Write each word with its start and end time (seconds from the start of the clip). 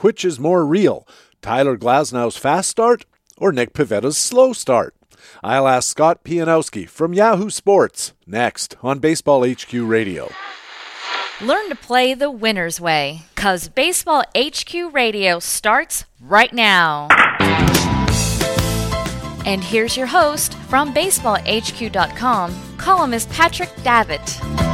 Which 0.00 0.24
is 0.24 0.40
more 0.40 0.64
real, 0.64 1.06
Tyler 1.42 1.76
Glasnow's 1.76 2.36
fast 2.36 2.70
start 2.70 3.04
or 3.36 3.52
Nick 3.52 3.74
Pivetta's 3.74 4.16
slow 4.16 4.52
start? 4.52 4.94
I'll 5.42 5.68
ask 5.68 5.90
Scott 5.90 6.24
Pianowski 6.24 6.88
from 6.88 7.12
Yahoo 7.12 7.50
Sports 7.50 8.14
next 8.26 8.76
on 8.82 8.98
Baseball 8.98 9.46
HQ 9.46 9.72
Radio. 9.72 10.30
Learn 11.42 11.68
to 11.68 11.74
play 11.74 12.14
the 12.14 12.30
winner's 12.30 12.80
way, 12.80 13.22
because 13.34 13.68
Baseball 13.68 14.24
HQ 14.36 14.74
Radio 14.92 15.38
starts 15.38 16.04
right 16.20 16.52
now. 16.52 17.08
And 19.46 19.64
here's 19.64 19.96
your 19.96 20.06
host 20.06 20.54
from 20.68 20.92
BaseballHQ.com, 20.94 22.76
columnist 22.78 23.30
Patrick 23.30 23.70
Davitt. 23.82 24.69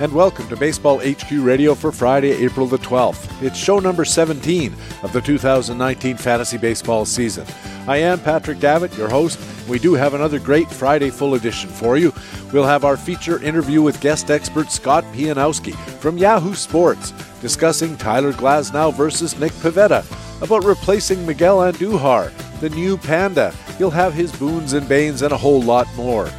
And 0.00 0.12
welcome 0.12 0.46
to 0.48 0.56
Baseball 0.56 1.00
HQ 1.00 1.28
Radio 1.32 1.74
for 1.74 1.90
Friday, 1.90 2.30
April 2.30 2.68
the 2.68 2.78
12th. 2.78 3.42
It's 3.42 3.58
show 3.58 3.80
number 3.80 4.04
17 4.04 4.72
of 5.02 5.12
the 5.12 5.20
2019 5.20 6.16
fantasy 6.16 6.56
baseball 6.56 7.04
season. 7.04 7.44
I 7.88 7.96
am 7.96 8.20
Patrick 8.20 8.60
Davitt, 8.60 8.96
your 8.96 9.08
host. 9.08 9.40
We 9.68 9.80
do 9.80 9.94
have 9.94 10.14
another 10.14 10.38
great 10.38 10.70
Friday 10.70 11.10
full 11.10 11.34
edition 11.34 11.68
for 11.68 11.96
you. 11.96 12.12
We'll 12.52 12.64
have 12.64 12.84
our 12.84 12.96
feature 12.96 13.42
interview 13.42 13.82
with 13.82 14.00
guest 14.00 14.30
expert 14.30 14.70
Scott 14.70 15.02
Pianowski 15.12 15.74
from 15.98 16.16
Yahoo 16.16 16.54
Sports, 16.54 17.10
discussing 17.40 17.96
Tyler 17.96 18.32
Glasnow 18.32 18.94
versus 18.94 19.36
Nick 19.40 19.52
Pivetta, 19.54 20.04
about 20.40 20.64
replacing 20.64 21.26
Miguel 21.26 21.58
Andujar, 21.58 22.30
the 22.60 22.70
new 22.70 22.96
Panda. 22.96 23.50
He'll 23.78 23.90
have 23.90 24.14
his 24.14 24.30
boons 24.30 24.74
and 24.74 24.88
banes 24.88 25.22
and 25.22 25.32
a 25.32 25.36
whole 25.36 25.60
lot 25.60 25.92
more. 25.96 26.30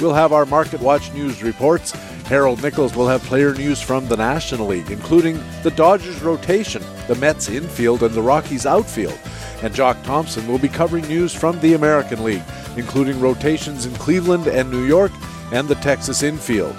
We'll 0.00 0.12
have 0.12 0.32
our 0.32 0.44
Market 0.44 0.80
Watch 0.80 1.12
news 1.14 1.40
reports. 1.40 1.92
Harold 2.26 2.60
Nichols 2.60 2.96
will 2.96 3.06
have 3.06 3.22
player 3.22 3.54
news 3.54 3.80
from 3.80 4.08
the 4.08 4.16
National 4.16 4.66
League, 4.66 4.90
including 4.90 5.40
the 5.62 5.70
Dodgers 5.70 6.20
rotation, 6.22 6.82
the 7.06 7.14
Mets 7.14 7.48
infield, 7.48 8.02
and 8.02 8.12
the 8.12 8.22
Rockies 8.22 8.66
outfield. 8.66 9.16
And 9.62 9.72
Jock 9.72 10.02
Thompson 10.02 10.48
will 10.48 10.58
be 10.58 10.68
covering 10.68 11.06
news 11.06 11.32
from 11.32 11.60
the 11.60 11.74
American 11.74 12.24
League, 12.24 12.42
including 12.76 13.20
rotations 13.20 13.86
in 13.86 13.94
Cleveland 13.94 14.48
and 14.48 14.68
New 14.72 14.84
York 14.84 15.12
and 15.52 15.68
the 15.68 15.76
Texas 15.76 16.24
infield. 16.24 16.76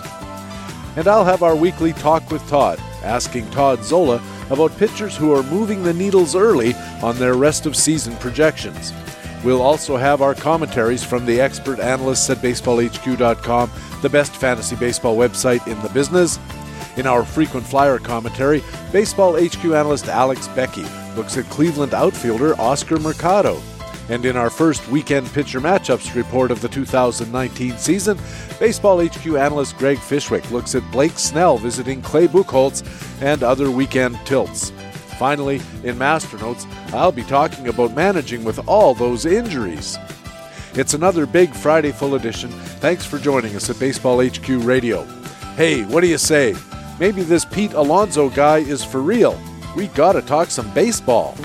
And 0.98 1.08
I'll 1.08 1.24
have 1.24 1.44
our 1.44 1.56
weekly 1.56 1.94
Talk 1.94 2.30
with 2.30 2.46
Todd, 2.50 2.78
asking 3.02 3.50
Todd 3.52 3.86
Zola 3.86 4.22
about 4.50 4.78
pitchers 4.78 5.16
who 5.16 5.34
are 5.34 5.44
moving 5.44 5.82
the 5.82 5.94
needles 5.94 6.36
early 6.36 6.74
on 7.02 7.18
their 7.20 7.36
rest 7.36 7.66
of 7.66 7.78
season 7.78 8.18
projections. 8.18 8.92
We'll 9.44 9.62
also 9.62 9.98
have 9.98 10.22
our 10.22 10.34
commentaries 10.34 11.04
from 11.04 11.26
the 11.26 11.40
expert 11.40 11.80
analysts 11.80 12.30
at 12.30 12.38
baseballhq.com, 12.38 13.72
the 14.02 14.10
best 14.10 14.36
fantasy 14.36 14.76
baseball 14.76 15.16
website 15.16 15.66
in 15.68 15.80
the 15.82 15.90
business. 15.90 16.40
In 16.98 17.06
our 17.06 17.24
frequent 17.24 17.66
flyer 17.66 18.00
commentary, 18.00 18.64
Baseball 18.92 19.34
HQ 19.34 19.64
analyst 19.66 20.08
Alex 20.08 20.48
Becky 20.50 20.86
looks 21.16 21.38
at 21.38 21.46
Cleveland 21.46 21.94
outfielder 21.94 22.60
Oscar 22.60 22.98
Mercado. 22.98 23.62
And 24.10 24.26
in 24.26 24.38
our 24.38 24.50
first 24.50 24.88
weekend 24.88 25.28
pitcher 25.34 25.60
matchups 25.60 26.16
report 26.16 26.50
of 26.50 26.62
the 26.62 26.70
2019 26.70 27.78
season, 27.78 28.18
Baseball 28.60 29.06
HQ 29.06 29.26
analyst 29.28 29.78
Greg 29.78 29.98
Fishwick 29.98 30.50
looks 30.50 30.76
at 30.76 30.92
Blake 30.92 31.20
Snell 31.20 31.58
visiting 31.58 32.02
Clay 32.02 32.28
Buchholz 32.28 32.84
and 33.22 33.44
other 33.44 33.70
weekend 33.70 34.18
tilts. 34.26 34.72
Finally, 35.18 35.62
in 35.84 35.98
Master 35.98 36.38
Notes, 36.38 36.68
I'll 36.94 37.12
be 37.12 37.24
talking 37.24 37.68
about 37.68 37.96
managing 37.96 38.44
with 38.44 38.60
all 38.68 38.94
those 38.94 39.26
injuries. 39.26 39.98
It's 40.74 40.94
another 40.94 41.26
big 41.26 41.54
Friday 41.54 41.92
full 41.92 42.16
edition. 42.16 42.52
Thanks 42.80 43.04
for 43.04 43.18
joining 43.18 43.56
us 43.56 43.70
at 43.70 43.80
Baseball 43.80 44.24
HQ 44.24 44.48
Radio. 44.48 45.04
Hey, 45.56 45.84
what 45.86 46.02
do 46.02 46.08
you 46.08 46.20
say? 46.20 46.56
Maybe 47.00 47.24
this 47.24 47.46
Pete 47.46 47.74
Alonso 47.74 48.30
guy 48.30 48.60
is 48.60 48.84
for 48.84 49.02
real. 49.02 49.40
We 49.76 49.88
gotta 49.88 50.22
talk 50.22 50.52
some 50.52 50.72
baseball. 50.76 51.36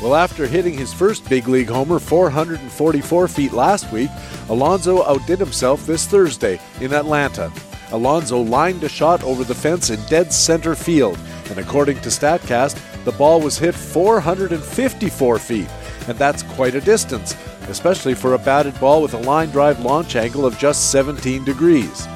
Well, 0.00 0.14
after 0.16 0.46
hitting 0.46 0.76
his 0.76 0.92
first 0.92 1.28
big 1.28 1.48
league 1.48 1.68
homer 1.68 1.98
444 1.98 3.28
feet 3.28 3.52
last 3.52 3.90
week, 3.92 4.10
Alonso 4.48 5.04
outdid 5.04 5.38
himself 5.38 5.86
this 5.86 6.06
Thursday 6.06 6.60
in 6.80 6.92
Atlanta. 6.92 7.52
Alonso 7.92 8.40
lined 8.40 8.82
a 8.84 8.88
shot 8.88 9.22
over 9.22 9.44
the 9.44 9.54
fence 9.54 9.90
in 9.90 10.00
dead 10.06 10.32
center 10.32 10.74
field, 10.74 11.18
and 11.50 11.58
according 11.58 12.00
to 12.00 12.08
StatCast, 12.08 13.04
the 13.04 13.12
ball 13.12 13.40
was 13.40 13.58
hit 13.58 13.74
454 13.74 15.38
feet, 15.38 15.68
and 16.08 16.18
that's 16.18 16.42
quite 16.42 16.74
a 16.74 16.80
distance, 16.80 17.36
especially 17.68 18.14
for 18.14 18.32
a 18.34 18.38
batted 18.38 18.80
ball 18.80 19.02
with 19.02 19.12
a 19.14 19.18
line 19.18 19.50
drive 19.50 19.78
launch 19.80 20.16
angle 20.16 20.46
of 20.46 20.58
just 20.58 20.90
17 20.90 21.44
degrees. 21.44 22.08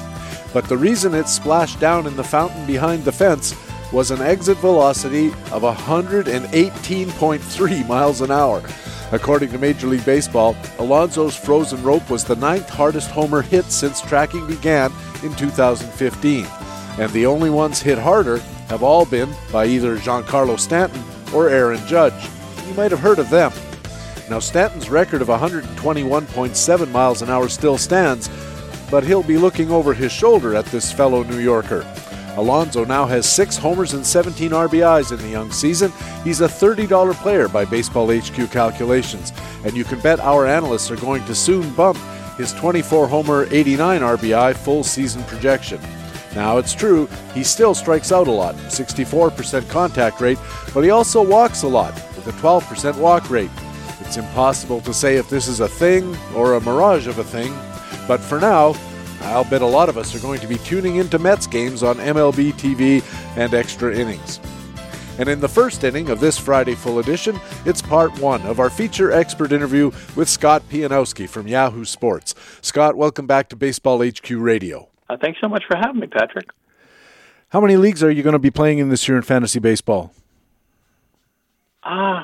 But 0.53 0.67
the 0.67 0.77
reason 0.77 1.13
it 1.13 1.27
splashed 1.27 1.79
down 1.79 2.07
in 2.07 2.15
the 2.15 2.23
fountain 2.23 2.65
behind 2.65 3.05
the 3.05 3.11
fence 3.11 3.53
was 3.93 4.09
an 4.11 4.21
exit 4.21 4.57
velocity 4.57 5.27
of 5.51 5.61
118.3 5.61 7.87
miles 7.87 8.21
an 8.21 8.31
hour. 8.31 8.63
According 9.11 9.51
to 9.51 9.57
Major 9.57 9.87
League 9.87 10.05
Baseball, 10.05 10.55
Alonso's 10.79 11.35
frozen 11.35 11.81
rope 11.81 12.09
was 12.09 12.25
the 12.25 12.35
ninth 12.35 12.69
hardest 12.69 13.09
homer 13.09 13.41
hit 13.41 13.65
since 13.65 14.01
tracking 14.01 14.45
began 14.45 14.91
in 15.23 15.33
2015. 15.35 16.45
And 16.99 17.11
the 17.13 17.25
only 17.25 17.49
ones 17.49 17.81
hit 17.81 17.97
harder 17.97 18.39
have 18.67 18.83
all 18.83 19.05
been 19.05 19.33
by 19.51 19.65
either 19.65 19.97
Giancarlo 19.97 20.59
Stanton 20.59 21.03
or 21.33 21.47
Aaron 21.47 21.85
Judge. 21.87 22.29
You 22.67 22.73
might 22.73 22.91
have 22.91 22.99
heard 22.99 23.19
of 23.19 23.29
them. 23.29 23.53
Now, 24.29 24.39
Stanton's 24.39 24.89
record 24.89 25.21
of 25.21 25.29
121.7 25.29 26.91
miles 26.91 27.21
an 27.21 27.29
hour 27.29 27.47
still 27.47 27.77
stands, 27.77 28.29
but 28.91 29.05
he'll 29.05 29.23
be 29.23 29.37
looking 29.37 29.71
over 29.71 29.93
his 29.93 30.11
shoulder 30.11 30.53
at 30.53 30.65
this 30.65 30.91
fellow 30.91 31.23
New 31.23 31.39
Yorker. 31.39 31.85
Alonso 32.37 32.85
now 32.85 33.05
has 33.05 33.27
six 33.27 33.57
homers 33.57 33.93
and 33.93 34.05
17 34.05 34.51
RBIs 34.51 35.11
in 35.11 35.17
the 35.17 35.27
young 35.27 35.51
season. 35.51 35.91
He's 36.23 36.41
a 36.41 36.47
$30 36.47 37.13
player 37.15 37.47
by 37.47 37.65
Baseball 37.65 38.15
HQ 38.15 38.51
calculations, 38.51 39.33
and 39.65 39.75
you 39.75 39.83
can 39.83 39.99
bet 39.99 40.19
our 40.19 40.45
analysts 40.45 40.91
are 40.91 40.97
going 40.97 41.25
to 41.25 41.33
soon 41.33 41.73
bump 41.73 41.97
his 42.37 42.53
24 42.53 43.07
homer, 43.07 43.47
89 43.49 44.01
RBI 44.01 44.55
full 44.55 44.83
season 44.83 45.23
projection. 45.23 45.81
Now, 46.35 46.59
it's 46.59 46.75
true, 46.75 47.09
he 47.33 47.43
still 47.43 47.73
strikes 47.73 48.11
out 48.11 48.27
a 48.27 48.31
lot, 48.31 48.53
64% 48.55 49.67
contact 49.69 50.21
rate, 50.21 50.37
but 50.71 50.83
he 50.83 50.91
also 50.91 51.23
walks 51.23 51.63
a 51.63 51.67
lot, 51.67 51.95
with 52.15 52.27
a 52.27 52.33
12% 52.33 52.97
walk 52.99 53.31
rate. 53.31 53.49
It's 54.01 54.17
impossible 54.17 54.81
to 54.81 54.93
say 54.93 55.15
if 55.15 55.29
this 55.29 55.47
is 55.47 55.61
a 55.61 55.67
thing 55.67 56.15
or 56.35 56.53
a 56.53 56.61
mirage 56.61 57.07
of 57.07 57.17
a 57.17 57.23
thing, 57.23 57.51
but 58.07 58.19
for 58.19 58.39
now, 58.39 58.73
I'll 59.21 59.43
bet 59.43 59.61
a 59.61 59.65
lot 59.65 59.89
of 59.89 59.97
us 59.97 60.15
are 60.15 60.19
going 60.19 60.39
to 60.39 60.47
be 60.47 60.57
tuning 60.57 60.97
into 60.97 61.19
Mets 61.19 61.47
games 61.47 61.83
on 61.83 61.97
MLB 61.97 62.53
TV 62.53 63.03
and 63.37 63.53
extra 63.53 63.93
innings. 63.95 64.39
And 65.19 65.27
in 65.27 65.39
the 65.39 65.47
first 65.47 65.83
inning 65.83 66.09
of 66.09 66.19
this 66.19 66.37
Friday 66.37 66.75
full 66.75 66.99
edition, 66.99 67.39
it's 67.65 67.81
part 67.81 68.17
one 68.19 68.41
of 68.43 68.59
our 68.59 68.69
feature 68.69 69.11
expert 69.11 69.51
interview 69.51 69.91
with 70.15 70.29
Scott 70.29 70.61
Pianowski 70.69 71.27
from 71.27 71.47
Yahoo 71.47 71.85
Sports. 71.85 72.35
Scott, 72.61 72.95
welcome 72.95 73.25
back 73.25 73.49
to 73.49 73.55
Baseball 73.55 74.05
HQ 74.05 74.29
Radio. 74.29 74.89
Uh, 75.09 75.17
thanks 75.19 75.39
so 75.41 75.47
much 75.47 75.63
for 75.67 75.75
having 75.75 75.99
me, 75.99 76.07
Patrick. 76.07 76.49
How 77.49 77.61
many 77.61 77.77
leagues 77.77 78.03
are 78.03 78.11
you 78.11 78.23
going 78.23 78.33
to 78.33 78.39
be 78.39 78.51
playing 78.51 78.77
in 78.77 78.89
this 78.89 79.07
year 79.07 79.17
in 79.17 79.23
fantasy 79.23 79.59
baseball? 79.59 80.13
Uh, 81.87 82.23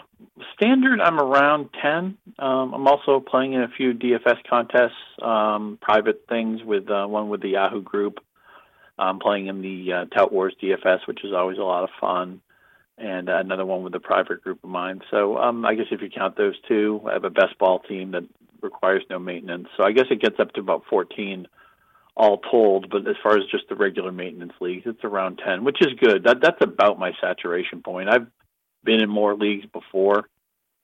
standard. 0.55 0.99
I'm 0.99 1.19
around 1.19 1.69
ten. 1.81 2.17
Um, 2.37 2.73
I'm 2.73 2.87
also 2.87 3.21
playing 3.21 3.53
in 3.53 3.61
a 3.61 3.69
few 3.69 3.93
DFS 3.93 4.39
contests, 4.49 4.91
um, 5.21 5.77
private 5.81 6.25
things 6.27 6.61
with 6.63 6.89
uh, 6.89 7.05
one 7.05 7.29
with 7.29 7.41
the 7.41 7.49
Yahoo 7.49 7.81
group. 7.81 8.19
I'm 8.99 9.19
playing 9.19 9.47
in 9.47 9.61
the 9.61 9.93
uh, 9.93 10.05
Tout 10.13 10.33
Wars 10.33 10.53
DFS, 10.61 11.07
which 11.07 11.23
is 11.23 11.31
always 11.33 11.59
a 11.59 11.63
lot 11.63 11.85
of 11.85 11.91
fun, 12.01 12.41
and 12.97 13.29
uh, 13.29 13.37
another 13.37 13.65
one 13.65 13.83
with 13.83 13.95
a 13.95 14.01
private 14.01 14.43
group 14.43 14.61
of 14.65 14.69
mine. 14.69 14.99
So 15.09 15.37
um, 15.37 15.65
I 15.65 15.75
guess 15.75 15.85
if 15.91 16.01
you 16.01 16.09
count 16.09 16.35
those 16.35 16.55
two, 16.67 17.01
I 17.07 17.13
have 17.13 17.23
a 17.23 17.29
best 17.29 17.57
ball 17.57 17.79
team 17.79 18.11
that 18.11 18.23
requires 18.61 19.03
no 19.09 19.17
maintenance. 19.17 19.69
So 19.77 19.85
I 19.85 19.93
guess 19.93 20.07
it 20.11 20.21
gets 20.21 20.41
up 20.41 20.51
to 20.53 20.59
about 20.59 20.83
14 20.89 21.47
all 22.17 22.39
told. 22.39 22.89
But 22.89 23.07
as 23.07 23.15
far 23.23 23.37
as 23.37 23.45
just 23.49 23.69
the 23.69 23.75
regular 23.75 24.11
maintenance 24.11 24.53
leagues, 24.59 24.83
it's 24.85 25.05
around 25.05 25.39
10, 25.43 25.63
which 25.63 25.81
is 25.81 25.93
good. 26.01 26.25
That 26.25 26.41
that's 26.41 26.61
about 26.61 26.99
my 26.99 27.13
saturation 27.21 27.81
point. 27.81 28.09
I've 28.09 28.27
been 28.83 29.01
in 29.01 29.09
more 29.09 29.35
leagues 29.35 29.65
before, 29.65 30.29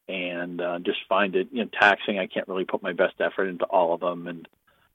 and 0.07 0.61
uh, 0.61 0.79
just 0.79 0.99
find 1.07 1.35
it 1.35 1.49
you 1.51 1.63
know 1.63 1.69
taxing. 1.79 2.19
I 2.19 2.27
can't 2.27 2.47
really 2.47 2.65
put 2.65 2.83
my 2.83 2.93
best 2.93 3.15
effort 3.19 3.47
into 3.47 3.65
all 3.65 3.93
of 3.93 3.99
them, 3.99 4.27
and 4.27 4.47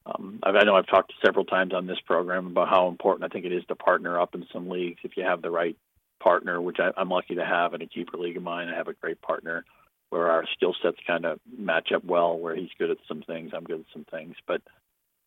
um, 0.07 0.41
I 0.43 0.65
know 0.65 0.77
I've 0.77 0.87
talked 0.87 1.13
several 1.25 1.45
times 1.45 1.73
on 1.73 1.87
this 1.87 2.01
program 2.07 2.47
about 2.49 2.69
how 2.69 2.89
important 2.89 3.25
I 3.25 3.33
think 3.33 3.47
it 3.47 3.53
is 3.53 3.65
to 3.69 3.75
partner 3.75 4.21
up 4.21 4.35
in 4.35 4.47
some 4.53 4.69
leagues 4.69 5.01
if 5.03 5.17
you 5.17 5.25
have 5.25 5.41
the 5.41 5.51
right 5.51 5.77
partner, 6.21 6.61
which 6.61 6.79
I, 6.79 6.91
I'm 6.97 7.09
lucky 7.09 7.37
to 7.37 7.45
have 7.45 7.75
in 7.75 7.83
a 7.83 7.87
keeper 7.87 8.19
league 8.19 8.37
of 8.37 8.43
mine. 8.43 8.69
I 8.69 8.77
have 8.77 8.89
a 8.89 8.95
great 8.95 9.21
partner 9.23 9.65
where 10.11 10.31
our 10.31 10.45
skill 10.55 10.75
sets 10.83 10.99
kind 11.07 11.25
of 11.25 11.41
match 11.57 11.91
up 11.93 12.05
well. 12.05 12.39
Where 12.39 12.55
he's 12.55 12.71
good 12.79 12.91
at 12.91 12.99
some 13.09 13.23
things, 13.23 13.53
I'm 13.55 13.65
good 13.65 13.81
at 13.81 13.93
some 13.93 14.05
things, 14.11 14.37
but 14.47 14.61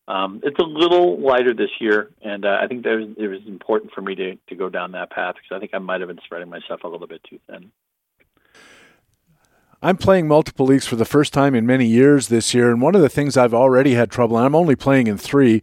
um, 0.07 0.42
it's 0.44 0.59
a 0.59 0.63
little 0.63 1.19
lighter 1.19 1.54
this 1.54 1.69
year, 1.80 2.12
and 2.21 2.45
uh, 2.45 2.57
I 2.62 2.68
think 2.68 2.83
there's, 2.83 3.07
it 3.18 3.27
was 3.27 3.42
important 3.45 3.92
for 3.94 4.01
me 4.01 4.15
to, 4.15 4.36
to 4.36 4.56
go 4.56 4.69
down 4.69 4.94
that 4.94 5.12
path 5.12 5.36
because 5.36 5.56
I 5.56 5.59
think 5.59 5.71
I 5.74 5.80
might 5.80 6.00
have 6.01 6.07
been 6.07 6.19
spreading 6.24 6.50
myself 6.50 6.83
a 6.83 6.88
little 6.88 7.07
bit 7.07 7.21
too 7.30 7.39
thin. 7.50 7.71
I'm 9.79 9.97
playing 9.97 10.27
multiple 10.27 10.65
leagues 10.65 10.88
for 10.88 10.95
the 10.95 11.06
first 11.06 11.33
time 11.33 11.53
in 11.53 11.68
many 11.68 11.85
years 11.85 12.29
this 12.29 12.51
year, 12.51 12.71
and 12.71 12.81
one 12.81 12.95
of 12.95 13.01
the 13.01 13.09
things 13.09 13.38
I've 13.38 13.53
already 13.53 13.94
had 13.94 14.09
trouble, 14.09 14.35
and 14.35 14.44
I'm 14.44 14.56
only 14.56 14.75
playing 14.75 15.06
in 15.06 15.19
three, 15.19 15.62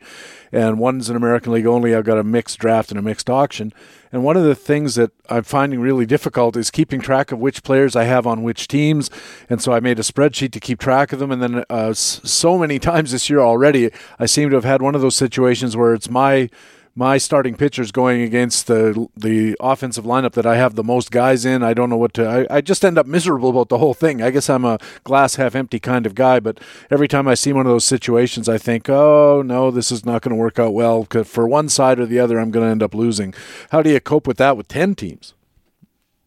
and 0.52 0.78
one's 0.78 1.10
an 1.10 1.16
American 1.16 1.52
League 1.52 1.66
only. 1.66 1.96
I've 1.96 2.04
got 2.04 2.18
a 2.18 2.22
mixed 2.22 2.60
draft 2.60 2.90
and 2.90 2.98
a 2.98 3.02
mixed 3.02 3.28
auction. 3.28 3.72
And 4.12 4.22
one 4.22 4.36
of 4.36 4.44
the 4.44 4.54
things 4.54 4.94
that 4.94 5.10
I'm 5.28 5.42
finding 5.42 5.80
really 5.80 6.06
difficult 6.06 6.56
is 6.56 6.70
keeping 6.70 7.00
track 7.00 7.32
of 7.32 7.40
which 7.40 7.64
players 7.64 7.96
I 7.96 8.04
have 8.04 8.24
on 8.24 8.44
which 8.44 8.68
teams. 8.68 9.10
And 9.50 9.60
so 9.60 9.72
I 9.72 9.80
made 9.80 9.98
a 9.98 10.02
spreadsheet 10.02 10.52
to 10.52 10.60
keep 10.60 10.78
track 10.78 11.12
of 11.12 11.18
them. 11.18 11.32
And 11.32 11.42
then 11.42 11.64
uh, 11.68 11.92
so 11.94 12.56
many 12.56 12.78
times 12.90 13.10
this 13.10 13.28
year 13.28 13.40
already, 13.40 13.90
I 14.20 14.26
seem 14.26 14.48
to 14.50 14.54
have 14.54 14.64
had 14.64 14.80
one 14.80 14.94
of 14.94 15.00
those 15.00 15.16
situations 15.16 15.76
where 15.76 15.92
it's 15.92 16.08
my 16.08 16.50
my 16.96 17.18
starting 17.18 17.56
pitchers 17.56 17.90
going 17.90 18.22
against 18.22 18.66
the 18.66 19.08
the 19.16 19.56
offensive 19.58 20.04
lineup 20.04 20.32
that 20.32 20.46
I 20.46 20.56
have 20.56 20.76
the 20.76 20.84
most 20.84 21.10
guys 21.10 21.44
in. 21.44 21.62
I 21.62 21.74
don't 21.74 21.90
know 21.90 21.96
what 21.96 22.14
to. 22.14 22.46
I, 22.50 22.56
I 22.56 22.60
just 22.60 22.84
end 22.84 22.98
up 22.98 23.06
miserable 23.06 23.50
about 23.50 23.68
the 23.68 23.78
whole 23.78 23.94
thing. 23.94 24.22
I 24.22 24.30
guess 24.30 24.48
I'm 24.48 24.64
a 24.64 24.78
glass 25.02 25.34
half 25.34 25.54
empty 25.54 25.80
kind 25.80 26.06
of 26.06 26.14
guy, 26.14 26.38
but 26.40 26.60
every 26.90 27.08
time 27.08 27.26
I 27.26 27.34
see 27.34 27.52
one 27.52 27.66
of 27.66 27.72
those 27.72 27.84
situations, 27.84 28.48
I 28.48 28.58
think, 28.58 28.88
oh 28.88 29.42
no, 29.44 29.70
this 29.70 29.90
is 29.90 30.04
not 30.04 30.22
going 30.22 30.30
to 30.30 30.40
work 30.40 30.58
out 30.58 30.72
well. 30.72 31.02
Because 31.02 31.28
for 31.28 31.48
one 31.48 31.68
side 31.68 31.98
or 31.98 32.06
the 32.06 32.20
other, 32.20 32.38
I'm 32.38 32.50
going 32.50 32.66
to 32.66 32.70
end 32.70 32.82
up 32.82 32.94
losing. 32.94 33.34
How 33.70 33.82
do 33.82 33.90
you 33.90 34.00
cope 34.00 34.26
with 34.26 34.36
that 34.38 34.56
with 34.56 34.68
ten 34.68 34.94
teams? 34.94 35.34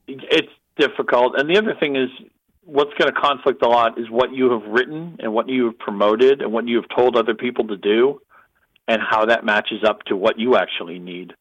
It's 0.08 0.52
difficult, 0.78 1.40
and 1.40 1.50
the 1.50 1.58
other 1.58 1.76
thing 1.80 1.96
is 1.96 2.10
what's 2.64 2.94
going 2.96 3.12
to 3.14 3.18
conflict 3.18 3.64
a 3.64 3.68
lot 3.68 3.98
is 3.98 4.10
what 4.10 4.34
you 4.34 4.52
have 4.52 4.70
written 4.70 5.16
and 5.20 5.34
what 5.34 5.48
you 5.48 5.66
have 5.68 5.80
promoted 5.80 6.42
and 6.42 6.52
what 6.52 6.68
you 6.68 6.76
have 6.76 6.90
told 6.94 7.16
other 7.16 7.34
people 7.34 7.66
to 7.66 7.78
do 7.78 8.20
and 8.88 9.02
how 9.02 9.26
that 9.26 9.44
matches 9.44 9.84
up 9.86 10.04
to 10.04 10.16
what 10.16 10.40
you 10.40 10.56
actually 10.56 11.00
need. 11.00 11.34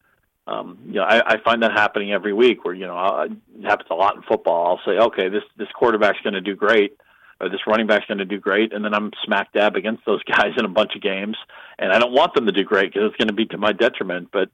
Um, 0.49 0.79
you 0.87 0.95
know, 0.95 1.03
I, 1.03 1.35
I 1.35 1.43
find 1.43 1.63
that 1.63 1.73
happening 1.73 2.13
every 2.13 2.33
week. 2.33 2.65
Where 2.65 2.75
you 2.75 2.87
know, 2.87 2.97
I'll, 2.97 3.25
it 3.25 3.65
happens 3.65 3.89
a 3.91 3.95
lot 3.95 4.17
in 4.17 4.23
football. 4.23 4.67
I'll 4.67 4.85
say, 4.85 4.99
okay, 4.99 5.29
this 5.29 5.43
this 5.57 5.69
quarterback's 5.75 6.21
going 6.23 6.35
to 6.35 6.41
do 6.41 6.55
great, 6.55 6.97
or 7.41 7.49
this 7.49 7.67
running 7.67 7.87
back's 7.87 8.07
going 8.07 8.19
to 8.19 8.25
do 8.25 8.39
great, 8.39 8.73
and 8.73 8.85
then 8.85 8.95
I'm 8.95 9.11
smack 9.25 9.53
dab 9.53 9.77
against 9.77 10.05
those 10.07 10.23
guys 10.31 10.53
in 10.57 10.65
a 10.65 10.69
bunch 10.69 10.95
of 10.95 11.03
games, 11.03 11.37
and 11.79 11.93
I 11.93 11.99
don't 11.99 12.13
want 12.13 12.35
them 12.35 12.47
to 12.47 12.53
do 12.53 12.65
great 12.65 12.93
because 12.93 13.09
it's 13.09 13.17
going 13.17 13.29
to 13.29 13.35
be 13.35 13.47
to 13.47 13.59
my 13.59 13.73
detriment. 13.73 14.29
But 14.33 14.51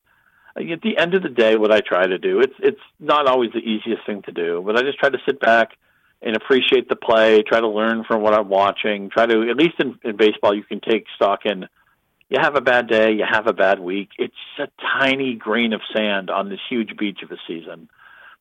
at 0.57 0.81
the 0.83 0.97
end 0.99 1.15
of 1.15 1.23
the 1.23 1.29
day, 1.29 1.57
what 1.57 1.73
I 1.73 1.81
try 1.81 2.07
to 2.07 2.19
do, 2.19 2.41
it's 2.41 2.55
it's 2.59 2.81
not 2.99 3.27
always 3.27 3.53
the 3.53 3.59
easiest 3.59 4.07
thing 4.07 4.23
to 4.23 4.33
do, 4.33 4.63
but 4.65 4.79
I 4.79 4.83
just 4.83 4.99
try 4.99 5.11
to 5.11 5.19
sit 5.27 5.41
back 5.41 5.73
and 6.23 6.37
appreciate 6.37 6.89
the 6.89 6.97
play, 6.97 7.43
try 7.43 7.61
to 7.61 7.69
learn 7.69 8.05
from 8.05 8.23
what 8.23 8.33
I'm 8.33 8.49
watching, 8.49 9.11
try 9.11 9.27
to 9.27 9.51
at 9.51 9.57
least 9.57 9.75
in, 9.79 9.99
in 10.05 10.17
baseball 10.17 10.55
you 10.55 10.63
can 10.63 10.81
take 10.81 11.05
stock 11.17 11.41
in 11.45 11.67
you 12.33 12.39
have 12.41 12.57
a 12.57 12.63
bad 12.63 12.89
day, 12.89 13.13
you 13.13 13.25
have 13.31 13.47
a 13.47 13.53
bad 13.53 13.79
week. 13.79 14.09
It's 14.19 14.35
a 14.59 14.67
tiny 14.99 15.35
grain 15.35 15.75
of 15.75 15.83
sand 15.95 16.31
on 16.31 16.49
this 16.49 16.61
huge 16.71 16.97
beach 16.97 17.19
of 17.23 17.31
a 17.31 17.37
season. 17.47 17.91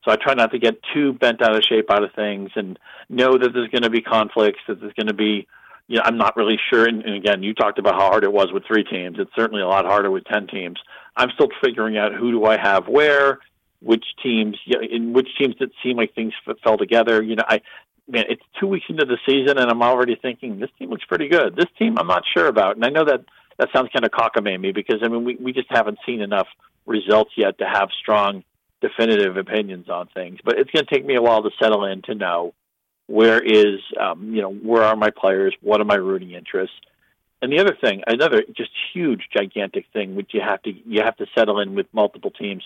So 0.02 0.10
I 0.10 0.16
try 0.16 0.32
not 0.32 0.50
to 0.52 0.58
get 0.58 0.80
too 0.94 1.12
bent 1.12 1.42
out 1.42 1.54
of 1.54 1.62
shape 1.62 1.90
out 1.90 2.02
of 2.02 2.10
things 2.14 2.50
and 2.56 2.78
know 3.10 3.36
that 3.36 3.50
there's 3.52 3.68
going 3.68 3.82
to 3.82 3.90
be 3.90 4.00
conflicts, 4.00 4.60
that 4.66 4.80
there's 4.80 4.94
going 4.94 5.08
to 5.08 5.14
be, 5.14 5.46
you 5.88 5.96
know, 5.96 6.02
I'm 6.06 6.16
not 6.16 6.36
really 6.36 6.58
sure. 6.70 6.86
And, 6.86 7.02
and 7.04 7.14
again, 7.16 7.42
you 7.42 7.52
talked 7.52 7.78
about 7.78 7.94
how 8.00 8.08
hard 8.08 8.24
it 8.24 8.32
was 8.32 8.50
with 8.50 8.64
three 8.66 8.82
teams. 8.82 9.18
It's 9.18 9.30
certainly 9.36 9.60
a 9.60 9.68
lot 9.68 9.84
harder 9.84 10.10
with 10.10 10.24
10 10.24 10.46
teams. 10.46 10.80
I'm 11.14 11.28
still 11.34 11.48
figuring 11.62 11.98
out 11.98 12.14
who 12.14 12.30
do 12.30 12.46
I 12.46 12.56
have 12.56 12.88
where, 12.88 13.40
which 13.82 14.06
teams, 14.22 14.56
you 14.64 14.78
know, 14.78 14.82
in 14.90 15.12
which 15.12 15.28
teams 15.38 15.56
that 15.60 15.68
seem 15.82 15.98
like 15.98 16.14
things 16.14 16.32
fell 16.64 16.78
together. 16.78 17.22
You 17.22 17.36
know, 17.36 17.44
I, 17.46 17.60
man, 18.08 18.24
it's 18.30 18.42
two 18.58 18.68
weeks 18.68 18.86
into 18.88 19.04
the 19.04 19.18
season 19.28 19.58
and 19.58 19.70
I'm 19.70 19.82
already 19.82 20.16
thinking 20.16 20.58
this 20.60 20.70
team 20.78 20.88
looks 20.88 21.04
pretty 21.04 21.28
good. 21.28 21.56
This 21.56 21.68
team 21.78 21.98
I'm 21.98 22.06
not 22.06 22.22
sure 22.34 22.46
about. 22.46 22.76
And 22.76 22.86
I 22.86 22.88
know 22.88 23.04
that 23.04 23.26
that 23.58 23.68
sounds 23.74 23.90
kind 23.92 24.04
of 24.04 24.10
cockamamie 24.10 24.74
because 24.74 25.00
I 25.02 25.08
mean 25.08 25.24
we 25.24 25.36
we 25.36 25.52
just 25.52 25.68
haven't 25.70 25.98
seen 26.06 26.20
enough 26.20 26.48
results 26.86 27.32
yet 27.36 27.58
to 27.58 27.66
have 27.66 27.88
strong 28.00 28.44
definitive 28.80 29.36
opinions 29.36 29.88
on 29.88 30.08
things. 30.08 30.38
But 30.44 30.58
it's 30.58 30.70
going 30.70 30.84
to 30.84 30.94
take 30.94 31.06
me 31.06 31.14
a 31.14 31.22
while 31.22 31.42
to 31.42 31.50
settle 31.60 31.84
in 31.84 32.02
to 32.02 32.14
know 32.14 32.52
where 33.06 33.40
is 33.40 33.80
um, 34.00 34.34
you 34.34 34.42
know 34.42 34.52
where 34.52 34.82
are 34.82 34.96
my 34.96 35.10
players, 35.10 35.54
what 35.60 35.80
are 35.80 35.84
my 35.84 35.94
rooting 35.94 36.32
interests, 36.32 36.76
and 37.40 37.52
the 37.52 37.58
other 37.58 37.76
thing, 37.80 38.02
another 38.06 38.44
just 38.56 38.70
huge 38.92 39.22
gigantic 39.36 39.86
thing 39.92 40.14
which 40.14 40.30
you 40.32 40.40
have 40.40 40.62
to 40.62 40.72
you 40.86 41.02
have 41.02 41.16
to 41.16 41.26
settle 41.36 41.60
in 41.60 41.74
with 41.74 41.86
multiple 41.92 42.30
teams. 42.30 42.64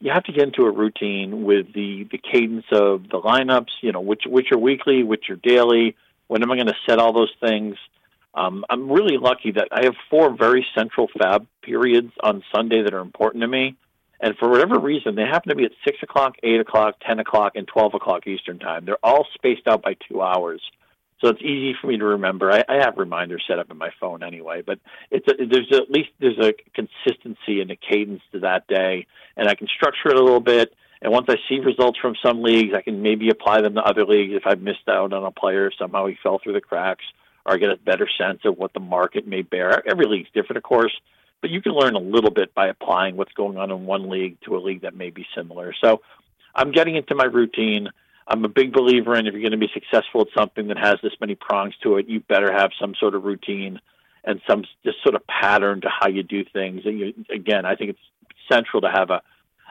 You 0.00 0.12
have 0.12 0.24
to 0.24 0.32
get 0.32 0.44
into 0.44 0.62
a 0.62 0.70
routine 0.70 1.44
with 1.44 1.72
the 1.74 2.06
the 2.10 2.18
cadence 2.18 2.66
of 2.72 3.04
the 3.10 3.20
lineups. 3.20 3.70
You 3.82 3.92
know 3.92 4.00
which 4.00 4.22
which 4.26 4.52
are 4.52 4.58
weekly, 4.58 5.02
which 5.02 5.30
are 5.30 5.36
daily. 5.36 5.96
When 6.28 6.42
am 6.42 6.50
I 6.50 6.56
going 6.56 6.66
to 6.66 6.76
set 6.86 6.98
all 6.98 7.12
those 7.12 7.32
things? 7.40 7.76
Um, 8.34 8.64
I'm 8.68 8.90
really 8.90 9.16
lucky 9.18 9.52
that 9.52 9.68
I 9.72 9.84
have 9.84 9.94
four 10.10 10.36
very 10.36 10.64
central 10.76 11.08
FAAB 11.08 11.46
periods 11.62 12.12
on 12.22 12.42
Sunday 12.54 12.82
that 12.82 12.94
are 12.94 13.00
important 13.00 13.42
to 13.42 13.48
me. 13.48 13.76
And 14.20 14.36
for 14.36 14.48
whatever 14.48 14.78
reason, 14.78 15.14
they 15.14 15.22
happen 15.22 15.50
to 15.50 15.54
be 15.54 15.64
at 15.64 15.72
6 15.84 15.98
o'clock, 16.02 16.34
8 16.42 16.60
o'clock, 16.60 16.96
10 17.06 17.20
o'clock, 17.20 17.52
and 17.54 17.66
12 17.68 17.94
o'clock 17.94 18.26
Eastern 18.26 18.58
Time. 18.58 18.84
They're 18.84 18.98
all 19.02 19.26
spaced 19.34 19.68
out 19.68 19.82
by 19.82 19.94
two 20.08 20.20
hours. 20.20 20.60
So 21.20 21.28
it's 21.28 21.42
easy 21.42 21.74
for 21.80 21.88
me 21.88 21.98
to 21.98 22.04
remember. 22.04 22.50
I, 22.50 22.64
I 22.68 22.76
have 22.76 22.96
reminders 22.96 23.44
set 23.48 23.58
up 23.58 23.70
in 23.70 23.78
my 23.78 23.90
phone 24.00 24.22
anyway, 24.22 24.62
but 24.64 24.78
it's 25.10 25.26
a, 25.28 25.46
there's 25.46 25.72
at 25.72 25.90
least 25.90 26.10
there's 26.20 26.38
a 26.38 26.52
consistency 26.74 27.60
and 27.60 27.70
a 27.70 27.76
cadence 27.76 28.22
to 28.32 28.40
that 28.40 28.68
day, 28.68 29.06
and 29.36 29.48
I 29.48 29.54
can 29.54 29.66
structure 29.66 30.10
it 30.10 30.16
a 30.16 30.22
little 30.22 30.40
bit. 30.40 30.72
And 31.02 31.12
once 31.12 31.26
I 31.28 31.36
see 31.48 31.58
results 31.58 31.98
from 32.00 32.14
some 32.24 32.42
leagues, 32.42 32.72
I 32.74 32.82
can 32.82 33.02
maybe 33.02 33.30
apply 33.30 33.62
them 33.62 33.74
to 33.74 33.80
other 33.80 34.04
leagues 34.04 34.32
if 34.34 34.46
I've 34.46 34.60
missed 34.60 34.88
out 34.88 35.12
on 35.12 35.24
a 35.24 35.30
player 35.30 35.70
somehow 35.76 36.06
he 36.06 36.16
fell 36.22 36.40
through 36.42 36.54
the 36.54 36.60
cracks 36.60 37.04
or 37.48 37.58
get 37.58 37.70
a 37.70 37.76
better 37.76 38.08
sense 38.18 38.40
of 38.44 38.58
what 38.58 38.72
the 38.74 38.80
market 38.80 39.26
may 39.26 39.42
bear. 39.42 39.82
Every 39.88 40.06
league's 40.06 40.28
different, 40.34 40.58
of 40.58 40.62
course, 40.62 40.92
but 41.40 41.50
you 41.50 41.62
can 41.62 41.72
learn 41.72 41.94
a 41.94 42.00
little 42.00 42.30
bit 42.30 42.54
by 42.54 42.68
applying 42.68 43.16
what's 43.16 43.32
going 43.32 43.56
on 43.56 43.70
in 43.70 43.86
one 43.86 44.10
league 44.10 44.36
to 44.42 44.56
a 44.56 44.60
league 44.60 44.82
that 44.82 44.94
may 44.94 45.10
be 45.10 45.26
similar. 45.34 45.72
So 45.82 46.02
I'm 46.54 46.72
getting 46.72 46.96
into 46.96 47.14
my 47.14 47.24
routine. 47.24 47.88
I'm 48.26 48.44
a 48.44 48.48
big 48.48 48.72
believer 48.72 49.16
in 49.16 49.26
if 49.26 49.32
you're 49.32 49.42
going 49.42 49.52
to 49.52 49.58
be 49.58 49.70
successful 49.72 50.22
at 50.22 50.28
something 50.38 50.68
that 50.68 50.78
has 50.78 50.96
this 51.02 51.14
many 51.20 51.34
prongs 51.34 51.74
to 51.82 51.96
it, 51.96 52.08
you 52.08 52.20
better 52.20 52.52
have 52.52 52.70
some 52.78 52.94
sort 53.00 53.14
of 53.14 53.24
routine 53.24 53.80
and 54.24 54.42
some 54.48 54.64
just 54.84 55.02
sort 55.02 55.14
of 55.14 55.26
pattern 55.26 55.80
to 55.80 55.88
how 55.88 56.08
you 56.08 56.22
do 56.22 56.44
things. 56.44 56.82
And 56.84 56.98
you, 56.98 57.14
again, 57.34 57.64
I 57.64 57.76
think 57.76 57.90
it's 57.90 58.52
central 58.52 58.82
to 58.82 58.90
have 58.90 59.10
a 59.10 59.22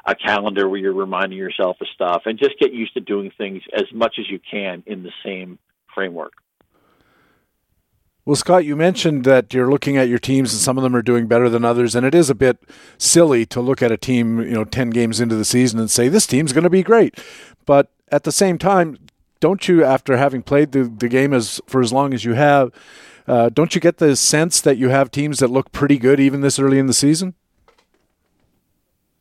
a 0.07 0.15
calendar 0.15 0.69
where 0.69 0.80
you're 0.80 0.94
reminding 0.94 1.38
yourself 1.38 1.77
of 1.81 1.88
stuff 1.94 2.23
and 2.25 2.39
just 2.39 2.57
get 2.59 2.73
used 2.73 2.94
to 2.94 3.01
doing 3.01 3.30
things 3.38 3.62
as 3.73 3.83
much 3.94 4.15
as 4.18 4.30
you 4.30 4.39
can 4.39 4.81
in 4.88 5.03
the 5.03 5.12
same 5.23 5.59
framework. 5.94 6.31
Well, 8.27 8.35
Scott, 8.35 8.65
you 8.65 8.75
mentioned 8.75 9.24
that 9.24 9.53
you're 9.53 9.71
looking 9.71 9.95
at 9.95 10.09
your 10.09 10.19
teams 10.19 10.51
and 10.51 10.62
some 10.62 10.77
of 10.77 10.83
them 10.83 10.94
are 10.94 11.01
doing 11.01 11.27
better 11.27 11.47
than 11.47 11.63
others, 11.63 11.95
and 11.95 12.06
it 12.06 12.13
is 12.13 12.29
a 12.29 12.35
bit 12.35 12.57
silly 12.97 13.45
to 13.45 13.62
look 13.62 13.81
at 13.81 13.89
a 13.89 13.95
team, 13.95 14.41
you 14.41 14.51
know, 14.51 14.65
10 14.65 14.89
games 14.89 15.21
into 15.21 15.38
the 15.38 15.45
season 15.45 15.79
and 15.79 15.89
say 15.89 16.09
this 16.09 16.27
team's 16.27 16.51
going 16.51 16.65
to 16.65 16.69
be 16.69 16.83
great. 16.83 17.18
But 17.65 17.89
at 18.12 18.25
the 18.25 18.33
same 18.33 18.57
time, 18.57 18.97
don't 19.39 19.65
you, 19.69 19.81
after 19.85 20.18
having 20.18 20.41
played 20.41 20.74
the, 20.74 20.83
the 20.83 21.07
game 21.07 21.33
as 21.33 21.62
for 21.68 21.79
as 21.79 21.94
long 21.94 22.13
as 22.13 22.25
you 22.25 22.33
have, 22.33 22.74
uh, 23.29 23.47
don't 23.47 23.74
you 23.74 23.79
get 23.79 24.00
the 24.00 24.13
sense 24.18 24.59
that 24.59 24.75
you 24.75 24.89
have 24.89 25.09
teams 25.09 25.39
that 25.39 25.47
look 25.47 25.71
pretty 25.71 25.97
good 25.97 26.19
even 26.19 26.41
this 26.41 26.59
early 26.59 26.80
in 26.80 26.88
the 26.88 26.94
season? 26.94 27.33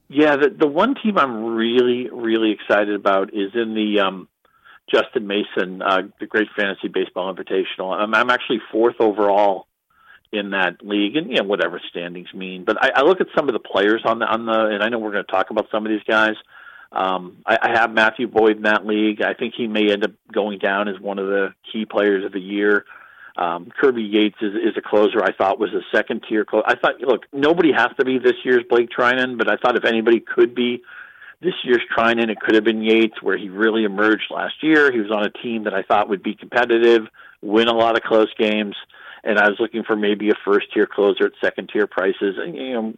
Yeah, 0.09 0.35
the 0.35 0.51
the 0.51 0.67
one 0.67 0.97
team 0.97 1.17
I'm 1.17 1.55
really 1.55 2.11
really 2.11 2.51
excited 2.51 2.97
about 2.97 3.33
is 3.35 3.53
in 3.55 3.75
the 3.75 4.01
um, 4.01 4.29
Justin 4.93 5.27
Mason, 5.27 5.83
uh, 5.83 6.03
the 6.21 6.27
Great 6.27 6.49
Fantasy 6.57 6.89
Baseball 6.89 7.35
Invitational. 7.35 7.93
I'm, 7.93 8.15
I'm 8.15 8.31
actually 8.31 8.61
fourth 8.71 8.97
overall 9.01 9.67
in 10.33 10.51
that 10.51 10.85
league, 10.85 11.17
and 11.17 11.31
you 11.31 11.37
know 11.37 11.45
whatever 11.45 11.81
standings 11.91 12.33
mean. 12.35 12.65
But 12.65 12.83
I, 12.83 12.91
I 12.97 13.03
look 13.03 13.21
at 13.21 13.29
some 13.37 13.49
of 13.49 13.53
the 13.53 13.61
players 13.61 14.03
on 14.05 14.19
the 14.19 14.27
on 14.27 14.47
the, 14.47 14.67
and 14.67 14.83
I 14.83 14.89
know 14.89 14.99
we're 14.99 15.13
going 15.13 15.25
to 15.25 15.33
talk 15.33 15.51
about 15.51 15.69
some 15.71 15.87
of 15.87 15.91
these 15.91 16.05
guys. 16.07 16.35
Um, 16.93 17.39
I, 17.45 17.59
I 17.61 17.79
have 17.79 17.93
Matthew 17.93 18.29
Boyd 18.29 18.59
in 18.59 18.63
that 18.63 18.87
league. 18.87 19.23
I 19.23 19.35
think 19.35 19.55
he 19.57 19.67
may 19.67 19.91
end 19.91 20.05
up 20.05 20.13
going 20.33 20.59
down 20.59 20.89
as 20.89 21.01
one 21.01 21.19
of 21.19 21.27
the 21.27 21.55
key 21.73 21.85
players 21.85 22.25
of 22.25 22.33
the 22.33 22.41
year. 22.41 22.85
Um, 23.37 23.71
Kirby 23.79 24.03
Yates 24.03 24.39
is, 24.41 24.55
is 24.55 24.77
a 24.77 24.81
closer. 24.81 25.23
I 25.23 25.33
thought 25.33 25.59
was 25.59 25.75
a 25.75 25.83
second 25.95 26.25
tier 26.27 26.45
closer. 26.45 26.65
I 26.67 26.77
thought, 26.77 27.01
look, 27.01 27.27
nobody 27.33 27.71
has 27.73 27.89
to 27.99 28.05
be 28.05 28.19
this 28.19 28.37
year's 28.45 28.63
Blake 28.69 28.89
Treinen, 28.89 29.37
but 29.37 29.51
I 29.51 29.57
thought 29.57 29.77
if 29.77 29.85
anybody 29.85 30.21
could 30.21 30.55
be, 30.55 30.83
this 31.41 31.55
year's 31.65 31.83
Treinen, 31.97 32.31
it 32.31 32.41
could 32.41 32.55
have 32.55 32.65
been 32.65 32.83
Yates, 32.83 33.23
where 33.23 33.37
he 33.37 33.49
really 33.49 33.85
emerged 33.85 34.31
last 34.31 34.55
year. 34.63 34.91
He 34.91 35.01
was 35.01 35.11
on 35.11 35.25
a 35.25 35.31
team 35.31 35.65
that 35.65 35.75
I 35.75 35.83
thought 35.83 36.09
would 36.09 36.23
be 36.23 36.35
competitive, 36.35 37.03
win 37.43 37.69
a 37.69 37.75
lot 37.75 37.97
of 37.97 38.03
close 38.03 38.33
games, 38.39 38.75
and 39.23 39.39
I 39.39 39.49
was 39.49 39.59
looking 39.61 39.83
for 39.83 39.97
maybe 39.97 40.31
a 40.31 40.35
first 40.45 40.73
tier 40.73 40.87
closer 40.87 41.27
at 41.27 41.33
second 41.43 41.71
tier 41.73 41.87
prices. 41.87 42.37
And 42.39 42.57
you 42.57 42.73
know, 42.73 42.95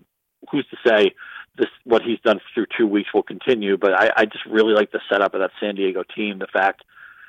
who's 0.51 0.67
to 0.69 0.77
say 0.87 1.15
this 1.57 1.69
what 1.85 2.03
he's 2.03 2.21
done 2.21 2.41
through 2.55 2.67
two 2.77 2.87
weeks 2.87 3.13
will 3.13 3.23
continue? 3.23 3.77
But 3.77 3.95
I, 3.95 4.11
I 4.17 4.25
just 4.25 4.47
really 4.47 4.75
like 4.75 4.93
the 4.93 5.01
setup 5.11 5.35
of 5.35 5.41
that 5.41 5.51
San 5.59 5.75
Diego 5.75 6.05
team. 6.15 6.39
The 6.39 6.47
fact 6.47 6.85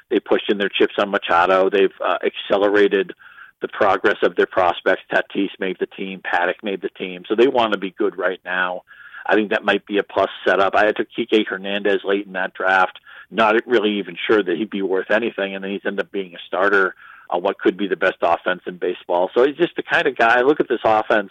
they 0.10 0.20
pushed 0.20 0.52
in 0.52 0.58
their 0.58 0.70
chips 0.70 0.96
on 1.00 1.10
Machado, 1.10 1.70
they've 1.70 1.90
uh, 2.04 2.18
accelerated 2.24 3.14
the 3.62 3.68
progress 3.68 4.18
of 4.24 4.36
their 4.36 4.46
prospects. 4.46 5.02
Tatis 5.12 5.50
made 5.60 5.78
the 5.80 5.88
team, 5.88 6.22
Paddack 6.22 6.64
made 6.64 6.82
the 6.82 6.90
team, 6.90 7.24
so 7.28 7.36
they 7.36 7.48
want 7.48 7.74
to 7.74 7.80
be 7.80 7.92
good 7.92 8.18
right 8.18 8.40
now. 8.46 8.84
I 9.26 9.36
think 9.36 9.52
that 9.52 9.64
might 9.64 9.86
be 9.86 9.98
a 9.98 10.04
plus 10.04 10.30
setup. 10.46 10.76
I 10.76 10.86
had 10.86 10.96
to 10.98 11.06
Kike 11.06 11.48
Hernandez 11.48 12.02
late 12.04 12.26
in 12.26 12.34
that 12.34 12.54
draft, 12.54 13.00
not 13.30 13.56
really 13.66 14.00
even 14.00 14.18
sure 14.28 14.42
that 14.42 14.58
he'd 14.58 14.70
be 14.70 14.82
worth 14.82 15.12
anything, 15.12 15.56
and 15.56 15.64
then 15.64 15.72
he's 15.72 15.82
ended 15.86 16.06
up 16.06 16.12
being 16.12 16.34
a 16.34 16.40
starter 16.48 16.96
on 17.30 17.44
what 17.44 17.60
could 17.60 17.78
be 17.78 17.88
the 17.88 17.96
best 17.96 18.18
offense 18.22 18.62
in 18.66 18.78
baseball. 18.78 19.30
So 19.36 19.46
he's 19.46 19.56
just 19.56 19.76
the 19.76 19.84
kind 19.84 20.08
of 20.08 20.18
guy. 20.18 20.40
I 20.40 20.42
look 20.42 20.60
at 20.60 20.68
this 20.68 20.80
offense, 20.84 21.30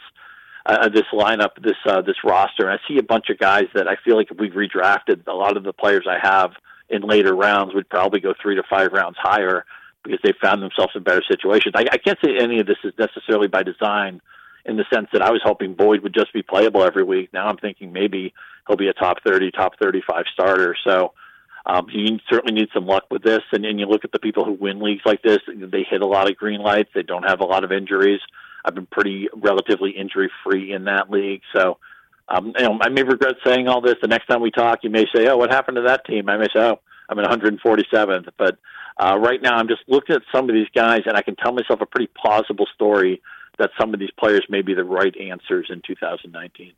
uh, 0.65 0.89
this 0.89 1.07
lineup, 1.13 1.61
this 1.61 1.77
uh, 1.87 2.03
this 2.03 2.17
roster, 2.25 2.69
and 2.69 2.79
I 2.79 2.89
see 2.89 2.99
a 2.99 3.03
bunch 3.03 3.31
of 3.31 3.39
guys 3.39 3.65
that 3.75 3.89
I 3.89 3.97
feel 4.05 4.17
like 4.17 4.31
if 4.31 4.39
we 4.39 4.51
redrafted 4.51 5.27
a 5.27 5.35
lot 5.35 5.57
of 5.57 5.65
the 5.65 5.73
players 5.73 6.07
I 6.09 6.19
have 6.23 6.53
in 6.89 7.03
later 7.03 7.35
rounds 7.35 7.75
would 7.75 7.89
probably 7.89 8.21
go 8.21 8.33
three 8.41 8.55
to 8.57 8.63
five 8.69 8.93
rounds 8.93 9.17
higher 9.19 9.65
because 10.05 10.21
they 10.23 10.33
found 10.41 10.63
themselves 10.63 10.93
in 10.95 11.03
better 11.03 11.23
situations. 11.29 11.75
I, 11.77 11.85
I 11.93 11.99
can't 11.99 12.19
say 12.25 12.39
any 12.39 12.61
of 12.61 12.67
this 12.67 12.79
is 12.85 12.93
necessarily 12.99 13.49
by 13.49 13.63
design 13.63 14.21
in 14.69 14.77
the 14.77 14.85
sense 14.93 15.09
that 15.13 15.23
I 15.23 15.31
was 15.31 15.41
hoping 15.43 15.75
Boyd 15.75 16.03
would 16.03 16.15
just 16.15 16.33
be 16.33 16.43
playable 16.43 16.85
every 16.85 17.03
week. 17.03 17.33
Now 17.33 17.47
I'm 17.49 17.57
thinking 17.57 17.93
maybe 17.93 18.35
he'll 18.67 18.77
be 18.77 18.89
a 18.89 18.93
top 18.93 19.17
30, 19.27 19.51
top 19.51 19.73
35 19.81 20.25
starter. 20.33 20.77
So 20.87 21.15
um, 21.65 21.87
you 21.91 22.19
certainly 22.31 22.61
need 22.61 22.69
some 22.75 22.87
luck 22.87 23.05
with 23.11 23.23
this. 23.23 23.41
And, 23.53 23.65
and 23.65 23.81
you 23.81 23.87
look 23.87 24.05
at 24.05 24.13
the 24.13 24.19
people 24.19 24.45
who 24.45 24.53
win 24.53 24.81
leagues 24.81 25.03
like 25.05 25.23
this, 25.23 25.39
they 25.49 25.87
hit 25.89 26.03
a 26.03 26.07
lot 26.07 26.31
of 26.31 26.37
green 26.37 26.61
lights. 26.61 26.91
They 26.95 27.03
don't 27.03 27.25
have 27.25 27.41
a 27.41 27.45
lot 27.45 27.65
of 27.65 27.73
injuries. 27.73 28.21
I've 28.65 28.75
been 28.75 28.87
pretty 28.87 29.29
relatively 29.35 29.91
injury 29.91 30.31
free 30.45 30.73
in 30.73 30.85
that 30.85 31.11
league. 31.11 31.41
So, 31.57 31.79
um, 32.29 32.53
you 32.59 32.65
know, 32.65 32.79
I 32.83 32.91
may 32.91 33.03
regret 33.03 33.37
saying 33.45 33.69
all 33.69 33.81
this. 33.81 33.95
The 34.03 34.09
next 34.09 34.27
time 34.27 34.43
we 34.43 34.51
talk, 34.51 34.81
you 34.83 34.91
may 34.91 35.07
say, 35.15 35.29
"Oh, 35.29 35.39
what 35.39 35.51
happened 35.51 35.77
to 35.77 35.83
that 35.83 36.05
team?" 36.05 36.29
I 36.29 36.37
may 36.37 36.49
say, 36.55 36.61
"Oh, 36.61 36.81
I'm 37.09 37.19
at 37.19 37.31
147th." 37.31 38.29
But 38.37 38.59
uh, 38.99 39.17
right 39.19 39.41
now, 39.41 39.55
I'm 39.55 39.69
just 39.69 39.81
looking 39.87 40.17
at 40.17 40.23
some 40.35 40.51
of 40.51 40.55
these 40.55 40.67
guys, 40.75 41.03
and 41.07 41.17
I 41.17 41.23
can 41.23 41.37
tell 41.37 41.53
myself 41.53 41.81
a 41.81 41.87
pretty 41.87 42.11
plausible 42.15 42.67
story 42.75 43.23
that 43.59 43.71
some 43.79 43.93
of 43.95 44.01
these 44.01 44.11
players 44.19 44.45
may 44.49 44.63
be 44.63 44.75
the 44.75 44.85
right 44.85 45.15
answers 45.17 45.69
in 45.71 45.83
2019. 45.87 46.73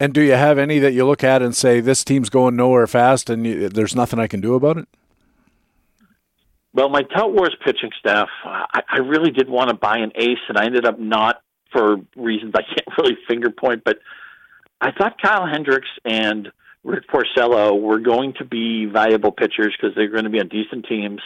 And 0.00 0.14
do 0.14 0.20
you 0.20 0.32
have 0.32 0.58
any 0.58 0.78
that 0.78 0.92
you 0.92 1.04
look 1.06 1.24
at 1.24 1.42
and 1.42 1.54
say 1.54 1.80
this 1.80 2.04
team's 2.04 2.30
going 2.30 2.54
nowhere 2.56 2.86
fast, 2.86 3.28
and 3.30 3.46
you, 3.46 3.68
there's 3.68 3.96
nothing 3.96 4.18
I 4.18 4.28
can 4.28 4.40
do 4.40 4.54
about 4.54 4.78
it? 4.78 4.88
Well, 6.72 6.88
my 6.88 7.02
Tout 7.02 7.32
Wars 7.32 7.56
pitching 7.64 7.90
staff, 7.98 8.28
I, 8.44 8.82
I 8.88 8.98
really 8.98 9.30
did 9.30 9.48
want 9.48 9.70
to 9.70 9.74
buy 9.74 9.98
an 9.98 10.12
ace, 10.14 10.38
and 10.48 10.56
I 10.56 10.66
ended 10.66 10.84
up 10.84 10.98
not 10.98 11.42
for 11.72 11.96
reasons 12.16 12.54
I 12.54 12.62
can't 12.62 12.86
really 12.98 13.16
finger 13.26 13.50
point. 13.50 13.82
But 13.84 13.98
I 14.80 14.92
thought 14.92 15.20
Kyle 15.20 15.46
Hendricks 15.46 15.88
and 16.04 16.48
Rick 16.84 17.04
Porcello 17.08 17.80
were 17.80 17.98
going 17.98 18.34
to 18.38 18.44
be 18.44 18.86
valuable 18.86 19.32
pitchers 19.32 19.76
because 19.76 19.96
they're 19.96 20.08
going 20.08 20.24
to 20.24 20.30
be 20.30 20.40
on 20.40 20.48
decent 20.48 20.86
teams. 20.88 21.20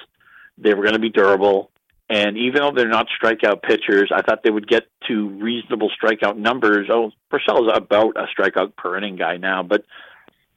They 0.57 0.75
were 0.75 0.83
going 0.83 0.95
to 0.95 1.01
be 1.01 1.11
durable. 1.11 1.71
And 2.13 2.37
even 2.37 2.61
though 2.61 2.73
they're 2.77 2.89
not 2.89 3.07
strikeout 3.09 3.63
pitchers, 3.63 4.13
I 4.15 4.21
thought 4.21 4.43
they 4.45 4.51
would 4.51 4.69
get 4.69 4.83
to 5.09 5.31
reasonable 5.31 5.91
strikeout 5.91 6.37
numbers. 6.37 6.89
Oh, 6.93 7.11
Porcello's 7.33 7.73
about 7.75 8.19
a 8.19 8.27
strikeout 8.39 8.77
per 8.77 8.99
inning 8.99 9.17
guy 9.17 9.39
now, 9.39 9.63
but 9.63 9.87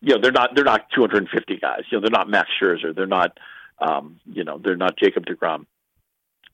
you 0.01 0.13
know 0.13 0.21
they're 0.21 0.33
not 0.33 0.49
they're 0.53 0.65
not 0.65 0.89
250 0.93 1.55
guys. 1.55 1.83
You 1.89 1.97
know 1.97 2.01
they're 2.01 2.11
not 2.11 2.29
Max 2.29 2.49
Scherzer. 2.61 2.93
They're 2.93 3.05
not 3.05 3.37
um, 3.79 4.19
you 4.25 4.43
know 4.43 4.59
they're 4.61 4.75
not 4.75 4.97
Jacob 4.97 5.25
Degrom. 5.25 5.65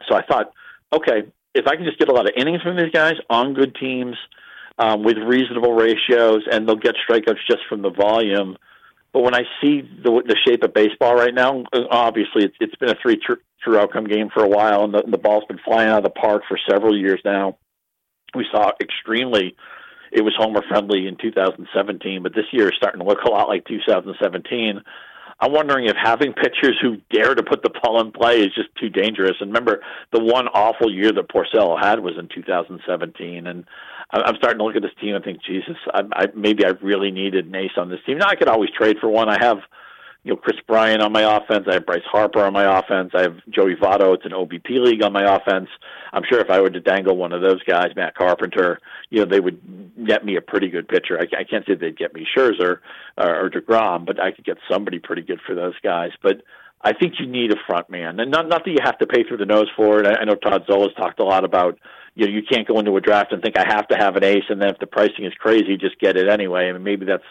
So 0.07 0.15
I 0.15 0.21
thought, 0.23 0.53
okay, 0.93 1.23
if 1.55 1.65
I 1.65 1.77
can 1.77 1.85
just 1.85 1.97
get 1.97 2.09
a 2.09 2.13
lot 2.13 2.27
of 2.27 2.33
innings 2.37 2.61
from 2.61 2.77
these 2.77 2.91
guys 2.93 3.15
on 3.27 3.55
good 3.55 3.73
teams 3.73 4.17
um, 4.77 5.01
with 5.01 5.17
reasonable 5.17 5.73
ratios, 5.73 6.43
and 6.51 6.69
they'll 6.69 6.75
get 6.75 6.93
strikeouts 7.09 7.39
just 7.49 7.61
from 7.67 7.81
the 7.81 7.89
volume. 7.89 8.55
But 9.13 9.23
when 9.23 9.33
I 9.33 9.45
see 9.63 9.81
the, 9.81 10.21
the 10.27 10.37
shape 10.47 10.61
of 10.63 10.75
baseball 10.75 11.15
right 11.15 11.33
now, 11.33 11.63
obviously 11.89 12.45
it's, 12.45 12.55
it's 12.59 12.75
been 12.75 12.91
a 12.91 12.95
three 13.01 13.17
true 13.63 13.77
outcome 13.77 14.05
game 14.05 14.29
for 14.33 14.43
a 14.43 14.49
while, 14.49 14.83
and 14.83 14.93
the, 14.93 15.03
the 15.09 15.17
ball's 15.17 15.45
been 15.47 15.59
flying 15.63 15.89
out 15.89 15.99
of 15.99 16.03
the 16.03 16.09
park 16.09 16.43
for 16.47 16.57
several 16.69 16.97
years 16.97 17.19
now. 17.23 17.57
We 18.35 18.45
saw 18.51 18.71
extremely, 18.81 19.55
it 20.11 20.21
was 20.21 20.33
homer 20.37 20.63
friendly 20.67 21.07
in 21.07 21.17
2017, 21.17 22.23
but 22.23 22.33
this 22.33 22.45
year 22.51 22.67
is 22.67 22.75
starting 22.77 23.01
to 23.01 23.07
look 23.07 23.21
a 23.25 23.29
lot 23.29 23.49
like 23.49 23.65
2017. 23.65 24.81
I'm 25.43 25.53
wondering 25.53 25.87
if 25.87 25.95
having 26.01 26.33
pitchers 26.33 26.77
who 26.81 26.97
dare 27.11 27.33
to 27.33 27.41
put 27.41 27.63
the 27.63 27.71
ball 27.81 27.99
in 27.99 28.11
play 28.11 28.41
is 28.41 28.53
just 28.53 28.69
too 28.79 28.89
dangerous. 28.89 29.35
And 29.39 29.49
remember, 29.49 29.81
the 30.13 30.23
one 30.23 30.47
awful 30.47 30.93
year 30.93 31.11
that 31.11 31.29
Porcello 31.29 31.81
had 31.81 31.99
was 31.99 32.13
in 32.17 32.29
2017, 32.33 33.47
and 33.47 33.65
I'm 34.11 34.35
starting 34.35 34.59
to 34.59 34.63
look 34.63 34.75
at 34.75 34.83
this 34.83 34.91
team 35.01 35.15
and 35.15 35.23
think, 35.23 35.41
Jesus, 35.43 35.77
I, 35.93 36.01
I, 36.13 36.25
maybe 36.35 36.63
I 36.63 36.69
really 36.81 37.11
needed 37.11 37.47
an 37.47 37.55
ace 37.55 37.71
on 37.77 37.89
this 37.89 37.99
team. 38.05 38.19
Now 38.19 38.27
I 38.27 38.35
could 38.35 38.49
always 38.49 38.69
trade 38.69 38.97
for 38.99 39.09
one. 39.09 39.29
I 39.29 39.37
have 39.43 39.57
you 40.23 40.33
know 40.33 40.37
Kris 40.37 40.59
Bryant 40.67 41.01
on 41.01 41.11
my 41.11 41.37
offense. 41.37 41.65
I 41.69 41.75
have 41.75 41.85
Bryce 41.85 42.03
Harper 42.11 42.43
on 42.43 42.53
my 42.53 42.79
offense. 42.79 43.11
I 43.15 43.21
have 43.21 43.37
Joey 43.49 43.75
Votto. 43.75 44.13
It's 44.13 44.25
an 44.25 44.31
OBP 44.31 44.69
league 44.83 45.03
on 45.03 45.13
my 45.13 45.35
offense. 45.35 45.67
I'm 46.13 46.23
sure 46.29 46.39
if 46.39 46.49
I 46.49 46.59
were 46.61 46.69
to 46.69 46.79
dangle 46.79 47.17
one 47.17 47.33
of 47.33 47.41
those 47.41 47.63
guys, 47.63 47.95
Matt 47.95 48.15
Carpenter, 48.15 48.79
you 49.09 49.19
know, 49.19 49.25
they 49.25 49.39
would 49.39 50.05
get 50.05 50.25
me 50.25 50.35
a 50.35 50.41
pretty 50.41 50.69
good 50.69 50.87
pitcher. 50.87 51.17
I, 51.19 51.23
I 51.39 51.43
can't 51.43 51.65
say 51.65 51.75
they'd 51.75 51.97
get 51.97 52.13
me 52.13 52.27
Scherzer 52.35 52.79
or, 53.17 53.45
or 53.45 53.49
Degrom, 53.49 54.05
but 54.05 54.21
I 54.21 54.31
could 54.31 54.45
get 54.45 54.57
somebody 54.69 54.99
pretty 54.99 55.23
good 55.23 55.39
for 55.45 55.55
those 55.55 55.75
guys. 55.83 56.11
But 56.21 56.43
I 56.83 56.93
think 56.93 57.15
you 57.19 57.27
need 57.27 57.51
a 57.51 57.57
front 57.67 57.89
man, 57.89 58.19
and 58.19 58.31
not 58.31 58.47
not 58.47 58.63
that 58.65 58.71
you 58.71 58.79
have 58.83 58.97
to 58.99 59.07
pay 59.07 59.23
through 59.23 59.37
the 59.37 59.45
nose 59.45 59.69
for 59.75 59.99
it. 59.99 60.07
I, 60.07 60.21
I 60.21 60.25
know 60.25 60.35
Todd 60.35 60.63
Zola's 60.67 60.93
talked 60.95 61.19
a 61.19 61.25
lot 61.25 61.43
about 61.43 61.79
you 62.15 62.25
know 62.25 62.31
you 62.31 62.41
can't 62.43 62.67
go 62.67 62.79
into 62.79 62.95
a 62.97 63.01
draft 63.01 63.31
and 63.31 63.41
think 63.41 63.57
I 63.57 63.65
have 63.67 63.87
to 63.89 63.97
have 63.97 64.15
an 64.15 64.23
ace, 64.23 64.43
and 64.49 64.61
then 64.61 64.69
if 64.69 64.79
the 64.79 64.87
pricing 64.87 65.25
is 65.25 65.33
crazy, 65.39 65.77
just 65.77 65.99
get 65.99 66.17
it 66.17 66.29
anyway. 66.29 66.69
I 66.69 66.73
mean, 66.73 66.83
maybe 66.83 67.05
that's 67.05 67.23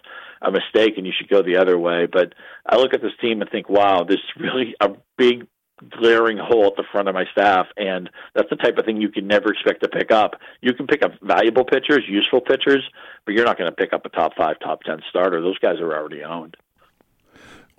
a 0.42 0.50
mistake, 0.50 0.94
and 0.96 1.06
you 1.06 1.12
should 1.16 1.28
go 1.28 1.42
the 1.42 1.56
other 1.56 1.78
way. 1.78 2.06
But 2.06 2.34
I 2.66 2.76
look 2.76 2.94
at 2.94 3.02
this 3.02 3.12
team 3.20 3.40
and 3.42 3.50
think, 3.50 3.68
wow, 3.68 4.04
there's 4.04 4.24
really 4.38 4.74
a 4.80 4.90
big 5.16 5.46
glaring 5.88 6.38
hole 6.38 6.66
at 6.66 6.76
the 6.76 6.84
front 6.92 7.08
of 7.08 7.14
my 7.14 7.24
staff, 7.32 7.66
and 7.76 8.10
that's 8.34 8.50
the 8.50 8.56
type 8.56 8.76
of 8.78 8.84
thing 8.84 9.00
you 9.00 9.10
can 9.10 9.26
never 9.26 9.50
expect 9.52 9.82
to 9.82 9.88
pick 9.88 10.10
up. 10.10 10.34
You 10.60 10.74
can 10.74 10.86
pick 10.86 11.02
up 11.02 11.12
valuable 11.22 11.64
pitchers, 11.64 12.04
useful 12.08 12.40
pitchers, 12.40 12.84
but 13.24 13.34
you're 13.34 13.46
not 13.46 13.58
going 13.58 13.70
to 13.70 13.76
pick 13.76 13.92
up 13.92 14.04
a 14.04 14.10
top 14.10 14.32
five, 14.36 14.58
top 14.60 14.82
ten 14.82 15.00
starter. 15.08 15.40
Those 15.40 15.58
guys 15.58 15.80
are 15.80 15.94
already 15.94 16.22
owned 16.22 16.56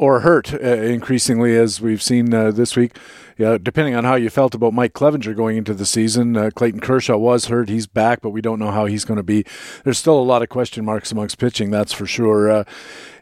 or 0.02 0.22
hurt 0.22 0.52
uh, 0.52 0.58
increasingly, 0.58 1.56
as 1.56 1.80
we've 1.80 2.02
seen 2.02 2.34
uh, 2.34 2.50
this 2.50 2.76
week. 2.76 2.98
Yeah, 3.42 3.58
depending 3.58 3.96
on 3.96 4.04
how 4.04 4.14
you 4.14 4.30
felt 4.30 4.54
about 4.54 4.76
Mike 4.76 4.94
Clevinger 4.94 5.36
going 5.36 5.58
into 5.58 5.74
the 5.74 5.84
season, 5.84 6.38
uh, 6.38 6.52
Clayton 6.54 6.80
Kershaw 6.80 7.18
was 7.18 7.46
hurt. 7.46 7.70
He's 7.70 7.88
back, 7.88 8.22
but 8.22 8.30
we 8.30 8.40
don't 8.40 8.60
know 8.60 8.70
how 8.70 8.86
he's 8.86 9.04
going 9.04 9.18
to 9.18 9.24
be. 9.24 9.44
There's 9.84 9.98
still 9.98 10.20
a 10.20 10.22
lot 10.22 10.44
of 10.44 10.50
question 10.50 10.86
marks 10.86 11.12
amongst 11.12 11.40
pitching, 11.40 11.72
that's 11.72 11.92
for 11.92 12.06
sure. 12.06 12.52
Uh, 12.52 12.64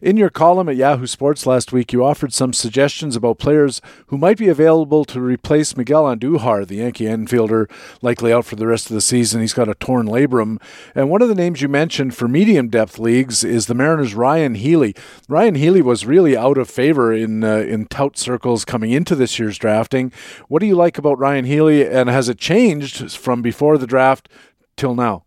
in 0.02 0.16
your 0.16 0.30
column 0.30 0.70
at 0.70 0.78
Yahoo 0.78 1.08
Sports 1.08 1.46
last 1.46 1.74
week, 1.74 1.92
you 1.92 2.06
offered 2.06 2.34
some 2.34 2.54
suggestions 2.54 3.16
about 3.16 3.38
players 3.38 3.82
who 4.08 4.18
might 4.18 4.38
be 4.38 4.48
available 4.48 5.04
to 5.06 5.20
replace 5.20 5.76
Miguel 5.76 6.04
Andujar, 6.06 6.66
the 6.66 6.78
Yankee 6.78 7.06
infielder, 7.06 7.70
likely 8.02 8.32
out 8.32 8.46
for 8.46 8.56
the 8.56 8.68
rest 8.68 8.90
of 8.90 8.94
the 8.94 9.02
season. 9.02 9.42
He's 9.42 9.54
got 9.54 9.68
a 9.68 9.76
torn 9.76 10.08
labrum. 10.08 10.62
And 10.96 11.10
one 11.10 11.22
of 11.22 11.28
the 11.28 11.36
names 11.36 11.62
you 11.62 11.68
mentioned 11.68 12.16
for 12.16 12.30
medium 12.30 12.70
depth 12.70 12.98
leagues 12.98 13.44
is 13.44 13.68
the 13.68 13.74
Mariners' 13.74 14.16
Ryon 14.16 14.56
Healy. 14.56 14.96
Ryon 15.28 15.56
Healy 15.56 15.82
was 15.82 16.06
really 16.06 16.36
out 16.36 16.58
of 16.58 16.70
favor 16.70 17.12
in 17.14 17.44
uh, 17.44 17.58
in 17.58 17.86
tout 17.86 18.18
circles 18.18 18.64
coming 18.64 18.92
into 18.92 19.16
this 19.16 19.38
year's 19.38 19.58
drafting. 19.58 20.09
What 20.48 20.60
do 20.60 20.66
you 20.66 20.76
like 20.76 20.98
about 20.98 21.20
Ryon 21.20 21.46
Healy, 21.46 21.86
and 21.88 22.10
has 22.10 22.30
it 22.30 22.38
changed 22.38 23.16
from 23.18 23.42
before 23.42 23.78
the 23.78 23.88
draft 23.88 24.30
till 24.76 24.96
now? 24.96 25.24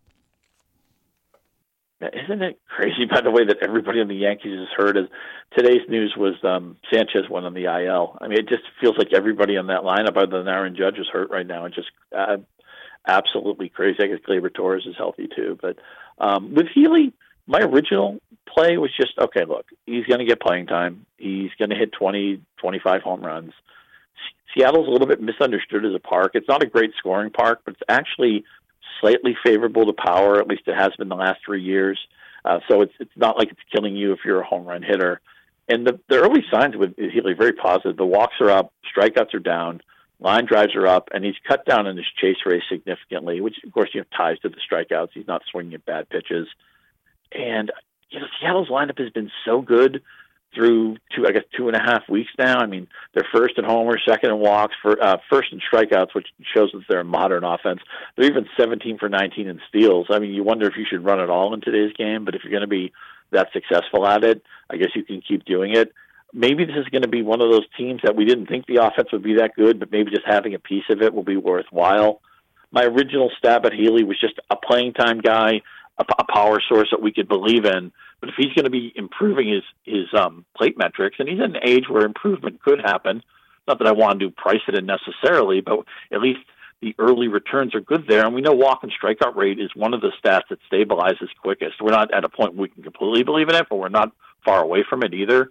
Isn't 2.01 2.41
it 2.41 2.59
crazy, 2.67 3.05
by 3.09 3.21
the 3.21 3.31
way, 3.31 3.45
that 3.45 3.57
everybody 3.61 4.01
on 4.01 4.09
the 4.09 4.15
Yankees 4.15 4.59
has 4.59 4.67
heard? 4.75 4.97
Is 4.97 5.05
today's 5.57 5.87
news 5.87 6.13
was 6.17 6.35
um, 6.43 6.75
Sanchez 6.91 7.29
went 7.29 7.45
on 7.45 7.53
the 7.53 7.65
IL. 7.65 8.17
I 8.19 8.27
mean, 8.27 8.39
it 8.39 8.49
just 8.49 8.63
feels 8.81 8.97
like 8.97 9.13
everybody 9.13 9.55
on 9.57 9.67
that 9.67 9.81
lineup, 9.81 10.17
other 10.17 10.39
than 10.39 10.47
Aaron 10.47 10.75
Judge, 10.75 10.97
is 10.97 11.07
hurt 11.11 11.29
right 11.29 11.47
now. 11.47 11.65
It's 11.65 11.75
just 11.75 11.91
uh, 12.17 12.37
absolutely 13.07 13.69
crazy. 13.69 13.99
I 14.01 14.07
guess 14.07 14.19
Gleyber 14.27 14.53
Torres 14.53 14.85
is 14.85 14.95
healthy 14.97 15.29
too, 15.33 15.57
but 15.61 15.77
um, 16.17 16.53
with 16.53 16.67
Healy, 16.73 17.13
my 17.47 17.59
original 17.59 18.19
play 18.47 18.77
was 18.77 18.91
just 18.95 19.17
okay. 19.19 19.45
Look, 19.45 19.67
he's 19.85 20.05
going 20.05 20.19
to 20.19 20.25
get 20.25 20.41
playing 20.41 20.67
time. 20.67 21.05
He's 21.17 21.51
going 21.57 21.69
to 21.69 21.75
hit 21.75 21.91
20, 21.93 22.41
25 22.57 23.01
home 23.01 23.21
runs. 23.21 23.53
Seattle's 24.55 24.87
a 24.87 24.91
little 24.91 25.07
bit 25.07 25.21
misunderstood 25.21 25.85
as 25.85 25.93
a 25.95 25.99
park. 25.99 26.31
It's 26.33 26.47
not 26.47 26.63
a 26.63 26.67
great 26.67 26.91
scoring 26.97 27.31
park, 27.31 27.61
but 27.65 27.73
it's 27.73 27.83
actually 27.89 28.43
slightly 29.01 29.35
favorable 29.43 29.85
to 29.85 29.93
power. 29.93 30.39
At 30.39 30.47
least 30.47 30.63
it 30.67 30.75
has 30.75 30.91
been 30.97 31.09
the 31.09 31.15
last 31.15 31.41
three 31.45 31.63
years. 31.63 31.99
Uh, 32.45 32.59
so 32.67 32.81
it's 32.81 32.93
it's 32.99 33.15
not 33.15 33.37
like 33.37 33.49
it's 33.49 33.61
killing 33.73 33.95
you 33.95 34.11
if 34.11 34.19
you're 34.25 34.41
a 34.41 34.45
home 34.45 34.65
run 34.65 34.83
hitter. 34.83 35.21
And 35.69 35.87
the 35.87 35.99
the 36.09 36.19
early 36.19 36.43
signs 36.51 36.75
with 36.75 36.95
Healy 36.97 37.33
very 37.33 37.53
positive. 37.53 37.95
The 37.95 38.05
walks 38.05 38.35
are 38.41 38.49
up, 38.49 38.73
strikeouts 38.95 39.33
are 39.33 39.39
down, 39.39 39.81
line 40.19 40.45
drives 40.45 40.75
are 40.75 40.87
up, 40.87 41.09
and 41.13 41.23
he's 41.23 41.35
cut 41.47 41.65
down 41.65 41.87
in 41.87 41.95
his 41.95 42.05
chase 42.19 42.37
rate 42.45 42.63
significantly, 42.69 43.39
which 43.39 43.55
of 43.65 43.71
course 43.71 43.89
you 43.93 44.01
have 44.01 44.09
ties 44.15 44.39
to 44.39 44.49
the 44.49 44.57
strikeouts. 44.57 45.09
He's 45.13 45.27
not 45.27 45.41
swinging 45.49 45.73
at 45.73 45.85
bad 45.85 46.09
pitches, 46.09 46.47
and 47.31 47.71
you 48.09 48.19
know 48.19 48.27
Seattle's 48.41 48.69
lineup 48.69 48.99
has 48.99 49.09
been 49.11 49.31
so 49.45 49.61
good 49.61 50.01
through 50.53 50.97
two, 51.15 51.25
I 51.27 51.31
guess, 51.31 51.43
two 51.55 51.67
and 51.67 51.75
a 51.75 51.79
half 51.79 52.07
weeks 52.09 52.31
now. 52.37 52.59
I 52.59 52.65
mean, 52.65 52.87
they're 53.13 53.27
first 53.33 53.57
in 53.57 53.65
homers, 53.65 54.03
second 54.07 54.31
in 54.31 54.39
walks, 54.39 54.75
for, 54.81 55.01
uh, 55.01 55.17
first 55.29 55.51
in 55.51 55.59
strikeouts, 55.59 56.13
which 56.13 56.27
shows 56.53 56.71
that 56.73 56.83
they're 56.89 57.01
a 57.01 57.05
modern 57.05 57.43
offense. 57.43 57.79
They're 58.15 58.29
even 58.29 58.47
17 58.57 58.97
for 58.97 59.09
19 59.09 59.47
in 59.47 59.59
steals. 59.69 60.07
I 60.09 60.19
mean, 60.19 60.33
you 60.33 60.43
wonder 60.43 60.67
if 60.67 60.77
you 60.77 60.85
should 60.89 61.03
run 61.03 61.19
it 61.19 61.29
all 61.29 61.53
in 61.53 61.61
today's 61.61 61.93
game, 61.93 62.25
but 62.25 62.35
if 62.35 62.43
you're 62.43 62.51
going 62.51 62.61
to 62.61 62.67
be 62.67 62.91
that 63.31 63.49
successful 63.53 64.05
at 64.07 64.23
it, 64.23 64.43
I 64.69 64.77
guess 64.77 64.89
you 64.95 65.03
can 65.03 65.21
keep 65.21 65.45
doing 65.45 65.75
it. 65.75 65.91
Maybe 66.33 66.65
this 66.65 66.75
is 66.77 66.87
going 66.87 67.03
to 67.03 67.07
be 67.07 67.21
one 67.21 67.41
of 67.41 67.51
those 67.51 67.67
teams 67.77 68.01
that 68.03 68.15
we 68.15 68.25
didn't 68.25 68.47
think 68.47 68.65
the 68.65 68.83
offense 68.83 69.09
would 69.11 69.23
be 69.23 69.35
that 69.35 69.55
good, 69.55 69.79
but 69.79 69.91
maybe 69.91 70.09
just 70.09 70.25
having 70.25 70.55
a 70.55 70.59
piece 70.59 70.85
of 70.89 71.01
it 71.01 71.13
will 71.13 71.23
be 71.23 71.37
worthwhile. 71.37 72.21
My 72.71 72.85
original 72.85 73.29
stab 73.37 73.67
at 73.67 73.73
Healy 73.73 74.03
was 74.03 74.19
just 74.19 74.39
a 74.49 74.55
playing 74.55 74.93
time 74.93 75.19
guy, 75.19 75.61
a, 75.97 76.05
a 76.19 76.31
power 76.31 76.61
source 76.67 76.89
that 76.91 77.01
we 77.01 77.11
could 77.11 77.27
believe 77.27 77.65
in 77.65 77.91
but 78.23 78.29
if 78.29 78.35
he's 78.37 78.53
going 78.53 78.63
to 78.63 78.69
be 78.69 78.93
improving 78.95 79.49
his 79.49 79.63
his 79.83 80.05
um, 80.17 80.45
plate 80.55 80.77
metrics, 80.77 81.17
and 81.19 81.27
he's 81.27 81.41
at 81.41 81.49
an 81.49 81.57
age 81.61 81.89
where 81.89 82.05
improvement 82.05 82.61
could 82.63 82.79
happen, 82.79 83.21
not 83.67 83.79
that 83.79 83.87
I 83.87 83.91
want 83.91 84.21
to 84.21 84.31
price 84.31 84.61
it 84.65 84.75
in 84.75 84.85
necessarily, 84.85 85.59
but 85.59 85.79
at 86.09 86.21
least 86.21 86.39
the 86.81 86.95
early 86.99 87.27
returns 87.27 87.75
are 87.75 87.81
good 87.81 88.05
there. 88.07 88.25
And 88.25 88.33
we 88.33 88.39
know 88.39 88.53
walk 88.53 88.79
and 88.81 88.93
strikeout 88.93 89.35
rate 89.35 89.59
is 89.59 89.71
one 89.75 89.93
of 89.93 89.99
the 89.99 90.13
stats 90.23 90.43
that 90.49 90.59
stabilizes 90.71 91.27
quickest. 91.41 91.81
We're 91.81 91.91
not 91.91 92.13
at 92.13 92.23
a 92.23 92.29
point 92.29 92.55
we 92.55 92.69
can 92.69 92.81
completely 92.81 93.23
believe 93.23 93.49
in 93.49 93.55
it, 93.55 93.65
but 93.69 93.75
we're 93.75 93.89
not 93.89 94.13
far 94.45 94.63
away 94.63 94.85
from 94.89 95.03
it 95.03 95.13
either. 95.13 95.49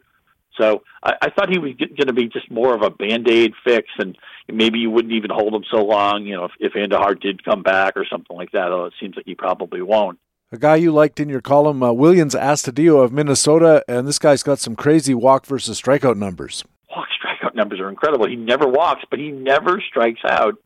So 0.58 0.82
I, 1.02 1.12
I 1.20 1.28
thought 1.28 1.50
he 1.50 1.58
was 1.58 1.74
going 1.76 2.06
to 2.06 2.14
be 2.14 2.28
just 2.28 2.50
more 2.50 2.74
of 2.74 2.80
a 2.80 2.88
band 2.88 3.28
aid 3.28 3.52
fix, 3.66 3.88
and 3.98 4.16
maybe 4.50 4.78
you 4.78 4.88
wouldn't 4.88 5.12
even 5.12 5.30
hold 5.30 5.52
him 5.54 5.64
so 5.70 5.84
long. 5.84 6.24
You 6.24 6.36
know, 6.36 6.44
if, 6.46 6.52
if 6.58 6.72
Andujar 6.72 7.20
did 7.20 7.44
come 7.44 7.62
back 7.62 7.98
or 7.98 8.06
something 8.10 8.34
like 8.34 8.52
that, 8.52 8.72
although 8.72 8.86
it 8.86 8.94
seems 8.98 9.14
like 9.14 9.26
he 9.26 9.34
probably 9.34 9.82
won't. 9.82 10.18
A 10.54 10.58
guy 10.58 10.76
you 10.76 10.92
liked 10.92 11.18
in 11.18 11.30
your 11.30 11.40
column, 11.40 11.82
uh, 11.82 11.92
Willians 11.92 12.38
Astudillo 12.38 13.02
of 13.02 13.10
Minnesota, 13.10 13.82
and 13.88 14.06
this 14.06 14.18
guy's 14.18 14.42
got 14.42 14.58
some 14.58 14.76
crazy 14.76 15.14
walk 15.14 15.46
versus 15.46 15.80
strikeout 15.80 16.18
numbers. 16.18 16.62
Walk 16.94 17.08
strikeout 17.24 17.54
numbers 17.54 17.80
are 17.80 17.88
incredible. 17.88 18.28
He 18.28 18.36
never 18.36 18.68
walks, 18.68 19.02
but 19.08 19.18
he 19.18 19.30
never 19.30 19.80
strikes 19.80 20.20
out. 20.28 20.56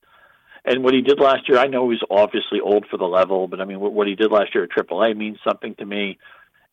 And 0.64 0.82
what 0.82 0.92
he 0.92 1.02
did 1.02 1.20
last 1.20 1.48
year, 1.48 1.58
I 1.58 1.68
know 1.68 1.88
he's 1.88 2.00
obviously 2.10 2.58
old 2.58 2.86
for 2.90 2.96
the 2.96 3.04
level, 3.04 3.46
but 3.46 3.60
I 3.60 3.64
mean, 3.64 3.78
what 3.78 3.92
what 3.92 4.08
he 4.08 4.16
did 4.16 4.32
last 4.32 4.56
year 4.56 4.64
at 4.64 4.70
AAA 4.70 5.16
means 5.16 5.38
something 5.46 5.76
to 5.76 5.86
me. 5.86 6.18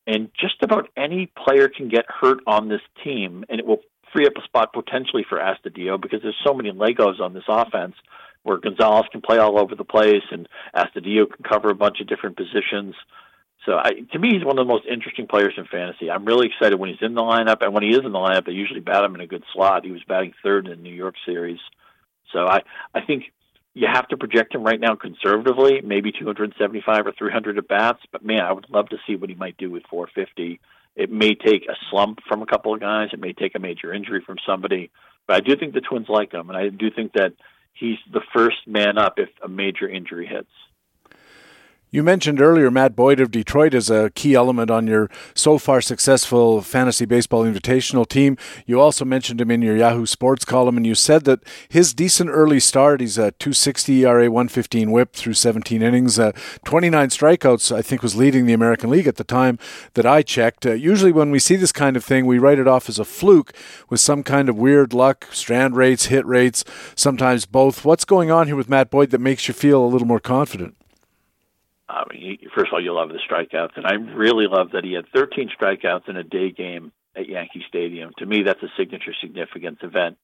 And 0.08 0.32
just 0.42 0.64
about 0.64 0.90
any 0.98 1.28
player 1.28 1.70
can 1.70 1.90
get 1.90 2.06
hurt 2.10 2.40
on 2.48 2.68
this 2.68 2.82
team, 3.04 3.46
and 3.48 3.60
it 3.60 3.68
will 3.68 3.82
free 4.12 4.26
up 4.26 4.34
a 4.38 4.42
spot 4.42 4.74
potentially 4.74 5.24
for 5.30 5.38
Astudillo 5.38 6.02
because 6.02 6.24
there's 6.24 6.42
so 6.44 6.56
many 6.56 6.72
Legos 6.72 7.20
on 7.20 7.34
this 7.34 7.44
offense 7.48 7.94
where 8.44 8.58
Gonzalez 8.58 9.06
can 9.12 9.22
play 9.22 9.38
all 9.38 9.60
over 9.60 9.76
the 9.76 9.84
place 9.84 10.24
and 10.32 10.48
Astudillo 10.76 11.32
can 11.34 11.44
cover 11.48 11.70
a 11.70 11.76
bunch 11.76 12.00
of 12.02 12.08
different 12.08 12.38
positions. 12.38 12.96
So 13.66 13.78
I, 13.78 13.92
to 14.12 14.20
me, 14.20 14.32
he's 14.34 14.44
one 14.44 14.60
of 14.60 14.68
the 14.68 14.72
most 14.72 14.86
interesting 14.86 15.28
players 15.28 15.54
in 15.58 15.66
fantasy. 15.66 16.12
I'm 16.12 16.26
really 16.26 16.48
excited 16.48 16.78
when 16.78 16.90
he's 16.90 17.02
in 17.02 17.14
the 17.14 17.22
lineup, 17.22 17.62
and 17.62 17.74
when 17.74 17.84
he 17.84 17.90
is 17.90 18.02
in 18.04 18.12
the 18.12 18.20
lineup, 18.20 18.46
they 18.46 18.52
usually 18.52 18.82
bat 18.82 19.06
him 19.06 19.16
in 19.16 19.22
a 19.22 19.28
good 19.28 19.44
slot. 19.54 19.86
He 19.86 19.92
was 19.92 20.04
batting 20.06 20.34
third 20.44 20.68
in 20.68 20.72
the 20.72 20.84
New 20.84 20.94
York 20.94 21.16
series, 21.26 21.60
so 22.34 22.46
I 22.46 22.62
I 22.94 23.02
think 23.06 23.32
you 23.74 23.88
have 23.92 24.08
to 24.10 24.18
project 24.18 24.54
him 24.54 24.64
right 24.64 24.80
now 24.80 24.96
conservatively, 24.96 25.82
maybe 25.82 26.12
275 26.12 27.08
or 27.08 27.12
300 27.18 27.58
at 27.58 27.68
bats. 27.68 28.00
But 28.12 28.24
man, 28.24 28.42
I 28.42 28.52
would 28.52 28.70
love 28.70 28.90
to 28.90 28.98
see 29.08 29.16
what 29.16 29.30
he 29.30 29.36
might 29.36 29.58
do 29.58 29.72
with 29.72 29.84
450. 29.90 30.60
It 30.96 31.12
may 31.12 31.34
take 31.34 31.64
a 31.68 31.76
slump 31.90 32.20
from 32.28 32.44
a 32.44 32.46
couple 32.46 32.74
of 32.74 32.82
guys. 32.82 33.10
It 33.14 33.20
may 33.20 33.34
take 33.34 33.56
a 33.56 33.60
major 33.60 33.94
injury 33.94 34.22
from 34.26 34.38
somebody. 34.46 34.92
But 35.26 35.38
I 35.38 35.40
do 35.40 35.56
think 35.56 35.74
the 35.74 35.82
Twins 35.82 36.08
like 36.08 36.34
him, 36.34 36.50
and 36.50 36.58
I 36.58 36.70
do 36.70 36.92
think 36.92 37.14
that 37.14 37.34
he's 37.74 37.98
the 38.12 38.22
first 38.34 38.68
man 38.68 38.98
up 38.98 39.16
if 39.18 39.30
a 39.44 39.48
major 39.48 39.88
injury 39.88 40.26
hits. 40.26 40.52
You 41.94 42.02
mentioned 42.02 42.42
earlier 42.42 42.72
Matt 42.72 42.96
Boyd 42.96 43.20
of 43.20 43.30
Detroit 43.30 43.76
as 43.76 43.92
a 43.92 44.10
key 44.16 44.34
element 44.34 44.72
on 44.72 44.88
your 44.88 45.12
so 45.36 45.60
far 45.60 45.80
successful 45.80 46.64
fantasy 46.64 47.06
baseball 47.06 47.44
invitational 47.44 48.10
team. 48.10 48.36
You 48.66 48.82
also 48.82 49.06
mentioned 49.06 49.40
him 49.40 49.52
in 49.52 49.62
your 49.62 49.78
Yahoo 49.78 50.08
Sports 50.08 50.44
column, 50.44 50.76
and 50.76 50.88
you 50.88 50.96
said 50.96 51.26
that 51.26 51.44
his 51.70 51.94
decent 51.94 52.32
early 52.32 52.60
start, 52.60 53.00
he's 53.00 53.20
a 53.20 53.30
260 53.34 54.06
ERA, 54.06 54.32
115 54.32 54.90
whip 54.90 55.14
through 55.14 55.36
17 55.36 55.84
innings, 55.84 56.18
uh, 56.18 56.32
29 56.66 57.10
strikeouts, 57.10 57.72
I 57.72 57.84
think 57.84 58.02
was 58.02 58.16
leading 58.16 58.48
the 58.48 58.54
American 58.54 58.90
League 58.90 59.06
at 59.06 59.18
the 59.18 59.24
time 59.24 59.60
that 59.94 60.08
I 60.08 60.24
checked. 60.24 60.66
Uh, 60.66 60.72
usually 60.72 61.12
when 61.12 61.30
we 61.30 61.38
see 61.38 61.58
this 61.58 61.72
kind 61.72 61.96
of 61.96 62.04
thing, 62.04 62.26
we 62.26 62.40
write 62.40 62.58
it 62.58 62.68
off 62.68 62.90
as 62.90 62.98
a 62.98 63.06
fluke 63.06 63.54
with 63.90 64.00
some 64.00 64.24
kind 64.24 64.50
of 64.50 64.58
weird 64.58 64.94
luck, 64.94 65.28
strand 65.32 65.76
rates, 65.76 66.08
hit 66.08 66.26
rates, 66.26 66.66
sometimes 66.96 67.46
both. 67.46 67.86
What's 67.86 68.04
going 68.04 68.32
on 68.32 68.48
here 68.48 68.56
with 68.56 68.68
Matt 68.68 68.90
Boyd 68.90 69.12
that 69.12 69.22
makes 69.22 69.48
you 69.48 69.54
feel 69.54 69.86
a 69.86 69.86
little 69.86 70.08
more 70.08 70.20
confident? 70.20 70.76
I 71.94 72.04
mean, 72.12 72.40
first 72.56 72.70
of 72.70 72.74
all, 72.74 72.84
you 72.84 72.94
love 72.94 73.10
the 73.10 73.20
strikeouts, 73.20 73.78
and 73.78 73.86
I 73.86 73.94
really 73.94 74.48
love 74.48 74.72
that 74.72 74.84
he 74.84 74.94
had 74.94 75.06
13 75.14 75.50
strikeouts 75.50 76.10
in 76.10 76.18
a 76.18 76.24
day 76.24 76.52
game 76.52 76.92
at 77.16 77.30
Yankee 77.30 77.64
Stadium. 77.68 78.12
To 78.18 78.26
me, 78.26 78.42
that's 78.44 78.64
a 78.64 78.70
signature 78.78 79.14
significance 79.22 79.78
event. 79.84 80.18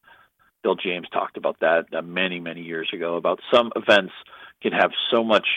Bill 0.64 0.76
James 0.76 1.08
talked 1.14 1.38
about 1.38 1.60
that 1.60 1.86
uh, 1.94 2.02
many, 2.02 2.40
many 2.40 2.62
years 2.62 2.90
ago. 2.94 3.16
About 3.16 3.40
some 3.54 3.72
events 3.76 4.14
can 4.62 4.74
have 4.74 4.92
so 5.12 5.24
much 5.24 5.48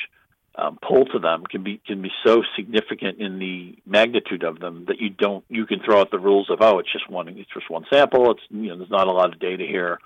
um, 0.54 0.78
pull 0.87 1.07
to 1.07 1.19
them, 1.19 1.45
can 1.45 1.62
be 1.62 1.81
can 1.87 2.02
be 2.02 2.11
so 2.25 2.42
significant 2.57 3.19
in 3.19 3.38
the 3.38 3.78
magnitude 3.87 4.45
of 4.45 4.61
them 4.61 4.85
that 4.88 5.00
you 5.00 5.09
don't 5.09 5.45
you 5.49 5.64
can 5.66 5.81
throw 5.81 6.00
out 6.00 6.11
the 6.11 6.19
rules 6.19 6.50
of 6.50 6.59
oh 6.61 6.78
it's 6.78 6.92
just 6.92 7.09
one 7.09 7.26
it's 7.28 7.50
just 7.52 7.71
one 7.71 7.87
sample. 7.90 8.33
It's 8.33 8.42
you 8.50 8.69
know 8.69 8.76
there's 8.76 8.90
not 8.90 9.09
a 9.09 9.12
lot 9.12 9.33
of 9.33 9.40
data 9.40 9.64
here. 9.64 9.99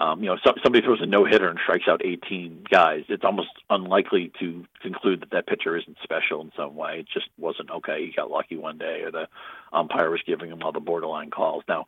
Um, 0.00 0.22
you 0.22 0.28
know, 0.28 0.36
some, 0.46 0.54
somebody 0.62 0.84
throws 0.84 1.00
a 1.02 1.06
no 1.06 1.24
hitter 1.24 1.48
and 1.48 1.58
strikes 1.60 1.88
out 1.88 2.04
18 2.04 2.66
guys. 2.70 3.02
It's 3.08 3.24
almost 3.24 3.48
unlikely 3.68 4.30
to 4.38 4.64
conclude 4.80 5.22
that 5.22 5.30
that 5.32 5.48
pitcher 5.48 5.76
isn't 5.76 5.96
special 6.04 6.40
in 6.40 6.52
some 6.56 6.76
way. 6.76 7.00
It 7.00 7.08
just 7.12 7.26
wasn't 7.36 7.70
okay. 7.70 8.06
He 8.06 8.12
got 8.12 8.30
lucky 8.30 8.56
one 8.56 8.78
day, 8.78 9.02
or 9.02 9.10
the 9.10 9.26
umpire 9.72 10.08
was 10.08 10.20
giving 10.24 10.50
him 10.50 10.62
all 10.62 10.70
the 10.70 10.78
borderline 10.78 11.30
calls. 11.30 11.64
Now, 11.66 11.86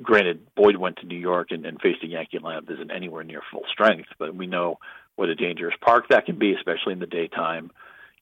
granted, 0.00 0.46
Boyd 0.54 0.78
went 0.78 0.96
to 0.98 1.06
New 1.06 1.18
York 1.18 1.48
and, 1.50 1.66
and 1.66 1.78
faced 1.78 2.02
a 2.02 2.06
Yankee 2.06 2.38
lineup 2.38 2.66
that 2.66 2.74
isn't 2.74 2.90
anywhere 2.90 3.22
near 3.22 3.42
full 3.52 3.64
strength, 3.70 4.08
but 4.18 4.34
we 4.34 4.46
know 4.46 4.78
what 5.16 5.28
a 5.28 5.34
dangerous 5.34 5.74
park 5.82 6.08
that 6.08 6.24
can 6.24 6.38
be, 6.38 6.54
especially 6.54 6.94
in 6.94 7.00
the 7.00 7.06
daytime. 7.06 7.70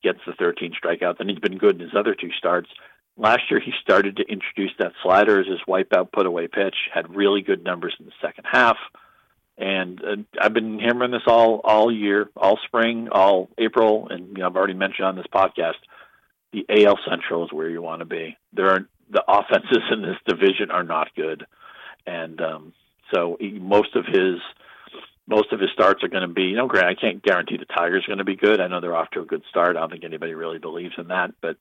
Gets 0.03 0.21
the 0.27 0.33
13 0.33 0.73
strikeouts, 0.73 1.21
and 1.21 1.31
he's 1.31 1.39
been 1.39 1.59
good 1.59 1.77
in 1.77 1.83
his 1.83 1.97
other 1.97 2.17
two 2.17 2.31
starts. 2.37 2.69
Last 3.17 3.43
year, 3.49 3.61
he 3.61 3.73
started 3.81 4.17
to 4.17 4.25
introduce 4.25 4.73
that 4.81 4.93
slider 5.05 5.41
as 5.41 5.47
his 5.47 5.61
wipeout 5.69 6.11
put 6.11 6.27
away 6.27 6.49
pitch. 6.49 6.75
Had 6.93 7.15
really 7.15 7.43
good 7.43 7.63
numbers 7.63 7.95
in 8.01 8.07
the 8.07 8.13
second 8.21 8.45
half 8.51 8.77
and 9.57 10.01
uh, 10.03 10.17
I've 10.41 10.53
been 10.53 10.79
hammering 10.79 11.13
this 11.13 11.23
all 11.27 11.61
all 11.65 11.93
year, 11.93 12.29
all 12.37 12.59
spring, 12.67 13.09
all 13.13 13.49
April, 13.59 14.09
and 14.09 14.29
you 14.29 14.43
know, 14.43 14.47
I've 14.47 14.57
already 14.57 14.75
mentioned 14.75 15.07
on 15.07 15.17
this 15.17 15.27
podcast. 15.33 15.75
The 16.53 16.67
AL 16.69 16.99
Central 17.09 17.45
is 17.45 17.53
where 17.53 17.69
you 17.69 17.83
want 17.83 18.01
to 18.01 18.07
be. 18.07 18.37
There 18.53 18.71
are 18.71 18.89
the 19.11 19.25
offenses 19.29 19.83
in 19.91 20.03
this 20.03 20.17
division 20.27 20.71
are 20.71 20.85
not 20.85 21.15
good, 21.15 21.47
and 22.07 22.41
um, 22.41 22.73
so 23.13 23.37
he, 23.39 23.59
most 23.59 23.95
of 23.95 24.07
his 24.07 24.41
most 25.27 25.53
of 25.53 25.61
his 25.61 25.71
starts 25.73 26.03
are 26.03 26.09
going 26.09 26.29
to 26.29 26.35
be. 26.35 26.45
You 26.45 26.57
know, 26.57 26.67
Grant, 26.67 26.87
I 26.87 27.01
can't 27.01 27.23
guarantee 27.23 27.57
the 27.57 27.65
Tigers 27.65 28.05
are 28.05 28.11
going 28.11 28.19
to 28.19 28.25
be 28.25 28.37
good. 28.37 28.61
I 28.61 28.67
know 28.67 28.81
they're 28.81 28.97
off 28.97 29.11
to 29.11 29.21
a 29.21 29.27
good 29.27 29.43
start. 29.49 29.77
I 29.77 29.81
don't 29.81 29.91
think 29.91 30.05
anybody 30.05 30.35
really 30.35 30.59
believes 30.59 30.95
in 30.99 31.09
that, 31.09 31.33
but 31.41 31.57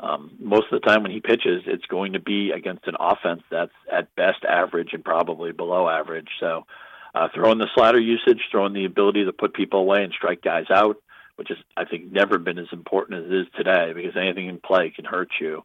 um, 0.00 0.32
most 0.40 0.66
of 0.72 0.80
the 0.80 0.86
time 0.86 1.02
when 1.02 1.12
he 1.12 1.20
pitches, 1.20 1.62
it's 1.66 1.86
going 1.86 2.14
to 2.14 2.20
be 2.20 2.50
against 2.50 2.86
an 2.88 2.96
offense 2.98 3.42
that's 3.50 3.72
at 3.90 4.14
best 4.16 4.44
average 4.48 4.90
and 4.92 5.04
probably 5.04 5.52
below 5.52 5.88
average. 5.88 6.28
So 6.40 6.66
uh, 7.14 7.28
throwing 7.34 7.58
the 7.58 7.68
slider 7.74 8.00
usage, 8.00 8.40
throwing 8.50 8.72
the 8.72 8.84
ability 8.84 9.24
to 9.24 9.32
put 9.32 9.54
people 9.54 9.80
away 9.80 10.02
and 10.02 10.12
strike 10.12 10.42
guys 10.42 10.66
out, 10.70 10.96
which 11.36 11.50
is 11.50 11.58
I 11.76 11.84
think 11.84 12.10
never 12.10 12.38
been 12.38 12.58
as 12.58 12.68
important 12.72 13.24
as 13.24 13.30
it 13.30 13.36
is 13.36 13.46
today 13.56 13.92
because 13.94 14.16
anything 14.16 14.48
in 14.48 14.58
play 14.58 14.90
can 14.90 15.04
hurt 15.04 15.30
you. 15.40 15.64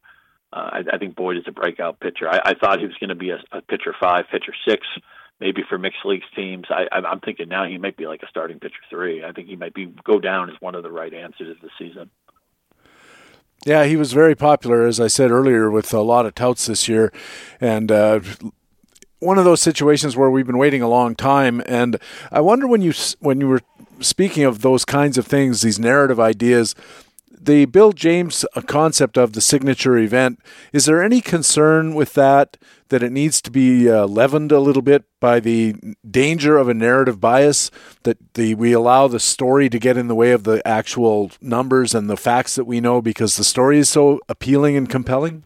Uh, 0.52 0.70
I, 0.74 0.84
I 0.94 0.98
think 0.98 1.16
Boyd 1.16 1.38
is 1.38 1.44
a 1.48 1.52
breakout 1.52 2.00
pitcher. 2.00 2.30
I, 2.30 2.40
I 2.44 2.54
thought 2.54 2.80
he 2.80 2.86
was 2.86 2.96
going 3.00 3.10
to 3.10 3.16
be 3.16 3.32
a, 3.32 3.40
a 3.52 3.62
pitcher 3.62 3.94
five, 4.00 4.26
pitcher 4.32 4.54
six, 4.68 4.88
maybe 5.40 5.64
for 5.68 5.78
mixed 5.78 6.06
leagues 6.06 6.26
teams. 6.36 6.66
I, 6.70 6.88
I'm 6.92 7.20
thinking 7.20 7.50
now 7.50 7.66
he 7.66 7.78
might 7.78 7.98
be 7.98 8.08
like 8.08 8.24
a 8.24 8.30
starting 8.30 8.60
pitcher 8.60 8.76
three. 8.90 9.24
I 9.24 9.32
think 9.32 9.48
he 9.48 9.56
might 9.56 9.74
be 9.74 9.94
go 10.04 10.20
down 10.20 10.50
as 10.50 10.56
one 10.60 10.76
of 10.76 10.84
the 10.84 10.92
right 10.92 11.14
answers 11.14 11.56
of 11.56 11.62
the 11.62 11.70
season. 11.78 12.10
Yeah, 13.66 13.86
he 13.86 13.98
was 13.98 14.14
very 14.14 14.36
popular, 14.36 14.86
as 14.86 15.00
I 15.00 15.08
said 15.08 15.32
earlier, 15.32 15.70
with 15.70 15.94
a 15.94 16.02
lot 16.02 16.26
of 16.26 16.36
touts 16.36 16.68
this 16.68 16.88
year, 16.88 17.12
and 17.60 17.92
uh, 17.92 18.22
one 19.20 19.38
of 19.38 19.46
those 19.46 19.62
situations 19.62 20.16
where 20.16 20.30
we've 20.30 20.46
been 20.46 20.58
waiting 20.58 20.82
a 20.82 20.90
long 20.90 21.16
time, 21.16 21.62
and 21.66 21.98
I 22.32 22.42
wonder 22.42 22.68
when 22.68 22.82
you 22.82 22.94
when 23.20 23.40
you 23.42 23.48
were 23.48 23.62
speaking 24.00 24.44
of 24.44 24.62
those 24.62 24.86
kinds 24.86 25.18
of 25.18 25.26
things, 25.26 25.62
these 25.62 25.80
narrative 25.80 26.20
ideas, 26.20 26.76
the 27.40 27.66
Bill 27.66 27.92
James 27.94 28.46
concept 28.66 29.18
of 29.18 29.34
the 29.34 29.42
signature 29.42 29.98
event. 29.98 30.40
Is 30.74 30.86
there 30.86 31.02
any 31.02 31.22
concern 31.22 31.96
with 31.96 32.14
that 32.14 32.58
that 32.90 33.04
it 33.04 33.12
needs 33.12 33.42
to 33.42 33.52
be 33.52 33.90
uh, 33.90 34.06
leavened 34.06 34.52
a 34.52 34.60
little 34.60 34.82
bit 34.82 35.04
by 35.20 35.40
the 35.40 35.76
danger 36.10 36.58
of 36.58 36.70
a 36.70 36.74
narrative 36.74 37.20
bias 37.20 37.70
that 38.04 38.18
the 38.36 38.56
we 38.56 38.72
allow 38.72 39.08
the 39.08 39.20
story 39.20 39.70
to 39.70 39.80
get 39.80 39.98
in 39.98 40.08
the 40.08 40.16
way 40.16 40.32
of 40.32 40.44
the 40.44 40.66
actual 40.68 41.32
numbers 41.42 41.96
and 41.96 42.10
the 42.10 42.18
facts 42.18 42.56
that 42.56 42.66
we 42.66 42.80
know 42.80 43.02
because 43.02 43.36
the 43.36 43.44
story 43.44 43.80
is 43.80 43.90
so 43.90 44.20
appealing 44.30 44.76
and 44.76 44.90
compelling? 44.90 45.44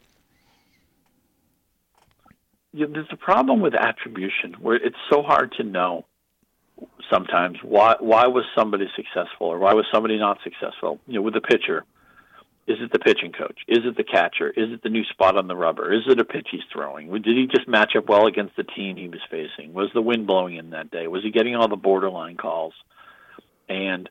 You 2.73 2.87
know, 2.87 2.93
there's 2.93 3.07
a 3.11 3.17
problem 3.17 3.61
with 3.61 3.73
attribution 3.75 4.55
where 4.59 4.75
it's 4.75 4.95
so 5.09 5.21
hard 5.21 5.53
to 5.57 5.63
know 5.63 6.05
sometimes 7.11 7.57
why 7.63 7.95
why 7.99 8.27
was 8.27 8.45
somebody 8.57 8.87
successful 8.95 9.47
or 9.47 9.59
why 9.59 9.73
was 9.73 9.85
somebody 9.93 10.17
not 10.17 10.39
successful. 10.43 10.99
You 11.07 11.15
know, 11.15 11.21
with 11.21 11.33
the 11.33 11.41
pitcher, 11.41 11.83
is 12.67 12.77
it 12.79 12.91
the 12.91 12.99
pitching 12.99 13.31
coach? 13.33 13.59
Is 13.67 13.79
it 13.85 13.97
the 13.97 14.03
catcher? 14.03 14.49
Is 14.49 14.71
it 14.71 14.83
the 14.83 14.89
new 14.89 15.03
spot 15.05 15.37
on 15.37 15.47
the 15.47 15.55
rubber? 15.55 15.93
Is 15.93 16.03
it 16.07 16.19
a 16.19 16.25
pitch 16.25 16.47
he's 16.51 16.61
throwing? 16.71 17.11
Did 17.11 17.25
he 17.25 17.47
just 17.47 17.67
match 17.67 17.95
up 17.97 18.07
well 18.07 18.27
against 18.27 18.55
the 18.55 18.63
team 18.63 18.97
he 18.97 19.09
was 19.09 19.21
facing? 19.29 19.73
Was 19.73 19.89
the 19.93 20.01
wind 20.01 20.27
blowing 20.27 20.55
in 20.55 20.71
that 20.71 20.91
day? 20.91 21.07
Was 21.07 21.23
he 21.23 21.31
getting 21.31 21.55
all 21.55 21.67
the 21.67 21.75
borderline 21.75 22.37
calls? 22.37 22.73
And 23.67 24.09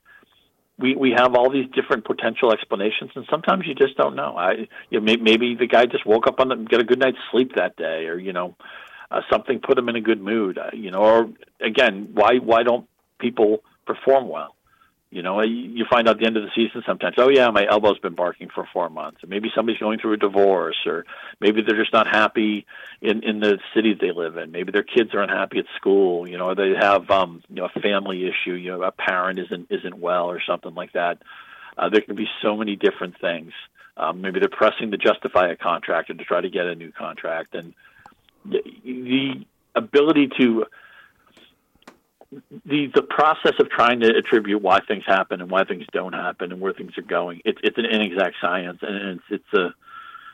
we 0.81 0.95
we 0.95 1.13
have 1.17 1.35
all 1.35 1.51
these 1.51 1.67
different 1.75 2.05
potential 2.05 2.53
explanations, 2.53 3.11
and 3.15 3.27
sometimes 3.31 3.65
you 3.67 3.75
just 3.75 3.97
don't 3.97 4.17
know. 4.17 4.37
I 4.37 4.69
you 4.91 5.01
know, 5.01 5.17
maybe 5.21 5.55
the 5.55 5.67
guy 5.67 5.87
just 5.87 6.07
woke 6.07 6.27
up 6.27 6.41
on 6.41 6.49
the 6.49 6.57
get 6.57 6.81
a 6.81 6.85
good 6.85 6.99
night's 6.99 7.19
sleep 7.31 7.53
that 7.57 7.77
day, 7.77 8.07
or 8.07 8.19
you 8.19 8.33
know, 8.33 8.57
uh, 9.11 9.21
something 9.31 9.61
put 9.61 9.79
him 9.79 9.89
in 9.89 9.97
a 9.97 10.01
good 10.01 10.21
mood. 10.21 10.59
Uh, 10.59 10.71
you 10.73 10.91
know, 10.91 11.03
or 11.03 11.31
again, 11.61 12.11
why 12.13 12.39
why 12.39 12.63
don't 12.63 12.87
people 13.19 13.63
perform 13.87 14.29
well? 14.29 14.57
You 15.13 15.23
know, 15.23 15.41
you 15.41 15.85
find 15.91 16.09
out 16.09 16.21
the 16.21 16.27
end 16.27 16.37
of 16.37 16.45
the 16.45 16.51
season 16.55 16.85
sometimes, 16.87 17.17
oh 17.19 17.29
yeah, 17.29 17.51
my 17.51 17.67
elbow's 17.69 17.99
been 17.99 18.15
barking 18.15 18.49
for 18.49 18.65
four 18.73 18.89
months. 18.89 19.19
Maybe 19.27 19.51
somebody's 19.57 19.81
going 19.81 19.99
through 19.99 20.13
a 20.13 20.17
divorce, 20.17 20.77
or 20.87 21.05
maybe 21.41 21.63
they're 21.63 21.81
just 21.81 21.93
not 21.93 22.07
happy 22.07 22.65
in 23.03 23.25
in 23.25 23.41
the 23.41 23.59
city 23.75 23.99
they 24.01 24.13
live 24.13 24.37
in. 24.37 24.53
Maybe 24.53 24.71
their 24.71 24.85
kids 24.85 25.13
are 25.13 25.21
unhappy 25.21 25.59
at 25.59 25.65
school. 25.75 26.29
You 26.29 26.39
know, 26.39 26.51
or 26.51 26.55
they 26.55 26.75
have 26.81 27.11
um, 27.11 27.43
you 27.49 27.57
know 27.57 27.69
a 27.75 27.81
family 27.81 28.25
issue. 28.25 28.53
You 28.53 28.71
know, 28.71 28.83
a 28.85 28.93
parent 28.93 29.41
isn't 29.41 29.67
isn't 29.69 29.99
well, 29.99 30.27
or 30.27 30.41
something 30.47 30.75
like 30.77 30.93
that. 30.93 31.19
Uh, 31.77 31.89
there 31.89 32.03
can 32.03 32.15
be 32.15 32.29
so 32.41 32.57
many 32.57 32.77
different 32.77 33.21
things. 33.21 33.53
Um, 33.97 34.21
maybe 34.21 34.39
they're 34.39 34.49
pressing 34.49 34.93
to 34.93 34.97
justify 34.97 35.51
a 35.51 35.57
contract 35.57 36.11
or 36.11 36.15
to 36.15 36.25
try 36.25 36.41
to 36.41 36.51
get 36.51 36.67
a 36.67 36.77
new 36.77 36.93
contract, 36.93 37.57
and 37.57 37.75
the, 38.45 38.63
the 38.85 39.45
ability 39.75 40.31
to 40.39 40.67
the 42.31 42.91
the 42.95 43.03
process 43.03 43.55
of 43.59 43.69
trying 43.71 44.01
to 44.01 44.09
attribute 44.17 44.63
why 44.63 44.81
things 44.87 45.05
happen 45.07 45.41
and 45.41 45.51
why 45.51 45.65
things 45.65 45.85
don't 45.93 46.13
happen 46.13 46.53
and 46.53 46.61
where 46.61 46.73
things 46.73 46.97
are 46.97 47.03
going. 47.03 47.41
It's 47.45 47.59
it's 47.63 47.79
an 47.79 47.87
inexact 47.87 48.37
science, 48.41 48.79
and 48.83 49.21
it's 49.21 49.25
it's 49.31 49.55
a. 49.55 49.75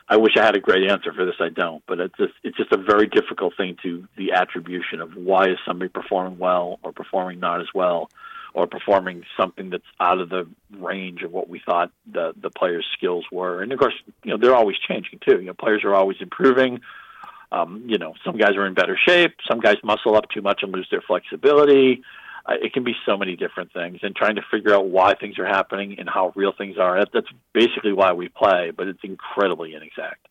I 0.09 0.15
wish 0.15 0.37
I 0.37 0.45
had 0.45 0.55
a 0.55 0.61
great 0.61 0.89
answer 0.89 1.11
for 1.11 1.25
this. 1.25 1.35
I 1.41 1.49
don't, 1.49 1.83
but 1.87 1.99
it's 1.99 2.17
just 2.17 2.33
it's 2.43 2.55
just 2.55 2.71
a 2.71 2.77
very 2.77 3.07
difficult 3.07 3.53
thing 3.57 3.77
to 3.83 4.07
the 4.15 4.33
attribution 4.33 5.01
of 5.01 5.15
why 5.15 5.49
is 5.49 5.57
somebody 5.65 5.89
performing 5.89 6.37
well 6.37 6.79
or 6.83 6.93
performing 6.93 7.39
not 7.39 7.61
as 7.61 7.67
well, 7.73 8.09
or 8.53 8.67
performing 8.67 9.23
something 9.35 9.69
that's 9.71 9.83
out 9.99 10.19
of 10.19 10.29
the 10.29 10.47
range 10.77 11.23
of 11.23 11.31
what 11.31 11.49
we 11.49 11.59
thought 11.65 11.91
the 12.11 12.33
the 12.39 12.51
players' 12.51 12.85
skills 12.97 13.25
were. 13.31 13.61
And 13.61 13.71
of 13.71 13.79
course, 13.79 13.95
you 14.23 14.31
know 14.31 14.37
they're 14.37 14.55
always 14.55 14.77
changing 14.77 15.19
too. 15.27 15.39
You 15.39 15.47
know, 15.47 15.53
players 15.53 15.83
are 15.83 15.95
always 15.95 16.17
improving 16.21 16.81
um, 17.51 17.83
you 17.87 17.97
know, 17.97 18.13
some 18.25 18.37
guys 18.37 18.55
are 18.55 18.65
in 18.65 18.73
better 18.73 18.97
shape. 19.07 19.35
Some 19.49 19.59
guys 19.59 19.77
muscle 19.83 20.15
up 20.15 20.29
too 20.29 20.41
much 20.41 20.63
and 20.63 20.71
lose 20.71 20.87
their 20.91 21.01
flexibility. 21.01 22.03
Uh, 22.45 22.53
it 22.61 22.73
can 22.73 22.83
be 22.83 22.95
so 23.05 23.17
many 23.17 23.35
different 23.35 23.73
things, 23.73 23.99
and 24.03 24.15
trying 24.15 24.35
to 24.35 24.41
figure 24.49 24.73
out 24.73 24.87
why 24.87 25.15
things 25.15 25.37
are 25.37 25.45
happening 25.45 25.97
and 25.99 26.09
how 26.09 26.31
real 26.35 26.53
things 26.57 26.77
are. 26.77 26.99
That, 26.99 27.09
that's 27.13 27.27
basically 27.53 27.93
why 27.93 28.13
we 28.13 28.29
play, 28.29 28.71
but 28.75 28.87
it's 28.87 29.03
incredibly 29.03 29.73
inexact. 29.73 30.27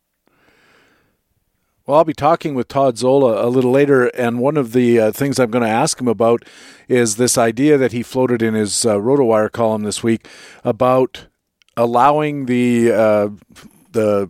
Well, 1.87 1.98
I'll 1.98 2.05
be 2.05 2.14
talking 2.14 2.55
with 2.55 2.66
Todd 2.66 2.98
Zola 2.98 3.46
a 3.46 3.48
little 3.48 3.70
later, 3.70 4.07
and 4.09 4.40
one 4.40 4.57
of 4.57 4.72
the 4.72 4.98
uh, 4.98 5.12
things 5.12 5.38
I'm 5.38 5.52
going 5.52 5.62
to 5.62 5.70
ask 5.70 6.00
him 6.00 6.09
about 6.09 6.44
is 6.88 7.14
this 7.14 7.38
idea 7.38 7.79
that 7.79 7.92
he 7.92 8.02
floated 8.02 8.42
in 8.42 8.55
his 8.55 8.85
uh, 8.85 8.96
RotoWire 8.96 9.52
column 9.52 9.85
this 9.85 10.02
week 10.02 10.26
about 10.64 11.26
allowing 11.76 12.46
the 12.46 12.90
uh, 12.90 13.29
the 13.92 14.29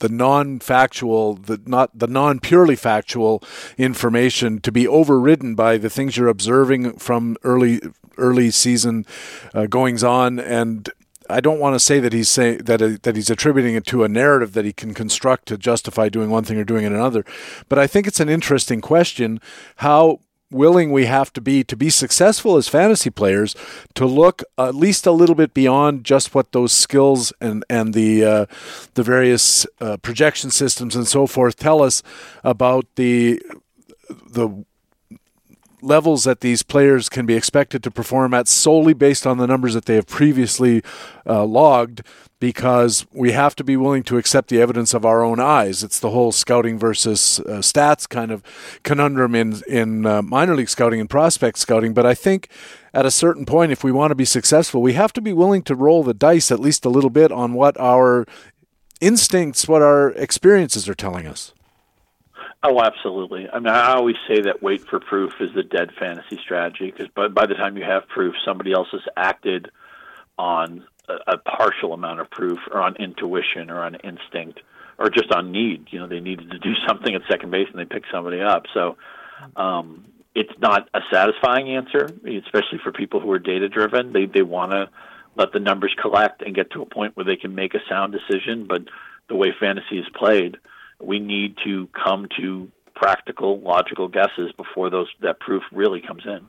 the 0.00 0.08
non-factual, 0.08 1.34
the 1.34 1.60
not 1.64 1.96
the 1.98 2.06
non-purely 2.06 2.76
factual 2.76 3.42
information 3.78 4.60
to 4.60 4.72
be 4.72 4.86
overridden 4.86 5.54
by 5.54 5.78
the 5.78 5.90
things 5.90 6.16
you're 6.16 6.28
observing 6.28 6.98
from 6.98 7.36
early 7.44 7.80
early 8.18 8.50
season 8.50 9.06
uh, 9.54 9.66
goings 9.66 10.04
on. 10.04 10.38
And 10.38 10.90
I 11.28 11.40
don't 11.40 11.60
want 11.60 11.74
to 11.74 11.80
say 11.80 12.00
that 12.00 12.12
he's 12.12 12.28
saying 12.28 12.58
that 12.64 12.82
uh, 12.82 12.96
that 13.02 13.16
he's 13.16 13.30
attributing 13.30 13.74
it 13.74 13.86
to 13.86 14.04
a 14.04 14.08
narrative 14.08 14.52
that 14.54 14.64
he 14.64 14.72
can 14.72 14.94
construct 14.94 15.46
to 15.46 15.56
justify 15.56 16.08
doing 16.08 16.30
one 16.30 16.44
thing 16.44 16.58
or 16.58 16.64
doing 16.64 16.84
another, 16.84 17.24
but 17.68 17.78
I 17.78 17.86
think 17.86 18.06
it's 18.06 18.20
an 18.20 18.28
interesting 18.28 18.80
question 18.80 19.40
how 19.76 20.20
willing 20.50 20.90
we 20.90 21.06
have 21.06 21.32
to 21.32 21.40
be 21.40 21.62
to 21.64 21.76
be 21.76 21.90
successful 21.90 22.56
as 22.56 22.68
fantasy 22.68 23.10
players 23.10 23.54
to 23.94 24.06
look 24.06 24.42
at 24.58 24.74
least 24.74 25.06
a 25.06 25.12
little 25.12 25.34
bit 25.34 25.54
beyond 25.54 26.04
just 26.04 26.34
what 26.34 26.52
those 26.52 26.72
skills 26.72 27.32
and 27.40 27.64
and 27.70 27.94
the 27.94 28.24
uh, 28.24 28.46
the 28.94 29.02
various 29.02 29.66
uh, 29.80 29.96
projection 29.98 30.50
systems 30.50 30.96
and 30.96 31.06
so 31.06 31.26
forth 31.26 31.56
tell 31.56 31.82
us 31.82 32.02
about 32.42 32.86
the 32.96 33.40
the 34.08 34.64
levels 35.82 36.24
that 36.24 36.40
these 36.40 36.62
players 36.62 37.08
can 37.08 37.26
be 37.26 37.34
expected 37.34 37.82
to 37.82 37.90
perform 37.90 38.34
at 38.34 38.48
solely 38.48 38.92
based 38.92 39.26
on 39.26 39.38
the 39.38 39.46
numbers 39.46 39.74
that 39.74 39.84
they 39.86 39.94
have 39.94 40.06
previously 40.06 40.82
uh, 41.26 41.44
logged 41.44 42.02
because 42.40 43.06
we 43.12 43.32
have 43.32 43.54
to 43.54 43.62
be 43.62 43.76
willing 43.76 44.02
to 44.02 44.16
accept 44.16 44.48
the 44.48 44.60
evidence 44.60 44.94
of 44.94 45.04
our 45.04 45.22
own 45.22 45.38
eyes. 45.38 45.84
It's 45.84 46.00
the 46.00 46.10
whole 46.10 46.32
scouting 46.32 46.78
versus 46.78 47.38
uh, 47.40 47.58
stats 47.58 48.08
kind 48.08 48.30
of 48.30 48.42
conundrum 48.82 49.34
in 49.34 49.60
in 49.68 50.06
uh, 50.06 50.22
minor 50.22 50.56
league 50.56 50.70
scouting 50.70 51.00
and 51.00 51.10
prospect 51.10 51.58
scouting. 51.58 51.92
But 51.92 52.06
I 52.06 52.14
think 52.14 52.48
at 52.94 53.06
a 53.06 53.10
certain 53.10 53.44
point, 53.44 53.72
if 53.72 53.84
we 53.84 53.92
want 53.92 54.10
to 54.10 54.14
be 54.14 54.24
successful, 54.24 54.80
we 54.80 54.94
have 54.94 55.12
to 55.12 55.20
be 55.20 55.32
willing 55.32 55.62
to 55.64 55.74
roll 55.74 56.02
the 56.02 56.14
dice 56.14 56.50
at 56.50 56.58
least 56.58 56.84
a 56.84 56.88
little 56.90 57.10
bit 57.10 57.30
on 57.30 57.52
what 57.52 57.78
our 57.78 58.26
instincts, 59.00 59.68
what 59.68 59.82
our 59.82 60.10
experiences 60.12 60.88
are 60.88 60.94
telling 60.94 61.26
us. 61.26 61.52
Oh, 62.62 62.80
absolutely. 62.82 63.48
I 63.48 63.58
mean, 63.58 63.68
I 63.68 63.94
always 63.94 64.16
say 64.28 64.42
that 64.42 64.62
wait 64.62 64.86
for 64.86 65.00
proof 65.00 65.32
is 65.40 65.50
the 65.54 65.62
dead 65.62 65.90
fantasy 65.98 66.38
strategy 66.42 66.90
because 66.90 67.08
by, 67.08 67.28
by 67.28 67.46
the 67.46 67.54
time 67.54 67.78
you 67.78 67.84
have 67.84 68.06
proof, 68.08 68.34
somebody 68.44 68.72
else 68.72 68.88
has 68.92 69.00
acted 69.16 69.70
on 70.38 70.84
a, 71.08 71.34
a 71.34 71.38
partial 71.38 71.94
amount 71.94 72.20
of 72.20 72.30
proof 72.30 72.58
or 72.70 72.82
on 72.82 72.96
intuition 72.96 73.70
or 73.70 73.80
on 73.82 73.94
instinct 73.96 74.60
or 74.98 75.08
just 75.08 75.32
on 75.32 75.50
need. 75.50 75.86
You 75.90 76.00
know, 76.00 76.06
they 76.06 76.20
needed 76.20 76.50
to 76.50 76.58
do 76.58 76.74
something 76.86 77.14
at 77.14 77.22
second 77.30 77.50
base 77.50 77.68
and 77.70 77.80
they 77.80 77.86
picked 77.86 78.08
somebody 78.12 78.42
up. 78.42 78.64
So 78.74 78.98
um, 79.56 80.04
it's 80.34 80.52
not 80.58 80.88
a 80.92 81.00
satisfying 81.10 81.74
answer, 81.74 82.04
especially 82.04 82.78
for 82.82 82.92
people 82.92 83.20
who 83.20 83.30
are 83.32 83.38
data 83.38 83.68
driven. 83.68 84.12
They 84.12 84.26
they 84.26 84.42
want 84.42 84.72
to 84.72 84.90
let 85.34 85.52
the 85.52 85.60
numbers 85.60 85.94
collect 86.00 86.42
and 86.42 86.54
get 86.54 86.70
to 86.72 86.82
a 86.82 86.86
point 86.86 87.16
where 87.16 87.24
they 87.24 87.36
can 87.36 87.54
make 87.54 87.74
a 87.74 87.80
sound 87.88 88.12
decision. 88.12 88.66
But 88.68 88.82
the 89.28 89.34
way 89.34 89.54
fantasy 89.58 89.98
is 89.98 90.06
played, 90.14 90.58
we 91.00 91.18
need 91.18 91.56
to 91.64 91.88
come 91.88 92.28
to 92.38 92.70
practical, 92.94 93.60
logical 93.60 94.08
guesses 94.08 94.52
before 94.56 94.90
those 94.90 95.08
that 95.20 95.40
proof 95.40 95.62
really 95.72 96.00
comes 96.00 96.24
in. 96.26 96.46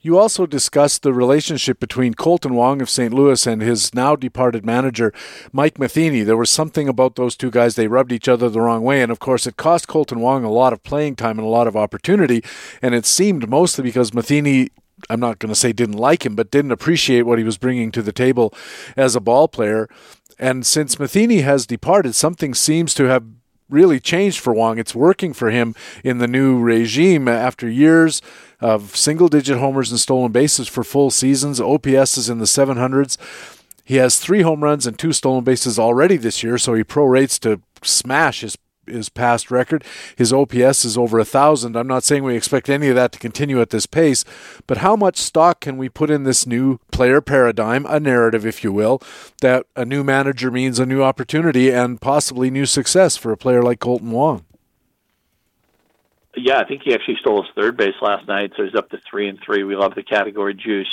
You 0.00 0.16
also 0.16 0.46
discussed 0.46 1.02
the 1.02 1.12
relationship 1.12 1.80
between 1.80 2.14
Kolten 2.14 2.52
Wong 2.52 2.80
of 2.80 2.88
St. 2.88 3.12
Louis 3.12 3.44
and 3.48 3.60
his 3.60 3.92
now 3.92 4.14
departed 4.14 4.64
manager, 4.64 5.12
Mike 5.52 5.78
Matheny. 5.78 6.22
There 6.22 6.36
was 6.36 6.50
something 6.50 6.88
about 6.88 7.16
those 7.16 7.36
two 7.36 7.50
guys, 7.50 7.74
they 7.74 7.88
rubbed 7.88 8.12
each 8.12 8.28
other 8.28 8.48
the 8.48 8.60
wrong 8.60 8.82
way. 8.82 9.02
And 9.02 9.10
of 9.10 9.18
course, 9.18 9.44
it 9.44 9.56
cost 9.56 9.88
Kolten 9.88 10.18
Wong 10.18 10.44
a 10.44 10.50
lot 10.52 10.72
of 10.72 10.84
playing 10.84 11.16
time 11.16 11.38
and 11.38 11.46
a 11.46 11.50
lot 11.50 11.66
of 11.66 11.76
opportunity. 11.76 12.44
And 12.80 12.94
it 12.94 13.06
seemed 13.06 13.48
mostly 13.48 13.82
because 13.82 14.14
Matheny 14.14 14.70
I'm 15.08 15.20
not 15.20 15.38
going 15.38 15.50
to 15.52 15.58
say 15.58 15.72
didn't 15.72 15.96
like 15.96 16.26
him, 16.26 16.34
but 16.34 16.50
didn't 16.50 16.72
appreciate 16.72 17.22
what 17.22 17.38
he 17.38 17.44
was 17.44 17.58
bringing 17.58 17.90
to 17.92 18.02
the 18.02 18.12
table 18.12 18.52
as 18.96 19.14
a 19.14 19.20
ball 19.20 19.48
player. 19.48 19.88
And 20.38 20.64
since 20.64 20.98
Matheny 20.98 21.40
has 21.40 21.66
departed, 21.66 22.14
something 22.14 22.54
seems 22.54 22.94
to 22.94 23.04
have 23.04 23.24
really 23.68 24.00
changed 24.00 24.40
for 24.40 24.54
Wong. 24.54 24.78
It's 24.78 24.94
working 24.94 25.32
for 25.32 25.50
him 25.50 25.74
in 26.02 26.18
the 26.18 26.28
new 26.28 26.58
regime 26.58 27.28
after 27.28 27.68
years 27.68 28.22
of 28.60 28.96
single 28.96 29.28
digit 29.28 29.58
homers 29.58 29.90
and 29.90 30.00
stolen 30.00 30.32
bases 30.32 30.68
for 30.68 30.84
full 30.84 31.10
seasons. 31.10 31.60
OPS 31.60 32.16
is 32.16 32.30
in 32.30 32.38
the 32.38 32.44
700s. 32.44 33.16
He 33.84 33.96
has 33.96 34.18
three 34.18 34.42
home 34.42 34.62
runs 34.62 34.86
and 34.86 34.98
two 34.98 35.12
stolen 35.12 35.44
bases 35.44 35.78
already 35.78 36.16
this 36.16 36.42
year, 36.42 36.58
so 36.58 36.74
he 36.74 36.84
prorates 36.84 37.38
to 37.40 37.60
smash 37.82 38.40
his 38.42 38.56
his 38.88 39.08
past 39.08 39.50
record. 39.50 39.84
His 40.16 40.32
OPS 40.32 40.84
is 40.84 40.98
over 40.98 41.18
a 41.18 41.24
thousand. 41.24 41.76
I'm 41.76 41.86
not 41.86 42.04
saying 42.04 42.22
we 42.24 42.36
expect 42.36 42.68
any 42.68 42.88
of 42.88 42.94
that 42.96 43.12
to 43.12 43.18
continue 43.18 43.60
at 43.60 43.70
this 43.70 43.86
pace, 43.86 44.24
but 44.66 44.78
how 44.78 44.96
much 44.96 45.16
stock 45.16 45.60
can 45.60 45.76
we 45.76 45.88
put 45.88 46.10
in 46.10 46.24
this 46.24 46.46
new 46.46 46.78
player 46.90 47.20
paradigm, 47.20 47.86
a 47.86 48.00
narrative, 48.00 48.44
if 48.46 48.64
you 48.64 48.72
will, 48.72 49.00
that 49.40 49.66
a 49.76 49.84
new 49.84 50.02
manager 50.02 50.50
means 50.50 50.78
a 50.78 50.86
new 50.86 51.02
opportunity 51.02 51.70
and 51.70 52.00
possibly 52.00 52.50
new 52.50 52.66
success 52.66 53.16
for 53.16 53.32
a 53.32 53.36
player 53.36 53.62
like 53.62 53.80
Kolten 53.80 54.10
Wong? 54.10 54.44
Yeah, 56.36 56.58
I 56.58 56.64
think 56.64 56.82
he 56.84 56.94
actually 56.94 57.16
stole 57.20 57.42
his 57.42 57.52
third 57.54 57.76
base 57.76 57.94
last 58.00 58.28
night, 58.28 58.52
so 58.56 58.64
he's 58.64 58.74
up 58.74 58.90
to 58.90 58.98
three 59.10 59.28
and 59.28 59.38
three. 59.44 59.64
We 59.64 59.76
love 59.76 59.94
the 59.94 60.02
category 60.02 60.54
juice. 60.54 60.92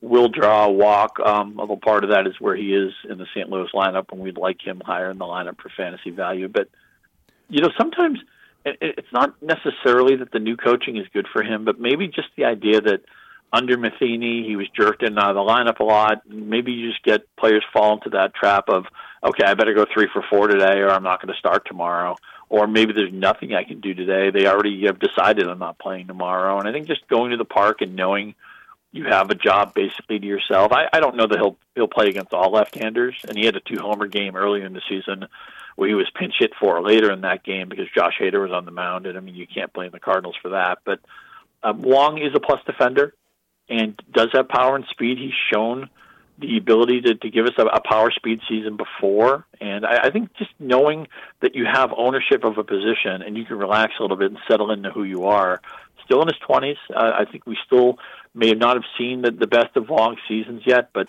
Will 0.00 0.28
draw 0.28 0.66
a 0.66 0.72
walk. 0.72 1.18
Um, 1.20 1.58
although 1.58 1.76
part 1.76 2.04
of 2.04 2.10
that 2.10 2.26
is 2.26 2.34
where 2.38 2.54
he 2.54 2.74
is 2.74 2.92
in 3.08 3.18
the 3.18 3.26
St. 3.34 3.48
Louis 3.48 3.68
lineup, 3.74 4.12
and 4.12 4.20
we'd 4.20 4.38
like 4.38 4.64
him 4.64 4.80
higher 4.84 5.10
in 5.10 5.18
the 5.18 5.24
lineup 5.24 5.60
for 5.60 5.70
fantasy 5.76 6.10
value. 6.10 6.48
But 6.48 6.68
you 7.48 7.60
know, 7.60 7.70
sometimes 7.78 8.18
it's 8.64 9.12
not 9.12 9.40
necessarily 9.40 10.16
that 10.16 10.32
the 10.32 10.40
new 10.40 10.56
coaching 10.56 10.96
is 10.96 11.06
good 11.12 11.26
for 11.32 11.42
him, 11.42 11.64
but 11.64 11.78
maybe 11.78 12.08
just 12.08 12.28
the 12.36 12.44
idea 12.44 12.80
that 12.80 13.02
under 13.52 13.78
Matheny, 13.78 14.44
he 14.44 14.56
was 14.56 14.66
jerked 14.76 15.02
in 15.02 15.10
and 15.10 15.18
out 15.18 15.30
of 15.30 15.36
the 15.36 15.52
lineup 15.52 15.78
a 15.78 15.84
lot. 15.84 16.22
Maybe 16.28 16.72
you 16.72 16.90
just 16.90 17.02
get 17.04 17.24
players 17.36 17.64
fall 17.72 17.94
into 17.94 18.10
that 18.10 18.34
trap 18.34 18.68
of, 18.68 18.86
okay, 19.22 19.44
I 19.46 19.54
better 19.54 19.72
go 19.72 19.86
three 19.92 20.08
for 20.12 20.24
four 20.28 20.48
today, 20.48 20.80
or 20.80 20.90
I'm 20.90 21.04
not 21.04 21.22
going 21.22 21.32
to 21.32 21.38
start 21.38 21.64
tomorrow. 21.66 22.16
Or 22.48 22.66
maybe 22.66 22.92
there's 22.92 23.12
nothing 23.12 23.54
I 23.54 23.64
can 23.64 23.80
do 23.80 23.94
today. 23.94 24.30
They 24.30 24.46
already 24.46 24.86
have 24.86 24.98
decided 24.98 25.48
I'm 25.48 25.58
not 25.58 25.78
playing 25.78 26.08
tomorrow. 26.08 26.58
And 26.58 26.68
I 26.68 26.72
think 26.72 26.86
just 26.86 27.06
going 27.08 27.30
to 27.30 27.36
the 27.36 27.44
park 27.44 27.82
and 27.82 27.94
knowing 27.94 28.34
you 28.92 29.04
have 29.04 29.30
a 29.30 29.34
job 29.34 29.74
basically 29.74 30.18
to 30.18 30.26
yourself. 30.26 30.72
I, 30.72 30.86
I 30.92 31.00
don't 31.00 31.16
know 31.16 31.26
that 31.26 31.38
he'll 31.38 31.56
he'll 31.74 31.88
play 31.88 32.08
against 32.08 32.32
all 32.32 32.50
left-handers, 32.50 33.16
and 33.28 33.36
he 33.36 33.44
had 33.44 33.56
a 33.56 33.60
two-homer 33.60 34.06
game 34.06 34.36
earlier 34.36 34.64
in 34.64 34.72
the 34.72 34.82
season 34.88 35.26
where 35.76 35.88
he 35.88 35.94
was 35.94 36.10
pinch 36.18 36.34
hit 36.38 36.52
for 36.58 36.82
later 36.82 37.12
in 37.12 37.20
that 37.20 37.44
game 37.44 37.68
because 37.68 37.86
Josh 37.94 38.14
Hader 38.20 38.42
was 38.42 38.50
on 38.50 38.64
the 38.64 38.70
mound, 38.70 39.06
and 39.06 39.16
I 39.16 39.20
mean 39.20 39.34
you 39.34 39.46
can't 39.46 39.72
blame 39.72 39.92
the 39.92 40.00
Cardinals 40.00 40.36
for 40.42 40.50
that. 40.50 40.78
But 40.84 41.00
um, 41.62 41.82
Wong 41.82 42.18
is 42.18 42.34
a 42.34 42.40
plus 42.40 42.60
defender 42.66 43.14
and 43.68 44.00
does 44.12 44.28
have 44.32 44.48
power 44.48 44.74
and 44.74 44.86
speed. 44.90 45.18
He's 45.18 45.32
shown 45.52 45.88
the 46.38 46.56
ability 46.58 47.00
to, 47.02 47.14
to 47.14 47.30
give 47.30 47.46
us 47.46 47.54
a, 47.58 47.64
a 47.64 47.80
power 47.80 48.10
speed 48.10 48.40
season 48.48 48.76
before, 48.76 49.46
and 49.60 49.86
I, 49.86 50.08
I 50.08 50.10
think 50.10 50.34
just 50.36 50.50
knowing 50.58 51.08
that 51.40 51.54
you 51.54 51.66
have 51.70 51.92
ownership 51.96 52.44
of 52.44 52.58
a 52.58 52.64
position 52.64 53.22
and 53.22 53.36
you 53.36 53.44
can 53.44 53.58
relax 53.58 53.94
a 53.98 54.02
little 54.02 54.16
bit 54.16 54.30
and 54.30 54.38
settle 54.48 54.70
into 54.70 54.90
who 54.90 55.04
you 55.04 55.24
are. 55.24 55.60
Still 56.04 56.22
in 56.22 56.28
his 56.28 56.38
twenties, 56.38 56.76
uh, 56.94 57.12
I 57.18 57.24
think 57.24 57.46
we 57.46 57.58
still 57.66 57.98
may 58.32 58.52
not 58.52 58.76
have 58.76 58.84
seen 58.96 59.22
the, 59.22 59.30
the 59.30 59.46
best 59.46 59.76
of 59.76 59.88
Wong 59.88 60.16
seasons 60.28 60.62
yet, 60.64 60.90
but 60.92 61.08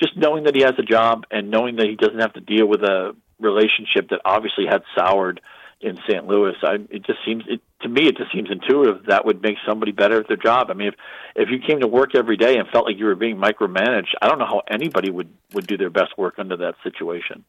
just 0.00 0.16
knowing 0.16 0.44
that 0.44 0.56
he 0.56 0.62
has 0.62 0.74
a 0.78 0.82
job 0.82 1.26
and 1.30 1.50
knowing 1.50 1.76
that 1.76 1.86
he 1.86 1.96
doesn't 1.96 2.20
have 2.20 2.32
to 2.32 2.40
deal 2.40 2.66
with 2.66 2.82
a 2.82 3.14
relationship 3.44 4.08
that 4.10 4.20
obviously 4.24 4.66
had 4.66 4.82
soured 4.96 5.40
in 5.80 5.98
St. 6.08 6.26
Louis. 6.26 6.54
I, 6.62 6.78
it 6.90 7.04
just 7.04 7.18
seems 7.24 7.44
it, 7.46 7.60
to 7.82 7.88
me 7.88 8.08
it 8.08 8.16
just 8.16 8.32
seems 8.32 8.50
intuitive 8.50 9.06
that 9.06 9.24
would 9.24 9.42
make 9.42 9.56
somebody 9.66 9.92
better 9.92 10.18
at 10.20 10.28
their 10.28 10.36
job. 10.36 10.70
I 10.70 10.74
mean, 10.74 10.88
if 10.88 10.94
if 11.36 11.48
you 11.50 11.58
came 11.58 11.80
to 11.80 11.86
work 11.86 12.14
every 12.14 12.36
day 12.36 12.56
and 12.56 12.66
felt 12.68 12.86
like 12.86 12.98
you 12.98 13.04
were 13.04 13.14
being 13.14 13.36
micromanaged, 13.36 14.14
I 14.22 14.28
don't 14.28 14.38
know 14.38 14.46
how 14.46 14.62
anybody 14.68 15.10
would 15.10 15.28
would 15.52 15.66
do 15.66 15.76
their 15.76 15.90
best 15.90 16.16
work 16.16 16.34
under 16.38 16.56
that 16.56 16.74
situation. 16.82 17.44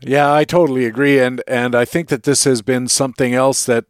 Yeah, 0.00 0.32
I 0.32 0.44
totally 0.44 0.84
agree, 0.84 1.18
and 1.18 1.42
and 1.48 1.74
I 1.74 1.84
think 1.84 2.08
that 2.08 2.22
this 2.22 2.44
has 2.44 2.62
been 2.62 2.86
something 2.86 3.34
else 3.34 3.64
that 3.66 3.86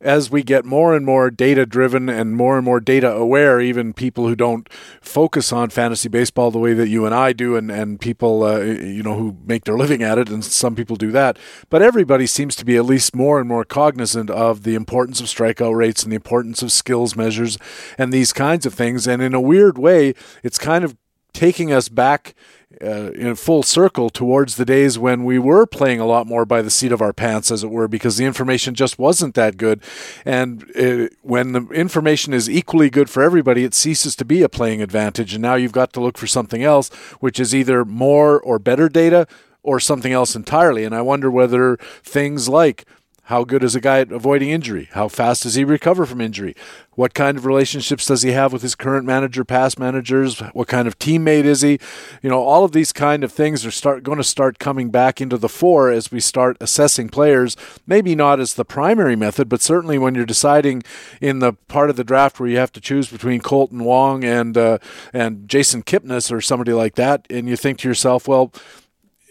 as 0.00 0.30
we 0.30 0.42
get 0.42 0.64
more 0.64 0.94
and 0.94 1.04
more 1.04 1.30
data 1.30 1.66
driven 1.66 2.08
and 2.08 2.36
more 2.36 2.56
and 2.56 2.64
more 2.64 2.80
data 2.80 3.10
aware, 3.10 3.60
even 3.60 3.92
people 3.92 4.28
who 4.28 4.36
don't 4.36 4.68
focus 5.00 5.52
on 5.52 5.70
fantasy 5.70 6.08
baseball 6.08 6.50
the 6.50 6.58
way 6.58 6.74
that 6.74 6.88
you 6.88 7.06
and 7.06 7.14
I 7.14 7.32
do, 7.32 7.56
and, 7.56 7.70
and 7.70 8.00
people, 8.00 8.42
uh, 8.42 8.60
you 8.60 9.02
know, 9.02 9.14
who 9.14 9.36
make 9.44 9.64
their 9.64 9.76
living 9.76 10.02
at 10.02 10.18
it, 10.18 10.28
and 10.28 10.44
some 10.44 10.74
people 10.74 10.96
do 10.96 11.10
that. 11.12 11.38
But 11.70 11.82
everybody 11.82 12.26
seems 12.26 12.56
to 12.56 12.64
be 12.64 12.76
at 12.76 12.84
least 12.84 13.14
more 13.14 13.38
and 13.38 13.48
more 13.48 13.64
cognizant 13.64 14.30
of 14.30 14.62
the 14.62 14.74
importance 14.74 15.20
of 15.20 15.26
strikeout 15.26 15.74
rates 15.74 16.02
and 16.02 16.12
the 16.12 16.16
importance 16.16 16.62
of 16.62 16.72
skills 16.72 17.16
measures 17.16 17.58
and 17.98 18.12
these 18.12 18.32
kinds 18.32 18.66
of 18.66 18.74
things. 18.74 19.06
And 19.06 19.22
in 19.22 19.34
a 19.34 19.40
weird 19.40 19.78
way, 19.78 20.14
it's 20.42 20.58
kind 20.58 20.84
of 20.84 20.96
taking 21.32 21.72
us 21.72 21.88
back 21.88 22.34
uh, 22.82 23.12
in 23.12 23.34
full 23.34 23.62
circle 23.62 24.10
towards 24.10 24.56
the 24.56 24.64
days 24.64 24.98
when 24.98 25.24
we 25.24 25.38
were 25.38 25.66
playing 25.66 26.00
a 26.00 26.06
lot 26.06 26.26
more 26.26 26.44
by 26.44 26.62
the 26.62 26.70
seat 26.70 26.92
of 26.92 27.02
our 27.02 27.12
pants, 27.12 27.50
as 27.50 27.62
it 27.62 27.70
were, 27.70 27.88
because 27.88 28.16
the 28.16 28.24
information 28.24 28.74
just 28.74 28.98
wasn't 28.98 29.34
that 29.34 29.56
good. 29.56 29.82
And 30.24 30.64
it, 30.74 31.14
when 31.22 31.52
the 31.52 31.66
information 31.68 32.32
is 32.32 32.48
equally 32.48 32.90
good 32.90 33.10
for 33.10 33.22
everybody, 33.22 33.64
it 33.64 33.74
ceases 33.74 34.16
to 34.16 34.24
be 34.24 34.42
a 34.42 34.48
playing 34.48 34.82
advantage. 34.82 35.34
And 35.34 35.42
now 35.42 35.54
you've 35.54 35.72
got 35.72 35.92
to 35.94 36.00
look 36.00 36.18
for 36.18 36.26
something 36.26 36.62
else, 36.62 36.88
which 37.20 37.38
is 37.40 37.54
either 37.54 37.84
more 37.84 38.40
or 38.40 38.58
better 38.58 38.88
data 38.88 39.26
or 39.62 39.80
something 39.80 40.12
else 40.12 40.36
entirely. 40.36 40.84
And 40.84 40.94
I 40.94 41.00
wonder 41.00 41.30
whether 41.30 41.76
things 42.02 42.48
like 42.48 42.84
how 43.28 43.42
good 43.42 43.64
is 43.64 43.74
a 43.74 43.80
guy 43.80 44.00
at 44.00 44.12
avoiding 44.12 44.50
injury? 44.50 44.90
How 44.92 45.08
fast 45.08 45.44
does 45.44 45.54
he 45.54 45.64
recover 45.64 46.04
from 46.04 46.20
injury? 46.20 46.54
What 46.92 47.14
kind 47.14 47.38
of 47.38 47.46
relationships 47.46 48.04
does 48.04 48.20
he 48.20 48.32
have 48.32 48.52
with 48.52 48.60
his 48.60 48.74
current 48.74 49.06
manager, 49.06 49.44
past 49.44 49.78
managers? 49.78 50.40
What 50.40 50.68
kind 50.68 50.86
of 50.86 50.98
teammate 50.98 51.44
is 51.44 51.62
he? 51.62 51.78
You 52.20 52.28
know, 52.28 52.42
all 52.42 52.64
of 52.64 52.72
these 52.72 52.92
kind 52.92 53.24
of 53.24 53.32
things 53.32 53.64
are 53.64 53.70
start 53.70 54.02
going 54.02 54.18
to 54.18 54.24
start 54.24 54.58
coming 54.58 54.90
back 54.90 55.22
into 55.22 55.38
the 55.38 55.48
fore 55.48 55.90
as 55.90 56.12
we 56.12 56.20
start 56.20 56.58
assessing 56.60 57.08
players. 57.08 57.56
Maybe 57.86 58.14
not 58.14 58.40
as 58.40 58.54
the 58.54 58.64
primary 58.64 59.16
method, 59.16 59.48
but 59.48 59.62
certainly 59.62 59.96
when 59.96 60.14
you're 60.14 60.26
deciding 60.26 60.82
in 61.22 61.38
the 61.38 61.54
part 61.54 61.88
of 61.88 61.96
the 61.96 62.04
draft 62.04 62.38
where 62.38 62.48
you 62.48 62.58
have 62.58 62.72
to 62.72 62.80
choose 62.80 63.08
between 63.08 63.40
Kolten 63.40 63.82
Wong 63.82 64.22
and 64.22 64.58
uh, 64.58 64.78
and 65.14 65.48
Jason 65.48 65.82
Kipnis 65.82 66.30
or 66.30 66.42
somebody 66.42 66.74
like 66.74 66.94
that, 66.96 67.26
and 67.30 67.48
you 67.48 67.56
think 67.56 67.78
to 67.78 67.88
yourself, 67.88 68.28
well 68.28 68.52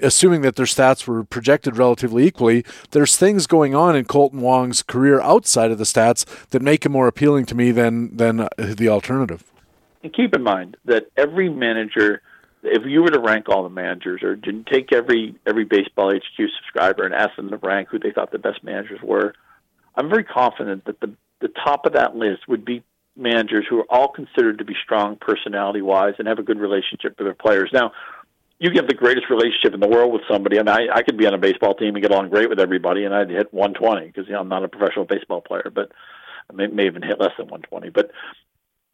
assuming 0.03 0.41
that 0.41 0.55
their 0.55 0.65
stats 0.65 1.07
were 1.07 1.23
projected 1.23 1.77
relatively 1.77 2.25
equally, 2.25 2.65
there's 2.91 3.17
things 3.17 3.47
going 3.47 3.73
on 3.73 3.95
in 3.95 4.05
Kolten 4.05 4.39
Wong's 4.39 4.83
career 4.83 5.21
outside 5.21 5.71
of 5.71 5.77
the 5.77 5.83
stats 5.83 6.25
that 6.49 6.61
make 6.61 6.85
him 6.85 6.91
more 6.91 7.07
appealing 7.07 7.45
to 7.47 7.55
me 7.55 7.71
than 7.71 8.15
than 8.15 8.41
uh, 8.41 8.49
the 8.57 8.89
alternative. 8.89 9.43
And 10.03 10.13
keep 10.13 10.35
in 10.35 10.43
mind 10.43 10.77
that 10.85 11.09
every 11.15 11.49
manager, 11.49 12.21
if 12.61 12.83
you 12.85 13.01
were 13.01 13.09
to 13.09 13.19
rank 13.19 13.47
all 13.47 13.63
the 13.63 13.69
managers, 13.69 14.21
or 14.21 14.35
take 14.35 14.91
every 14.91 15.35
every 15.47 15.65
baseball 15.65 16.13
HQ 16.13 16.49
subscriber 16.59 17.05
and 17.05 17.15
ask 17.15 17.35
them 17.35 17.49
to 17.49 17.57
rank 17.57 17.89
who 17.89 17.99
they 17.99 18.11
thought 18.11 18.31
the 18.31 18.39
best 18.39 18.63
managers 18.63 18.99
were, 19.01 19.33
I'm 19.95 20.09
very 20.09 20.25
confident 20.25 20.85
that 20.85 20.99
the 20.99 21.15
the 21.39 21.49
top 21.63 21.85
of 21.85 21.93
that 21.93 22.15
list 22.15 22.47
would 22.47 22.65
be 22.65 22.83
managers 23.15 23.65
who 23.69 23.79
are 23.79 23.85
all 23.89 24.07
considered 24.07 24.57
to 24.57 24.65
be 24.65 24.73
strong 24.83 25.15
personality 25.15 25.81
wise 25.81 26.15
and 26.17 26.27
have 26.27 26.39
a 26.39 26.43
good 26.43 26.59
relationship 26.59 27.15
with 27.17 27.27
their 27.27 27.35
players. 27.35 27.69
Now, 27.71 27.91
you 28.63 28.71
get 28.71 28.87
the 28.87 28.93
greatest 28.93 29.29
relationship 29.29 29.73
in 29.73 29.81
the 29.81 29.89
world 29.89 30.13
with 30.13 30.21
somebody. 30.31 30.55
Mean, 30.55 30.69
I, 30.69 30.87
I 30.95 31.03
could 31.03 31.17
be 31.17 31.27
on 31.27 31.33
a 31.33 31.37
baseball 31.37 31.75
team 31.75 31.95
and 31.95 32.01
get 32.01 32.11
along 32.11 32.29
great 32.29 32.47
with 32.47 32.61
everybody, 32.61 33.03
and 33.03 33.13
I'd 33.13 33.29
hit 33.29 33.53
120 33.53 34.07
because 34.07 34.25
you 34.25 34.33
know 34.33 34.39
I'm 34.39 34.47
not 34.47 34.63
a 34.63 34.69
professional 34.69 35.03
baseball 35.03 35.41
player, 35.41 35.69
but 35.73 35.91
I 36.49 36.53
may, 36.53 36.67
may 36.67 36.85
even 36.85 37.01
hit 37.01 37.19
less 37.19 37.33
than 37.37 37.47
120. 37.47 37.89
But 37.89 38.11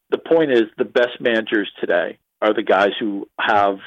the 0.10 0.18
point 0.18 0.52
is, 0.52 0.64
the 0.80 0.86
best 0.86 1.22
managers 1.22 1.72
today 1.80 2.18
are 2.42 2.52
the 2.52 2.64
guys 2.64 2.94
who 3.00 3.30
have 3.40 3.78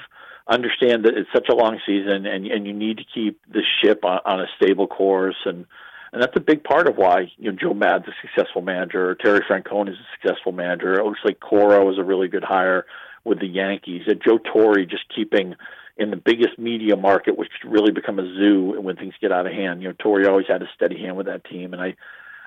understand 0.47 1.05
that 1.05 1.16
it's 1.16 1.31
such 1.35 1.49
a 1.51 1.55
long 1.57 1.81
season, 1.85 2.27
and 2.27 2.47
and 2.47 2.64
you 2.64 2.73
need 2.73 2.99
to 2.99 3.05
keep 3.12 3.40
the 3.53 3.62
ship 3.83 4.05
on, 4.05 4.21
on 4.25 4.40
a 4.40 4.47
stable 4.57 4.87
course, 4.87 5.37
and 5.47 5.66
and 6.12 6.23
that's 6.23 6.37
a 6.37 6.40
big 6.40 6.62
part 6.62 6.87
of 6.87 6.97
why 6.97 7.23
you 7.38 7.51
know 7.51 7.59
Joe 7.61 7.75
Maddon's 7.75 8.07
a 8.07 8.27
successful 8.29 8.62
manager, 8.62 9.16
Terry 9.16 9.40
Francona 9.40 9.88
is 9.88 9.97
a 9.97 10.09
successful 10.14 10.53
manager. 10.53 10.95
It 10.95 11.05
looks 11.05 11.25
like 11.25 11.40
Cora 11.40 11.90
is 11.90 11.99
a 11.99 12.05
really 12.05 12.29
good 12.29 12.45
hire 12.45 12.87
with 13.25 13.41
the 13.41 13.47
Yankees. 13.47 14.03
And 14.07 14.21
Joe 14.25 14.39
Torre 14.39 14.85
just 14.85 15.05
keeping 15.15 15.55
in 15.97 16.11
the 16.11 16.17
biggest 16.17 16.59
media 16.59 16.97
market, 16.97 17.37
which 17.37 17.51
really 17.65 17.93
become 17.93 18.19
a 18.19 18.23
zoo 18.23 18.81
when 18.81 18.97
things 18.97 19.15
get 19.21 19.33
out 19.33 19.47
of 19.47 19.53
hand. 19.53 19.83
You 19.83 19.89
know, 19.89 19.95
Torre 19.99 20.29
always 20.29 20.47
had 20.49 20.63
a 20.63 20.69
steady 20.75 20.99
hand 20.99 21.17
with 21.17 21.27
that 21.27 21.45
team, 21.45 21.73
and 21.73 21.83
I, 21.83 21.97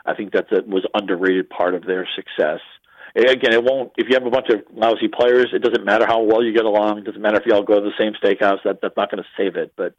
I 0.06 0.16
think 0.16 0.34
that's 0.34 0.52
a 0.52 0.62
was 0.68 0.86
underrated 0.94 1.50
part 1.50 1.76
of 1.76 1.86
their 1.86 2.08
success. 2.16 2.60
Again, 3.16 3.54
it 3.54 3.64
won't. 3.64 3.94
If 3.98 4.10
you 4.10 4.16
have 4.16 4.26
a 4.26 4.30
bunch 4.30 4.50
of 4.50 4.64
lousy 4.74 5.08
players, 5.08 5.48
it 5.54 5.62
doesn't 5.62 5.86
matter 5.86 6.06
how 6.06 6.22
well 6.24 6.44
you 6.44 6.54
get 6.54 6.66
along. 6.66 6.98
It 6.98 7.06
doesn't 7.06 7.22
matter 7.22 7.38
if 7.38 7.46
you 7.46 7.54
all 7.54 7.64
go 7.64 7.80
to 7.80 7.82
the 7.82 7.98
same 7.98 8.14
steakhouse. 8.14 8.60
That 8.66 8.82
that's 8.82 8.98
not 8.98 9.10
going 9.10 9.24
to 9.24 9.30
save 9.38 9.56
it. 9.56 9.74
But 9.78 9.94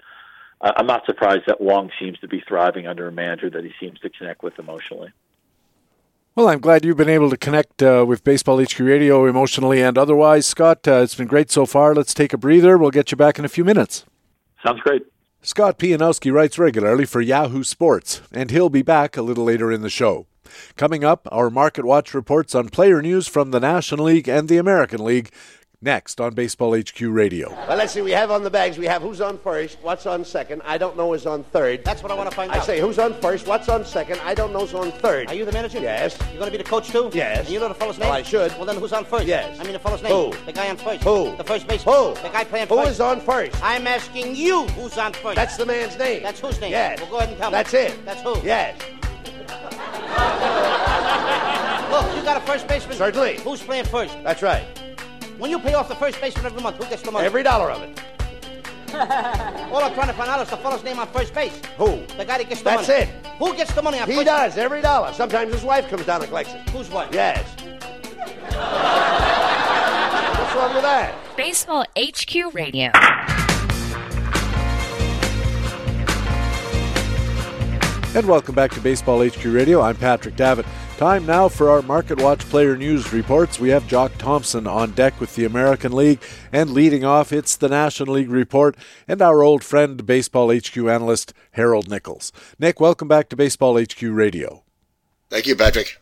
I'm 0.61 0.87
not 0.87 1.07
surprised 1.07 1.45
that 1.47 1.61
Wong 1.61 1.91
seems 1.99 2.19
to 2.21 2.29
be 2.29 2.43
thriving 2.47 2.87
under 2.87 3.09
a 3.09 3.13
manager 3.13 3.49
that 3.51 3.65
he 3.65 3.73
seems 3.81 3.99
to 4.01 4.11
connect 4.11 4.43
with 4.43 4.59
emotionally. 4.59 5.13
Well, 6.37 6.51
I'm 6.51 6.61
glad 6.61 6.85
you've 6.85 6.99
been 6.99 7.09
able 7.09 7.31
to 7.31 7.37
connect 7.39 7.83
uh, 7.83 8.05
with 8.07 8.23
Baseball 8.23 8.63
HQ 8.63 8.79
Radio 8.81 9.25
emotionally 9.25 9.81
and 9.81 9.97
otherwise. 9.97 10.45
Scott, 10.45 10.87
uh, 10.87 10.97
it's 10.97 11.15
been 11.15 11.29
great 11.29 11.51
so 11.51 11.65
far. 11.65 11.95
Let's 11.95 12.13
take 12.13 12.35
a 12.35 12.37
breather. 12.37 12.77
We'll 12.77 12.91
get 12.91 13.11
you 13.11 13.17
back 13.17 13.39
in 13.39 13.47
a 13.47 13.49
few 13.49 13.65
minutes. 13.65 14.05
Sounds 14.63 14.83
great. 14.83 15.07
Scott 15.41 15.79
Pianowski 15.79 16.31
writes 16.31 16.59
regularly 16.59 17.07
for 17.07 17.23
Yahoo 17.23 17.65
Sports, 17.65 18.21
and 18.33 18.51
he'll 18.51 18.69
be 18.69 18.83
back 18.83 19.17
a 19.17 19.23
little 19.23 19.45
later 19.45 19.73
in 19.73 19.81
the 19.81 19.89
show. 19.89 20.27
Coming 20.77 21.05
up, 21.05 21.27
our 21.33 21.49
Market 21.49 21.87
Watch 21.87 22.13
reports 22.13 22.55
on 22.55 22.69
player 22.69 23.01
news 23.01 23.27
from 23.27 23.51
the 23.51 23.61
National 23.61 24.05
League 24.05 24.29
and 24.29 24.47
the 24.47 24.59
American 24.59 25.03
League. 25.03 25.31
Next 25.83 26.23
on 26.23 26.33
Baseball 26.33 26.75
HQ 26.75 26.99
Radio. 27.03 27.51
Well, 27.51 27.77
let's 27.77 27.93
see. 27.93 28.01
We 28.01 28.11
have 28.13 28.31
on 28.31 28.43
the 28.43 28.49
bags. 28.51 28.79
We 28.79 28.87
have 28.87 29.03
who's 29.03 29.21
on 29.21 29.37
first, 29.39 29.77
what's 29.83 30.07
on 30.07 30.25
second. 30.25 30.63
I 30.65 30.79
don't 30.79 30.97
know 30.97 31.13
who's 31.13 31.27
on 31.27 31.45
third. 31.45 31.85
That's 31.85 32.03
what 32.03 32.11
I 32.11 32.15
want 32.15 32.31
to 32.31 32.35
find 32.35 32.51
I 32.51 32.57
out. 32.57 32.63
I 32.63 32.67
say 32.67 32.81
who's 32.81 32.99
on 32.99 33.13
first, 33.21 33.47
what's 33.47 33.69
on 33.69 33.85
second. 33.85 34.19
I 34.25 34.33
don't 34.33 34.55
know 34.55 34.61
who's 34.61 34.73
on 34.73 34.91
third. 34.91 35.29
Are 35.29 35.35
you 35.35 35.45
the 35.45 35.53
manager? 35.53 35.79
Yes. 35.79 36.17
You're 36.31 36.39
going 36.39 36.47
to 36.47 36.51
be 36.51 36.57
the 36.57 36.65
coach 36.69 36.89
too? 36.89 37.11
Yes. 37.13 37.41
And 37.41 37.51
you 37.51 37.61
know 37.61 37.69
the 37.69 37.75
fellow's 37.75 37.99
name? 37.99 38.09
Well, 38.09 38.17
I 38.19 38.23
should. 38.23 38.53
Well, 38.53 38.65
then 38.65 38.77
who's 38.77 38.95
on 38.95 39.05
first? 39.05 39.27
Yes. 39.27 39.61
I 39.61 39.65
mean 39.65 39.75
the 39.75 39.79
fellow's 39.79 40.03
name. 40.03 40.33
Who? 40.33 40.47
The 40.47 40.53
guy 40.53 40.71
on 40.71 40.79
first. 40.79 41.05
Who? 41.05 41.37
The 41.37 41.45
first 41.45 41.67
baseman. 41.69 41.95
Who? 41.95 42.15
The 42.23 42.31
guy 42.31 42.45
playing 42.45 42.69
Who 42.69 42.77
first. 42.77 42.91
is 42.93 43.01
on 43.01 43.21
first? 43.21 43.63
I'm 43.63 43.87
asking 43.87 44.35
you 44.35 44.67
who's 44.69 44.97
on 44.97 45.13
first. 45.13 45.37
That's 45.37 45.59
the 45.59 45.67
man's 45.67 45.99
name. 45.99 46.23
That's 46.23 46.41
whose 46.41 46.59
name? 46.59 46.71
Yes. 46.71 47.03
Well, 47.03 47.11
go 47.11 47.17
ahead 47.19 47.29
and 47.29 47.39
tell 47.39 47.51
me. 47.51 47.53
That's 47.53 47.75
it. 47.75 48.03
That's 48.07 48.23
who? 48.23 48.41
Yes. 48.43 48.81
Look, 51.93 52.17
you 52.17 52.23
got 52.23 52.39
a 52.39 52.47
first 52.47 52.67
baseman. 52.67 52.97
Certainly. 52.97 53.41
Who's 53.41 53.61
playing 53.63 53.85
first? 53.85 54.15
That's 54.25 54.43
right. 54.43 54.65
When 55.39 55.51
you 55.51 55.59
pay 55.59 55.75
off 55.75 55.89
the 55.89 55.95
first 55.95 56.19
baseman 56.19 56.47
every 56.47 56.63
month, 56.63 56.77
who 56.77 56.89
gets 56.89 57.03
the 57.03 57.11
money? 57.11 57.27
Every 57.27 57.43
dollar 57.43 57.71
of 57.71 57.83
it. 57.83 58.01
All 58.95 59.83
I'm 59.83 59.93
trying 59.93 60.07
to 60.07 60.15
find 60.15 60.31
out 60.31 60.41
is 60.41 60.49
the 60.49 60.57
fellow's 60.57 60.83
name 60.83 60.99
on 60.99 61.07
first 61.09 61.35
base. 61.35 61.61
Who? 61.77 62.07
The 62.17 62.25
guy 62.25 62.39
that 62.39 62.49
gets 62.49 62.63
the 62.63 62.71
That's 62.71 62.89
money. 62.89 63.05
That's 63.05 63.11
it. 63.11 63.27
Who 63.39 63.55
gets 63.55 63.75
the 63.75 63.83
money 63.83 63.99
on 63.99 64.09
He 64.09 64.15
first 64.15 64.27
does, 64.27 64.57
every 64.57 64.81
dollar. 64.81 65.13
Sometimes 65.13 65.53
his 65.53 65.63
wife 65.63 65.89
comes 65.89 66.07
down 66.07 66.23
and 66.23 66.31
collects 66.31 66.55
it. 66.55 66.67
Who's 66.71 66.89
wife? 66.89 67.11
Yes. 67.13 67.45
What's 70.39 70.55
wrong 70.55 70.75
with 70.75 70.85
that? 70.85 71.15
Baseball 71.37 71.85
HQ 71.99 72.55
Radio. 72.55 72.91
And 78.15 78.27
welcome 78.27 78.55
back 78.55 78.71
to 78.71 78.81
Baseball 78.81 79.23
HQ 79.23 79.45
Radio. 79.45 79.83
I'm 79.83 79.97
Patrick 79.97 80.37
Davitt. 80.37 80.65
Time 80.97 81.27
now 81.27 81.47
for 81.47 81.69
our 81.69 81.83
Market 81.83 82.23
Watch 82.23 82.41
player 82.41 82.75
news 82.75 83.13
reports. 83.13 83.61
We 83.61 83.69
have 83.69 83.87
Jock 83.87 84.17
Thompson 84.17 84.67
on 84.67 84.93
deck 84.93 85.21
with 85.21 85.35
the 85.35 85.45
American 85.45 85.93
League, 85.93 86.23
and 86.51 86.71
leading 86.71 87.05
off, 87.05 87.35
it's 87.35 87.55
the 87.55 87.69
National 87.69 88.15
League 88.15 88.31
report 88.31 88.79
and 89.07 89.21
our 89.21 89.43
old 89.43 89.63
friend, 89.63 90.07
Baseball 90.07 90.51
HQ 90.51 90.75
analyst 90.75 91.35
Harold 91.51 91.91
Nichols. 91.91 92.33
Nick, 92.59 92.81
welcome 92.81 93.09
back 93.09 93.29
to 93.29 93.37
Baseball 93.37 93.79
HQ 93.79 94.01
Radio. 94.01 94.65
Thank 95.29 95.47
you, 95.47 95.55
Patrick. 95.55 96.01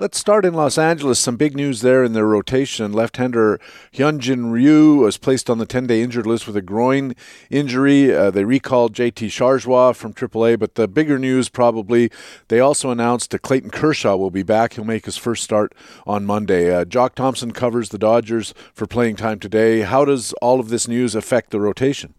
Let's 0.00 0.18
start 0.18 0.46
in 0.46 0.54
Los 0.54 0.78
Angeles. 0.78 1.18
Some 1.18 1.36
big 1.36 1.54
news 1.54 1.82
there 1.82 2.02
in 2.02 2.14
their 2.14 2.24
rotation. 2.24 2.90
Left-hander 2.90 3.60
Hyunjin 3.92 4.50
Ryu 4.50 4.94
was 4.94 5.18
placed 5.18 5.50
on 5.50 5.58
the 5.58 5.66
10-day 5.66 6.00
injured 6.00 6.26
list 6.26 6.46
with 6.46 6.56
a 6.56 6.62
groin 6.62 7.14
injury. 7.50 8.10
Uh, 8.10 8.30
they 8.30 8.44
recalled 8.44 8.94
JT 8.94 9.26
Chargois 9.28 9.94
from 9.94 10.14
AAA, 10.14 10.58
but 10.58 10.76
the 10.76 10.88
bigger 10.88 11.18
news 11.18 11.50
probably 11.50 12.10
they 12.48 12.60
also 12.60 12.88
announced 12.88 13.32
that 13.32 13.42
Clayton 13.42 13.68
Kershaw 13.68 14.16
will 14.16 14.30
be 14.30 14.42
back. 14.42 14.72
He'll 14.72 14.84
make 14.84 15.04
his 15.04 15.18
first 15.18 15.44
start 15.44 15.74
on 16.06 16.24
Monday. 16.24 16.74
Uh, 16.74 16.86
Jock 16.86 17.14
Thompson 17.14 17.52
covers 17.52 17.90
the 17.90 17.98
Dodgers 17.98 18.54
for 18.72 18.86
playing 18.86 19.16
time 19.16 19.38
today. 19.38 19.80
How 19.80 20.06
does 20.06 20.32
all 20.40 20.60
of 20.60 20.70
this 20.70 20.88
news 20.88 21.14
affect 21.14 21.50
the 21.50 21.60
rotation? 21.60 22.14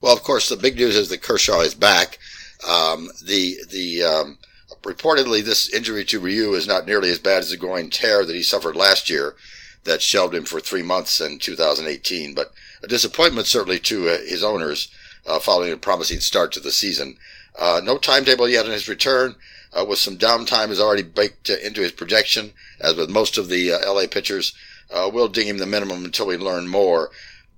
Well, 0.00 0.14
of 0.14 0.22
course, 0.22 0.48
the 0.48 0.56
big 0.56 0.76
news 0.76 0.94
is 0.94 1.08
that 1.08 1.22
Kershaw 1.22 1.62
is 1.62 1.74
back. 1.74 2.20
Um, 2.68 3.10
the 3.26 3.56
the 3.68 4.04
um, 4.04 4.38
reportedly, 4.82 5.42
this 5.42 5.72
injury 5.72 6.04
to 6.06 6.20
Ryu 6.20 6.54
is 6.54 6.66
not 6.66 6.86
nearly 6.86 7.10
as 7.10 7.18
bad 7.18 7.38
as 7.38 7.50
the 7.50 7.56
groin 7.56 7.90
tear 7.90 8.24
that 8.24 8.34
he 8.34 8.42
suffered 8.42 8.76
last 8.76 9.08
year 9.08 9.34
that 9.84 10.02
shelved 10.02 10.34
him 10.34 10.44
for 10.44 10.60
three 10.60 10.82
months 10.82 11.20
in 11.20 11.38
2018, 11.38 12.34
but 12.34 12.52
a 12.82 12.88
disappointment 12.88 13.46
certainly 13.46 13.78
to 13.80 14.08
uh, 14.08 14.18
his 14.18 14.44
owners 14.44 14.88
uh, 15.26 15.38
following 15.38 15.72
a 15.72 15.76
promising 15.76 16.20
start 16.20 16.52
to 16.52 16.60
the 16.60 16.72
season. 16.72 17.16
Uh, 17.58 17.80
no 17.82 17.98
timetable 17.98 18.48
yet 18.48 18.64
on 18.64 18.72
his 18.72 18.88
return, 18.88 19.34
uh, 19.72 19.84
with 19.84 19.98
some 19.98 20.16
downtime 20.16 20.70
is 20.70 20.80
already 20.80 21.02
baked 21.02 21.48
into 21.48 21.80
his 21.80 21.92
projection, 21.92 22.52
as 22.80 22.96
with 22.96 23.10
most 23.10 23.38
of 23.38 23.48
the 23.48 23.72
uh, 23.72 23.92
LA 23.92 24.06
pitchers. 24.06 24.54
we'll 25.12 25.28
ding 25.28 25.48
him 25.48 25.58
the 25.58 25.66
minimum 25.66 26.04
until 26.04 26.26
we 26.26 26.36
learn 26.36 26.68
more. 26.68 27.10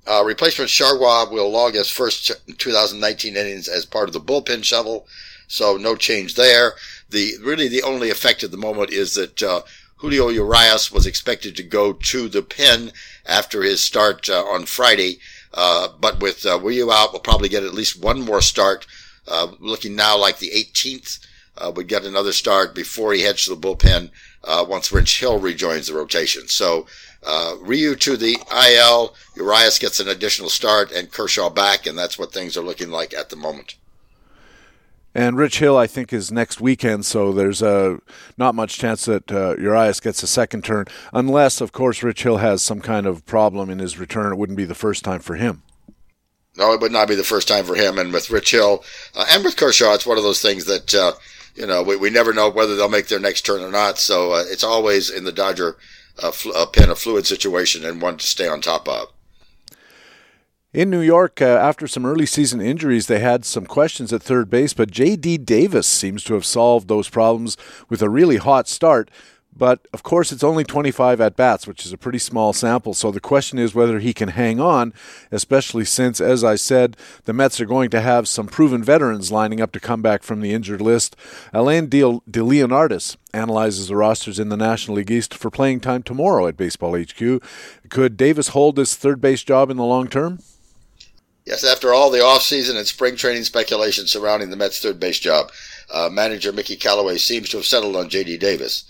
Replacement 0.06 0.70
Chargois 0.70 1.30
will 1.30 1.50
log 1.50 1.74
his 1.74 1.90
first 1.90 2.30
2019 2.58 3.37
innings 3.37 3.68
as 3.68 3.87
part 3.87 4.08
of 4.08 4.12
the 4.12 4.20
bullpen 4.20 4.62
shovel, 4.62 5.06
so 5.48 5.76
no 5.76 5.96
change 5.96 6.34
there. 6.34 6.74
The 7.10 7.34
really 7.42 7.68
the 7.68 7.82
only 7.82 8.10
effect 8.10 8.42
at 8.42 8.50
the 8.50 8.56
moment 8.56 8.90
is 8.90 9.14
that 9.14 9.42
uh, 9.42 9.62
Julio 9.96 10.28
Urias 10.28 10.90
was 10.90 11.06
expected 11.06 11.56
to 11.56 11.62
go 11.62 11.92
to 11.92 12.28
the 12.28 12.42
pen 12.42 12.92
after 13.24 13.62
his 13.62 13.82
start 13.82 14.28
uh, 14.28 14.44
on 14.44 14.66
Friday, 14.66 15.18
uh, 15.52 15.88
but 16.00 16.20
with 16.20 16.44
uh, 16.44 16.56
out, 16.56 17.12
we'll 17.12 17.20
probably 17.20 17.48
get 17.48 17.62
at 17.62 17.74
least 17.74 18.02
one 18.02 18.20
more 18.20 18.40
start. 18.40 18.86
Uh, 19.26 19.52
looking 19.60 19.96
now 19.96 20.18
like 20.18 20.38
the 20.38 20.50
18th, 20.50 21.18
uh, 21.56 21.72
we 21.74 21.84
get 21.84 22.04
another 22.04 22.32
start 22.32 22.74
before 22.74 23.14
he 23.14 23.22
heads 23.22 23.44
to 23.44 23.54
the 23.54 23.56
bullpen 23.56 24.10
uh, 24.42 24.64
once 24.68 24.92
Rich 24.92 25.20
Hill 25.20 25.38
rejoins 25.38 25.86
the 25.86 25.94
rotation. 25.94 26.48
So 26.48 26.86
uh, 27.22 27.56
Ryu 27.60 27.94
to 27.96 28.16
the 28.16 28.36
IL, 28.52 29.14
Urias 29.36 29.78
gets 29.78 30.00
an 30.00 30.08
additional 30.08 30.50
start, 30.50 30.92
and 30.92 31.10
Kershaw 31.10 31.48
back, 31.48 31.86
and 31.86 31.96
that's 31.96 32.18
what 32.18 32.32
things 32.32 32.56
are 32.56 32.62
looking 32.62 32.90
like 32.90 33.14
at 33.14 33.30
the 33.30 33.36
moment. 33.36 33.76
And 35.14 35.37
Rich 35.37 35.61
Hill, 35.61 35.77
I 35.77 35.87
think, 35.87 36.12
is 36.12 36.33
next 36.33 36.61
weekend, 36.61 37.07
so 37.07 37.33
there's 37.33 37.62
uh, 37.62 37.98
not 38.37 38.57
much 38.57 38.79
chance 38.79 39.05
that 39.05 39.31
uh, 39.31 39.55
Urias 39.57 40.00
gets 40.00 40.24
a 40.24 40.27
second 40.27 40.64
turn, 40.64 40.87
unless, 41.12 41.61
of 41.61 41.70
course, 41.70 42.03
Rich 42.03 42.24
Hill 42.24 42.38
has 42.38 42.62
some 42.62 42.81
kind 42.81 43.07
of 43.07 43.24
problem 43.24 43.70
in 43.70 43.79
his 43.79 43.96
return. 43.96 44.33
It 44.33 44.37
wouldn't 44.38 44.57
be 44.57 44.64
the 44.64 44.74
first 44.74 45.05
time 45.05 45.20
for 45.20 45.37
him. 45.37 45.62
No, 46.57 46.72
it 46.72 46.81
would 46.81 46.92
not 46.92 47.09
be 47.09 47.14
the 47.14 47.22
first 47.22 47.46
time 47.46 47.64
for 47.64 47.74
him. 47.77 47.98
And 47.98 48.12
with 48.12 48.31
Rich 48.31 48.50
Hill 48.50 48.85
uh, 49.14 49.27
and 49.31 49.44
with 49.44 49.57
Kershaw, 49.57 49.94
it's 49.94 50.07
one 50.07 50.18
of 50.18 50.24
those 50.24 50.42
things 50.42 50.64
that, 50.66 50.94
uh, 50.94 51.12
you 51.55 51.66
know, 51.66 51.83
we, 51.83 51.96
we 51.96 52.11
never 52.11 52.33
know 52.33 52.48
whether 52.50 52.74
they'll 52.74 52.88
make 52.88 53.09
their 53.09 53.20
next 53.20 53.42
turn 53.42 53.62
or 53.62 53.70
not. 53.70 53.98
So 53.98 54.33
uh, 54.33 54.44
it's 54.46 54.64
always 54.64 55.11
in 55.11 55.24
the 55.24 55.33
Dodger 55.33 55.77
uh, 56.22 56.31
fl- 56.33 56.57
uh, 56.57 56.66
pen 56.66 56.90
a 56.90 56.94
fluid 56.94 57.27
situation 57.27 57.85
and 57.85 58.03
one 58.03 58.16
to 58.18 58.27
stay 58.27 58.48
on 58.48 58.61
top 58.61 58.88
of. 58.88 59.13
In 60.74 60.90
New 60.90 61.02
York, 61.02 61.40
uh, 61.40 61.44
after 61.44 61.87
some 61.87 62.04
early 62.04 62.26
season 62.26 62.60
injuries, 62.60 63.06
they 63.06 63.20
had 63.20 63.44
some 63.44 63.64
questions 63.64 64.12
at 64.12 64.24
third 64.24 64.50
base, 64.50 64.74
but 64.74 64.90
J.D. 64.90 65.38
Davis 65.38 65.87
seems 65.87 66.24
to 66.24 66.34
have 66.34 66.44
solved 66.44 66.88
those 66.88 67.08
problems 67.08 67.56
with 67.88 68.02
a 68.02 68.10
really 68.10 68.38
hot 68.38 68.66
start. 68.66 69.08
But 69.56 69.87
of 69.92 70.02
course, 70.02 70.32
it's 70.32 70.42
only 70.42 70.64
25 70.64 71.20
at 71.20 71.37
bats, 71.37 71.68
which 71.68 71.87
is 71.87 71.92
a 71.92 71.96
pretty 71.96 72.18
small 72.18 72.52
sample. 72.52 72.92
So 72.92 73.12
the 73.12 73.20
question 73.20 73.56
is 73.56 73.72
whether 73.72 74.00
he 74.00 74.12
can 74.12 74.30
hang 74.30 74.58
on, 74.58 74.92
especially 75.30 75.84
since, 75.84 76.20
as 76.20 76.42
I 76.42 76.56
said, 76.56 76.96
the 77.24 77.32
Mets 77.32 77.60
are 77.60 77.66
going 77.66 77.88
to 77.90 78.00
have 78.00 78.26
some 78.26 78.48
proven 78.48 78.82
veterans 78.82 79.30
lining 79.30 79.60
up 79.60 79.70
to 79.74 79.78
come 79.78 80.02
back 80.02 80.24
from 80.24 80.40
the 80.40 80.52
injured 80.52 80.80
list. 80.80 81.14
Alain 81.52 81.88
De, 81.88 82.00
De 82.28 82.40
Leonardis 82.40 83.16
analyzes 83.32 83.87
the 83.87 83.94
rosters 83.94 84.40
in 84.40 84.48
the 84.48 84.56
National 84.56 84.96
League 84.96 85.12
East 85.12 85.34
for 85.34 85.52
playing 85.52 85.78
time 85.78 86.02
tomorrow 86.02 86.48
at 86.48 86.56
Baseball 86.56 87.00
HQ. 87.00 87.40
Could 87.90 88.16
Davis 88.16 88.48
hold 88.48 88.74
this 88.74 88.96
third 88.96 89.20
base 89.20 89.44
job 89.44 89.70
in 89.70 89.76
the 89.76 89.84
long 89.84 90.08
term? 90.08 90.40
Yes, 91.44 91.62
after 91.62 91.92
all 91.92 92.09
the 92.09 92.20
offseason 92.20 92.78
and 92.78 92.87
spring 92.87 93.16
training 93.16 93.44
speculation 93.44 94.07
surrounding 94.07 94.48
the 94.48 94.57
Mets' 94.57 94.80
third 94.80 94.98
base 94.98 95.18
job, 95.18 95.52
uh, 95.92 96.09
manager 96.11 96.52
Mickey 96.52 96.74
Callaway 96.74 97.18
seems 97.18 97.50
to 97.50 97.59
have 97.59 97.66
settled 97.66 97.96
on 97.96 98.09
J.D. 98.09 98.38
Davis. 98.38 98.85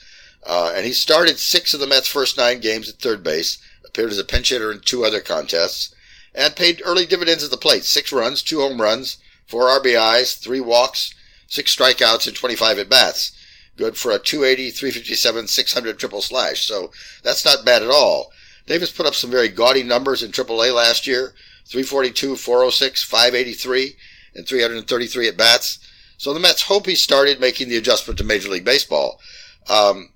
Uh, 0.47 0.73
and 0.73 0.87
he 0.87 0.93
started 0.93 1.41
six 1.41 1.75
of 1.75 1.81
the 1.81 1.87
Mets' 1.87 2.07
first 2.07 2.37
nine 2.37 2.61
games 2.61 2.89
at 2.89 2.97
third 2.97 3.25
base, 3.25 3.59
appeared 3.85 4.13
as 4.13 4.19
a 4.19 4.25
pinch 4.25 4.51
hitter 4.51 4.71
in 4.71 4.79
two 4.79 5.05
other 5.05 5.21
contests, 5.21 5.93
and 6.33 6.55
paid 6.55 6.81
early 6.85 7.07
dividends 7.07 7.43
at 7.43 7.51
the 7.51 7.57
plate. 7.57 7.85
Six 7.85 8.13
runs, 8.13 8.41
two 8.41 8.61
home 8.61 8.81
runs, 8.81 9.19
four 9.49 9.65
RBIs, 9.65 10.39
three 10.39 10.61
walks, 10.61 11.13
six 11.49 11.75
strikeouts, 11.75 12.29
and 12.29 12.37
25 12.37 12.79
at 12.79 12.89
bats. 12.89 13.33
Good 13.77 13.97
for 13.97 14.13
a 14.13 14.19
280, 14.21 14.71
357, 14.71 15.49
600 15.49 15.99
triple 15.99 16.23
slash. 16.23 16.65
So 16.67 16.93
that's 17.25 17.45
not 17.45 17.65
bad 17.65 17.83
at 17.83 17.91
all. 17.91 18.31
Davis 18.67 18.93
put 18.93 19.07
up 19.07 19.17
some 19.17 19.31
very 19.31 19.49
gaudy 19.49 19.83
numbers 19.83 20.23
in 20.23 20.31
AAA 20.31 20.73
last 20.73 21.09
year 21.09 21.35
342, 21.67 22.37
406, 22.37 23.03
583, 23.03 23.97
and 24.35 24.47
333 24.47 25.29
at 25.29 25.37
bats. 25.37 25.79
So 26.17 26.33
the 26.33 26.41
Mets 26.41 26.63
hope 26.63 26.87
he 26.87 26.95
started 26.95 27.41
making 27.41 27.69
the 27.69 27.77
adjustment 27.77 28.19
to 28.19 28.25
Major 28.25 28.49
League 28.49 28.65
Baseball. 28.65 29.21
Um, 29.69 30.11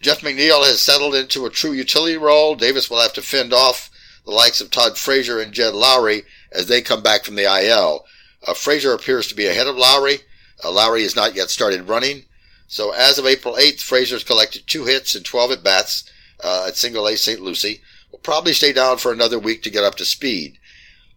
Jeff 0.00 0.20
McNeil 0.20 0.64
has 0.66 0.80
settled 0.80 1.14
into 1.14 1.46
a 1.46 1.50
true 1.50 1.72
utility 1.72 2.16
role. 2.16 2.54
Davis 2.54 2.90
will 2.90 3.00
have 3.00 3.12
to 3.14 3.22
fend 3.22 3.52
off 3.52 3.90
the 4.24 4.30
likes 4.32 4.60
of 4.60 4.70
Todd 4.70 4.98
Frazier 4.98 5.40
and 5.40 5.52
Jed 5.52 5.74
Lowrie 5.74 6.24
as 6.52 6.66
they 6.66 6.82
come 6.82 7.02
back 7.02 7.24
from 7.24 7.36
the 7.36 7.44
IL. 7.44 8.04
Uh, 8.46 8.54
Frazier 8.54 8.92
appears 8.92 9.26
to 9.28 9.34
be 9.34 9.46
ahead 9.46 9.66
of 9.66 9.76
Lowrie. 9.76 10.20
Uh, 10.62 10.70
Lowrie 10.70 11.02
has 11.02 11.16
not 11.16 11.34
yet 11.34 11.50
started 11.50 11.88
running. 11.88 12.24
So 12.68 12.92
as 12.92 13.18
of 13.18 13.26
April 13.26 13.54
8th, 13.54 13.80
Frazier's 13.80 14.24
collected 14.24 14.66
two 14.66 14.84
hits 14.84 15.14
and 15.14 15.24
12 15.24 15.52
at 15.52 15.62
bats 15.62 16.04
uh, 16.42 16.66
at 16.68 16.76
Single 16.76 17.06
A 17.06 17.16
St. 17.16 17.40
Lucie 17.40 17.80
will 18.16 18.22
probably 18.22 18.54
stay 18.54 18.72
down 18.72 18.96
for 18.96 19.12
another 19.12 19.38
week 19.38 19.62
to 19.62 19.70
get 19.70 19.84
up 19.84 19.94
to 19.96 20.04
speed. 20.04 20.58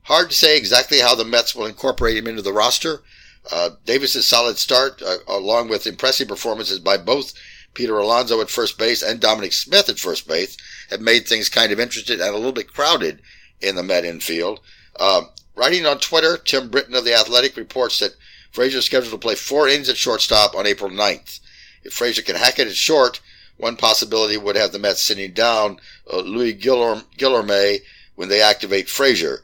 Hard 0.03 0.31
to 0.31 0.35
say 0.35 0.57
exactly 0.57 0.99
how 0.99 1.15
the 1.15 1.23
Mets 1.23 1.55
will 1.55 1.65
incorporate 1.65 2.17
him 2.17 2.27
into 2.27 2.41
the 2.41 2.51
roster. 2.51 3.03
Uh, 3.49 3.69
Davis's 3.85 4.25
solid 4.25 4.57
start, 4.57 5.01
uh, 5.01 5.17
along 5.27 5.69
with 5.69 5.87
impressive 5.87 6.27
performances 6.27 6.79
by 6.79 6.97
both 6.97 7.33
Peter 7.73 7.97
Alonso 7.97 8.41
at 8.41 8.49
first 8.49 8.77
base 8.77 9.01
and 9.01 9.21
Dominic 9.21 9.53
Smith 9.53 9.87
at 9.87 9.97
first 9.97 10.27
base, 10.27 10.57
have 10.89 10.99
made 10.99 11.25
things 11.25 11.47
kind 11.47 11.71
of 11.71 11.79
interesting 11.79 12.19
and 12.19 12.29
a 12.29 12.37
little 12.37 12.51
bit 12.51 12.73
crowded 12.73 13.21
in 13.61 13.75
the 13.75 13.83
Met 13.83 14.03
infield. 14.03 14.59
Uh, 14.99 15.21
writing 15.55 15.85
on 15.85 15.99
Twitter, 15.99 16.37
Tim 16.37 16.69
Britton 16.69 16.95
of 16.95 17.05
The 17.05 17.13
Athletic 17.13 17.55
reports 17.55 17.99
that 17.99 18.15
Frazier 18.51 18.79
is 18.79 18.85
scheduled 18.85 19.11
to 19.11 19.17
play 19.17 19.35
four 19.35 19.69
innings 19.69 19.87
at 19.87 19.95
shortstop 19.95 20.53
on 20.53 20.67
April 20.67 20.89
9th. 20.89 21.39
If 21.83 21.93
Frazier 21.93 22.23
can 22.23 22.35
hack 22.35 22.59
it 22.59 22.67
at 22.67 22.75
short, 22.75 23.21
one 23.59 23.75
possibility 23.75 24.37
would 24.37 24.55
have 24.55 24.71
the 24.71 24.79
Mets 24.79 25.01
sitting 25.01 25.33
down 25.33 25.79
uh, 26.11 26.19
Louis 26.19 26.53
Guillorme 26.53 27.79
when 28.15 28.29
they 28.29 28.41
activate 28.41 28.89
Frazier. 28.89 29.41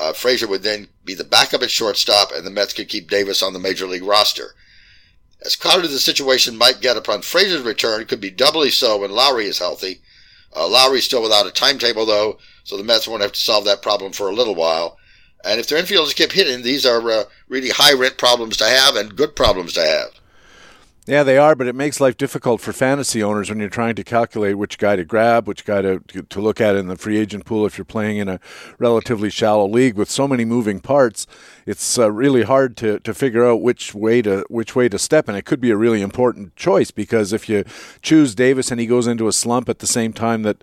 Uh, 0.00 0.12
Frazier 0.12 0.48
would 0.48 0.62
then 0.62 0.88
be 1.04 1.14
the 1.14 1.24
backup 1.24 1.62
at 1.62 1.70
shortstop, 1.70 2.32
and 2.32 2.44
the 2.44 2.50
Mets 2.50 2.72
could 2.72 2.88
keep 2.88 3.08
Davis 3.08 3.42
on 3.42 3.52
the 3.52 3.60
major 3.60 3.86
league 3.86 4.02
roster. 4.02 4.54
As 5.44 5.54
crowded 5.54 5.84
as 5.86 5.92
the 5.92 6.00
situation 6.00 6.56
might 6.56 6.80
get 6.80 6.96
upon 6.96 7.22
Frazier's 7.22 7.62
return, 7.62 8.04
could 8.06 8.20
be 8.20 8.30
doubly 8.30 8.70
so 8.70 8.98
when 8.98 9.10
Lowrie 9.10 9.46
is 9.46 9.58
healthy. 9.58 10.00
Uh, 10.54 10.68
Lowrie's 10.68 11.04
still 11.04 11.22
without 11.22 11.46
a 11.46 11.52
timetable, 11.52 12.04
though, 12.04 12.38
so 12.64 12.76
the 12.76 12.84
Mets 12.84 13.06
won't 13.06 13.22
have 13.22 13.32
to 13.32 13.40
solve 13.40 13.64
that 13.66 13.82
problem 13.82 14.12
for 14.12 14.28
a 14.28 14.34
little 14.34 14.56
while. 14.56 14.98
And 15.44 15.60
if 15.60 15.68
their 15.68 15.80
infielders 15.80 16.14
keep 16.14 16.32
hitting, 16.32 16.62
these 16.62 16.84
are 16.84 17.10
uh, 17.10 17.24
really 17.48 17.70
high 17.70 17.92
rent 17.92 18.18
problems 18.18 18.56
to 18.56 18.64
have 18.64 18.96
and 18.96 19.16
good 19.16 19.36
problems 19.36 19.72
to 19.74 19.84
have. 19.84 20.10
Yeah, 21.04 21.24
they 21.24 21.36
are, 21.36 21.56
but 21.56 21.66
it 21.66 21.74
makes 21.74 22.00
life 22.00 22.16
difficult 22.16 22.60
for 22.60 22.72
fantasy 22.72 23.24
owners 23.24 23.50
when 23.50 23.58
you're 23.58 23.68
trying 23.68 23.96
to 23.96 24.04
calculate 24.04 24.56
which 24.56 24.78
guy 24.78 24.94
to 24.94 25.04
grab, 25.04 25.48
which 25.48 25.64
guy 25.64 25.82
to 25.82 25.98
to 25.98 26.40
look 26.40 26.60
at 26.60 26.76
in 26.76 26.86
the 26.86 26.94
free 26.94 27.18
agent 27.18 27.44
pool 27.44 27.66
if 27.66 27.76
you're 27.76 27.84
playing 27.84 28.18
in 28.18 28.28
a 28.28 28.38
relatively 28.78 29.28
shallow 29.28 29.66
league 29.66 29.96
with 29.96 30.08
so 30.08 30.28
many 30.28 30.44
moving 30.44 30.78
parts. 30.78 31.26
It's 31.66 31.98
uh, 31.98 32.12
really 32.12 32.44
hard 32.44 32.76
to, 32.76 33.00
to 33.00 33.14
figure 33.14 33.44
out 33.44 33.62
which 33.62 33.96
way 33.96 34.22
to 34.22 34.46
which 34.48 34.76
way 34.76 34.88
to 34.90 34.98
step, 34.98 35.26
and 35.26 35.36
it 35.36 35.44
could 35.44 35.60
be 35.60 35.72
a 35.72 35.76
really 35.76 36.02
important 36.02 36.54
choice 36.54 36.92
because 36.92 37.32
if 37.32 37.48
you 37.48 37.64
choose 38.00 38.36
Davis 38.36 38.70
and 38.70 38.78
he 38.78 38.86
goes 38.86 39.08
into 39.08 39.26
a 39.26 39.32
slump 39.32 39.68
at 39.68 39.80
the 39.80 39.88
same 39.88 40.12
time 40.12 40.44
that 40.44 40.62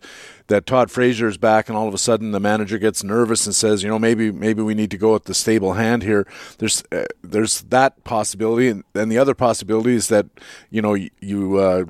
that 0.50 0.66
Todd 0.66 0.92
Frazier 0.92 1.28
is 1.28 1.38
back, 1.38 1.70
and 1.70 1.78
all 1.78 1.88
of 1.88 1.94
a 1.94 1.98
sudden 1.98 2.32
the 2.32 2.40
manager 2.40 2.78
gets 2.78 3.04
nervous 3.04 3.46
and 3.46 3.56
says, 3.56 3.82
you 3.82 3.90
know, 3.90 3.98
maybe 3.98 4.32
maybe 4.32 4.62
we 4.62 4.74
need 4.74 4.92
to 4.92 4.98
go 4.98 5.14
with 5.14 5.24
the 5.24 5.34
stable 5.34 5.74
hand 5.74 6.04
here. 6.04 6.28
There's 6.58 6.84
uh, 6.92 7.06
there's 7.24 7.62
that 7.64 8.04
possibility, 8.04 8.68
and, 8.68 8.84
and 8.94 9.12
the 9.12 9.18
other 9.18 9.34
possibility 9.34 9.96
is 9.96 10.10
that 10.10 10.26
you 10.70 10.82
know 10.82 10.94
you. 10.94 11.10
you 11.22 11.58
uh, 11.58 11.86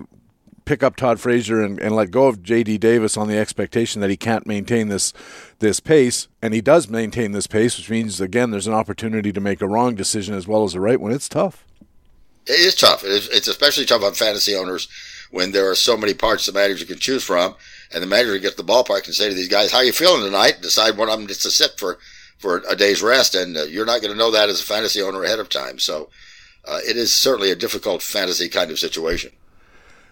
pick 0.66 0.84
up 0.84 0.96
Todd 0.96 1.20
Frazier 1.20 1.64
and, 1.64 1.80
and 1.80 1.96
let 1.96 2.12
go 2.12 2.28
of 2.28 2.44
J.D. 2.44 2.78
Davis 2.78 3.18
on 3.18 3.28
the 3.28 3.40
expectation 3.40 4.02
that 4.02 4.12
he 4.12 4.16
can't 4.16 4.46
maintain 4.46 4.88
this 4.88 5.14
this 5.58 5.80
pace, 5.80 6.28
and 6.44 6.54
he 6.54 6.62
does 6.62 6.88
maintain 6.88 7.32
this 7.32 7.48
pace, 7.48 7.76
which 7.76 7.90
means 7.90 8.22
again 8.22 8.52
there's 8.52 8.68
an 8.68 8.76
opportunity 8.76 9.32
to 9.32 9.42
make 9.42 9.64
a 9.64 9.68
wrong 9.68 9.96
decision 9.96 10.36
as 10.36 10.48
well 10.48 10.64
as 10.64 10.76
a 10.76 10.80
right 10.80 11.02
one. 11.02 11.12
It's 11.12 11.28
tough. 11.28 11.66
It 12.46 12.60
is 12.60 12.76
tough. 12.76 13.02
It's 13.04 13.48
especially 13.48 13.86
tough 13.86 14.04
on 14.04 14.14
fantasy 14.14 14.56
owners 14.56 14.88
when 15.32 15.54
there 15.54 15.68
are 15.70 15.76
so 15.76 15.98
many 15.98 16.14
parts 16.14 16.46
the 16.46 16.52
manager 16.52 16.86
can 16.86 17.00
choose 17.00 17.24
from 17.24 17.56
and 17.92 18.04
the 18.04 18.08
manager 18.08 18.38
gets 18.38 18.56
the 18.56 18.64
ballpark 18.64 19.06
and 19.06 19.16
say 19.16 19.30
to 19.30 19.36
these 19.36 19.48
guys, 19.48 19.72
"How 19.72 19.82
you 19.82 19.94
feeling 19.94 20.22
tonight?" 20.22 20.62
Decide 20.62 21.00
of 21.00 21.08
them 21.08 21.26
gets 21.26 21.44
to 21.44 21.52
sit 21.52 21.78
for 21.78 21.98
for 22.38 22.64
a 22.70 22.76
day's 22.76 23.02
rest, 23.02 23.36
and 23.36 23.58
uh, 23.58 23.64
you're 23.64 23.86
not 23.86 24.02
going 24.02 24.12
to 24.12 24.18
know 24.18 24.32
that 24.32 24.50
as 24.50 24.62
a 24.62 24.64
fantasy 24.64 25.02
owner 25.02 25.24
ahead 25.24 25.40
of 25.40 25.50
time. 25.50 25.78
So 25.78 26.10
uh, 26.66 26.80
it 26.88 26.96
is 26.98 27.14
certainly 27.14 27.52
a 27.52 27.56
difficult 27.56 28.02
fantasy 28.02 28.48
kind 28.48 28.72
of 28.72 28.80
situation. 28.80 29.32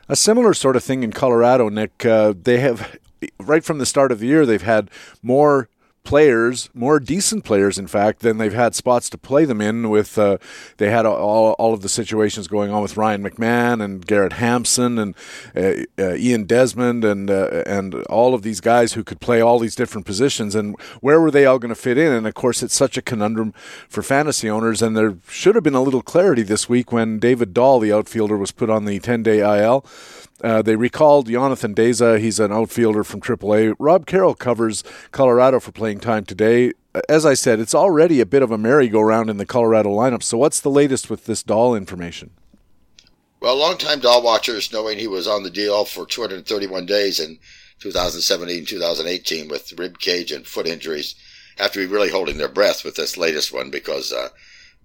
A 0.10 0.16
similar 0.16 0.54
sort 0.54 0.76
of 0.76 0.84
thing 0.84 1.04
in 1.04 1.12
Colorado, 1.12 1.70
Nick. 1.70 2.06
Uh, 2.06 2.34
they 2.42 2.60
have 2.60 2.98
right 3.40 3.64
from 3.64 3.78
the 3.78 3.86
start 3.86 4.12
of 4.12 4.20
the 4.20 4.28
year 4.28 4.46
they've 4.46 4.62
had 4.62 4.90
more 5.22 5.70
players, 6.08 6.70
more 6.74 7.02
decent 7.02 7.44
players, 7.44 7.78
in 7.78 7.86
fact, 7.86 8.22
than 8.22 8.38
they've 8.38 8.54
had 8.54 8.74
spots 8.74 9.10
to 9.10 9.18
play 9.18 9.44
them 9.44 9.60
in. 9.60 9.90
With 9.90 10.18
uh, 10.18 10.38
they 10.78 10.90
had 10.90 11.06
all, 11.06 11.52
all 11.60 11.74
of 11.74 11.82
the 11.82 11.90
situations 11.90 12.48
going 12.48 12.72
on 12.72 12.82
with 12.82 12.96
Ryan 12.96 13.22
McMahon 13.22 13.84
and 13.84 14.08
Garrett 14.08 14.34
Hampson 14.34 14.98
and 14.98 15.16
uh, 15.54 15.84
uh, 16.00 16.16
Ian 16.16 16.46
Desmond 16.46 17.04
and 17.04 17.30
uh, 17.30 17.64
and 17.66 17.94
all 18.06 18.34
of 18.34 18.42
these 18.42 18.62
guys 18.62 18.94
who 18.94 19.04
could 19.04 19.20
play 19.20 19.42
all 19.42 19.60
these 19.60 19.76
different 19.76 20.08
positions. 20.08 20.56
And 20.56 20.80
where 21.02 21.20
were 21.20 21.30
they 21.30 21.46
all 21.46 21.60
going 21.60 21.76
to 21.76 21.82
fit 21.82 21.98
in? 21.98 22.14
And 22.14 22.26
of 22.26 22.34
course, 22.34 22.64
it's 22.64 22.74
such 22.74 22.98
a 22.98 23.02
conundrum 23.02 23.54
for 23.90 24.02
fantasy 24.02 24.50
owners. 24.50 24.82
And 24.82 24.96
there 24.96 25.18
should 25.28 25.56
have 25.56 25.64
been 25.66 25.76
a 25.76 25.84
little 25.84 26.02
clarity 26.02 26.42
this 26.42 26.70
week 26.70 26.94
when 26.94 27.20
David 27.20 27.54
Dahl, 27.54 27.80
the 27.80 27.92
outfielder, 27.92 28.38
was 28.38 28.52
put 28.54 28.70
on 28.70 28.86
the 28.86 29.00
10 29.00 29.24
day 29.24 29.40
IL 29.40 29.86
Uh, 30.44 30.62
they 30.62 30.76
recalled 30.76 31.28
Jonathan 31.30 31.74
Daza. 31.74 32.20
He's 32.20 32.40
an 32.40 32.52
outfielder 32.52 33.04
from 33.04 33.22
AAA. 33.22 33.76
Rob 33.80 34.06
Carroll 34.06 34.36
covers 34.36 34.84
Colorado 35.12 35.60
for 35.60 35.72
playing 35.72 36.00
time 36.00 36.26
today. 36.26 36.74
As 37.10 37.26
I 37.26 37.34
said, 37.34 37.60
it's 37.60 37.76
already 37.76 38.22
a 38.22 38.26
bit 38.26 38.44
of 38.44 38.52
a 38.52 38.58
merry-go-round 38.58 39.30
in 39.30 39.38
the 39.38 39.46
Colorado 39.46 39.90
lineup. 39.90 40.24
So, 40.24 40.38
what's 40.38 40.62
the 40.62 40.70
latest 40.70 41.10
with 41.10 41.26
this 41.26 41.44
Dahl 41.44 41.76
information? 41.76 42.32
Well, 43.40 43.58
longtime 43.58 44.00
Dahl 44.00 44.24
watchers, 44.24 44.74
knowing 44.74 44.98
he 44.98 45.08
was 45.08 45.28
on 45.28 45.44
the 45.44 45.52
DL 45.52 45.88
for 45.88 46.06
231 46.06 46.86
days 46.86 47.20
in 47.20 47.38
2017, 47.80 48.58
and 48.58 48.68
2018 48.68 49.48
with 49.48 49.78
rib 49.78 50.00
cage 50.00 50.32
and 50.32 50.48
foot 50.48 50.66
injuries, 50.66 51.16
have 51.58 51.72
to 51.72 51.80
be 51.80 51.92
really 51.92 52.10
holding 52.10 52.38
their 52.38 52.48
breath 52.48 52.84
with 52.84 52.96
this 52.96 53.18
latest 53.18 53.54
one 53.54 53.70
because 53.70 54.12
uh, 54.12 54.30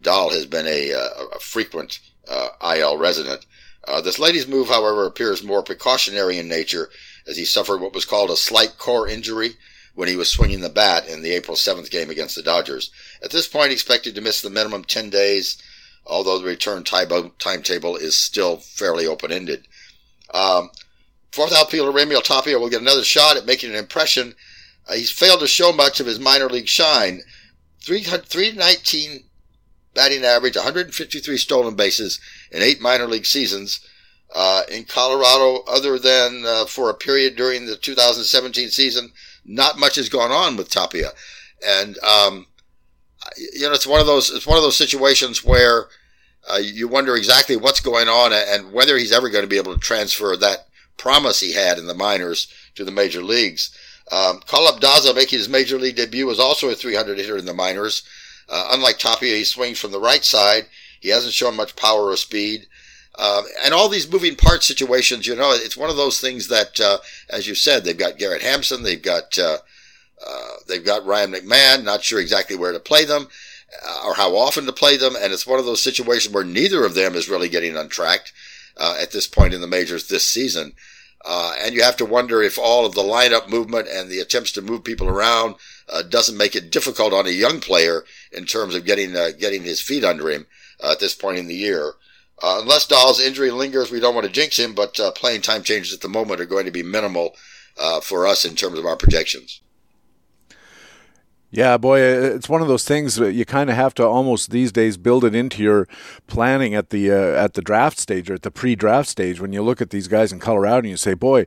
Dahl 0.03 0.31
has 0.31 0.47
been 0.47 0.67
a, 0.67 0.93
uh, 0.93 1.27
a 1.35 1.41
frequent 1.41 2.01
uh, 2.29 2.49
IL 2.77 2.99
resident. 2.99 3.47
Uh, 3.87 4.01
this 4.01 4.19
lady's 4.19 4.47
move, 4.47 4.69
however, 4.69 5.07
appears 5.07 5.43
more 5.43 5.63
precautionary 5.63 6.39
in 6.39 6.49
nature 6.49 6.89
as 7.27 7.37
he 7.37 7.45
suffered 7.45 7.81
what 7.81 7.95
was 7.95 8.05
called 8.05 8.31
a 8.31 8.37
slight 8.37 8.79
core 8.79 9.09
injury 9.09 9.57
when 9.95 10.09
he 10.09 10.17
was 10.17 10.31
swinging 10.31 10.61
the 10.61 10.69
bat 10.69 11.07
in 11.09 11.23
the 11.23 11.33
April 11.33 11.57
7th 11.57 11.91
game 11.91 12.11
against 12.11 12.35
the 12.35 12.43
Dodgers. 12.43 12.91
At 13.23 13.31
this 13.31 13.49
point, 13.49 13.73
expected 13.73 14.15
to 14.15 14.21
miss 14.21 14.41
the 14.41 14.51
minimum 14.51 14.85
10 14.85 15.11
days, 15.11 15.59
although 16.07 16.39
the 16.39 16.47
return 16.47 16.85
timetable 16.85 17.97
is 17.97 18.17
still 18.17 18.57
fairly 18.57 19.07
open-ended. 19.07 19.67
Um, 20.33 20.71
fourth 21.33 21.53
outfielder 21.53 21.93
Raimel 21.93 22.23
Tapia 22.23 22.59
will 22.59 22.71
get 22.71 22.81
another 22.81 23.05
shot 23.05 23.37
at 23.37 23.47
making 23.47 23.71
an 23.71 23.77
impression. 23.77 24.35
Uh, 24.89 24.95
he's 24.95 25.11
failed 25.11 25.41
to 25.41 25.47
show 25.47 25.73
much 25.73 26.01
of 26.01 26.07
his 26.07 26.19
minor 26.19 26.49
league 26.49 26.69
shine. 26.69 27.21
319 27.81 29.25
batting 29.95 30.25
average, 30.25 30.57
153 30.57 31.37
stolen 31.37 31.75
bases 31.75 32.21
in 32.51 32.63
eight 32.63 32.81
minor 32.81 33.07
league 33.07 33.27
seasons. 33.27 33.81
Uh, 34.35 34.63
in 34.71 34.85
Colorado, 34.85 35.63
other 35.69 35.99
than 35.99 36.45
uh, 36.47 36.65
for 36.65 36.89
a 36.89 36.95
period 36.95 37.37
during 37.37 37.67
the 37.67 37.77
2017 37.77 38.71
season, 38.71 39.13
not 39.45 39.79
much 39.79 39.97
has 39.97 40.09
gone 40.09 40.31
on 40.31 40.57
with 40.57 40.71
Tapia, 40.71 41.11
and 41.67 41.99
um, 41.99 42.47
you 43.53 43.69
know 43.69 43.73
it's 43.73 43.87
one 43.87 44.01
of 44.01 44.07
those 44.07 44.31
it's 44.31 44.47
one 44.47 44.57
of 44.57 44.63
those 44.63 44.77
situations 44.77 45.45
where 45.45 45.89
uh, 46.51 46.57
you 46.57 46.89
wonder 46.89 47.15
exactly 47.15 47.57
what's 47.57 47.81
going 47.81 48.09
on 48.09 48.33
and 48.33 48.73
whether 48.73 48.97
he's 48.97 49.13
ever 49.13 49.29
going 49.29 49.45
to 49.45 49.49
be 49.49 49.59
able 49.59 49.75
to 49.75 49.81
transfer 49.81 50.37
that 50.37 50.67
promise 50.97 51.41
he 51.41 51.53
had 51.53 51.79
in 51.79 51.87
the 51.87 51.95
minors 51.95 52.49
to 52.75 52.85
the 52.85 52.91
major 52.91 53.23
leagues. 53.23 53.77
Um, 54.11 54.41
Caleb 54.47 54.81
Daza 54.81 55.15
making 55.15 55.39
his 55.39 55.49
major 55.49 55.79
league 55.79 55.97
debut 55.97 56.27
was 56.27 56.41
also 56.41 56.69
a 56.69 56.75
300 56.75 57.19
hitter 57.19 57.37
in 57.37 57.45
the 57.45 57.55
minors. 57.55 58.03
Uh, 58.53 58.69
unlike 58.73 58.99
Tapia, 58.99 59.35
he 59.35 59.45
swings 59.45 59.81
from 59.81 59.93
the 59.93 60.01
right 60.01 60.25
side. 60.25 60.67
He 61.01 61.09
hasn't 61.09 61.33
shown 61.33 61.57
much 61.57 61.75
power 61.75 62.11
or 62.11 62.17
speed. 62.17 62.67
Um, 63.19 63.45
and 63.65 63.73
all 63.73 63.89
these 63.89 64.11
moving 64.11 64.37
part 64.37 64.63
situations, 64.63 65.27
you 65.27 65.35
know, 65.35 65.53
it's 65.53 65.77
one 65.77 65.89
of 65.89 65.97
those 65.97 66.21
things 66.21 66.49
that, 66.49 66.79
uh, 66.79 66.99
as 67.31 67.47
you 67.47 67.55
said, 67.55 67.83
they've 67.85 67.97
got 67.97 68.19
Garrett 68.19 68.43
Hampson, 68.43 68.83
they've 68.83 69.03
got 69.03 69.39
uh, 69.39 69.59
uh 70.27 70.51
they've 70.69 70.85
got 70.85 71.07
Ryan 71.07 71.33
McMahon. 71.33 71.83
Not 71.83 72.05
sure 72.05 72.21
exactly 72.21 72.57
where 72.57 72.73
to 72.73 72.79
play 72.79 73.05
them 73.05 73.29
uh, 73.87 74.03
or 74.07 74.15
how 74.15 74.37
often 74.37 74.67
to 74.67 74.73
play 74.73 74.97
them, 74.97 75.15
and 75.19 75.33
it's 75.33 75.47
one 75.47 75.59
of 75.59 75.65
those 75.65 75.83
situations 75.83 76.35
where 76.35 76.45
neither 76.45 76.85
of 76.85 76.95
them 76.95 77.15
is 77.15 77.29
really 77.29 77.49
getting 77.49 77.77
untracked 77.77 78.33
uh, 78.77 78.97
at 79.01 79.13
this 79.13 79.27
point 79.27 79.55
in 79.55 79.61
the 79.61 79.67
majors 79.67 80.09
this 80.09 80.27
season. 80.27 80.73
Uh, 81.25 81.55
and 81.61 81.75
you 81.75 81.83
have 81.83 81.97
to 81.97 82.05
wonder 82.05 82.43
if 82.43 82.59
all 82.59 82.85
of 82.85 82.95
the 82.95 83.03
lineup 83.03 83.49
movement 83.49 83.89
and 83.89 84.11
the 84.11 84.19
attempts 84.19 84.53
to 84.53 84.63
move 84.63 84.83
people 84.83 85.09
around 85.09 85.55
uh, 85.89 86.03
doesn't 86.03 86.37
make 86.37 86.55
it 86.55 86.71
difficult 86.71 87.13
on 87.13 87.27
a 87.27 87.31
young 87.31 87.61
player 87.61 88.05
in 88.33 88.45
terms 88.45 88.75
of 88.75 88.85
getting 88.85 89.17
uh, 89.17 89.31
getting 89.39 89.63
his 89.63 89.81
feet 89.81 90.05
under 90.05 90.31
him 90.31 90.47
uh, 90.83 90.93
at 90.93 91.01
this 91.01 91.15
point 91.15 91.39
in 91.39 91.47
the 91.47 91.55
year. 91.55 91.93
Uh, 92.43 92.59
unless 92.61 92.87
Dahl's 92.87 93.21
injury 93.21 93.51
lingers, 93.51 93.91
we 93.91 94.01
don't 94.01 94.15
want 94.15 94.27
to 94.27 94.33
jinx 94.33 94.59
him, 94.59 94.75
but 94.75 94.99
uh, 94.99 95.13
playing 95.13 95.43
time 95.43 95.63
changes 95.63 95.93
at 95.93 96.01
the 96.01 96.09
moment 96.09 96.41
are 96.41 96.47
going 96.47 96.65
to 96.65 96.73
be 96.73 96.83
minimal 96.83 97.37
for 98.03 98.27
us 98.27 98.45
in 98.45 98.55
terms 98.55 98.79
of 98.79 98.85
our 98.85 98.97
projections. 98.97 99.63
Yeah, 101.55 101.77
boy, 101.77 102.01
it's 102.01 102.49
one 102.49 102.63
of 102.63 102.69
those 102.69 102.87
things 102.87 103.17
that 103.17 103.35
you 103.35 103.45
kind 103.45 103.69
of 103.69 103.77
have 103.77 103.93
to 103.95 104.07
almost 104.07 104.51
these 104.51 104.73
days 104.73 104.97
build 104.97 105.23
it 105.23 105.35
into 105.35 105.63
your 105.63 105.87
planning 106.27 106.75
at 106.75 106.89
the 106.89 107.13
uh, 107.13 107.45
at 107.45 107.53
the 107.53 107.61
draft 107.61 107.99
stage 107.99 108.31
or 108.31 108.35
at 108.35 108.43
the 108.43 108.51
pre-draft 108.51 109.07
stage. 109.07 109.39
When 109.39 109.53
you 109.53 109.63
look 109.63 109.83
at 109.83 109.91
these 109.91 110.09
guys 110.09 110.33
in 110.33 110.39
Colorado 110.39 110.79
and 110.79 110.89
you 110.89 110.97
say, 110.97 111.13
"Boy, 111.13 111.45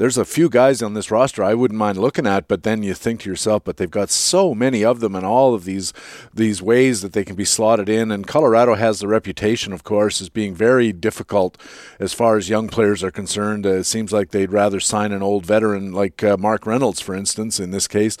there's 0.00 0.16
a 0.16 0.24
few 0.24 0.48
guys 0.48 0.80
on 0.80 0.94
this 0.94 1.10
roster 1.10 1.44
I 1.44 1.52
wouldn't 1.52 1.76
mind 1.76 1.98
looking 1.98 2.26
at, 2.26 2.48
but 2.48 2.62
then 2.62 2.82
you 2.82 2.94
think 2.94 3.20
to 3.20 3.28
yourself, 3.28 3.64
but 3.64 3.76
they've 3.76 3.90
got 3.90 4.08
so 4.08 4.54
many 4.54 4.82
of 4.82 5.00
them 5.00 5.14
and 5.14 5.26
all 5.26 5.52
of 5.52 5.66
these 5.66 5.92
these 6.32 6.62
ways 6.62 7.02
that 7.02 7.12
they 7.12 7.22
can 7.22 7.36
be 7.36 7.44
slotted 7.44 7.86
in. 7.86 8.10
And 8.10 8.26
Colorado 8.26 8.76
has 8.76 9.00
the 9.00 9.08
reputation, 9.08 9.74
of 9.74 9.84
course, 9.84 10.22
as 10.22 10.30
being 10.30 10.54
very 10.54 10.90
difficult 10.90 11.60
as 11.98 12.14
far 12.14 12.38
as 12.38 12.48
young 12.48 12.70
players 12.70 13.04
are 13.04 13.10
concerned. 13.10 13.66
Uh, 13.66 13.74
it 13.74 13.84
seems 13.84 14.10
like 14.10 14.30
they'd 14.30 14.52
rather 14.52 14.80
sign 14.80 15.12
an 15.12 15.22
old 15.22 15.44
veteran 15.44 15.92
like 15.92 16.24
uh, 16.24 16.38
Mark 16.38 16.64
Reynolds, 16.64 17.02
for 17.02 17.14
instance, 17.14 17.60
in 17.60 17.70
this 17.70 17.86
case, 17.86 18.16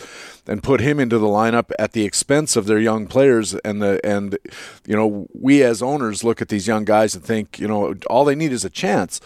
and 0.46 0.62
put 0.62 0.82
him 0.82 1.00
into 1.00 1.18
the 1.18 1.28
lineup 1.28 1.70
at 1.78 1.92
the 1.92 2.04
expense 2.04 2.56
of 2.56 2.66
their 2.66 2.78
young 2.78 3.06
players. 3.06 3.54
And 3.64 3.80
the 3.80 4.04
and 4.04 4.36
you 4.86 4.96
know 4.96 5.28
we 5.32 5.62
as 5.62 5.80
owners 5.80 6.24
look 6.24 6.42
at 6.42 6.50
these 6.50 6.66
young 6.66 6.84
guys 6.84 7.14
and 7.14 7.24
think, 7.24 7.58
you 7.58 7.66
know, 7.66 7.94
all 8.08 8.26
they 8.26 8.34
need 8.34 8.52
is 8.52 8.66
a 8.66 8.70
chance 8.70 9.18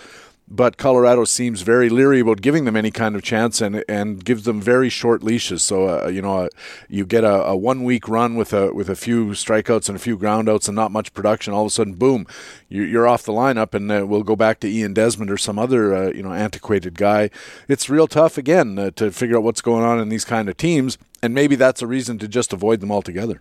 but 0.46 0.76
Colorado 0.76 1.24
seems 1.24 1.62
very 1.62 1.88
leery 1.88 2.20
about 2.20 2.42
giving 2.42 2.64
them 2.64 2.76
any 2.76 2.90
kind 2.90 3.16
of 3.16 3.22
chance 3.22 3.60
and 3.60 3.82
and 3.88 4.24
gives 4.24 4.44
them 4.44 4.60
very 4.60 4.90
short 4.90 5.22
leashes. 5.22 5.62
So 5.62 6.04
uh, 6.04 6.08
you 6.08 6.20
know 6.20 6.40
uh, 6.40 6.48
you 6.88 7.06
get 7.06 7.24
a, 7.24 7.44
a, 7.46 7.56
one 7.56 7.82
week 7.82 8.08
run 8.08 8.34
with 8.34 8.52
a 8.52 8.72
with 8.72 8.90
a 8.90 8.96
few 8.96 9.28
strikeouts 9.28 9.88
and 9.88 9.96
a 9.96 10.00
few 10.00 10.18
groundouts 10.18 10.68
and 10.68 10.76
not 10.76 10.92
much 10.92 11.14
production. 11.14 11.54
All 11.54 11.62
of 11.62 11.68
a 11.68 11.70
sudden, 11.70 11.94
boom, 11.94 12.26
you're 12.68 13.08
off 13.08 13.22
the 13.22 13.32
lineup, 13.32 13.74
and 13.74 13.90
uh, 13.90 14.06
we'll 14.06 14.22
go 14.22 14.36
back 14.36 14.60
to 14.60 14.68
Ian 14.68 14.92
Desmond 14.92 15.30
or 15.30 15.38
some 15.38 15.58
other 15.58 15.94
uh, 15.94 16.12
you 16.12 16.22
know 16.22 16.32
antiquated 16.32 16.98
guy. 16.98 17.30
It's 17.66 17.88
real 17.88 18.06
tough 18.06 18.36
again 18.36 18.78
uh, 18.78 18.90
to 18.96 19.10
figure 19.10 19.38
out 19.38 19.44
what's 19.44 19.62
going 19.62 19.84
on 19.84 19.98
in 19.98 20.10
these 20.10 20.24
kind 20.26 20.48
of 20.48 20.56
teams, 20.58 20.98
and 21.22 21.34
maybe 21.34 21.56
that's 21.56 21.80
a 21.80 21.86
reason 21.86 22.18
to 22.18 22.28
just 22.28 22.52
avoid 22.52 22.80
them 22.80 22.92
altogether. 22.92 23.40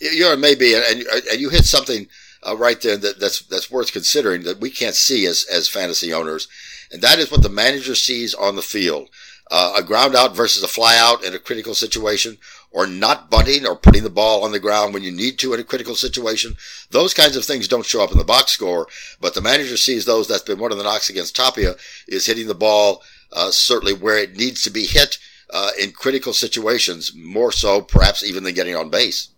You 0.00 0.20
know, 0.20 0.36
maybe, 0.36 0.74
and, 0.74 1.04
and 1.30 1.40
you 1.40 1.48
hit 1.48 1.64
something 1.64 2.08
uh, 2.46 2.56
right 2.56 2.80
there 2.80 2.96
that, 2.96 3.20
that's 3.20 3.40
that's 3.40 3.70
worth 3.70 3.92
considering 3.92 4.42
that 4.44 4.60
we 4.60 4.70
can't 4.70 4.94
see 4.94 5.26
as 5.26 5.44
as 5.50 5.68
fantasy 5.68 6.12
owners, 6.12 6.48
and 6.90 7.02
that 7.02 7.18
is 7.18 7.30
what 7.30 7.42
the 7.42 7.48
manager 7.48 7.94
sees 7.94 8.34
on 8.34 8.56
the 8.56 8.62
field: 8.62 9.08
uh, 9.50 9.74
a 9.76 9.82
ground 9.82 10.14
out 10.14 10.36
versus 10.36 10.62
a 10.62 10.68
fly 10.68 10.96
out 10.98 11.24
in 11.24 11.34
a 11.34 11.38
critical 11.38 11.74
situation, 11.74 12.38
or 12.70 12.86
not 12.86 13.30
bunting 13.30 13.66
or 13.66 13.76
putting 13.76 14.02
the 14.02 14.10
ball 14.10 14.44
on 14.44 14.52
the 14.52 14.60
ground 14.60 14.94
when 14.94 15.02
you 15.02 15.12
need 15.12 15.38
to 15.38 15.54
in 15.54 15.60
a 15.60 15.64
critical 15.64 15.94
situation. 15.94 16.54
Those 16.90 17.14
kinds 17.14 17.36
of 17.36 17.44
things 17.44 17.68
don't 17.68 17.86
show 17.86 18.02
up 18.02 18.12
in 18.12 18.18
the 18.18 18.24
box 18.24 18.52
score, 18.52 18.86
but 19.20 19.34
the 19.34 19.42
manager 19.42 19.76
sees 19.76 20.04
those. 20.04 20.28
That's 20.28 20.42
been 20.42 20.58
one 20.58 20.72
of 20.72 20.78
the 20.78 20.84
knocks 20.84 21.10
against 21.10 21.36
Tapia 21.36 21.74
is 22.06 22.26
hitting 22.26 22.46
the 22.46 22.54
ball 22.54 23.02
uh, 23.32 23.50
certainly 23.50 23.92
where 23.92 24.18
it 24.18 24.36
needs 24.36 24.62
to 24.62 24.70
be 24.70 24.86
hit. 24.86 25.18
Uh, 25.48 25.70
in 25.80 25.92
critical 25.92 26.32
situations, 26.32 27.12
more 27.14 27.52
so 27.52 27.80
perhaps 27.80 28.24
even 28.24 28.42
than 28.42 28.52
getting 28.52 28.74
on 28.74 28.90
base. 28.90 29.28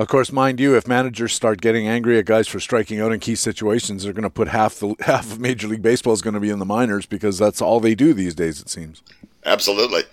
Of 0.00 0.08
course, 0.08 0.32
mind 0.32 0.60
you, 0.60 0.78
if 0.78 0.88
managers 0.88 1.34
start 1.34 1.60
getting 1.60 1.86
angry 1.86 2.18
at 2.18 2.24
guys 2.24 2.48
for 2.48 2.58
striking 2.58 3.02
out 3.02 3.12
in 3.12 3.20
key 3.20 3.34
situations, 3.34 4.02
they're 4.02 4.14
going 4.14 4.22
to 4.22 4.30
put 4.30 4.48
half 4.48 4.76
the 4.76 4.94
half 5.00 5.30
of 5.30 5.38
Major 5.38 5.68
League 5.68 5.82
Baseball 5.82 6.14
is 6.14 6.22
going 6.22 6.32
to 6.32 6.40
be 6.40 6.48
in 6.48 6.58
the 6.58 6.64
minors 6.64 7.04
because 7.04 7.36
that's 7.36 7.60
all 7.60 7.80
they 7.80 7.94
do 7.94 8.14
these 8.14 8.34
days. 8.34 8.62
It 8.62 8.70
seems. 8.70 9.02
Absolutely. 9.44 10.04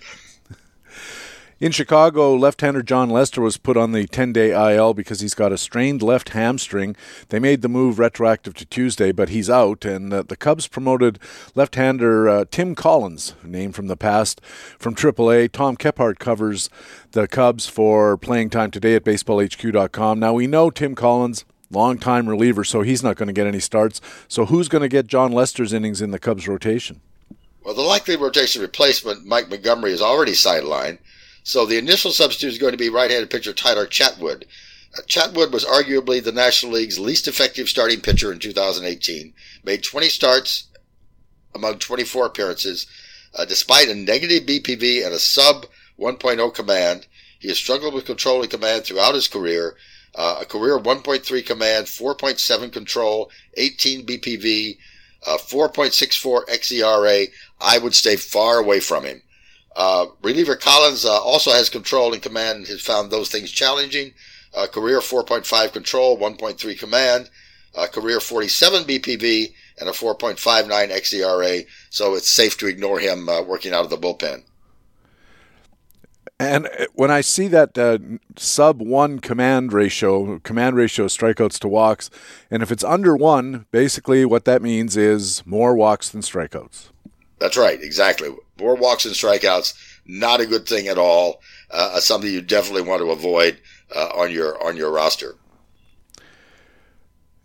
In 1.60 1.72
Chicago, 1.72 2.36
left-hander 2.36 2.84
Jon 2.84 3.10
Lester 3.10 3.40
was 3.40 3.56
put 3.56 3.76
on 3.76 3.90
the 3.90 4.06
10-day 4.06 4.76
IL 4.76 4.94
because 4.94 5.18
he's 5.18 5.34
got 5.34 5.50
a 5.50 5.58
strained 5.58 6.02
left 6.02 6.28
hamstring. 6.28 6.94
They 7.30 7.40
made 7.40 7.62
the 7.62 7.68
move 7.68 7.98
retroactive 7.98 8.54
to 8.54 8.64
Tuesday, 8.64 9.10
but 9.10 9.30
he's 9.30 9.50
out. 9.50 9.84
And 9.84 10.12
uh, 10.12 10.22
the 10.22 10.36
Cubs 10.36 10.68
promoted 10.68 11.18
left-hander 11.56 12.28
uh, 12.28 12.44
Tim 12.48 12.76
Collins, 12.76 13.34
name 13.42 13.72
from 13.72 13.88
the 13.88 13.96
past, 13.96 14.40
from 14.78 14.94
AAA. 14.94 15.50
Tom 15.50 15.76
Kephart 15.76 16.20
covers 16.20 16.70
the 17.10 17.26
Cubs 17.26 17.66
for 17.66 18.16
playing 18.16 18.50
time 18.50 18.70
today 18.70 18.94
at 18.94 19.02
BaseballHQ.com. 19.02 20.20
Now 20.20 20.34
we 20.34 20.46
know 20.46 20.70
Tim 20.70 20.94
Collins 20.94 21.44
long-time 21.72 22.28
reliever, 22.28 22.62
so 22.62 22.82
he's 22.82 23.02
not 23.02 23.16
going 23.16 23.26
to 23.26 23.32
get 23.32 23.48
any 23.48 23.58
starts. 23.58 24.00
So 24.28 24.46
who's 24.46 24.68
going 24.68 24.82
to 24.82 24.88
get 24.88 25.08
Jon 25.08 25.32
Lester's 25.32 25.72
innings 25.72 26.00
in 26.00 26.12
the 26.12 26.20
Cubs 26.20 26.46
rotation? 26.46 27.00
Well, 27.64 27.74
the 27.74 27.82
likely 27.82 28.14
rotation 28.14 28.62
replacement, 28.62 29.26
Mike 29.26 29.48
Montgomery, 29.48 29.90
is 29.90 30.00
already 30.00 30.32
sidelined. 30.32 30.98
So 31.48 31.64
the 31.64 31.78
initial 31.78 32.12
substitute 32.12 32.52
is 32.52 32.58
going 32.58 32.72
to 32.72 32.76
be 32.76 32.90
right-handed 32.90 33.30
pitcher 33.30 33.54
Tyler 33.54 33.86
Chatwood. 33.86 34.44
Uh, 34.94 35.00
Chatwood 35.06 35.50
was 35.50 35.64
arguably 35.64 36.22
the 36.22 36.30
National 36.30 36.72
League's 36.72 36.98
least 36.98 37.26
effective 37.26 37.70
starting 37.70 38.02
pitcher 38.02 38.30
in 38.30 38.38
2018. 38.38 39.32
Made 39.64 39.82
20 39.82 40.10
starts 40.10 40.64
among 41.54 41.78
24 41.78 42.26
appearances. 42.26 42.86
Uh, 43.34 43.46
despite 43.46 43.88
a 43.88 43.94
negative 43.94 44.42
BPV 44.42 45.02
and 45.02 45.14
a 45.14 45.18
sub 45.18 45.64
1.0 45.98 46.52
command, 46.52 47.06
he 47.38 47.48
has 47.48 47.56
struggled 47.56 47.94
with 47.94 48.04
control 48.04 48.42
and 48.42 48.50
command 48.50 48.84
throughout 48.84 49.14
his 49.14 49.26
career. 49.26 49.74
Uh, 50.14 50.40
a 50.42 50.44
career 50.44 50.78
1.3 50.78 51.46
command, 51.46 51.86
4.7 51.86 52.70
control, 52.70 53.30
18 53.54 54.04
BPV, 54.04 54.76
uh, 55.26 55.38
4.64 55.38 56.46
xERA. 56.46 57.28
I 57.58 57.78
would 57.78 57.94
stay 57.94 58.16
far 58.16 58.58
away 58.58 58.80
from 58.80 59.04
him. 59.04 59.22
Uh, 59.78 60.06
reliever 60.22 60.56
Collins 60.56 61.04
uh, 61.04 61.22
also 61.22 61.52
has 61.52 61.70
control 61.70 62.12
and 62.12 62.20
command 62.20 62.58
and 62.58 62.66
has 62.66 62.80
found 62.80 63.10
those 63.12 63.30
things 63.30 63.50
challenging. 63.52 64.12
Uh, 64.52 64.66
career 64.66 64.98
4.5 64.98 65.72
control, 65.72 66.18
1.3 66.18 66.78
command, 66.78 67.30
uh, 67.76 67.86
career 67.86 68.18
47 68.18 68.82
BPV, 68.82 69.54
and 69.78 69.88
a 69.88 69.92
4.59 69.92 70.68
xERA, 70.68 71.64
so 71.90 72.14
it's 72.16 72.28
safe 72.28 72.58
to 72.58 72.66
ignore 72.66 72.98
him 72.98 73.28
uh, 73.28 73.40
working 73.42 73.72
out 73.72 73.84
of 73.84 73.90
the 73.90 73.96
bullpen. 73.96 74.42
And 76.40 76.68
when 76.94 77.10
I 77.10 77.20
see 77.20 77.46
that 77.48 77.78
uh, 77.78 77.98
sub 78.36 78.80
one 78.80 79.20
command 79.20 79.72
ratio, 79.72 80.40
command 80.40 80.74
ratio 80.74 81.06
strikeouts 81.06 81.58
to 81.60 81.68
walks, 81.68 82.10
and 82.50 82.64
if 82.64 82.72
it's 82.72 82.84
under 82.84 83.16
one, 83.16 83.66
basically 83.70 84.24
what 84.24 84.44
that 84.44 84.60
means 84.60 84.96
is 84.96 85.44
more 85.46 85.76
walks 85.76 86.08
than 86.08 86.22
strikeouts. 86.22 86.88
That's 87.38 87.56
right, 87.56 87.80
exactly. 87.80 88.30
More 88.58 88.74
walks 88.74 89.04
and 89.04 89.14
strikeouts, 89.14 89.74
not 90.06 90.40
a 90.40 90.46
good 90.46 90.66
thing 90.66 90.88
at 90.88 90.98
all. 90.98 91.40
Uh, 91.70 92.00
something 92.00 92.30
you 92.30 92.40
definitely 92.40 92.82
want 92.82 93.00
to 93.00 93.10
avoid 93.10 93.58
uh, 93.94 94.08
on 94.14 94.30
your 94.30 94.62
on 94.64 94.76
your 94.76 94.90
roster. 94.90 95.36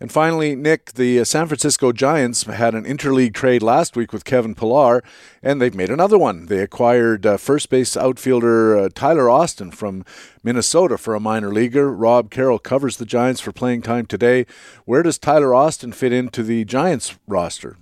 And 0.00 0.10
finally, 0.12 0.54
Nick, 0.54 0.92
the 0.92 1.20
uh, 1.20 1.24
San 1.24 1.46
Francisco 1.46 1.92
Giants 1.92 2.42
had 2.42 2.74
an 2.74 2.84
interleague 2.84 3.32
trade 3.32 3.62
last 3.62 3.96
week 3.96 4.12
with 4.12 4.24
Kevin 4.24 4.54
Pillar, 4.54 5.02
and 5.42 5.62
they've 5.62 5.74
made 5.74 5.88
another 5.88 6.18
one. 6.18 6.46
They 6.46 6.58
acquired 6.58 7.24
uh, 7.24 7.36
first 7.36 7.70
base 7.70 7.96
outfielder 7.96 8.76
uh, 8.76 8.88
Tyler 8.94 9.30
Austin 9.30 9.70
from 9.70 10.04
Minnesota 10.42 10.98
for 10.98 11.14
a 11.14 11.20
minor 11.20 11.52
leaguer. 11.52 11.90
Rob 11.90 12.30
Carroll 12.30 12.58
covers 12.58 12.96
the 12.96 13.06
Giants 13.06 13.40
for 13.40 13.52
playing 13.52 13.82
time 13.82 14.04
today. 14.04 14.46
Where 14.84 15.02
does 15.02 15.18
Tyler 15.18 15.54
Austin 15.54 15.92
fit 15.92 16.12
into 16.12 16.42
the 16.42 16.66
Giants 16.66 17.16
roster? 17.26 17.78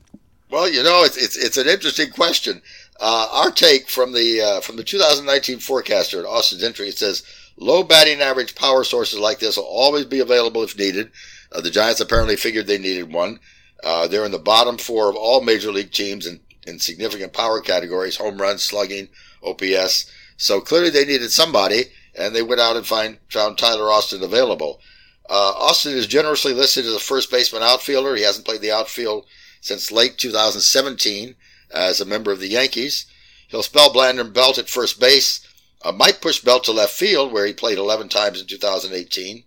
Well, 0.48 0.68
you 0.68 0.82
know, 0.82 1.02
it's 1.02 1.16
it's, 1.16 1.36
it's 1.36 1.56
an 1.56 1.66
interesting 1.66 2.10
question. 2.10 2.60
Uh, 3.04 3.26
our 3.32 3.50
take 3.50 3.88
from 3.88 4.12
the 4.12 4.40
uh, 4.40 4.60
from 4.60 4.76
the 4.76 4.84
2019 4.84 5.58
forecaster 5.58 6.20
at 6.20 6.24
Austin's 6.24 6.62
entry 6.62 6.86
it 6.86 6.96
says 6.96 7.24
low 7.56 7.82
batting 7.82 8.20
average 8.20 8.54
power 8.54 8.84
sources 8.84 9.18
like 9.18 9.40
this 9.40 9.56
will 9.56 9.64
always 9.64 10.04
be 10.04 10.20
available 10.20 10.62
if 10.62 10.78
needed. 10.78 11.10
Uh, 11.50 11.60
the 11.60 11.70
Giants 11.70 12.00
apparently 12.00 12.36
figured 12.36 12.68
they 12.68 12.78
needed 12.78 13.12
one. 13.12 13.40
Uh, 13.82 14.06
they're 14.06 14.24
in 14.24 14.30
the 14.30 14.38
bottom 14.38 14.78
four 14.78 15.10
of 15.10 15.16
all 15.16 15.40
major 15.40 15.72
league 15.72 15.90
teams 15.90 16.28
in, 16.28 16.38
in 16.64 16.78
significant 16.78 17.32
power 17.32 17.60
categories, 17.60 18.18
home 18.18 18.40
runs, 18.40 18.62
slugging, 18.62 19.08
OPS. 19.42 20.08
So 20.36 20.60
clearly 20.60 20.90
they 20.90 21.04
needed 21.04 21.32
somebody, 21.32 21.86
and 22.14 22.36
they 22.36 22.42
went 22.42 22.60
out 22.60 22.76
and 22.76 22.86
find, 22.86 23.18
found 23.28 23.58
Tyler 23.58 23.90
Austin 23.90 24.22
available. 24.22 24.80
Uh, 25.28 25.52
Austin 25.56 25.94
is 25.94 26.06
generously 26.06 26.54
listed 26.54 26.86
as 26.86 26.94
a 26.94 27.00
first 27.00 27.32
baseman 27.32 27.64
outfielder. 27.64 28.14
He 28.14 28.22
hasn't 28.22 28.46
played 28.46 28.60
the 28.60 28.70
outfield 28.70 29.26
since 29.60 29.90
late 29.90 30.18
2017 30.18 31.34
as 31.72 32.00
a 32.00 32.06
member 32.06 32.32
of 32.32 32.40
the 32.40 32.48
Yankees. 32.48 33.06
He'll 33.48 33.62
spell 33.62 33.92
Brandon 33.92 34.32
Belt 34.32 34.58
at 34.58 34.68
first 34.68 34.98
base. 35.00 35.46
Uh, 35.82 35.92
might 35.92 36.20
push 36.20 36.40
Belt 36.40 36.64
to 36.64 36.72
left 36.72 36.92
field, 36.92 37.32
where 37.32 37.46
he 37.46 37.52
played 37.52 37.78
11 37.78 38.08
times 38.08 38.40
in 38.40 38.46
2018. 38.46 39.44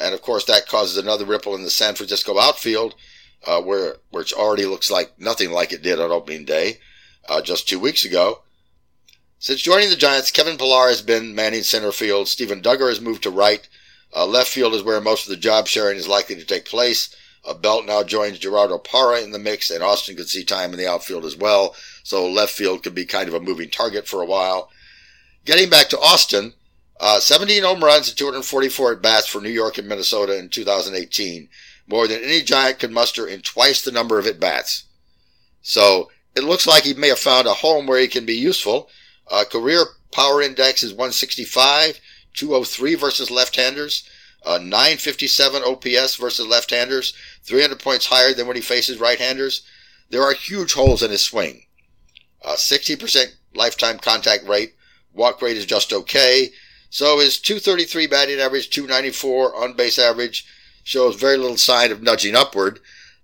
And 0.00 0.14
of 0.14 0.22
course, 0.22 0.44
that 0.46 0.66
causes 0.66 0.96
another 0.96 1.24
ripple 1.24 1.54
in 1.54 1.62
the 1.62 1.70
San 1.70 1.94
Francisco 1.94 2.38
outfield, 2.38 2.94
uh, 3.46 3.60
where 3.60 3.96
which 4.10 4.32
already 4.32 4.66
looks 4.66 4.90
like 4.90 5.18
nothing 5.18 5.52
like 5.52 5.72
it 5.72 5.82
did 5.82 6.00
on 6.00 6.10
opening 6.10 6.44
day 6.44 6.78
uh, 7.28 7.40
just 7.40 7.68
two 7.68 7.78
weeks 7.78 8.04
ago. 8.04 8.42
Since 9.38 9.62
joining 9.62 9.88
the 9.88 9.96
Giants, 9.96 10.30
Kevin 10.30 10.58
Pillar 10.58 10.88
has 10.88 11.00
been 11.00 11.34
manning 11.34 11.62
center 11.62 11.92
field. 11.92 12.28
Steven 12.28 12.60
Duggar 12.60 12.88
has 12.88 13.00
moved 13.00 13.22
to 13.22 13.30
right. 13.30 13.66
Uh, 14.14 14.26
left 14.26 14.50
field 14.50 14.74
is 14.74 14.82
where 14.82 15.00
most 15.00 15.24
of 15.24 15.30
the 15.30 15.36
job 15.36 15.66
sharing 15.66 15.96
is 15.96 16.08
likely 16.08 16.34
to 16.36 16.44
take 16.44 16.64
place. 16.64 17.14
Uh, 17.44 17.54
Belt 17.54 17.86
now 17.86 18.02
joins 18.02 18.38
Gerardo 18.38 18.78
Parra 18.78 19.20
in 19.22 19.30
the 19.30 19.38
mix, 19.38 19.70
and 19.70 19.82
Austin 19.82 20.16
could 20.16 20.28
see 20.28 20.44
time 20.44 20.72
in 20.72 20.78
the 20.78 20.88
outfield 20.88 21.24
as 21.24 21.36
well. 21.36 21.74
So 22.02 22.28
left 22.28 22.52
field 22.52 22.82
could 22.82 22.94
be 22.94 23.06
kind 23.06 23.28
of 23.28 23.34
a 23.34 23.40
moving 23.40 23.70
target 23.70 24.06
for 24.06 24.22
a 24.22 24.26
while. 24.26 24.70
Getting 25.44 25.70
back 25.70 25.88
to 25.88 25.98
Austin, 25.98 26.52
uh, 27.00 27.18
17 27.18 27.62
home 27.62 27.82
runs 27.82 28.08
and 28.08 28.18
244 28.18 28.92
at 28.92 29.02
bats 29.02 29.26
for 29.26 29.40
New 29.40 29.48
York 29.48 29.78
and 29.78 29.88
Minnesota 29.88 30.38
in 30.38 30.50
2018, 30.50 31.48
more 31.86 32.06
than 32.06 32.22
any 32.22 32.42
Giant 32.42 32.78
could 32.78 32.92
muster 32.92 33.26
in 33.26 33.40
twice 33.40 33.82
the 33.82 33.90
number 33.90 34.18
of 34.18 34.26
at 34.26 34.38
bats. 34.38 34.84
So 35.62 36.10
it 36.36 36.44
looks 36.44 36.66
like 36.66 36.84
he 36.84 36.94
may 36.94 37.08
have 37.08 37.18
found 37.18 37.46
a 37.46 37.54
home 37.54 37.86
where 37.86 37.98
he 37.98 38.06
can 38.06 38.26
be 38.26 38.34
useful. 38.34 38.90
Uh, 39.30 39.44
career 39.50 39.84
power 40.12 40.42
index 40.42 40.82
is 40.82 40.92
165, 40.92 42.00
203 42.34 42.94
versus 42.96 43.30
left-handers, 43.30 44.08
uh, 44.44 44.58
957 44.58 45.62
OPS 45.62 46.16
versus 46.16 46.46
left-handers, 46.46 47.14
300 47.42 47.78
points 47.78 48.06
higher 48.06 48.32
than 48.32 48.46
when 48.46 48.56
he 48.56 48.62
faces 48.62 48.98
right-handers. 48.98 49.62
There 50.08 50.22
are 50.22 50.32
huge 50.32 50.72
holes 50.72 51.02
in 51.02 51.10
his 51.10 51.24
swing. 51.24 51.62
Uh, 52.42 52.54
60% 52.54 53.34
lifetime 53.54 53.98
contact 53.98 54.46
rate, 54.46 54.74
walk 55.12 55.42
rate 55.42 55.56
is 55.56 55.66
just 55.66 55.92
okay. 55.92 56.50
So 56.88 57.18
his 57.18 57.38
233 57.38 58.06
batting 58.06 58.40
average, 58.40 58.70
294 58.70 59.54
on 59.54 59.74
base 59.74 59.98
average 59.98 60.46
shows 60.82 61.16
very 61.16 61.36
little 61.36 61.56
sign 61.56 61.92
of 61.92 62.02
nudging 62.02 62.34
upward. 62.34 62.80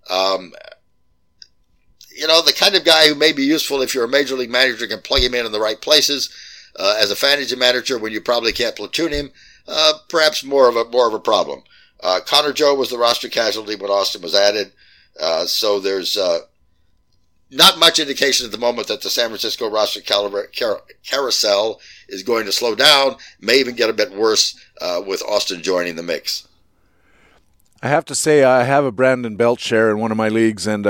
Um, 0.09 0.53
you 2.15 2.27
know, 2.27 2.41
the 2.41 2.53
kind 2.53 2.75
of 2.75 2.85
guy 2.85 3.07
who 3.07 3.15
may 3.15 3.31
be 3.31 3.43
useful 3.43 3.81
if 3.81 3.93
you're 3.93 4.05
a 4.05 4.09
major 4.09 4.35
league 4.35 4.49
manager 4.49 4.87
can 4.87 5.01
plug 5.01 5.21
him 5.21 5.33
in 5.33 5.45
in 5.45 5.51
the 5.51 5.59
right 5.59 5.79
places. 5.79 6.29
Uh, 6.79 6.95
as 6.99 7.11
a 7.11 7.15
fantasy 7.15 7.55
manager, 7.55 7.97
when 7.97 8.11
you 8.11 8.21
probably 8.21 8.51
can't 8.51 8.75
platoon 8.75 9.11
him, 9.11 9.31
uh, 9.67 9.93
perhaps 10.09 10.43
more 10.43 10.69
of 10.69 10.75
a 10.75 10.85
more 10.85 11.07
of 11.07 11.13
a 11.13 11.19
problem. 11.19 11.63
Uh, 12.01 12.19
Connor 12.25 12.53
Joe 12.53 12.75
was 12.75 12.89
the 12.89 12.97
roster 12.97 13.29
casualty 13.29 13.75
when 13.75 13.89
Austin 13.89 14.21
was 14.21 14.35
added, 14.35 14.71
uh, 15.19 15.45
so 15.45 15.79
there's 15.79 16.15
uh, 16.15 16.39
not 17.49 17.79
much 17.79 17.99
indication 17.99 18.45
at 18.45 18.51
the 18.51 18.57
moment 18.57 18.87
that 18.87 19.01
the 19.01 19.09
San 19.09 19.29
Francisco 19.29 19.69
roster 19.69 20.01
carousel 20.01 21.81
is 22.09 22.23
going 22.23 22.45
to 22.45 22.51
slow 22.51 22.75
down, 22.75 23.15
may 23.39 23.59
even 23.59 23.75
get 23.75 23.89
a 23.89 23.93
bit 23.93 24.11
worse 24.11 24.59
uh, 24.81 25.01
with 25.05 25.23
Austin 25.23 25.63
joining 25.63 25.95
the 25.95 26.03
mix. 26.03 26.47
I 27.81 27.89
have 27.89 28.05
to 28.05 28.15
say, 28.15 28.43
I 28.43 28.63
have 28.63 28.85
a 28.85 28.91
Brandon 28.91 29.35
Belt 29.35 29.59
share 29.59 29.91
in 29.91 29.99
one 29.99 30.11
of 30.11 30.17
my 30.17 30.29
leagues, 30.29 30.65
and 30.67 30.85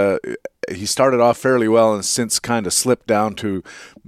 he 0.69 0.85
started 0.85 1.19
off 1.19 1.37
fairly 1.37 1.67
well 1.67 1.93
and 1.93 2.03
since 2.03 2.39
kind 2.39 2.67
of 2.67 2.73
slipped 2.73 3.07
down 3.07 3.35
to 3.35 3.63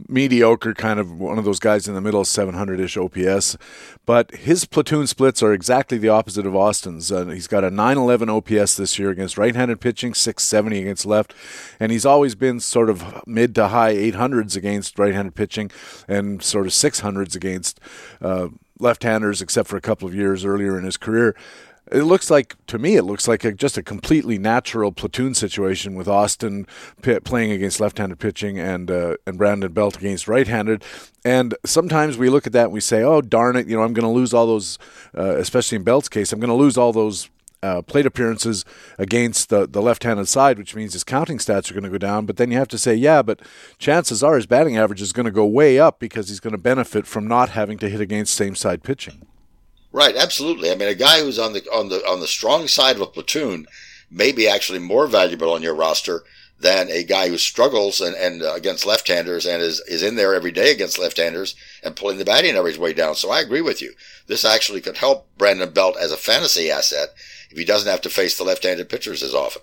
mediocre, 0.07 0.73
kind 0.73 0.99
of 0.99 1.19
one 1.19 1.37
of 1.37 1.45
those 1.45 1.59
guys 1.59 1.87
in 1.87 1.93
the 1.93 2.01
middle, 2.01 2.25
700 2.25 2.79
ish 2.79 2.97
OPS. 2.97 3.57
But 4.05 4.31
his 4.31 4.65
platoon 4.65 5.07
splits 5.07 5.41
are 5.41 5.53
exactly 5.53 5.97
the 5.97 6.09
opposite 6.09 6.45
of 6.45 6.55
Austin's. 6.55 7.11
Uh, 7.11 7.27
he's 7.27 7.47
got 7.47 7.63
a 7.63 7.69
911 7.69 8.29
OPS 8.29 8.75
this 8.75 8.99
year 8.99 9.09
against 9.09 9.37
right 9.37 9.55
handed 9.55 9.79
pitching, 9.79 10.13
670 10.13 10.79
against 10.79 11.05
left, 11.05 11.33
and 11.79 11.91
he's 11.91 12.05
always 12.05 12.35
been 12.35 12.59
sort 12.59 12.89
of 12.89 13.23
mid 13.27 13.55
to 13.55 13.69
high 13.69 13.95
800s 13.95 14.55
against 14.55 14.99
right 14.99 15.13
handed 15.13 15.35
pitching 15.35 15.71
and 16.07 16.43
sort 16.43 16.65
of 16.65 16.73
600s 16.73 17.35
against. 17.35 17.79
Uh, 18.21 18.49
left-handers, 18.79 19.41
except 19.41 19.67
for 19.67 19.75
a 19.75 19.81
couple 19.81 20.07
of 20.07 20.15
years 20.15 20.45
earlier 20.45 20.77
in 20.77 20.85
his 20.85 20.97
career. 20.97 21.35
It 21.91 22.03
looks 22.03 22.29
like 22.29 22.55
to 22.67 22.77
me, 22.77 22.95
it 22.95 23.03
looks 23.03 23.27
like 23.27 23.43
a, 23.43 23.51
just 23.51 23.77
a 23.77 23.83
completely 23.83 24.37
natural 24.37 24.91
platoon 24.91 25.33
situation 25.33 25.95
with 25.95 26.07
Austin 26.07 26.67
p- 27.01 27.19
playing 27.19 27.51
against 27.51 27.79
left-handed 27.79 28.19
pitching 28.19 28.59
and 28.59 28.91
uh, 28.91 29.17
and 29.25 29.37
Brandon 29.37 29.71
Belt 29.71 29.97
against 29.97 30.27
right-handed. 30.27 30.83
And 31.25 31.55
sometimes 31.65 32.17
we 32.17 32.29
look 32.29 32.45
at 32.45 32.53
that 32.53 32.65
and 32.65 32.73
we 32.73 32.79
say, 32.79 33.01
"Oh, 33.01 33.21
darn 33.21 33.55
it! 33.55 33.67
You 33.67 33.75
know, 33.75 33.83
I'm 33.83 33.93
going 33.93 34.03
to 34.03 34.09
lose 34.09 34.33
all 34.33 34.45
those, 34.45 34.77
uh, 35.17 35.37
especially 35.37 35.77
in 35.77 35.83
Belt's 35.83 36.09
case, 36.09 36.31
I'm 36.31 36.39
going 36.39 36.49
to 36.49 36.53
lose 36.53 36.77
all 36.77 36.93
those 36.93 37.29
uh, 37.61 37.81
plate 37.81 38.05
appearances 38.05 38.65
against 38.97 39.49
the, 39.49 39.67
the 39.67 39.81
left 39.81 40.03
handed 40.03 40.27
side, 40.27 40.57
which 40.57 40.75
means 40.75 40.93
his 40.93 41.03
counting 41.03 41.37
stats 41.37 41.69
are 41.69 41.73
going 41.73 41.83
to 41.83 41.89
go 41.89 41.97
down. 41.97 42.25
But 42.25 42.37
then 42.37 42.51
you 42.51 42.57
have 42.57 42.67
to 42.69 42.77
say, 42.77 42.95
yeah, 42.95 43.21
but 43.21 43.41
chances 43.77 44.23
are 44.23 44.35
his 44.35 44.45
batting 44.45 44.77
average 44.77 45.01
is 45.01 45.13
going 45.13 45.25
to 45.25 45.31
go 45.31 45.45
way 45.45 45.79
up 45.79 45.99
because 45.99 46.29
he's 46.29 46.39
going 46.39 46.53
to 46.53 46.57
benefit 46.57 47.05
from 47.05 47.27
not 47.27 47.49
having 47.49 47.77
to 47.79 47.89
hit 47.89 48.01
against 48.01 48.33
same 48.33 48.55
side 48.55 48.83
pitching. 48.83 49.25
Right, 49.91 50.15
absolutely. 50.15 50.71
I 50.71 50.75
mean, 50.75 50.87
a 50.87 50.95
guy 50.95 51.21
who's 51.21 51.39
on 51.39 51.53
the 51.53 51.61
on 51.73 51.89
the 51.89 52.05
on 52.07 52.19
the 52.19 52.27
strong 52.27 52.67
side 52.67 52.95
of 52.95 53.01
a 53.01 53.07
platoon 53.07 53.65
may 54.11 54.31
be 54.31 54.47
actually 54.47 54.79
more 54.79 55.07
valuable 55.07 55.51
on 55.51 55.63
your 55.63 55.73
roster 55.75 56.23
than 56.59 56.89
a 56.89 57.03
guy 57.03 57.29
who 57.29 57.37
struggles 57.37 58.01
and, 58.01 58.15
and 58.15 58.43
uh, 58.43 58.53
against 58.53 58.85
left-handers 58.85 59.45
and 59.45 59.61
is, 59.61 59.79
is 59.87 60.03
in 60.03 60.15
there 60.15 60.35
every 60.35 60.51
day 60.51 60.71
against 60.71 60.99
left-handers 60.99 61.55
and 61.81 61.95
pulling 61.95 62.17
the 62.17 62.25
batting 62.25 62.55
average 62.55 62.77
way 62.77 62.91
down. 62.91 63.15
So 63.15 63.31
I 63.31 63.39
agree 63.39 63.61
with 63.61 63.81
you. 63.81 63.93
This 64.27 64.43
actually 64.43 64.81
could 64.81 64.97
help 64.97 65.29
Brandon 65.37 65.71
Belt 65.71 65.95
as 65.97 66.11
a 66.11 66.17
fantasy 66.17 66.69
asset 66.69 67.09
if 67.49 67.57
he 67.57 67.63
doesn't 67.63 67.89
have 67.89 68.01
to 68.01 68.09
face 68.09 68.37
the 68.37 68.43
left-handed 68.43 68.89
pitchers 68.89 69.23
as 69.23 69.33
often 69.33 69.61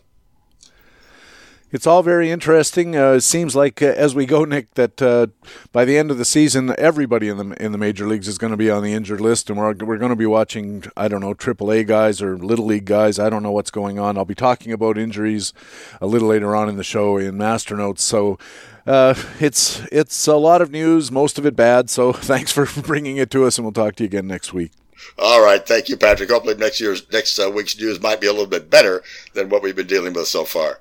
it's 1.76 1.86
all 1.86 2.02
very 2.02 2.30
interesting. 2.30 2.96
Uh, 2.96 3.12
it 3.12 3.20
seems 3.20 3.54
like 3.54 3.82
uh, 3.82 3.86
as 3.86 4.14
we 4.14 4.24
go, 4.24 4.46
Nick, 4.46 4.72
that 4.74 5.02
uh, 5.02 5.26
by 5.72 5.84
the 5.84 5.98
end 5.98 6.10
of 6.10 6.16
the 6.16 6.24
season, 6.24 6.74
everybody 6.78 7.28
in 7.28 7.36
the 7.36 7.62
in 7.62 7.72
the 7.72 7.78
major 7.78 8.08
leagues 8.08 8.28
is 8.28 8.38
going 8.38 8.50
to 8.50 8.56
be 8.56 8.70
on 8.70 8.82
the 8.82 8.94
injured 8.94 9.20
list, 9.20 9.50
and 9.50 9.58
we're 9.58 9.74
we're 9.74 9.98
going 9.98 10.10
to 10.10 10.16
be 10.16 10.24
watching. 10.24 10.84
I 10.96 11.08
don't 11.08 11.20
know, 11.20 11.34
AAA 11.34 11.86
guys 11.86 12.22
or 12.22 12.38
little 12.38 12.64
league 12.64 12.86
guys. 12.86 13.18
I 13.18 13.28
don't 13.28 13.42
know 13.42 13.52
what's 13.52 13.70
going 13.70 13.98
on. 13.98 14.16
I'll 14.16 14.24
be 14.24 14.34
talking 14.34 14.72
about 14.72 14.96
injuries 14.96 15.52
a 16.00 16.06
little 16.06 16.28
later 16.28 16.56
on 16.56 16.70
in 16.70 16.78
the 16.78 16.84
show 16.84 17.18
in 17.18 17.36
Master 17.36 17.76
Notes. 17.76 18.02
So. 18.02 18.38
Uh, 18.86 19.14
it's 19.40 19.82
it's 19.90 20.28
a 20.28 20.36
lot 20.36 20.62
of 20.62 20.70
news, 20.70 21.10
most 21.10 21.40
of 21.40 21.44
it 21.44 21.56
bad. 21.56 21.90
So 21.90 22.12
thanks 22.32 22.52
for 22.52 22.66
bringing 22.82 23.16
it 23.16 23.32
to 23.32 23.44
us, 23.44 23.58
and 23.58 23.64
we'll 23.64 23.72
talk 23.72 23.96
to 23.96 24.04
you 24.04 24.06
again 24.06 24.28
next 24.28 24.54
week. 24.54 24.70
All 25.18 25.42
right, 25.42 25.66
thank 25.66 25.88
you, 25.88 25.96
Patrick. 25.96 26.30
Hopefully 26.30 26.54
next 26.54 26.80
year's 26.80 27.02
next 27.10 27.36
uh, 27.36 27.50
week's 27.50 27.76
news 27.76 28.00
might 28.00 28.20
be 28.20 28.28
a 28.28 28.32
little 28.32 28.46
bit 28.46 28.70
better 28.70 29.02
than 29.34 29.48
what 29.48 29.60
we've 29.60 29.74
been 29.74 29.88
dealing 29.88 30.12
with 30.12 30.28
so 30.28 30.44
far. 30.44 30.78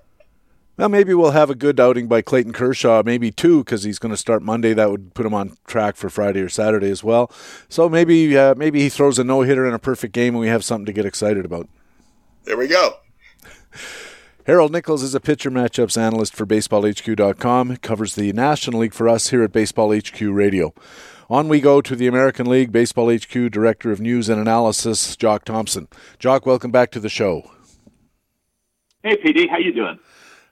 Well, 0.77 0.89
maybe 0.89 1.13
we'll 1.13 1.31
have 1.31 1.49
a 1.49 1.55
good 1.55 1.79
outing 1.79 2.07
by 2.07 2.21
Clayton 2.21 2.51
Kershaw, 2.51 3.01
maybe 3.05 3.31
two, 3.31 3.59
because 3.63 3.83
he's 3.83 3.97
going 3.97 4.09
to 4.11 4.17
start 4.17 4.43
Monday. 4.43 4.73
That 4.73 4.91
would 4.91 5.13
put 5.13 5.25
him 5.25 5.33
on 5.33 5.55
track 5.65 5.95
for 5.95 6.09
Friday 6.09 6.41
or 6.41 6.49
Saturday 6.49 6.91
as 6.91 7.01
well. 7.01 7.31
So 7.69 7.87
maybe 7.87 8.37
uh, 8.37 8.55
maybe 8.55 8.81
he 8.81 8.89
throws 8.89 9.17
a 9.17 9.23
no 9.23 9.41
hitter 9.41 9.65
in 9.65 9.73
a 9.73 9.79
perfect 9.79 10.13
game, 10.13 10.33
and 10.33 10.41
we 10.41 10.49
have 10.49 10.65
something 10.65 10.85
to 10.85 10.93
get 10.93 11.05
excited 11.05 11.45
about. 11.45 11.69
There 12.43 12.57
we 12.57 12.67
go. 12.67 12.95
Harold 14.45 14.73
Nichols 14.73 15.01
is 15.01 15.15
a 15.15 15.19
pitcher 15.19 15.49
matchups 15.49 15.97
analyst 15.97 16.35
for 16.35 16.45
BaseballHQ.com. 16.45 17.77
Covers 17.77 18.15
the 18.15 18.31
National 18.33 18.81
League 18.81 18.93
for 18.93 19.09
us 19.09 19.29
here 19.29 19.43
at 19.43 19.51
Baseball 19.51 19.95
HQ 19.95 20.21
Radio. 20.21 20.73
On 21.29 21.47
we 21.47 21.59
go 21.59 21.81
to 21.81 21.95
the 21.95 22.05
American 22.05 22.47
League. 22.47 22.71
Baseball 22.71 23.11
HQ 23.11 23.49
Director 23.49 23.91
of 23.91 23.99
News 23.99 24.29
and 24.29 24.39
Analysis, 24.39 25.15
Jock 25.15 25.45
Thompson. 25.45 25.87
Jock, 26.19 26.45
welcome 26.45 26.69
back 26.69 26.91
to 26.91 26.99
the 26.99 27.09
show. 27.09 27.49
Hey, 29.01 29.15
PD, 29.15 29.49
how 29.49 29.57
you 29.57 29.73
doing? 29.73 29.97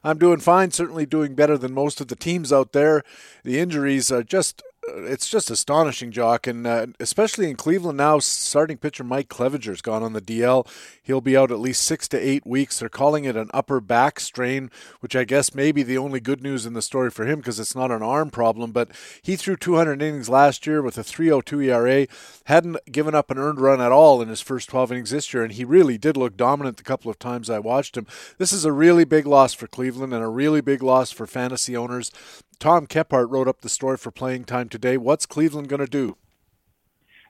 I'm 0.04 0.18
doing 0.18 0.40
fine. 0.40 0.72
Certainly 0.72 1.06
doing 1.06 1.36
better 1.36 1.58
than 1.58 1.74
most 1.74 2.02
of 2.02 2.08
the 2.08 2.16
teams 2.16 2.52
out 2.52 2.74
there. 2.74 3.04
The 3.44 3.60
injuries 3.60 4.12
are 4.12 4.24
just 4.24 4.62
it's 4.88 5.30
just 5.30 5.50
astonishing, 5.50 6.12
Jock, 6.12 6.48
and 6.48 6.68
uh, 6.68 6.88
especially 7.00 7.50
in 7.50 7.56
Cleveland 7.56 7.98
now. 7.98 8.20
Starting 8.20 8.78
pitcher 8.78 9.04
Mike 9.04 9.30
Clevinger's 9.30 9.82
gone 9.82 10.04
on 10.04 10.14
the 10.14 10.22
DL. 10.22 10.68
He'll 11.02 11.22
be 11.22 11.38
out 11.38 11.52
at 11.52 11.60
least 11.60 11.84
six 11.84 12.08
to 12.10 12.18
eight 12.18 12.46
weeks. 12.46 12.80
They're 12.80 12.90
calling 12.90 13.26
it 13.26 13.36
an 13.36 13.50
upper 13.54 13.80
back 13.80 14.20
strain, 14.20 14.70
which 15.00 15.16
I 15.16 15.24
guess 15.24 15.56
may 15.56 15.72
be 15.72 15.84
the 15.84 15.98
only 15.98 16.20
good 16.20 16.44
news 16.44 16.66
in 16.66 16.74
the 16.74 16.82
story 16.82 17.10
for 17.10 17.26
him 17.26 17.40
because 17.40 17.60
it's 17.60 17.76
not 17.76 17.92
an 17.92 18.02
arm 18.02 18.30
problem. 18.30 18.72
But 18.72 18.90
he 19.22 19.36
threw 19.36 19.56
200 19.56 20.02
innings 20.02 20.30
last 20.30 20.68
year 20.68 20.82
with 20.82 20.98
a 20.98 21.04
3.02 21.04 21.66
ERA. 21.66 22.08
Hadn't 22.46 22.78
given 22.92 23.16
up 23.16 23.32
an 23.32 23.38
earned 23.38 23.60
run 23.60 23.82
at 23.82 23.92
all 23.92 24.22
in 24.22 24.30
his 24.30 24.42
first 24.42 24.70
12 24.70 24.92
innings 24.92 25.12
this 25.12 25.34
year, 25.34 25.44
and 25.44 25.54
he 25.54 25.66
really 25.66 25.98
did 25.98 26.18
look 26.18 26.38
dominant 26.38 26.78
the 26.78 26.84
couple 26.84 27.10
of 27.10 27.20
times 27.20 27.50
I 27.50 27.60
watched 27.60 27.98
him. 27.98 28.08
This 28.38 28.52
is 28.52 28.66
a 28.66 28.72
really 28.72 29.06
big 29.06 29.26
loss 29.26 29.54
for 29.54 29.68
Cleveland 29.68 30.14
and 30.14 30.24
a 30.24 30.28
really 30.28 30.62
big 30.62 30.84
loss 30.84 31.12
for 31.12 31.26
fantasy 31.26 31.76
owners. 31.76 32.12
Tom 32.60 32.88
Kephart 32.88 33.30
wrote 33.30 33.48
up 33.48 33.62
the 33.62 33.70
story 33.70 33.98
for 33.98 34.12
playing 34.12 34.46
time 34.46 34.70
today. 34.70 34.98
What's 34.98 35.26
Cleveland 35.26 35.70
going 35.70 35.80
to 35.80 35.88
do? 35.88 36.18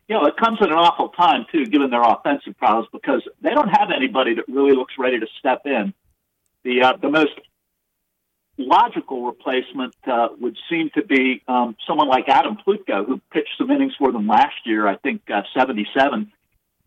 You 0.08 0.16
know, 0.16 0.26
it 0.26 0.36
comes 0.38 0.60
at 0.62 0.68
an 0.68 0.74
awful 0.74 1.10
time, 1.10 1.46
too, 1.52 1.66
given 1.66 1.90
their 1.90 2.02
offensive 2.02 2.58
problems, 2.58 2.90
because 2.92 3.22
they 3.42 3.52
don't 3.52 3.70
have 3.70 3.90
anybody 3.96 4.36
that 4.36 4.48
really 4.48 4.76
looks 4.76 4.94
ready 5.00 5.20
to 5.20 5.28
step 5.40 5.62
in. 5.66 5.94
The, 6.64 6.82
uh, 6.82 6.94
the 7.02 7.10
most 7.10 7.32
logical 8.58 9.26
replacement 9.26 9.96
uh, 10.06 10.30
would 10.40 10.58
seem 10.70 10.90
to 10.96 11.04
be 11.04 11.42
um, 11.48 11.76
someone 11.88 12.08
like 12.08 12.28
Adam 12.28 12.58
Plutko, 12.66 13.06
who 13.06 13.22
pitched 13.32 13.56
some 13.58 13.72
innings 13.72 13.94
for 13.98 14.12
them 14.12 14.28
last 14.28 14.56
year, 14.66 14.88
I 14.88 14.98
think 14.98 15.22
uh, 15.34 15.42
77. 15.58 16.32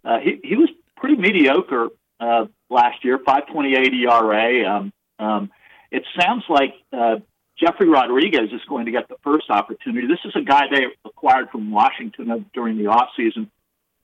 Uh, 0.05 0.19
he, 0.21 0.41
he 0.45 0.57
was 0.57 0.69
pretty 0.97 1.17
mediocre 1.17 1.89
uh, 2.21 2.47
last 2.71 3.05
year, 3.05 3.19
528 3.19 3.93
ERA. 3.95 4.71
Um, 4.71 4.93
um, 5.19 5.51
it 5.91 6.05
sounds 6.19 6.45
like 6.49 6.75
uh, 6.93 7.17
Jefry 7.61 7.91
Rodriguez 7.91 8.53
is 8.53 8.61
going 8.69 8.87
to 8.87 8.93
get 8.93 9.09
the 9.09 9.17
first 9.25 9.51
opportunity. 9.51 10.07
This 10.07 10.19
is 10.25 10.33
a 10.37 10.43
guy 10.43 10.65
they 10.71 10.87
acquired 11.05 11.51
from 11.51 11.71
Washington 11.71 12.47
during 12.53 12.77
the 12.77 12.85
offseason. 12.85 13.49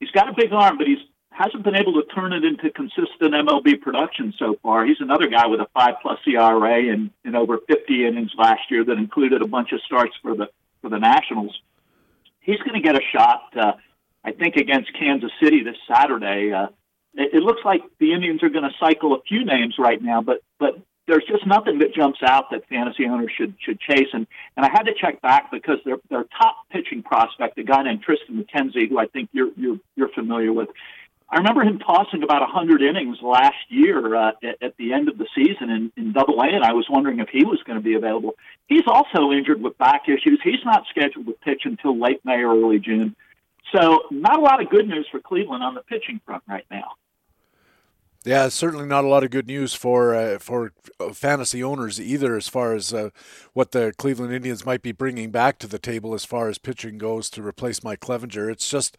He's 0.00 0.10
got 0.10 0.28
a 0.28 0.32
big 0.34 0.52
arm, 0.52 0.78
but 0.78 0.86
he's 0.86 0.98
hasn't 1.32 1.64
been 1.64 1.74
able 1.74 1.94
to 1.94 2.02
turn 2.14 2.32
it 2.32 2.44
into 2.44 2.70
consistent 2.70 3.32
MLB 3.32 3.80
production 3.80 4.34
so 4.38 4.56
far. 4.62 4.84
He's 4.84 5.00
another 5.00 5.28
guy 5.28 5.46
with 5.46 5.60
a 5.60 5.66
five 5.74 5.94
plus 6.02 6.18
ERA 6.26 6.92
and 6.92 7.10
in 7.24 7.34
over 7.34 7.58
50 7.68 8.06
innings 8.06 8.32
last 8.36 8.70
year 8.70 8.84
that 8.84 8.98
included 8.98 9.42
a 9.42 9.46
bunch 9.46 9.72
of 9.72 9.80
starts 9.82 10.14
for 10.22 10.34
the 10.34 10.48
for 10.80 10.90
the 10.90 10.98
Nationals. 10.98 11.58
He's 12.40 12.58
going 12.58 12.74
to 12.74 12.80
get 12.80 12.96
a 12.96 13.00
shot, 13.12 13.56
uh, 13.56 13.72
I 14.24 14.32
think, 14.32 14.56
against 14.56 14.92
Kansas 14.98 15.30
City 15.42 15.62
this 15.62 15.76
Saturday. 15.88 16.52
Uh, 16.52 16.68
it, 17.14 17.34
it 17.34 17.42
looks 17.42 17.60
like 17.64 17.82
the 17.98 18.12
Indians 18.12 18.42
are 18.42 18.48
going 18.48 18.64
to 18.64 18.76
cycle 18.80 19.14
a 19.14 19.22
few 19.22 19.44
names 19.44 19.76
right 19.78 20.02
now, 20.02 20.22
but 20.22 20.42
but 20.58 20.78
there's 21.12 21.24
just 21.28 21.46
nothing 21.46 21.78
that 21.80 21.94
jumps 21.94 22.20
out 22.26 22.50
that 22.52 22.66
fantasy 22.70 23.04
owners 23.04 23.30
should 23.36 23.54
should 23.60 23.78
chase. 23.78 24.08
And 24.14 24.26
and 24.56 24.64
I 24.64 24.70
had 24.72 24.84
to 24.84 24.94
check 24.98 25.20
back 25.20 25.50
because 25.50 25.76
their 25.84 25.98
their 26.08 26.24
top 26.24 26.56
pitching 26.70 27.02
prospect, 27.02 27.58
a 27.58 27.62
guy 27.62 27.82
named 27.82 28.02
Triston 28.02 28.42
McKenzie, 28.42 28.88
who 28.88 28.98
I 28.98 29.06
think 29.06 29.28
you're 29.32 29.50
you're 29.54 29.78
you're 29.94 30.08
familiar 30.08 30.54
with. 30.54 30.70
I 31.28 31.36
remember 31.38 31.62
him 31.62 31.78
tossing 31.78 32.22
about 32.22 32.40
100 32.42 32.82
innings 32.82 33.16
last 33.22 33.56
year 33.68 34.14
uh, 34.14 34.32
at, 34.42 34.62
at 34.62 34.76
the 34.76 34.92
end 34.92 35.08
of 35.08 35.16
the 35.16 35.26
season 35.34 35.70
in, 35.70 35.92
in 35.96 36.12
Double 36.12 36.38
A, 36.40 36.46
and 36.46 36.62
I 36.62 36.72
was 36.72 36.86
wondering 36.90 37.20
if 37.20 37.28
he 37.30 37.42
was 37.42 37.58
going 37.66 37.78
to 37.78 37.82
be 37.82 37.94
available. 37.94 38.34
He's 38.66 38.86
also 38.86 39.32
injured 39.32 39.62
with 39.62 39.78
back 39.78 40.02
issues. 40.08 40.40
He's 40.44 40.62
not 40.64 40.84
scheduled 40.90 41.26
to 41.26 41.32
pitch 41.42 41.62
until 41.64 41.98
late 41.98 42.22
May 42.24 42.42
or 42.42 42.54
early 42.54 42.80
June. 42.80 43.16
So, 43.74 44.00
not 44.10 44.38
a 44.38 44.42
lot 44.42 44.62
of 44.62 44.68
good 44.68 44.86
news 44.86 45.08
for 45.10 45.20
Cleveland 45.20 45.62
on 45.62 45.74
the 45.74 45.80
pitching 45.80 46.20
front 46.26 46.42
right 46.46 46.66
now. 46.70 46.96
Yeah, 48.24 48.48
certainly 48.50 48.86
not 48.86 49.04
a 49.04 49.08
lot 49.08 49.24
of 49.24 49.30
good 49.30 49.48
news 49.48 49.74
for 49.74 50.14
uh, 50.14 50.38
for 50.38 50.72
uh, 51.00 51.12
fantasy 51.12 51.62
owners 51.62 52.00
either, 52.00 52.36
as 52.36 52.48
far 52.48 52.72
as 52.72 52.94
uh, 52.94 53.10
what 53.52 53.72
the 53.72 53.92
Cleveland 53.98 54.32
Indians 54.32 54.64
might 54.64 54.80
be 54.80 54.92
bringing 54.92 55.32
back 55.32 55.58
to 55.58 55.66
the 55.66 55.78
table 55.78 56.14
as 56.14 56.24
far 56.24 56.48
as 56.48 56.56
pitching 56.56 56.98
goes 56.98 57.28
to 57.30 57.42
replace 57.42 57.82
Mike 57.82 57.98
Clevinger. 58.00 58.50
It's 58.50 58.70
just 58.70 58.96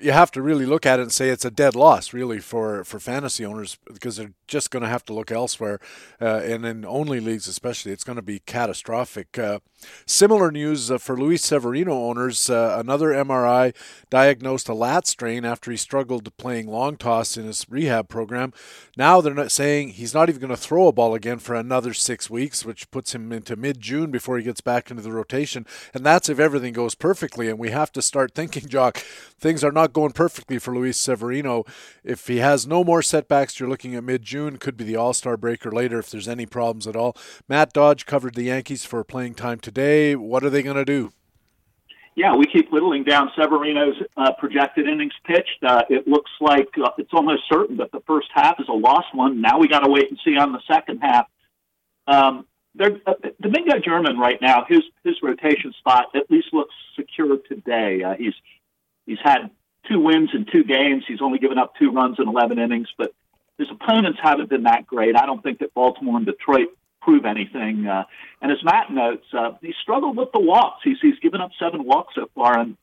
you 0.00 0.12
have 0.12 0.30
to 0.30 0.42
really 0.42 0.66
look 0.66 0.84
at 0.86 0.98
it 0.98 1.02
and 1.02 1.12
say 1.12 1.30
it's 1.30 1.44
a 1.44 1.50
dead 1.50 1.74
loss, 1.74 2.12
really, 2.12 2.40
for, 2.40 2.84
for 2.84 3.00
fantasy 3.00 3.44
owners 3.44 3.78
because 3.92 4.16
they're 4.16 4.34
just 4.46 4.70
going 4.70 4.82
to 4.82 4.88
have 4.88 5.04
to 5.06 5.14
look 5.14 5.30
elsewhere. 5.30 5.80
Uh, 6.20 6.40
and 6.44 6.64
in 6.66 6.84
only 6.84 7.20
leagues, 7.20 7.48
especially, 7.48 7.92
it's 7.92 8.04
going 8.04 8.16
to 8.16 8.22
be 8.22 8.40
catastrophic. 8.40 9.38
Similar 10.06 10.50
news 10.50 10.90
uh, 10.90 10.98
for 10.98 11.16
Luis 11.16 11.44
Severino 11.44 11.92
owners. 11.92 12.50
Uh, 12.50 12.76
another 12.78 13.08
MRI 13.08 13.74
diagnosed 14.10 14.68
a 14.68 14.74
lat 14.74 15.06
strain 15.06 15.44
after 15.44 15.70
he 15.70 15.76
struggled 15.76 16.34
playing 16.36 16.66
long 16.66 16.96
toss 16.96 17.36
in 17.36 17.44
his 17.44 17.66
rehab 17.68 18.08
program. 18.08 18.52
Now 18.96 19.20
they're 19.20 19.34
not 19.34 19.52
saying 19.52 19.90
he's 19.90 20.14
not 20.14 20.28
even 20.28 20.40
going 20.40 20.50
to 20.50 20.56
throw 20.56 20.88
a 20.88 20.92
ball 20.92 21.14
again 21.14 21.38
for 21.38 21.54
another 21.54 21.94
six 21.94 22.28
weeks, 22.28 22.64
which 22.64 22.90
puts 22.90 23.14
him 23.14 23.32
into 23.32 23.54
mid 23.56 23.80
June 23.80 24.10
before 24.10 24.38
he 24.38 24.44
gets 24.44 24.60
back 24.60 24.90
into 24.90 25.02
the 25.02 25.12
rotation. 25.12 25.66
And 25.94 26.04
that's 26.04 26.28
if 26.28 26.38
everything 26.38 26.72
goes 26.72 26.94
perfectly. 26.94 27.48
And 27.48 27.58
we 27.58 27.70
have 27.70 27.92
to 27.92 28.02
start 28.02 28.34
thinking, 28.34 28.68
Jock, 28.68 28.98
things 29.38 29.62
are 29.62 29.72
not 29.72 29.92
going 29.92 30.12
perfectly 30.12 30.58
for 30.58 30.74
Luis 30.74 30.96
Severino. 30.96 31.64
If 32.02 32.26
he 32.26 32.38
has 32.38 32.66
no 32.66 32.82
more 32.82 33.02
setbacks, 33.02 33.60
you're 33.60 33.68
looking 33.68 33.94
at 33.94 34.04
mid 34.04 34.22
June. 34.22 34.56
Could 34.56 34.76
be 34.76 34.84
the 34.84 34.96
All 34.96 35.12
Star 35.12 35.36
breaker 35.36 35.70
later 35.70 35.98
if 35.98 36.10
there's 36.10 36.28
any 36.28 36.46
problems 36.46 36.86
at 36.86 36.96
all. 36.96 37.16
Matt 37.48 37.72
Dodge 37.72 38.06
covered 38.06 38.34
the 38.34 38.44
Yankees 38.44 38.84
for 38.84 39.04
playing 39.04 39.34
time 39.34 39.60
today. 39.68 40.16
What 40.16 40.44
are 40.44 40.50
they 40.50 40.62
going 40.62 40.76
to 40.76 40.84
do? 40.84 41.12
Yeah, 42.14 42.34
we 42.34 42.46
keep 42.46 42.72
whittling 42.72 43.04
down 43.04 43.30
Severino's 43.38 43.94
uh, 44.16 44.32
projected 44.32 44.88
innings 44.88 45.12
pitched. 45.24 45.62
Uh, 45.62 45.82
it 45.88 46.08
looks 46.08 46.30
like 46.40 46.68
uh, 46.82 46.90
it's 46.98 47.12
almost 47.12 47.42
certain 47.52 47.76
that 47.76 47.92
the 47.92 48.00
first 48.06 48.28
half 48.34 48.58
is 48.58 48.66
a 48.68 48.72
lost 48.72 49.14
one. 49.14 49.40
Now 49.40 49.58
we 49.58 49.68
got 49.68 49.80
to 49.80 49.90
wait 49.90 50.10
and 50.10 50.18
see 50.24 50.36
on 50.36 50.52
the 50.52 50.60
second 50.66 50.98
half. 50.98 51.26
Um, 52.08 52.46
uh, 52.80 52.90
Domingo 53.40 53.78
German 53.78 54.18
right 54.18 54.40
now, 54.40 54.64
his 54.68 54.80
his 55.04 55.16
rotation 55.22 55.72
spot 55.78 56.06
at 56.14 56.30
least 56.30 56.48
looks 56.52 56.74
secure 56.96 57.36
today. 57.48 58.02
Uh, 58.02 58.14
he's 58.14 58.34
he's 59.06 59.18
had 59.22 59.50
two 59.88 60.00
wins 60.00 60.30
in 60.34 60.46
two 60.50 60.64
games. 60.64 61.04
He's 61.06 61.20
only 61.20 61.38
given 61.38 61.58
up 61.58 61.74
two 61.78 61.90
runs 61.90 62.16
in 62.18 62.26
11 62.28 62.58
innings, 62.58 62.88
but 62.96 63.12
his 63.58 63.68
opponents 63.70 64.18
haven't 64.22 64.48
been 64.48 64.64
that 64.64 64.86
great. 64.86 65.16
I 65.16 65.26
don't 65.26 65.42
think 65.42 65.58
that 65.60 65.74
Baltimore 65.74 66.16
and 66.16 66.26
Detroit 66.26 66.68
prove 67.00 67.24
anything. 67.24 67.86
Uh, 67.86 68.04
and 68.40 68.52
as 68.52 68.58
Matt 68.62 68.90
notes, 68.90 69.26
uh, 69.32 69.52
he 69.60 69.74
struggled 69.82 70.16
with 70.16 70.30
the 70.32 70.40
walks. 70.40 70.80
He's, 70.84 70.98
he's 71.00 71.18
given 71.20 71.40
up 71.40 71.50
seven 71.58 71.84
walks 71.84 72.14
so 72.14 72.28
far, 72.34 72.58
and 72.58 72.76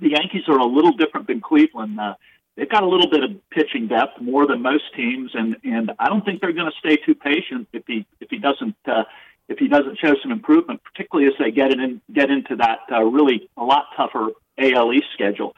the 0.00 0.10
Yankees 0.10 0.44
are 0.48 0.58
a 0.58 0.66
little 0.66 0.92
different 0.92 1.26
than 1.26 1.40
Cleveland. 1.40 1.98
Uh, 1.98 2.14
they've 2.56 2.68
got 2.68 2.82
a 2.82 2.88
little 2.88 3.10
bit 3.10 3.24
of 3.24 3.30
pitching 3.50 3.88
depth, 3.88 4.20
more 4.20 4.46
than 4.46 4.62
most 4.62 4.84
teams, 4.94 5.30
and 5.34 5.56
and 5.64 5.92
I 5.98 6.08
don't 6.08 6.24
think 6.24 6.40
they're 6.40 6.52
going 6.52 6.70
to 6.70 6.78
stay 6.78 6.96
too 6.96 7.14
patient 7.14 7.68
if 7.72 7.84
he 7.86 8.06
if 8.20 8.30
he 8.30 8.38
doesn't. 8.38 8.76
Uh, 8.86 9.04
if 9.48 9.58
he 9.58 9.66
doesn't 9.66 9.98
show 9.98 10.14
some 10.22 10.30
improvement, 10.30 10.82
particularly 10.84 11.26
as 11.26 11.34
they 11.38 11.50
get 11.50 11.72
in, 11.72 12.02
get 12.12 12.30
into 12.30 12.56
that 12.56 12.80
uh, 12.92 13.02
really 13.02 13.48
a 13.56 13.64
lot 13.64 13.86
tougher 13.96 14.28
AL 14.58 14.92
East 14.92 15.06
schedule, 15.14 15.54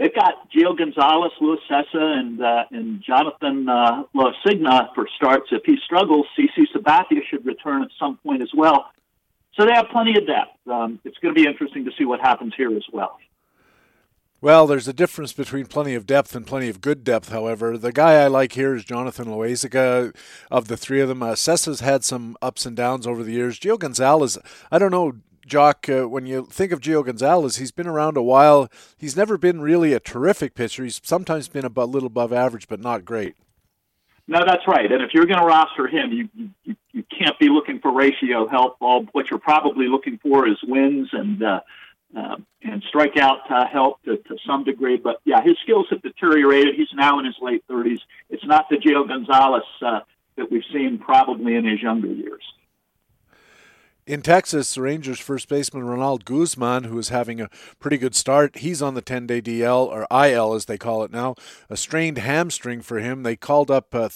they've 0.00 0.14
got 0.14 0.50
Gio 0.50 0.76
Gonzalez, 0.76 1.32
Luis 1.40 1.60
Cessa, 1.70 1.84
and 1.94 2.42
uh, 2.42 2.64
and 2.70 3.02
Jonathan 3.02 3.68
uh, 3.68 4.02
for 4.94 5.06
starts. 5.16 5.48
If 5.52 5.62
he 5.64 5.76
struggles, 5.84 6.26
CC 6.36 6.64
Sabathia 6.74 7.20
should 7.28 7.46
return 7.46 7.82
at 7.82 7.90
some 7.98 8.16
point 8.16 8.42
as 8.42 8.50
well. 8.56 8.86
So 9.54 9.66
they 9.66 9.72
have 9.72 9.86
plenty 9.92 10.16
of 10.16 10.26
depth. 10.26 10.56
Um, 10.66 10.98
it's 11.04 11.18
going 11.18 11.34
to 11.34 11.40
be 11.40 11.46
interesting 11.46 11.84
to 11.84 11.90
see 11.98 12.04
what 12.04 12.20
happens 12.20 12.54
here 12.56 12.74
as 12.74 12.84
well. 12.92 13.18
Well, 14.42 14.66
there's 14.66 14.88
a 14.88 14.94
difference 14.94 15.34
between 15.34 15.66
plenty 15.66 15.94
of 15.94 16.06
depth 16.06 16.34
and 16.34 16.46
plenty 16.46 16.70
of 16.70 16.80
good 16.80 17.04
depth, 17.04 17.28
however. 17.28 17.76
The 17.76 17.92
guy 17.92 18.14
I 18.22 18.28
like 18.28 18.52
here 18.52 18.74
is 18.74 18.86
Jonathan 18.86 19.26
Loaisiga. 19.26 20.16
Of 20.50 20.68
the 20.68 20.78
three 20.78 21.02
of 21.02 21.08
them, 21.08 21.22
uh, 21.22 21.34
Cessa's 21.34 21.80
had 21.80 22.04
some 22.04 22.38
ups 22.40 22.64
and 22.64 22.74
downs 22.74 23.06
over 23.06 23.22
the 23.22 23.32
years. 23.32 23.60
Gio 23.60 23.78
Gonzalez, 23.78 24.38
I 24.70 24.78
don't 24.78 24.92
know, 24.92 25.12
Jock, 25.46 25.88
uh, 25.88 26.08
when 26.08 26.26
you 26.26 26.46
think 26.46 26.72
of 26.72 26.80
Gio 26.80 27.04
Gonzalez, 27.04 27.56
he's 27.56 27.72
been 27.72 27.86
around 27.86 28.16
a 28.16 28.22
while. 28.22 28.68
He's 28.96 29.16
never 29.16 29.38
been 29.38 29.60
really 29.60 29.92
a 29.92 30.00
terrific 30.00 30.54
pitcher. 30.54 30.84
He's 30.84 31.00
sometimes 31.02 31.48
been 31.48 31.64
a 31.64 31.84
little 31.84 32.06
above 32.06 32.32
average, 32.32 32.68
but 32.68 32.80
not 32.80 33.04
great. 33.04 33.34
No, 34.28 34.44
that's 34.46 34.66
right. 34.68 34.90
And 34.90 35.02
if 35.02 35.10
you're 35.12 35.26
going 35.26 35.40
to 35.40 35.46
roster 35.46 35.88
him, 35.88 36.12
you, 36.12 36.28
you 36.64 36.76
you 36.92 37.04
can't 37.16 37.38
be 37.38 37.48
looking 37.48 37.80
for 37.80 37.92
ratio 37.92 38.46
help. 38.48 38.76
All 38.80 39.04
what 39.12 39.30
you're 39.30 39.40
probably 39.40 39.88
looking 39.88 40.18
for 40.18 40.46
is 40.46 40.56
wins 40.62 41.08
and 41.12 41.42
uh, 41.42 41.60
uh, 42.16 42.36
and 42.62 42.82
strikeout 42.92 43.50
uh, 43.50 43.66
help 43.66 44.02
to, 44.04 44.18
to 44.18 44.36
some 44.46 44.64
degree. 44.64 44.96
But 44.96 45.20
yeah, 45.24 45.42
his 45.42 45.56
skills 45.62 45.86
have 45.90 46.02
deteriorated. 46.02 46.74
He's 46.74 46.92
now 46.94 47.18
in 47.18 47.24
his 47.24 47.36
late 47.40 47.64
30s. 47.68 48.00
It's 48.28 48.44
not 48.44 48.68
the 48.68 48.76
Gio 48.76 49.06
Gonzalez 49.06 49.62
uh, 49.82 50.00
that 50.36 50.50
we've 50.50 50.64
seen 50.72 50.98
probably 50.98 51.54
in 51.54 51.64
his 51.64 51.80
younger 51.80 52.08
years. 52.08 52.42
In 54.10 54.22
Texas, 54.22 54.74
the 54.74 54.82
Rangers 54.82 55.20
first 55.20 55.48
baseman 55.48 55.84
Ronald 55.84 56.24
Guzman, 56.24 56.82
who 56.82 56.98
is 56.98 57.10
having 57.10 57.40
a 57.40 57.48
pretty 57.78 57.96
good 57.96 58.16
start, 58.16 58.56
he's 58.56 58.82
on 58.82 58.94
the 58.94 59.00
10 59.00 59.28
day 59.28 59.40
DL, 59.40 59.86
or 59.86 60.04
IL 60.10 60.52
as 60.52 60.64
they 60.64 60.76
call 60.76 61.04
it 61.04 61.12
now, 61.12 61.36
a 61.68 61.76
strained 61.76 62.18
hamstring 62.18 62.80
for 62.80 62.98
him. 62.98 63.22
They 63.22 63.36
called 63.36 63.70
up 63.70 63.94
uh, 63.94 64.08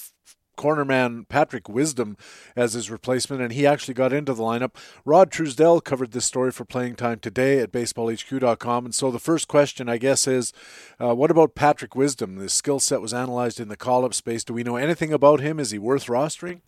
cornerman 0.58 1.28
Patrick 1.28 1.68
Wisdom 1.68 2.16
as 2.56 2.72
his 2.72 2.90
replacement, 2.90 3.40
and 3.40 3.52
he 3.52 3.68
actually 3.68 3.94
got 3.94 4.12
into 4.12 4.34
the 4.34 4.42
lineup. 4.42 4.74
Rod 5.04 5.30
Truesdell 5.30 5.84
covered 5.84 6.10
this 6.10 6.24
story 6.24 6.50
for 6.50 6.64
Playing 6.64 6.96
Time 6.96 7.20
today 7.20 7.60
at 7.60 7.70
baseballhq.com. 7.70 8.86
And 8.86 8.94
so 8.96 9.12
the 9.12 9.20
first 9.20 9.46
question, 9.46 9.88
I 9.88 9.98
guess, 9.98 10.26
is 10.26 10.52
uh, 10.98 11.14
what 11.14 11.30
about 11.30 11.54
Patrick 11.54 11.94
Wisdom? 11.94 12.34
The 12.34 12.48
skill 12.48 12.80
set 12.80 13.00
was 13.00 13.14
analyzed 13.14 13.60
in 13.60 13.68
the 13.68 13.76
call 13.76 14.04
up 14.04 14.12
space. 14.12 14.42
Do 14.42 14.54
we 14.54 14.64
know 14.64 14.74
anything 14.74 15.12
about 15.12 15.38
him? 15.38 15.60
Is 15.60 15.70
he 15.70 15.78
worth 15.78 16.06
rostering? 16.06 16.62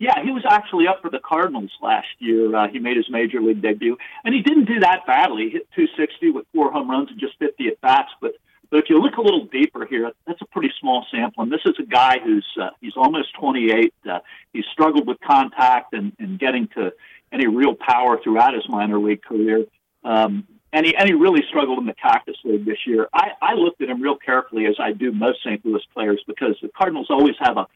Yeah, 0.00 0.22
he 0.24 0.30
was 0.30 0.44
actually 0.48 0.88
up 0.88 1.02
for 1.02 1.10
the 1.10 1.18
Cardinals 1.18 1.70
last 1.82 2.08
year. 2.20 2.56
Uh, 2.56 2.68
he 2.68 2.78
made 2.78 2.96
his 2.96 3.10
major 3.10 3.38
league 3.42 3.60
debut, 3.60 3.98
and 4.24 4.34
he 4.34 4.40
didn't 4.40 4.64
do 4.64 4.80
that 4.80 5.06
badly. 5.06 5.44
He 5.44 5.50
hit 5.50 5.68
260 5.76 6.30
with 6.30 6.46
four 6.54 6.72
home 6.72 6.90
runs 6.90 7.10
and 7.10 7.20
just 7.20 7.38
50 7.38 7.68
at 7.68 7.80
bats, 7.82 8.10
but 8.20 8.32
but 8.70 8.78
if 8.78 8.84
you 8.88 8.98
look 9.00 9.16
a 9.16 9.20
little 9.20 9.46
deeper 9.46 9.84
here, 9.84 10.12
that's 10.26 10.40
a 10.40 10.46
pretty 10.46 10.72
small 10.80 11.04
sample. 11.10 11.42
And 11.42 11.52
this 11.52 11.60
is 11.66 11.74
a 11.80 11.82
guy 11.82 12.20
who's 12.20 12.46
uh, 12.60 12.70
he's 12.80 12.96
almost 12.96 13.34
28. 13.34 13.92
Uh, 14.08 14.20
he's 14.52 14.64
struggled 14.72 15.08
with 15.08 15.18
contact 15.20 15.92
and, 15.92 16.12
and 16.20 16.38
getting 16.38 16.68
to 16.76 16.92
any 17.32 17.48
real 17.48 17.74
power 17.74 18.20
throughout 18.22 18.54
his 18.54 18.62
minor 18.68 18.98
league 18.98 19.22
career. 19.22 19.64
Um, 20.04 20.46
and 20.72 20.86
he 20.86 20.94
and 20.94 21.08
he 21.08 21.14
really 21.14 21.42
struggled 21.48 21.78
in 21.78 21.86
the 21.86 21.94
Cactus 21.94 22.36
League 22.44 22.64
this 22.64 22.86
year. 22.86 23.08
I, 23.12 23.32
I 23.42 23.54
looked 23.54 23.82
at 23.82 23.88
him 23.88 24.00
real 24.00 24.16
carefully, 24.16 24.66
as 24.66 24.76
I 24.78 24.92
do 24.92 25.10
most 25.10 25.40
St. 25.40 25.64
Louis 25.66 25.82
players, 25.92 26.22
because 26.26 26.56
the 26.62 26.68
Cardinals 26.68 27.08
always 27.10 27.34
have 27.40 27.56
a 27.56 27.66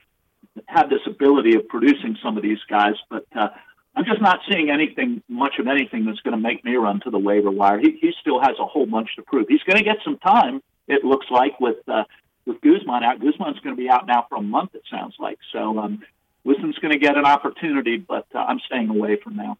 have 0.67 0.89
this 0.91 1.01
ability 1.07 1.57
of 1.57 1.69
producing 1.69 2.17
some 2.23 2.37
of 2.37 2.43
these 2.43 2.59
guys, 2.69 2.95
but 3.11 3.27
uh, 3.35 3.49
I'm 3.97 4.05
just 4.05 4.21
not 4.21 4.41
seeing 4.51 4.71
anything, 4.71 5.23
much 5.29 5.55
of 5.59 5.67
anything 5.67 6.05
that's 6.05 6.21
going 6.21 6.37
to 6.37 6.41
make 6.41 6.65
me 6.65 6.77
run 6.77 7.01
to 7.05 7.11
the 7.11 7.19
waiver 7.19 7.51
wire. 7.51 7.79
He, 7.79 7.99
he 8.01 8.13
still 8.21 8.41
has 8.41 8.57
a 8.61 8.67
whole 8.67 8.87
bunch 8.87 9.15
to 9.17 9.23
prove. 9.23 9.47
He's 9.49 9.63
going 9.63 9.79
to 9.79 9.85
get 9.85 9.99
some 10.05 10.19
time 10.19 10.63
it 10.87 11.05
looks 11.05 11.27
like 11.31 11.59
with 11.61 11.77
uh, 11.89 12.05
with 12.47 12.61
Guzman 12.61 13.03
out. 13.03 13.21
Guzman's 13.21 13.59
going 13.61 13.75
to 13.75 13.81
be 13.81 13.89
out 13.89 14.07
now 14.07 14.27
for 14.29 14.37
a 14.37 14.43
month. 14.43 14.75
It 14.75 14.83
sounds 14.91 15.15
like 15.19 15.39
so. 15.53 15.79
Um, 15.79 16.03
Wisdom's 16.45 16.79
going 16.79 16.93
to 16.93 16.99
get 16.99 17.17
an 17.17 17.25
opportunity, 17.25 17.97
but 17.97 18.27
uh, 18.35 18.39
I'm 18.39 18.61
staying 18.67 18.91
away 18.91 19.17
from 19.17 19.37
now. 19.37 19.57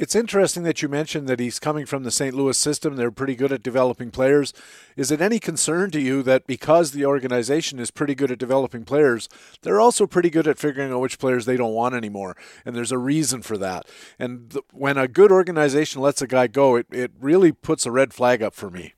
It's 0.00 0.14
interesting 0.14 0.62
that 0.62 0.80
you 0.80 0.88
mentioned 0.88 1.26
that 1.26 1.40
he's 1.40 1.58
coming 1.58 1.84
from 1.84 2.04
the 2.04 2.12
St. 2.12 2.32
Louis 2.32 2.56
system. 2.56 2.94
They're 2.94 3.10
pretty 3.10 3.34
good 3.34 3.50
at 3.50 3.64
developing 3.64 4.12
players. 4.12 4.52
Is 4.96 5.10
it 5.10 5.20
any 5.20 5.40
concern 5.40 5.90
to 5.90 6.00
you 6.00 6.22
that 6.22 6.46
because 6.46 6.92
the 6.92 7.04
organization 7.04 7.80
is 7.80 7.90
pretty 7.90 8.14
good 8.14 8.30
at 8.30 8.38
developing 8.38 8.84
players, 8.84 9.28
they're 9.62 9.80
also 9.80 10.06
pretty 10.06 10.30
good 10.30 10.46
at 10.46 10.56
figuring 10.56 10.92
out 10.92 11.00
which 11.00 11.18
players 11.18 11.46
they 11.46 11.56
don't 11.56 11.74
want 11.74 11.96
anymore? 11.96 12.36
And 12.64 12.76
there's 12.76 12.92
a 12.92 12.96
reason 12.96 13.42
for 13.42 13.58
that. 13.58 13.86
And 14.20 14.52
th- 14.52 14.64
when 14.72 14.96
a 14.98 15.08
good 15.08 15.32
organization 15.32 16.00
lets 16.00 16.22
a 16.22 16.28
guy 16.28 16.46
go, 16.46 16.76
it, 16.76 16.86
it 16.92 17.10
really 17.18 17.50
puts 17.50 17.84
a 17.84 17.90
red 17.90 18.14
flag 18.14 18.40
up 18.40 18.54
for 18.54 18.70
me. 18.70 18.94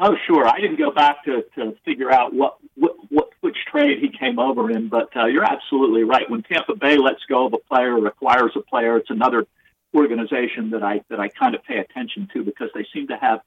Oh, 0.00 0.16
sure. 0.26 0.44
I 0.44 0.58
didn't 0.58 0.80
go 0.80 0.90
back 0.90 1.24
to, 1.26 1.44
to 1.54 1.76
figure 1.84 2.10
out 2.10 2.34
what, 2.34 2.56
what, 2.74 2.96
what 3.10 3.28
which 3.42 3.58
trade 3.70 3.98
he 4.00 4.08
came 4.08 4.40
over 4.40 4.72
in, 4.72 4.88
but 4.88 5.16
uh, 5.16 5.26
you're 5.26 5.44
absolutely 5.44 6.02
right. 6.02 6.28
When 6.28 6.42
Tampa 6.42 6.74
Bay 6.74 6.96
lets 6.96 7.22
go 7.28 7.46
of 7.46 7.52
a 7.52 7.58
player, 7.58 7.96
or 7.96 8.08
acquires 8.08 8.50
a 8.56 8.60
player, 8.60 8.96
it's 8.96 9.10
another 9.10 9.46
organization 9.94 10.70
that 10.70 10.82
I 10.82 11.02
that 11.08 11.20
I 11.20 11.28
kind 11.28 11.54
of 11.54 11.62
pay 11.64 11.78
attention 11.78 12.28
to 12.32 12.42
because 12.44 12.70
they 12.74 12.86
seem 12.92 13.08
to 13.08 13.16
have 13.16 13.40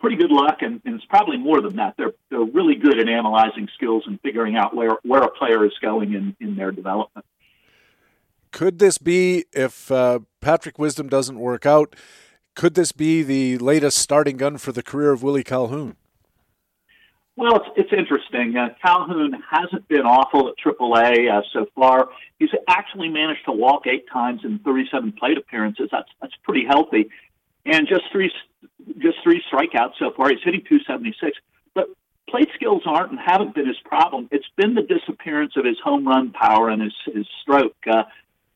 pretty 0.00 0.16
good 0.16 0.30
luck, 0.30 0.58
and, 0.60 0.80
and 0.84 0.96
it's 0.96 1.04
probably 1.06 1.36
more 1.36 1.60
than 1.60 1.76
that. 1.76 1.94
They're 1.96 2.12
they're 2.30 2.40
really 2.40 2.74
good 2.74 2.98
at 2.98 3.08
analyzing 3.08 3.68
skills 3.74 4.04
and 4.06 4.20
figuring 4.20 4.56
out 4.56 4.74
where 4.74 4.98
where 5.02 5.22
a 5.22 5.30
player 5.30 5.64
is 5.64 5.72
going 5.80 6.14
in 6.14 6.36
in 6.40 6.56
their 6.56 6.72
development. 6.72 7.26
Could 8.52 8.78
this 8.78 8.98
be 8.98 9.44
if 9.52 9.90
uh, 9.90 10.20
Patrick 10.40 10.78
Wisdom 10.78 11.08
doesn't 11.08 11.38
work 11.38 11.66
out? 11.66 11.94
Could 12.54 12.74
this 12.74 12.90
be 12.90 13.22
the 13.22 13.58
latest 13.58 13.98
starting 13.98 14.38
gun 14.38 14.56
for 14.56 14.72
the 14.72 14.82
career 14.82 15.12
of 15.12 15.22
Willie 15.22 15.44
Calhoun? 15.44 15.96
Well, 17.36 17.56
it's, 17.56 17.66
it's 17.76 17.92
interesting. 17.92 18.56
Uh, 18.56 18.70
Calhoun 18.80 19.42
hasn't 19.50 19.86
been 19.88 20.06
awful 20.06 20.48
at 20.48 20.54
AAA 20.56 21.30
uh, 21.30 21.42
so 21.52 21.66
far. 21.74 22.08
He's 22.38 22.48
actually 22.66 23.08
managed 23.08 23.44
to 23.44 23.52
walk 23.52 23.86
eight 23.86 24.06
times 24.10 24.40
in 24.42 24.58
37 24.60 25.12
plate 25.12 25.36
appearances. 25.36 25.90
That's 25.92 26.08
that's 26.20 26.34
pretty 26.44 26.64
healthy, 26.66 27.10
and 27.66 27.86
just 27.86 28.04
three 28.10 28.32
just 28.98 29.18
three 29.22 29.42
strikeouts 29.52 29.98
so 29.98 30.12
far. 30.16 30.30
He's 30.30 30.42
hitting 30.42 30.62
276, 30.66 31.36
but 31.74 31.88
plate 32.28 32.48
skills 32.54 32.82
aren't 32.86 33.10
and 33.10 33.20
haven't 33.20 33.54
been 33.54 33.66
his 33.66 33.80
problem. 33.84 34.28
It's 34.32 34.48
been 34.56 34.74
the 34.74 34.82
disappearance 34.82 35.52
of 35.56 35.66
his 35.66 35.76
home 35.84 36.08
run 36.08 36.32
power 36.32 36.70
and 36.70 36.80
his 36.80 36.94
his 37.04 37.26
stroke. 37.42 37.76
Uh, 37.86 38.04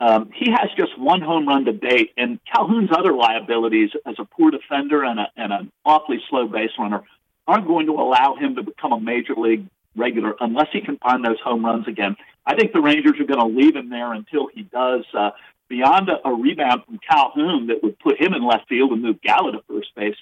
um, 0.03 0.31
he 0.35 0.51
has 0.51 0.70
just 0.78 0.99
one 0.99 1.20
home 1.20 1.47
run 1.47 1.66
to 1.66 1.74
date, 1.74 2.12
and 2.16 2.41
Calhoun's 2.51 2.89
other 2.97 3.12
liabilities 3.12 3.91
as 4.07 4.14
a 4.18 4.24
poor 4.24 4.51
defender 4.51 5.05
and, 5.05 5.20
a, 5.20 5.26
and 5.37 5.53
an 5.53 5.72
awfully 5.85 6.22
slow 6.31 6.49
base 6.49 6.70
runner 6.78 7.03
aren't 7.51 7.67
going 7.67 7.87
to 7.87 7.93
allow 7.93 8.37
him 8.37 8.55
to 8.57 8.63
become 8.63 8.93
a 8.93 9.01
major 9.01 9.35
league 9.35 9.67
regular 9.97 10.35
unless 10.41 10.69
he 10.73 10.81
can 10.81 10.97
find 10.99 11.25
those 11.25 11.41
home 11.43 11.65
runs 11.65 11.89
again. 11.89 12.17
I 12.47 12.55
think 12.55 12.73
the 12.73 12.81
Rangers 12.81 13.19
are 13.21 13.25
going 13.25 13.41
to 13.41 13.61
leave 13.61 13.75
him 13.75 13.91
there 13.91 14.13
until 14.13 14.49
he 14.55 14.63
does. 14.63 15.05
Uh, 15.13 15.31
beyond 15.69 16.09
a, 16.09 16.29
a 16.29 16.33
rebound 16.33 16.85
from 16.85 16.99
Calhoun 16.99 17.67
that 17.69 17.83
would 17.83 17.99
put 17.99 18.21
him 18.21 18.33
in 18.35 18.47
left 18.47 18.69
field 18.69 18.93
and 18.93 19.03
move 19.03 19.21
Gallo 19.21 19.51
to 19.53 19.63
first 19.69 19.95
base, 19.95 20.17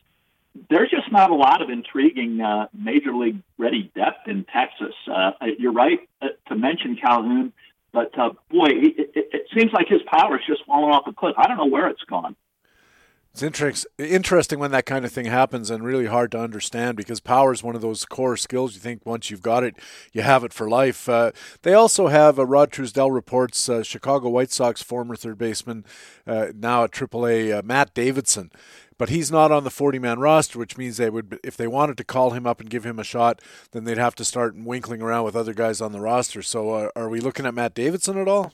there's 0.70 0.90
just 0.90 1.12
not 1.12 1.30
a 1.30 1.34
lot 1.34 1.62
of 1.62 1.70
intriguing 1.70 2.40
uh, 2.40 2.66
major 2.72 3.14
league 3.14 3.40
ready 3.58 3.90
depth 3.94 4.26
in 4.26 4.44
Texas. 4.44 4.94
Uh, 5.06 5.32
you're 5.58 5.72
right 5.72 6.00
uh, 6.22 6.28
to 6.48 6.56
mention 6.56 6.96
Calhoun. 6.96 7.52
But 7.92 8.18
uh, 8.18 8.30
boy, 8.50 8.68
it, 8.68 9.10
it, 9.14 9.28
it 9.32 9.46
seems 9.56 9.72
like 9.72 9.88
his 9.88 10.02
power 10.06 10.38
is 10.38 10.46
just 10.46 10.64
falling 10.66 10.92
off 10.92 11.06
a 11.06 11.12
cliff. 11.12 11.34
I 11.38 11.46
don't 11.46 11.56
know 11.56 11.66
where 11.66 11.88
it's 11.88 12.02
gone. 12.02 12.36
It's 13.32 13.42
interest, 13.42 13.86
interesting 13.98 14.58
when 14.58 14.72
that 14.72 14.86
kind 14.86 15.04
of 15.04 15.12
thing 15.12 15.26
happens 15.26 15.70
and 15.70 15.84
really 15.84 16.06
hard 16.06 16.32
to 16.32 16.40
understand 16.40 16.96
because 16.96 17.20
power 17.20 17.52
is 17.52 17.62
one 17.62 17.76
of 17.76 17.82
those 17.82 18.04
core 18.04 18.36
skills 18.36 18.74
you 18.74 18.80
think 18.80 19.06
once 19.06 19.30
you've 19.30 19.42
got 19.42 19.62
it, 19.62 19.76
you 20.12 20.22
have 20.22 20.42
it 20.42 20.52
for 20.52 20.68
life. 20.68 21.08
Uh, 21.08 21.30
they 21.62 21.72
also 21.72 22.08
have, 22.08 22.38
uh, 22.38 22.46
Rod 22.46 22.72
Truesdell 22.72 23.12
reports, 23.12 23.68
uh, 23.68 23.84
Chicago 23.84 24.28
White 24.28 24.50
Sox 24.50 24.82
former 24.82 25.14
third 25.14 25.38
baseman, 25.38 25.84
uh, 26.26 26.48
now 26.52 26.82
at 26.84 26.90
AAA, 26.90 27.56
uh, 27.56 27.62
Matt 27.64 27.94
Davidson 27.94 28.50
but 28.98 29.08
he's 29.08 29.30
not 29.30 29.52
on 29.52 29.64
the 29.64 29.70
40 29.70 30.00
man 30.00 30.18
roster, 30.18 30.58
which 30.58 30.76
means 30.76 30.96
they 30.96 31.08
would, 31.08 31.38
if 31.44 31.56
they 31.56 31.68
wanted 31.68 31.96
to 31.96 32.04
call 32.04 32.32
him 32.32 32.46
up 32.46 32.60
and 32.60 32.68
give 32.68 32.84
him 32.84 32.98
a 32.98 33.04
shot, 33.04 33.40
then 33.70 33.84
they'd 33.84 33.96
have 33.96 34.16
to 34.16 34.24
start 34.24 34.56
winkling 34.56 35.00
around 35.00 35.24
with 35.24 35.36
other 35.36 35.54
guys 35.54 35.80
on 35.80 35.92
the 35.92 36.00
roster. 36.00 36.42
So, 36.42 36.70
uh, 36.70 36.88
are 36.96 37.08
we 37.08 37.20
looking 37.20 37.46
at 37.46 37.54
Matt 37.54 37.74
Davidson 37.74 38.18
at 38.18 38.28
all? 38.28 38.52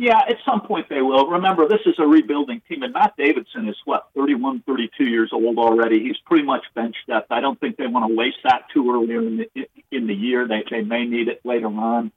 Yeah, 0.00 0.16
at 0.16 0.38
some 0.46 0.62
point 0.62 0.88
they 0.88 1.02
will. 1.02 1.26
Remember, 1.26 1.68
this 1.68 1.82
is 1.84 1.94
a 1.98 2.06
rebuilding 2.06 2.62
team, 2.66 2.82
and 2.82 2.94
Matt 2.94 3.12
Davidson 3.18 3.68
is 3.68 3.76
what 3.84 4.08
31, 4.16 4.62
32 4.66 5.04
years 5.04 5.28
old 5.30 5.58
already. 5.58 6.00
He's 6.00 6.16
pretty 6.24 6.42
much 6.42 6.64
bench 6.74 6.96
depth. 7.06 7.30
I 7.30 7.42
don't 7.42 7.60
think 7.60 7.76
they 7.76 7.86
want 7.86 8.08
to 8.08 8.16
waste 8.16 8.38
that 8.44 8.62
too 8.72 8.90
early 8.90 9.14
in 9.14 9.46
the, 9.54 9.68
in 9.92 10.06
the 10.06 10.14
year. 10.14 10.48
They 10.48 10.64
they 10.70 10.80
may 10.80 11.04
need 11.04 11.28
it 11.28 11.42
later 11.44 11.66
on. 11.66 12.12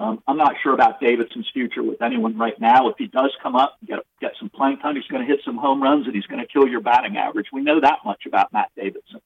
Um, 0.00 0.20
I'm 0.26 0.36
not 0.36 0.56
sure 0.64 0.74
about 0.74 0.98
Davidson's 1.00 1.48
future 1.54 1.80
with 1.80 2.02
anyone 2.02 2.36
right 2.36 2.60
now. 2.60 2.88
If 2.88 2.96
he 2.98 3.06
does 3.06 3.30
come 3.40 3.54
up, 3.54 3.76
get 3.86 4.00
get 4.20 4.32
some 4.40 4.50
playing 4.50 4.78
time, 4.78 4.96
he's 4.96 5.06
going 5.06 5.24
to 5.24 5.32
hit 5.32 5.40
some 5.44 5.58
home 5.58 5.80
runs 5.80 6.06
and 6.06 6.16
he's 6.16 6.26
going 6.26 6.40
to 6.40 6.52
kill 6.52 6.66
your 6.66 6.80
batting 6.80 7.16
average. 7.16 7.46
We 7.52 7.60
know 7.62 7.80
that 7.80 7.98
much 8.04 8.26
about 8.26 8.52
Matt 8.52 8.72
Davidson. 8.74 9.20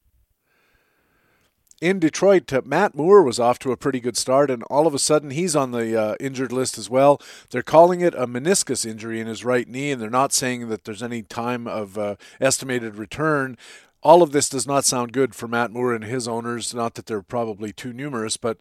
In 1.83 1.99
Detroit, 1.99 2.53
uh, 2.53 2.62
Matt 2.64 2.95
Moore 2.95 3.24
was 3.24 3.41
off 3.41 3.59
to 3.59 3.72
a 3.72 3.76
pretty 3.76 3.99
good 3.99 4.16
start, 4.16 4.53
and 4.53 4.62
all 4.70 4.87
of 4.87 4.95
a 4.95 5.01
sudden 5.01 5.33
he's 5.33 5.57
on 5.57 5.72
the 5.72 6.01
uh, 6.01 6.14
injured 6.20 6.53
list 6.53 6.78
as 6.78 6.89
well. 6.89 7.20
They're 7.51 7.61
calling 7.61 8.01
it 8.01 8.14
a 8.14 8.28
meniscus 8.28 8.87
injury 8.87 9.18
in 9.18 9.26
his 9.26 9.45
right 9.45 9.66
knee, 9.66 9.91
and 9.91 10.01
they're 10.01 10.09
not 10.09 10.33
saying 10.33 10.68
that 10.68 10.85
there's 10.85 11.03
any 11.03 11.22
time 11.22 11.66
of 11.66 11.99
uh, 11.99 12.14
estimated 12.41 12.95
return 12.95 13.59
all 14.05 14.20
of 14.20 14.33
this 14.33 14.49
does 14.49 14.66
not 14.66 14.85
sound 14.85 15.12
good 15.12 15.33
for 15.33 15.47
Matt 15.47 15.70
Moore 15.70 15.95
and 15.95 16.03
his 16.03 16.26
owners. 16.26 16.74
Not 16.74 16.95
that 16.95 17.07
they're 17.07 17.22
probably 17.22 17.72
too 17.72 17.93
numerous, 17.93 18.37
but 18.37 18.59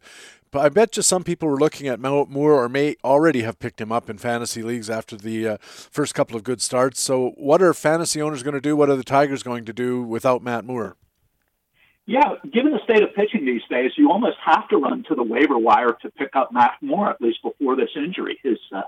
I 0.53 0.69
bet 0.69 0.95
you 0.95 1.01
some 1.01 1.23
people 1.23 1.49
were 1.49 1.57
looking 1.57 1.87
at 1.87 1.99
Moore 1.99 2.29
or 2.63 2.69
may 2.69 2.95
already 3.03 3.41
have 3.41 3.57
picked 3.57 3.81
him 3.81 3.91
up 3.91 4.07
in 4.07 4.19
fantasy 4.19 4.61
leagues 4.61 4.87
after 4.87 5.17
the 5.17 5.47
uh, 5.47 5.57
first 5.59 6.13
couple 6.13 6.35
of 6.35 6.43
good 6.43 6.61
starts. 6.61 7.01
So, 7.01 7.31
what 7.37 7.59
are 7.59 7.73
fantasy 7.73 8.21
owners 8.21 8.43
going 8.43 8.53
to 8.53 8.61
do? 8.61 8.75
What 8.75 8.91
are 8.91 8.95
the 8.95 9.03
Tigers 9.03 9.41
going 9.41 9.65
to 9.65 9.73
do 9.73 10.03
without 10.03 10.43
Matt 10.43 10.63
Moore? 10.63 10.95
Yeah, 12.05 12.35
given 12.51 12.71
the 12.71 12.79
state 12.83 13.03
of 13.03 13.13
pitching 13.13 13.45
these 13.45 13.61
days, 13.69 13.91
you 13.95 14.11
almost 14.11 14.37
have 14.43 14.67
to 14.69 14.77
run 14.77 15.03
to 15.07 15.15
the 15.15 15.23
waiver 15.23 15.57
wire 15.57 15.95
to 16.01 16.09
pick 16.11 16.35
up 16.35 16.51
Matt 16.51 16.73
Moore 16.81 17.09
at 17.09 17.21
least 17.21 17.41
before 17.43 17.75
this 17.75 17.91
injury. 17.95 18.39
His, 18.43 18.57
uh, 18.75 18.81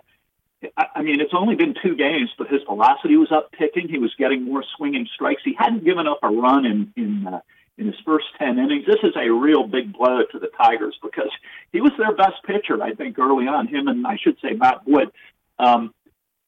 I 0.95 1.03
mean, 1.03 1.21
it's 1.21 1.33
only 1.33 1.55
been 1.55 1.75
two 1.81 1.95
games, 1.95 2.31
but 2.37 2.47
his 2.47 2.61
velocity 2.63 3.15
was 3.17 3.31
up 3.31 3.51
picking. 3.51 3.87
He 3.87 3.99
was 3.99 4.13
getting 4.17 4.43
more 4.43 4.63
swinging 4.75 5.07
strikes. 5.13 5.41
He 5.45 5.55
hadn't 5.57 5.83
given 5.83 6.07
up 6.07 6.19
a 6.23 6.29
run 6.29 6.65
in 6.65 6.93
in 6.95 7.27
uh, 7.27 7.41
in 7.77 7.87
his 7.87 7.95
first 8.05 8.25
10 8.37 8.59
innings. 8.59 8.85
This 8.85 9.03
is 9.03 9.13
a 9.15 9.29
real 9.29 9.67
big 9.67 9.93
blow 9.93 10.23
to 10.31 10.39
the 10.39 10.49
Tigers 10.57 10.97
because 11.01 11.31
he 11.71 11.81
was 11.81 11.91
their 11.97 12.15
best 12.15 12.43
pitcher, 12.45 12.81
I 12.81 12.93
think, 12.93 13.17
early 13.17 13.47
on, 13.47 13.67
him 13.67 13.87
and 13.87 14.05
I 14.05 14.17
should 14.17 14.37
say 14.41 14.53
Matt 14.53 14.85
Boyd. 14.85 15.11
Um, 15.57 15.93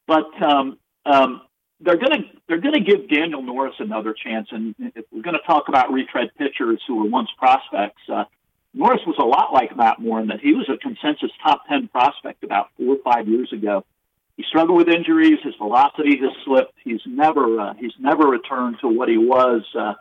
but 0.06 0.30
um, 0.42 0.78
um, 1.04 1.42
they're 1.80 1.96
going 1.96 2.12
to 2.12 2.22
they're 2.48 2.60
going 2.60 2.74
to 2.74 2.80
give 2.80 3.08
Daniel 3.08 3.42
Norris 3.42 3.74
another 3.78 4.14
chance. 4.14 4.48
And 4.50 4.74
if 4.78 5.04
we're 5.12 5.22
going 5.22 5.36
to 5.36 5.46
talk 5.46 5.68
about 5.68 5.92
retread 5.92 6.30
pitchers 6.38 6.80
who 6.86 6.96
were 6.96 7.08
once 7.08 7.28
prospects, 7.38 8.00
uh, 8.12 8.24
Norris 8.72 9.00
was 9.06 9.16
a 9.18 9.24
lot 9.24 9.52
like 9.52 9.76
Matt 9.76 9.98
Moore 9.98 10.20
in 10.20 10.28
that 10.28 10.40
he 10.40 10.52
was 10.52 10.68
a 10.68 10.76
consensus 10.76 11.30
top 11.42 11.62
10 11.68 11.88
prospect 11.88 12.44
about 12.44 12.68
four 12.76 12.96
or 12.96 12.98
five 13.04 13.28
years 13.28 13.52
ago. 13.52 13.84
He 14.36 14.44
struggled 14.48 14.76
with 14.76 14.88
injuries. 14.88 15.38
His 15.42 15.54
velocity 15.56 16.18
has 16.18 16.30
slipped. 16.44 16.74
He's 16.84 17.00
never 17.06 17.60
uh, 17.60 17.74
he's 17.74 17.94
never 17.98 18.26
returned 18.26 18.76
to 18.80 18.88
what 18.88 19.08
he 19.08 19.18
was. 19.18 19.62
Uh, 19.74 19.94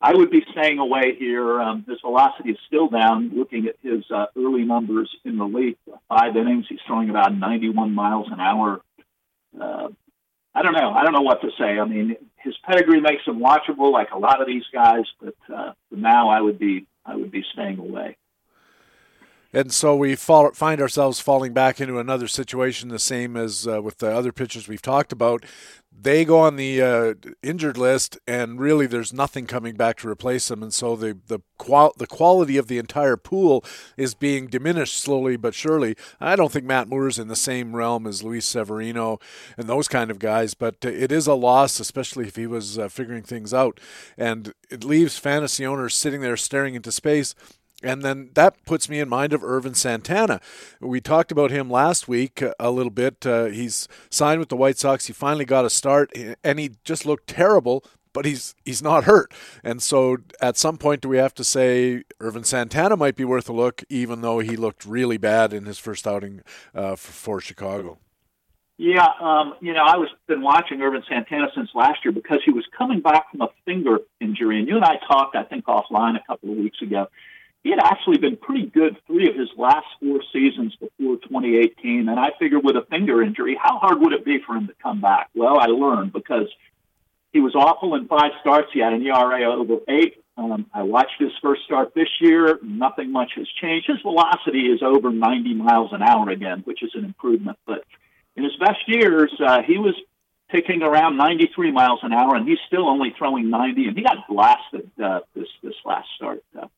I 0.00 0.14
would 0.14 0.30
be 0.30 0.42
staying 0.52 0.78
away 0.78 1.14
here. 1.18 1.60
Um, 1.60 1.84
his 1.86 2.00
velocity 2.00 2.50
is 2.50 2.58
still 2.66 2.88
down. 2.88 3.32
Looking 3.34 3.66
at 3.66 3.76
his 3.82 4.04
uh, 4.10 4.26
early 4.36 4.64
numbers 4.64 5.10
in 5.24 5.36
the 5.36 5.44
league, 5.44 5.76
five 6.08 6.36
innings, 6.36 6.66
he's 6.68 6.78
throwing 6.86 7.10
about 7.10 7.34
91 7.34 7.94
miles 7.94 8.28
an 8.30 8.40
hour. 8.40 8.80
Uh, 9.60 9.88
I 10.54 10.62
don't 10.62 10.72
know. 10.72 10.90
I 10.92 11.04
don't 11.04 11.12
know 11.12 11.20
what 11.22 11.40
to 11.42 11.50
say. 11.58 11.78
I 11.78 11.84
mean, 11.84 12.16
his 12.36 12.56
pedigree 12.64 13.00
makes 13.00 13.24
him 13.24 13.38
watchable, 13.38 13.92
like 13.92 14.10
a 14.10 14.18
lot 14.18 14.40
of 14.40 14.46
these 14.46 14.64
guys. 14.72 15.04
But 15.20 15.36
uh, 15.54 15.72
now, 15.90 16.28
I 16.30 16.40
would 16.40 16.58
be 16.58 16.86
I 17.06 17.16
would 17.16 17.30
be 17.30 17.44
staying 17.52 17.78
away. 17.78 18.16
And 19.52 19.72
so 19.72 19.96
we 19.96 20.14
fall, 20.14 20.52
find 20.52 20.80
ourselves 20.80 21.18
falling 21.18 21.52
back 21.52 21.80
into 21.80 21.98
another 21.98 22.28
situation, 22.28 22.88
the 22.88 22.98
same 22.98 23.36
as 23.36 23.66
uh, 23.66 23.82
with 23.82 23.98
the 23.98 24.14
other 24.14 24.32
pitchers 24.32 24.68
we've 24.68 24.82
talked 24.82 25.12
about. 25.12 25.44
They 26.02 26.24
go 26.24 26.38
on 26.38 26.54
the 26.56 26.80
uh, 26.80 27.14
injured 27.42 27.76
list, 27.76 28.16
and 28.26 28.60
really 28.60 28.86
there's 28.86 29.12
nothing 29.12 29.46
coming 29.46 29.74
back 29.74 29.98
to 29.98 30.08
replace 30.08 30.48
them. 30.48 30.62
And 30.62 30.72
so 30.72 30.94
the 30.94 31.18
the, 31.26 31.40
qual- 31.58 31.92
the 31.98 32.06
quality 32.06 32.56
of 32.56 32.68
the 32.68 32.78
entire 32.78 33.16
pool 33.16 33.64
is 33.96 34.14
being 34.14 34.46
diminished 34.46 34.98
slowly 34.98 35.36
but 35.36 35.52
surely. 35.52 35.96
I 36.20 36.36
don't 36.36 36.52
think 36.52 36.64
Matt 36.64 36.88
Moore's 36.88 37.18
in 37.18 37.28
the 37.28 37.36
same 37.36 37.74
realm 37.74 38.06
as 38.06 38.22
Luis 38.22 38.46
Severino 38.46 39.18
and 39.58 39.68
those 39.68 39.88
kind 39.88 40.10
of 40.10 40.20
guys, 40.20 40.54
but 40.54 40.76
it 40.84 41.10
is 41.10 41.26
a 41.26 41.34
loss, 41.34 41.80
especially 41.80 42.28
if 42.28 42.36
he 42.36 42.46
was 42.46 42.78
uh, 42.78 42.88
figuring 42.88 43.24
things 43.24 43.52
out. 43.52 43.80
And 44.16 44.54
it 44.70 44.84
leaves 44.84 45.18
fantasy 45.18 45.66
owners 45.66 45.94
sitting 45.94 46.20
there 46.20 46.36
staring 46.36 46.76
into 46.76 46.92
space 46.92 47.34
and 47.82 48.02
then 48.02 48.30
that 48.34 48.64
puts 48.64 48.88
me 48.88 49.00
in 49.00 49.08
mind 49.08 49.32
of 49.32 49.42
Ervin 49.42 49.74
Santana. 49.74 50.40
We 50.80 51.00
talked 51.00 51.32
about 51.32 51.50
him 51.50 51.70
last 51.70 52.08
week 52.08 52.42
a 52.58 52.70
little 52.70 52.90
bit. 52.90 53.26
Uh, 53.26 53.46
he's 53.46 53.88
signed 54.10 54.40
with 54.40 54.48
the 54.48 54.56
White 54.56 54.78
Sox. 54.78 55.06
He 55.06 55.12
finally 55.12 55.44
got 55.44 55.64
a 55.64 55.70
start, 55.70 56.12
and 56.44 56.58
he 56.58 56.72
just 56.84 57.06
looked 57.06 57.26
terrible. 57.26 57.84
But 58.12 58.24
he's 58.24 58.56
he's 58.64 58.82
not 58.82 59.04
hurt, 59.04 59.32
and 59.62 59.80
so 59.80 60.16
at 60.40 60.56
some 60.56 60.78
point, 60.78 61.00
do 61.00 61.08
we 61.08 61.18
have 61.18 61.32
to 61.34 61.44
say 61.44 62.02
Ervin 62.20 62.42
Santana 62.42 62.96
might 62.96 63.14
be 63.14 63.24
worth 63.24 63.48
a 63.48 63.52
look, 63.52 63.84
even 63.88 64.20
though 64.20 64.40
he 64.40 64.56
looked 64.56 64.84
really 64.84 65.16
bad 65.16 65.52
in 65.52 65.64
his 65.64 65.78
first 65.78 66.08
outing 66.08 66.42
uh, 66.74 66.96
for, 66.96 67.12
for 67.12 67.40
Chicago? 67.40 67.98
Yeah, 68.78 69.06
um, 69.20 69.54
you 69.60 69.74
know, 69.74 69.84
I 69.86 69.96
was 69.96 70.08
been 70.26 70.42
watching 70.42 70.82
Ervin 70.82 71.04
Santana 71.08 71.52
since 71.54 71.70
last 71.72 72.04
year 72.04 72.10
because 72.10 72.40
he 72.44 72.50
was 72.50 72.64
coming 72.76 73.00
back 73.00 73.30
from 73.30 73.42
a 73.42 73.48
finger 73.64 73.98
injury, 74.20 74.58
and 74.58 74.66
you 74.66 74.74
and 74.74 74.84
I 74.84 74.96
talked, 75.06 75.36
I 75.36 75.44
think, 75.44 75.66
offline 75.66 76.16
a 76.16 76.22
couple 76.26 76.50
of 76.50 76.56
weeks 76.56 76.82
ago 76.82 77.06
he 77.62 77.70
had 77.70 77.78
actually 77.78 78.18
been 78.18 78.36
pretty 78.36 78.66
good 78.66 78.96
three 79.06 79.28
of 79.28 79.36
his 79.36 79.50
last 79.56 79.86
four 80.00 80.20
seasons 80.32 80.74
before 80.76 81.16
2018. 81.16 82.08
And 82.08 82.18
I 82.18 82.30
figured 82.38 82.64
with 82.64 82.76
a 82.76 82.86
finger 82.88 83.22
injury, 83.22 83.58
how 83.60 83.78
hard 83.78 84.00
would 84.00 84.12
it 84.12 84.24
be 84.24 84.38
for 84.46 84.56
him 84.56 84.66
to 84.68 84.74
come 84.82 85.00
back? 85.00 85.28
Well, 85.34 85.58
I 85.58 85.66
learned 85.66 86.12
because 86.12 86.48
he 87.32 87.40
was 87.40 87.54
awful 87.54 87.94
in 87.94 88.08
five 88.08 88.32
starts. 88.40 88.68
He 88.72 88.80
had 88.80 88.94
an 88.94 89.02
ERA 89.06 89.44
over 89.44 89.76
eight. 89.88 90.22
Um, 90.38 90.66
I 90.72 90.84
watched 90.84 91.20
his 91.20 91.32
first 91.42 91.64
start 91.64 91.94
this 91.94 92.08
year. 92.20 92.58
Nothing 92.62 93.12
much 93.12 93.32
has 93.36 93.46
changed. 93.60 93.88
His 93.88 94.00
velocity 94.00 94.66
is 94.66 94.82
over 94.82 95.10
90 95.10 95.54
miles 95.54 95.92
an 95.92 96.02
hour 96.02 96.30
again, 96.30 96.62
which 96.64 96.82
is 96.82 96.92
an 96.94 97.04
improvement. 97.04 97.58
But 97.66 97.84
in 98.36 98.44
his 98.44 98.56
best 98.56 98.80
years, 98.86 99.32
uh, 99.38 99.60
he 99.62 99.76
was 99.76 99.94
picking 100.48 100.82
around 100.82 101.18
93 101.18 101.72
miles 101.72 102.00
an 102.02 102.14
hour, 102.14 102.34
and 102.34 102.48
he's 102.48 102.58
still 102.66 102.88
only 102.88 103.14
throwing 103.18 103.50
90. 103.50 103.88
And 103.88 103.96
he 103.96 104.02
got 104.02 104.26
blasted 104.28 104.90
uh, 105.02 105.20
this 105.34 105.48
this 105.62 105.74
last 105.84 106.08
start. 106.16 106.42
Uh, 106.58 106.68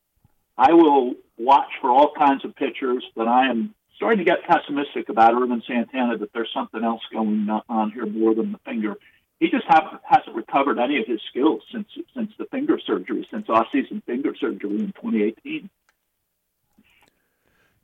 I 0.57 0.73
will 0.73 1.15
watch 1.39 1.71
for 1.81 1.91
all 1.91 2.13
kinds 2.17 2.45
of 2.45 2.55
pitchers, 2.55 3.05
but 3.17 3.27
I 3.27 3.49
am 3.49 3.75
starting 3.97 4.19
to 4.19 4.25
get 4.25 4.45
pessimistic 4.45 5.09
about 5.09 5.35
Ervin 5.35 5.63
Santana 5.67 6.19
that 6.19 6.33
there's 6.33 6.51
something 6.53 6.83
else 6.83 7.03
going 7.13 7.49
on 7.69 7.91
here 7.93 8.07
more 8.07 8.35
than 8.35 8.53
the 8.53 8.59
finger. 8.65 8.97
He 9.41 9.49
just 9.49 9.65
have, 9.69 9.85
hasn't 10.05 10.37
recovered 10.37 10.79
any 10.79 10.99
of 10.99 11.07
his 11.07 11.21
skills 11.31 11.63
since 11.73 11.89
since 12.15 12.31
the 12.39 12.45
finger 12.47 12.79
surgery, 12.85 13.27
since 13.31 13.49
off-season 13.49 14.03
finger 14.07 14.35
surgery 14.37 14.79
in 14.79 14.93
2018. 14.93 15.69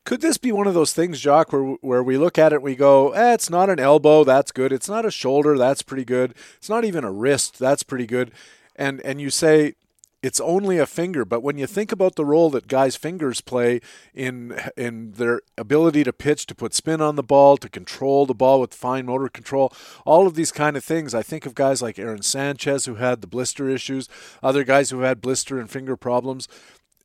Could 0.04 0.20
this 0.20 0.38
be 0.38 0.52
one 0.52 0.66
of 0.66 0.74
those 0.74 0.92
things, 0.92 1.20
Jock, 1.20 1.52
where 1.52 1.64
where 1.80 2.02
we 2.02 2.16
look 2.16 2.38
at 2.38 2.52
it, 2.52 2.56
and 2.56 2.64
we 2.64 2.76
go, 2.76 3.10
eh, 3.10 3.34
it's 3.34 3.50
not 3.50 3.68
an 3.70 3.78
elbow, 3.78 4.24
that's 4.24 4.52
good. 4.52 4.72
It's 4.72 4.88
not 4.88 5.04
a 5.04 5.10
shoulder, 5.10 5.58
that's 5.58 5.82
pretty 5.82 6.04
good. 6.04 6.34
It's 6.56 6.68
not 6.68 6.84
even 6.84 7.04
a 7.04 7.12
wrist, 7.12 7.58
that's 7.58 7.82
pretty 7.82 8.06
good. 8.06 8.30
And 8.76 9.00
and 9.02 9.20
you 9.20 9.28
say, 9.28 9.74
it's 10.22 10.40
only 10.40 10.78
a 10.78 10.86
finger, 10.86 11.24
but 11.24 11.42
when 11.42 11.58
you 11.58 11.66
think 11.66 11.92
about 11.92 12.16
the 12.16 12.24
role 12.24 12.50
that 12.50 12.66
guys' 12.66 12.96
fingers 12.96 13.40
play 13.40 13.80
in 14.12 14.58
in 14.76 15.12
their 15.12 15.42
ability 15.56 16.02
to 16.04 16.12
pitch, 16.12 16.46
to 16.46 16.54
put 16.54 16.74
spin 16.74 17.00
on 17.00 17.14
the 17.14 17.22
ball, 17.22 17.56
to 17.56 17.68
control 17.68 18.26
the 18.26 18.34
ball 18.34 18.60
with 18.60 18.74
fine 18.74 19.06
motor 19.06 19.28
control, 19.28 19.72
all 20.04 20.26
of 20.26 20.34
these 20.34 20.50
kind 20.50 20.76
of 20.76 20.84
things, 20.84 21.14
I 21.14 21.22
think 21.22 21.46
of 21.46 21.54
guys 21.54 21.80
like 21.80 21.98
Aaron 21.98 22.22
Sanchez 22.22 22.86
who 22.86 22.96
had 22.96 23.20
the 23.20 23.28
blister 23.28 23.68
issues, 23.68 24.08
other 24.42 24.64
guys 24.64 24.90
who 24.90 25.00
had 25.00 25.20
blister 25.20 25.60
and 25.60 25.70
finger 25.70 25.96
problems. 25.96 26.48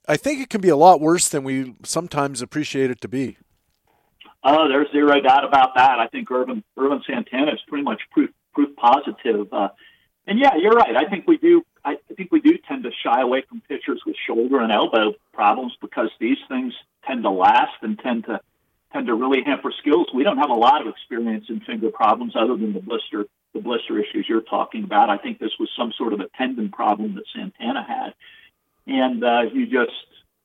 I 0.07 0.17
think 0.17 0.41
it 0.41 0.49
can 0.49 0.61
be 0.61 0.69
a 0.69 0.75
lot 0.75 0.99
worse 0.99 1.29
than 1.29 1.43
we 1.43 1.75
sometimes 1.83 2.41
appreciate 2.41 2.89
it 2.89 2.99
to 3.01 3.07
be. 3.07 3.37
Oh, 4.43 4.67
there's 4.67 4.91
zero 4.91 5.21
doubt 5.21 5.45
about 5.45 5.75
that. 5.75 5.99
I 5.99 6.07
think 6.07 6.29
Urban 6.31 6.63
Ervin 6.77 7.01
Santana 7.07 7.53
is 7.53 7.59
pretty 7.67 7.83
much 7.83 8.01
proof 8.11 8.31
proof 8.53 8.75
positive. 8.75 9.53
Uh, 9.53 9.69
and 10.25 10.39
yeah, 10.39 10.55
you're 10.59 10.71
right. 10.71 10.95
I 10.95 11.09
think 11.09 11.27
we 11.27 11.37
do 11.37 11.63
I 11.85 11.97
think 12.15 12.31
we 12.31 12.39
do 12.39 12.57
tend 12.67 12.83
to 12.83 12.91
shy 13.03 13.21
away 13.21 13.43
from 13.47 13.61
pitchers 13.67 14.01
with 14.05 14.15
shoulder 14.27 14.59
and 14.59 14.71
elbow 14.71 15.13
problems 15.33 15.73
because 15.81 16.09
these 16.19 16.37
things 16.47 16.73
tend 17.05 17.23
to 17.23 17.29
last 17.29 17.75
and 17.81 17.99
tend 17.99 18.25
to 18.25 18.39
tend 18.93 19.07
to 19.07 19.15
really 19.15 19.41
hamper 19.43 19.71
skills. 19.79 20.07
We 20.13 20.23
don't 20.23 20.37
have 20.37 20.51
a 20.51 20.55
lot 20.55 20.81
of 20.81 20.87
experience 20.87 21.45
in 21.49 21.59
finger 21.61 21.89
problems 21.89 22.35
other 22.35 22.55
than 22.55 22.73
the 22.73 22.79
blister 22.79 23.25
the 23.53 23.59
blister 23.59 23.99
issues 23.99 24.25
you're 24.27 24.41
talking 24.41 24.83
about. 24.83 25.09
I 25.09 25.17
think 25.17 25.39
this 25.39 25.51
was 25.59 25.69
some 25.77 25.91
sort 25.97 26.13
of 26.13 26.19
a 26.19 26.27
tendon 26.37 26.69
problem 26.71 27.15
that 27.15 27.25
Santana 27.35 27.83
had, 27.83 28.13
and 28.87 29.23
uh, 29.23 29.41
you 29.53 29.65
just 29.65 29.91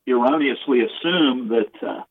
erroneously 0.07 0.80
assume 0.80 1.49
that 1.49 1.72
uh, 1.82 2.03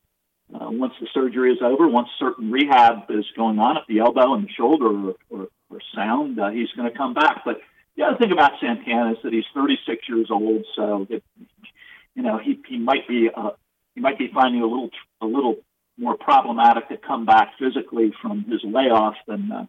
uh, 0.54 0.70
once 0.70 0.94
the 1.00 1.06
surgery 1.12 1.52
is 1.52 1.58
over, 1.60 1.86
once 1.86 2.08
certain 2.18 2.50
rehab 2.50 3.10
is 3.10 3.26
going 3.36 3.58
on, 3.58 3.76
if 3.76 3.86
the 3.86 3.98
elbow 3.98 4.34
and 4.34 4.44
the 4.44 4.52
shoulder 4.52 4.86
are, 4.86 5.14
are, 5.34 5.48
are 5.70 5.80
sound, 5.94 6.40
uh, 6.40 6.48
he's 6.48 6.70
going 6.72 6.90
to 6.90 6.96
come 6.96 7.12
back. 7.14 7.42
But 7.44 7.60
the 7.98 8.04
other 8.04 8.16
thing 8.16 8.30
about 8.30 8.52
Santana 8.60 9.12
is 9.12 9.18
that 9.24 9.32
he's 9.32 9.44
36 9.54 10.08
years 10.08 10.28
old, 10.30 10.64
so 10.76 11.06
you 11.10 12.22
know 12.22 12.38
he 12.38 12.60
he 12.68 12.78
might 12.78 13.06
be 13.08 13.28
uh, 13.34 13.50
he 13.96 14.00
might 14.00 14.18
be 14.18 14.30
finding 14.32 14.62
a 14.62 14.66
little 14.66 14.90
a 15.20 15.26
little 15.26 15.56
more 15.98 16.16
problematic 16.16 16.88
to 16.88 16.96
come 16.96 17.26
back 17.26 17.54
physically 17.58 18.12
from 18.22 18.44
his 18.44 18.60
layoff 18.62 19.16
than 19.26 19.50
uh, 19.50 19.66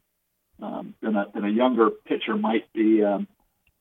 um, 0.63 0.93
than, 1.01 1.15
a, 1.15 1.25
than 1.33 1.43
a 1.43 1.49
younger 1.49 1.89
pitcher 1.89 2.35
might 2.35 2.71
be. 2.71 3.03
Um, 3.03 3.27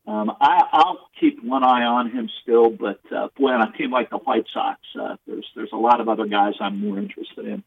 um, 0.07 0.30
I, 0.40 0.62
I'll 0.72 1.11
keep 1.20 1.44
one 1.44 1.62
eye 1.62 1.84
on 1.84 2.11
him 2.11 2.30
still, 2.42 2.70
but 2.70 3.01
uh, 3.14 3.28
boy, 3.36 3.51
on 3.51 3.68
a 3.68 3.76
team 3.76 3.90
like 3.90 4.09
the 4.09 4.16
White 4.16 4.46
Sox, 4.55 4.80
uh, 4.99 5.16
there's 5.26 5.46
there's 5.55 5.72
a 5.74 5.76
lot 5.76 6.01
of 6.01 6.09
other 6.09 6.24
guys 6.24 6.55
I'm 6.59 6.80
more 6.80 6.99
interested 6.99 7.44
in. 7.44 7.62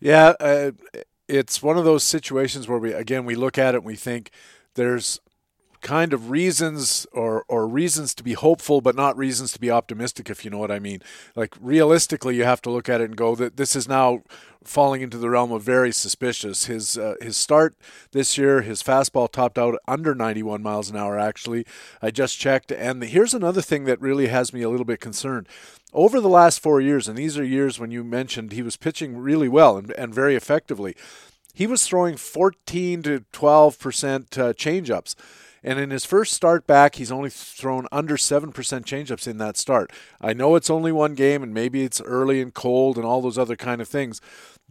Yeah, 0.00 0.32
uh, 0.40 0.72
it's 1.28 1.62
one 1.62 1.78
of 1.78 1.84
those 1.84 2.02
situations 2.02 2.66
where 2.66 2.80
we 2.80 2.92
again 2.92 3.24
we 3.24 3.36
look 3.36 3.58
at 3.58 3.74
it 3.74 3.78
and 3.78 3.86
we 3.86 3.94
think 3.94 4.32
there's 4.74 5.20
kind 5.80 6.12
of 6.12 6.30
reasons 6.30 7.06
or 7.12 7.44
or 7.48 7.66
reasons 7.66 8.14
to 8.14 8.22
be 8.22 8.32
hopeful 8.34 8.80
but 8.80 8.94
not 8.94 9.16
reasons 9.16 9.52
to 9.52 9.60
be 9.60 9.70
optimistic 9.70 10.30
if 10.30 10.44
you 10.44 10.50
know 10.50 10.58
what 10.58 10.70
I 10.70 10.78
mean. 10.78 11.02
Like 11.34 11.54
realistically 11.60 12.36
you 12.36 12.44
have 12.44 12.62
to 12.62 12.70
look 12.70 12.88
at 12.88 13.00
it 13.00 13.04
and 13.04 13.16
go 13.16 13.34
that 13.36 13.56
this 13.56 13.76
is 13.76 13.88
now 13.88 14.22
falling 14.64 15.00
into 15.00 15.18
the 15.18 15.30
realm 15.30 15.52
of 15.52 15.62
very 15.62 15.92
suspicious. 15.92 16.66
His 16.66 16.98
uh, 16.98 17.14
his 17.20 17.36
start 17.36 17.76
this 18.12 18.36
year 18.36 18.62
his 18.62 18.82
fastball 18.82 19.30
topped 19.30 19.58
out 19.58 19.78
under 19.86 20.14
91 20.14 20.62
miles 20.62 20.90
an 20.90 20.96
hour 20.96 21.18
actually. 21.18 21.66
I 22.02 22.10
just 22.10 22.38
checked 22.38 22.72
and 22.72 23.02
here's 23.02 23.34
another 23.34 23.62
thing 23.62 23.84
that 23.84 24.00
really 24.00 24.28
has 24.28 24.52
me 24.52 24.62
a 24.62 24.70
little 24.70 24.86
bit 24.86 25.00
concerned. 25.00 25.48
Over 25.92 26.20
the 26.20 26.28
last 26.28 26.60
4 26.60 26.80
years 26.80 27.08
and 27.08 27.16
these 27.16 27.38
are 27.38 27.44
years 27.44 27.78
when 27.78 27.90
you 27.90 28.04
mentioned 28.04 28.52
he 28.52 28.62
was 28.62 28.76
pitching 28.76 29.16
really 29.16 29.48
well 29.48 29.76
and, 29.76 29.90
and 29.92 30.14
very 30.14 30.34
effectively 30.34 30.96
he 31.56 31.66
was 31.66 31.86
throwing 31.86 32.16
14 32.16 33.02
to 33.04 33.24
12 33.32 33.78
percent 33.78 34.38
uh, 34.38 34.52
changeups 34.52 35.14
and 35.66 35.80
in 35.80 35.90
his 35.90 36.04
first 36.04 36.32
start 36.32 36.64
back, 36.64 36.94
he's 36.94 37.10
only 37.10 37.28
thrown 37.28 37.88
under 37.90 38.16
7% 38.16 38.52
changeups 38.52 39.26
in 39.26 39.38
that 39.38 39.56
start. 39.56 39.92
I 40.20 40.32
know 40.32 40.54
it's 40.54 40.70
only 40.70 40.92
one 40.92 41.16
game 41.16 41.42
and 41.42 41.52
maybe 41.52 41.82
it's 41.82 42.00
early 42.00 42.40
and 42.40 42.54
cold 42.54 42.96
and 42.96 43.04
all 43.04 43.20
those 43.20 43.36
other 43.36 43.56
kind 43.56 43.80
of 43.80 43.88
things. 43.88 44.20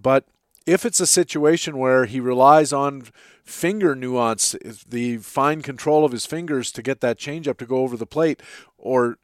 But 0.02 0.26
if 0.66 0.86
it's 0.86 1.02
a 1.02 1.06
situation 1.06 1.78
where 1.78 2.06
he 2.06 2.22
relies 2.22 2.72
on 2.72 3.10
finger 3.44 3.94
nuance, 3.94 4.56
the 4.88 5.18
fine 5.18 5.62
control 5.62 6.06
of 6.06 6.14
his 6.14 6.26
fingers 6.26 6.72
to 6.72 6.82
get 6.82 7.02
that 7.02 7.20
changeup 7.20 7.58
to 7.58 7.66
go 7.66 7.80
over 7.80 7.98
the 7.98 8.08
plate, 8.08 8.42
or 8.78 9.18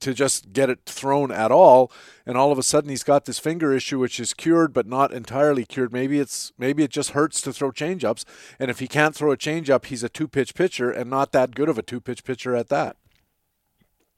to 0.00 0.14
just 0.14 0.52
get 0.52 0.70
it 0.70 0.80
thrown 0.86 1.30
at 1.30 1.50
all 1.50 1.90
and 2.24 2.36
all 2.36 2.52
of 2.52 2.58
a 2.58 2.62
sudden 2.62 2.90
he's 2.90 3.04
got 3.04 3.24
this 3.24 3.38
finger 3.38 3.72
issue 3.72 3.98
which 3.98 4.20
is 4.20 4.34
cured 4.34 4.72
but 4.72 4.86
not 4.86 5.12
entirely 5.12 5.64
cured 5.64 5.92
maybe 5.92 6.18
it's 6.18 6.52
maybe 6.58 6.82
it 6.82 6.90
just 6.90 7.10
hurts 7.10 7.40
to 7.40 7.52
throw 7.52 7.70
changeups 7.70 8.24
and 8.58 8.70
if 8.70 8.78
he 8.78 8.88
can't 8.88 9.14
throw 9.14 9.32
a 9.32 9.36
changeup 9.36 9.86
he's 9.86 10.02
a 10.02 10.08
two 10.08 10.28
pitch 10.28 10.54
pitcher 10.54 10.90
and 10.90 11.10
not 11.10 11.32
that 11.32 11.54
good 11.54 11.68
of 11.68 11.78
a 11.78 11.82
two 11.82 12.00
pitch 12.00 12.24
pitcher 12.24 12.54
at 12.54 12.68
that 12.68 12.96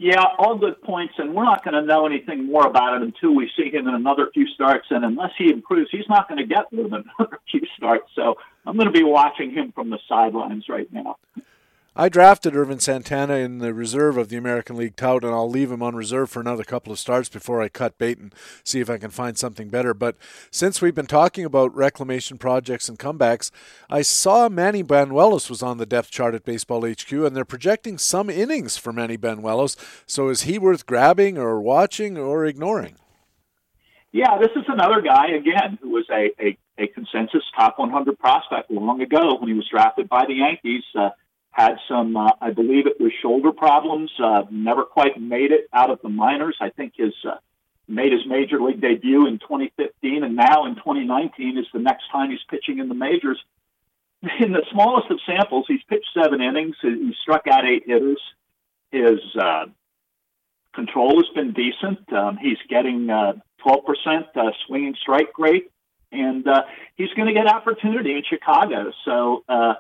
yeah, 0.01 0.23
all 0.39 0.57
good 0.57 0.81
points, 0.83 1.15
and 1.19 1.35
we're 1.35 1.45
not 1.45 1.65
going 1.65 1.75
to 1.75 1.83
know 1.83 2.07
anything 2.07 2.47
more 2.47 2.65
about 2.65 2.95
it 2.95 3.03
until 3.03 3.35
we 3.35 3.51
see 3.57 3.69
him 3.69 3.89
in 3.89 3.95
another 3.95 4.31
few 4.33 4.47
starts. 4.47 4.87
And 4.91 5.05
unless 5.05 5.33
he 5.37 5.51
improves, 5.51 5.91
he's 5.91 6.09
not 6.09 6.29
going 6.29 6.39
to 6.39 6.47
get 6.47 6.73
more 6.73 6.89
than 6.89 7.05
another 7.19 7.41
few 7.51 7.63
starts. 7.77 8.09
So 8.15 8.37
I'm 8.65 8.77
going 8.77 8.87
to 8.87 8.93
be 8.93 9.03
watching 9.03 9.51
him 9.51 9.73
from 9.73 9.91
the 9.91 9.99
sidelines 10.09 10.67
right 10.69 10.87
now. 10.93 11.17
I 12.01 12.09
drafted 12.09 12.55
Ervin 12.55 12.79
Santana 12.79 13.35
in 13.39 13.59
the 13.59 13.75
reserve 13.75 14.17
of 14.17 14.29
the 14.29 14.37
American 14.37 14.77
League 14.77 14.95
tout, 14.95 15.25
and 15.25 15.35
I'll 15.35 15.51
leave 15.51 15.73
him 15.73 15.83
on 15.83 15.97
reserve 15.97 16.31
for 16.31 16.39
another 16.39 16.63
couple 16.63 16.93
of 16.93 16.99
starts 17.01 17.29
before 17.29 17.61
I 17.61 17.69
cut 17.69 17.99
bait 17.99 18.19
and 18.19 18.33
see 18.63 18.79
if 18.79 18.89
I 18.89 18.99
can 18.99 19.11
find 19.11 19.37
something 19.37 19.69
better. 19.69 19.93
But 19.95 20.15
since 20.53 20.81
we've 20.81 20.95
been 20.95 21.09
talking 21.09 21.45
about 21.45 21.75
reclamation 21.75 22.39
projects 22.39 22.89
and 22.89 23.01
comebacks, 23.01 23.51
I 23.91 24.03
saw 24.03 24.49
Manny 24.49 24.85
Banuelos 24.85 25.51
was 25.51 25.61
on 25.61 25.79
the 25.79 25.87
depth 25.87 26.13
chart 26.13 26.37
at 26.37 26.45
Baseball 26.45 26.89
HQ, 26.89 27.11
and 27.11 27.35
they're 27.35 27.45
projecting 27.45 27.99
some 27.99 28.31
innings 28.31 28.77
for 28.77 28.93
Manny 28.93 29.19
Banuelos. 29.19 29.75
So 30.07 30.29
is 30.29 30.43
he 30.43 30.57
worth 30.57 30.87
grabbing 30.87 31.37
or 31.37 31.61
watching 31.61 32.17
or 32.17 32.47
ignoring? 32.47 32.95
Yeah, 34.13 34.39
this 34.39 34.53
is 34.55 34.67
another 34.69 35.03
guy 35.03 35.31
again 35.37 35.81
who 35.83 35.91
was 35.91 36.07
a, 36.13 36.31
a, 36.41 36.57
a 36.79 36.87
consensus 36.87 37.43
top 37.57 37.77
100 37.81 38.17
prospect 38.21 38.71
long 38.71 39.03
ago 39.03 39.35
when 39.41 39.49
he 39.49 39.55
was 39.55 39.67
drafted 39.69 40.09
by 40.09 40.27
the 40.27 40.35
Yankees. 40.35 40.85
Uh, 40.97 41.11
had 41.59 41.77
some, 41.89 42.17
uh, 42.17 42.31
I 42.41 42.53
believe 42.53 42.87
it 42.87 43.01
was 43.01 43.13
shoulder 43.21 43.51
problems. 43.51 44.13
Uh, 44.23 44.43
never 44.49 44.85
quite 44.85 45.21
made 45.21 45.51
it 45.51 45.69
out 45.73 45.91
of 45.91 46.01
the 46.03 46.09
minors. 46.09 46.57
I 46.61 46.71
think 46.71 46.93
his 46.97 47.13
uh, 47.25 47.39
made 47.89 48.13
his 48.13 48.21
major 48.27 48.61
league 48.61 48.81
debut 48.81 49.27
in 49.27 49.41
2015, 49.41 50.23
and 50.23 50.37
now 50.37 50.67
in 50.67 50.77
2019 50.77 51.59
is 51.59 51.67
the 51.73 51.81
next 51.81 52.05
time 52.13 52.31
he's 52.31 52.39
pitching 52.49 52.79
in 52.79 52.89
the 52.89 52.95
majors. 52.95 53.43
In 54.41 54.53
the 54.53 54.65
smallest 54.71 55.11
of 55.11 55.19
samples, 55.27 55.65
he's 55.67 55.83
pitched 55.89 56.09
seven 56.15 56.41
innings. 56.41 56.77
He 56.81 57.13
struck 57.23 57.47
out 57.49 57.65
eight 57.65 57.85
hitters. 57.87 58.21
His 58.93 59.21
uh, 59.41 59.67
control 60.75 61.17
has 61.17 61.29
been 61.35 61.53
decent. 61.53 62.13
Um, 62.13 62.37
he's 62.37 62.59
getting 62.69 63.11
uh, 63.11 63.35
12% 63.67 63.83
uh, 64.35 64.51
swinging 64.67 64.95
strike 65.01 65.39
rate, 65.39 65.71
and 66.13 66.47
uh, 66.47 66.63
he's 66.97 67.13
going 67.17 67.27
to 67.27 67.35
get 67.35 67.47
opportunity 67.47 68.13
in 68.13 68.23
Chicago. 68.29 68.93
So 69.05 69.45
uh, 69.49 69.75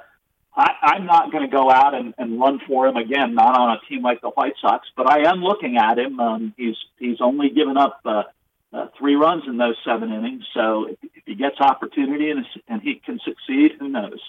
I, 0.58 0.72
I'm 0.82 1.06
not 1.06 1.30
going 1.30 1.48
to 1.48 1.56
go 1.56 1.70
out 1.70 1.94
and, 1.94 2.14
and 2.18 2.40
run 2.40 2.60
for 2.66 2.88
him 2.88 2.96
again, 2.96 3.34
not 3.34 3.56
on 3.56 3.76
a 3.76 3.80
team 3.88 4.02
like 4.02 4.20
the 4.20 4.30
White 4.30 4.54
Sox, 4.60 4.88
but 4.96 5.08
I 5.08 5.30
am 5.30 5.40
looking 5.40 5.76
at 5.76 5.98
him. 5.98 6.18
Um, 6.18 6.54
he's 6.56 6.76
he's 6.98 7.20
only 7.20 7.50
given 7.50 7.76
up 7.76 8.00
uh, 8.04 8.24
uh, 8.72 8.88
three 8.98 9.14
runs 9.14 9.44
in 9.46 9.56
those 9.56 9.76
seven 9.84 10.12
innings, 10.12 10.44
so 10.52 10.86
if, 10.86 10.98
if 11.14 11.22
he 11.26 11.34
gets 11.36 11.60
opportunity 11.60 12.30
and, 12.30 12.44
and 12.66 12.82
he 12.82 12.96
can 12.96 13.20
succeed, 13.24 13.76
who 13.78 13.88
knows? 13.88 14.20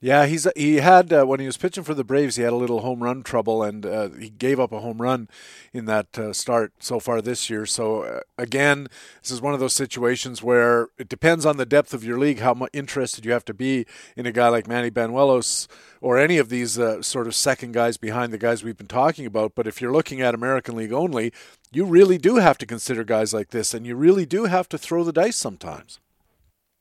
Yeah, 0.00 0.26
he's 0.26 0.46
he 0.54 0.76
had 0.76 1.12
uh, 1.12 1.24
when 1.24 1.40
he 1.40 1.46
was 1.46 1.56
pitching 1.56 1.82
for 1.82 1.92
the 1.92 2.04
Braves, 2.04 2.36
he 2.36 2.44
had 2.44 2.52
a 2.52 2.56
little 2.56 2.82
home 2.82 3.02
run 3.02 3.24
trouble, 3.24 3.64
and 3.64 3.84
uh, 3.84 4.10
he 4.10 4.30
gave 4.30 4.60
up 4.60 4.70
a 4.70 4.78
home 4.78 5.02
run 5.02 5.28
in 5.72 5.86
that 5.86 6.16
uh, 6.16 6.32
start 6.32 6.72
so 6.78 7.00
far 7.00 7.20
this 7.20 7.50
year. 7.50 7.66
So 7.66 8.02
uh, 8.02 8.20
again, 8.38 8.86
this 9.22 9.32
is 9.32 9.42
one 9.42 9.54
of 9.54 9.60
those 9.60 9.72
situations 9.72 10.40
where 10.40 10.90
it 10.98 11.08
depends 11.08 11.44
on 11.44 11.56
the 11.56 11.66
depth 11.66 11.92
of 11.92 12.04
your 12.04 12.16
league, 12.16 12.38
how 12.38 12.54
much 12.54 12.70
interested 12.72 13.24
you 13.24 13.32
have 13.32 13.44
to 13.46 13.54
be 13.54 13.86
in 14.16 14.24
a 14.24 14.30
guy 14.30 14.48
like 14.48 14.68
Manny 14.68 14.90
Banuelos 14.90 15.66
or 16.00 16.16
any 16.16 16.38
of 16.38 16.48
these 16.48 16.78
uh, 16.78 17.02
sort 17.02 17.26
of 17.26 17.34
second 17.34 17.72
guys 17.72 17.96
behind 17.96 18.32
the 18.32 18.38
guys 18.38 18.62
we've 18.62 18.78
been 18.78 18.86
talking 18.86 19.26
about. 19.26 19.56
But 19.56 19.66
if 19.66 19.80
you're 19.80 19.92
looking 19.92 20.20
at 20.20 20.32
American 20.32 20.76
League 20.76 20.92
only, 20.92 21.32
you 21.72 21.84
really 21.84 22.18
do 22.18 22.36
have 22.36 22.58
to 22.58 22.66
consider 22.66 23.02
guys 23.02 23.34
like 23.34 23.48
this, 23.50 23.74
and 23.74 23.84
you 23.84 23.96
really 23.96 24.26
do 24.26 24.44
have 24.44 24.68
to 24.68 24.78
throw 24.78 25.02
the 25.02 25.12
dice 25.12 25.36
sometimes. 25.36 25.98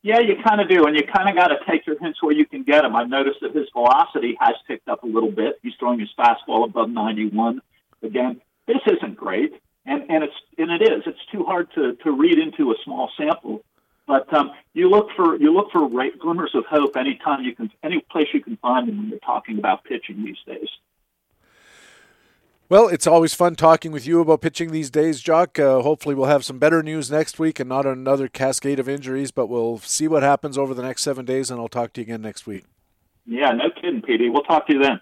Yeah, 0.08 0.20
you 0.22 0.38
kind 0.42 0.62
of 0.62 0.70
do, 0.70 0.86
and 0.86 0.96
you 0.96 1.04
kind 1.04 1.28
of 1.28 1.36
got 1.36 1.50
to 1.50 1.58
take 1.70 1.86
your 1.86 2.00
hints 2.00 2.24
where 2.24 2.32
you 2.32 2.46
can 2.46 2.64
get 2.64 2.84
them. 2.84 2.96
I've 2.96 3.10
noticed 3.10 3.40
that 3.42 3.54
his 3.54 3.68
velocity 3.74 4.38
has 4.40 4.56
ticked 4.66 4.88
up 4.88 5.04
a 5.04 5.06
little 5.06 5.34
bit. 5.34 5.60
He's 5.62 5.74
throwing 5.78 6.00
his 6.00 6.08
fastball 6.18 6.64
above 6.64 6.90
91. 6.90 7.62
Again, 8.02 8.40
this 8.68 8.78
isn't 8.88 9.18
great, 9.18 9.52
and 9.86 10.10
and 10.10 10.24
it's 10.24 10.34
and 10.58 10.72
it 10.72 10.82
is. 10.82 11.04
It's 11.06 11.26
too 11.30 11.44
hard 11.44 11.68
to 11.74 11.96
to 12.06 12.12
read 12.12 12.40
into 12.40 12.72
a 12.72 12.76
small 12.86 13.12
sample. 13.18 13.66
But 14.08 14.34
um, 14.34 14.52
you 14.74 14.90
look 14.90 15.10
for 15.14 15.36
you 15.36 15.54
look 15.54 15.72
for 15.74 15.86
right 15.86 16.18
glimmers 16.18 16.52
of 16.56 16.66
hope 16.68 16.96
anytime 16.96 17.44
you 17.44 17.54
can, 17.54 17.70
any 17.84 18.00
place 18.00 18.28
you 18.34 18.42
can 18.42 18.56
find 18.56 18.88
them 18.88 18.98
when 19.00 19.10
you're 19.10 19.20
talking 19.20 19.58
about 19.58 19.84
pitching 19.84 20.24
these 20.24 20.40
days. 20.46 20.70
Well, 22.70 22.90
it's 22.90 23.08
always 23.08 23.34
fun 23.34 23.56
talking 23.56 23.94
with 23.94 24.06
you 24.06 24.20
about 24.20 24.42
pitching 24.42 24.72
these 24.72 24.90
days, 24.90 25.22
Jock. 25.22 25.58
Uh, 25.58 25.82
hopefully, 25.82 26.14
we'll 26.14 26.26
have 26.26 26.44
some 26.44 26.60
better 26.60 26.84
news 26.84 27.10
next 27.10 27.40
week 27.40 27.62
and 27.62 27.70
not 27.70 27.86
another 27.86 28.28
cascade 28.28 28.78
of 28.78 28.90
injuries, 28.90 29.32
but 29.32 29.48
we'll 29.48 29.78
see 29.78 30.06
what 30.06 30.22
happens 30.22 30.58
over 30.58 30.74
the 30.74 30.82
next 30.82 31.04
seven 31.04 31.24
days, 31.24 31.50
and 31.50 31.62
I'll 31.62 31.70
talk 31.70 31.94
to 31.94 32.02
you 32.02 32.04
again 32.04 32.22
next 32.22 32.46
week. 32.46 32.66
Yeah, 33.26 33.52
no 33.52 33.70
kidding, 33.74 34.02
PD. 34.02 34.30
We'll 34.34 34.44
talk 34.44 34.68
to 34.68 34.74
you 34.74 34.82
then. 34.82 35.00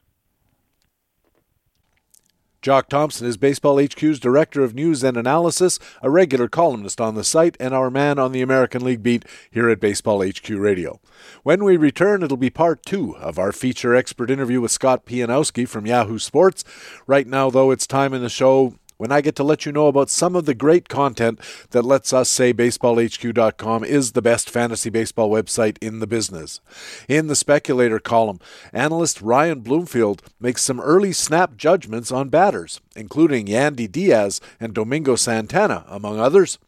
Jock 2.65 2.89
Thompson 2.89 3.27
is 3.27 3.37
Baseball 3.37 3.79
HQ's 3.79 4.19
Director 4.19 4.63
of 4.63 4.73
News 4.73 5.03
and 5.03 5.17
Analysis, 5.17 5.77
a 6.01 6.09
regular 6.09 6.47
columnist 6.47 6.99
on 6.99 7.13
the 7.13 7.23
site, 7.23 7.55
and 7.59 7.75
our 7.75 7.91
man 7.91 8.17
on 8.17 8.31
the 8.31 8.41
American 8.41 8.83
League 8.83 9.03
beat 9.03 9.23
here 9.51 9.69
at 9.69 9.79
Baseball 9.79 10.27
HQ 10.27 10.49
Radio. 10.49 10.99
When 11.43 11.63
we 11.63 11.77
return, 11.77 12.23
it'll 12.23 12.37
be 12.37 12.49
part 12.49 12.83
two 12.83 13.15
of 13.17 13.37
our 13.37 13.51
feature 13.51 13.93
expert 13.93 14.31
interview 14.31 14.61
with 14.61 14.71
Scott 14.71 15.05
Pianowski 15.05 15.67
from 15.67 15.85
Yahoo 15.85 16.17
Sports. 16.17 16.63
Right 17.05 17.27
now, 17.27 17.51
though, 17.51 17.69
it's 17.69 17.85
time 17.85 18.15
in 18.15 18.23
the 18.23 18.29
show 18.29 18.73
when 18.97 19.11
I 19.11 19.21
get 19.21 19.35
to 19.37 19.43
let 19.43 19.65
you 19.65 19.71
know 19.71 19.87
about 19.87 20.09
some 20.09 20.35
of 20.35 20.45
the 20.45 20.53
great 20.53 20.89
content 20.89 21.39
that 21.71 21.83
lets 21.83 22.13
us 22.13 22.29
say 22.29 22.53
baseballhq.com 22.53 23.83
is 23.83 24.11
the 24.11 24.21
best 24.21 24.49
fantasy 24.49 24.89
baseball 24.89 25.29
website 25.29 25.77
in 25.79 25.99
the 25.99 26.07
business. 26.07 26.61
In 27.07 27.27
the 27.27 27.35
speculator 27.35 27.99
column, 27.99 28.39
analyst 28.71 29.21
Ryan 29.21 29.61
Bloomfield 29.61 30.21
makes 30.39 30.61
some 30.61 30.79
early 30.79 31.11
snap 31.11 31.57
judgments 31.57 32.11
on 32.11 32.29
batters, 32.29 32.81
including 32.95 33.47
Yandy 33.47 33.91
Diaz 33.91 34.39
and 34.59 34.73
Domingo 34.73 35.15
Santana, 35.15 35.85
among 35.87 36.19
others. 36.19 36.59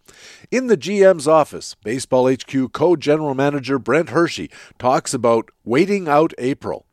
In 0.50 0.68
the 0.68 0.78
GM's 0.78 1.28
office, 1.28 1.76
Baseball 1.84 2.32
HQ 2.32 2.72
co 2.72 2.96
general 2.96 3.36
manager 3.36 3.78
Brent 3.78 4.10
Hershey 4.10 4.50
talks 4.80 5.14
about 5.14 5.50
waiting 5.64 6.08
out 6.08 6.34
April 6.38 6.87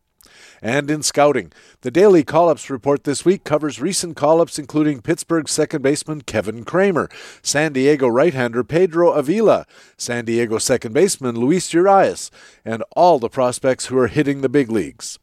and 0.64 0.90
in 0.90 1.02
scouting. 1.02 1.52
The 1.82 1.90
daily 1.90 2.24
call 2.24 2.48
ups 2.48 2.70
report 2.70 3.04
this 3.04 3.24
week 3.24 3.44
covers 3.44 3.82
recent 3.82 4.16
call 4.16 4.40
ups, 4.40 4.58
including 4.58 5.02
Pittsburgh 5.02 5.46
second 5.46 5.82
baseman 5.82 6.22
Kevin 6.22 6.64
Kramer, 6.64 7.10
San 7.42 7.74
Diego 7.74 8.08
right 8.08 8.32
hander 8.32 8.64
Pedro 8.64 9.12
Avila, 9.12 9.66
San 9.98 10.24
Diego 10.24 10.56
second 10.56 10.94
baseman 10.94 11.36
Luis 11.38 11.74
Urias, 11.74 12.30
and 12.64 12.82
all 12.96 13.18
the 13.18 13.28
prospects 13.28 13.86
who 13.86 13.98
are 13.98 14.08
hitting 14.08 14.40
the 14.40 14.48
big 14.48 14.70
leagues. 14.70 15.18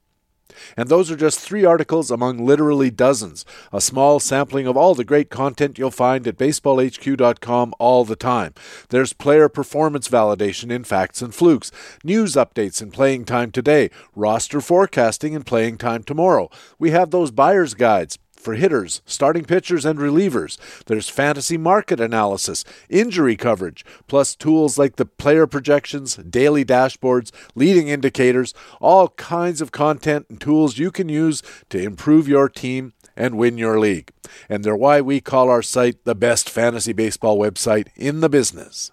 And 0.77 0.89
those 0.89 1.11
are 1.11 1.15
just 1.15 1.39
three 1.39 1.65
articles 1.65 2.11
among 2.11 2.45
literally 2.45 2.89
dozens, 2.89 3.45
a 3.71 3.81
small 3.81 4.19
sampling 4.19 4.67
of 4.67 4.77
all 4.77 4.95
the 4.95 5.03
great 5.03 5.29
content 5.29 5.77
you'll 5.77 5.91
find 5.91 6.27
at 6.27 6.37
baseballhq.com 6.37 7.73
all 7.79 8.05
the 8.05 8.15
time. 8.15 8.53
There's 8.89 9.13
player 9.13 9.49
performance 9.49 10.07
validation 10.07 10.71
in 10.71 10.83
facts 10.83 11.21
and 11.21 11.33
flukes, 11.33 11.71
news 12.03 12.33
updates 12.33 12.81
in 12.81 12.91
playing 12.91 13.25
time 13.25 13.51
today, 13.51 13.89
roster 14.15 14.61
forecasting 14.61 15.33
in 15.33 15.43
playing 15.43 15.77
time 15.77 16.03
tomorrow. 16.03 16.49
We 16.79 16.91
have 16.91 17.11
those 17.11 17.31
buyer's 17.31 17.73
guides 17.73 18.17
for 18.41 18.55
hitters, 18.55 19.01
starting 19.05 19.45
pitchers, 19.45 19.85
and 19.85 19.99
relievers. 19.99 20.57
There's 20.85 21.09
fantasy 21.09 21.57
market 21.57 21.99
analysis, 21.99 22.65
injury 22.89 23.35
coverage, 23.35 23.85
plus 24.07 24.35
tools 24.35 24.77
like 24.77 24.95
the 24.95 25.05
player 25.05 25.47
projections, 25.47 26.15
daily 26.15 26.65
dashboards, 26.65 27.31
leading 27.55 27.87
indicators, 27.87 28.53
all 28.79 29.09
kinds 29.09 29.61
of 29.61 29.71
content 29.71 30.25
and 30.29 30.41
tools 30.41 30.77
you 30.77 30.91
can 30.91 31.07
use 31.07 31.43
to 31.69 31.81
improve 31.81 32.27
your 32.27 32.49
team 32.49 32.93
and 33.15 33.37
win 33.37 33.57
your 33.57 33.79
league. 33.79 34.11
And 34.49 34.63
they're 34.63 34.75
why 34.75 35.01
we 35.01 35.21
call 35.21 35.49
our 35.49 35.61
site 35.61 36.03
the 36.05 36.15
best 36.15 36.49
fantasy 36.49 36.93
baseball 36.93 37.37
website 37.37 37.87
in 37.95 38.21
the 38.21 38.29
business. 38.29 38.91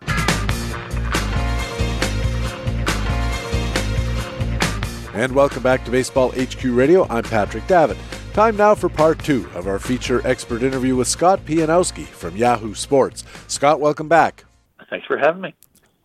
And 5.15 5.35
welcome 5.35 5.65
back 5.65 5.85
to 5.85 5.91
Baseball 5.91 6.31
HQ 6.31 6.63
Radio. 6.65 7.05
I'm 7.09 7.25
Patrick 7.25 7.67
Davitt. 7.67 7.97
Time 8.39 8.57
now 8.57 8.73
for 8.73 8.89
part 8.89 9.19
two 9.19 9.51
of 9.57 9.67
our 9.67 9.81
feature 9.81 10.25
expert 10.25 10.63
interview 10.63 10.95
with 10.95 11.09
Scott 11.09 11.45
Pianowski 11.45 12.07
from 12.07 12.37
Yahoo 12.37 12.73
Sports. 12.73 13.25
Scott, 13.49 13.81
welcome 13.81 14.07
back. 14.07 14.45
Thanks 14.89 15.09
for 15.09 15.19
having 15.19 15.43
me. 15.43 15.57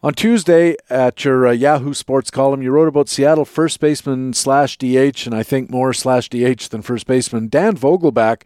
On 0.02 0.16
Tuesday, 0.16 0.76
at 0.90 1.24
your 1.24 1.46
uh, 1.46 1.52
Yahoo 1.52 1.94
Sports 1.94 2.32
column, 2.32 2.64
you 2.64 2.72
wrote 2.72 2.88
about 2.88 3.08
Seattle 3.08 3.46
first 3.46 3.80
baseman 3.80 4.34
slash 4.34 4.80
DH, 4.80 5.28
and 5.28 5.36
I 5.36 5.44
think 5.44 5.70
more 5.70 5.94
slash 5.94 6.28
DH 6.28 6.70
than 6.72 6.82
first 6.82 7.06
baseman, 7.06 7.50
Dan 7.50 7.78
Vogelbach. 7.78 8.42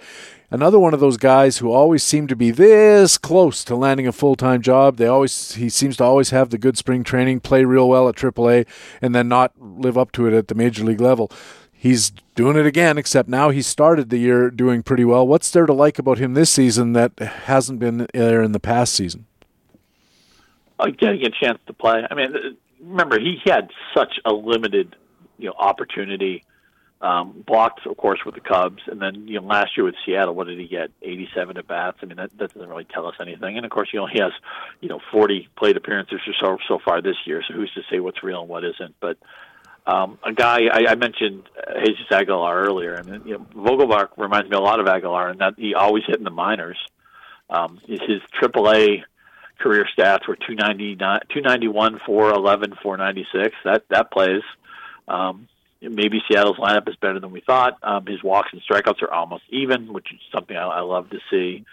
Another 0.52 0.80
one 0.80 0.94
of 0.94 1.00
those 1.00 1.16
guys 1.16 1.60
who 1.60 1.72
always 1.72 2.04
seem 2.04 2.28
to 2.28 2.36
be 2.36 2.52
this 2.52 3.18
close 3.18 3.64
to 3.64 3.76
landing 3.76 4.06
a 4.06 4.12
full 4.12 4.36
time 4.36 4.62
job. 4.62 4.98
They 4.98 5.08
always 5.08 5.54
he 5.54 5.70
seems 5.70 5.96
to 5.98 6.04
always 6.04 6.32
have 6.32 6.50
the 6.50 6.58
good 6.58 6.78
spring 6.78 7.06
training, 7.06 7.40
play 7.40 7.64
real 7.64 7.88
well 7.88 8.10
at 8.10 8.16
AAA, 8.16 8.68
and 9.02 9.16
then 9.16 9.30
not 9.30 9.54
live 9.58 9.98
up 9.98 10.12
to 10.14 10.28
it 10.28 10.34
at 10.34 10.50
the 10.50 10.56
major 10.56 10.84
league 10.84 11.00
level 11.00 11.32
he's 11.88 12.12
doing 12.36 12.58
it 12.58 12.66
again, 12.66 12.98
except 12.98 13.30
now 13.30 13.50
he 13.50 13.62
started 13.62 14.10
the 14.10 14.18
year 14.18 14.50
doing 14.50 14.84
pretty 14.84 15.06
well. 15.06 15.28
What's 15.28 15.50
there 15.52 15.66
to 15.66 15.74
like 15.74 15.98
about 15.98 16.18
him 16.18 16.34
this 16.34 16.52
season 16.52 16.94
that 16.94 17.18
hasn't 17.20 17.80
been 17.80 18.08
there 18.14 18.44
in 18.44 18.52
the 18.52 18.60
past 18.60 18.94
season? 18.94 19.26
Oh, 20.80 20.92
getting 20.92 21.26
a 21.26 21.30
chance 21.30 21.60
to 21.68 21.74
play. 21.74 22.06
I 22.10 22.14
mean, 22.14 22.58
remember 22.82 23.20
he 23.20 23.40
had 23.46 23.70
such 23.96 24.20
a 24.26 24.34
limited, 24.34 24.96
you 25.38 25.48
know, 25.48 25.56
opportunity. 25.58 26.44
Um, 27.00 27.44
blocked, 27.46 27.86
of 27.86 27.96
course, 27.96 28.22
with 28.26 28.34
the 28.34 28.42
Cubs, 28.42 28.82
and 28.88 29.00
then 29.00 29.28
you 29.28 29.40
know 29.40 29.46
last 29.46 29.78
year 29.78 29.84
with 29.84 29.94
Seattle, 30.04 30.34
what 30.34 30.48
did 30.48 30.58
he 30.58 30.68
get? 30.68 30.90
87 31.04 31.56
at 31.56 31.68
bats. 31.68 32.00
I 32.02 32.08
mean, 32.08 32.18
that, 32.18 32.32
that 32.40 32.56
doesn't 32.56 32.68
really 32.68 32.88
tell 32.92 33.06
us 33.06 33.14
anything. 33.22 33.56
And 33.56 33.64
of 33.64 33.72
course, 33.72 33.90
you 33.94 34.00
know 34.00 34.08
he 34.08 34.20
has, 34.20 34.32
you 34.82 34.90
know, 34.90 35.00
40 35.12 35.48
plate 35.56 35.78
appearances 35.78 36.20
or 36.26 36.34
so 36.42 36.58
so 36.68 36.80
far 36.84 37.04
this 37.04 37.18
year. 37.26 37.44
So 37.48 37.54
who's 37.54 37.72
to 37.76 37.82
say 37.92 38.00
what's 38.00 38.24
real 38.24 38.42
and 38.42 38.50
what 38.50 38.66
isn't? 38.66 38.96
But 39.00 39.20
Um, 39.88 40.20
a 40.22 40.34
guy 40.34 40.64
I, 40.72 40.92
I 40.92 40.96
mentioned 40.96 41.44
uh, 41.58 41.80
Jesus 41.80 42.12
Aguilar 42.12 42.62
earlier, 42.62 42.96
and 42.96 43.26
you 43.26 43.38
know, 43.38 43.46
Vogelbach 43.56 44.10
reminds 44.18 44.50
me 44.50 44.58
a 44.58 44.60
lot 44.60 44.82
of 44.82 44.88
Aguilar 44.88 45.32
in 45.32 45.38
that 45.38 45.54
he 45.58 45.74
always 45.76 46.04
hit 46.06 46.18
in 46.18 46.26
the 46.26 46.30
minors. 46.30 46.78
Um, 47.50 47.80
his 47.88 48.22
AAA 48.42 49.04
career 49.60 49.88
stats 49.98 50.28
were 50.28 50.36
291, 50.36 52.02
411, 52.06 52.74
496. 52.84 53.56
That 53.64 53.84
that 53.90 54.12
plays. 54.12 54.42
Um, 55.08 55.48
maybe 55.82 56.22
Seattle's 56.30 56.58
lineup 56.58 56.90
is 56.90 56.98
better 56.98 57.22
than 57.22 57.32
we 57.32 57.40
thought. 57.40 57.78
Um, 57.82 58.06
his 58.06 58.22
walks 58.22 58.50
and 58.52 58.62
strikeouts 58.70 59.02
are 59.02 59.14
almost 59.14 59.44
even, 59.52 59.94
which 59.94 60.12
is 60.12 60.20
something 60.34 60.58
I, 60.58 60.64
I 60.64 60.80
love 60.82 61.10
to 61.12 61.20
see. 61.32 61.64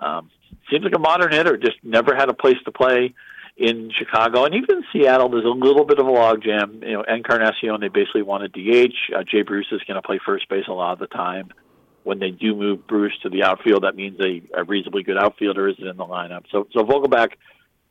Um, 0.00 0.30
seems 0.70 0.84
like 0.84 0.94
a 0.94 0.98
modern 0.98 1.32
hitter, 1.32 1.58
just 1.58 1.76
never 1.82 2.14
had 2.14 2.30
a 2.30 2.34
place 2.34 2.56
to 2.64 2.72
play 2.72 3.14
in 3.58 3.90
Chicago, 3.92 4.44
and 4.44 4.54
even 4.54 4.84
Seattle. 4.92 5.28
There's 5.28 5.44
a 5.44 5.48
little 5.48 5.84
bit 5.84 5.98
of 5.98 6.06
a 6.06 6.10
logjam. 6.10 6.86
You 6.86 6.94
know, 6.94 7.02
Encarnacion 7.02 7.80
they 7.80 7.88
basically 7.88 8.22
want 8.22 8.44
a 8.44 8.48
DH. 8.48 8.94
Uh, 9.14 9.24
Jay 9.24 9.42
Bruce 9.42 9.66
is 9.72 9.82
going 9.86 9.96
to 9.96 10.02
play 10.02 10.20
first 10.24 10.48
base 10.48 10.66
a 10.68 10.72
lot 10.72 10.92
of 10.92 11.00
the 11.00 11.08
time. 11.08 11.50
When 12.04 12.20
they 12.20 12.30
do 12.30 12.54
move 12.54 12.86
Bruce 12.86 13.18
to 13.22 13.28
the 13.28 13.42
outfield, 13.42 13.82
that 13.82 13.96
means 13.96 14.18
a, 14.20 14.40
a 14.56 14.64
reasonably 14.64 15.02
good 15.02 15.18
outfielder 15.18 15.68
isn't 15.68 15.86
in 15.86 15.96
the 15.96 16.06
lineup. 16.06 16.44
So, 16.50 16.68
so 16.72 16.84
Vogelbach 16.84 17.32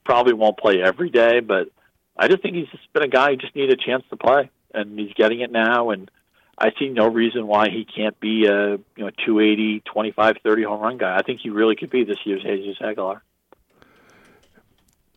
probably 0.05 0.33
won't 0.33 0.57
play 0.57 0.81
every 0.81 1.09
day, 1.09 1.41
but 1.41 1.69
I 2.17 2.29
just 2.29 2.41
think 2.41 2.55
he's 2.55 2.69
just 2.69 2.91
been 2.93 3.03
a 3.03 3.09
guy 3.09 3.31
who 3.31 3.37
just 3.37 3.55
needed 3.55 3.77
a 3.77 3.85
chance 3.85 4.03
to 4.09 4.15
play, 4.15 4.49
and 4.73 4.97
he's 4.97 5.13
getting 5.13 5.41
it 5.41 5.51
now. 5.51 5.89
And 5.89 6.09
I 6.57 6.71
see 6.79 6.87
no 6.87 7.07
reason 7.07 7.45
why 7.45 7.69
he 7.69 7.85
can't 7.85 8.17
be 8.21 8.45
a 8.45 8.77
you 8.77 9.03
know 9.03 9.11
280, 9.25 9.81
25, 9.81 10.37
30 10.41 10.63
home 10.63 10.79
run 10.79 10.97
guy. 10.97 11.17
I 11.17 11.23
think 11.23 11.41
he 11.41 11.49
really 11.49 11.75
could 11.75 11.89
be 11.89 12.05
this 12.05 12.17
year's 12.23 12.41
Jesus 12.41 12.81
Aguilar. 12.81 13.21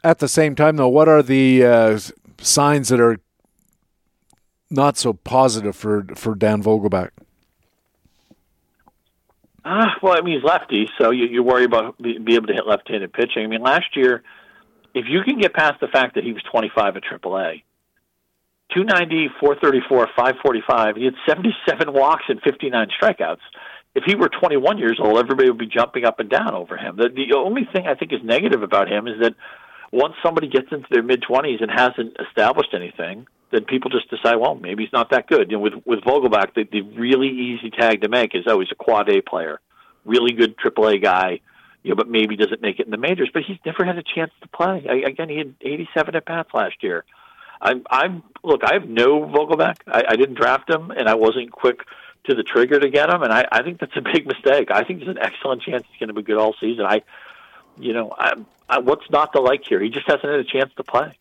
At 0.03 0.19
the 0.19 0.29
same 0.29 0.55
time, 0.55 0.77
though, 0.77 0.89
what 0.89 1.09
are 1.09 1.23
the 1.23 1.65
uh, 1.65 1.99
signs 2.39 2.89
that 2.89 3.01
are 3.01 3.19
not 4.71 4.97
so 4.97 5.13
positive 5.13 5.77
for 5.77 6.05
for 6.15 6.35
Dan 6.35 6.63
Vogelbach? 6.63 7.11
Ah, 9.65 9.83
uh, 9.83 9.99
well, 10.03 10.17
I 10.17 10.23
mean 10.23 10.37
he's 10.37 10.45
lefty, 10.45 10.89
so 10.99 11.11
you, 11.11 11.27
you 11.27 11.43
worry 11.43 11.65
about 11.65 12.01
be, 12.01 12.19
be 12.19 12.35
able 12.35 12.47
to 12.47 12.55
hit 12.55 12.67
left-handed 12.67 13.13
pitching. 13.13 13.45
I 13.45 13.47
mean, 13.47 13.61
last 13.61 13.95
year, 13.95 14.23
if 14.95 15.05
you 15.09 15.23
can 15.23 15.39
get 15.39 15.53
past 15.53 15.81
the 15.81 15.89
fact 15.89 16.15
that 16.15 16.25
he 16.25 16.33
was 16.33 16.43
25 16.51 16.97
at 16.97 17.03
AAA, 17.03 17.63
290, 18.75 19.29
434, 19.39 20.07
545, 20.17 20.97
he 20.97 21.05
had 21.05 21.15
77 21.27 21.93
walks 21.93 22.25
and 22.29 22.41
59 22.41 22.89
strikeouts. 23.01 23.45
If 23.95 24.05
he 24.05 24.15
were 24.15 24.29
21 24.29 24.79
years 24.79 25.01
old, 25.03 25.19
everybody 25.19 25.51
would 25.51 25.59
be 25.59 25.67
jumping 25.67 26.05
up 26.05 26.21
and 26.21 26.31
down 26.31 26.55
over 26.55 26.77
him. 26.77 26.97
The, 26.97 27.09
the 27.09 27.37
only 27.37 27.69
thing 27.73 27.87
I 27.87 27.97
think 27.97 28.13
is 28.13 28.21
negative 28.23 28.63
about 28.63 28.89
him 28.89 29.09
is 29.09 29.21
that 29.21 29.35
once 29.93 30.15
somebody 30.23 30.49
gets 30.49 30.69
into 30.71 30.87
their 30.91 31.03
mid 31.03 31.23
20s 31.23 31.63
and 31.63 31.71
hasn't 31.71 32.17
established 32.21 32.75
anything, 32.75 33.27
then 33.51 33.65
people 33.65 33.91
just 33.91 34.09
decide, 34.11 34.37
well, 34.37 34.55
maybe 34.55 34.85
he's 34.85 34.93
not 34.93 35.11
that 35.11 35.27
good. 35.27 35.51
You 35.51 35.57
know, 35.57 35.63
with 35.63 35.75
with 35.85 36.01
Vogelbach, 36.01 36.55
the, 36.55 36.65
the 36.71 36.83
really 36.83 37.29
easy 37.29 37.71
tag 37.71 38.03
to 38.03 38.09
make 38.09 38.35
is, 38.35 38.45
oh, 38.47 38.61
he's 38.61 38.71
a 38.71 38.77
quad 38.77 39.09
A 39.09 39.21
player, 39.21 39.61
really 40.05 40.33
good 40.33 40.57
AAA 40.57 41.03
guy, 41.03 41.41
you 41.83 41.91
know, 41.91 41.97
but 41.97 42.09
maybe 42.09 42.37
doesn't 42.37 42.63
make 42.63 42.79
it 42.79 42.87
in 42.87 42.91
the 42.91 42.97
majors. 42.97 43.31
But 43.33 43.43
he's 43.43 43.59
never 43.67 43.85
had 43.85 43.99
a 43.99 44.03
chance 44.03 44.33
to 44.43 44.49
play. 44.49 44.87
I, 44.89 45.09
again, 45.09 45.29
he 45.29 45.39
had 45.39 45.55
87 45.61 46.15
at 46.15 46.25
bats 46.25 46.51
last 46.55 46.83
year. 46.83 47.05
I'm, 47.61 47.85
I'm 47.91 48.23
look, 48.43 48.63
I 48.65 48.75
have 48.75 48.89
no 48.89 49.23
Vogelbach. 49.23 49.79
I, 49.87 50.05
I 50.11 50.17
didn't 50.17 50.37
draft 50.37 50.71
him, 50.71 50.91
and 50.91 51.09
I 51.09 51.15
wasn't 51.15 51.51
quick 51.51 51.81
to 52.25 52.35
the 52.35 52.43
trigger 52.43 52.79
to 52.79 52.89
get 52.89 53.11
him, 53.11 53.23
and 53.23 53.33
I, 53.33 53.47
I 53.51 53.63
think 53.63 53.81
that's 53.81 53.97
a 53.97 54.03
big 54.03 54.27
mistake. 54.27 54.71
I 54.71 54.85
think 54.85 55.01
there's 55.01 55.17
an 55.17 55.23
excellent 55.23 55.63
chance 55.63 55.85
he's 55.91 55.99
going 55.99 56.09
to 56.09 56.15
be 56.15 56.23
good 56.23 56.39
all 56.39 56.55
season. 56.61 56.85
I, 56.87 57.03
you 57.81 57.93
know, 57.93 58.15
I, 58.17 58.35
I, 58.69 58.79
what's 58.79 59.09
not 59.11 59.33
to 59.33 59.41
like 59.41 59.65
here? 59.65 59.81
He 59.81 59.91
just 59.91 60.07
hasn't 60.07 60.25
had 60.25 60.41
a 60.41 60.45
chance 60.45 60.73
to 60.77 60.85
play. 60.85 61.17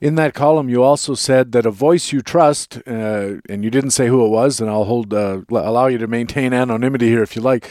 In 0.00 0.14
that 0.14 0.32
column, 0.32 0.68
you 0.68 0.80
also 0.84 1.14
said 1.14 1.50
that 1.52 1.66
a 1.66 1.72
voice 1.72 2.12
you 2.12 2.22
trust, 2.22 2.78
uh, 2.86 3.40
and 3.48 3.64
you 3.64 3.70
didn't 3.70 3.90
say 3.90 4.06
who 4.06 4.24
it 4.24 4.28
was, 4.28 4.60
and 4.60 4.70
I'll 4.70 4.84
hold 4.84 5.12
uh, 5.12 5.40
allow 5.50 5.88
you 5.88 5.98
to 5.98 6.06
maintain 6.06 6.52
anonymity 6.52 7.08
here 7.08 7.24
if 7.24 7.34
you 7.34 7.42
like, 7.42 7.68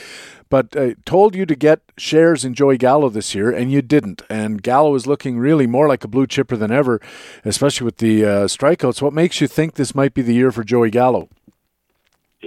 but 0.50 0.76
uh, 0.76 0.96
told 1.06 1.36
you 1.36 1.46
to 1.46 1.56
get 1.56 1.80
shares 1.98 2.44
in 2.44 2.54
Joey 2.54 2.78
Gallo 2.78 3.08
this 3.08 3.34
year, 3.34 3.50
and 3.50 3.72
you 3.72 3.82
didn't. 3.82 4.24
And 4.30 4.62
Gallo 4.62 4.94
is 4.96 5.08
looking 5.08 5.40
really 5.40 5.68
more 5.68 5.88
like 5.88 6.04
a 6.04 6.10
blue 6.10 6.28
chipper 6.28 6.58
than 6.58 6.70
ever, 6.72 7.00
especially 7.46 7.86
with 7.86 7.98
the 7.98 8.26
uh, 8.26 8.30
strikeouts. 8.48 9.02
What 9.02 9.14
makes 9.14 9.40
you 9.40 9.48
think 9.48 9.76
this 9.76 9.96
might 9.96 10.14
be 10.14 10.22
the 10.22 10.36
year 10.36 10.52
for 10.52 10.66
Joey 10.66 10.90
Gallo? 10.90 11.30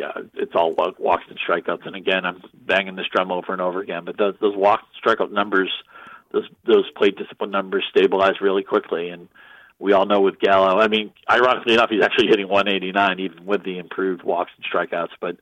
Yeah, 0.01 0.12
it's 0.32 0.53
all 0.55 0.74
walks 0.98 1.24
and 1.28 1.38
strikeouts. 1.38 1.86
And 1.86 1.94
again, 1.94 2.24
I'm 2.24 2.42
banging 2.55 2.96
this 2.96 3.05
drum 3.14 3.30
over 3.30 3.53
and 3.53 3.61
over 3.61 3.80
again, 3.80 4.07
but 4.07 4.16
those 4.16 4.34
those 4.40 4.57
walk 4.57 4.80
strikeout 5.05 5.30
numbers, 5.30 5.70
those 6.32 6.48
those 6.66 6.90
plate 6.96 7.18
discipline 7.18 7.51
numbers 7.51 7.84
stabilize 7.90 8.40
really 8.40 8.62
quickly, 8.62 9.11
and 9.11 9.28
we 9.78 9.92
all 9.92 10.07
know 10.07 10.22
with 10.22 10.38
Gallo. 10.38 10.80
I 10.80 10.88
mean, 10.88 11.12
ironically 11.28 11.74
enough, 11.74 11.90
he's 11.90 12.03
actually 12.03 12.28
hitting 12.28 12.48
189 12.48 13.20
even 13.20 13.44
with 13.44 13.62
the 13.62 13.76
improved 13.76 14.22
walks 14.22 14.53
and 14.57 14.64
strikeouts. 14.64 15.12
But 15.20 15.36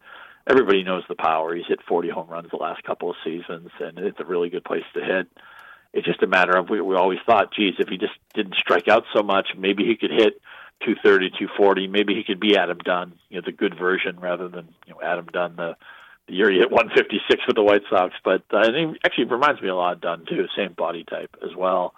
everybody 0.45 0.83
knows 0.83 1.05
the 1.09 1.15
power. 1.15 1.55
He's 1.55 1.67
hit 1.69 1.79
40 1.87 2.09
home 2.09 2.29
runs 2.29 2.51
the 2.51 2.57
last 2.57 2.83
couple 2.83 3.11
of 3.11 3.17
seasons, 3.23 3.71
and 3.79 3.97
it's 3.97 4.19
a 4.19 4.25
really 4.25 4.51
good 4.51 4.65
place 4.65 4.85
to 4.95 5.01
hit. 5.01 5.29
It's 5.93 6.07
just 6.07 6.25
a 6.25 6.27
matter 6.27 6.57
of 6.57 6.69
we, 6.69 6.81
we 6.81 6.97
always 6.97 7.21
thought, 7.25 7.55
geez, 7.55 7.75
if 7.79 7.89
he 7.89 7.97
just 7.97 8.19
didn't 8.35 8.57
strike 8.57 8.89
out 8.89 9.05
so 9.15 9.23
much, 9.23 9.51
maybe 9.57 9.85
he 9.85 9.95
could 9.95 10.11
hit 10.11 10.41
230, 10.81 11.31
240. 11.31 11.89
Maybe 11.89 12.15
he 12.15 12.25
could 12.25 12.41
be 12.41 12.57
Adam 12.57 12.79
Dunn, 12.79 13.15
you 13.29 13.37
know, 13.37 13.43
the 13.45 13.53
good 13.53 13.77
version 13.79 14.19
rather 14.21 14.49
than 14.49 14.69
you 14.87 14.95
know 14.95 15.01
Adam 15.03 15.27
Dunn 15.33 15.57
the 15.57 15.77
the 16.29 16.35
year 16.35 16.51
he 16.51 16.59
hit 16.59 16.71
156 16.71 17.47
with 17.47 17.57
the 17.57 17.63
White 17.63 17.83
Sox. 17.91 18.15
But 18.25 18.43
uh, 18.53 18.59
and 18.59 18.77
he 18.77 19.01
actually 19.05 19.25
reminds 19.25 19.61
me 19.61 19.69
a 19.69 19.75
lot 19.75 19.95
of 19.95 20.01
Dunn 20.01 20.25
too, 20.27 20.47
same 20.57 20.75
body 20.75 21.05
type 21.05 21.37
as 21.43 21.55
well. 21.57 21.95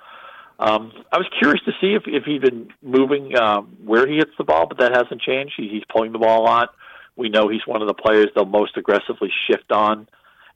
Um, 0.59 0.93
I 1.11 1.17
was 1.17 1.27
curious 1.39 1.65
to 1.65 1.73
see 1.81 1.95
if, 1.95 2.03
if 2.07 2.25
he'd 2.25 2.43
been 2.43 2.69
moving 2.83 3.35
um, 3.37 3.79
where 3.85 4.07
he 4.07 4.17
hits 4.17 4.33
the 4.37 4.45
ball, 4.45 4.67
but 4.67 4.79
that 4.79 4.95
hasn't 4.95 5.23
changed. 5.23 5.55
He, 5.57 5.69
he's 5.69 5.85
pulling 5.91 6.13
the 6.13 6.19
ball 6.19 6.43
a 6.43 6.45
lot. 6.45 6.75
We 7.17 7.31
know 7.31 7.49
he's 7.49 7.67
one 7.67 7.81
of 7.81 7.89
the 7.89 7.95
players 7.95 8.27
they'll 8.35 8.45
most 8.45 8.77
aggressively 8.77 9.31
shift 9.49 9.73
on, 9.73 10.07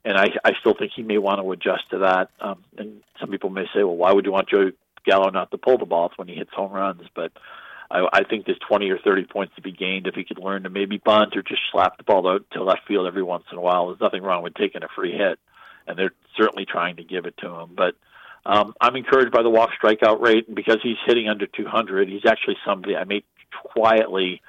and 0.03 0.15
I, 0.15 0.27
I 0.43 0.51
still 0.59 0.75
think 0.77 0.91
he 0.95 1.01
may 1.01 1.17
want 1.17 1.41
to 1.41 1.51
adjust 1.51 1.89
to 1.89 1.99
that. 1.99 2.29
Um, 2.39 2.63
and 2.77 3.01
some 3.19 3.31
people 3.31 3.49
may 3.49 3.65
say, 3.73 3.83
well, 3.83 3.95
why 3.95 4.13
would 4.13 4.25
you 4.25 4.31
want 4.31 4.47
Joe 4.47 4.71
Gallo 5.05 5.31
not 5.31 5.49
to 5.51 5.57
pull 5.57 5.79
the 5.79 5.85
ball 5.85 6.11
when 6.17 6.27
he 6.27 6.35
hits 6.35 6.51
home 6.53 6.71
runs? 6.71 7.01
But 7.15 7.31
I, 7.89 8.07
I 8.11 8.23
think 8.23 8.45
there's 8.45 8.59
20 8.67 8.89
or 8.89 8.97
30 8.97 9.25
points 9.25 9.55
to 9.55 9.61
be 9.61 9.71
gained 9.71 10.07
if 10.07 10.15
he 10.15 10.23
could 10.23 10.39
learn 10.39 10.63
to 10.63 10.69
maybe 10.69 10.97
bunt 10.97 11.35
or 11.35 11.41
just 11.41 11.61
slap 11.71 11.97
the 11.97 12.03
ball 12.03 12.27
out 12.27 12.45
to 12.51 12.63
left 12.63 12.87
field 12.87 13.07
every 13.07 13.23
once 13.23 13.45
in 13.51 13.57
a 13.57 13.61
while. 13.61 13.87
There's 13.87 14.01
nothing 14.01 14.23
wrong 14.23 14.43
with 14.43 14.55
taking 14.55 14.83
a 14.83 14.87
free 14.95 15.11
hit, 15.11 15.39
and 15.87 15.97
they're 15.97 16.13
certainly 16.37 16.65
trying 16.65 16.97
to 16.97 17.03
give 17.03 17.25
it 17.25 17.37
to 17.37 17.49
him. 17.49 17.71
But 17.75 17.95
um, 18.45 18.73
I'm 18.79 18.95
encouraged 18.95 19.31
by 19.31 19.43
the 19.43 19.49
walk 19.49 19.71
strikeout 19.81 20.21
rate, 20.21 20.47
and 20.47 20.55
because 20.55 20.77
he's 20.83 20.97
hitting 21.05 21.29
under 21.29 21.47
200, 21.47 22.09
he's 22.09 22.25
actually 22.27 22.57
somebody 22.65 22.95
I 22.95 23.03
may 23.03 23.23
quietly 23.63 24.41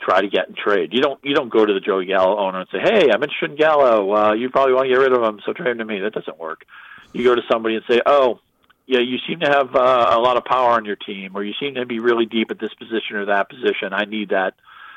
try 0.00 0.20
to 0.20 0.28
get 0.28 0.48
in 0.48 0.54
trade. 0.54 0.92
You 0.92 1.00
don't 1.00 1.22
you 1.24 1.34
don't 1.34 1.48
go 1.48 1.64
to 1.64 1.72
the 1.72 1.80
Joey 1.80 2.06
Gallo 2.06 2.38
owner 2.38 2.60
and 2.60 2.68
say, 2.70 2.78
"Hey, 2.78 3.08
I'm 3.12 3.22
interested 3.22 3.50
in 3.50 3.56
Gallo. 3.56 4.14
Uh, 4.14 4.32
you 4.34 4.50
probably 4.50 4.74
want 4.74 4.86
to 4.86 4.94
get 4.94 5.00
rid 5.00 5.12
of 5.12 5.22
him, 5.22 5.40
so 5.44 5.52
trade 5.52 5.72
him 5.72 5.78
to 5.78 5.84
me." 5.84 6.00
That 6.00 6.12
doesn't 6.12 6.38
work. 6.38 6.64
You 7.12 7.24
go 7.24 7.34
to 7.34 7.42
somebody 7.50 7.76
and 7.76 7.84
say, 7.88 8.00
"Oh, 8.06 8.40
yeah, 8.88 9.00
you 9.00 9.18
seem 9.28 9.40
to 9.40 9.46
have 9.46 9.76
uh, 9.76 10.16
a 10.16 10.18
lot 10.18 10.38
of 10.38 10.46
power 10.46 10.70
on 10.70 10.86
your 10.86 10.96
team, 10.96 11.32
or 11.36 11.44
you 11.44 11.52
seem 11.60 11.74
to 11.74 11.84
be 11.84 12.00
really 12.00 12.24
deep 12.24 12.50
at 12.50 12.58
this 12.58 12.72
position 12.72 13.16
or 13.16 13.26
that 13.26 13.50
position. 13.50 13.92
I 13.92 14.06
need 14.06 14.30
that. 14.30 14.54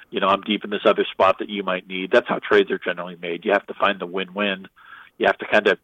You 0.10 0.22
know, 0.22 0.28
I'm 0.28 0.42
deep 0.42 0.64
in 0.64 0.70
this 0.70 0.86
other 0.86 1.06
spot 1.12 1.40
that 1.40 1.50
you 1.50 1.62
might 1.62 1.90
need." 1.90 2.10
That's 2.10 2.28
how 2.28 2.40
trades 2.40 2.72
are 2.72 2.80
generally 2.80 3.18
made. 3.22 3.44
You 3.44 3.52
have 3.52 3.68
to 3.68 3.74
find 3.74 4.00
the 4.00 4.06
win-win. 4.06 4.70
You 5.18 5.26
have 5.26 5.38
to 5.40 5.46
kind 5.46 5.68
of 5.68 5.78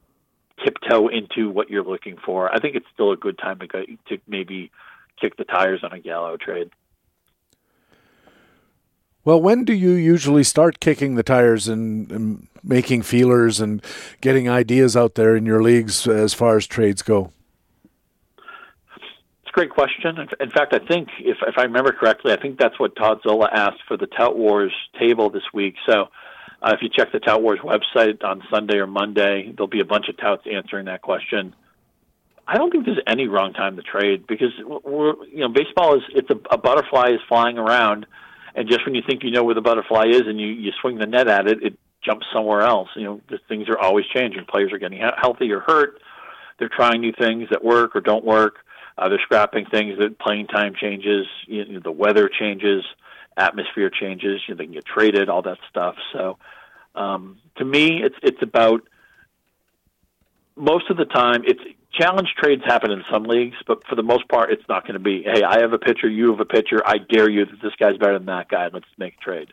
tiptoe 0.64 1.10
into 1.10 1.50
what 1.50 1.70
you're 1.70 1.84
looking 1.84 2.18
for. 2.26 2.50
I 2.54 2.60
think 2.60 2.78
it's 2.78 2.88
still 2.94 3.12
a 3.12 3.18
good 3.18 3.38
time 3.38 3.60
to 3.60 3.68
go 3.68 3.84
to 3.84 4.18
maybe 4.26 4.72
kick 5.20 5.36
the 5.36 5.44
tires 5.44 5.82
on 5.84 5.92
a 5.92 6.00
Gallo 6.00 6.38
trade. 6.38 6.72
Well, 9.26 9.42
when 9.42 9.66
do 9.66 9.74
you 9.74 9.92
usually 9.92 10.46
start 10.46 10.80
kicking 10.80 11.16
the 11.16 11.24
tires 11.24 11.68
and, 11.68 12.10
and, 12.10 12.48
making 12.64 13.02
feelers 13.02 13.62
and 13.62 13.82
getting 14.20 14.50
ideas 14.50 14.98
out 14.98 15.16
there 15.16 15.36
in 15.36 15.46
your 15.46 15.62
leagues 15.62 16.08
as 16.08 16.34
far 16.34 16.58
as 16.58 16.68
trades 16.68 17.02
go? 17.02 17.32
Great 19.58 19.72
question. 19.72 20.20
In 20.40 20.52
fact, 20.52 20.76
I 20.76 20.88
think 20.88 21.10
if 21.18 21.38
if 21.42 21.56
I 21.58 21.64
remember 21.64 21.92
correctly, 21.92 22.32
I 22.32 22.40
think 22.40 22.60
that's 22.60 22.80
what 22.80 22.96
Todd 22.96 23.22
Zola 23.28 23.50
asked 23.52 23.82
for 23.88 23.98
the 23.98 24.06
Tout 24.06 24.38
Wars 24.38 24.72
table 25.00 25.32
this 25.32 25.42
week. 25.52 25.74
So 25.90 26.10
uh, 26.62 26.76
if 26.76 26.84
you 26.84 26.90
check 26.96 27.12
the 27.12 27.18
Tout 27.18 27.42
Wars 27.42 27.60
website 27.64 28.24
on 28.24 28.44
Sunday 28.54 28.78
or 28.78 28.86
Monday, 28.86 29.52
there'll 29.52 29.68
be 29.68 29.80
a 29.80 29.86
bunch 29.86 30.10
of 30.10 30.18
touts 30.18 30.44
answering 30.46 30.86
that 30.86 31.02
question. 31.02 31.56
I 32.48 32.60
don't 32.60 32.70
think 32.70 32.86
there's 32.86 33.02
any 33.08 33.28
wrong 33.28 33.54
time 33.54 33.78
to 33.78 33.82
trade 33.82 34.28
because 34.28 34.52
we're 34.64 35.16
you 35.26 35.40
know 35.40 35.50
baseball 35.50 35.96
is 35.96 36.04
it's 36.14 36.30
a, 36.30 36.38
a 36.54 36.60
butterfly 36.60 37.08
is 37.14 37.20
flying 37.28 37.58
around, 37.58 38.06
and 38.54 38.70
just 38.70 38.86
when 38.86 38.94
you 38.94 39.02
think 39.10 39.24
you 39.24 39.32
know 39.32 39.44
where 39.44 39.56
the 39.56 39.62
butterfly 39.62 40.06
is 40.08 40.22
and 40.28 40.40
you 40.40 40.50
you 40.50 40.72
swing 40.82 41.00
the 41.00 41.08
net 41.08 41.28
at 41.28 41.48
it, 41.48 41.64
it 41.64 41.80
jumps 42.06 42.28
somewhere 42.32 42.62
else. 42.62 42.90
You 42.96 43.06
know 43.06 43.22
things 43.50 43.70
are 43.70 43.80
always 43.80 44.06
changing. 44.14 44.46
Players 44.46 44.72
are 44.72 44.78
getting 44.78 45.02
healthy 45.20 45.52
or 45.52 45.62
hurt. 45.62 46.00
They're 46.60 46.70
trying 46.70 47.02
new 47.02 47.14
things 47.18 47.50
that 47.50 47.64
work 47.64 47.96
or 47.96 48.02
don't 48.02 48.24
work. 48.24 48.58
Uh, 48.98 49.10
they're 49.10 49.20
scrapping 49.22 49.66
things 49.66 49.98
that 50.00 50.18
playing 50.20 50.48
time 50.48 50.74
changes. 50.76 51.28
You 51.46 51.66
know, 51.66 51.80
the 51.80 51.92
weather 51.92 52.30
changes 52.30 52.84
atmosphere 53.38 53.90
changes. 53.90 54.42
You 54.48 54.54
know, 54.54 54.58
they 54.58 54.66
can 54.66 54.74
get 54.74 54.86
traded, 54.86 55.30
all 55.30 55.44
that 55.44 55.60
stuff. 55.70 55.96
So, 56.14 56.38
um, 56.96 57.38
to 57.58 57.66
me, 57.66 58.02
it's 58.04 58.16
it's 58.24 58.42
about 58.42 58.82
most 60.56 60.90
of 60.90 60.98
the 60.98 61.06
time 61.06 61.44
it's 61.46 61.62
challenge 61.94 62.30
trades 62.38 62.64
happen 62.66 62.92
in 62.92 63.04
some 63.12 63.24
leagues, 63.24 63.56
but 63.66 63.86
for 63.88 63.96
the 63.96 64.04
most 64.04 64.28
part, 64.28 64.52
it's 64.52 64.68
not 64.68 64.84
going 64.84 64.94
to 64.94 65.00
be, 65.00 65.24
hey, 65.24 65.44
I 65.44 65.62
have 65.62 65.74
a 65.74 65.78
pitcher, 65.78 66.08
you 66.08 66.32
have 66.32 66.40
a 66.40 66.46
pitcher, 66.46 66.82
I 66.86 66.98
dare 66.98 67.30
you 67.30 67.46
that 67.46 67.62
this 67.62 67.74
guy's 67.80 67.98
better 67.98 68.18
than 68.18 68.28
that 68.28 68.50
guy, 68.50 68.70
let's 68.72 68.86
make 68.98 69.16
a 69.20 69.24
trade. 69.24 69.50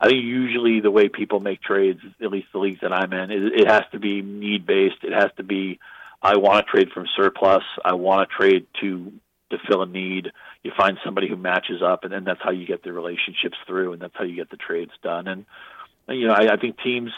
I 0.00 0.08
think 0.08 0.22
usually 0.24 0.80
the 0.80 0.90
way 0.90 1.08
people 1.08 1.40
make 1.40 1.62
trades, 1.62 2.00
at 2.20 2.30
least 2.30 2.48
the 2.52 2.58
leagues 2.58 2.80
that 2.82 2.92
I'm 2.92 3.12
in, 3.12 3.30
it, 3.30 3.60
it 3.60 3.68
has 3.68 3.84
to 3.92 3.98
be 3.98 4.20
need 4.20 4.66
based. 4.66 5.02
It 5.02 5.12
has 5.12 5.30
to 5.36 5.42
be, 5.42 5.78
I 6.22 6.36
want 6.36 6.66
to 6.66 6.70
trade 6.70 6.90
from 6.92 7.06
surplus. 7.16 7.62
I 7.84 7.94
want 7.94 8.28
to 8.28 8.36
trade 8.36 8.66
to 8.80 9.12
to 9.50 9.58
fill 9.68 9.82
a 9.82 9.86
need. 9.86 10.32
You 10.64 10.72
find 10.76 10.98
somebody 11.04 11.28
who 11.28 11.36
matches 11.36 11.80
up, 11.80 12.02
and 12.02 12.12
then 12.12 12.24
that's 12.24 12.40
how 12.42 12.50
you 12.50 12.66
get 12.66 12.82
the 12.82 12.92
relationships 12.92 13.56
through, 13.66 13.92
and 13.92 14.02
that's 14.02 14.14
how 14.16 14.24
you 14.24 14.34
get 14.34 14.50
the 14.50 14.56
trades 14.56 14.90
done. 15.02 15.28
And 15.28 15.44
you 16.08 16.26
know, 16.26 16.34
I, 16.34 16.54
I 16.54 16.56
think 16.56 16.78
teams 16.82 17.12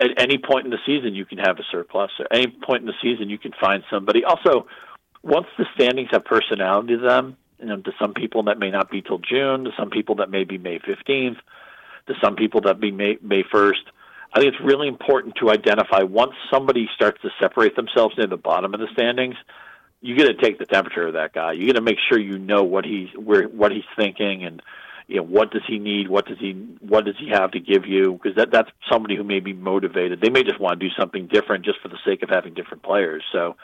at 0.00 0.10
any 0.18 0.38
point 0.38 0.64
in 0.64 0.70
the 0.70 0.78
season 0.84 1.14
you 1.14 1.24
can 1.24 1.38
have 1.38 1.58
a 1.58 1.62
surplus. 1.70 2.10
At 2.18 2.26
any 2.32 2.48
point 2.48 2.80
in 2.80 2.86
the 2.86 2.94
season 3.00 3.30
you 3.30 3.38
can 3.38 3.52
find 3.60 3.84
somebody. 3.90 4.24
Also, 4.24 4.66
once 5.22 5.46
the 5.56 5.66
standings 5.74 6.08
have 6.10 6.24
personality 6.24 6.96
to 6.96 7.02
them, 7.02 7.36
you 7.60 7.66
know, 7.66 7.80
to 7.80 7.92
some 8.00 8.14
people 8.14 8.42
that 8.44 8.58
may 8.58 8.70
not 8.70 8.90
be 8.90 9.00
till 9.00 9.18
June, 9.18 9.64
to 9.64 9.70
some 9.78 9.90
people 9.90 10.16
that 10.16 10.30
may 10.30 10.44
be 10.44 10.58
May 10.58 10.80
fifteenth, 10.80 11.38
to 12.08 12.14
some 12.22 12.34
people 12.34 12.62
that 12.62 12.80
be 12.80 12.90
May 12.90 13.18
May 13.22 13.44
first. 13.50 13.82
I 14.34 14.40
think 14.40 14.52
it's 14.52 14.64
really 14.64 14.88
important 14.88 15.36
to 15.36 15.50
identify 15.50 16.02
once 16.02 16.32
somebody 16.50 16.88
starts 16.96 17.22
to 17.22 17.30
separate 17.40 17.76
themselves 17.76 18.16
near 18.18 18.26
the 18.26 18.36
bottom 18.36 18.74
of 18.74 18.80
the 18.80 18.88
standings. 18.92 19.36
You 20.00 20.16
got 20.18 20.24
to 20.24 20.34
take 20.34 20.58
the 20.58 20.66
temperature 20.66 21.06
of 21.06 21.14
that 21.14 21.32
guy. 21.32 21.52
You 21.52 21.66
got 21.66 21.76
to 21.76 21.80
make 21.80 21.98
sure 22.08 22.18
you 22.18 22.38
know 22.38 22.64
what 22.64 22.84
he's 22.84 23.08
where 23.16 23.44
what 23.44 23.70
he's 23.70 23.84
thinking 23.96 24.44
and 24.44 24.60
you 25.06 25.16
know 25.16 25.22
what 25.22 25.50
does 25.50 25.62
he 25.66 25.78
need 25.78 26.08
what 26.08 26.26
does 26.26 26.38
he 26.38 26.52
what 26.80 27.04
does 27.04 27.14
he 27.18 27.28
have 27.28 27.52
to 27.52 27.60
give 27.60 27.86
you 27.86 28.12
because 28.14 28.36
that 28.36 28.50
that's 28.50 28.70
somebody 28.90 29.16
who 29.16 29.24
may 29.24 29.40
be 29.40 29.52
motivated 29.52 30.20
they 30.20 30.30
may 30.30 30.42
just 30.42 30.58
want 30.58 30.80
to 30.80 30.88
do 30.88 30.94
something 30.98 31.26
different 31.26 31.64
just 31.64 31.78
for 31.80 31.88
the 31.88 31.98
sake 32.04 32.22
of 32.22 32.30
having 32.30 32.54
different 32.54 32.82
players 32.82 33.22
so 33.32 33.56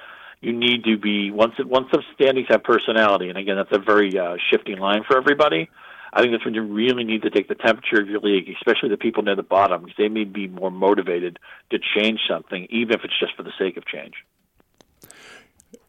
you 0.43 0.53
need 0.53 0.85
to 0.85 0.99
be 0.99 1.31
once 1.31 1.55
once 1.65 1.89
the 1.93 2.03
standings 2.15 2.49
have 2.49 2.63
personality 2.63 3.29
and 3.31 3.39
again 3.39 3.57
that's 3.57 3.73
a 3.73 3.79
very 3.79 4.19
uh, 4.19 4.37
shifting 4.51 4.79
line 4.79 5.03
for 5.03 5.17
everybody 5.17 5.71
I 6.13 6.21
think 6.21 6.33
that's 6.33 6.45
when 6.45 6.55
you 6.55 6.63
really 6.63 7.05
need 7.05 7.23
to 7.23 7.31
take 7.31 7.49
the 7.49 7.55
temperature 7.55 8.01
of 8.01 8.09
your 8.09 8.21
league, 8.21 8.49
especially 8.57 8.89
the 8.89 8.97
people 8.97 9.23
near 9.23 9.37
the 9.37 9.43
bottom, 9.43 9.83
because 9.83 9.97
they 9.97 10.09
may 10.09 10.25
be 10.25 10.49
more 10.49 10.71
motivated 10.71 11.39
to 11.71 11.79
change 11.79 12.21
something, 12.29 12.67
even 12.71 12.95
if 12.95 13.05
it's 13.05 13.19
just 13.19 13.37
for 13.37 13.43
the 13.43 13.53
sake 13.59 13.77
of 13.77 13.87
change. 13.87 14.15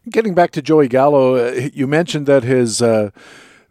Getting 0.09 0.33
back 0.33 0.51
to 0.51 0.61
Joey 0.61 0.87
Gallo, 0.87 1.35
uh, 1.35 1.69
you 1.73 1.87
mentioned 1.87 2.25
that 2.27 2.43
his 2.43 2.81
uh, 2.81 3.11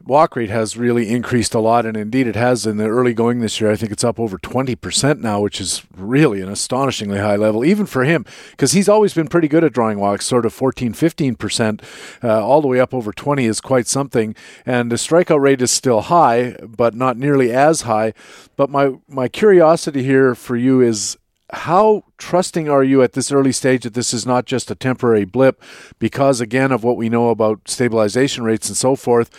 walk 0.05 0.37
rate 0.37 0.51
has 0.51 0.77
really 0.77 1.09
increased 1.09 1.55
a 1.55 1.61
lot, 1.61 1.85
and 1.87 1.97
indeed 1.97 2.27
it 2.27 2.37
has 2.37 2.67
in 2.67 2.77
the 2.77 2.87
early 2.87 3.13
going 3.13 3.41
this 3.41 3.61
year. 3.61 3.71
I 3.71 3.77
think 3.77 3.93
it's 3.93 4.05
up 4.05 4.19
over 4.19 4.39
20% 4.39 5.21
now, 5.21 5.41
which 5.41 5.61
is 5.61 5.83
really 5.97 6.41
an 6.41 6.49
astonishingly 6.49 7.19
high 7.19 7.37
level, 7.37 7.65
even 7.65 7.87
for 7.87 8.05
him, 8.05 8.25
because 8.53 8.73
he's 8.73 8.89
always 8.89 9.15
been 9.15 9.29
pretty 9.29 9.49
good 9.49 9.65
at 9.65 9.73
drawing 9.73 9.99
walks, 9.99 10.27
sort 10.27 10.47
of 10.47 10.53
14, 10.53 10.95
15%, 10.95 11.83
uh, 12.23 12.45
all 12.45 12.61
the 12.61 12.69
way 12.69 12.81
up 12.81 12.95
over 12.95 13.13
20 13.13 13.45
is 13.45 13.61
quite 13.61 13.87
something. 13.87 14.35
And 14.65 14.91
the 14.91 14.97
strikeout 14.97 15.41
rate 15.41 15.63
is 15.63 15.71
still 15.71 16.03
high, 16.03 16.57
but 16.67 16.95
not 16.95 17.17
nearly 17.17 17.53
as 17.53 17.83
high. 17.83 18.15
But 18.57 18.71
my, 18.71 18.95
my 19.09 19.29
curiosity 19.29 20.03
here 20.03 20.35
for 20.35 20.57
you 20.57 20.81
is 20.81 21.17
how 21.53 22.05
trusting 22.17 22.69
are 22.69 22.85
you 22.85 23.03
at 23.03 23.13
this 23.13 23.33
early 23.33 23.53
stage 23.53 23.83
that 23.83 23.95
this 23.95 24.15
is 24.15 24.25
not 24.25 24.47
just 24.47 24.71
a 24.71 24.75
temporary 24.75 25.25
blip 25.25 25.61
because 25.99 26.41
again 26.41 26.71
of 26.71 26.85
what 26.85 26.97
we 26.97 27.09
know 27.09 27.31
about 27.31 27.61
stabilization 27.67 28.45
rates 28.45 28.69
and 28.69 28.77
so 28.77 28.95
forth 28.95 29.31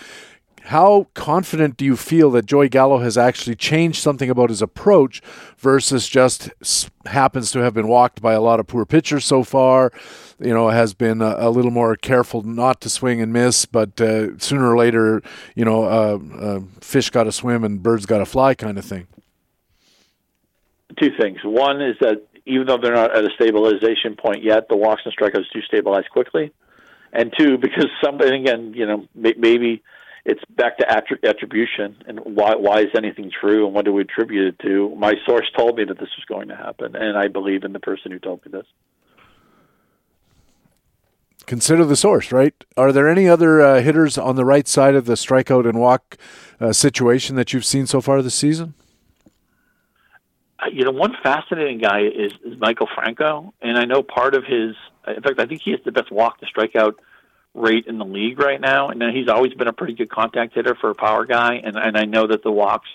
how 0.66 1.08
confident 1.14 1.78
do 1.78 1.86
you 1.86 1.96
feel 1.96 2.30
that 2.32 2.46
Joey 2.46 2.70
Gallo 2.70 3.00
has 3.00 3.18
actually 3.18 3.56
changed 3.56 4.02
something 4.02 4.30
about 4.30 4.50
his 4.50 4.62
approach 4.62 5.22
versus 5.58 6.08
just 6.08 6.50
happens 7.06 7.52
to 7.52 7.60
have 7.60 7.74
been 7.74 7.88
walked 7.88 8.22
by 8.22 8.34
a 8.34 8.42
lot 8.42 8.60
of 8.60 8.68
poor 8.68 8.86
pitchers 8.86 9.26
so 9.26 9.44
far? 9.44 9.92
You 10.40 10.54
know, 10.54 10.70
has 10.70 10.94
been 10.94 11.22
a, 11.22 11.36
a 11.38 11.50
little 11.50 11.72
more 11.72 11.96
careful 11.96 12.44
not 12.44 12.82
to 12.82 12.90
swing 12.90 13.22
and 13.22 13.34
miss, 13.34 13.66
but 13.66 14.00
uh, 14.00 14.38
sooner 14.38 14.72
or 14.72 14.78
later, 14.78 15.22
you 15.56 15.66
know, 15.66 15.84
uh, 15.84 16.20
uh, 16.40 16.60
fish 16.80 17.10
got 17.10 17.24
to 17.24 17.32
swim 17.32 17.64
and 17.64 17.82
birds 17.82 18.06
got 18.06 18.20
to 18.20 18.26
fly 18.26 18.54
kind 18.54 18.78
of 18.78 18.86
thing. 18.86 19.08
Two 21.00 21.12
things. 21.20 21.40
One 21.44 21.82
is 21.82 21.96
that 22.02 22.24
even 22.46 22.68
though 22.68 22.78
they're 22.78 22.94
not 22.94 23.16
at 23.16 23.24
a 23.24 23.30
stabilization 23.36 24.16
point 24.16 24.44
yet, 24.44 24.68
the 24.70 24.76
walks 24.76 25.04
and 25.06 25.16
strikeouts 25.16 25.52
do 25.54 25.62
stabilize 25.62 26.06
quickly. 26.12 26.52
And 27.14 27.34
two, 27.38 27.58
because 27.58 27.88
somebody, 28.04 28.38
again, 28.38 28.74
you 28.76 28.86
know, 28.86 29.08
maybe 29.14 29.84
it's 30.26 30.42
back 30.52 30.78
to 30.78 30.86
attribution 30.92 31.98
and 32.08 32.20
why 32.20 32.56
why 32.56 32.82
is 32.82 32.90
anything 32.96 33.32
true 33.32 33.66
and 33.66 33.74
what 33.74 33.86
do 33.86 33.94
we 33.94 34.02
attribute 34.02 34.54
it 34.54 34.60
to? 34.68 34.94
My 34.96 35.14
source 35.26 35.50
told 35.58 35.78
me 35.78 35.86
that 35.86 36.00
this 36.00 36.10
was 36.16 36.26
going 36.28 36.50
to 36.50 36.56
happen, 36.56 36.96
and 36.96 37.18
I 37.18 37.28
believe 37.28 37.64
in 37.64 37.74
the 37.74 37.80
person 37.80 38.12
who 38.12 38.20
told 38.20 38.46
me 38.46 38.52
this. 38.52 38.66
Consider 41.48 41.86
the 41.86 41.96
source, 41.96 42.32
right? 42.32 42.54
Are 42.78 42.92
there 42.92 43.10
any 43.10 43.28
other 43.28 43.62
uh, 43.62 43.82
hitters 43.82 44.18
on 44.18 44.36
the 44.36 44.46
right 44.46 44.68
side 44.68 44.94
of 44.96 45.06
the 45.06 45.14
strikeout 45.14 45.68
and 45.68 45.80
walk 45.80 46.18
uh, 46.60 46.72
situation 46.72 47.36
that 47.36 47.52
you've 47.52 47.66
seen 47.66 47.88
so 47.88 48.00
far 48.00 48.22
this 48.22 48.36
season? 48.36 48.76
Uh, 50.60 50.68
you 50.72 50.86
know, 50.86 50.92
one 50.92 51.16
fascinating 51.24 51.80
guy 51.80 52.02
is, 52.02 52.32
is 52.46 52.54
Maikel 52.60 52.88
Franco, 52.94 53.54
and 53.62 53.78
I 53.78 53.86
know 53.86 54.04
part 54.04 54.36
of 54.36 54.44
his. 54.46 54.76
In 55.08 55.22
fact, 55.24 55.40
I 55.40 55.48
think 55.48 55.64
he 55.64 55.72
has 55.72 55.80
the 55.84 55.92
best 55.92 56.12
walk 56.12 56.40
to 56.40 56.46
strikeout 56.46 56.94
rate 57.54 57.86
in 57.88 57.98
the 57.98 58.06
league 58.06 58.40
right 58.40 58.62
now, 58.62 58.90
and 58.90 59.02
he's 59.16 59.28
always 59.28 59.54
been 59.54 59.68
a 59.68 59.74
pretty 59.74 59.94
good 59.94 60.10
contact 60.10 60.54
hitter 60.54 60.76
for 60.76 60.90
a 60.90 60.96
power 60.96 61.26
guy. 61.26 61.56
And, 61.56 61.78
and 61.78 61.98
I 61.98 62.06
know 62.06 62.28
that 62.28 62.44
the 62.44 62.52
walks 62.52 62.90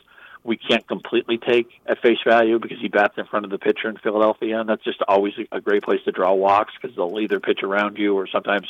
we 0.45 0.57
can't 0.57 0.87
completely 0.87 1.39
take 1.39 1.69
at 1.87 2.01
face 2.01 2.19
value 2.25 2.59
because 2.59 2.79
he 2.81 2.89
bats 2.89 3.15
in 3.19 3.27
front 3.27 3.45
of 3.45 3.51
the 3.51 3.59
pitcher 3.59 3.89
in 3.89 3.97
Philadelphia, 3.97 4.61
and 4.61 4.69
that's 4.69 4.85
just 4.85 5.03
always 5.09 5.35
a 5.51 5.61
great 5.61 5.83
place 5.83 6.01
to 6.05 6.13
draw 6.13 6.33
walks 6.33 6.73
because 6.81 6.97
they'll 6.97 7.19
either 7.21 7.41
pitch 7.41 7.63
around 7.63 7.99
you 7.99 8.15
or 8.15 8.27
sometimes 8.29 8.69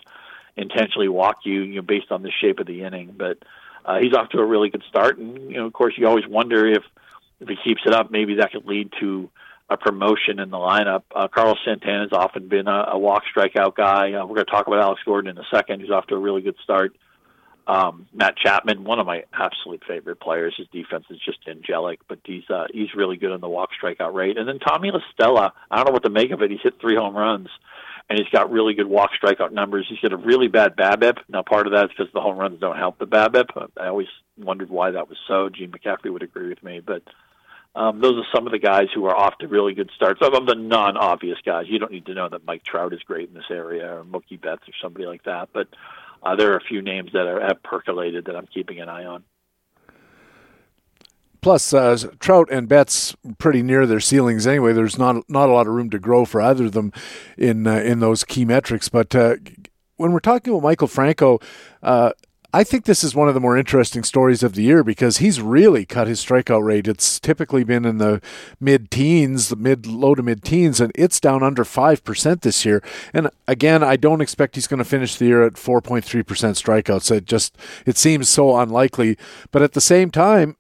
intentionally 0.57 1.09
walk 1.09 1.41
you, 1.45 1.61
you 1.63 1.77
know, 1.77 1.83
based 1.83 2.11
on 2.11 2.23
the 2.23 2.31
shape 2.31 2.59
of 2.61 2.67
the 2.67 2.83
inning. 2.83 3.15
But 3.17 3.39
uh, 3.85 3.99
he's 3.99 4.15
off 4.15 4.31
to 4.31 4.39
a 4.39 4.45
really 4.45 4.71
good 4.71 4.85
start, 4.89 5.19
and 5.19 5.51
you 5.51 5.59
know, 5.59 5.67
of 5.67 5.73
course, 5.73 5.95
you 5.97 6.09
always 6.09 6.27
wonder 6.27 6.67
if 6.67 6.83
if 7.41 7.49
he 7.49 7.57
keeps 7.63 7.83
it 7.85 7.93
up, 7.93 8.11
maybe 8.11 8.37
that 8.37 8.53
could 8.53 8.65
lead 8.65 8.91
to 9.01 9.29
a 9.69 9.77
promotion 9.77 10.39
in 10.39 10.51
the 10.51 10.57
lineup. 10.57 11.03
Uh, 11.15 11.29
Carlos 11.29 11.59
Santana 11.65 12.03
has 12.03 12.13
often 12.13 12.49
been 12.49 12.69
a, 12.69 12.91
a 12.93 12.99
walk 12.99 13.25
strikeout 13.35 13.75
guy. 13.75 14.13
Uh, 14.13 14.25
we're 14.25 14.37
going 14.37 14.47
to 14.47 14.51
talk 14.51 14.67
about 14.67 14.81
Alex 14.81 15.01
Gordon 15.05 15.31
in 15.31 15.39
a 15.39 15.47
second, 15.53 15.81
who's 15.81 15.91
off 15.91 16.07
to 16.07 16.15
a 16.15 16.19
really 16.19 16.43
good 16.43 16.57
start. 16.63 16.97
Um, 17.67 18.07
Matt 18.15 18.37
Chapman, 18.37 18.85
one 18.85 19.01
of 19.01 19.07
my 19.07 19.25
absolute 19.33 19.83
favorite 19.89 20.21
players. 20.21 20.55
His 20.57 20.69
defense 20.69 21.05
is 21.11 21.19
just 21.25 21.39
angelic, 21.49 21.99
but 22.09 22.21
he's 22.25 22.49
uh, 22.49 22.67
he's 22.73 22.95
really 22.95 23.17
good 23.17 23.33
on 23.33 23.41
the 23.41 23.49
walk 23.49 23.71
strikeout 23.83 24.15
rate. 24.15 24.39
And 24.39 24.47
then 24.47 24.61
Tommy 24.61 24.93
La 24.93 25.01
Stella, 25.13 25.53
I 25.69 25.77
don't 25.77 25.87
know 25.87 25.93
what 25.93 26.05
to 26.05 26.11
make 26.11 26.31
of 26.31 26.43
it. 26.43 26.53
He's 26.53 26.61
hit 26.63 26.81
three 26.81 26.95
home 26.95 27.17
runs, 27.17 27.49
and 28.09 28.17
he's 28.21 28.29
got 28.29 28.53
really 28.53 28.75
good 28.75 28.87
walk 28.87 29.11
strikeout 29.21 29.51
numbers. 29.51 29.87
He's 29.89 29.99
got 29.99 30.13
a 30.13 30.17
really 30.17 30.47
bad 30.47 30.77
BABIP. 30.77 31.19
Now, 31.29 31.43
part 31.43 31.67
of 31.67 31.73
that 31.73 31.87
is 31.87 31.91
because 31.91 32.13
the 32.13 32.21
home 32.21 32.37
runs 32.37 32.61
don't 32.61 32.77
help 32.77 33.01
the 33.01 33.07
BABIP. 33.07 33.71
I 33.81 33.89
always 33.89 34.07
wondered 34.39 34.71
why 34.71 34.93
that 34.93 35.09
was 35.09 35.19
so. 35.27 35.49
Gene 35.49 35.73
McCaffrey 35.73 36.13
would 36.13 36.23
agree 36.23 36.49
with 36.49 36.63
me, 36.63 36.79
but 36.79 37.03
um, 37.77 38.01
those 38.01 38.17
are 38.17 38.27
some 38.35 38.47
of 38.47 38.53
the 38.53 38.59
guys 38.59 38.87
who 38.95 39.05
are 39.05 39.15
off 39.15 39.37
to 39.39 39.49
really 39.49 39.75
good 39.75 39.91
starts. 39.95 40.23
Of 40.23 40.33
the 40.47 40.55
non-obvious 40.55 41.39
guys, 41.45 41.67
you 41.69 41.79
don't 41.79 41.93
need 41.93 42.07
to 42.07 42.15
know 42.15 42.27
that 42.27 42.47
Mike 42.47 42.65
Trout 42.65 42.95
is 42.95 43.03
great 43.03 43.29
in 43.29 43.35
this 43.35 43.51
area 43.51 43.99
or 43.99 44.03
Mookie 44.03 44.41
Betts 44.41 44.67
or 44.67 44.73
somebody 44.81 45.05
like 45.05 45.25
that. 45.25 45.51
But 45.53 45.69
uh, 46.23 46.35
there 46.37 46.53
are 46.53 46.57
a 46.57 46.65
few 46.65 46.81
names 46.81 47.13
that 47.13 47.27
are, 47.27 47.41
have 47.41 47.63
percolated 47.63 48.25
that 48.25 48.35
I'm 48.35 48.47
keeping 48.47 48.81
an 48.81 48.89
eye 48.89 49.05
on. 49.05 49.25
Plus, 51.43 51.75
uh, 51.75 51.99
Trout 52.19 52.49
and 52.51 52.67
Betts 52.67 53.15
pretty 53.37 53.63
near 53.63 53.87
their 53.87 54.01
ceilings 54.01 54.47
anyway. 54.47 54.73
There's 54.73 54.99
not 54.99 55.29
not 55.29 55.51
a 55.51 55.53
lot 55.53 55.67
of 55.67 55.75
room 55.75 55.91
to 55.91 55.99
grow 55.99 56.25
for 56.25 56.41
either 56.41 56.65
of 56.65 56.73
them 56.73 56.93
in 57.37 57.67
uh, 57.67 57.75
in 57.75 58.01
those 58.01 58.25
key 58.25 58.47
metrics. 58.47 58.89
But 58.89 59.15
uh, 59.15 59.37
when 59.97 60.13
we're 60.13 60.21
talking 60.21 60.55
about 60.55 60.67
Maikel 60.67 60.89
Franco, 60.89 61.41
uh, 61.83 62.13
I 62.57 62.65
think 62.65 62.87
this 62.87 63.05
is 63.05 63.15
one 63.15 63.29
of 63.29 63.35
the 63.35 63.41
more 63.41 63.59
interesting 63.59 64.03
stories 64.03 64.43
of 64.43 64.55
the 64.55 64.63
year 64.63 64.83
because 64.83 65.19
he's 65.19 65.43
really 65.43 65.85
cut 65.85 66.07
his 66.07 66.25
strikeout 66.25 66.65
rate. 66.65 66.89
It's 66.89 67.21
typically 67.21 67.65
been 67.65 67.85
in 67.85 67.99
the 67.99 68.23
mid 68.59 68.91
teens, 68.91 69.51
the 69.51 69.57
mid 69.57 69.85
low 69.85 70.15
to 70.15 70.23
mid 70.23 70.43
teens, 70.43 70.81
and 70.81 70.91
it's 70.95 71.21
down 71.21 71.43
under 71.43 71.65
5% 71.65 72.41
this 72.41 72.65
year. 72.65 72.83
And 73.13 73.29
again, 73.47 73.83
I 73.83 73.97
don't 73.97 74.23
expect 74.23 74.55
he's 74.55 74.69
going 74.69 74.79
to 74.79 74.87
finish 74.87 75.17
the 75.17 75.27
year 75.27 75.45
at 75.45 75.53
4.3% 75.53 76.03
strikeouts. 76.25 77.15
It 77.15 77.27
just 77.27 77.59
it 77.85 77.99
seems 77.99 78.31
so 78.31 78.57
unlikely, 78.57 79.19
but 79.51 79.61
at 79.61 79.75
the 79.75 79.81
same 79.83 80.11
time, 80.11 80.57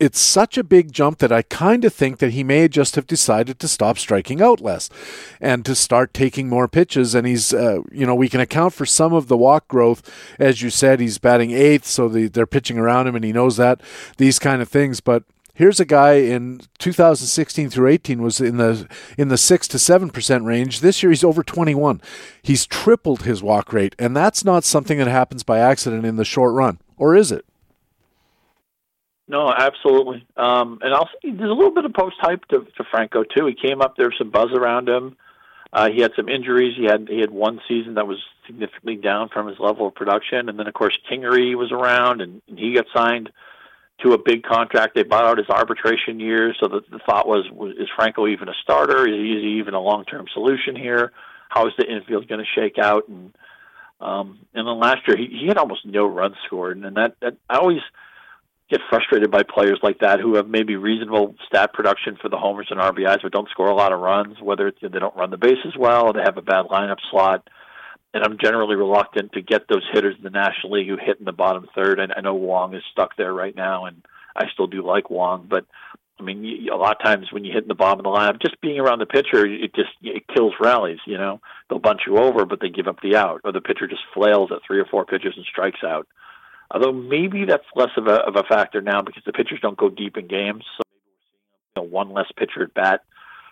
it's 0.00 0.18
such 0.18 0.56
a 0.56 0.64
big 0.64 0.92
jump 0.92 1.18
that 1.18 1.30
I 1.30 1.42
kind 1.42 1.84
of 1.84 1.92
think 1.92 2.18
that 2.18 2.32
he 2.32 2.42
may 2.42 2.68
just 2.68 2.96
have 2.96 3.06
decided 3.06 3.60
to 3.60 3.68
stop 3.68 3.98
striking 3.98 4.40
out 4.40 4.62
less 4.62 4.88
and 5.40 5.62
to 5.66 5.74
start 5.74 6.14
taking 6.14 6.48
more 6.48 6.68
pitches. 6.68 7.14
And 7.14 7.26
he's, 7.26 7.52
uh, 7.52 7.82
you 7.92 8.06
know, 8.06 8.14
we 8.14 8.30
can 8.30 8.40
account 8.40 8.72
for 8.72 8.86
some 8.86 9.12
of 9.12 9.28
the 9.28 9.36
walk 9.36 9.68
growth. 9.68 10.02
As 10.38 10.62
you 10.62 10.70
said, 10.70 11.00
he's 11.00 11.18
batting 11.18 11.50
eighth, 11.50 11.84
so 11.84 12.08
the, 12.08 12.28
they're 12.28 12.46
pitching 12.46 12.78
around 12.78 13.08
him 13.08 13.14
and 13.14 13.24
he 13.24 13.32
knows 13.32 13.58
that, 13.58 13.82
these 14.16 14.38
kind 14.38 14.62
of 14.62 14.70
things. 14.70 15.00
But 15.00 15.24
here's 15.52 15.80
a 15.80 15.84
guy 15.84 16.14
in 16.14 16.62
2016 16.78 17.68
through 17.68 17.88
18 17.88 18.22
was 18.22 18.40
in 18.40 18.56
the 18.56 18.88
in 19.18 19.28
the 19.28 19.36
6 19.36 19.68
to 19.68 19.76
7% 19.76 20.46
range 20.46 20.80
this 20.80 21.02
year 21.02 21.10
he's 21.10 21.22
over 21.22 21.42
21 21.42 22.00
he's 22.42 22.64
tripled 22.64 23.22
his 23.22 23.42
walk 23.42 23.70
rate 23.74 23.94
and 23.98 24.16
that's 24.16 24.42
not 24.42 24.64
something 24.64 24.96
that 24.96 25.08
happens 25.08 25.42
by 25.42 25.58
accident 25.58 26.06
in 26.06 26.16
the 26.16 26.24
short 26.24 26.54
run 26.54 26.78
or 26.96 27.14
is 27.14 27.30
it 27.30 27.44
no, 29.30 29.48
absolutely. 29.48 30.26
Um, 30.36 30.80
and 30.82 30.92
also, 30.92 31.12
there's 31.22 31.50
a 31.50 31.54
little 31.54 31.72
bit 31.72 31.84
of 31.84 31.94
post 31.94 32.16
hype 32.18 32.44
to, 32.46 32.66
to 32.76 32.84
Franco 32.90 33.22
too. 33.22 33.46
He 33.46 33.54
came 33.54 33.80
up 33.80 33.96
there, 33.96 34.12
some 34.18 34.30
buzz 34.30 34.50
around 34.52 34.88
him. 34.88 35.16
Uh, 35.72 35.88
he 35.88 36.00
had 36.00 36.10
some 36.16 36.28
injuries. 36.28 36.74
He 36.76 36.84
had 36.84 37.06
he 37.08 37.20
had 37.20 37.30
one 37.30 37.60
season 37.68 37.94
that 37.94 38.08
was 38.08 38.18
significantly 38.44 38.96
down 38.96 39.28
from 39.28 39.46
his 39.46 39.56
level 39.60 39.86
of 39.86 39.94
production, 39.94 40.48
and 40.48 40.58
then 40.58 40.66
of 40.66 40.74
course 40.74 40.98
Kingery 41.08 41.56
was 41.56 41.70
around, 41.70 42.20
and, 42.20 42.42
and 42.48 42.58
he 42.58 42.74
got 42.74 42.86
signed 42.92 43.30
to 44.02 44.14
a 44.14 44.18
big 44.18 44.42
contract. 44.42 44.96
They 44.96 45.04
bought 45.04 45.24
out 45.24 45.38
his 45.38 45.48
arbitration 45.48 46.18
years, 46.18 46.56
so 46.58 46.66
the, 46.66 46.80
the 46.90 46.98
thought 46.98 47.28
was, 47.28 47.48
was 47.52 47.76
is 47.78 47.88
Franco 47.94 48.26
even 48.26 48.48
a 48.48 48.54
starter? 48.64 49.06
Is 49.06 49.14
he, 49.14 49.32
is 49.32 49.42
he 49.42 49.58
even 49.60 49.74
a 49.74 49.80
long 49.80 50.04
term 50.06 50.26
solution 50.34 50.74
here? 50.74 51.12
How 51.48 51.68
is 51.68 51.72
the 51.78 51.86
infield 51.86 52.26
going 52.26 52.40
to 52.40 52.60
shake 52.60 52.78
out? 52.78 53.06
And 53.08 53.32
um, 54.00 54.40
and 54.54 54.66
then 54.66 54.80
last 54.80 55.06
year 55.06 55.16
he, 55.16 55.26
he 55.26 55.46
had 55.46 55.58
almost 55.58 55.86
no 55.86 56.06
runs 56.06 56.34
scored, 56.46 56.78
and 56.78 56.96
that, 56.96 57.14
that 57.20 57.36
I 57.48 57.58
always 57.58 57.78
get 58.70 58.80
frustrated 58.88 59.30
by 59.30 59.42
players 59.42 59.80
like 59.82 59.98
that 59.98 60.20
who 60.20 60.36
have 60.36 60.48
maybe 60.48 60.76
reasonable 60.76 61.34
stat 61.46 61.72
production 61.72 62.16
for 62.20 62.28
the 62.28 62.38
homers 62.38 62.68
and 62.70 62.80
RBIs, 62.80 63.22
but 63.22 63.32
don't 63.32 63.48
score 63.50 63.68
a 63.68 63.74
lot 63.74 63.92
of 63.92 64.00
runs. 64.00 64.40
Whether 64.40 64.72
they 64.80 64.88
don't 64.88 65.16
run 65.16 65.30
the 65.30 65.36
bases 65.36 65.74
well, 65.78 66.06
or 66.06 66.12
they 66.12 66.22
have 66.24 66.36
a 66.36 66.42
bad 66.42 66.66
lineup 66.66 66.98
slot. 67.10 67.48
And 68.12 68.24
I'm 68.24 68.38
generally 68.42 68.74
reluctant 68.74 69.32
to 69.32 69.42
get 69.42 69.68
those 69.68 69.86
hitters 69.92 70.16
in 70.16 70.24
the 70.24 70.30
National 70.30 70.72
League 70.72 70.88
who 70.88 70.96
hit 70.96 71.18
in 71.18 71.24
the 71.24 71.32
bottom 71.32 71.66
third. 71.74 72.00
And 72.00 72.12
I 72.16 72.20
know 72.20 72.34
Wong 72.34 72.74
is 72.74 72.82
stuck 72.90 73.16
there 73.16 73.32
right 73.32 73.54
now, 73.54 73.86
and 73.86 74.04
I 74.34 74.46
still 74.52 74.66
do 74.66 74.84
like 74.84 75.10
Wong, 75.10 75.46
but 75.48 75.66
I 76.20 76.22
mean, 76.22 76.68
a 76.70 76.76
lot 76.76 76.96
of 76.96 77.02
times 77.02 77.32
when 77.32 77.44
you 77.44 77.52
hit 77.52 77.62
in 77.62 77.68
the 77.68 77.74
bottom 77.74 78.00
of 78.00 78.04
the 78.04 78.10
lineup, 78.10 78.42
just 78.42 78.60
being 78.60 78.78
around 78.78 78.98
the 78.98 79.06
pitcher, 79.06 79.46
it 79.46 79.74
just 79.74 79.90
it 80.02 80.24
kills 80.28 80.52
rallies. 80.60 80.98
You 81.06 81.16
know, 81.16 81.40
they'll 81.68 81.78
bunch 81.78 82.02
you 82.06 82.18
over, 82.18 82.44
but 82.44 82.60
they 82.60 82.68
give 82.68 82.88
up 82.88 83.00
the 83.02 83.16
out, 83.16 83.40
or 83.42 83.52
the 83.52 83.62
pitcher 83.62 83.86
just 83.86 84.02
flails 84.12 84.50
at 84.52 84.58
three 84.66 84.78
or 84.78 84.84
four 84.84 85.06
pitches 85.06 85.32
and 85.36 85.46
strikes 85.46 85.80
out. 85.82 86.06
Although 86.70 86.92
maybe 86.92 87.44
that's 87.44 87.64
less 87.74 87.90
of 87.96 88.06
a 88.06 88.14
of 88.14 88.36
a 88.36 88.44
factor 88.44 88.80
now 88.80 89.02
because 89.02 89.24
the 89.26 89.32
pitchers 89.32 89.60
don't 89.60 89.76
go 89.76 89.88
deep 89.88 90.16
in 90.16 90.28
games, 90.28 90.64
so 90.76 90.82
you 91.76 91.82
know, 91.82 91.88
one 91.88 92.10
less 92.10 92.30
pitcher 92.36 92.62
at 92.62 92.74
bat 92.74 93.02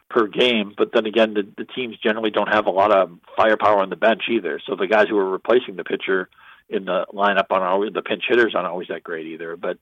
per 0.08 0.26
game. 0.26 0.72
But 0.76 0.90
then 0.94 1.06
again, 1.06 1.34
the, 1.34 1.42
the 1.56 1.64
teams 1.64 1.96
generally 1.98 2.30
don't 2.30 2.52
have 2.52 2.66
a 2.66 2.70
lot 2.70 2.92
of 2.92 3.10
firepower 3.36 3.82
on 3.82 3.90
the 3.90 3.96
bench 3.96 4.22
either. 4.30 4.60
So 4.66 4.76
the 4.76 4.86
guys 4.86 5.06
who 5.08 5.18
are 5.18 5.28
replacing 5.28 5.76
the 5.76 5.84
pitcher 5.84 6.28
in 6.68 6.84
the 6.84 7.06
lineup 7.12 7.46
aren't 7.50 7.64
always 7.64 7.92
the 7.92 8.02
pinch 8.02 8.24
hitters 8.28 8.54
aren't 8.54 8.68
always 8.68 8.88
that 8.88 9.02
great 9.02 9.26
either. 9.26 9.56
But 9.56 9.78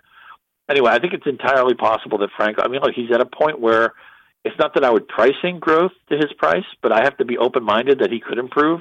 anyway, 0.68 0.92
I 0.92 0.98
think 0.98 1.12
it's 1.12 1.26
entirely 1.26 1.74
possible 1.74 2.18
that 2.18 2.30
Frank. 2.36 2.56
I 2.58 2.68
mean, 2.68 2.80
look, 2.80 2.94
he's 2.94 3.12
at 3.12 3.20
a 3.20 3.26
point 3.26 3.60
where 3.60 3.92
it's 4.44 4.58
not 4.58 4.74
that 4.74 4.84
I 4.84 4.90
would 4.90 5.08
pricing 5.08 5.58
growth 5.58 5.92
to 6.08 6.16
his 6.16 6.32
price, 6.38 6.64
but 6.82 6.92
I 6.92 7.02
have 7.04 7.16
to 7.18 7.24
be 7.24 7.36
open 7.36 7.64
minded 7.64 7.98
that 7.98 8.12
he 8.12 8.20
could 8.20 8.38
improve 8.38 8.80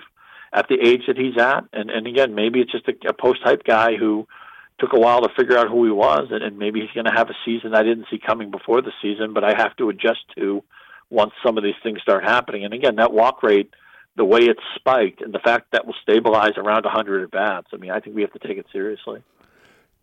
at 0.53 0.67
the 0.69 0.75
age 0.75 1.01
that 1.07 1.17
he's 1.17 1.37
at. 1.37 1.65
And 1.73 1.89
and 1.89 2.07
again, 2.07 2.35
maybe 2.35 2.61
it's 2.61 2.71
just 2.71 2.87
a, 2.87 3.09
a 3.09 3.13
post 3.13 3.41
hype 3.43 3.63
guy 3.63 3.95
who 3.97 4.27
took 4.79 4.93
a 4.93 4.99
while 4.99 5.21
to 5.21 5.29
figure 5.37 5.57
out 5.57 5.69
who 5.69 5.85
he 5.85 5.91
was, 5.91 6.27
and, 6.31 6.43
and 6.43 6.57
maybe 6.57 6.81
he's 6.81 6.91
going 6.91 7.05
to 7.05 7.13
have 7.15 7.29
a 7.29 7.35
season 7.45 7.73
I 7.73 7.83
didn't 7.83 8.07
see 8.11 8.19
coming 8.19 8.51
before 8.51 8.81
the 8.81 8.91
season, 9.01 9.33
but 9.33 9.43
I 9.43 9.53
have 9.57 9.75
to 9.77 9.89
adjust 9.89 10.19
to 10.37 10.63
once 11.09 11.31
some 11.45 11.57
of 11.57 11.63
these 11.63 11.75
things 11.83 12.01
start 12.01 12.23
happening. 12.23 12.65
And 12.65 12.73
again, 12.73 12.97
that 12.97 13.13
walk 13.13 13.43
rate, 13.43 13.73
the 14.17 14.25
way 14.25 14.39
it's 14.41 14.59
spiked, 14.75 15.21
and 15.21 15.33
the 15.33 15.39
fact 15.39 15.71
that 15.71 15.85
will 15.85 15.95
stabilize 16.01 16.57
around 16.57 16.83
100 16.83 17.23
at 17.23 17.31
bats. 17.31 17.67
I 17.73 17.77
mean, 17.77 17.91
I 17.91 17.99
think 17.99 18.15
we 18.15 18.21
have 18.21 18.33
to 18.33 18.47
take 18.47 18.57
it 18.57 18.65
seriously 18.71 19.23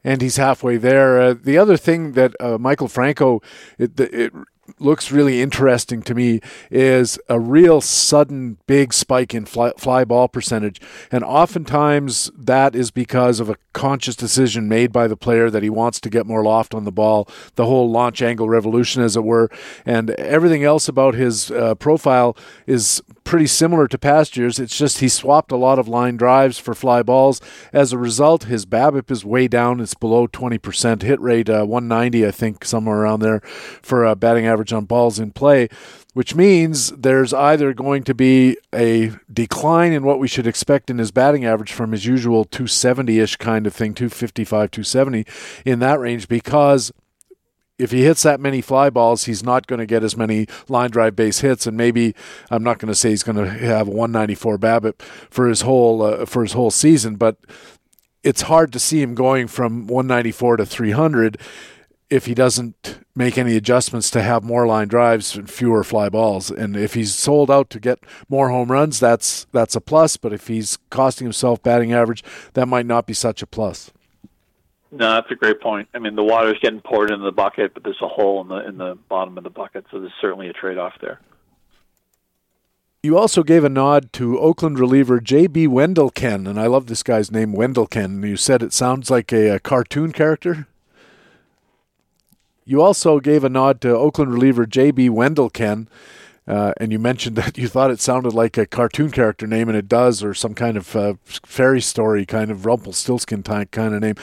and 0.05 0.21
he's 0.21 0.37
halfway 0.37 0.77
there. 0.77 1.21
Uh, 1.21 1.35
the 1.41 1.59
other 1.59 1.77
thing 1.77 2.13
that 2.13 2.35
uh, 2.41 2.59
Maikel 2.59 2.91
Franco, 2.91 3.41
it, 3.79 3.99
it 4.01 4.33
looks 4.79 5.13
really 5.13 5.41
interesting 5.41 6.03
to 6.03 6.15
me 6.15 6.41
is 6.71 7.19
a 7.29 7.39
real 7.39 7.81
sudden 7.81 8.59
big 8.67 8.93
spike 8.93 9.35
in 9.35 9.45
fly, 9.45 9.73
fly, 9.77 10.05
ball 10.05 10.29
percentage. 10.29 10.81
And 11.11 11.25
oftentimes 11.25 12.31
that 12.37 12.75
is 12.75 12.91
because 12.91 13.41
of 13.41 13.49
a 13.49 13.57
conscious 13.73 14.17
decision 14.17 14.69
made 14.69 14.93
by 14.93 15.07
the 15.07 15.17
player 15.17 15.51
that 15.51 15.63
he 15.63 15.71
wants 15.71 16.01
to 16.01 16.11
get 16.11 16.27
more 16.27 16.43
loft 16.43 16.75
on 16.75 16.85
the 16.85 16.93
ball, 16.93 17.29
the 17.55 17.67
whole 17.67 17.91
launch 17.91 18.23
angle 18.23 18.49
revolution, 18.49 19.03
as 19.03 19.17
it 19.17 19.25
were. 19.25 19.51
And 19.85 20.11
everything 20.11 20.65
else 20.65 20.89
about 20.89 21.15
his 21.15 21.51
uh, 21.51 21.75
profile 21.77 22.37
is 22.67 23.03
pretty 23.25 23.47
similar 23.47 23.87
to 23.89 23.99
past 23.99 24.37
years. 24.37 24.59
It's 24.59 24.77
just 24.77 24.99
he 24.99 25.09
swapped 25.09 25.53
a 25.53 25.57
lot 25.57 25.79
of 25.79 25.89
line 25.89 26.17
drives 26.17 26.59
for 26.59 26.75
fly 26.75 27.03
balls. 27.03 27.41
As 27.73 27.93
a 27.93 27.99
result, 27.99 28.45
his 28.45 28.67
BABIP 28.67 29.11
is 29.11 29.25
way 29.25 29.49
down. 29.49 29.81
It's 29.81 29.95
below 29.95 30.27
20%. 30.27 31.03
Hit 31.03 31.21
rate 31.21 31.49
uh, 31.49 31.65
190, 31.65 32.27
I 32.27 32.31
think, 32.31 32.65
somewhere 32.65 32.99
around 32.99 33.21
there 33.21 33.41
for 33.41 34.05
a 34.05 34.15
batting 34.15 34.47
average 34.63 34.73
on 34.73 34.85
balls 34.85 35.19
in 35.19 35.33
play, 35.33 35.69
which 36.15 36.35
means 36.35 36.91
there's 36.91 37.35
either 37.35 37.75
going 37.75 38.05
to 38.05 38.15
be 38.15 38.57
a 38.73 39.11
decline 39.33 39.93
in 39.93 40.05
what 40.05 40.21
we 40.21 40.29
should 40.29 40.47
expect 40.47 40.89
in 40.89 40.99
his 40.99 41.11
batting 41.11 41.45
average 41.45 41.73
from 41.73 41.91
his 41.93 42.07
usual 42.07 42.45
270 42.45 43.19
ish 43.19 43.37
kind 43.37 43.67
of 43.67 43.75
thing, 43.75 43.93
255, 43.93 44.71
270 44.71 45.27
in 45.65 45.81
that 45.81 45.99
range, 45.99 46.29
because 46.29 46.93
if 47.79 47.91
he 47.91 48.05
hits 48.05 48.23
that 48.23 48.39
many 48.39 48.61
fly 48.61 48.89
balls, 48.89 49.25
he's 49.25 49.43
not 49.43 49.67
going 49.67 49.81
to 49.81 49.87
get 49.87 50.05
as 50.05 50.17
many 50.17 50.47
line 50.69 50.91
drive 50.91 51.17
base 51.17 51.41
hits, 51.41 51.67
and 51.67 51.77
maybe 51.77 52.15
I'm 52.51 52.63
not 52.63 52.79
going 52.79 52.93
to 52.93 52.95
say 52.95 53.11
he's 53.11 53.25
going 53.25 53.43
to 53.43 53.51
have 53.51 53.89
a 53.89 53.91
194 53.91 54.59
BABIP 54.59 55.03
for 55.03 55.49
his 55.49 55.63
whole 55.63 56.03
uh, 56.03 56.25
for 56.27 56.43
his 56.43 56.53
whole 56.53 56.71
season, 56.71 57.17
but 57.17 57.39
it's 58.23 58.43
hard 58.43 58.73
to 58.73 58.79
see 58.79 59.03
him 59.03 59.17
going 59.17 59.49
from 59.49 59.89
194 59.89 60.59
to 60.59 60.67
300 60.67 61.41
if 62.13 62.27
he 62.27 62.35
doesn't 62.35 62.99
make 63.17 63.39
any 63.39 63.57
adjustments 63.57 64.11
to 64.11 64.23
have 64.23 64.45
more 64.45 64.67
line 64.67 64.87
drives 64.87 65.35
and 65.35 65.49
fewer 65.51 65.83
fly 65.83 66.11
balls. 66.11 66.51
And 66.51 66.77
if 66.77 66.93
he's 66.93 67.15
sold 67.15 67.51
out 67.51 67.71
to 67.71 67.81
get 67.81 68.01
more 68.29 68.51
home 68.51 68.71
runs, 68.71 69.01
that's 69.01 69.47
that's 69.53 69.75
a 69.75 69.81
plus. 69.81 70.19
But 70.19 70.35
if 70.35 70.47
he's 70.47 70.79
costing 70.91 71.25
himself 71.25 71.63
batting 71.63 71.93
average, 71.93 72.23
that 72.53 72.67
might 72.67 72.85
not 72.85 73.07
be 73.07 73.15
such 73.15 73.43
a 73.43 73.47
plus. 73.47 73.91
No, 74.91 75.15
that's 75.15 75.31
a 75.31 75.35
great 75.35 75.63
point. 75.63 75.89
I 75.95 75.99
mean, 75.99 76.15
the 76.15 76.23
water's 76.23 76.59
getting 76.61 76.83
poured 76.83 77.11
into 77.11 77.25
the 77.25 77.33
bucket, 77.33 77.73
but 77.73 77.83
there's 77.83 78.03
a 78.03 78.09
hole 78.09 78.43
in 78.43 78.49
the 78.49 78.69
in 78.69 78.77
the 78.77 78.99
bottom 79.09 79.39
of 79.39 79.45
the 79.45 79.51
bucket, 79.51 79.87
so 79.91 79.99
there's 79.99 80.13
certainly 80.21 80.49
a 80.49 80.53
trade-off 80.53 80.93
there. 81.01 81.19
You 83.03 83.19
also 83.19 83.43
gave 83.43 83.65
a 83.65 83.71
nod 83.71 84.13
to 84.13 84.39
Oakland 84.39 84.79
reliever 84.79 85.19
J.B. 85.19 85.67
Wendelken, 85.69 86.47
and 86.47 86.61
I 86.61 86.67
love 86.67 86.87
this 86.87 87.03
guy's 87.03 87.33
name, 87.33 87.55
Wendelken. 87.55 88.29
You 88.29 88.37
said 88.37 88.63
it 88.63 88.75
sounds 88.75 89.11
like 89.11 89.33
a, 89.33 89.57
a 89.57 89.59
cartoon 89.59 90.13
character. 90.13 90.69
You 92.73 92.81
also 92.81 93.21
gave 93.21 93.45
a 93.45 93.51
nod 93.51 93.83
to 93.83 93.95
Oakland 93.95 94.33
reliever 94.33 94.65
J.B. 94.65 95.11
Wendelken, 95.11 95.89
uh, 96.49 96.73
and 96.79 96.91
you 96.91 96.99
mentioned 96.99 97.37
that 97.43 97.59
you 97.59 97.69
thought 97.69 97.91
it 97.91 98.01
sounded 98.01 98.33
like 98.33 98.57
a 98.57 98.65
cartoon 98.65 99.11
character 99.11 99.47
name, 99.47 99.69
and 99.69 99.77
it 99.77 99.89
does, 99.89 100.25
or 100.25 100.33
some 100.33 100.55
kind 100.55 100.79
of 100.79 100.97
uh, 100.97 101.15
fairy 101.23 101.83
story 101.83 102.25
kind 102.25 102.51
of 102.51 102.65
Rumpelstiltskin 102.65 103.43
type 103.43 103.73
kind 103.73 103.95
of 103.95 104.01
name. 104.01 104.15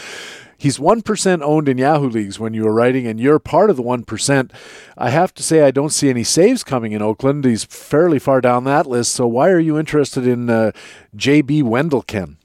He's 0.57 0.79
1% 0.79 1.41
owned 1.43 1.69
in 1.69 1.77
Yahoo 1.77 2.09
leagues 2.09 2.39
when 2.39 2.55
you 2.55 2.63
were 2.63 2.73
writing, 2.73 3.05
and 3.05 3.19
you're 3.19 3.37
part 3.37 3.69
of 3.69 3.77
the 3.77 3.83
1%. 3.83 4.51
I 4.97 5.11
have 5.11 5.31
to 5.35 5.43
say, 5.43 5.61
I 5.61 5.69
don't 5.69 5.91
see 5.91 6.09
any 6.09 6.23
saves 6.23 6.63
coming 6.63 6.93
in 6.93 7.03
Oakland. 7.03 7.45
He's 7.45 7.65
fairly 7.65 8.17
far 8.17 8.41
down 8.41 8.63
that 8.63 8.87
list. 8.87 9.11
So, 9.11 9.27
why 9.27 9.49
are 9.49 9.59
you 9.59 9.77
interested 9.77 10.25
in 10.25 10.49
uh, 10.49 10.71
J.B. 11.15 11.61
Wendelken? 11.61 12.37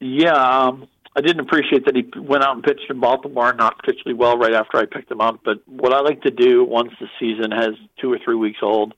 Yeah, 0.00 0.34
um, 0.34 0.86
I 1.16 1.20
didn't 1.20 1.40
appreciate 1.40 1.84
that 1.86 1.94
he 1.94 2.04
went 2.18 2.42
out 2.42 2.56
and 2.56 2.64
pitched 2.64 2.90
in 2.90 2.98
Baltimore, 2.98 3.52
not 3.52 3.78
particularly 3.78 4.18
well 4.18 4.36
right 4.36 4.52
after 4.52 4.78
I 4.78 4.86
picked 4.86 5.10
him 5.10 5.20
up. 5.20 5.40
But 5.44 5.58
what 5.66 5.92
I 5.92 6.00
like 6.00 6.22
to 6.22 6.30
do 6.30 6.64
once 6.64 6.92
the 6.98 7.06
season 7.20 7.52
has 7.52 7.74
two 8.00 8.12
or 8.12 8.18
three 8.24 8.34
weeks 8.34 8.58
old 8.62 8.94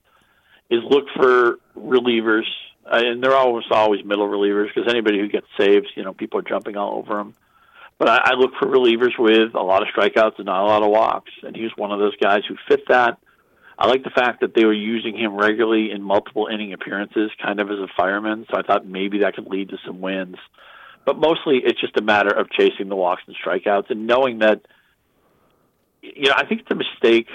is 0.69 0.79
look 0.89 1.05
for 1.15 1.59
relievers, 1.77 2.45
and 2.85 3.23
they're 3.23 3.35
almost 3.35 3.71
always 3.71 4.03
middle 4.03 4.27
relievers 4.27 4.73
because 4.73 4.89
anybody 4.91 5.19
who 5.19 5.27
gets 5.27 5.45
saves, 5.59 5.87
you 5.95 6.03
know, 6.03 6.13
people 6.13 6.39
are 6.39 6.43
jumping 6.43 6.75
all 6.75 6.97
over 6.97 7.15
them. 7.17 7.35
But 7.99 8.09
I, 8.09 8.31
I 8.31 8.33
look 8.33 8.51
for 8.59 8.67
relievers 8.67 9.17
with 9.17 9.53
a 9.53 9.61
lot 9.61 9.83
of 9.83 9.89
strikeouts 9.89 10.37
and 10.37 10.45
not 10.45 10.63
a 10.63 10.67
lot 10.67 10.83
of 10.83 10.89
walks, 10.89 11.31
and 11.43 11.55
he 11.55 11.63
was 11.63 11.71
one 11.75 11.91
of 11.91 11.99
those 11.99 12.15
guys 12.17 12.41
who 12.47 12.55
fit 12.67 12.87
that. 12.87 13.19
I 13.77 13.87
like 13.87 14.03
the 14.03 14.09
fact 14.09 14.41
that 14.41 14.55
they 14.55 14.65
were 14.65 14.73
using 14.73 15.15
him 15.15 15.35
regularly 15.35 15.91
in 15.91 16.01
multiple 16.01 16.47
inning 16.51 16.73
appearances, 16.73 17.29
kind 17.39 17.59
of 17.59 17.69
as 17.69 17.77
a 17.77 17.87
fireman. 17.95 18.47
So 18.49 18.57
I 18.57 18.63
thought 18.63 18.87
maybe 18.87 19.19
that 19.19 19.35
could 19.35 19.45
lead 19.45 19.69
to 19.69 19.77
some 19.85 20.01
wins. 20.01 20.37
But 21.07 21.17
mostly, 21.17 21.61
it's 21.63 21.79
just 21.79 21.95
a 21.97 22.01
matter 22.01 22.29
of 22.29 22.51
chasing 22.51 22.89
the 22.89 22.95
walks 22.97 23.23
and 23.27 23.35
strikeouts 23.37 23.89
and 23.89 24.07
knowing 24.07 24.39
that. 24.39 24.59
You 26.01 26.29
know, 26.29 26.33
I 26.35 26.45
think 26.45 26.61
it's 26.61 26.71
a 26.71 26.75
mistake. 26.75 27.27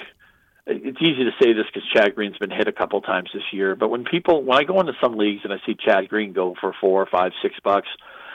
It's 0.67 1.01
easy 1.01 1.23
to 1.23 1.31
say 1.41 1.53
this 1.53 1.65
because 1.73 1.89
Chad 1.91 2.13
Green's 2.13 2.37
been 2.37 2.51
hit 2.51 2.67
a 2.67 2.71
couple 2.71 3.01
times 3.01 3.31
this 3.33 3.43
year. 3.51 3.75
But 3.75 3.89
when 3.89 4.05
people, 4.05 4.43
when 4.43 4.59
I 4.59 4.63
go 4.63 4.79
into 4.79 4.93
some 5.01 5.17
leagues 5.17 5.41
and 5.43 5.51
I 5.51 5.57
see 5.65 5.75
Chad 5.75 6.07
Green 6.07 6.33
go 6.33 6.55
for 6.61 6.73
four, 6.79 7.07
five, 7.11 7.31
six 7.41 7.55
bucks, 7.63 7.87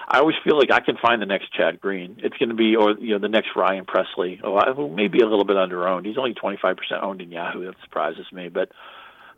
I 0.09 0.19
always 0.19 0.35
feel 0.43 0.59
like 0.59 0.73
I 0.73 0.81
can 0.81 0.97
find 1.01 1.23
the 1.23 1.27
next 1.27 1.52
Chad 1.52 1.81
Green. 1.81 2.16
It's 2.19 2.36
going 2.36 2.48
to 2.48 2.56
be, 2.56 2.74
or 2.74 2.98
you 2.98 3.12
know, 3.12 3.20
the 3.20 3.28
next 3.28 3.51
Ryan 3.55 3.85
Pressly. 3.86 4.40
Oh, 4.43 4.89
maybe 4.89 5.20
a 5.20 5.27
little 5.27 5.44
bit 5.44 5.56
under 5.56 5.86
owned. 5.86 6.05
He's 6.05 6.19
only 6.19 6.35
twenty 6.35 6.59
five 6.60 6.77
percent 6.77 7.05
owned 7.05 7.20
in 7.20 7.31
Yahoo. 7.31 7.65
That 7.65 7.77
surprises 7.85 8.27
me, 8.32 8.48
but 8.48 8.73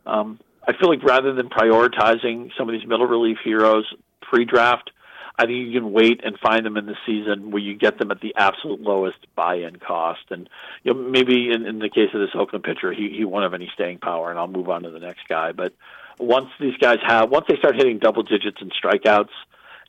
um, 0.07 0.39
I 0.67 0.73
feel 0.73 0.89
like 0.89 1.03
rather 1.03 1.31
than 1.33 1.47
prioritizing 1.49 2.49
some 2.57 2.67
of 2.67 2.73
these 2.73 2.87
middle 2.87 3.05
relief 3.05 3.37
heroes 3.43 3.85
pre-draft, 4.21 4.89
I 5.37 5.45
think 5.45 5.67
you 5.67 5.79
can 5.79 5.91
wait 5.91 6.21
and 6.23 6.37
find 6.39 6.65
them 6.65 6.77
in 6.77 6.85
the 6.85 6.95
season 7.05 7.51
where 7.51 7.61
you 7.61 7.75
get 7.75 7.97
them 7.97 8.11
at 8.11 8.21
the 8.21 8.35
absolute 8.37 8.81
lowest 8.81 9.17
buy-in 9.35 9.77
cost. 9.77 10.25
And 10.29 10.49
you 10.83 10.93
know, 10.93 10.99
maybe 10.99 11.51
in, 11.51 11.65
in 11.65 11.79
the 11.79 11.89
case 11.89 12.09
of 12.13 12.19
this 12.19 12.31
Oakland 12.35 12.63
pitcher, 12.63 12.91
he 12.91 13.09
he 13.09 13.25
won't 13.25 13.43
have 13.43 13.53
any 13.53 13.69
staying 13.73 13.99
power, 13.99 14.29
and 14.29 14.37
I'll 14.37 14.47
move 14.47 14.69
on 14.69 14.83
to 14.83 14.89
the 14.89 14.99
next 14.99 15.27
guy. 15.27 15.51
But 15.51 15.73
once 16.19 16.49
these 16.59 16.77
guys 16.77 16.97
have, 17.05 17.29
once 17.29 17.45
they 17.47 17.57
start 17.57 17.75
hitting 17.75 17.99
double 17.99 18.23
digits 18.23 18.57
in 18.61 18.69
strikeouts 18.69 19.29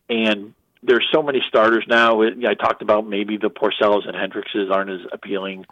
and 0.09 0.55
there's 0.82 1.06
so 1.12 1.23
many 1.23 1.40
starters 1.48 1.85
now. 1.89 2.23
I 2.23 2.55
talked 2.55 2.82
about 2.82 3.06
maybe 3.06 3.36
the 3.36 3.51
Porcellos 3.51 4.09
and 4.09 4.16
Hendrikses 4.16 4.70
aren't 4.70 4.90
as 4.90 5.01
appealing 5.12 5.64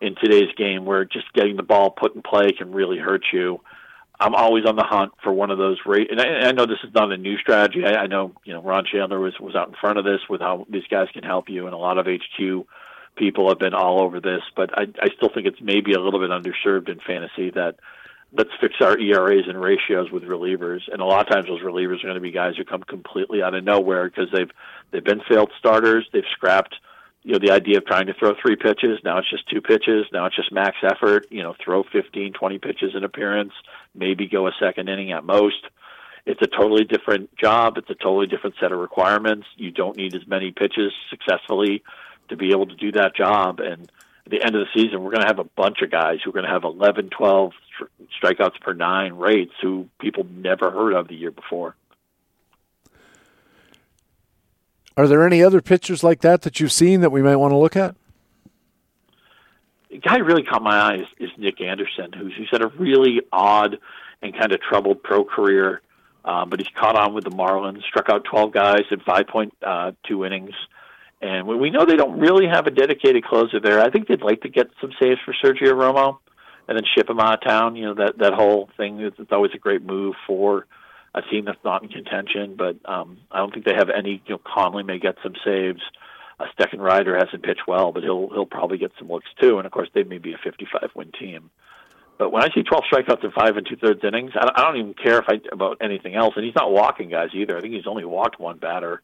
in 0.00 0.14
today's 0.16 0.52
game, 0.56 0.84
where 0.84 1.04
just 1.04 1.32
getting 1.32 1.56
the 1.56 1.62
ball 1.62 1.90
put 1.90 2.14
in 2.14 2.22
play 2.22 2.52
can 2.52 2.72
really 2.72 2.98
hurt 2.98 3.24
you. 3.32 3.60
I'm 4.18 4.34
always 4.34 4.64
on 4.64 4.76
the 4.76 4.84
hunt 4.84 5.12
for 5.22 5.32
one 5.32 5.50
of 5.50 5.58
those 5.58 5.78
rate. 5.84 6.10
And 6.10 6.20
I, 6.20 6.48
I 6.48 6.52
know 6.52 6.66
this 6.66 6.78
is 6.84 6.94
not 6.94 7.12
a 7.12 7.16
new 7.16 7.36
strategy. 7.38 7.84
I, 7.84 8.02
I 8.02 8.06
know 8.06 8.32
you 8.44 8.54
know 8.54 8.62
Ron 8.62 8.84
Shandler 8.84 9.20
was 9.20 9.34
was 9.40 9.54
out 9.54 9.68
in 9.68 9.74
front 9.80 9.98
of 9.98 10.04
this 10.04 10.20
with 10.28 10.40
how 10.40 10.66
these 10.70 10.86
guys 10.90 11.08
can 11.12 11.22
help 11.22 11.48
you, 11.48 11.66
and 11.66 11.74
a 11.74 11.78
lot 11.78 11.98
of 11.98 12.06
HQ 12.06 12.66
people 13.16 13.48
have 13.48 13.58
been 13.58 13.74
all 13.74 14.02
over 14.02 14.20
this. 14.20 14.42
But 14.54 14.76
I 14.78 14.82
I 15.00 15.08
still 15.16 15.30
think 15.32 15.46
it's 15.46 15.60
maybe 15.60 15.92
a 15.92 16.00
little 16.00 16.20
bit 16.20 16.30
underserved 16.30 16.88
in 16.88 17.00
fantasy 17.00 17.50
that 17.50 17.76
let's 18.32 18.50
fix 18.60 18.74
our 18.80 18.98
ERAs 18.98 19.48
and 19.48 19.60
ratios 19.60 20.10
with 20.10 20.24
relievers. 20.24 20.80
And 20.90 21.00
a 21.00 21.04
lot 21.04 21.26
of 21.26 21.32
times 21.32 21.46
those 21.46 21.62
relievers 21.62 22.00
are 22.00 22.08
going 22.08 22.14
to 22.14 22.20
be 22.20 22.32
guys 22.32 22.56
who 22.56 22.64
come 22.64 22.82
completely 22.82 23.42
out 23.42 23.54
of 23.54 23.64
nowhere 23.64 24.08
because 24.08 24.28
they've 24.32 24.50
they've 24.90 25.04
been 25.04 25.22
failed 25.28 25.52
starters. 25.58 26.08
They've 26.12 26.24
scrapped 26.32 26.76
you 27.26 27.32
know 27.32 27.40
the 27.40 27.50
idea 27.50 27.78
of 27.78 27.84
trying 27.84 28.06
to 28.06 28.14
throw 28.14 28.34
three 28.40 28.54
pitches 28.54 29.00
now 29.04 29.18
it's 29.18 29.28
just 29.28 29.48
two 29.48 29.60
pitches 29.60 30.06
now 30.12 30.26
it's 30.26 30.36
just 30.36 30.52
max 30.52 30.76
effort 30.84 31.26
you 31.30 31.42
know 31.42 31.54
throw 31.62 31.82
15 31.82 32.32
20 32.32 32.58
pitches 32.58 32.94
in 32.94 33.02
appearance 33.02 33.52
maybe 33.96 34.28
go 34.28 34.46
a 34.46 34.52
second 34.60 34.88
inning 34.88 35.12
at 35.12 35.24
most. 35.24 35.66
It's 36.24 36.42
a 36.42 36.46
totally 36.46 36.84
different 36.84 37.36
job. 37.36 37.78
It's 37.78 37.90
a 37.90 37.94
totally 37.94 38.26
different 38.26 38.56
set 38.60 38.72
of 38.72 38.78
requirements. 38.78 39.46
You 39.56 39.70
don't 39.70 39.96
need 39.96 40.14
as 40.14 40.26
many 40.26 40.50
pitches 40.50 40.92
successfully 41.08 41.82
to 42.28 42.36
be 42.36 42.50
able 42.50 42.66
to 42.66 42.74
do 42.74 42.92
that 42.92 43.14
job. 43.14 43.60
And 43.60 43.90
at 44.24 44.30
the 44.30 44.42
end 44.42 44.56
of 44.56 44.66
the 44.66 44.80
season 44.80 45.02
we're 45.02 45.12
going 45.12 45.22
to 45.22 45.28
have 45.28 45.38
a 45.38 45.44
bunch 45.44 45.82
of 45.82 45.90
guys 45.90 46.18
who 46.22 46.30
are 46.30 46.32
going 46.32 46.44
to 46.44 46.50
have 46.50 46.64
11 46.64 47.10
12 47.10 47.52
strikeouts 48.22 48.60
per 48.60 48.72
nine 48.72 49.14
rates 49.14 49.52
who 49.62 49.88
people 50.00 50.26
never 50.34 50.70
heard 50.70 50.94
of 50.94 51.08
the 51.08 51.14
year 51.14 51.30
before 51.30 51.76
Are 54.96 55.06
there 55.06 55.26
any 55.26 55.42
other 55.42 55.60
pitchers 55.60 56.02
like 56.02 56.20
that 56.22 56.42
that 56.42 56.58
you've 56.58 56.72
seen 56.72 57.00
that 57.02 57.10
we 57.10 57.22
might 57.22 57.36
want 57.36 57.52
to 57.52 57.56
look 57.56 57.76
at? 57.76 57.94
The 59.90 59.98
guy 59.98 60.16
really 60.18 60.42
caught 60.42 60.62
my 60.62 60.76
eye 60.76 60.94
is, 60.96 61.06
is 61.18 61.30
Nick 61.36 61.60
Anderson, 61.60 62.12
who's, 62.12 62.34
who's 62.36 62.48
had 62.50 62.62
a 62.62 62.68
really 62.68 63.20
odd 63.32 63.78
and 64.22 64.36
kind 64.36 64.52
of 64.52 64.60
troubled 64.60 65.02
pro 65.02 65.24
career, 65.24 65.82
um, 66.24 66.48
but 66.48 66.60
he's 66.60 66.68
caught 66.74 66.96
on 66.96 67.14
with 67.14 67.24
the 67.24 67.30
Marlins, 67.30 67.82
struck 67.84 68.08
out 68.08 68.24
12 68.24 68.52
guys 68.52 68.82
in 68.90 69.00
5.2 69.00 69.50
uh, 69.62 70.24
innings. 70.24 70.54
And 71.20 71.46
we 71.46 71.70
know 71.70 71.84
they 71.84 71.96
don't 71.96 72.18
really 72.18 72.46
have 72.46 72.66
a 72.66 72.70
dedicated 72.70 73.24
closer 73.24 73.58
there. 73.58 73.80
I 73.80 73.90
think 73.90 74.08
they'd 74.08 74.22
like 74.22 74.42
to 74.42 74.48
get 74.48 74.68
some 74.80 74.92
saves 75.00 75.20
for 75.24 75.34
Sergio 75.42 75.72
Romo 75.72 76.18
and 76.68 76.76
then 76.76 76.84
ship 76.94 77.08
him 77.08 77.20
out 77.20 77.34
of 77.34 77.48
town. 77.48 77.76
You 77.76 77.86
know 77.86 77.94
that 77.94 78.18
that 78.18 78.34
whole 78.34 78.68
thing 78.76 79.00
is 79.00 79.12
it's 79.18 79.32
always 79.32 79.52
a 79.54 79.58
great 79.58 79.82
move 79.82 80.14
for 80.26 80.66
a 81.16 81.22
team 81.22 81.46
that's 81.46 81.62
not 81.64 81.82
in 81.82 81.88
contention, 81.88 82.56
but 82.56 82.76
um, 82.84 83.18
I 83.30 83.38
don't 83.38 83.52
think 83.52 83.64
they 83.64 83.74
have 83.74 83.88
any. 83.88 84.22
You 84.26 84.34
know, 84.34 84.40
Conley 84.44 84.82
may 84.82 84.98
get 84.98 85.16
some 85.22 85.34
saves. 85.44 85.80
Uh, 86.38 86.44
Steckenrider 86.58 87.18
hasn't 87.18 87.42
pitched 87.42 87.66
well, 87.66 87.90
but 87.90 88.02
he'll 88.02 88.28
he'll 88.28 88.46
probably 88.46 88.76
get 88.76 88.92
some 88.98 89.08
looks 89.08 89.28
too. 89.40 89.56
And 89.56 89.66
of 89.66 89.72
course, 89.72 89.88
they 89.94 90.02
may 90.04 90.18
be 90.18 90.34
a 90.34 90.38
55 90.44 90.90
win 90.94 91.10
team. 91.18 91.50
But 92.18 92.30
when 92.30 92.42
I 92.42 92.48
see 92.54 92.62
12 92.62 92.84
strikeouts 92.90 93.24
in 93.24 93.30
five 93.32 93.56
and 93.56 93.66
two 93.66 93.76
thirds 93.76 94.00
innings, 94.02 94.32
I, 94.34 94.48
I 94.54 94.62
don't 94.62 94.76
even 94.76 94.94
care 94.94 95.18
if 95.18 95.24
I 95.28 95.40
about 95.50 95.78
anything 95.80 96.14
else. 96.14 96.34
And 96.36 96.44
he's 96.44 96.54
not 96.54 96.70
walking 96.70 97.10
guys 97.10 97.30
either. 97.34 97.56
I 97.56 97.60
think 97.60 97.74
he's 97.74 97.86
only 97.86 98.04
walked 98.04 98.38
one 98.38 98.58
batter. 98.58 99.02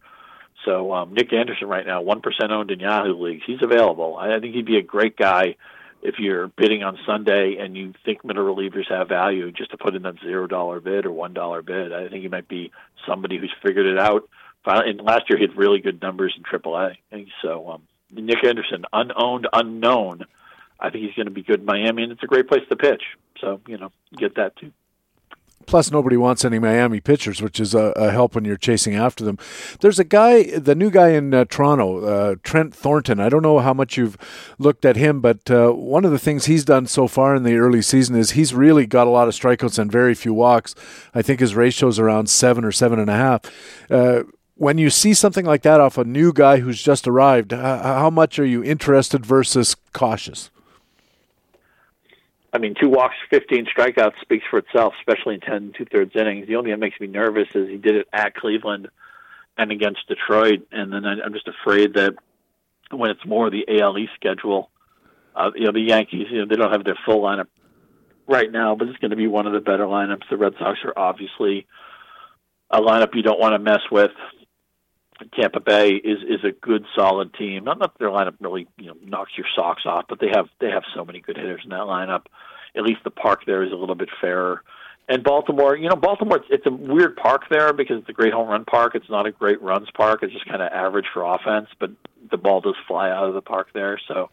So 0.67 0.93
um, 0.93 1.15
Nick 1.15 1.33
Anderson 1.33 1.69
right 1.69 1.87
now, 1.87 2.03
one 2.03 2.21
percent 2.21 2.53
owned 2.53 2.71
in 2.71 2.81
Yahoo 2.81 3.15
leagues. 3.15 3.43
He's 3.47 3.63
available. 3.63 4.17
I, 4.17 4.37
I 4.37 4.41
think 4.41 4.55
he'd 4.55 4.67
be 4.67 4.77
a 4.77 4.83
great 4.83 5.17
guy 5.17 5.57
if 6.03 6.17
you're 6.19 6.49
bidding 6.49 6.83
on 6.83 6.99
Sunday 7.07 7.57
and 7.61 7.77
you 7.77 7.95
think 8.05 8.25
middle 8.25 8.45
relievers 8.45 8.91
have 8.91 9.09
value, 9.09 9.53
just 9.53 9.71
to 9.71 9.79
put 9.79 9.95
in 9.95 10.03
that 10.03 10.21
zero 10.21 10.47
dollar 10.47 10.81
bid 10.81 11.07
or 11.07 11.13
one 11.13 11.33
dollar 11.33 11.63
bid. 11.63 11.93
I 11.93 12.09
think 12.09 12.23
he 12.23 12.29
might 12.29 12.49
be 12.49 12.73
somebody 13.07 13.39
who's 13.39 13.55
figured 13.65 13.87
it 13.87 13.99
out. 13.99 14.29
And 14.65 15.01
last 15.01 15.25
year 15.29 15.39
he 15.39 15.47
had 15.47 15.57
really 15.57 15.81
good 15.81 16.03
numbers 16.03 16.35
in 16.37 16.43
AAA. 16.43 16.97
So 17.41 17.71
um, 17.71 17.83
Nick 18.11 18.45
Anderson, 18.45 18.85
unowned, 18.93 19.49
unknown. 19.53 20.25
I 20.79 20.91
think 20.91 21.05
he's 21.05 21.15
going 21.15 21.27
to 21.27 21.33
be 21.33 21.43
good 21.43 21.61
in 21.61 21.65
Miami, 21.65 22.03
and 22.03 22.13
it's 22.13 22.23
a 22.23 22.27
great 22.27 22.49
place 22.49 22.63
to 22.69 22.77
pitch. 22.77 23.03
So 23.41 23.61
you 23.67 23.79
know, 23.79 23.93
get 24.17 24.35
that 24.37 24.57
too. 24.57 24.73
Plus, 25.67 25.91
nobody 25.91 26.17
wants 26.17 26.45
any 26.45 26.59
Miami 26.59 27.01
pitchers, 27.01 27.41
which 27.41 27.61
is 27.61 27.75
a, 27.75 27.93
a, 27.97 28.11
help 28.11 28.35
when 28.35 28.45
you're 28.45 28.57
chasing 28.57 28.95
after 28.95 29.25
them. 29.25 29.39
There's 29.81 29.99
a 29.99 30.05
guy, 30.05 30.59
the 30.59 30.75
new 30.75 30.91
guy 30.91 31.11
in 31.11 31.33
uh, 31.33 31.45
Toronto, 31.47 32.05
uh, 32.05 32.35
Trent 32.43 32.75
Thornton. 32.75 33.21
I 33.21 33.29
don't 33.29 33.43
know 33.43 33.59
how 33.59 33.75
much 33.75 33.97
you've 33.97 34.17
looked 34.59 34.85
at 34.85 34.97
him, 34.97 35.21
but 35.21 35.51
uh, 35.51 35.71
one 35.71 36.05
of 36.05 36.11
the 36.11 36.19
things 36.19 36.45
he's 36.45 36.65
done 36.65 36.87
so 36.87 37.09
far 37.09 37.35
in 37.35 37.43
the 37.43 37.57
early 37.57 37.83
season 37.83 38.17
is 38.17 38.33
he's 38.33 38.55
really 38.55 38.87
got 38.87 39.07
a 39.07 39.11
lot 39.11 39.29
of 39.29 39.35
strikeouts 39.35 39.79
and 39.79 39.91
very 39.91 40.15
few 40.15 40.35
walks. 40.35 40.75
I 41.15 41.23
think 41.23 41.41
his 41.41 41.55
ratio 41.55 41.89
is 41.89 41.99
around 41.99 42.29
seven 42.29 42.65
or 42.65 42.73
seven 42.73 42.99
and 42.99 43.11
a 43.11 43.17
half. 43.17 43.41
Uh, 43.91 44.23
when 44.55 44.79
you 44.79 44.91
see 44.91 45.13
something 45.13 45.45
like 45.45 45.63
that 45.63 45.81
off 45.81 45.99
a 45.99 46.05
new 46.05 46.33
guy 46.33 46.59
who's 46.59 46.81
just 46.81 47.09
arrived, 47.09 47.51
how 47.51 48.11
much 48.11 48.39
are 48.39 48.45
you 48.45 48.63
interested 48.63 49.27
versus 49.27 49.75
cautious? 49.93 50.52
I 52.53 52.59
mean, 52.59 52.75
two 52.79 52.89
walks, 52.89 53.15
15 53.31 53.67
strikeouts 53.67 54.21
speaks 54.21 54.45
for 54.51 54.59
itself, 54.59 54.95
especially 55.01 55.35
in 55.35 55.41
10 55.41 55.73
two 55.77 55.87
thirds 55.87 56.13
innings. 56.15 56.47
The 56.47 56.57
only 56.57 56.71
thing 56.71 56.79
that 56.79 56.85
makes 56.85 57.01
me 57.01 57.07
nervous 57.07 57.49
is 57.55 57.69
he 57.69 57.79
did 57.79 57.97
it 57.97 58.09
at 58.13 58.35
Cleveland 58.35 58.89
and 59.57 59.73
against 59.73 60.07
Detroit. 60.07 60.67
And 60.71 60.93
then 60.93 61.05
I'm 61.07 61.33
just 61.33 61.49
afraid 61.49 61.95
that 61.95 62.15
when 62.91 63.11
it's 63.11 63.25
more 63.25 63.51
the 63.51 63.65
ALE 63.69 64.07
schedule, 64.17 64.71
uh, 65.35 65.51
you 65.55 65.65
know, 65.65 65.73
the 65.73 65.81
Yankees, 65.81 66.27
you 66.31 66.41
know, 66.41 66.47
they 66.47 66.57
don't 66.57 66.73
have 66.73 66.85
their 66.85 66.99
full 67.07 67.23
lineup 67.23 67.47
right 68.29 68.53
now, 68.53 68.75
but 68.75 68.89
it's 68.89 68.99
going 68.99 69.11
to 69.11 69.17
be 69.17 69.27
one 69.27 69.47
of 69.47 69.55
the 69.55 69.61
better 69.61 69.85
lineups. 69.85 70.29
The 70.31 70.37
Red 70.37 70.55
Sox 70.59 70.79
are 70.85 70.93
obviously 70.97 71.67
a 72.71 72.81
lineup 72.81 73.15
you 73.15 73.23
don't 73.23 73.41
want 73.41 73.55
to 73.55 73.59
mess 73.59 73.81
with. 73.91 74.13
Tampa 75.35 75.61
Bay 75.61 75.91
is 75.91 76.19
is 76.23 76.45
a 76.45 76.53
good, 76.53 76.85
solid 76.97 77.35
team. 77.35 77.65
Not 77.65 77.79
that 77.81 77.93
their 77.99 78.09
lineup 78.09 78.35
really 78.41 78.67
you 78.79 78.87
know 78.87 78.97
knocks 79.05 79.33
your 79.37 79.47
socks 79.55 79.83
off, 79.85 80.07
but 80.09 80.21
they 80.21 80.29
have 80.35 80.49
they 80.61 80.71
have 80.71 80.85
so 80.95 81.05
many 81.05 81.21
good 81.21 81.37
hitters 81.37 81.63
in 81.65 81.71
that 81.71 81.83
lineup. 81.83 82.27
At 82.77 82.83
least 82.83 83.05
the 83.05 83.11
park 83.11 83.45
there 83.47 83.63
is 83.63 83.73
a 83.73 83.77
little 83.77 83.95
bit 83.95 84.09
fairer. 84.21 84.63
And 85.09 85.25
Baltimore, 85.25 85.77
you 85.77 85.89
know, 85.89 85.97
Baltimore, 85.97 86.43
it's, 86.49 86.65
a 86.65 86.71
weird 86.71 87.17
park 87.17 87.43
there 87.51 87.73
because 87.73 87.99
it's 87.99 88.09
a 88.09 88.13
great 88.13 88.33
home 88.33 88.49
run 88.49 88.65
park. 88.65 88.95
It's 88.95 89.11
not 89.11 89.27
a 89.27 89.33
great 89.33 89.61
runs 89.61 89.89
park. 89.95 90.23
It's 90.23 90.33
just 90.33 90.47
kind 90.47 90.63
of 90.63 90.73
average 90.73 91.07
for 91.13 91.25
offense, 91.25 91.69
but 91.81 91.91
the 92.31 92.37
ball 92.37 92.61
does 92.61 92.77
fly 92.87 93.11
out 93.11 93.27
of 93.27 93.35
the 93.35 93.43
park 93.43 93.69
there, 93.75 93.99
so 94.07 94.31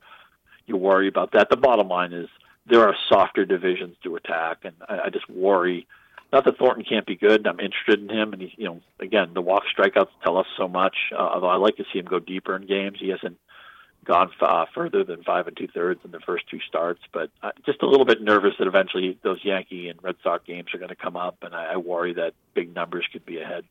you 0.67 0.77
worry 0.77 1.07
about 1.07 1.31
that. 1.31 1.49
The 1.49 1.57
bottom 1.57 1.87
line 1.87 2.13
is 2.13 2.29
there 2.67 2.87
are 2.87 2.95
softer 3.09 3.45
divisions 3.45 3.95
to 4.03 4.15
attack, 4.15 4.59
and 4.63 4.75
I, 4.87 4.99
I 5.05 5.09
just 5.09 5.27
worry 5.29 5.87
not 6.31 6.45
that 6.45 6.57
Thornton 6.57 6.85
can't 6.87 7.05
be 7.05 7.15
good. 7.15 7.47
I'm 7.47 7.59
interested 7.59 7.99
in 7.99 8.09
him, 8.09 8.33
and 8.33 8.41
he's 8.41 8.51
you 8.57 8.65
know 8.65 8.81
again 8.99 9.33
the 9.33 9.41
walk 9.41 9.63
strikeouts 9.75 10.09
tell 10.23 10.37
us 10.37 10.47
so 10.57 10.67
much. 10.67 10.95
Uh, 11.11 11.17
although 11.17 11.49
I 11.49 11.55
like 11.55 11.77
to 11.77 11.85
see 11.91 11.99
him 11.99 12.05
go 12.05 12.19
deeper 12.19 12.55
in 12.55 12.65
games, 12.65 12.97
he 12.99 13.09
hasn't 13.09 13.37
gone 14.05 14.31
uh, 14.41 14.65
further 14.73 15.03
than 15.03 15.23
five 15.23 15.47
and 15.47 15.57
two 15.57 15.67
thirds 15.67 15.99
in 16.03 16.11
the 16.11 16.19
first 16.19 16.49
two 16.49 16.59
starts. 16.67 17.01
But 17.11 17.29
uh, 17.43 17.51
just 17.65 17.81
a 17.81 17.87
little 17.87 18.05
bit 18.05 18.21
nervous 18.21 18.53
that 18.59 18.67
eventually 18.67 19.17
those 19.23 19.39
Yankee 19.43 19.89
and 19.89 20.01
Red 20.01 20.15
Sox 20.23 20.43
games 20.45 20.73
are 20.73 20.77
going 20.77 20.89
to 20.89 20.95
come 20.95 21.15
up, 21.15 21.37
and 21.41 21.53
I, 21.53 21.73
I 21.73 21.77
worry 21.77 22.13
that 22.13 22.33
big 22.53 22.73
numbers 22.73 23.07
could 23.11 23.25
be 23.25 23.39
ahead. 23.39 23.65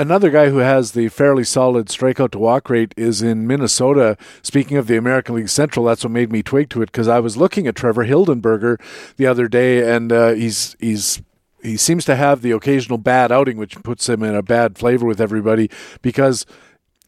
Another 0.00 0.30
guy 0.30 0.48
who 0.48 0.56
has 0.56 0.92
the 0.92 1.10
fairly 1.10 1.44
solid 1.44 1.88
strikeout 1.88 2.30
to 2.30 2.38
walk 2.38 2.70
rate 2.70 2.94
is 2.96 3.20
in 3.20 3.46
Minnesota. 3.46 4.16
Speaking 4.40 4.78
of 4.78 4.86
the 4.86 4.96
American 4.96 5.34
League 5.34 5.50
Central, 5.50 5.84
that's 5.84 6.02
what 6.02 6.10
made 6.10 6.32
me 6.32 6.42
twig 6.42 6.70
to 6.70 6.80
it 6.80 6.86
because 6.86 7.06
I 7.06 7.20
was 7.20 7.36
looking 7.36 7.66
at 7.66 7.76
Trevor 7.76 8.06
Hildenberger 8.06 8.80
the 9.18 9.26
other 9.26 9.46
day, 9.46 9.94
and 9.94 10.10
uh, 10.10 10.30
he's 10.30 10.74
he's 10.80 11.20
he 11.62 11.76
seems 11.76 12.06
to 12.06 12.16
have 12.16 12.40
the 12.40 12.52
occasional 12.52 12.96
bad 12.96 13.30
outing, 13.30 13.58
which 13.58 13.76
puts 13.82 14.08
him 14.08 14.22
in 14.22 14.34
a 14.34 14.42
bad 14.42 14.78
flavor 14.78 15.04
with 15.04 15.20
everybody 15.20 15.68
because 16.00 16.46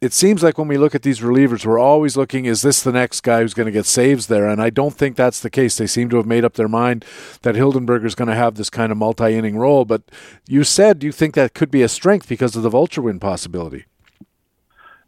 it 0.03 0.13
seems 0.13 0.43
like 0.43 0.59
when 0.59 0.67
we 0.67 0.79
look 0.79 0.97
at 0.97 1.03
these 1.03 1.21
relievers, 1.21 1.65
we're 1.65 1.79
always 1.79 2.17
looking, 2.17 2.45
is 2.45 2.63
this 2.63 2.83
the 2.83 2.91
next 2.91 3.21
guy 3.21 3.41
who's 3.41 3.55
going 3.55 3.67
to 3.67 3.73
get 3.73 3.87
saves 3.87 4.27
there? 4.27 4.49
And 4.49 4.61
I 4.61 4.69
don't 4.69 4.93
think 4.93 5.15
that's 5.15 5.39
the 5.39 5.49
case. 5.49 5.79
They 5.79 5.87
seem 5.87 6.11
to 6.11 6.17
have 6.17 6.27
made 6.27 6.45
up 6.45 6.55
their 6.55 6.67
mind 6.67 7.05
that 7.43 7.55
Hildenberger 7.55 8.07
is 8.07 8.17
going 8.17 8.27
to 8.27 8.35
have 8.35 8.57
this 8.57 8.69
kind 8.69 8.91
of 8.91 8.99
multi 8.99 9.37
inning 9.37 9.57
role. 9.57 9.85
But 9.85 10.03
you 10.49 10.65
said 10.65 11.05
you 11.05 11.13
think 11.13 11.35
that 11.35 11.55
could 11.55 11.71
be 11.71 11.83
a 11.83 11.89
strength 11.89 12.29
because 12.29 12.57
of 12.57 12.65
the 12.65 12.69
vulture 12.69 13.01
win 13.01 13.21
possibility. 13.21 13.85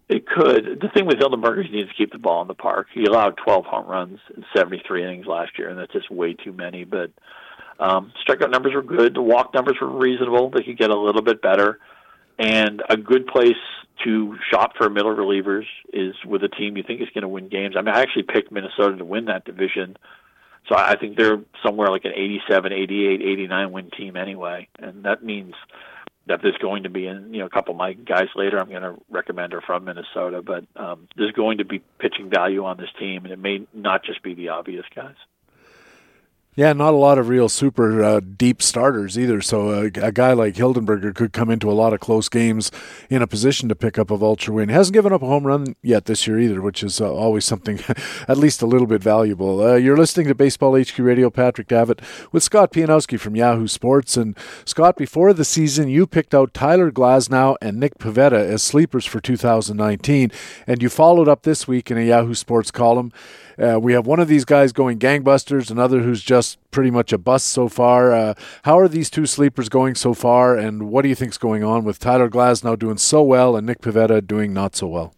It 0.09 0.29
could. 0.29 0.79
The 0.81 0.91
thing 0.95 1.07
with 1.07 1.17
Hildenberger 1.17 1.65
is 1.65 1.71
he 1.73 1.79
needs 1.79 1.89
to 1.89 1.97
keep 1.97 2.13
the 2.13 2.19
ball 2.19 2.43
in 2.43 2.47
the 2.47 2.55
park. 2.55 2.87
He 2.95 3.05
allowed 3.05 3.37
12 3.45 3.65
home 3.65 3.89
runs 3.89 4.21
in 4.37 4.45
73 4.55 5.03
innings 5.03 5.27
last 5.27 5.59
year, 5.59 5.71
and 5.71 5.77
that's 5.77 5.93
just 5.93 6.09
way 6.09 6.35
too 6.35 6.53
many. 6.53 6.85
But 6.85 7.11
um, 7.81 8.13
strikeout 8.25 8.53
numbers 8.53 8.75
were 8.75 8.83
good. 8.83 9.15
The 9.15 9.23
walk 9.23 9.55
numbers 9.55 9.79
were 9.81 9.91
reasonable. 9.91 10.51
They 10.51 10.63
could 10.63 10.79
get 10.79 10.91
a 10.91 10.97
little 10.97 11.23
bit 11.23 11.43
better. 11.43 11.81
And 12.39 12.83
a 12.89 12.97
good 12.97 13.27
place 13.27 13.53
to 14.05 14.37
shop 14.51 14.73
for 14.77 14.91
middle 14.91 15.15
relievers 15.15 15.67
is 15.93 16.15
with 16.27 16.43
a 16.43 16.49
team 16.49 16.77
you 16.77 16.83
think 16.83 17.01
is 17.01 17.09
going 17.15 17.23
to 17.23 17.29
win 17.29 17.49
games. 17.49 17.77
I 17.79 17.83
mean, 17.83 17.95
I 17.95 18.01
actually 18.01 18.25
picked 18.25 18.51
Minnesota 18.51 18.97
to 18.97 19.05
win 19.05 19.27
that 19.27 19.45
division. 19.45 19.97
So 20.69 20.77
I 20.77 20.97
think 20.97 21.17
they're 21.17 21.41
somewhere 21.65 21.89
like 21.89 22.05
an 22.05 22.13
87, 22.15 22.73
88, 22.73 23.23
89 23.23 23.73
win 23.73 23.91
team 23.91 24.17
anyway. 24.17 24.69
And 24.79 25.05
that 25.05 25.23
means 25.23 25.55
that 26.27 26.41
there's 26.43 26.57
going 26.57 26.85
to 26.85 26.89
be, 26.89 27.07
and 27.07 27.33
you 27.35 27.41
know, 27.41 27.47
a 27.47 27.51
couple 27.51 27.73
of 27.73 27.79
my 27.79 27.93
guys 27.93 28.29
later 28.35 28.59
I'm 28.59 28.71
going 28.71 28.83
to 28.83 28.97
recommend 29.11 29.53
are 29.53 29.61
from 29.61 29.85
Minnesota, 29.85 30.43
but 30.43 30.65
um, 30.75 31.07
there's 31.17 31.33
going 31.33 31.59
to 31.59 31.65
be 31.65 31.83
pitching 31.99 32.31
value 32.31 32.65
on 32.65 32.79
this 32.79 32.89
team, 32.99 33.25
and 33.25 33.33
it 33.33 33.39
may 33.39 33.67
not 33.75 34.05
just 34.05 34.23
be 34.23 34.35
the 34.35 34.49
obvious 34.49 34.87
guys. 34.95 35.17
Yeah, 36.57 36.73
not 36.73 36.95
a 36.95 36.97
lot 36.97 37.19
of 37.19 37.29
real 37.29 37.49
super 37.49 38.01
uh, 38.01 38.21
deep 38.21 38.63
starters 38.63 39.19
either. 39.19 39.41
So 39.41 39.71
a, 39.71 39.85
a, 39.87 40.13
guy 40.13 40.35
like 40.35 40.55
Hildenberger 40.55 41.13
could 41.13 41.33
come 41.33 41.51
into 41.51 41.69
a 41.69 41.75
lot 41.75 41.93
of 41.93 41.99
close 41.99 42.29
games 42.29 42.71
in 43.11 43.23
a 43.23 43.27
position 43.27 43.69
to 43.71 43.75
pick 43.75 43.99
up 43.99 44.09
a 44.09 44.17
vulture 44.17 44.53
win. 44.53 44.69
Hasn't 44.69 44.95
given 44.95 45.13
up 45.13 45.23
a 45.23 45.27
home 45.27 45.49
run 45.49 45.75
yet 45.83 46.05
this 46.05 46.29
year 46.29 46.39
either, 46.39 46.63
which 46.63 46.85
is 46.85 47.01
uh, 47.01 47.13
always 47.13 47.45
something 47.45 47.81
at 48.29 48.39
least 48.39 48.63
a 48.63 48.67
little 48.67 48.87
bit 48.87 49.03
valuable. 49.03 49.61
Uh, 49.61 49.75
you're 49.75 49.97
listening 49.97 50.29
to 50.29 50.35
Baseball 50.37 50.81
HQ 50.81 50.97
Radio, 51.01 51.29
Patrick 51.29 51.67
Davitt 51.67 52.01
with 52.31 52.45
Scott 52.45 52.73
Pianowski 52.73 53.19
from 53.19 53.35
Yahoo 53.35 53.67
Sports. 53.67 54.17
And 54.17 54.39
Scott, 54.65 54.95
before 54.97 55.33
the 55.33 55.45
season, 55.45 55.89
you 55.89 56.07
picked 56.07 56.37
out 56.37 56.55
Tyler 56.55 56.93
Glasnow 56.93 57.57
and 57.61 57.81
Nick 57.81 57.99
Pivetta 57.99 58.39
as 58.39 58.63
sleepers 58.63 59.05
for 59.05 59.19
2019, 59.19 60.31
and 60.69 60.81
you 60.81 60.89
followed 60.89 61.29
up 61.29 61.43
this 61.43 61.67
week 61.67 61.91
in 61.91 61.99
a 61.99 62.03
Yahoo 62.07 62.35
Sports 62.35 62.71
column. 62.71 63.11
Uh, 63.59 63.79
we 63.81 63.93
have 63.93 64.07
one 64.07 64.21
of 64.21 64.29
these 64.29 64.45
guys 64.45 64.73
going 64.73 64.99
gangbusters, 64.99 65.71
another 65.71 66.01
who's 66.01 66.23
just 66.23 66.59
pretty 66.71 66.91
much 66.91 67.13
a 67.13 67.19
bust 67.19 67.47
so 67.47 67.69
far. 67.69 68.13
Uh, 68.13 68.35
how 68.63 68.79
are 68.79 68.89
these 68.89 69.11
two 69.11 69.27
sleepers 69.27 69.69
going 69.69 69.95
so 69.95 70.15
far, 70.15 70.57
and 70.57 70.91
what 70.91 71.03
do 71.03 71.09
you 71.09 71.15
think's 71.15 71.39
going 71.39 71.63
on 71.63 71.85
with 71.85 71.99
Tyler 71.99 72.29
Glasnow 72.29 72.79
doing 72.79 72.97
so 72.97 73.23
well 73.23 73.57
and 73.57 73.67
Nick 73.67 73.81
Pivetta 73.81 74.27
doing 74.27 74.53
not 74.53 74.75
so 74.75 74.87
well? 74.89 75.15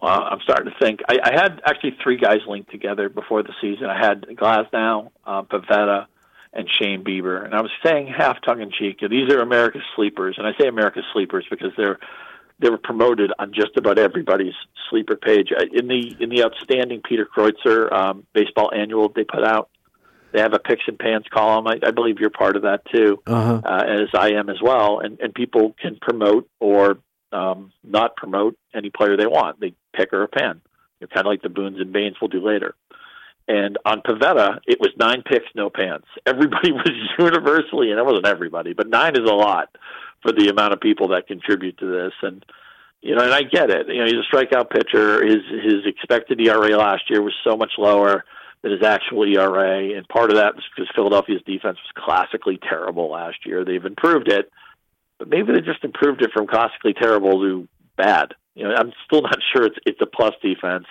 Well, 0.00 0.22
I'm 0.30 0.40
starting 0.40 0.72
to 0.72 0.78
think. 0.78 1.00
I, 1.08 1.18
I 1.22 1.32
had 1.32 1.60
actually 1.64 1.96
three 2.02 2.16
guys 2.16 2.38
linked 2.46 2.70
together 2.70 3.08
before 3.08 3.42
the 3.42 3.52
season. 3.60 3.86
I 3.86 3.98
had 3.98 4.22
Glasnow, 4.22 5.10
uh, 5.26 5.42
Pivetta, 5.42 6.06
and 6.52 6.68
Shane 6.70 7.04
Bieber. 7.04 7.44
And 7.44 7.54
I 7.54 7.62
was 7.62 7.70
saying 7.84 8.06
half 8.06 8.40
tongue 8.42 8.60
in 8.60 8.70
cheek, 8.70 9.00
these 9.00 9.32
are 9.32 9.40
America's 9.40 9.82
sleepers. 9.96 10.36
And 10.38 10.46
I 10.46 10.52
say 10.58 10.68
America's 10.68 11.04
sleepers 11.12 11.46
because 11.50 11.72
they're 11.76 11.98
they 12.60 12.70
were 12.70 12.78
promoted 12.78 13.32
on 13.38 13.52
just 13.52 13.76
about 13.76 13.98
everybody's 13.98 14.54
sleeper 14.90 15.16
page. 15.16 15.50
In 15.72 15.88
the 15.88 16.16
in 16.20 16.28
the 16.28 16.44
outstanding 16.44 17.02
Peter 17.02 17.26
Kreutzer 17.26 17.92
um, 17.92 18.26
baseball 18.32 18.72
annual 18.74 19.08
they 19.14 19.24
put 19.24 19.44
out, 19.44 19.70
they 20.32 20.40
have 20.40 20.54
a 20.54 20.58
picks 20.58 20.82
and 20.86 20.98
pans 20.98 21.24
column. 21.32 21.66
I, 21.66 21.78
I 21.84 21.90
believe 21.90 22.18
you're 22.18 22.30
part 22.30 22.56
of 22.56 22.62
that 22.62 22.84
too, 22.92 23.22
uh-huh. 23.26 23.62
uh, 23.64 23.84
as 23.86 24.08
I 24.14 24.32
am 24.32 24.48
as 24.48 24.60
well. 24.62 25.00
And 25.00 25.20
and 25.20 25.34
people 25.34 25.74
can 25.80 25.98
promote 26.00 26.48
or 26.58 26.98
um, 27.32 27.72
not 27.84 28.16
promote 28.16 28.56
any 28.74 28.90
player 28.90 29.16
they 29.16 29.26
want. 29.26 29.60
They 29.60 29.74
pick 29.94 30.12
or 30.12 30.22
a 30.24 30.28
pan. 30.28 30.60
You're 31.00 31.08
kind 31.08 31.26
of 31.26 31.30
like 31.30 31.42
the 31.42 31.48
Boons 31.48 31.80
and 31.80 31.92
Banes 31.92 32.16
we'll 32.20 32.28
do 32.28 32.44
later. 32.44 32.74
And 33.46 33.78
on 33.86 34.02
Pivetta, 34.02 34.58
it 34.66 34.78
was 34.78 34.90
nine 34.98 35.22
picks, 35.22 35.46
no 35.54 35.70
pants. 35.70 36.06
Everybody 36.26 36.72
was 36.72 36.90
universally, 37.18 37.90
and 37.90 37.98
it 37.98 38.04
wasn't 38.04 38.26
everybody, 38.26 38.74
but 38.74 38.88
nine 38.88 39.14
is 39.14 39.28
a 39.28 39.34
lot 39.34 39.70
for 40.22 40.32
the 40.32 40.48
amount 40.48 40.72
of 40.72 40.80
people 40.80 41.08
that 41.08 41.26
contribute 41.26 41.78
to 41.78 41.86
this. 41.86 42.12
And 42.22 42.44
you 43.00 43.14
know, 43.14 43.22
and 43.22 43.32
I 43.32 43.42
get 43.42 43.70
it. 43.70 43.88
You 43.88 43.98
know, 43.98 44.06
he's 44.06 44.14
a 44.14 44.34
strikeout 44.34 44.70
pitcher. 44.70 45.24
His 45.24 45.42
his 45.62 45.86
expected 45.86 46.40
ERA 46.40 46.76
last 46.76 47.08
year 47.08 47.22
was 47.22 47.34
so 47.44 47.56
much 47.56 47.72
lower 47.78 48.24
than 48.62 48.72
his 48.72 48.82
actual 48.82 49.24
ERA, 49.24 49.96
and 49.96 50.08
part 50.08 50.30
of 50.30 50.36
that 50.36 50.56
was 50.56 50.64
because 50.74 50.90
Philadelphia's 50.94 51.42
defense 51.46 51.78
was 51.78 52.04
classically 52.04 52.58
terrible 52.68 53.10
last 53.10 53.46
year. 53.46 53.64
They've 53.64 53.84
improved 53.84 54.28
it, 54.28 54.50
but 55.18 55.28
maybe 55.28 55.52
they 55.52 55.60
just 55.60 55.84
improved 55.84 56.22
it 56.22 56.32
from 56.32 56.48
classically 56.48 56.92
terrible 56.92 57.40
to 57.40 57.68
bad. 57.96 58.34
You 58.54 58.64
know, 58.64 58.74
I'm 58.74 58.92
still 59.06 59.22
not 59.30 59.38
sure 59.52 59.66
it's 59.66 59.78
it's 59.86 60.00
a 60.00 60.06
plus 60.06 60.34
defense. 60.42 60.86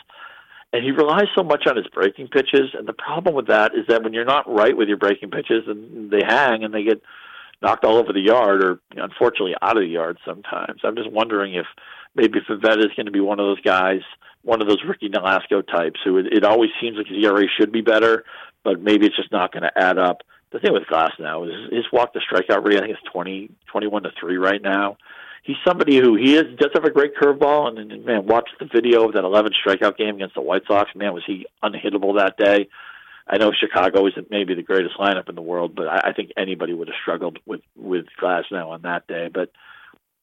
And 0.73 0.83
he 0.83 0.91
relies 0.91 1.27
so 1.35 1.43
much 1.43 1.65
on 1.65 1.77
his 1.77 1.87
breaking 1.87 2.27
pitches, 2.27 2.75
and 2.77 2.87
the 2.87 2.93
problem 2.93 3.35
with 3.35 3.47
that 3.47 3.73
is 3.73 3.85
that 3.87 4.03
when 4.03 4.13
you're 4.13 4.25
not 4.25 4.53
right 4.53 4.75
with 4.75 4.89
your 4.89 4.97
breaking 4.97 5.31
pitches, 5.31 5.63
and 5.67 6.11
they 6.11 6.21
hang 6.25 6.63
and 6.63 6.73
they 6.73 6.83
get 6.83 7.01
knocked 7.61 7.85
all 7.85 7.97
over 7.97 8.13
the 8.13 8.21
yard 8.21 8.63
or 8.63 8.79
unfortunately 8.95 9.55
out 9.61 9.77
of 9.77 9.83
the 9.83 9.89
yard 9.89 10.17
sometimes. 10.25 10.81
I'm 10.83 10.95
just 10.95 11.11
wondering 11.11 11.55
if 11.55 11.65
maybe 12.15 12.39
Pivetta 12.39 12.79
is 12.79 12.93
going 12.95 13.05
to 13.05 13.11
be 13.11 13.19
one 13.19 13.39
of 13.39 13.45
those 13.45 13.61
guys, 13.61 14.01
one 14.43 14.61
of 14.61 14.67
those 14.67 14.83
Ricky 14.87 15.09
Nolasco 15.09 15.65
types 15.65 15.99
who 16.03 16.17
it, 16.17 16.27
it 16.31 16.43
always 16.43 16.69
seems 16.81 16.97
like 16.97 17.07
his 17.07 17.23
ERA 17.23 17.45
should 17.59 17.71
be 17.71 17.81
better, 17.81 18.25
but 18.63 18.81
maybe 18.81 19.05
it's 19.05 19.15
just 19.15 19.31
not 19.31 19.51
going 19.51 19.63
to 19.63 19.71
add 19.75 19.97
up. 19.97 20.21
The 20.51 20.59
thing 20.59 20.73
with 20.73 20.83
Glasnow 20.83 21.47
is 21.47 21.73
his 21.73 21.85
walk 21.91 22.13
to 22.13 22.19
strikeout 22.19 22.65
rate. 22.65 22.77
I 22.77 22.81
think 22.81 22.91
it's 22.91 23.11
20, 23.11 23.51
21 23.67 24.03
to 24.03 24.11
three 24.19 24.37
right 24.37 24.61
now. 24.61 24.97
He's 25.43 25.57
somebody 25.65 25.97
who 25.97 26.15
he 26.15 26.35
is 26.35 26.43
does 26.57 26.71
have 26.73 26.83
a 26.83 26.91
great 26.91 27.15
curveball, 27.15 27.69
and, 27.69 27.91
and 27.91 28.05
man, 28.05 28.27
watch 28.27 28.49
the 28.59 28.65
video 28.65 29.05
of 29.07 29.13
that 29.13 29.23
11 29.23 29.51
strikeout 29.65 29.97
game 29.97 30.15
against 30.15 30.35
the 30.35 30.41
White 30.41 30.63
Sox. 30.67 30.91
Man, 30.95 31.13
was 31.13 31.23
he 31.25 31.45
unhittable 31.63 32.17
that 32.17 32.37
day? 32.37 32.67
I 33.29 33.37
know 33.37 33.51
Chicago 33.51 34.07
isn't 34.07 34.31
maybe 34.31 34.53
the 34.53 34.63
greatest 34.63 34.95
lineup 34.97 35.27
in 35.27 35.35
the 35.35 35.41
world, 35.41 35.75
but 35.75 35.87
I, 35.87 36.09
I 36.09 36.13
think 36.13 36.31
anybody 36.37 36.73
would 36.73 36.87
have 36.87 36.95
struggled 37.01 37.39
with 37.45 37.61
with 37.75 38.05
Glasnow 38.21 38.69
on 38.69 38.83
that 38.83 39.07
day. 39.07 39.29
But 39.33 39.51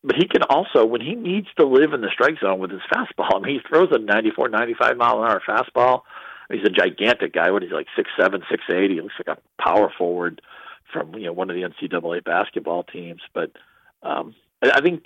but 0.03 0.17
he 0.17 0.27
can 0.27 0.43
also 0.49 0.85
when 0.85 1.01
he 1.01 1.15
needs 1.15 1.49
to 1.59 1.67
live 1.67 1.93
in 1.93 2.01
the 2.01 2.11
strike 2.13 2.39
zone 2.41 2.59
with 2.59 2.71
his 2.71 2.81
fastball. 2.93 3.35
I 3.35 3.39
mean, 3.41 3.61
he 3.61 3.69
throws 3.69 3.89
a 3.93 3.99
94, 3.99 4.49
95 4.49 4.97
mile 4.97 5.23
an 5.23 5.31
hour 5.31 5.43
fastball. 5.47 6.03
He's 6.51 6.65
a 6.65 6.71
gigantic 6.71 7.33
guy. 7.33 7.51
What 7.51 7.63
he's 7.63 7.73
like 7.73 7.87
six 7.97 8.11
seven, 8.19 8.43
six 8.51 8.63
eight? 8.71 8.91
He 8.91 9.01
looks 9.01 9.15
like 9.27 9.39
a 9.39 9.63
power 9.63 9.93
forward 9.97 10.41
from 10.93 11.15
you 11.15 11.27
know 11.27 11.33
one 11.33 11.51
of 11.51 11.57
the 11.57 11.63
NCAA 11.63 12.25
basketball 12.25 12.85
teams. 12.85 13.23
But 13.33 13.53
um, 14.03 14.35
I 14.63 14.81
think 14.81 15.05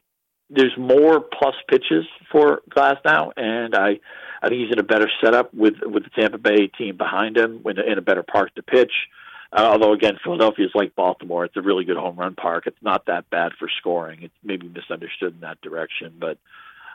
there's 0.51 0.77
more 0.79 1.21
plus 1.21 1.55
pitches 1.69 2.07
for 2.31 2.63
Glasnow, 2.71 3.33
and 3.37 3.75
I 3.75 4.01
I 4.41 4.49
think 4.49 4.63
he's 4.63 4.73
in 4.73 4.79
a 4.79 4.85
better 4.85 5.11
setup 5.23 5.53
with 5.53 5.75
with 5.83 6.05
the 6.05 6.11
Tampa 6.11 6.39
Bay 6.39 6.69
team 6.69 6.97
behind 6.97 7.37
him, 7.37 7.63
in 7.65 7.79
a, 7.79 7.83
in 7.83 7.99
a 7.99 8.03
better 8.03 8.23
park 8.23 8.55
to 8.55 8.63
pitch. 8.63 8.93
Uh, 9.53 9.69
although 9.73 9.93
again, 9.93 10.19
Philadelphia 10.23 10.67
is 10.67 10.73
like 10.75 10.95
Baltimore; 10.95 11.45
it's 11.45 11.57
a 11.57 11.63
really 11.63 11.85
good 11.85 11.97
home 11.97 12.17
run 12.17 12.35
park. 12.35 12.67
It's 12.67 12.83
not 12.83 13.07
that 13.07 13.29
bad 13.31 13.53
for 13.59 13.69
scoring. 13.79 14.23
It's 14.23 14.35
maybe 14.43 14.69
misunderstood 14.69 15.35
in 15.35 15.41
that 15.41 15.61
direction, 15.61 16.15
but 16.19 16.39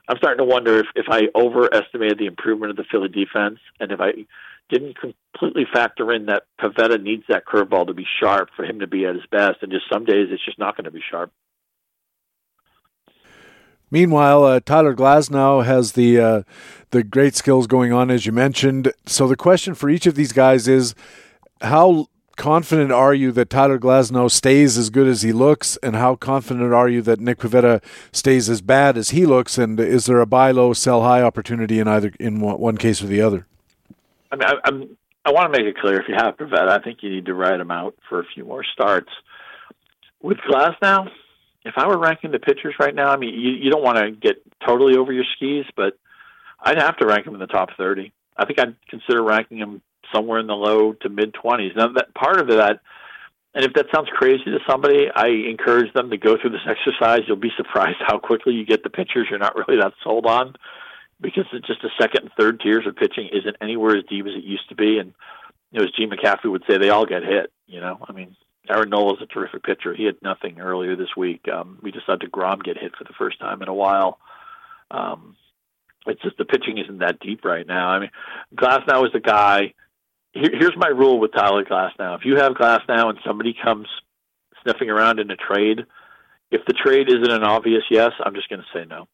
I'm 0.07 0.17
starting 0.17 0.45
to 0.45 0.51
wonder 0.51 0.79
if 0.79 0.87
if 0.95 1.05
I 1.09 1.23
overestimated 1.35 2.17
the 2.17 2.27
improvement 2.27 2.71
of 2.71 2.77
the 2.77 2.85
Philly 2.91 3.09
defense, 3.09 3.59
and 3.79 3.91
if 3.91 3.99
I 3.99 4.25
didn't 4.69 4.97
completely 4.97 5.65
factor 5.71 6.11
in 6.11 6.27
that 6.27 6.43
Pivetta 6.59 7.01
needs 7.01 7.23
that 7.29 7.45
curveball 7.45 7.87
to 7.87 7.93
be 7.93 8.05
sharp 8.21 8.49
for 8.55 8.65
him 8.65 8.79
to 8.79 8.87
be 8.87 9.05
at 9.05 9.15
his 9.15 9.25
best, 9.29 9.57
and 9.61 9.71
just 9.71 9.85
some 9.91 10.05
days 10.05 10.29
it's 10.31 10.43
just 10.43 10.57
not 10.57 10.75
going 10.75 10.85
to 10.85 10.91
be 10.91 11.03
sharp. 11.11 11.31
Meanwhile, 13.93 14.43
uh, 14.43 14.59
Tyler 14.59 14.95
Glasnow 14.95 15.63
has 15.63 15.91
the 15.91 16.19
uh, 16.19 16.43
the 16.89 17.03
great 17.03 17.35
skills 17.35 17.67
going 17.67 17.93
on, 17.93 18.09
as 18.09 18.25
you 18.25 18.31
mentioned. 18.31 18.91
So 19.05 19.27
the 19.27 19.35
question 19.35 19.75
for 19.75 19.87
each 19.87 20.07
of 20.07 20.15
these 20.15 20.31
guys 20.31 20.67
is, 20.67 20.95
how 21.61 22.07
confident 22.35 22.91
are 22.91 23.13
you 23.13 23.31
that 23.33 23.51
Tyler 23.51 23.77
Glasnow 23.77 24.31
stays 24.31 24.79
as 24.79 24.89
good 24.89 25.05
as 25.07 25.21
he 25.21 25.31
looks, 25.31 25.77
and 25.83 25.95
how 25.95 26.15
confident 26.15 26.73
are 26.73 26.89
you 26.89 27.03
that 27.03 27.19
Nick 27.19 27.37
Pivetta 27.37 27.83
stays 28.11 28.49
as 28.49 28.61
bad 28.61 28.97
as 28.97 29.11
he 29.11 29.27
looks? 29.27 29.59
And 29.59 29.79
is 29.79 30.07
there 30.07 30.21
a 30.21 30.25
buy 30.25 30.49
low, 30.49 30.73
sell 30.73 31.03
high 31.03 31.21
opportunity 31.21 31.79
in 31.79 31.87
either 31.87 32.11
in 32.19 32.39
one 32.39 32.79
case 32.79 33.03
or 33.03 33.05
the 33.05 33.21
other? 33.21 33.45
I 34.31 34.37
mean, 34.37 34.47
I, 34.47 34.53
I'm, 34.65 34.97
I 35.23 35.31
want 35.31 35.53
to 35.53 35.59
make 35.59 35.67
it 35.67 35.77
clear: 35.77 36.01
if 36.01 36.07
you 36.09 36.15
have 36.15 36.35
Pivetta, 36.37 36.67
I 36.67 36.79
think 36.79 37.03
you 37.03 37.11
need 37.11 37.27
to 37.27 37.35
ride 37.35 37.59
him 37.59 37.69
out 37.69 37.93
for 38.09 38.19
a 38.19 38.25
few 38.33 38.43
more 38.43 38.63
starts. 38.63 39.11
With 40.19 40.39
Glasnow, 40.49 41.11
if 41.65 41.75
I 41.77 41.87
were 41.87 41.97
ranking 41.97 42.31
the 42.31 42.39
pitchers 42.39 42.75
right 42.79 42.93
now, 42.93 43.09
I 43.09 43.17
mean, 43.17 43.33
you, 43.33 43.51
you 43.51 43.71
don't 43.71 43.83
want 43.83 43.97
to 43.97 44.11
get 44.11 44.41
totally 44.65 44.97
over 44.97 45.11
your 45.11 45.25
skis, 45.35 45.65
but 45.75 45.97
I'd 46.59 46.81
have 46.81 46.97
to 46.97 47.05
rank 47.05 47.25
him 47.25 47.33
in 47.33 47.39
the 47.39 47.47
top 47.47 47.69
30. 47.77 48.11
I 48.37 48.45
think 48.45 48.59
I'd 48.59 48.75
consider 48.89 49.23
ranking 49.23 49.57
him 49.57 49.81
somewhere 50.13 50.39
in 50.39 50.47
the 50.47 50.55
low 50.55 50.93
to 50.93 51.09
mid 51.09 51.33
20s. 51.33 51.75
Now, 51.75 51.93
that 51.93 52.13
part 52.13 52.39
of 52.39 52.47
that, 52.47 52.79
and 53.55 53.63
if 53.63 53.73
that 53.73 53.85
sounds 53.93 54.09
crazy 54.09 54.45
to 54.45 54.59
somebody, 54.67 55.07
I 55.13 55.27
encourage 55.27 55.93
them 55.93 56.09
to 56.09 56.17
go 56.17 56.37
through 56.37 56.51
this 56.51 56.67
exercise. 56.67 57.21
You'll 57.27 57.37
be 57.37 57.51
surprised 57.55 57.97
how 58.05 58.17
quickly 58.17 58.53
you 58.53 58.65
get 58.65 58.83
the 58.83 58.89
pitchers 58.89 59.27
you're 59.29 59.39
not 59.39 59.55
really 59.55 59.79
that 59.79 59.93
sold 60.03 60.25
on 60.25 60.55
because 61.21 61.45
it's 61.53 61.67
just 61.67 61.81
the 61.81 61.91
second 61.99 62.23
and 62.23 62.31
third 62.37 62.59
tiers 62.59 62.87
of 62.87 62.95
pitching 62.95 63.29
isn't 63.31 63.55
anywhere 63.61 63.95
as 63.95 64.03
deep 64.09 64.25
as 64.25 64.33
it 64.33 64.43
used 64.43 64.67
to 64.69 64.75
be. 64.75 64.97
And 64.97 65.13
you 65.71 65.79
know, 65.79 65.85
as 65.85 65.91
Gene 65.91 66.09
McCaffrey 66.09 66.51
would 66.51 66.63
say, 66.67 66.77
they 66.77 66.89
all 66.89 67.05
get 67.05 67.23
hit. 67.23 67.51
You 67.67 67.79
know, 67.79 67.99
I 68.07 68.11
mean, 68.11 68.35
Aaron 68.69 68.89
Nola 68.89 69.15
is 69.15 69.21
a 69.21 69.25
terrific 69.25 69.63
pitcher. 69.63 69.93
He 69.93 70.05
had 70.05 70.15
nothing 70.21 70.59
earlier 70.59 70.95
this 70.95 71.15
week. 71.17 71.45
Um, 71.53 71.79
we 71.81 71.91
just 71.91 72.05
saw 72.05 72.15
Degrom 72.15 72.63
get 72.63 72.77
hit 72.77 72.95
for 72.97 73.03
the 73.03 73.13
first 73.17 73.39
time 73.39 73.61
in 73.61 73.67
a 73.67 73.73
while. 73.73 74.19
Um, 74.89 75.35
it's 76.05 76.21
just 76.21 76.37
the 76.37 76.45
pitching 76.45 76.77
isn't 76.77 76.99
that 76.99 77.19
deep 77.19 77.43
right 77.43 77.67
now. 77.67 77.89
I 77.89 77.99
mean, 77.99 78.11
Glasnow 78.55 79.05
is 79.05 79.11
the 79.13 79.19
guy. 79.19 79.73
Here, 80.33 80.51
here's 80.57 80.77
my 80.77 80.87
rule 80.87 81.19
with 81.19 81.33
Tyler 81.33 81.65
Glasnow: 81.65 82.17
if 82.17 82.25
you 82.25 82.37
have 82.37 82.53
Glasnow 82.53 83.09
and 83.09 83.19
somebody 83.25 83.55
comes 83.61 83.87
sniffing 84.63 84.89
around 84.89 85.19
in 85.19 85.29
a 85.29 85.35
trade, 85.35 85.85
if 86.51 86.61
the 86.65 86.73
trade 86.73 87.09
isn't 87.09 87.31
an 87.31 87.43
obvious 87.43 87.83
yes, 87.89 88.11
I'm 88.23 88.35
just 88.35 88.49
going 88.49 88.61
to 88.61 88.77
say 88.77 88.85
no. 88.85 89.07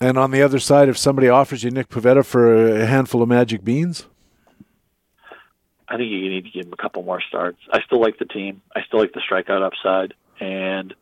And 0.00 0.16
on 0.16 0.30
the 0.30 0.42
other 0.42 0.58
side, 0.58 0.88
if 0.88 0.96
somebody 0.96 1.28
offers 1.28 1.62
you 1.62 1.70
Nick 1.70 1.88
Pivetta 1.88 2.24
for 2.24 2.80
a 2.80 2.86
handful 2.86 3.20
of 3.20 3.28
magic 3.28 3.62
beans, 3.62 4.06
I 5.90 5.96
think 5.96 6.10
you 6.10 6.30
need 6.30 6.44
to 6.44 6.50
give 6.50 6.66
him 6.66 6.72
a 6.72 6.76
couple 6.76 7.02
more 7.02 7.20
starts. 7.20 7.58
I 7.72 7.80
still 7.84 8.00
like 8.00 8.18
the 8.18 8.24
team. 8.24 8.62
I 8.74 8.82
still 8.86 9.00
like 9.00 9.12
the 9.12 9.20
strikeout 9.20 9.62
upside. 9.62 10.14
And 10.38 10.94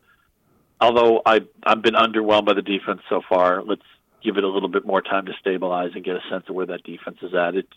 although 0.81 1.21
I 1.25 1.41
I've 1.63 1.83
been 1.83 1.93
underwhelmed 1.93 2.45
by 2.45 2.55
the 2.55 2.63
defense 2.63 3.01
so 3.07 3.21
far, 3.29 3.63
let's 3.63 3.83
give 4.23 4.37
it 4.37 4.43
a 4.43 4.47
little 4.47 4.67
bit 4.67 4.85
more 4.85 5.01
time 5.01 5.27
to 5.27 5.33
stabilize 5.39 5.91
and 5.93 6.03
get 6.03 6.15
a 6.15 6.21
sense 6.29 6.45
of 6.49 6.55
where 6.55 6.65
that 6.65 6.83
defense 6.83 7.17
is 7.21 7.33
at. 7.35 7.55
It 7.55 7.67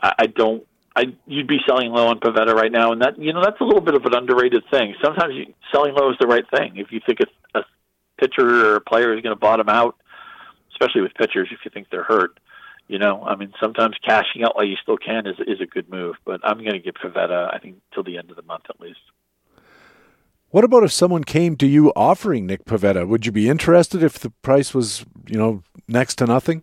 I, 0.00 0.12
I 0.18 0.26
don't 0.26 0.64
I 0.94 1.04
you'd 1.26 1.48
be 1.48 1.58
selling 1.66 1.90
low 1.90 2.08
on 2.08 2.20
Pivetta 2.20 2.54
right 2.54 2.70
now, 2.70 2.92
and 2.92 3.00
that 3.00 3.18
you 3.18 3.32
know 3.32 3.42
that's 3.42 3.60
a 3.60 3.64
little 3.64 3.80
bit 3.80 3.94
of 3.94 4.04
an 4.04 4.14
underrated 4.14 4.64
thing. 4.70 4.94
Sometimes 5.02 5.34
you, 5.34 5.54
selling 5.72 5.94
low 5.94 6.10
is 6.10 6.16
the 6.20 6.26
right 6.26 6.44
thing. 6.54 6.76
If 6.76 6.92
you 6.92 7.00
think 7.04 7.20
a, 7.20 7.58
a 7.58 7.62
pitcher 8.20 8.72
or 8.72 8.76
a 8.76 8.80
player 8.80 9.14
is 9.14 9.22
going 9.22 9.34
to 9.34 9.40
bottom 9.40 9.70
out, 9.70 9.96
especially 10.72 11.00
with 11.00 11.14
pitchers, 11.14 11.48
if 11.50 11.60
you 11.64 11.70
think 11.72 11.88
they're 11.90 12.02
hurt, 12.02 12.38
you 12.88 12.98
know, 12.98 13.22
I 13.22 13.36
mean, 13.36 13.52
sometimes 13.60 13.96
cashing 14.04 14.44
out 14.44 14.56
while 14.56 14.66
you 14.66 14.76
still 14.82 14.96
can 14.96 15.26
is 15.26 15.36
is 15.40 15.60
a 15.60 15.66
good 15.66 15.88
move. 15.88 16.16
But 16.24 16.40
I'm 16.44 16.58
going 16.58 16.72
to 16.72 16.78
give 16.78 16.94
Pivetta, 16.94 17.54
I 17.54 17.58
think, 17.58 17.76
till 17.94 18.02
the 18.02 18.18
end 18.18 18.30
of 18.30 18.36
the 18.36 18.42
month 18.42 18.64
at 18.68 18.80
least. 18.80 19.00
What 20.50 20.64
about 20.64 20.84
if 20.84 20.92
someone 20.92 21.24
came 21.24 21.56
to 21.56 21.66
you 21.66 21.92
offering 21.96 22.46
Nick 22.46 22.66
Pivetta? 22.66 23.08
Would 23.08 23.24
you 23.24 23.32
be 23.32 23.48
interested 23.48 24.02
if 24.02 24.18
the 24.18 24.28
price 24.42 24.74
was, 24.74 25.06
you 25.26 25.38
know, 25.38 25.62
next 25.88 26.16
to 26.16 26.26
nothing? 26.26 26.62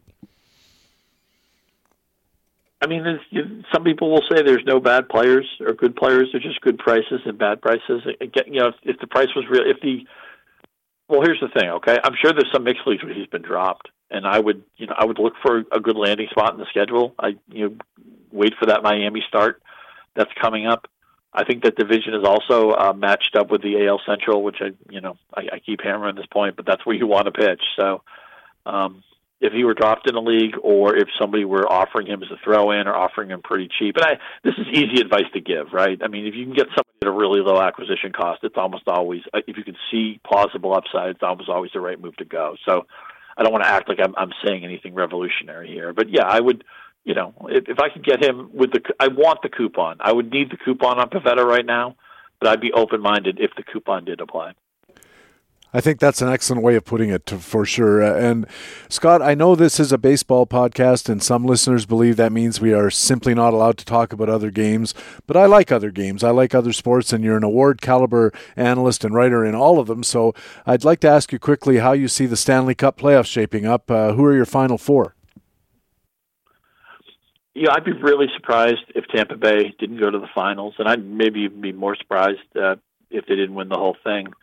I 2.82 2.88
mean, 2.88 3.04
you, 3.32 3.64
some 3.74 3.84
people 3.84 4.12
will 4.12 4.22
say 4.32 4.42
there's 4.44 4.64
no 4.66 4.80
bad 4.80 5.10
players 5.10 5.46
or 5.60 5.74
good 5.74 5.96
players. 5.96 6.30
There's 6.32 6.44
just 6.44 6.62
good 6.62 6.78
prices 6.78 7.22
and 7.26 7.38
bad 7.38 7.62
prices. 7.62 8.04
Again, 8.22 8.44
you 8.48 8.60
know, 8.60 8.68
if, 8.68 8.76
if 8.84 9.00
the 9.00 9.08
price 9.08 9.30
was 9.36 9.46
real, 9.50 9.64
if 9.66 9.82
the 9.82 10.06
well, 11.10 11.22
here's 11.24 11.40
the 11.42 11.50
thing. 11.60 11.70
Okay, 11.70 11.98
I'm 12.04 12.14
sure 12.22 12.32
there's 12.32 12.52
some 12.54 12.64
mixed 12.64 12.86
leagues 12.86 13.04
where 13.04 13.14
he's 13.14 13.28
been 13.28 13.42
dropped, 13.42 13.90
and 14.12 14.26
I 14.26 14.40
would, 14.40 14.64
you 14.78 14.88
know, 14.88 14.96
I 14.98 15.06
would 15.06 15.20
look 15.20 15.34
for 15.42 15.64
a 15.72 15.80
good 15.80 15.96
landing 15.96 16.28
spot 16.32 16.54
in 16.54 16.60
the 16.60 16.66
schedule. 16.70 17.14
I, 17.20 17.38
you 17.48 17.70
know, 17.70 17.76
wait 18.32 18.54
for 18.60 18.68
that 18.68 18.84
Miami 18.84 19.24
start 19.28 19.62
that's 20.16 20.32
coming 20.42 20.66
up. 20.66 20.88
I 21.32 21.44
think 21.44 21.64
that 21.64 21.76
division 21.76 22.16
is 22.16 22.26
also 22.26 22.72
uh, 22.72 22.94
matched 22.94 23.36
up 23.38 23.52
with 23.52 23.62
the 23.62 23.86
AL 23.88 24.02
Central, 24.08 24.42
which 24.42 24.58
I, 24.62 24.72
you 24.90 25.00
know, 25.00 25.18
I, 25.34 25.42
I 25.54 25.60
keep 25.60 25.82
hammering 25.84 26.16
this 26.16 26.26
point, 26.26 26.56
but 26.56 26.66
that's 26.66 26.86
where 26.86 26.96
you 26.96 27.06
want 27.06 27.26
to 27.26 27.32
pitch. 27.32 27.62
So, 27.78 28.02
um, 28.66 29.04
if 29.42 29.54
he 29.54 29.64
were 29.64 29.74
dropped 29.74 30.10
in 30.10 30.16
a 30.16 30.20
league 30.20 30.56
or 30.62 30.96
if 30.96 31.08
somebody 31.20 31.46
were 31.46 31.72
offering 31.72 32.08
him 32.08 32.22
as 32.22 32.30
a 32.30 32.38
throw 32.44 32.72
in 32.72 32.88
or 32.88 32.96
offering 32.96 33.30
him 33.30 33.42
pretty 33.42 33.70
cheap. 33.80 33.96
And 33.96 34.06
I 34.06 34.20
this 34.44 34.54
is 34.58 34.68
easy 34.72 35.00
advice 35.02 35.32
to 35.34 35.40
give, 35.40 35.72
right? 35.72 36.00
I 36.04 36.08
mean, 36.08 36.28
if 36.28 36.36
you 36.36 36.46
can 36.46 36.54
get 36.54 36.68
somebody 36.68 36.98
at 37.02 37.08
a 37.08 37.12
really 37.12 37.40
low 37.40 37.62
acquisition 37.62 38.12
cost, 38.12 38.44
it's 38.44 38.58
almost 38.58 38.84
always 38.88 39.22
uh, 39.34 39.40
if 39.48 39.58
you 39.58 39.64
can 39.64 39.78
see 39.92 40.20
plausible 40.26 40.74
upside, 40.74 41.12
it's 41.12 41.24
almost 41.24 41.50
always 41.50 41.72
the 41.74 41.80
right 41.80 42.00
move 42.00 42.18
to 42.18 42.26
go. 42.26 42.56
So 42.66 42.86
I 43.40 43.44
don't 43.44 43.52
want 43.54 43.64
to 43.64 43.70
act 43.70 43.90
like 43.90 44.00
I'm 44.04 44.14
I'm 44.16 44.34
saying 44.46 44.64
anything 44.64 44.94
revolutionary 44.94 45.70
here, 45.70 45.94
but 45.94 46.10
yeah, 46.10 46.26
I 46.28 46.40
would 46.40 46.64
you 47.06 47.16
know, 47.16 47.34
if, 47.50 47.68
if 47.68 47.80
I 47.80 47.90
could 47.90 48.04
get 48.04 48.24
him 48.24 48.50
with 48.54 48.72
the, 48.72 48.82
I 49.00 49.08
want 49.08 49.42
the 49.42 49.50
coupon. 49.50 49.98
I 50.00 50.12
would 50.12 50.32
need 50.32 50.52
the 50.52 50.58
coupon 50.58 51.00
on 51.00 51.10
Pivetta 51.10 51.44
right 51.44 51.66
now, 51.66 51.96
but 52.40 52.50
I'd 52.50 52.62
be 52.62 52.72
open 52.74 53.02
minded 53.02 53.40
if 53.40 53.52
the 53.56 53.64
coupon 53.64 54.06
did 54.06 54.22
apply. 54.22 54.54
I 55.72 55.82
think 55.82 56.00
that's 56.00 56.22
an 56.24 56.30
excellent 56.30 56.64
way 56.64 56.76
of 56.76 56.84
putting 56.84 57.12
it, 57.12 57.30
for 57.30 57.64
sure. 57.64 58.02
And 58.02 58.48
Scott, 58.88 59.22
I 59.22 59.36
know 59.36 59.54
this 59.54 59.80
is 59.80 59.92
a 59.92 60.00
baseball 60.00 60.48
podcast, 60.48 61.10
and 61.10 61.22
some 61.22 61.46
listeners 61.46 61.86
believe 61.86 62.16
that 62.18 62.32
means 62.32 62.60
we 62.60 62.74
are 62.74 62.90
simply 62.90 63.36
not 63.36 63.54
allowed 63.54 63.78
to 63.78 63.86
talk 63.86 64.12
about 64.12 64.30
other 64.30 64.50
games. 64.50 64.96
But 65.28 65.38
I 65.38 65.46
like 65.46 65.72
other 65.72 65.92
games. 65.92 66.24
I 66.24 66.32
like 66.32 66.56
other 66.56 66.74
sports, 66.74 67.14
and 67.14 67.24
you're 67.24 67.38
an 67.38 67.44
award 67.44 67.82
caliber 67.82 68.34
analyst 68.56 69.04
and 69.04 69.14
writer 69.14 69.46
in 69.46 69.54
all 69.54 69.80
of 69.80 69.86
them. 69.86 70.02
So 70.02 70.34
I'd 70.66 70.84
like 70.84 71.02
to 71.02 71.10
ask 71.10 71.32
you 71.32 71.38
quickly 71.38 71.78
how 71.78 71.92
you 71.92 72.08
see 72.08 72.26
the 72.26 72.38
Stanley 72.38 72.74
Cup 72.74 72.98
playoffs 72.98 73.28
shaping 73.28 73.68
up. 73.68 73.92
Uh, 73.92 74.14
who 74.14 74.26
are 74.26 74.36
your 74.36 74.48
final 74.48 74.80
four? 74.80 75.14
Yeah, 77.54 77.74
I'd 77.74 77.86
be 77.86 77.92
really 77.94 78.28
surprised 78.36 78.86
if 78.96 79.06
Tampa 79.14 79.36
Bay 79.36 79.76
didn't 79.78 80.00
go 80.00 80.10
to 80.10 80.18
the 80.18 80.30
finals, 80.34 80.76
and 80.80 80.88
I'd 80.88 81.06
maybe 81.06 81.42
even 81.42 81.62
be 81.62 81.74
more 81.74 81.96
surprised 81.96 82.40
uh, 82.56 82.78
if 83.12 83.28
they 83.28 83.36
didn't 83.36 83.54
win 83.54 83.70
the 83.70 83.78
whole 83.78 83.98
thing. 84.04 84.34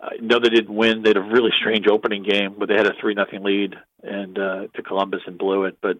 I 0.00 0.16
know 0.20 0.38
they 0.38 0.50
didn't 0.50 0.74
win. 0.74 1.02
They 1.02 1.10
had 1.10 1.16
a 1.16 1.22
really 1.22 1.50
strange 1.58 1.86
opening 1.86 2.22
game 2.22 2.56
but 2.58 2.68
they 2.68 2.74
had 2.74 2.86
a 2.86 2.94
three 3.00 3.14
nothing 3.14 3.42
lead 3.42 3.76
and 4.02 4.38
uh, 4.38 4.66
to 4.74 4.82
Columbus 4.82 5.22
and 5.26 5.38
blew 5.38 5.64
it. 5.64 5.78
But 5.80 5.98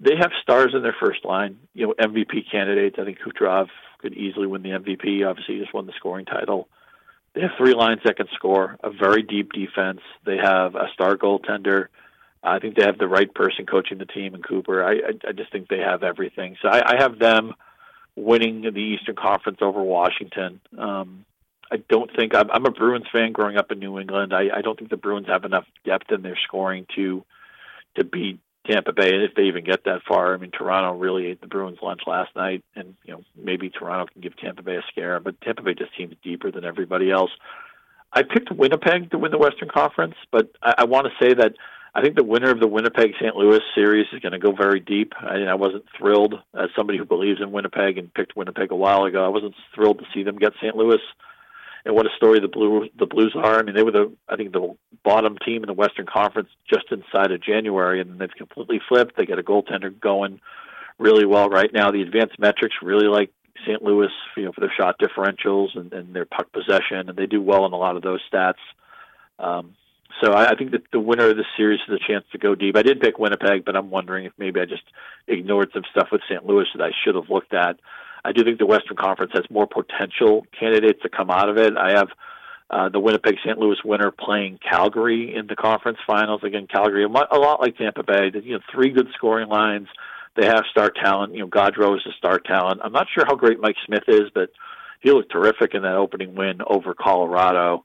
they 0.00 0.16
have 0.16 0.30
stars 0.42 0.72
in 0.74 0.82
their 0.82 0.96
first 1.00 1.24
line. 1.24 1.58
You 1.74 1.88
know, 1.88 1.94
MVP 1.98 2.50
candidates. 2.50 2.96
I 2.98 3.04
think 3.04 3.18
Kucherov 3.18 3.68
could 3.98 4.14
easily 4.14 4.46
win 4.46 4.62
the 4.62 4.70
MVP. 4.70 5.26
Obviously, 5.26 5.54
he 5.54 5.60
just 5.60 5.74
won 5.74 5.86
the 5.86 5.92
scoring 5.96 6.26
title. 6.26 6.68
They 7.34 7.42
have 7.42 7.52
three 7.58 7.74
lines 7.74 8.00
that 8.04 8.16
can 8.16 8.28
score. 8.34 8.76
A 8.82 8.90
very 8.90 9.22
deep 9.22 9.52
defense. 9.52 10.00
They 10.24 10.36
have 10.36 10.74
a 10.74 10.88
star 10.92 11.16
goaltender. 11.16 11.86
I 12.42 12.58
think 12.58 12.76
they 12.76 12.84
have 12.84 12.98
the 12.98 13.08
right 13.08 13.32
person 13.34 13.66
coaching 13.66 13.98
the 13.98 14.06
team 14.06 14.34
in 14.34 14.42
Cooper. 14.42 14.84
I 14.84 14.92
I, 14.92 15.28
I 15.28 15.32
just 15.32 15.50
think 15.50 15.68
they 15.68 15.80
have 15.80 16.02
everything. 16.02 16.56
So 16.62 16.68
I, 16.68 16.94
I 16.94 17.02
have 17.02 17.18
them 17.18 17.54
winning 18.14 18.62
the 18.62 18.80
Eastern 18.80 19.16
Conference 19.16 19.58
over 19.60 19.82
Washington. 19.82 20.60
Um, 20.78 21.24
I 21.70 21.76
don't 21.88 22.10
think 22.14 22.34
I'm, 22.34 22.50
I'm 22.50 22.66
a 22.66 22.70
Bruins 22.70 23.06
fan 23.12 23.32
growing 23.32 23.56
up 23.56 23.72
in 23.72 23.78
New 23.78 23.98
England. 23.98 24.32
I, 24.32 24.48
I 24.54 24.62
don't 24.62 24.78
think 24.78 24.90
the 24.90 24.96
Bruins 24.96 25.26
have 25.26 25.44
enough 25.44 25.64
depth 25.84 26.10
in 26.10 26.22
their 26.22 26.38
scoring 26.44 26.86
to 26.96 27.24
to 27.96 28.04
beat 28.04 28.40
Tampa 28.68 28.92
Bay, 28.92 29.14
and 29.14 29.22
if 29.22 29.34
they 29.34 29.44
even 29.44 29.64
get 29.64 29.84
that 29.84 30.02
far. 30.06 30.34
I 30.34 30.36
mean, 30.36 30.50
Toronto 30.50 30.98
really 30.98 31.26
ate 31.26 31.40
the 31.40 31.46
Bruins' 31.46 31.78
lunch 31.82 32.02
last 32.06 32.34
night, 32.36 32.64
and 32.74 32.94
you 33.04 33.14
know 33.14 33.22
maybe 33.36 33.70
Toronto 33.70 34.12
can 34.12 34.20
give 34.22 34.36
Tampa 34.36 34.62
Bay 34.62 34.76
a 34.76 34.82
scare, 34.90 35.20
but 35.20 35.40
Tampa 35.40 35.62
Bay 35.62 35.74
just 35.74 35.92
seems 35.96 36.14
deeper 36.22 36.50
than 36.50 36.64
everybody 36.64 37.10
else. 37.10 37.30
I 38.12 38.22
picked 38.22 38.50
Winnipeg 38.50 39.10
to 39.10 39.18
win 39.18 39.30
the 39.30 39.38
Western 39.38 39.68
Conference, 39.68 40.14
but 40.30 40.50
I, 40.62 40.74
I 40.78 40.84
want 40.84 41.06
to 41.06 41.24
say 41.24 41.34
that 41.34 41.54
I 41.94 42.02
think 42.02 42.14
the 42.14 42.24
winner 42.24 42.50
of 42.50 42.60
the 42.60 42.68
Winnipeg 42.68 43.12
St. 43.20 43.34
Louis 43.34 43.60
series 43.74 44.06
is 44.12 44.20
going 44.20 44.32
to 44.32 44.38
go 44.38 44.52
very 44.52 44.80
deep. 44.80 45.14
I, 45.18 45.44
I 45.44 45.54
wasn't 45.54 45.84
thrilled 45.96 46.34
as 46.54 46.68
somebody 46.76 46.98
who 46.98 47.04
believes 47.04 47.40
in 47.40 47.52
Winnipeg 47.52 47.98
and 47.98 48.12
picked 48.12 48.36
Winnipeg 48.36 48.70
a 48.70 48.76
while 48.76 49.04
ago. 49.04 49.24
I 49.24 49.28
wasn't 49.28 49.54
thrilled 49.74 50.00
to 50.00 50.04
see 50.12 50.22
them 50.22 50.36
get 50.36 50.52
St. 50.60 50.76
Louis 50.76 51.00
and 51.86 51.94
what 51.94 52.04
a 52.04 52.10
story 52.16 52.40
the 52.40 52.48
blue 52.48 52.88
the 52.98 53.06
Blues 53.06 53.34
are. 53.36 53.60
I 53.60 53.62
mean, 53.62 53.74
they 53.74 53.84
were 53.84 53.92
the 53.92 54.12
I 54.28 54.36
think 54.36 54.52
the 54.52 54.76
bottom 55.04 55.38
team 55.38 55.62
in 55.62 55.68
the 55.68 55.72
Western 55.72 56.04
Conference 56.04 56.48
just 56.68 56.86
inside 56.90 57.30
of 57.30 57.40
January, 57.40 58.00
and 58.00 58.18
they've 58.18 58.28
completely 58.36 58.80
flipped. 58.88 59.16
They 59.16 59.24
got 59.24 59.38
a 59.38 59.42
goaltender 59.42 59.98
going 59.98 60.40
really 60.98 61.24
well 61.24 61.48
right 61.48 61.72
now. 61.72 61.92
The 61.92 62.02
advanced 62.02 62.38
metrics 62.40 62.74
really 62.82 63.06
like 63.06 63.30
St. 63.64 63.82
Louis, 63.82 64.10
you 64.36 64.44
know, 64.44 64.52
for 64.52 64.60
their 64.60 64.72
shot 64.76 64.96
differentials 64.98 65.78
and, 65.78 65.92
and 65.92 66.14
their 66.14 66.26
puck 66.26 66.52
possession, 66.52 67.08
and 67.08 67.16
they 67.16 67.26
do 67.26 67.40
well 67.40 67.64
in 67.66 67.72
a 67.72 67.76
lot 67.76 67.96
of 67.96 68.02
those 68.02 68.20
stats. 68.32 68.54
Um, 69.38 69.76
so 70.20 70.32
I, 70.32 70.50
I 70.50 70.54
think 70.56 70.72
that 70.72 70.82
the 70.92 71.00
winner 71.00 71.30
of 71.30 71.36
this 71.36 71.46
series 71.56 71.80
has 71.86 72.00
a 72.00 72.12
chance 72.12 72.24
to 72.32 72.38
go 72.38 72.56
deep. 72.56 72.76
I 72.76 72.82
did 72.82 73.00
pick 73.00 73.18
Winnipeg, 73.18 73.64
but 73.64 73.76
I'm 73.76 73.90
wondering 73.90 74.24
if 74.24 74.32
maybe 74.38 74.60
I 74.60 74.64
just 74.64 74.82
ignored 75.28 75.70
some 75.72 75.84
stuff 75.92 76.08
with 76.10 76.22
St. 76.28 76.44
Louis 76.44 76.66
that 76.74 76.82
I 76.82 76.90
should 77.04 77.14
have 77.14 77.30
looked 77.30 77.54
at. 77.54 77.78
I 78.26 78.32
do 78.32 78.42
think 78.42 78.58
the 78.58 78.66
Western 78.66 78.96
Conference 78.96 79.32
has 79.34 79.44
more 79.50 79.68
potential 79.68 80.46
candidates 80.58 81.00
to 81.02 81.08
come 81.08 81.30
out 81.30 81.48
of 81.48 81.58
it. 81.58 81.76
I 81.76 81.92
have 81.92 82.08
uh, 82.68 82.88
the 82.88 82.98
Winnipeg 82.98 83.36
St. 83.44 83.56
Louis 83.56 83.76
winner 83.84 84.10
playing 84.10 84.58
Calgary 84.68 85.32
in 85.32 85.46
the 85.46 85.54
conference 85.54 85.98
finals. 86.04 86.40
Again, 86.42 86.66
Calgary 86.66 87.04
a 87.04 87.08
lot 87.08 87.60
like 87.60 87.78
Tampa 87.78 88.02
Bay. 88.02 88.32
You 88.42 88.54
know, 88.54 88.60
three 88.74 88.90
good 88.90 89.06
scoring 89.14 89.48
lines. 89.48 89.86
They 90.34 90.46
have 90.46 90.64
star 90.70 90.90
talent. 90.90 91.34
You 91.34 91.42
know, 91.42 91.46
Gaudreau 91.46 91.94
is 91.96 92.02
a 92.04 92.12
star 92.18 92.40
talent. 92.40 92.80
I'm 92.82 92.92
not 92.92 93.06
sure 93.14 93.24
how 93.24 93.36
great 93.36 93.60
Mike 93.60 93.76
Smith 93.86 94.02
is, 94.08 94.24
but 94.34 94.50
he 95.00 95.12
looked 95.12 95.30
terrific 95.30 95.74
in 95.74 95.82
that 95.82 95.94
opening 95.94 96.34
win 96.34 96.60
over 96.66 96.94
Colorado. 96.94 97.84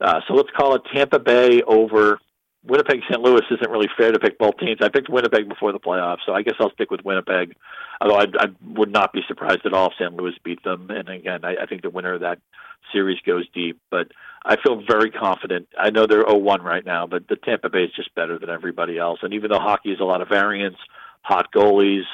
Uh, 0.00 0.20
so 0.28 0.34
let's 0.34 0.50
call 0.56 0.76
it 0.76 0.82
Tampa 0.94 1.18
Bay 1.18 1.62
over 1.62 2.20
Winnipeg 2.64 3.00
St. 3.08 3.20
Louis 3.22 3.42
isn't 3.50 3.70
really 3.70 3.88
fair 3.96 4.12
to 4.12 4.18
pick 4.18 4.38
both 4.38 4.58
teams. 4.58 4.78
I 4.82 4.90
picked 4.90 5.08
Winnipeg 5.08 5.48
before 5.48 5.72
the 5.72 5.80
playoffs, 5.80 6.18
so 6.26 6.34
I 6.34 6.42
guess 6.42 6.54
I'll 6.60 6.72
stick 6.72 6.90
with 6.90 7.04
Winnipeg. 7.04 7.56
Although 8.00 8.16
I, 8.16 8.26
I 8.38 8.46
would 8.74 8.92
not 8.92 9.12
be 9.12 9.22
surprised 9.26 9.64
at 9.64 9.72
all 9.72 9.86
if 9.86 9.94
St. 9.94 10.14
Louis 10.14 10.34
beat 10.44 10.62
them. 10.62 10.90
And 10.90 11.08
again, 11.08 11.44
I, 11.44 11.56
I 11.62 11.66
think 11.66 11.82
the 11.82 11.90
winner 11.90 12.14
of 12.14 12.20
that 12.20 12.38
series 12.92 13.18
goes 13.24 13.46
deep. 13.54 13.80
But 13.90 14.08
I 14.44 14.56
feel 14.56 14.82
very 14.86 15.10
confident. 15.10 15.68
I 15.78 15.90
know 15.90 16.06
they're 16.06 16.24
0-1 16.24 16.62
right 16.62 16.84
now, 16.84 17.06
but 17.06 17.28
the 17.28 17.36
Tampa 17.36 17.70
Bay 17.70 17.84
is 17.84 17.92
just 17.94 18.14
better 18.14 18.38
than 18.38 18.50
everybody 18.50 18.98
else. 18.98 19.20
And 19.22 19.32
even 19.32 19.50
though 19.50 19.58
hockey 19.58 19.92
is 19.92 20.00
a 20.00 20.04
lot 20.04 20.20
of 20.20 20.28
variance, 20.28 20.76
hot 21.22 21.52
goalies, 21.52 22.04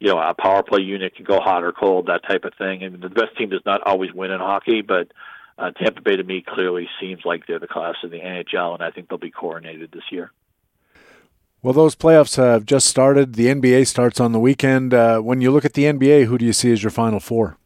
you 0.00 0.08
know, 0.08 0.18
a 0.18 0.34
power 0.34 0.62
play 0.62 0.80
unit 0.80 1.14
can 1.16 1.24
go 1.24 1.40
hot 1.40 1.64
or 1.64 1.72
cold, 1.72 2.06
that 2.06 2.26
type 2.28 2.44
of 2.44 2.52
thing. 2.58 2.82
And 2.82 3.00
the 3.00 3.08
best 3.08 3.36
team 3.38 3.48
does 3.48 3.64
not 3.64 3.80
always 3.86 4.12
win 4.12 4.30
in 4.30 4.40
hockey, 4.40 4.82
but 4.82 5.12
uh, 5.58 5.70
Tampa 5.70 6.00
Bay 6.00 6.16
to 6.16 6.24
me 6.24 6.42
clearly 6.46 6.88
seems 7.00 7.24
like 7.24 7.46
they're 7.46 7.58
the 7.58 7.66
class 7.66 7.96
of 8.02 8.10
the 8.10 8.18
NHL, 8.18 8.74
and 8.74 8.82
I 8.82 8.90
think 8.90 9.08
they'll 9.08 9.18
be 9.18 9.30
coronated 9.30 9.92
this 9.92 10.04
year. 10.10 10.32
Well, 11.62 11.72
those 11.72 11.94
playoffs 11.94 12.36
have 12.36 12.66
just 12.66 12.86
started. 12.86 13.34
The 13.34 13.46
NBA 13.46 13.86
starts 13.86 14.20
on 14.20 14.32
the 14.32 14.40
weekend. 14.40 14.92
Uh, 14.92 15.20
when 15.20 15.40
you 15.40 15.50
look 15.50 15.64
at 15.64 15.72
the 15.72 15.84
NBA, 15.84 16.26
who 16.26 16.36
do 16.36 16.44
you 16.44 16.52
see 16.52 16.72
as 16.72 16.82
your 16.82 16.90
final 16.90 17.20
four? 17.20 17.56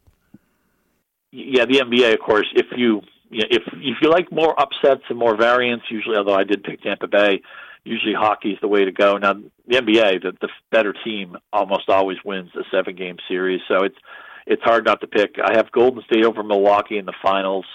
Yeah, 1.31 1.65
the 1.65 1.79
NBA, 1.79 2.13
of 2.13 2.19
course. 2.19 2.47
If 2.55 2.67
you 2.77 3.01
if 3.31 3.63
if 3.73 3.97
you 4.01 4.09
like 4.09 4.31
more 4.31 4.59
upsets 4.59 5.03
and 5.09 5.17
more 5.17 5.35
variance, 5.35 5.83
usually, 5.89 6.15
although 6.15 6.33
I 6.33 6.43
did 6.43 6.63
pick 6.63 6.81
Tampa 6.81 7.07
Bay, 7.07 7.41
usually 7.83 8.13
hockey 8.13 8.51
is 8.51 8.59
the 8.61 8.67
way 8.67 8.85
to 8.85 8.91
go. 8.91 9.17
Now, 9.17 9.33
the 9.33 9.75
NBA, 9.75 10.23
the, 10.23 10.31
the 10.39 10.49
better 10.71 10.93
team 11.03 11.37
almost 11.51 11.89
always 11.89 12.17
wins 12.23 12.51
a 12.55 12.63
seven 12.71 12.95
game 12.95 13.17
series, 13.27 13.61
so 13.67 13.83
it's 13.83 13.97
it's 14.49 14.63
hard 14.63 14.83
not 14.83 14.99
to 15.01 15.07
pick. 15.07 15.35
I 15.41 15.55
have 15.55 15.71
Golden 15.71 16.03
State 16.03 16.25
over 16.25 16.41
Milwaukee 16.43 16.97
in 16.97 17.05
the 17.05 17.13
finals, 17.21 17.65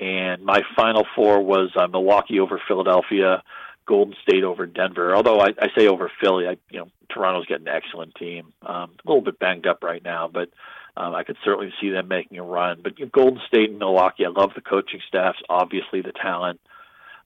and 0.00 0.42
my 0.42 0.62
final 0.74 1.06
four 1.14 1.42
was 1.42 1.70
uh, 1.76 1.86
Milwaukee 1.86 2.40
over 2.40 2.60
Philadelphia, 2.66 3.42
Golden 3.86 4.16
State 4.22 4.42
over 4.42 4.64
Denver. 4.66 5.14
Although 5.14 5.40
I, 5.40 5.48
I 5.60 5.68
say 5.76 5.86
over 5.86 6.10
Philly, 6.20 6.46
I 6.48 6.56
you 6.70 6.80
know 6.80 6.88
Toronto's 7.12 7.46
getting 7.46 7.68
an 7.68 7.74
excellent 7.74 8.14
team. 8.14 8.54
Um, 8.62 8.92
a 9.04 9.08
little 9.08 9.20
bit 9.20 9.38
banged 9.38 9.66
up 9.66 9.84
right 9.84 10.02
now, 10.02 10.28
but 10.32 10.48
um, 10.96 11.14
I 11.14 11.22
could 11.22 11.36
certainly 11.44 11.72
see 11.80 11.90
them 11.90 12.08
making 12.08 12.38
a 12.38 12.42
run. 12.42 12.80
But 12.82 12.98
you 12.98 13.04
know, 13.04 13.10
Golden 13.14 13.40
State 13.46 13.68
and 13.68 13.78
Milwaukee, 13.78 14.24
I 14.24 14.30
love 14.30 14.52
the 14.54 14.62
coaching 14.62 15.00
staffs. 15.06 15.38
Obviously, 15.50 16.00
the 16.00 16.12
talent. 16.12 16.60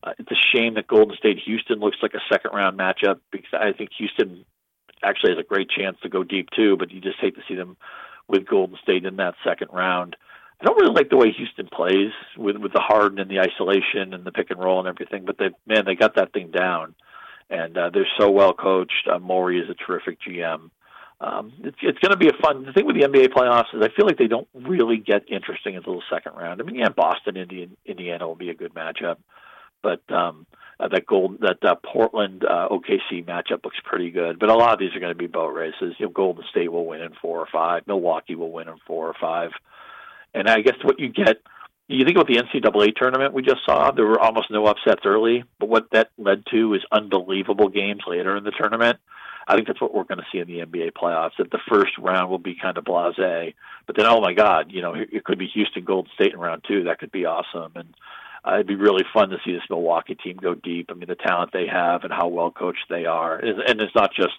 Uh, 0.03 0.15
it's 0.19 0.33
a 0.33 0.57
shame 0.57 0.75
that 0.75 0.89
Golden 0.89 1.17
State 1.17 1.39
Houston 1.45 1.79
looks 1.79 1.99
like 2.03 2.15
a 2.15 2.33
second 2.33 2.53
round 2.55 2.77
matchup 2.77 3.21
because 3.31 3.53
I 3.53 3.73
think 3.73 3.91
Houston 3.99 4.45
actually 5.05 5.33
has 5.35 5.39
a 5.39 5.49
great 5.49 5.71
chance 5.71 5.97
to 6.03 6.09
go 6.09 6.25
deep 6.25 6.49
too. 6.57 6.77
But 6.77 6.91
you 6.91 7.01
just 7.01 7.21
hate 7.21 7.37
to 7.37 7.43
see 7.47 7.55
them 7.55 7.77
with 8.31 8.47
Golden 8.47 8.77
State 8.83 9.05
in 9.05 9.17
that 9.17 9.35
second 9.45 9.69
round. 9.73 10.17
I 10.61 10.65
don't 10.65 10.79
really 10.79 10.95
like 10.95 11.09
the 11.11 11.17
way 11.17 11.33
Houston 11.33 11.69
plays 11.73 12.13
with 12.37 12.57
with 12.59 12.73
the 12.73 12.81
Harden 12.81 13.19
and 13.19 13.31
the 13.31 13.41
isolation 13.41 14.13
and 14.15 14.25
the 14.25 14.33
pick 14.33 14.51
and 14.51 14.61
roll 14.61 14.79
and 14.79 14.89
everything, 14.89 15.25
but 15.25 15.37
they 15.39 15.51
man 15.67 15.85
they 15.87 15.95
got 15.95 16.17
that 16.17 16.33
thing 16.33 16.51
down. 16.51 16.95
and 17.51 17.77
uh, 17.77 17.91
they're 17.93 18.07
so 18.19 18.31
well 18.31 18.53
coached. 18.53 19.09
Uh, 19.13 19.19
Morey 19.19 19.59
is 19.59 19.69
a 19.69 19.75
terrific 19.75 20.19
GM. 20.27 20.71
Um, 21.21 21.53
it's 21.63 21.77
it's 21.83 21.99
going 21.99 22.13
to 22.13 22.17
be 22.17 22.29
a 22.29 22.43
fun. 22.43 22.65
The 22.65 22.73
thing 22.73 22.87
with 22.87 22.97
the 22.97 23.07
NBA 23.07 23.29
playoffs 23.29 23.75
is 23.75 23.83
I 23.83 23.89
feel 23.95 24.07
like 24.07 24.17
they 24.17 24.29
don't 24.29 24.49
really 24.55 24.97
get 24.97 25.23
interesting 25.29 25.77
until 25.77 25.97
the 25.97 26.03
second 26.11 26.33
round. 26.35 26.61
I 26.61 26.65
mean, 26.65 26.77
yeah, 26.77 26.89
Boston, 26.89 27.37
Indiana, 27.37 27.73
Indiana 27.85 28.27
will 28.27 28.37
be 28.37 28.49
a 28.51 28.55
good 28.55 28.73
matchup, 28.73 29.17
but 29.83 30.03
um, 30.13 30.47
uh, 30.81 30.89
that 30.89 31.07
gold 31.07 31.39
that 31.41 31.63
uh, 31.63 31.75
Portland 31.75 32.45
uh, 32.45 32.69
OKC 32.71 33.25
matchup 33.25 33.65
looks 33.65 33.79
pretty 33.85 34.11
good. 34.11 34.39
But 34.39 34.49
a 34.49 34.55
lot 34.55 34.73
of 34.73 34.79
these 34.79 34.95
are 34.95 35.01
going 35.01 35.13
to 35.13 35.19
be 35.19 35.27
boat 35.27 35.53
races. 35.53 35.95
You 35.99 36.07
know, 36.07 36.13
Golden 36.13 36.45
State 36.51 36.73
will 36.73 36.87
win 36.87 37.03
in 37.03 37.13
four 37.21 37.39
or 37.39 37.49
five. 37.53 37.87
Milwaukee 37.87 38.35
will 38.35 38.51
win 38.51 38.69
in 38.69 38.77
four 38.87 39.07
or 39.07 39.15
five. 39.21 39.51
And 40.35 40.49
I 40.49 40.61
guess 40.61 40.77
what 40.83 40.99
you 40.99 41.09
get, 41.09 41.43
you 41.89 42.05
think 42.05 42.17
about 42.17 42.29
the 42.29 42.37
NCAA 42.37 42.95
tournament 42.97 43.35
we 43.35 43.43
just 43.43 43.65
saw. 43.67 43.91
There 43.91 44.07
were 44.07 44.21
almost 44.21 44.51
no 44.51 44.67
upsets 44.67 45.03
early, 45.05 45.45
but 45.59 45.69
what 45.69 45.89
that 45.93 46.11
led 46.17 46.45
to 46.51 46.75
is 46.75 46.83
unbelievable 46.93 47.69
games 47.69 48.03
later 48.07 48.37
in 48.37 48.45
the 48.45 48.53
tournament. 48.53 48.99
I 49.49 49.57
think 49.57 49.67
that's 49.67 49.81
what 49.81 49.93
we're 49.93 50.05
going 50.05 50.19
to 50.19 50.27
see 50.31 50.39
in 50.39 50.47
the 50.47 50.65
NBA 50.65 50.93
playoffs. 50.93 51.33
That 51.39 51.51
the 51.51 51.59
first 51.69 51.99
round 51.99 52.31
will 52.31 52.39
be 52.39 52.55
kind 52.55 52.79
of 52.79 52.85
blasé, 52.85 53.55
but 53.87 53.97
then 53.97 54.07
oh 54.07 54.21
my 54.21 54.33
God, 54.33 54.67
you 54.71 54.81
know, 54.81 54.95
it 54.95 55.25
could 55.25 55.39
be 55.39 55.49
Houston 55.49 55.85
Golden 55.85 56.11
State 56.15 56.33
in 56.33 56.39
round 56.39 56.65
two. 56.69 56.85
That 56.85 57.01
could 57.01 57.11
be 57.11 57.25
awesome, 57.25 57.73
and 57.75 57.93
uh, 58.47 58.55
it'd 58.55 58.67
be 58.67 58.77
really 58.77 59.05
fun 59.13 59.31
to 59.31 59.39
see 59.45 59.53
this 59.53 59.63
Milwaukee 59.69 60.15
team 60.15 60.37
go 60.37 60.55
deep. 60.55 60.91
I 60.91 60.95
mean, 60.95 61.09
the 61.09 61.15
talent 61.15 61.53
they 61.53 61.67
have 61.67 62.05
and 62.05 62.13
how 62.13 62.29
well 62.29 62.51
coached 62.51 62.87
they 62.89 63.05
are, 63.05 63.37
and 63.37 63.81
it's 63.81 63.95
not 63.95 64.15
just 64.15 64.35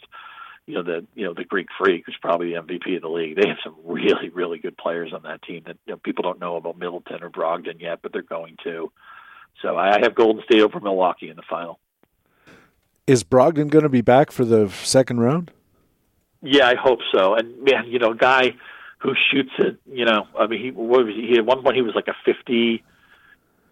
you 0.65 0.76
know 0.76 0.84
the 0.84 1.06
you 1.15 1.26
know 1.26 1.34
the 1.34 1.44
Greek 1.44 1.68
Freak, 1.78 2.03
who's 2.06 2.18
probably 2.22 2.53
the 2.53 2.61
MVP 2.61 2.95
of 2.95 3.02
the 3.02 3.10
league. 3.10 3.36
They 3.36 3.48
have 3.48 3.57
some 3.64 3.76
really 3.84 4.30
really 4.30 4.57
good 4.57 4.78
players 4.78 5.14
on 5.14 5.23
that 5.23 5.41
team 5.44 5.64
that 5.68 5.78
you 5.86 5.94
know, 5.94 5.98
people 5.98 6.23
don't 6.23 6.40
know 6.40 6.56
about 6.56 6.78
Middleton 6.78 7.23
or 7.23 7.30
Brogdon 7.30 7.80
yet, 7.80 7.99
but 8.02 8.11
they're 8.14 8.22
going 8.22 8.57
to. 8.64 8.91
So 9.61 9.78
I 9.78 9.99
have 10.02 10.15
Golden 10.15 10.44
State 10.44 10.61
over 10.61 10.80
Milwaukee 10.80 11.30
in 11.30 11.36
the 11.36 11.44
final. 11.48 11.80
Is 13.06 13.23
Brogdon 13.23 13.69
going 13.69 13.84
to 13.84 13.90
be 13.90 14.02
back 14.02 14.32
for 14.32 14.45
the 14.45 14.69
second 14.69 15.19
round? 15.19 15.52
Yeah, 16.41 16.68
I 16.68 16.76
hope 16.76 16.99
so. 17.14 17.36
And 17.36 17.64
man, 17.64 17.86
you 17.88 17.99
know, 17.99 18.11
a 18.11 18.15
guy 18.15 18.56
who 18.99 19.14
shoots 19.32 19.52
it, 19.60 19.78
you 19.91 20.06
know, 20.06 20.28
I 20.40 20.48
mean, 20.48 20.61
he 20.61 20.72
what 20.72 21.06
was 21.06 21.15
he, 21.15 21.28
he 21.28 21.38
at 21.38 21.45
one 21.45 21.61
point 21.61 21.76
he 21.76 21.82
was 21.82 21.95
like 21.95 22.07
a 22.07 22.15
fifty 22.26 22.84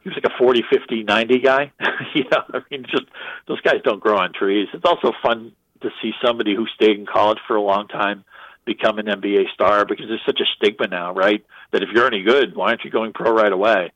he 0.04 0.10
was 0.10 0.16
like 0.16 0.32
a 0.32 0.38
40, 0.38 0.64
50, 0.72 1.04
90 1.04 1.40
guy. 1.40 1.72
you 2.16 2.24
know, 2.32 2.44
I 2.54 2.62
mean, 2.72 2.86
just 2.90 3.06
those 3.48 3.62
guys 3.62 3.82
don't 3.84 4.00
grow 4.00 4.18
on 4.18 4.34
trees. 4.34 4.68
It's 4.74 4.86
also 4.86 5.12
fun 5.22 5.52
to 5.82 5.90
see 6.02 6.12
somebody 6.24 6.56
who 6.56 6.66
stayed 6.68 6.98
in 6.98 7.06
college 7.06 7.40
for 7.48 7.56
a 7.56 7.62
long 7.62 7.88
time 7.88 8.24
become 8.66 9.00
an 9.00 9.08
NBA 9.08 9.52
star 9.54 9.86
because 9.86 10.06
there's 10.08 10.22
such 10.26 10.40
a 10.40 10.46
stigma 10.56 10.88
now, 10.88 11.14
right? 11.14 11.44
That 11.72 11.84
if 11.84 11.90
you're 11.94 12.08
any 12.08 12.24
good, 12.24 12.56
why 12.56 12.70
aren't 12.70 12.84
you 12.84 12.92
going 12.92 13.14
pro 13.14 13.32
right 13.32 13.52
away? 13.52 13.92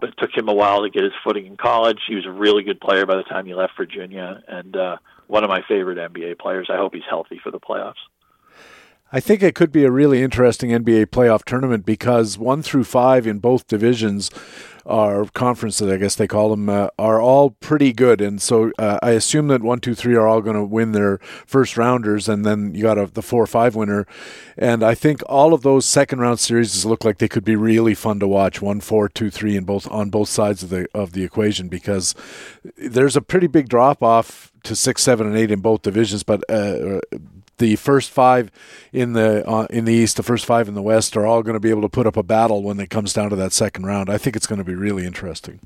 But 0.00 0.10
it 0.10 0.14
took 0.18 0.36
him 0.36 0.48
a 0.48 0.54
while 0.54 0.82
to 0.82 0.90
get 0.90 1.04
his 1.04 1.12
footing 1.24 1.46
in 1.46 1.56
college. 1.56 1.98
He 2.06 2.16
was 2.16 2.26
a 2.26 2.30
really 2.30 2.62
good 2.62 2.80
player 2.80 3.06
by 3.06 3.16
the 3.16 3.22
time 3.22 3.46
he 3.46 3.54
left 3.54 3.76
Virginia, 3.76 4.42
and 4.46 4.76
uh, 4.76 4.96
one 5.26 5.42
of 5.42 5.48
my 5.48 5.62
favorite 5.66 5.98
NBA 5.98 6.38
players. 6.38 6.68
I 6.70 6.76
hope 6.76 6.94
he's 6.94 7.02
healthy 7.08 7.40
for 7.42 7.50
the 7.50 7.60
playoffs. 7.60 7.94
I 9.12 9.20
think 9.20 9.42
it 9.42 9.54
could 9.54 9.70
be 9.70 9.84
a 9.84 9.90
really 9.90 10.20
interesting 10.20 10.70
NBA 10.70 11.06
playoff 11.06 11.44
tournament 11.44 11.86
because 11.86 12.36
one 12.36 12.60
through 12.60 12.84
five 12.84 13.26
in 13.26 13.38
both 13.38 13.68
divisions 13.68 14.30
our 14.86 15.26
conferences, 15.26 15.90
I 15.90 15.96
guess 15.96 16.14
they 16.14 16.26
call 16.26 16.50
them, 16.50 16.68
uh, 16.68 16.88
are 16.98 17.20
all 17.20 17.50
pretty 17.50 17.92
good. 17.92 18.20
And 18.20 18.40
so 18.40 18.72
uh, 18.78 18.98
I 19.02 19.10
assume 19.10 19.48
that 19.48 19.62
one, 19.62 19.80
two, 19.80 19.94
three 19.94 20.14
are 20.14 20.26
all 20.26 20.40
going 20.40 20.56
to 20.56 20.64
win 20.64 20.92
their 20.92 21.18
first 21.46 21.76
rounders, 21.76 22.28
and 22.28 22.44
then 22.44 22.74
you 22.74 22.82
got 22.82 22.98
a, 22.98 23.06
the 23.06 23.22
four 23.22 23.42
or 23.42 23.46
five 23.46 23.74
winner. 23.74 24.06
And 24.56 24.82
I 24.82 24.94
think 24.94 25.22
all 25.28 25.52
of 25.52 25.62
those 25.62 25.86
second 25.86 26.20
round 26.20 26.40
series 26.40 26.84
look 26.84 27.04
like 27.04 27.18
they 27.18 27.28
could 27.28 27.44
be 27.44 27.56
really 27.56 27.94
fun 27.94 28.20
to 28.20 28.28
watch. 28.28 28.62
One, 28.62 28.80
four, 28.80 29.08
two, 29.08 29.30
three, 29.30 29.56
in 29.56 29.64
both 29.64 29.90
on 29.90 30.10
both 30.10 30.28
sides 30.28 30.62
of 30.62 30.70
the 30.70 30.86
of 30.94 31.12
the 31.12 31.24
equation 31.24 31.68
because 31.68 32.14
there's 32.76 33.16
a 33.16 33.20
pretty 33.20 33.46
big 33.46 33.68
drop 33.68 34.02
off 34.02 34.52
to 34.64 34.76
six, 34.76 35.02
seven, 35.02 35.26
and 35.26 35.36
eight 35.36 35.50
in 35.50 35.60
both 35.60 35.82
divisions, 35.82 36.22
but 36.22 36.42
uh, 36.50 37.00
the 37.58 37.76
first 37.76 38.10
five 38.10 38.50
in 38.92 39.12
the 39.12 39.46
uh, 39.48 39.66
in 39.70 39.84
the 39.84 39.92
East, 39.92 40.16
the 40.16 40.22
first 40.22 40.44
five 40.44 40.68
in 40.68 40.74
the 40.74 40.82
West, 40.82 41.16
are 41.16 41.26
all 41.26 41.42
going 41.42 41.54
to 41.54 41.60
be 41.60 41.70
able 41.70 41.82
to 41.82 41.88
put 41.88 42.06
up 42.06 42.16
a 42.16 42.22
battle 42.22 42.62
when 42.62 42.78
it 42.80 42.90
comes 42.90 43.12
down 43.12 43.30
to 43.30 43.36
that 43.36 43.52
second 43.52 43.86
round. 43.86 44.10
I 44.10 44.18
think 44.18 44.36
it's 44.36 44.46
going 44.46 44.58
to 44.58 44.64
be 44.64 44.74
really 44.74 45.06
interesting. 45.06 45.60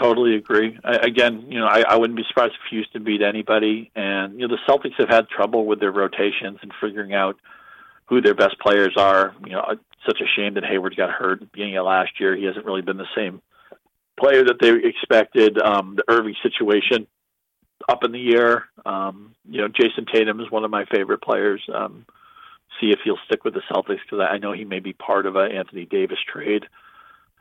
Totally 0.00 0.34
agree. 0.34 0.76
I, 0.82 0.96
again, 0.96 1.44
you 1.48 1.60
know, 1.60 1.66
I, 1.66 1.84
I 1.88 1.96
wouldn't 1.96 2.16
be 2.16 2.24
surprised 2.26 2.54
if 2.54 2.70
Houston 2.70 3.04
beat 3.04 3.22
anybody. 3.22 3.92
And 3.94 4.40
you 4.40 4.48
know, 4.48 4.56
the 4.56 4.72
Celtics 4.72 4.98
have 4.98 5.08
had 5.08 5.28
trouble 5.28 5.66
with 5.66 5.78
their 5.78 5.92
rotations 5.92 6.58
and 6.62 6.72
figuring 6.80 7.14
out 7.14 7.36
who 8.06 8.20
their 8.20 8.34
best 8.34 8.58
players 8.58 8.94
are. 8.96 9.34
You 9.46 9.52
know, 9.52 9.76
such 10.04 10.20
a 10.20 10.26
shame 10.36 10.54
that 10.54 10.64
Hayward 10.64 10.96
got 10.96 11.10
hurt 11.10 11.34
at 11.34 11.40
the 11.40 11.46
beginning 11.46 11.76
of 11.76 11.86
last 11.86 12.18
year. 12.18 12.34
He 12.34 12.44
hasn't 12.44 12.66
really 12.66 12.82
been 12.82 12.96
the 12.96 13.06
same 13.14 13.40
player 14.18 14.44
that 14.44 14.56
they 14.60 14.72
expected. 14.86 15.58
Um, 15.58 15.96
the 15.96 16.04
Irving 16.08 16.34
situation 16.42 17.06
up 17.88 18.04
in 18.04 18.12
the 18.12 18.34
air. 18.34 18.68
Um, 18.84 19.34
you 19.48 19.60
know, 19.60 19.68
Jayson 19.68 20.06
Tatum 20.12 20.40
is 20.40 20.50
one 20.50 20.64
of 20.64 20.70
my 20.70 20.84
favorite 20.86 21.22
players. 21.22 21.62
Um, 21.72 22.06
see 22.80 22.90
if 22.90 23.00
he'll 23.04 23.18
stick 23.26 23.44
with 23.44 23.54
the 23.54 23.62
Celtics 23.70 24.00
because 24.08 24.26
I 24.28 24.38
know 24.38 24.52
he 24.52 24.64
may 24.64 24.80
be 24.80 24.92
part 24.92 25.26
of 25.26 25.36
an 25.36 25.52
Anthony 25.52 25.84
Davis 25.84 26.18
trade. 26.30 26.64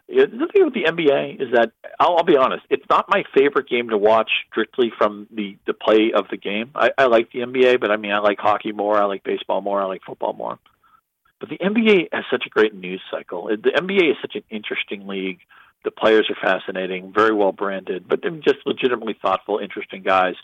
the 0.07 0.49
thing 0.51 0.65
with 0.65 0.73
the 0.73 0.83
NBA 0.83 1.41
is 1.41 1.53
that 1.53 1.71
I'll, 1.99 2.17
I'll 2.17 2.23
be 2.23 2.37
honest, 2.37 2.63
it's 2.69 2.85
not 2.89 3.05
my 3.09 3.23
favorite 3.35 3.69
game 3.69 3.89
to 3.89 3.97
watch 3.97 4.29
strictly 4.51 4.91
from 4.97 5.27
the 5.31 5.57
the 5.65 5.73
play 5.73 6.11
of 6.13 6.25
the 6.29 6.37
game. 6.37 6.71
I, 6.75 6.91
I 6.97 7.05
like 7.05 7.31
the 7.31 7.39
NBA, 7.39 7.79
but 7.79 7.91
I 7.91 7.97
mean, 7.97 8.11
I 8.11 8.19
like 8.19 8.39
hockey 8.39 8.71
more, 8.71 9.01
I 9.01 9.05
like 9.05 9.23
baseball 9.23 9.61
more, 9.61 9.81
I 9.81 9.85
like 9.85 10.01
football 10.05 10.33
more. 10.33 10.59
But 11.39 11.49
the 11.49 11.57
NBA 11.57 12.09
has 12.13 12.23
such 12.31 12.45
a 12.45 12.49
great 12.49 12.73
news 12.73 13.01
cycle. 13.11 13.47
The 13.47 13.71
NBA 13.75 14.11
is 14.11 14.17
such 14.21 14.35
an 14.35 14.43
interesting 14.49 15.07
league 15.07 15.39
the 15.83 15.91
players 15.91 16.29
are 16.29 16.35
fascinating, 16.41 17.11
very 17.13 17.33
well 17.33 17.51
branded, 17.51 18.07
but 18.07 18.21
they're 18.21 18.31
just 18.31 18.65
legitimately 18.65 19.17
thoughtful, 19.21 19.59
interesting 19.59 20.01
guys. 20.01 20.35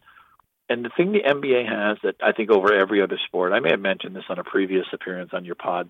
And 0.70 0.86
the 0.86 0.90
thing 0.96 1.12
the 1.12 1.22
NBA 1.22 1.68
has 1.68 1.98
that 2.04 2.16
I 2.22 2.32
think 2.32 2.52
over 2.52 2.74
every 2.74 3.02
other 3.02 3.18
sport, 3.26 3.54
I 3.54 3.60
may 3.60 3.72
have 3.72 3.80
mentioned 3.80 4.16
this 4.16 4.26
on 4.30 4.38
a 4.38 4.44
previous 4.44 4.86
appearance 4.94 5.32
on 5.34 5.46
your 5.46 5.56
pod. 5.56 5.90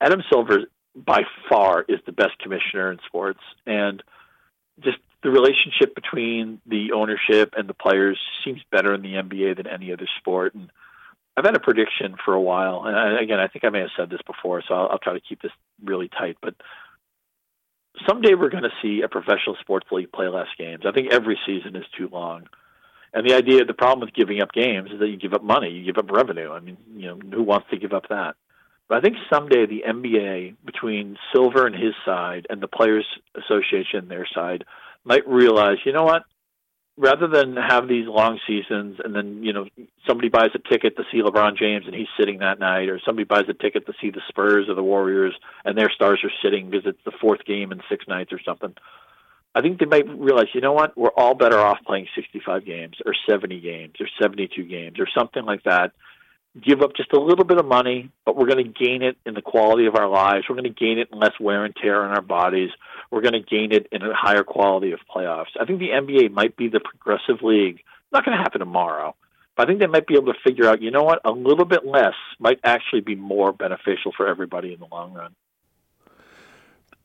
Adam 0.00 0.22
Silver, 0.28 0.64
by 0.94 1.22
far, 1.48 1.84
is 1.88 2.00
the 2.04 2.12
best 2.12 2.38
commissioner 2.38 2.92
in 2.92 2.98
sports, 3.06 3.40
and 3.64 4.02
just 4.80 4.98
the 5.22 5.30
relationship 5.30 5.94
between 5.94 6.60
the 6.66 6.92
ownership 6.92 7.54
and 7.56 7.68
the 7.68 7.74
players 7.74 8.18
seems 8.44 8.60
better 8.70 8.92
in 8.92 9.02
the 9.02 9.14
NBA 9.14 9.56
than 9.56 9.68
any 9.68 9.92
other 9.92 10.08
sport. 10.18 10.54
And 10.54 10.70
I've 11.36 11.44
had 11.44 11.56
a 11.56 11.60
prediction 11.60 12.16
for 12.22 12.34
a 12.34 12.40
while, 12.40 12.82
and 12.84 13.18
again, 13.18 13.38
I 13.38 13.46
think 13.46 13.64
I 13.64 13.70
may 13.70 13.80
have 13.80 13.90
said 13.96 14.10
this 14.10 14.20
before, 14.26 14.62
so 14.66 14.74
I'll, 14.74 14.88
I'll 14.90 14.98
try 14.98 15.14
to 15.14 15.20
keep 15.20 15.40
this 15.40 15.52
really 15.82 16.08
tight. 16.08 16.36
But 16.42 16.56
someday 18.06 18.34
we're 18.34 18.50
going 18.50 18.62
to 18.64 18.72
see 18.80 19.02
a 19.02 19.08
professional 19.08 19.56
sports 19.60 19.86
league 19.90 20.12
play 20.12 20.28
less 20.28 20.48
games. 20.58 20.84
I 20.86 20.92
think 20.92 21.12
every 21.12 21.38
season 21.46 21.76
is 21.76 21.84
too 21.96 22.08
long. 22.10 22.48
And 23.14 23.28
the 23.28 23.34
idea, 23.34 23.64
the 23.64 23.74
problem 23.74 24.00
with 24.00 24.14
giving 24.14 24.40
up 24.40 24.52
games 24.52 24.90
is 24.90 24.98
that 24.98 25.08
you 25.08 25.18
give 25.18 25.34
up 25.34 25.42
money, 25.42 25.70
you 25.70 25.84
give 25.84 25.98
up 25.98 26.10
revenue. 26.10 26.50
I 26.50 26.60
mean, 26.60 26.78
you 26.96 27.08
know, 27.08 27.18
who 27.30 27.42
wants 27.42 27.68
to 27.70 27.76
give 27.76 27.92
up 27.92 28.08
that? 28.08 28.36
But 28.88 28.98
I 28.98 29.00
think 29.00 29.16
someday 29.30 29.66
the 29.66 29.84
NBA, 29.86 30.56
between 30.64 31.18
Silver 31.32 31.66
and 31.66 31.74
his 31.74 31.94
side 32.04 32.46
and 32.48 32.60
the 32.60 32.68
Players 32.68 33.06
Association 33.34 34.08
their 34.08 34.26
side, 34.34 34.64
might 35.04 35.26
realize, 35.28 35.78
you 35.84 35.92
know 35.92 36.04
what? 36.04 36.24
Rather 37.02 37.26
than 37.26 37.56
have 37.56 37.88
these 37.88 38.06
long 38.06 38.38
seasons 38.46 38.98
and 39.04 39.14
then 39.14 39.42
you 39.42 39.52
know 39.52 39.66
somebody 40.06 40.28
buys 40.28 40.50
a 40.54 40.70
ticket 40.70 40.96
to 40.96 41.02
see 41.10 41.20
LeBron 41.20 41.58
James 41.58 41.84
and 41.86 41.94
he's 41.94 42.06
sitting 42.18 42.38
that 42.38 42.60
night, 42.60 42.88
or 42.88 43.00
somebody 43.04 43.24
buys 43.24 43.44
a 43.48 43.54
ticket 43.54 43.86
to 43.86 43.92
see 44.00 44.10
the 44.10 44.22
Spurs 44.28 44.68
or 44.68 44.74
the 44.74 44.82
Warriors 44.82 45.34
and 45.64 45.76
their 45.76 45.90
stars 45.90 46.20
are 46.24 46.30
sitting 46.42 46.70
because 46.70 46.86
it's 46.86 47.04
the 47.04 47.18
fourth 47.20 47.44
game 47.44 47.72
in 47.72 47.80
six 47.90 48.06
nights 48.06 48.32
or 48.32 48.40
something. 48.44 48.74
I 49.54 49.60
think 49.60 49.80
they 49.80 49.86
might 49.86 50.08
realize, 50.08 50.46
you 50.54 50.62
know 50.62 50.72
what, 50.72 50.96
we're 50.96 51.10
all 51.10 51.34
better 51.34 51.58
off 51.58 51.78
playing 51.84 52.06
65 52.14 52.64
games 52.64 52.96
or 53.04 53.14
70 53.28 53.60
games 53.60 53.94
or 54.00 54.06
72 54.20 54.62
games 54.62 54.98
or 54.98 55.06
something 55.14 55.44
like 55.44 55.64
that 55.64 55.92
give 56.60 56.82
up 56.82 56.94
just 56.96 57.12
a 57.12 57.20
little 57.20 57.44
bit 57.44 57.58
of 57.58 57.66
money, 57.66 58.10
but 58.26 58.36
we're 58.36 58.46
going 58.46 58.64
to 58.64 58.84
gain 58.84 59.02
it 59.02 59.16
in 59.24 59.34
the 59.34 59.40
quality 59.40 59.86
of 59.86 59.96
our 59.96 60.08
lives. 60.08 60.44
We're 60.48 60.56
going 60.56 60.72
to 60.72 60.84
gain 60.84 60.98
it 60.98 61.08
in 61.12 61.18
less 61.18 61.32
wear 61.40 61.64
and 61.64 61.74
tear 61.74 62.02
on 62.02 62.10
our 62.10 62.20
bodies. 62.20 62.70
We're 63.12 63.20
going 63.20 63.34
to 63.34 63.40
gain 63.40 63.72
it 63.72 63.88
in 63.92 64.00
a 64.02 64.14
higher 64.14 64.42
quality 64.42 64.92
of 64.92 65.00
playoffs. 65.14 65.54
I 65.60 65.66
think 65.66 65.80
the 65.80 65.90
NBA 65.90 66.32
might 66.32 66.56
be 66.56 66.68
the 66.68 66.80
progressive 66.80 67.42
league. 67.42 67.80
Not 68.10 68.24
going 68.24 68.36
to 68.36 68.42
happen 68.42 68.60
tomorrow, 68.60 69.14
but 69.54 69.64
I 69.64 69.66
think 69.66 69.80
they 69.80 69.86
might 69.86 70.06
be 70.06 70.14
able 70.14 70.32
to 70.32 70.38
figure 70.42 70.66
out, 70.66 70.80
you 70.80 70.90
know 70.90 71.02
what, 71.02 71.20
a 71.26 71.30
little 71.30 71.66
bit 71.66 71.84
less 71.84 72.14
might 72.40 72.58
actually 72.64 73.02
be 73.02 73.14
more 73.14 73.52
beneficial 73.52 74.12
for 74.16 74.26
everybody 74.26 74.72
in 74.72 74.80
the 74.80 74.86
long 74.90 75.12
run. 75.12 75.34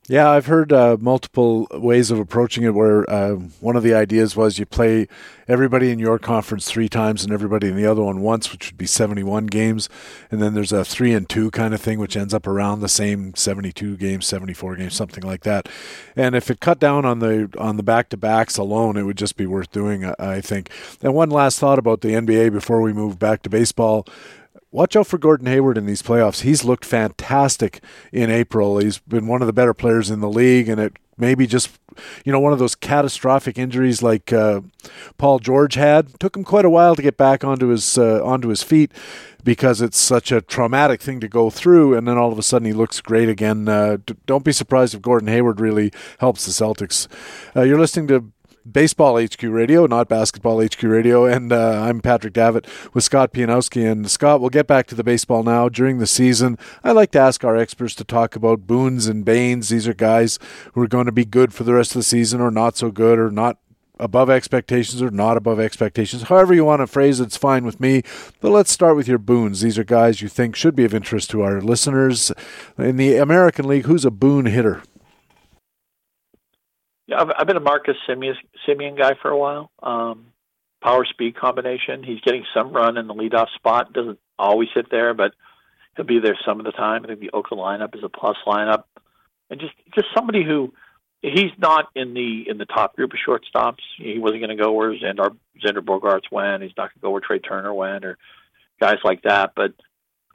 Yeah, 0.09 0.29
I've 0.29 0.45
heard 0.45 0.71
uh, 0.71 0.95
multiple 1.01 1.67
ways 1.69 2.11
of 2.11 2.19
approaching 2.19 2.63
it. 2.63 2.73
Where 2.73 3.09
uh, 3.09 3.33
one 3.59 3.75
of 3.75 3.83
the 3.83 3.93
ideas 3.93 4.37
was 4.37 4.57
you 4.57 4.65
play 4.65 5.09
everybody 5.49 5.91
in 5.91 5.99
your 5.99 6.17
conference 6.17 6.65
three 6.65 6.87
times 6.87 7.25
and 7.25 7.33
everybody 7.33 7.67
in 7.67 7.75
the 7.75 7.85
other 7.85 8.01
one 8.01 8.21
once, 8.21 8.49
which 8.49 8.71
would 8.71 8.77
be 8.77 8.85
seventy-one 8.85 9.47
games, 9.47 9.89
and 10.31 10.41
then 10.41 10.53
there's 10.53 10.71
a 10.71 10.85
three 10.85 11.11
and 11.11 11.27
two 11.27 11.51
kind 11.51 11.73
of 11.73 11.81
thing, 11.81 11.99
which 11.99 12.15
ends 12.15 12.33
up 12.33 12.47
around 12.47 12.79
the 12.79 12.87
same 12.87 13.35
seventy-two 13.35 13.97
games, 13.97 14.25
seventy-four 14.25 14.77
games, 14.77 14.93
something 14.93 15.25
like 15.25 15.43
that. 15.43 15.67
And 16.15 16.35
if 16.35 16.49
it 16.49 16.61
cut 16.61 16.79
down 16.79 17.03
on 17.03 17.19
the 17.19 17.49
on 17.57 17.75
the 17.75 17.83
back-to-backs 17.83 18.57
alone, 18.57 18.95
it 18.95 19.03
would 19.03 19.17
just 19.17 19.35
be 19.35 19.45
worth 19.45 19.71
doing, 19.71 20.05
I 20.17 20.39
think. 20.39 20.69
And 21.01 21.13
one 21.15 21.29
last 21.29 21.59
thought 21.59 21.79
about 21.79 21.99
the 21.99 22.13
NBA 22.13 22.53
before 22.53 22.81
we 22.81 22.93
move 22.93 23.19
back 23.19 23.41
to 23.41 23.49
baseball 23.49 24.07
watch 24.77 24.95
out 24.95 25.07
for 25.07 25.17
Gordon 25.17 25.47
Hayward 25.47 25.75
in 25.75 25.87
these 25.87 26.03
playoffs. 26.03 26.41
He's 26.41 26.63
looked 26.63 26.85
fantastic 26.85 27.81
in 28.11 28.29
April. 28.29 28.77
He's 28.77 28.99
been 28.99 29.25
one 29.25 29.41
of 29.41 29.47
the 29.47 29.53
better 29.53 29.73
players 29.73 30.11
in 30.11 30.19
the 30.19 30.29
league, 30.29 30.69
and 30.69 30.79
it 30.79 30.97
maybe 31.17 31.47
just 31.47 31.79
you 32.23 32.31
know 32.31 32.39
one 32.39 32.53
of 32.53 32.59
those 32.59 32.75
catastrophic 32.75 33.57
injuries 33.57 34.03
like 34.03 34.31
uh, 34.31 34.61
Paul 35.17 35.39
George 35.39 35.73
had. 35.73 36.19
Took 36.19 36.37
him 36.37 36.43
quite 36.43 36.63
a 36.63 36.69
while 36.69 36.95
to 36.95 37.01
get 37.01 37.17
back 37.17 37.43
onto 37.43 37.69
his 37.69 37.97
uh, 37.97 38.23
onto 38.23 38.49
his 38.49 38.61
feet 38.61 38.91
because 39.43 39.81
it's 39.81 39.97
such 39.97 40.31
a 40.31 40.41
traumatic 40.41 41.01
thing 41.01 41.19
to 41.21 41.27
go 41.27 41.49
through, 41.49 41.95
and 41.95 42.07
then 42.07 42.19
all 42.19 42.31
of 42.31 42.37
a 42.37 42.43
sudden 42.43 42.67
he 42.67 42.73
looks 42.73 43.01
great 43.01 43.29
again. 43.29 43.67
Uh, 43.67 43.97
don't 44.27 44.43
be 44.43 44.51
surprised 44.51 44.93
if 44.93 45.01
Gordon 45.01 45.27
Hayward 45.27 45.59
really 45.59 45.91
helps 46.19 46.45
the 46.45 46.51
Celtics. 46.51 47.07
Uh, 47.55 47.63
you're 47.63 47.79
listening 47.79 48.07
to 48.09 48.25
Baseball 48.71 49.21
HQ 49.21 49.41
Radio, 49.43 49.85
not 49.85 50.09
Basketball 50.09 50.63
HQ 50.63 50.81
Radio. 50.83 51.25
And 51.25 51.51
uh, 51.51 51.81
I'm 51.83 52.01
Patrick 52.01 52.33
Davitt 52.33 52.67
with 52.93 53.03
Scott 53.03 53.31
Pianowski. 53.31 53.89
And 53.89 54.09
Scott, 54.09 54.41
we'll 54.41 54.49
get 54.49 54.67
back 54.67 54.87
to 54.87 54.95
the 54.95 55.03
baseball 55.03 55.43
now. 55.43 55.69
During 55.69 55.99
the 55.99 56.07
season, 56.07 56.57
I 56.83 56.91
like 56.91 57.11
to 57.11 57.19
ask 57.19 57.43
our 57.43 57.55
experts 57.55 57.95
to 57.95 58.03
talk 58.03 58.35
about 58.35 58.67
boons 58.67 59.07
and 59.07 59.23
banes. 59.23 59.69
These 59.69 59.87
are 59.87 59.93
guys 59.93 60.39
who 60.73 60.81
are 60.81 60.87
going 60.87 61.05
to 61.05 61.11
be 61.11 61.25
good 61.25 61.53
for 61.53 61.63
the 61.63 61.73
rest 61.73 61.91
of 61.91 61.99
the 61.99 62.03
season 62.03 62.41
or 62.41 62.51
not 62.51 62.75
so 62.75 62.91
good 62.91 63.19
or 63.19 63.31
not 63.31 63.57
above 63.99 64.29
expectations 64.29 65.01
or 65.01 65.09
not 65.09 65.37
above 65.37 65.59
expectations. 65.59 66.23
However 66.23 66.53
you 66.53 66.65
want 66.65 66.81
to 66.81 66.87
phrase 66.87 67.19
it, 67.19 67.25
it's 67.25 67.37
fine 67.37 67.65
with 67.65 67.79
me. 67.79 68.03
But 68.41 68.51
let's 68.51 68.71
start 68.71 68.95
with 68.95 69.07
your 69.07 69.17
boons. 69.17 69.61
These 69.61 69.77
are 69.77 69.83
guys 69.83 70.21
you 70.21 70.27
think 70.27 70.55
should 70.55 70.75
be 70.75 70.85
of 70.85 70.93
interest 70.93 71.29
to 71.31 71.41
our 71.41 71.61
listeners. 71.61 72.31
In 72.77 72.97
the 72.97 73.17
American 73.17 73.67
League, 73.67 73.85
who's 73.85 74.05
a 74.05 74.11
boon 74.11 74.45
hitter? 74.45 74.83
Yeah, 77.07 77.21
I've, 77.21 77.31
I've 77.39 77.47
been 77.47 77.57
a 77.57 77.61
Marcus 77.61 77.95
Semien, 78.07 78.33
Semien 78.67 78.97
guy 78.97 79.13
for 79.21 79.31
a 79.31 79.37
while. 79.37 79.71
Um, 79.81 80.27
power 80.83 81.05
speed 81.05 81.35
combination. 81.35 82.03
He's 82.03 82.19
getting 82.21 82.45
some 82.53 82.73
run 82.73 82.97
in 82.97 83.07
the 83.07 83.13
leadoff 83.13 83.47
spot. 83.55 83.93
Doesn't 83.93 84.19
always 84.37 84.69
sit 84.75 84.91
there, 84.91 85.13
but 85.13 85.31
he'll 85.95 86.05
be 86.05 86.19
there 86.19 86.37
some 86.45 86.59
of 86.59 86.65
the 86.65 86.71
time. 86.71 87.03
I 87.03 87.07
think 87.07 87.19
the 87.19 87.31
Oakland 87.31 87.61
lineup 87.61 87.95
is 87.95 88.03
a 88.03 88.09
plus 88.09 88.37
lineup, 88.45 88.83
and 89.49 89.59
just 89.59 89.73
just 89.95 90.07
somebody 90.15 90.43
who 90.43 90.73
he's 91.21 91.51
not 91.57 91.87
in 91.95 92.13
the 92.13 92.45
in 92.47 92.57
the 92.57 92.65
top 92.65 92.95
group 92.95 93.11
of 93.11 93.19
shortstops. 93.27 93.81
He 93.97 94.19
wasn't 94.19 94.41
going 94.41 94.55
to 94.55 94.63
go 94.63 94.73
where 94.73 94.93
Xander 94.93 95.35
Xander 95.63 95.79
Bogaerts 95.79 96.31
went. 96.31 96.63
He's 96.63 96.73
not 96.77 96.89
going 96.89 96.99
to 96.99 97.01
go 97.01 97.11
where 97.11 97.21
Trea 97.21 97.39
Turner 97.39 97.73
went 97.73 98.05
or 98.05 98.17
guys 98.79 98.97
like 99.03 99.23
that. 99.23 99.53
But 99.55 99.73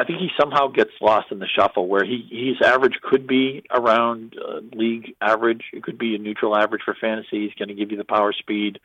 I 0.02 0.04
think 0.04 0.18
he 0.18 0.30
somehow 0.36 0.66
gets 0.66 0.90
lost 1.00 1.30
in 1.30 1.38
the 1.38 1.46
shuffle 1.46 1.86
where 1.86 2.04
he 2.04 2.26
his 2.28 2.66
average 2.66 2.94
could 3.00 3.24
be 3.24 3.62
around 3.70 4.34
uh, 4.36 4.58
league 4.76 5.14
average. 5.20 5.62
It 5.72 5.84
could 5.84 5.96
be 5.96 6.16
a 6.16 6.18
neutral 6.18 6.56
average 6.56 6.82
for 6.84 6.96
fantasy. 7.00 7.46
He's 7.46 7.54
going 7.54 7.68
to 7.68 7.74
give 7.76 7.92
you 7.92 7.98
the 7.98 8.04
power 8.04 8.32
speed. 8.32 8.80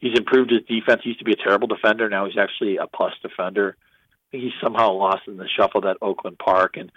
He's 0.00 0.18
improved 0.18 0.50
his 0.50 0.60
defense. 0.68 1.00
He 1.02 1.10
used 1.10 1.20
to 1.20 1.24
be 1.24 1.32
a 1.32 1.42
terrible 1.42 1.66
defender. 1.66 2.10
Now 2.10 2.26
he's 2.26 2.36
actually 2.36 2.76
a 2.76 2.86
plus 2.86 3.14
defender. 3.22 3.74
I 3.78 4.26
think 4.30 4.44
he's 4.44 4.62
somehow 4.62 4.92
lost 4.92 5.22
in 5.28 5.38
the 5.38 5.48
shuffle 5.48 5.88
at 5.88 5.96
Oakland 6.02 6.38
Park. 6.38 6.76
And 6.76 6.92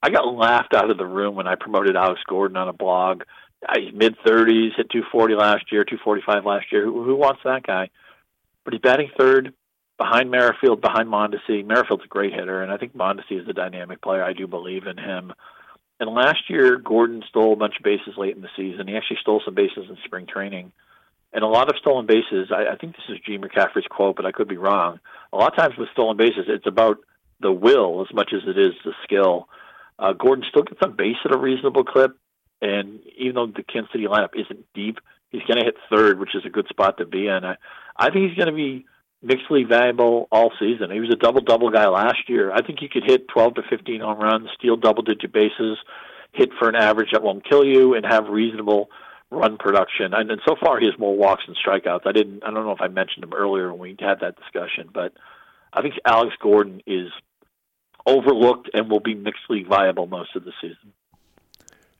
I 0.00 0.10
got 0.10 0.32
laughed 0.32 0.72
out 0.72 0.88
of 0.88 0.96
the 0.96 1.06
room 1.06 1.34
when 1.34 1.48
I 1.48 1.56
promoted 1.56 1.96
Alex 1.96 2.20
Gordon 2.28 2.56
on 2.56 2.68
a 2.68 2.72
blog. 2.72 3.24
He's 3.74 3.92
mid 3.92 4.16
30s, 4.24 4.76
hit 4.76 4.90
240 4.90 5.34
last 5.34 5.72
year, 5.72 5.82
245 5.82 6.44
last 6.44 6.66
year. 6.70 6.84
Who, 6.84 7.02
who 7.02 7.16
wants 7.16 7.40
that 7.42 7.64
guy? 7.66 7.90
But 8.64 8.74
he's 8.74 8.82
batting 8.82 9.10
third 9.18 9.54
behind 9.98 10.30
Merrifield, 10.30 10.80
behind 10.80 11.08
Mondesi. 11.08 11.64
Merrifield's 11.64 12.04
a 12.04 12.08
great 12.08 12.32
hitter, 12.32 12.62
and 12.62 12.70
I 12.72 12.76
think 12.76 12.96
Mondesi 12.96 13.40
is 13.40 13.48
a 13.48 13.52
dynamic 13.52 14.02
player. 14.02 14.22
I 14.22 14.32
do 14.32 14.46
believe 14.46 14.86
in 14.86 14.98
him. 14.98 15.32
And 15.98 16.10
last 16.10 16.50
year, 16.50 16.76
Gordon 16.76 17.22
stole 17.28 17.54
a 17.54 17.56
bunch 17.56 17.76
of 17.78 17.82
bases 17.82 18.14
late 18.18 18.36
in 18.36 18.42
the 18.42 18.48
season. 18.56 18.88
He 18.88 18.96
actually 18.96 19.18
stole 19.22 19.40
some 19.44 19.54
bases 19.54 19.86
in 19.88 19.96
spring 20.04 20.26
training. 20.26 20.72
And 21.32 21.42
a 21.42 21.48
lot 21.48 21.68
of 21.68 21.78
stolen 21.78 22.06
bases, 22.06 22.50
I, 22.50 22.72
I 22.72 22.76
think 22.76 22.96
this 22.96 23.04
is 23.08 23.18
Gene 23.26 23.42
McCaffrey's 23.42 23.86
quote, 23.88 24.16
but 24.16 24.26
I 24.26 24.32
could 24.32 24.48
be 24.48 24.58
wrong. 24.58 25.00
A 25.32 25.36
lot 25.36 25.52
of 25.52 25.58
times 25.58 25.76
with 25.78 25.88
stolen 25.92 26.16
bases, 26.16 26.46
it's 26.48 26.66
about 26.66 26.98
the 27.40 27.52
will 27.52 28.06
as 28.08 28.14
much 28.14 28.32
as 28.34 28.42
it 28.46 28.58
is 28.58 28.72
the 28.84 28.92
skill. 29.04 29.48
Uh, 29.98 30.12
Gordon 30.12 30.44
still 30.48 30.62
gets 30.62 30.80
on 30.82 30.96
base 30.96 31.16
at 31.24 31.34
a 31.34 31.38
reasonable 31.38 31.84
clip, 31.84 32.16
and 32.60 33.00
even 33.18 33.34
though 33.34 33.46
the 33.46 33.62
Kansas 33.62 33.92
City 33.92 34.04
lineup 34.04 34.34
isn't 34.34 34.66
deep, 34.74 34.98
he's 35.30 35.42
going 35.42 35.58
to 35.58 35.64
hit 35.64 35.76
third, 35.90 36.18
which 36.18 36.34
is 36.34 36.44
a 36.44 36.50
good 36.50 36.68
spot 36.68 36.98
to 36.98 37.06
be 37.06 37.26
in. 37.26 37.44
I, 37.44 37.56
I 37.96 38.10
think 38.10 38.28
he's 38.28 38.36
going 38.36 38.50
to 38.50 38.54
be 38.54 38.86
mixedly 39.26 39.64
valuable 39.64 40.28
all 40.30 40.52
season. 40.58 40.90
He 40.90 41.00
was 41.00 41.10
a 41.10 41.16
double 41.16 41.40
double 41.40 41.70
guy 41.70 41.88
last 41.88 42.28
year. 42.28 42.52
I 42.52 42.62
think 42.62 42.78
he 42.78 42.88
could 42.88 43.04
hit 43.04 43.28
12 43.28 43.56
to 43.56 43.62
15 43.68 44.00
home 44.00 44.18
runs, 44.18 44.48
steal 44.58 44.76
double 44.76 45.02
digit 45.02 45.32
bases, 45.32 45.78
hit 46.32 46.50
for 46.58 46.68
an 46.68 46.76
average 46.76 47.10
that 47.12 47.22
won't 47.22 47.48
kill 47.48 47.64
you, 47.64 47.94
and 47.94 48.06
have 48.06 48.28
reasonable 48.28 48.88
run 49.30 49.58
production. 49.58 50.14
And, 50.14 50.30
and 50.30 50.40
so 50.46 50.54
far, 50.60 50.78
he 50.78 50.86
has 50.86 50.98
more 50.98 51.16
walks 51.16 51.44
and 51.46 51.56
strikeouts. 51.56 52.06
I 52.06 52.12
didn't. 52.12 52.44
I 52.44 52.50
don't 52.50 52.64
know 52.64 52.72
if 52.72 52.80
I 52.80 52.88
mentioned 52.88 53.24
him 53.24 53.34
earlier 53.34 53.70
when 53.72 53.80
we 53.80 53.96
had 53.98 54.20
that 54.20 54.36
discussion, 54.36 54.88
but 54.92 55.12
I 55.72 55.82
think 55.82 55.94
Alex 56.06 56.34
Gordon 56.40 56.80
is 56.86 57.08
overlooked 58.06 58.70
and 58.72 58.88
will 58.88 59.00
be 59.00 59.14
mixedly 59.14 59.64
viable 59.68 60.06
most 60.06 60.36
of 60.36 60.44
the 60.44 60.52
season. 60.60 60.92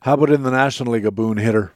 How 0.01 0.13
about 0.13 0.29
in 0.29 0.43
the 0.43 0.51
National 0.51 0.93
League, 0.93 1.05
a 1.05 1.11
boon 1.11 1.37
hitter? 1.37 1.73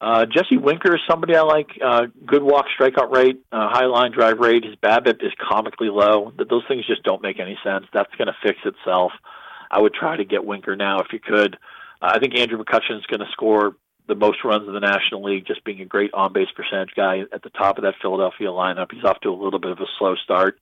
Uh, 0.00 0.24
Jesse 0.24 0.56
Winker 0.56 0.94
is 0.94 1.02
somebody 1.08 1.36
I 1.36 1.42
like. 1.42 1.68
Uh, 1.84 2.06
good 2.24 2.42
walk 2.42 2.66
strikeout 2.78 3.14
rate, 3.14 3.44
uh, 3.52 3.68
high 3.68 3.84
line 3.84 4.12
drive 4.12 4.38
rate. 4.38 4.64
His 4.64 4.74
BABIP 4.76 5.22
is 5.22 5.32
comically 5.50 5.90
low. 5.90 6.32
Those 6.36 6.62
things 6.68 6.86
just 6.86 7.02
don't 7.02 7.22
make 7.22 7.38
any 7.38 7.58
sense. 7.62 7.84
That's 7.92 8.14
going 8.16 8.28
to 8.28 8.36
fix 8.42 8.58
itself. 8.64 9.12
I 9.70 9.80
would 9.80 9.92
try 9.92 10.16
to 10.16 10.24
get 10.24 10.44
Winker 10.44 10.74
now 10.74 11.00
if 11.00 11.08
you 11.12 11.20
could. 11.20 11.56
Uh, 12.00 12.12
I 12.14 12.18
think 12.18 12.36
Andrew 12.38 12.62
McCutchen 12.62 12.98
is 12.98 13.06
going 13.06 13.20
to 13.20 13.30
score 13.32 13.76
the 14.08 14.14
most 14.14 14.42
runs 14.42 14.66
in 14.66 14.74
the 14.74 14.80
National 14.80 15.22
League, 15.22 15.46
just 15.46 15.64
being 15.64 15.82
a 15.82 15.84
great 15.84 16.12
on 16.14 16.32
base 16.32 16.48
percentage 16.56 16.94
guy 16.96 17.20
at 17.32 17.42
the 17.42 17.50
top 17.50 17.76
of 17.76 17.84
that 17.84 17.94
Philadelphia 18.00 18.48
lineup. 18.48 18.90
He's 18.90 19.04
off 19.04 19.20
to 19.20 19.28
a 19.28 19.36
little 19.36 19.60
bit 19.60 19.70
of 19.70 19.78
a 19.78 19.86
slow 19.98 20.16
start. 20.16 20.58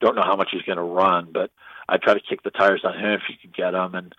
Don't 0.00 0.14
know 0.14 0.22
how 0.24 0.36
much 0.36 0.50
he's 0.52 0.62
going 0.62 0.76
to 0.76 0.82
run, 0.82 1.30
but 1.32 1.50
I'd 1.88 2.02
try 2.02 2.14
to 2.14 2.20
kick 2.20 2.42
the 2.42 2.50
tires 2.50 2.82
on 2.84 2.94
him 2.94 3.14
if 3.14 3.22
you 3.28 3.36
could 3.40 3.56
get 3.56 3.74
him. 3.74 3.94
And 3.94 4.14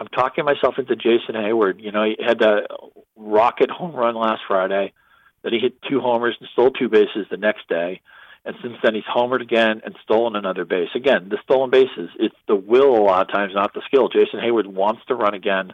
I'm 0.00 0.08
talking 0.08 0.46
myself 0.46 0.78
into 0.78 0.96
Jason 0.96 1.34
Heyward. 1.34 1.82
You 1.82 1.92
know, 1.92 2.04
he 2.04 2.16
had 2.18 2.40
a 2.40 2.62
rocket 3.16 3.70
home 3.70 3.94
run 3.94 4.14
last 4.14 4.40
Friday. 4.48 4.92
That 5.42 5.52
he 5.52 5.58
hit 5.58 5.80
two 5.88 6.00
homers 6.00 6.36
and 6.38 6.48
stole 6.52 6.70
two 6.70 6.88
bases 6.88 7.26
the 7.30 7.36
next 7.36 7.68
day. 7.68 8.00
And 8.44 8.56
since 8.62 8.76
then, 8.82 8.94
he's 8.94 9.04
homered 9.04 9.42
again 9.42 9.82
and 9.84 9.94
stolen 10.02 10.36
another 10.36 10.64
base. 10.64 10.88
Again, 10.94 11.28
the 11.28 11.38
stolen 11.42 11.70
bases, 11.70 12.10
it's 12.18 12.34
the 12.46 12.56
will 12.56 12.94
a 12.96 13.02
lot 13.02 13.22
of 13.22 13.32
times, 13.32 13.52
not 13.54 13.74
the 13.74 13.82
skill. 13.86 14.08
Jason 14.08 14.40
Heyward 14.40 14.66
wants 14.66 15.02
to 15.08 15.14
run 15.14 15.34
again. 15.34 15.72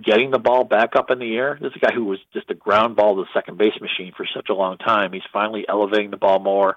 Getting 0.00 0.32
the 0.32 0.38
ball 0.40 0.64
back 0.64 0.96
up 0.96 1.10
in 1.10 1.20
the 1.20 1.36
air. 1.36 1.56
This 1.60 1.70
is 1.70 1.76
a 1.76 1.86
guy 1.86 1.94
who 1.94 2.04
was 2.04 2.18
just 2.32 2.50
a 2.50 2.54
ground 2.54 2.96
ball 2.96 3.16
to 3.16 3.22
the 3.22 3.28
second 3.32 3.58
base 3.58 3.80
machine 3.80 4.12
for 4.16 4.26
such 4.34 4.48
a 4.48 4.54
long 4.54 4.78
time. 4.78 5.12
He's 5.12 5.22
finally 5.32 5.64
elevating 5.68 6.10
the 6.10 6.16
ball 6.16 6.40
more. 6.40 6.76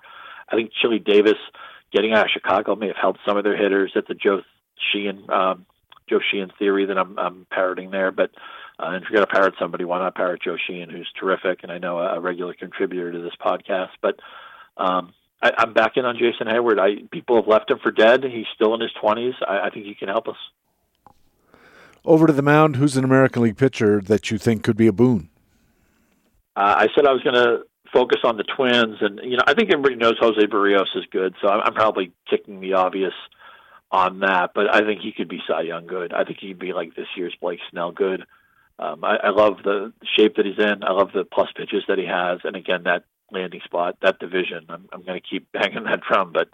I 0.50 0.56
think 0.56 0.72
Chili 0.80 1.00
Davis 1.00 1.40
getting 1.92 2.14
out 2.14 2.26
of 2.26 2.32
Chicago 2.32 2.76
may 2.76 2.88
have 2.88 2.96
helped 2.96 3.20
some 3.28 3.38
of 3.38 3.44
their 3.44 3.58
hitters. 3.58 3.92
That's 3.96 4.10
a 4.10 4.14
Joe 4.14 4.42
Sheehan 4.92 5.30
um, 5.32 5.66
Joe 6.10 6.20
Sheehan 6.32 6.52
theory 6.58 6.86
that 6.86 6.98
I'm, 6.98 7.18
I'm 7.18 7.48
parroting 7.50 7.92
there. 7.92 8.12
But 8.12 8.32
uh, 8.80 8.92
if 8.92 9.04
you're 9.04 9.18
going 9.18 9.26
to 9.26 9.34
parrot 9.34 9.56
somebody, 9.60 9.86
why 9.86 10.00
not 10.00 10.16
parrot 10.16 10.42
Joe 10.44 10.58
Sheehan, 10.68 10.90
who's 10.90 11.12
terrific 11.20 11.60
and 11.64 11.72
I 11.72 11.78
know 11.78 12.00
a, 12.00 12.18
a 12.18 12.20
regular 12.20 12.54
contributor 12.54 13.12
to 13.12 13.20
this 13.20 13.34
podcast. 13.44 13.90
But 14.02 14.20
um, 14.78 15.14
I, 15.42 15.52
I'm 15.58 15.74
back 15.74 15.94
in 15.96 16.06
on 16.06 16.18
Jason 16.18 16.48
Heyward. 16.48 16.80
I 16.80 17.08
people 17.12 17.36
have 17.36 17.48
left 17.48 17.70
him 17.70 17.80
for 17.82 17.92
dead. 17.92 18.24
He's 18.24 18.46
still 18.56 18.74
in 18.74 18.82
his 18.82 18.92
20s. 19.02 19.34
I, 19.48 19.68
I 19.68 19.70
think 19.70 19.86
he 19.86 19.96
can 19.96 20.08
help 20.08 20.28
us. 20.28 20.38
Over 22.06 22.28
to 22.28 22.34
the 22.34 22.42
mound. 22.42 22.78
Who's 22.78 22.96
an 22.96 23.04
American 23.04 23.44
League 23.44 23.58
pitcher 23.58 24.02
that 24.02 24.32
you 24.32 24.38
think 24.38 24.64
could 24.64 24.78
be 24.78 24.88
a 24.88 24.94
boon? 24.94 25.30
Uh, 26.56 26.76
I 26.78 26.88
said 26.96 27.06
I 27.06 27.12
was 27.12 27.22
going 27.22 27.36
to 27.36 27.64
focus 27.94 28.20
on 28.24 28.38
the 28.38 28.44
Twins, 28.44 28.98
and 29.02 29.20
you 29.24 29.38
know 29.38 29.44
I 29.46 29.54
think 29.54 29.72
everybody 29.72 29.96
knows 29.96 30.16
Jose 30.20 30.40
Berrios 30.48 30.96
is 30.96 31.06
good, 31.12 31.36
so 31.42 31.50
I'm, 31.50 31.62
I'm 31.66 31.74
probably 31.74 32.12
kicking 32.30 32.60
the 32.62 32.74
obvious 32.74 33.14
on 33.92 34.20
that, 34.20 34.52
but 34.54 34.74
I 34.74 34.82
think 34.82 35.02
he 35.02 35.14
could 35.14 35.30
be 35.30 35.42
Cy 35.48 35.62
Young 35.62 35.88
good. 35.88 36.14
I 36.14 36.24
think 36.24 36.40
he'd 36.40 36.60
be 36.60 36.74
like 36.74 36.96
this 36.96 37.08
year's 37.16 37.36
Blake 37.40 37.60
Snell 37.72 37.92
good. 37.92 38.26
Um, 38.80 39.04
I, 39.04 39.18
I 39.24 39.30
love 39.30 39.58
the 39.64 39.94
shape 40.18 40.36
that 40.36 40.46
he's 40.46 40.60
in. 40.60 40.84
I 40.84 40.92
love 40.92 41.10
the 41.14 41.24
plus 41.24 41.50
pitches 41.56 41.84
that 41.88 41.98
he 41.98 42.06
has, 42.06 42.40
and 42.44 42.56
again 42.56 42.84
that 42.84 43.04
landing 43.32 43.62
spot, 43.64 43.98
that 44.02 44.20
division. 44.20 44.66
I'm, 44.70 44.88
I'm 44.92 45.04
going 45.04 45.20
to 45.20 45.28
keep 45.28 45.52
banging 45.54 45.84
that 45.86 46.02
drum, 46.02 46.32
but 46.34 46.50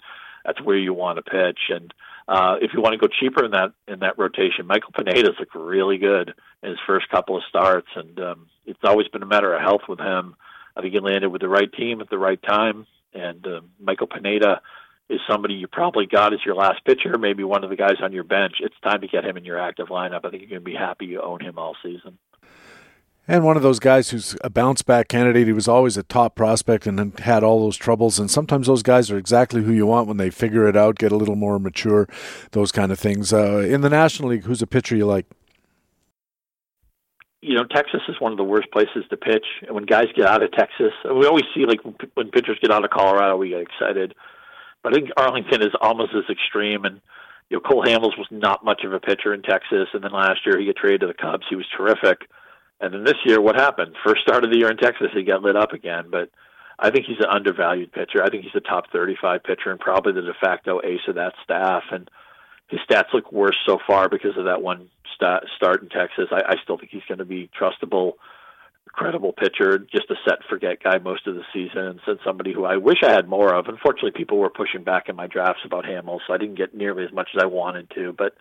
that's 0.46 0.62
where 0.62 0.78
you 0.78 0.94
want 0.94 1.18
to 1.18 1.24
pitch. 1.24 1.60
And 1.70 1.94
uh, 2.28 2.56
if 2.62 2.72
you 2.74 2.82
want 2.82 2.94
to 2.94 3.00
go 3.00 3.08
cheaper 3.08 3.46
in 3.46 3.52
that 3.52 3.74
in 3.88 4.00
that 4.00 4.18
rotation, 4.18 4.68
Michael 4.68 4.92
Pineda's 4.94 5.36
looked 5.40 5.56
really 5.56 5.98
good 5.98 6.34
in 6.62 6.70
his 6.70 6.80
first 6.86 7.10
couple 7.10 7.38
of 7.38 7.44
starts, 7.50 7.90
and 7.96 8.20
um, 8.20 8.48
it's 8.66 8.80
always 8.84 9.08
been 9.08 9.24
a 9.24 9.28
matter 9.28 9.54
of 9.54 9.62
health 9.62 9.82
with 9.90 10.00
him. 10.00 10.36
I 10.76 10.82
think 10.82 10.94
he 10.94 11.00
landed 11.00 11.30
with 11.30 11.42
the 11.42 11.50
right 11.50 11.72
team 11.72 12.02
at 12.02 12.10
the 12.10 12.18
right 12.18 12.42
time, 12.42 12.88
and 13.14 13.46
uh, 13.46 13.62
Michael 13.80 14.08
Pineda 14.08 14.62
is 15.10 15.20
somebody 15.30 15.56
you 15.56 15.68
probably 15.68 16.06
got 16.06 16.34
as 16.34 16.40
your 16.46 16.56
last 16.56 16.84
pitcher, 16.86 17.18
maybe 17.18 17.44
one 17.44 17.64
of 17.64 17.70
the 17.70 17.76
guys 17.76 17.98
on 18.02 18.12
your 18.14 18.24
bench. 18.24 18.56
It's 18.60 18.76
time 18.84 19.02
to 19.02 19.08
get 19.08 19.26
him 19.26 19.38
in 19.38 19.46
your 19.46 19.60
active 19.60 19.88
lineup. 19.88 20.26
I 20.26 20.30
think 20.30 20.42
you're 20.42 20.50
going 20.50 20.62
to 20.62 20.66
be 20.66 20.76
happy 20.76 21.06
you 21.06 21.22
own 21.22 21.42
him 21.42 21.58
all 21.58 21.76
season. 21.84 22.18
And 23.26 23.46
one 23.46 23.56
of 23.56 23.64
those 23.64 23.80
guys 23.80 24.10
who's 24.10 24.36
a 24.44 24.50
bounce 24.50 24.82
back 24.82 25.08
candidate. 25.08 25.48
He 25.48 25.54
was 25.54 25.68
always 25.68 25.96
a 25.96 26.04
top 26.04 26.36
prospect 26.36 26.86
and 26.86 27.18
had 27.20 27.42
all 27.42 27.62
those 27.62 27.78
troubles. 27.78 28.20
And 28.20 28.30
sometimes 28.30 28.68
those 28.68 28.84
guys 28.84 29.10
are 29.12 29.18
exactly 29.18 29.64
who 29.64 29.72
you 29.72 29.86
want 29.86 30.10
when 30.10 30.18
they 30.18 30.30
figure 30.30 30.68
it 30.68 30.76
out, 30.76 30.98
get 30.98 31.14
a 31.14 31.16
little 31.16 31.38
more 31.38 31.58
mature, 31.58 32.08
those 32.52 32.74
kind 32.74 32.92
of 32.92 33.00
things. 33.00 33.32
Uh, 33.32 33.60
in 33.60 33.80
the 33.80 33.90
National 33.90 34.30
League, 34.30 34.44
who's 34.44 34.62
a 34.62 34.68
pitcher 34.68 34.96
you 34.96 35.06
like? 35.06 35.26
You 37.42 37.56
know, 37.56 37.64
Texas 37.66 38.02
is 38.10 38.20
one 38.20 38.34
of 38.34 38.38
the 38.38 38.44
worst 38.44 38.72
places 38.72 39.06
to 39.10 39.18
pitch. 39.18 39.46
And 39.62 39.76
when 39.76 39.86
guys 39.86 40.08
get 40.16 40.26
out 40.26 40.44
of 40.44 40.52
Texas, 40.52 40.92
we 41.06 41.26
always 41.26 41.46
see 41.56 41.66
like 41.66 41.80
when 42.16 42.30
pitchers 42.30 42.58
get 42.62 42.72
out 42.72 42.84
of 42.84 42.92
Colorado, 42.92 43.38
we 43.38 43.50
get 43.50 43.62
excited. 43.62 44.16
But 44.84 44.94
I 44.94 44.96
think 44.98 45.10
Arlington 45.18 45.62
is 45.62 45.74
almost 45.82 46.14
as 46.14 46.30
extreme. 46.30 46.86
And 46.86 47.02
you 47.50 47.58
know, 47.58 47.62
Cole 47.62 47.84
Hamels 47.84 48.18
was 48.18 48.28
not 48.30 48.66
much 48.66 48.84
of 48.84 48.94
a 48.94 49.00
pitcher 49.00 49.34
in 49.34 49.42
Texas, 49.42 49.88
and 49.94 50.04
then 50.04 50.12
last 50.12 50.46
year 50.46 50.60
he 50.60 50.66
got 50.66 50.76
traded 50.76 51.02
to 51.02 51.08
the 51.08 51.14
Cubs. 51.14 51.46
He 51.50 51.56
was 51.56 51.66
terrific. 51.76 52.30
And 52.80 52.94
then 52.94 53.04
this 53.04 53.18
year, 53.26 53.40
what 53.40 53.56
happened? 53.56 53.96
First 54.06 54.22
start 54.22 54.44
of 54.44 54.52
the 54.52 54.58
year 54.58 54.70
in 54.70 54.78
Texas, 54.78 55.08
he 55.14 55.24
got 55.24 55.42
lit 55.42 55.56
up 55.56 55.72
again. 55.72 56.06
But 56.12 56.30
I 56.78 56.92
think 56.92 57.06
he's 57.06 57.20
an 57.20 57.30
undervalued 57.30 57.94
pitcher. 57.94 58.22
I 58.24 58.30
think 58.30 58.44
he's 58.44 58.56
a 58.56 58.60
top 58.60 58.92
35 58.92 59.44
pitcher 59.44 59.72
and 59.72 59.80
probably 59.80 60.14
the 60.14 60.22
de 60.22 60.34
facto 60.42 60.82
ace 60.84 61.08
of 61.08 61.16
that 61.16 61.34
staff. 61.44 61.84
And 61.92 62.10
his 62.68 62.82
stats 62.90 63.14
look 63.14 63.32
worse 63.32 63.58
so 63.66 63.78
far 63.88 64.10
because 64.10 64.38
of 64.38 64.46
that 64.46 64.62
one 64.62 64.90
start 65.16 65.82
in 65.82 65.90
Texas. 65.90 66.28
I, 66.32 66.42
I 66.50 66.56
still 66.64 66.78
think 66.78 66.92
he's 66.92 67.06
going 67.08 67.20
to 67.20 67.26
be 67.26 67.50
trustable, 67.58 68.14
credible 68.94 69.34
pitcher, 69.34 69.80
just 69.80 70.10
a 70.10 70.16
set 70.24 70.40
forget 70.48 70.82
guy 70.82 71.00
most 71.00 71.28
of 71.28 71.36
the 71.36 71.44
season, 71.52 72.00
and 72.06 72.20
somebody 72.24 72.54
who 72.54 72.64
I 72.64 72.78
wish 72.78 73.00
I 73.04 73.12
had 73.12 73.28
more 73.28 73.54
of. 73.54 73.68
Unfortunately, 73.68 74.12
people 74.12 74.38
were 74.38 74.50
pushing 74.50 74.84
back 74.84 75.10
in 75.10 75.16
my 75.16 75.28
drafts 75.28 75.64
about 75.66 75.84
Hamels, 75.84 76.20
so 76.26 76.34
I 76.34 76.38
didn't 76.38 76.56
get 76.58 76.76
nearly 76.76 77.04
as 77.04 77.12
much 77.12 77.30
as 77.36 77.42
I 77.42 77.48
wanted 77.48 77.90
to. 77.96 78.14
But 78.14 78.36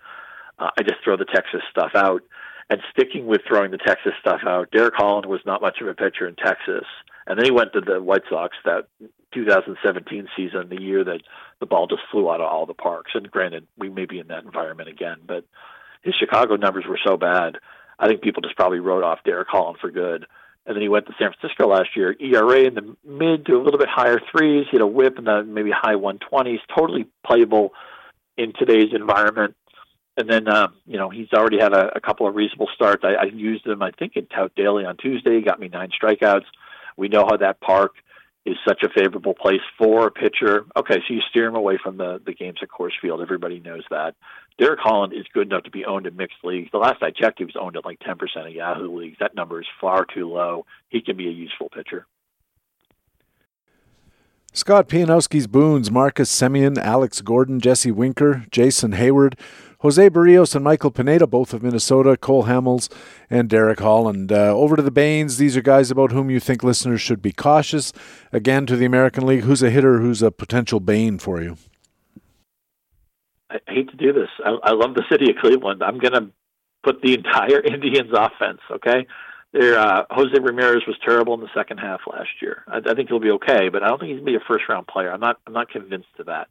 uh, 0.58 0.70
I 0.78 0.82
just 0.82 1.02
throw 1.02 1.16
the 1.16 1.24
Texas 1.24 1.62
stuff 1.70 1.92
out. 1.94 2.22
And 2.70 2.80
sticking 2.92 3.26
with 3.26 3.42
throwing 3.46 3.70
the 3.70 3.78
Texas 3.78 4.12
stuff 4.20 4.40
out, 4.46 4.70
Derek 4.70 4.94
Holland 4.94 5.26
was 5.26 5.40
not 5.44 5.60
much 5.60 5.80
of 5.80 5.88
a 5.88 5.94
pitcher 5.94 6.28
in 6.28 6.36
Texas. 6.36 6.84
And 7.26 7.38
then 7.38 7.44
he 7.44 7.50
went 7.50 7.72
to 7.72 7.80
the 7.80 8.00
White 8.00 8.22
Sox 8.30 8.56
that 8.64 8.88
2017 9.34 10.28
season, 10.36 10.68
the 10.68 10.80
year 10.80 11.04
that 11.04 11.22
the 11.60 11.66
ball 11.66 11.86
just 11.86 12.02
flew 12.10 12.30
out 12.30 12.40
of 12.40 12.46
all 12.46 12.66
the 12.66 12.74
parks. 12.74 13.12
And 13.14 13.30
granted, 13.30 13.66
we 13.76 13.90
may 13.90 14.06
be 14.06 14.18
in 14.18 14.28
that 14.28 14.44
environment 14.44 14.88
again, 14.88 15.18
but 15.26 15.44
his 16.02 16.14
Chicago 16.14 16.56
numbers 16.56 16.84
were 16.88 16.98
so 17.04 17.16
bad. 17.16 17.58
I 17.98 18.08
think 18.08 18.22
people 18.22 18.42
just 18.42 18.56
probably 18.56 18.80
wrote 18.80 19.04
off 19.04 19.24
Derek 19.24 19.48
Holland 19.48 19.78
for 19.80 19.90
good. 19.90 20.26
And 20.64 20.76
then 20.76 20.82
he 20.82 20.88
went 20.88 21.06
to 21.06 21.12
San 21.18 21.30
Francisco 21.32 21.68
last 21.68 21.96
year. 21.96 22.14
ERA 22.20 22.60
in 22.60 22.74
the 22.74 22.96
mid 23.04 23.46
to 23.46 23.54
a 23.54 23.62
little 23.62 23.78
bit 23.78 23.88
higher 23.88 24.20
threes. 24.30 24.66
He 24.70 24.76
had 24.76 24.82
a 24.82 24.86
whip 24.86 25.18
in 25.18 25.24
the 25.24 25.42
maybe 25.42 25.70
high 25.70 25.94
120s. 25.94 26.60
Totally 26.76 27.08
playable 27.26 27.72
in 28.36 28.52
today's 28.56 28.94
environment. 28.94 29.56
And 30.16 30.28
then, 30.28 30.46
uh, 30.46 30.68
you 30.86 30.98
know, 30.98 31.08
he's 31.08 31.32
already 31.32 31.58
had 31.58 31.72
a, 31.72 31.96
a 31.96 32.00
couple 32.00 32.28
of 32.28 32.34
reasonable 32.34 32.68
starts. 32.74 33.02
I, 33.04 33.14
I 33.14 33.24
used 33.24 33.66
him, 33.66 33.82
I 33.82 33.90
think, 33.92 34.12
in 34.16 34.26
Tout 34.26 34.54
Daily 34.54 34.84
on 34.84 34.96
Tuesday. 34.98 35.36
He 35.36 35.42
got 35.42 35.58
me 35.58 35.68
nine 35.68 35.90
strikeouts. 35.90 36.44
We 36.96 37.08
know 37.08 37.24
how 37.24 37.38
that 37.38 37.60
park 37.60 37.92
is 38.44 38.56
such 38.66 38.82
a 38.82 38.88
favorable 38.88 39.34
place 39.34 39.60
for 39.78 40.06
a 40.06 40.10
pitcher. 40.10 40.64
Okay, 40.76 40.96
so 40.96 41.14
you 41.14 41.20
steer 41.30 41.46
him 41.46 41.54
away 41.54 41.78
from 41.82 41.96
the, 41.96 42.20
the 42.24 42.34
games 42.34 42.58
at 42.62 42.68
Coors 42.68 42.90
Field. 43.00 43.20
Everybody 43.20 43.60
knows 43.60 43.84
that. 43.90 44.14
Derek 44.58 44.80
Holland 44.80 45.12
is 45.12 45.24
good 45.32 45.46
enough 45.46 45.62
to 45.64 45.70
be 45.70 45.84
owned 45.84 46.06
in 46.06 46.16
mixed 46.16 46.38
leagues. 46.42 46.68
The 46.72 46.78
last 46.78 47.02
I 47.02 47.10
checked, 47.10 47.38
he 47.38 47.44
was 47.44 47.56
owned 47.58 47.76
at 47.76 47.84
like 47.84 48.00
10% 48.00 48.18
of 48.46 48.52
Yahoo 48.52 48.98
leagues. 48.98 49.16
That 49.20 49.34
number 49.34 49.60
is 49.60 49.66
far 49.80 50.04
too 50.04 50.28
low. 50.28 50.66
He 50.88 51.00
can 51.00 51.16
be 51.16 51.28
a 51.28 51.32
useful 51.32 51.68
pitcher. 51.68 52.06
Scott 54.54 54.86
Pianowski's 54.86 55.46
Boons, 55.46 55.90
Marcus 55.90 56.30
Semien, 56.30 56.76
Alex 56.76 57.22
Gordon, 57.22 57.58
Jesse 57.58 57.90
Winker, 57.90 58.44
Jason 58.50 58.92
Heyward, 58.92 59.38
Jose 59.82 60.10
Berrios 60.10 60.54
and 60.54 60.62
Michael 60.62 60.92
Pineda, 60.92 61.26
both 61.26 61.52
of 61.52 61.60
Minnesota, 61.60 62.16
Cole 62.16 62.44
Hamels, 62.44 62.88
and 63.28 63.48
Derek 63.48 63.80
Holland. 63.80 64.30
Uh, 64.30 64.54
over 64.54 64.76
to 64.76 64.82
the 64.82 64.92
Banes. 64.92 65.38
These 65.38 65.56
are 65.56 65.60
guys 65.60 65.90
about 65.90 66.12
whom 66.12 66.30
you 66.30 66.38
think 66.38 66.62
listeners 66.62 67.00
should 67.00 67.20
be 67.20 67.32
cautious. 67.32 67.92
Again, 68.32 68.64
to 68.66 68.76
the 68.76 68.84
American 68.84 69.26
League, 69.26 69.42
who's 69.42 69.60
a 69.60 69.70
hitter 69.70 69.98
who's 69.98 70.22
a 70.22 70.30
potential 70.30 70.78
Bane 70.78 71.18
for 71.18 71.42
you? 71.42 71.56
I 73.50 73.58
hate 73.66 73.90
to 73.90 73.96
do 73.96 74.12
this. 74.12 74.28
I, 74.44 74.56
I 74.62 74.70
love 74.70 74.94
the 74.94 75.02
city 75.10 75.28
of 75.30 75.36
Cleveland. 75.38 75.82
I'm 75.82 75.98
going 75.98 76.14
to 76.14 76.30
put 76.84 77.02
the 77.02 77.14
entire 77.14 77.60
Indians 77.64 78.12
offense, 78.12 78.60
okay? 78.70 79.08
There, 79.52 79.76
uh, 79.76 80.04
Jose 80.10 80.38
Ramirez 80.38 80.84
was 80.86 80.96
terrible 81.04 81.34
in 81.34 81.40
the 81.40 81.50
second 81.52 81.78
half 81.78 82.02
last 82.06 82.30
year. 82.40 82.62
I, 82.68 82.78
I 82.88 82.94
think 82.94 83.08
he'll 83.08 83.18
be 83.18 83.32
okay, 83.32 83.68
but 83.68 83.82
I 83.82 83.88
don't 83.88 83.98
think 83.98 84.12
he's 84.12 84.20
to 84.20 84.24
be 84.24 84.36
a 84.36 84.40
first 84.46 84.68
round 84.68 84.86
player. 84.86 85.12
I'm 85.12 85.20
not. 85.20 85.40
I'm 85.46 85.52
not 85.52 85.68
convinced 85.68 86.08
of 86.20 86.26
that. 86.26 86.48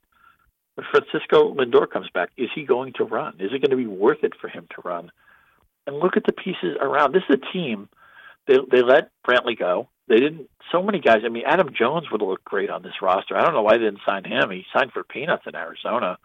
Francisco 0.76 1.54
Lindor 1.54 1.90
comes 1.90 2.10
back, 2.14 2.30
is 2.38 2.50
he 2.56 2.64
going 2.64 2.94
to 2.94 3.04
run? 3.04 3.36
Is 3.40 3.52
it 3.54 3.62
going 3.62 3.72
to 3.72 3.76
be 3.76 3.88
worth 3.88 4.24
it 4.24 4.34
for 4.40 4.48
him 4.48 4.68
to 4.76 4.82
run? 4.82 5.12
And 5.86 5.98
look 5.98 6.16
at 6.16 6.24
the 6.26 6.34
pieces 6.34 6.78
around. 6.80 7.14
This 7.14 7.24
is 7.30 7.38
a 7.42 7.54
team. 7.54 7.90
They 8.48 8.58
they 8.72 8.82
let 8.82 9.12
Brantley 9.28 9.58
go. 9.58 9.90
They 10.08 10.18
didn't. 10.18 10.50
So 10.72 10.82
many 10.82 11.00
guys. 11.00 11.22
I 11.26 11.30
mean, 11.30 11.44
Adam 11.46 11.74
Jones 11.78 12.12
would 12.12 12.22
look 12.22 12.44
great 12.44 12.70
on 12.70 12.84
this 12.84 13.02
roster. 13.02 13.36
I 13.36 13.44
don't 13.44 13.54
know 13.54 13.64
why 13.64 13.78
they 13.78 13.86
didn't 13.86 14.02
sign 14.06 14.24
him. 14.24 14.52
He 14.52 14.66
signed 14.74 14.92
for 14.92 15.04
peanuts 15.04 15.44
in 15.48 15.56
Arizona. 15.56 16.18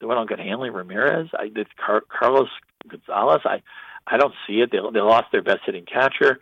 They 0.00 0.06
went 0.06 0.18
on 0.18 0.26
get 0.26 0.38
Hanley 0.38 0.70
Ramirez. 0.70 1.28
I 1.38 1.48
did 1.48 1.66
Car- 1.76 2.04
Carlos 2.08 2.48
Gonzalez. 2.88 3.42
I 3.44 3.62
I 4.06 4.16
don't 4.16 4.34
see 4.46 4.60
it. 4.60 4.70
They 4.70 4.78
they 4.92 5.00
lost 5.00 5.26
their 5.32 5.42
best 5.42 5.60
hitting 5.66 5.86
catcher. 5.86 6.40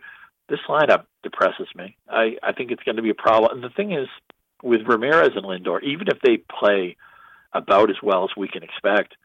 This 0.49 0.59
lineup 0.67 1.05
depresses 1.23 1.67
me. 1.75 1.95
I 2.09 2.37
I 2.43 2.53
think 2.53 2.71
it's 2.71 2.83
going 2.83 2.97
to 2.97 3.01
be 3.01 3.09
a 3.09 3.15
problem. 3.15 3.53
And 3.55 3.63
the 3.63 3.73
thing 3.73 3.93
is, 3.93 4.07
with 4.61 4.81
Ramirez 4.87 5.31
and 5.35 5.45
Lindor, 5.45 5.81
even 5.83 6.07
if 6.07 6.19
they 6.21 6.37
play 6.37 6.97
about 7.53 7.89
as 7.89 7.97
well 8.01 8.23
as 8.23 8.31
we 8.35 8.47
can 8.47 8.63
expect, 8.63 9.15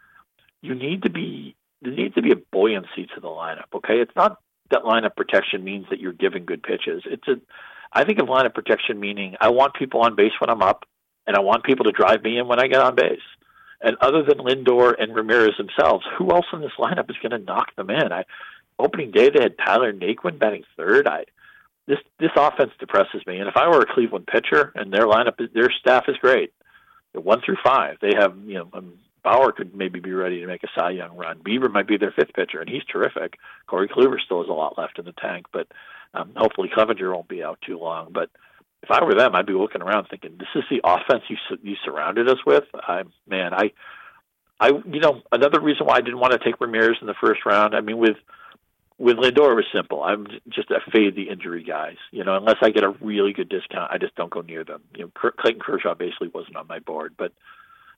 you 0.61 0.75
need 0.75 1.03
to 1.03 1.11
be 1.11 1.55
there 1.81 1.93
needs 1.93 2.15
to 2.17 2.23
be 2.23 2.33
a 2.33 2.37
buoyancy 2.37 3.07
to 3.15 3.21
the 3.21 3.29
lineup. 3.29 3.73
Okay, 3.75 4.01
it's 4.01 4.15
not 4.17 4.39
that 4.71 4.83
lineup 4.83 5.17
protection 5.17 5.65
means 5.65 5.87
that 5.91 6.01
you're 6.01 6.13
giving 6.13 6.45
good 6.45 6.63
pitches. 6.63 7.03
It's 7.07 7.27
a 7.29 7.41
I 7.93 8.05
think 8.05 8.19
of 8.19 8.27
lineup 8.27 8.55
protection 8.55 9.01
meaning 9.01 9.37
I 9.41 9.51
want 9.51 9.75
people 9.75 10.01
on 10.01 10.17
base 10.17 10.33
when 10.41 10.51
I'm 10.51 10.63
up, 10.63 10.85
and 11.27 11.37
I 11.37 11.41
want 11.41 11.65
people 11.65 11.85
to 11.85 11.93
drive 11.93 12.23
me 12.23 12.39
in 12.39 12.49
when 12.49 12.61
I 12.61 12.67
get 12.67 12.81
on 12.81 12.95
base. 12.95 13.21
And 13.81 13.97
other 14.01 14.25
than 14.25 14.39
Lindor 14.39 14.95
and 14.99 15.15
Ramirez 15.15 15.57
themselves, 15.57 16.05
who 16.19 16.31
else 16.33 16.47
in 16.53 16.61
this 16.61 16.73
lineup 16.79 17.09
is 17.11 17.17
going 17.23 17.31
to 17.31 17.39
knock 17.39 17.75
them 17.77 17.91
in? 17.91 18.13
I 18.13 18.25
opening 18.79 19.11
day 19.11 19.31
they 19.31 19.43
had 19.43 19.57
Tyler 19.59 19.93
Naquin 19.93 20.39
batting 20.39 20.65
third. 20.77 21.07
I 21.07 21.25
this 21.87 21.99
this 22.19 22.31
offense 22.37 22.73
depresses 22.79 23.23
me. 23.27 23.39
And 23.39 23.49
if 23.49 23.57
I 23.57 23.69
were 23.69 23.81
a 23.81 23.93
Cleveland 23.93 24.27
pitcher 24.27 24.73
and 24.75 24.93
their 24.93 25.07
lineup, 25.07 25.37
their 25.55 25.71
staff 25.71 26.05
is 26.09 26.17
great, 26.21 26.53
one 27.25 27.41
through 27.45 27.57
five, 27.65 27.97
they 28.01 28.15
have 28.19 28.37
you 28.47 28.55
know 28.55 28.69
um, 28.73 28.95
Bauer 29.23 29.53
could 29.53 29.75
maybe 29.75 30.01
be 30.01 30.13
ready 30.13 30.41
to 30.41 30.47
make 30.47 30.63
a 30.63 30.69
Cy 30.75 30.91
Young 30.91 31.17
run. 31.17 31.41
Bieber 31.41 31.71
might 31.71 31.87
be 31.87 31.99
their 31.99 32.13
fifth 32.13 32.33
pitcher, 32.35 32.61
and 32.61 32.69
he's 32.69 32.85
terrific. 32.85 33.37
Corey 33.67 33.89
Kluber 33.89 34.21
still 34.21 34.43
has 34.43 34.49
a 34.49 34.53
lot 34.53 34.79
left 34.79 34.99
in 34.99 35.05
the 35.05 35.13
tank, 35.13 35.47
but 35.53 35.69
um, 36.15 36.33
hopefully 36.37 36.71
Clevinger 36.75 37.13
won't 37.13 37.29
be 37.29 37.43
out 37.43 37.59
too 37.67 37.79
long. 37.79 38.09
But 38.13 38.31
if 38.83 38.91
I 38.91 39.05
were 39.05 39.15
them, 39.15 39.35
I'd 39.35 39.47
be 39.47 39.53
looking 39.53 39.83
around 39.83 40.07
thinking, 40.09 40.37
"This 40.39 40.49
is 40.55 40.65
the 40.71 40.81
offense 40.85 41.25
you 41.29 41.37
you 41.63 41.77
surrounded 41.85 42.29
us 42.29 42.39
with." 42.47 42.65
I 42.75 43.03
man, 43.29 43.53
I, 43.53 43.73
I 44.61 44.69
you 44.69 45.01
know 45.01 45.23
another 45.33 45.61
reason 45.61 45.87
why 45.87 45.97
I 45.97 46.01
didn't 46.01 46.21
want 46.21 46.33
to 46.33 46.39
take 46.39 46.61
Ramirez 46.61 46.99
in 47.01 47.07
the 47.07 47.15
first 47.21 47.45
round. 47.45 47.75
I 47.75 47.81
mean, 47.81 47.99
with 47.99 48.17
with 48.99 49.17
Lindor, 49.17 49.53
it 49.53 49.55
was 49.55 49.67
simple. 49.73 50.03
I'm 50.03 50.27
just 50.49 50.71
a 50.71 50.81
fade 50.91 51.15
the 51.15 51.29
injury 51.31 51.63
guys. 51.63 51.97
You 52.11 52.25
know, 52.25 52.37
unless 52.37 52.57
I 52.61 52.71
get 52.71 52.83
a 52.83 52.91
really 53.01 53.33
good 53.33 53.49
discount, 53.49 53.93
I 53.93 53.99
just 53.99 54.15
don't 54.17 54.31
go 54.31 54.41
near 54.41 54.65
them. 54.65 54.83
You 54.97 55.05
know, 55.05 55.31
Clayton 55.39 55.61
Kershaw 55.61 55.95
basically 55.95 56.29
wasn't 56.29 56.57
on 56.57 56.67
my 56.67 56.81
board, 56.81 57.15
but 57.17 57.33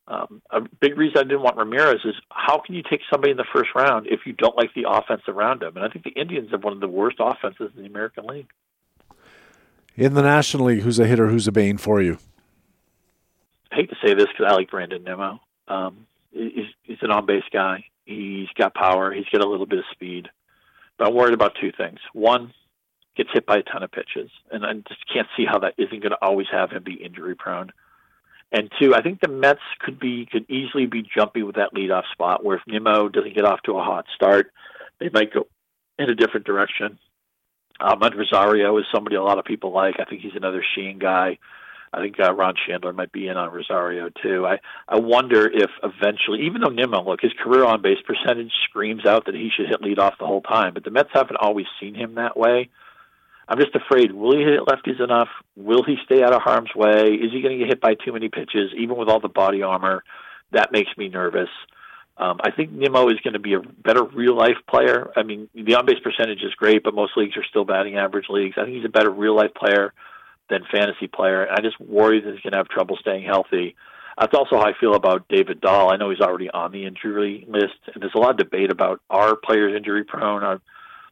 um, 0.06 0.42
a 0.50 0.60
big 0.80 0.98
reason 0.98 1.18
I 1.18 1.22
didn't 1.22 1.42
want 1.42 1.56
Ramirez 1.56 2.00
is 2.04 2.14
how 2.30 2.58
can 2.58 2.74
you 2.74 2.82
take 2.82 3.00
somebody 3.10 3.30
in 3.30 3.36
the 3.36 3.46
first 3.54 3.70
round 3.74 4.08
if 4.08 4.20
you 4.26 4.32
don't 4.32 4.56
like 4.56 4.74
the 4.74 4.84
offense 4.88 5.22
around 5.28 5.62
him? 5.62 5.76
And 5.76 5.84
I 5.84 5.88
think 5.88 6.04
the 6.04 6.20
Indians 6.20 6.50
have 6.50 6.64
one 6.64 6.72
of 6.72 6.80
the 6.80 6.88
worst 6.88 7.16
offenses 7.20 7.70
in 7.76 7.82
the 7.82 7.88
American 7.88 8.26
League. 8.26 8.48
In 9.96 10.14
the 10.14 10.22
National 10.22 10.66
League, 10.66 10.82
who's 10.82 10.98
a 10.98 11.06
hitter, 11.06 11.28
who's 11.28 11.46
a 11.46 11.52
bane 11.52 11.78
for 11.78 12.02
you? 12.02 12.18
I 13.70 13.76
hate 13.76 13.90
to 13.90 13.96
say 14.04 14.14
this 14.14 14.26
because 14.26 14.46
I 14.50 14.54
like 14.54 14.70
Brandon 14.70 15.04
Nimmo. 15.04 15.40
Um, 15.68 16.06
he's, 16.32 16.66
he's 16.82 16.98
an 17.02 17.10
on 17.10 17.26
base 17.26 17.44
guy. 17.52 17.84
He's 18.04 18.48
got 18.56 18.74
power. 18.74 19.12
He's 19.12 19.26
got 19.32 19.42
a 19.42 19.48
little 19.48 19.66
bit 19.66 19.78
of 19.78 19.84
speed. 19.92 20.28
I'm 21.06 21.14
worried 21.14 21.34
about 21.34 21.56
two 21.60 21.72
things. 21.76 21.98
One, 22.12 22.52
gets 23.16 23.30
hit 23.32 23.46
by 23.46 23.56
a 23.56 23.62
ton 23.62 23.82
of 23.82 23.90
pitches, 23.90 24.30
and 24.50 24.64
I 24.64 24.72
just 24.72 25.04
can't 25.12 25.28
see 25.36 25.44
how 25.44 25.58
that 25.60 25.74
isn't 25.78 26.00
going 26.00 26.12
to 26.12 26.18
always 26.22 26.46
have 26.52 26.70
him 26.70 26.82
be 26.82 26.94
injury 26.94 27.34
prone. 27.34 27.70
And 28.52 28.70
two, 28.80 28.94
I 28.94 29.02
think 29.02 29.20
the 29.20 29.28
Mets 29.28 29.60
could 29.78 30.00
be 30.00 30.26
could 30.26 30.50
easily 30.50 30.86
be 30.86 31.02
jumpy 31.16 31.42
with 31.42 31.56
that 31.56 31.74
leadoff 31.74 32.04
spot. 32.12 32.44
Where 32.44 32.56
if 32.56 32.62
Nimmo 32.66 33.08
doesn't 33.08 33.34
get 33.34 33.44
off 33.44 33.62
to 33.64 33.78
a 33.78 33.82
hot 33.82 34.06
start, 34.14 34.52
they 34.98 35.08
might 35.12 35.32
go 35.32 35.46
in 35.98 36.10
a 36.10 36.14
different 36.14 36.46
direction. 36.46 36.98
Um, 37.78 38.00
Rosario 38.00 38.76
is 38.78 38.84
somebody 38.92 39.16
a 39.16 39.22
lot 39.22 39.38
of 39.38 39.44
people 39.44 39.72
like. 39.72 39.96
I 40.00 40.04
think 40.04 40.22
he's 40.22 40.34
another 40.34 40.64
Sheehan 40.74 40.98
guy. 40.98 41.38
I 41.92 42.00
think 42.00 42.20
uh, 42.20 42.32
Ron 42.32 42.54
Shandler 42.66 42.92
might 42.92 43.10
be 43.10 43.26
in 43.26 43.36
on 43.36 43.52
Rosario 43.52 44.10
too. 44.22 44.46
I 44.46 44.60
I 44.88 44.98
wonder 44.98 45.46
if 45.46 45.70
eventually, 45.82 46.42
even 46.46 46.60
though 46.60 46.70
Nimmo, 46.70 47.02
look, 47.02 47.20
his 47.20 47.32
career 47.42 47.64
on 47.64 47.82
base 47.82 47.98
percentage 48.06 48.52
screams 48.68 49.04
out 49.04 49.26
that 49.26 49.34
he 49.34 49.50
should 49.54 49.68
hit 49.68 49.82
lead 49.82 49.98
off 49.98 50.18
the 50.18 50.26
whole 50.26 50.42
time, 50.42 50.74
but 50.74 50.84
the 50.84 50.90
Mets 50.90 51.10
haven't 51.12 51.36
always 51.36 51.66
seen 51.80 51.94
him 51.94 52.14
that 52.14 52.36
way. 52.36 52.68
I'm 53.48 53.58
just 53.58 53.74
afraid. 53.74 54.12
Will 54.12 54.36
he 54.36 54.44
hit 54.44 54.60
lefties 54.60 55.02
enough? 55.02 55.28
Will 55.56 55.82
he 55.82 55.96
stay 56.04 56.22
out 56.22 56.32
of 56.32 56.40
harm's 56.40 56.72
way? 56.76 57.08
Is 57.08 57.32
he 57.32 57.42
going 57.42 57.58
to 57.58 57.64
get 57.64 57.68
hit 57.68 57.80
by 57.80 57.94
too 57.94 58.12
many 58.12 58.28
pitches, 58.28 58.70
even 58.78 58.96
with 58.96 59.08
all 59.08 59.18
the 59.18 59.28
body 59.28 59.62
armor? 59.62 60.04
That 60.52 60.70
makes 60.70 60.90
me 60.96 61.08
nervous. 61.08 61.48
Um, 62.16 62.38
I 62.44 62.52
think 62.52 62.70
Nimmo 62.70 63.08
is 63.08 63.18
going 63.24 63.32
to 63.32 63.40
be 63.40 63.54
a 63.54 63.60
better 63.60 64.04
real 64.04 64.36
life 64.36 64.58
player. 64.68 65.10
I 65.16 65.24
mean, 65.24 65.48
the 65.54 65.74
on 65.74 65.86
base 65.86 65.98
percentage 65.98 66.42
is 66.42 66.54
great, 66.54 66.84
but 66.84 66.94
most 66.94 67.16
leagues 67.16 67.36
are 67.36 67.44
still 67.44 67.64
batting 67.64 67.96
average 67.96 68.26
leagues. 68.28 68.54
I 68.56 68.64
think 68.64 68.76
he's 68.76 68.84
a 68.84 68.90
better 68.90 69.10
real 69.10 69.34
life 69.34 69.54
player 69.54 69.92
than 70.50 70.64
fantasy 70.70 71.06
player. 71.06 71.48
I 71.50 71.60
just 71.60 71.80
worry 71.80 72.20
that 72.20 72.32
he's 72.32 72.42
going 72.42 72.52
to 72.52 72.58
have 72.58 72.68
trouble 72.68 72.96
staying 73.00 73.24
healthy. 73.24 73.76
That's 74.18 74.34
also 74.34 74.56
how 74.56 74.64
I 74.64 74.72
feel 74.78 74.94
about 74.94 75.28
David 75.28 75.60
Dahl. 75.60 75.92
I 75.92 75.96
know 75.96 76.10
he's 76.10 76.20
already 76.20 76.50
on 76.50 76.72
the 76.72 76.84
injury 76.84 77.46
list, 77.48 77.78
and 77.94 78.02
there's 78.02 78.14
a 78.14 78.18
lot 78.18 78.32
of 78.32 78.36
debate 78.36 78.70
about 78.70 79.00
are 79.08 79.36
players 79.36 79.74
injury 79.74 80.04
prone. 80.04 80.44
Uh, 80.44 80.58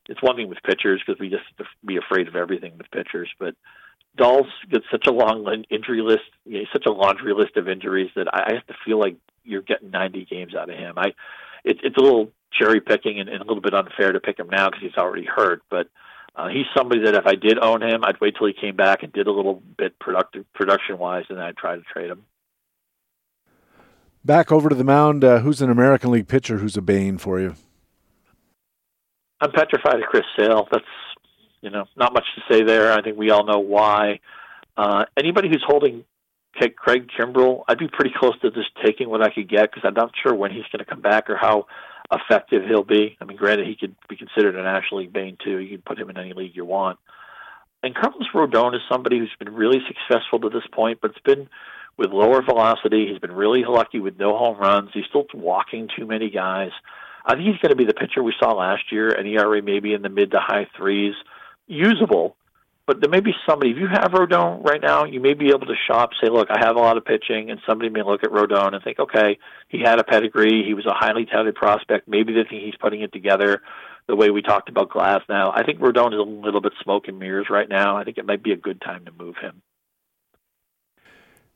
it's 0.09 0.23
one 0.23 0.37
thing 0.37 0.49
with 0.49 0.59
pitchers 0.63 1.03
because 1.05 1.19
we 1.19 1.31
just 1.31 1.45
be 1.85 1.97
afraid 1.97 2.29
of 2.29 2.37
everything 2.37 2.77
with 2.77 2.91
pitchers, 2.91 3.31
but 3.39 3.55
Dahl's 4.17 4.47
got 4.71 4.83
such 4.91 5.07
a 5.07 5.13
long 5.13 5.65
injury 5.71 6.03
list, 6.03 6.29
you 6.45 6.59
know, 6.59 6.65
such 6.73 6.87
a 6.87 6.93
laundry 6.93 7.33
list 7.33 7.57
of 7.57 7.69
injuries 7.69 8.11
that 8.17 8.27
I 8.33 8.55
have 8.55 8.67
to 8.67 8.75
feel 8.85 8.99
like 8.99 9.17
you're 9.45 9.63
getting 9.63 9.91
90 9.91 10.27
games 10.27 10.55
out 10.55 10.69
of 10.69 10.77
him. 10.77 10.95
I, 10.97 11.09
it, 11.65 11.79
it's 11.83 11.97
a 11.97 12.03
little 12.03 12.33
cherry 12.53 12.81
picking 12.81 13.21
and, 13.21 13.29
and 13.29 13.41
a 13.41 13.47
little 13.47 13.63
bit 13.63 13.75
unfair 13.75 14.13
to 14.13 14.21
pick 14.21 14.39
him 14.39 14.49
now 14.51 14.69
because 14.69 14.83
he's 14.83 14.99
already 14.99 15.25
hurt, 15.25 15.63
but 15.71 15.89
Uh, 16.35 16.49
he's 16.49 16.67
somebody 16.77 17.03
that 17.05 17.15
if 17.15 17.27
I 17.27 17.35
did 17.35 17.59
own 17.59 17.83
him, 17.83 18.05
I'd 18.05 18.21
wait 18.21 18.37
till 18.39 18.47
he 18.47 18.53
came 18.53 18.77
back 18.77 19.03
and 19.03 19.13
did 19.13 19.27
a 19.27 19.33
little 19.33 19.63
bit 19.77 19.99
productive 19.99 20.45
production 20.53 20.99
wise, 20.99 21.25
and 21.29 21.39
then 21.39 21.45
I'd 21.45 21.57
try 21.57 21.75
to 21.75 21.83
trade 21.83 22.11
him. 22.11 22.25
Back 24.25 24.53
over 24.53 24.69
to 24.69 24.75
the 24.75 24.85
mound. 24.85 25.25
Uh, 25.25 25.41
who's 25.41 25.61
an 25.63 25.71
American 25.71 26.11
League 26.11 26.29
pitcher 26.29 26.59
who's 26.59 26.77
a 26.77 26.83
bane 26.83 27.19
for 27.19 27.41
you? 27.41 27.57
I'm 29.41 29.53
petrified 29.53 29.97
of 29.97 30.03
Chris 30.03 30.25
Sale. 30.39 30.69
That's 30.71 30.85
you 31.61 31.71
know 31.71 31.87
not 31.97 32.13
much 32.13 32.25
to 32.37 32.55
say 32.55 32.63
there. 32.63 32.93
I 32.93 33.03
think 33.03 33.17
we 33.17 33.31
all 33.31 33.45
know 33.45 33.59
why. 33.59 34.21
Uh, 34.77 35.07
anybody 35.17 35.49
who's 35.49 35.65
holding 35.67 36.05
Craig 36.77 37.09
Kimbrel, 37.17 37.65
I'd 37.69 37.79
be 37.79 37.89
pretty 37.89 38.13
close 38.17 38.39
to 38.41 38.51
just 38.51 38.71
taking 38.85 39.09
what 39.09 39.23
I 39.23 39.31
could 39.31 39.49
get 39.49 39.71
because 39.71 39.83
I'm 39.85 39.95
not 39.95 40.13
sure 40.23 40.35
when 40.35 40.51
he's 40.51 40.65
going 40.73 40.81
to 40.81 40.85
come 40.85 41.01
back 41.01 41.31
or 41.31 41.37
how 41.37 41.67
effective 42.13 42.63
he'll 42.67 42.85
be. 42.85 43.17
I 43.21 43.25
mean, 43.25 43.37
granted, 43.37 43.67
he 43.67 43.77
could 43.77 43.95
be 44.09 44.17
considered 44.17 44.57
a 44.57 44.63
National 44.63 45.01
League 45.01 45.13
Bane 45.13 45.37
too. 45.43 45.59
You 45.59 45.77
can 45.77 45.83
put 45.83 45.99
him 45.99 46.11
in 46.11 46.19
any 46.19 46.33
league 46.33 46.57
you 46.57 46.65
want. 46.65 46.99
And 47.83 47.95
Carlos 47.95 48.27
Rodon 48.35 48.75
is 48.75 48.81
somebody 48.91 49.19
who's 49.19 49.35
been 49.39 49.55
really 49.55 49.79
successful 49.87 50.41
to 50.41 50.49
this 50.49 50.67
point, 50.73 51.01
but 51.01 51.13
it's 51.13 51.21
been 51.21 51.49
with 51.97 52.11
lower 52.11 52.43
velocity. 52.43 53.07
He's 53.09 53.21
been 53.21 53.33
really 53.33 53.65
lucky 53.65 54.01
with 54.01 54.19
no 54.19 54.37
home 54.37 54.59
runs. 54.59 54.91
He's 54.95 55.05
still 55.09 55.27
walking 55.35 55.89
too 55.97 56.07
many 56.07 56.31
guys. 56.31 56.71
I 57.25 57.35
think 57.35 57.47
he's 57.47 57.61
going 57.61 57.71
to 57.71 57.77
be 57.77 57.85
the 57.85 57.95
pitcher 57.95 58.23
we 58.23 58.35
saw 58.39 58.53
last 58.53 58.91
year, 58.91 59.11
an 59.11 59.27
ERA 59.27 59.63
maybe 59.63 59.93
in 59.93 60.03
the 60.03 60.09
mid 60.09 60.31
to 60.31 60.41
high 60.41 60.67
threes, 60.77 61.15
usable, 61.67 62.37
but 62.89 63.03
there 63.03 63.11
may 63.11 63.21
be 63.21 63.35
somebody, 63.49 63.71
if 63.71 63.77
you 63.77 63.87
have 63.87 64.13
Rodon 64.13 64.65
right 64.65 64.81
now, 64.81 65.05
you 65.05 65.21
may 65.21 65.35
be 65.35 65.51
able 65.51 65.67
to 65.67 65.75
shop, 65.87 66.11
say, 66.21 66.31
look, 66.31 66.49
I 66.51 66.59
have 66.59 66.75
a 66.75 66.81
lot 66.81 66.97
of 66.97 67.05
pitching, 67.05 67.51
and 67.51 67.61
somebody 67.69 67.91
may 67.91 68.03
look 68.03 68.25
at 68.25 68.31
Rodon 68.31 68.75
and 68.75 68.83
think, 68.83 68.99
okay, 68.99 69.39
he 69.69 69.81
had 69.85 70.01
a 70.01 70.05
pedigree, 70.05 70.65
he 70.67 70.73
was 70.73 70.87
a 70.87 70.95
highly 70.95 71.27
touted 71.27 71.55
prospect, 71.55 72.09
maybe 72.09 72.33
they 72.33 72.45
think 72.49 72.65
he's 72.65 72.75
putting 72.81 73.03
it 73.03 73.13
together 73.13 73.61
the 74.09 74.17
way 74.17 74.31
we 74.31 74.41
talked 74.41 74.71
about 74.71 74.89
Glasnow, 74.89 75.53
I 75.55 75.63
think 75.65 75.81
Rodon 75.81 76.15
is 76.15 76.19
a 76.19 76.23
little 76.23 76.63
bit 76.63 76.73
smoke 76.83 77.09
and 77.09 77.19
mirrors 77.19 77.49
right 77.51 77.69
now. 77.69 77.99
I 77.99 78.05
think 78.05 78.17
it 78.17 78.25
might 78.25 78.43
be 78.43 78.53
a 78.53 78.57
good 78.57 78.81
time 78.81 79.05
to 79.05 79.13
move 79.13 79.37
him. 79.37 79.61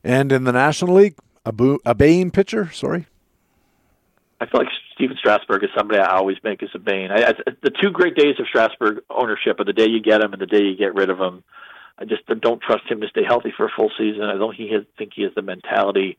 And 0.03 0.31
in 0.31 0.43
the 0.43 0.51
National 0.51 0.93
League, 0.93 1.15
a, 1.45 1.51
Bo- 1.51 1.79
a 1.83 1.95
Bane 1.95 2.29
pitcher, 2.29 2.69
sorry? 2.71 3.07
I 4.43 4.51
feel 4.51 4.59
like 4.59 4.73
Stephen 4.93 5.15
Strasburg 5.17 5.63
is 5.63 5.69
somebody 5.75 5.99
I 6.01 6.17
always 6.17 6.37
make 6.43 6.61
as 6.63 6.69
a 6.73 6.79
bane. 6.79 7.11
I, 7.11 7.29
I, 7.29 7.33
the 7.61 7.71
two 7.81 7.91
great 7.91 8.15
days 8.15 8.35
of 8.39 8.47
Strasburg 8.47 9.03
ownership 9.09 9.59
are 9.59 9.63
the 9.63 9.71
day 9.71 9.87
you 9.87 10.01
get 10.01 10.21
him 10.21 10.33
and 10.33 10.41
the 10.41 10.45
day 10.45 10.63
you 10.63 10.75
get 10.75 10.95
rid 10.95 11.09
of 11.09 11.17
him. 11.17 11.43
I 11.97 12.03
just 12.03 12.25
don't 12.25 12.61
trust 12.61 12.83
him 12.89 12.99
to 13.01 13.07
stay 13.07 13.23
healthy 13.25 13.53
for 13.55 13.65
a 13.65 13.71
full 13.73 13.89
season. 13.97 14.23
I 14.23 14.37
don't 14.37 14.53
he 14.53 14.71
has, 14.73 14.83
think 14.97 15.13
he 15.15 15.23
has 15.23 15.31
the 15.33 15.41
mentality 15.41 16.17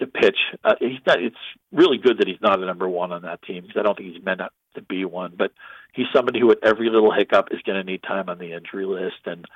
to 0.00 0.06
pitch. 0.06 0.36
Uh, 0.62 0.74
he's 0.78 1.00
not. 1.06 1.22
It's 1.22 1.36
really 1.72 1.96
good 1.96 2.18
that 2.18 2.26
he's 2.26 2.40
not 2.42 2.60
a 2.60 2.66
number 2.66 2.88
one 2.88 3.12
on 3.12 3.22
that 3.22 3.42
team 3.42 3.62
because 3.62 3.80
I 3.80 3.82
don't 3.82 3.96
think 3.96 4.12
he's 4.12 4.24
meant 4.24 4.42
to 4.74 4.82
be 4.82 5.06
one. 5.06 5.32
But 5.38 5.52
he's 5.94 6.06
somebody 6.14 6.40
who, 6.40 6.50
at 6.50 6.58
every 6.62 6.90
little 6.90 7.12
hiccup, 7.12 7.48
is 7.52 7.62
going 7.62 7.78
to 7.78 7.90
need 7.90 8.02
time 8.02 8.28
on 8.28 8.38
the 8.38 8.52
injury 8.52 8.84
list. 8.84 9.24
And 9.24 9.46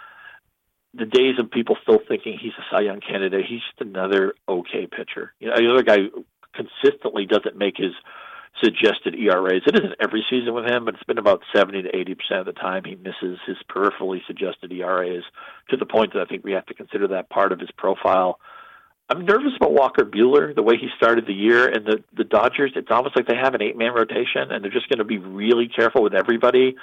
the 0.94 1.06
days 1.06 1.38
of 1.38 1.50
people 1.50 1.76
still 1.82 2.00
thinking 2.08 2.38
he's 2.40 2.52
a 2.58 2.64
Cy 2.70 2.82
Young 2.82 3.00
candidate, 3.00 3.44
he's 3.46 3.60
just 3.60 3.80
another 3.80 4.34
okay 4.48 4.86
pitcher. 4.86 5.34
You 5.40 5.48
know, 5.48 5.54
another 5.56 5.82
guy 5.82 5.98
consistently 6.58 7.26
doesn't 7.26 7.56
make 7.56 7.76
his 7.76 7.92
suggested 8.62 9.14
ERAs. 9.14 9.62
It 9.66 9.76
isn't 9.76 9.94
every 10.00 10.24
season 10.28 10.54
with 10.54 10.66
him, 10.66 10.84
but 10.84 10.94
it's 10.94 11.04
been 11.04 11.18
about 11.18 11.42
70 11.54 11.82
to 11.82 11.96
80 11.96 12.14
percent 12.14 12.40
of 12.40 12.46
the 12.46 12.52
time 12.52 12.82
he 12.84 12.96
misses 12.96 13.38
his 13.46 13.56
peripherally 13.70 14.20
suggested 14.26 14.72
ERAs 14.72 15.24
to 15.70 15.76
the 15.76 15.86
point 15.86 16.12
that 16.14 16.22
I 16.22 16.24
think 16.24 16.44
we 16.44 16.52
have 16.52 16.66
to 16.66 16.74
consider 16.74 17.08
that 17.08 17.30
part 17.30 17.52
of 17.52 17.60
his 17.60 17.70
profile. 17.76 18.40
I'm 19.10 19.24
nervous 19.24 19.52
about 19.56 19.72
Walker 19.72 20.04
Buehler, 20.04 20.54
the 20.54 20.62
way 20.62 20.76
he 20.76 20.88
started 20.96 21.26
the 21.26 21.32
year, 21.32 21.66
and 21.66 21.86
the 21.86 22.04
the 22.14 22.24
Dodgers. 22.24 22.72
It's 22.76 22.90
almost 22.90 23.16
like 23.16 23.26
they 23.26 23.36
have 23.36 23.54
an 23.54 23.62
eight 23.62 23.76
man 23.76 23.94
rotation, 23.94 24.50
and 24.50 24.62
they're 24.62 24.70
just 24.70 24.88
going 24.88 24.98
to 24.98 25.04
be 25.04 25.18
really 25.18 25.68
careful 25.68 26.02
with 26.02 26.14
everybody. 26.14 26.76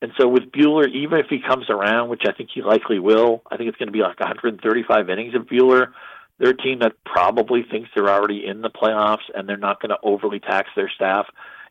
And 0.00 0.10
so 0.18 0.26
with 0.26 0.50
Buehler, 0.50 0.88
even 0.88 1.18
if 1.20 1.26
he 1.30 1.38
comes 1.38 1.70
around, 1.70 2.08
which 2.08 2.22
I 2.26 2.32
think 2.32 2.50
he 2.52 2.60
likely 2.60 2.98
will, 2.98 3.42
I 3.48 3.56
think 3.56 3.68
it's 3.68 3.78
going 3.78 3.86
to 3.86 3.92
be 3.92 4.00
like 4.00 4.18
135 4.18 5.08
innings 5.08 5.36
of 5.36 5.42
Buehler 5.42 5.92
they're 6.42 6.50
a 6.50 6.56
team 6.56 6.80
that 6.80 6.94
probably 7.04 7.62
thinks 7.62 7.88
they're 7.94 8.10
already 8.10 8.44
in 8.44 8.62
the 8.62 8.68
playoffs 8.68 9.30
and 9.32 9.48
they're 9.48 9.56
not 9.56 9.80
going 9.80 9.90
to 9.90 9.98
overly 10.02 10.40
tax 10.40 10.70
their 10.74 10.90
staff 10.90 11.26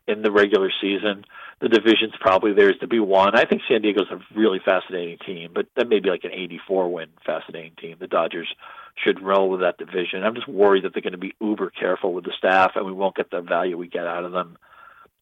in 0.08 0.22
the 0.22 0.32
regular 0.32 0.72
season. 0.80 1.26
The 1.60 1.68
division's 1.68 2.14
probably 2.18 2.54
theirs 2.54 2.76
to 2.80 2.86
be 2.86 2.98
won. 2.98 3.36
I 3.36 3.44
think 3.44 3.60
San 3.68 3.82
Diego's 3.82 4.10
a 4.10 4.18
really 4.34 4.60
fascinating 4.64 5.18
team, 5.26 5.50
but 5.54 5.66
that 5.76 5.90
may 5.90 6.00
be 6.00 6.08
like 6.08 6.24
an 6.24 6.32
84 6.32 6.90
win 6.90 7.08
fascinating 7.24 7.74
team. 7.78 7.98
The 8.00 8.06
Dodgers 8.06 8.48
should 8.96 9.22
roll 9.22 9.50
with 9.50 9.60
that 9.60 9.76
division. 9.76 10.24
I'm 10.24 10.34
just 10.34 10.48
worried 10.48 10.84
that 10.84 10.94
they're 10.94 11.02
going 11.02 11.12
to 11.12 11.18
be 11.18 11.34
uber 11.38 11.68
careful 11.68 12.14
with 12.14 12.24
the 12.24 12.32
staff 12.38 12.72
and 12.74 12.86
we 12.86 12.92
won't 12.92 13.14
get 13.14 13.30
the 13.30 13.42
value 13.42 13.76
we 13.76 13.88
get 13.88 14.06
out 14.06 14.24
of 14.24 14.32
them. 14.32 14.56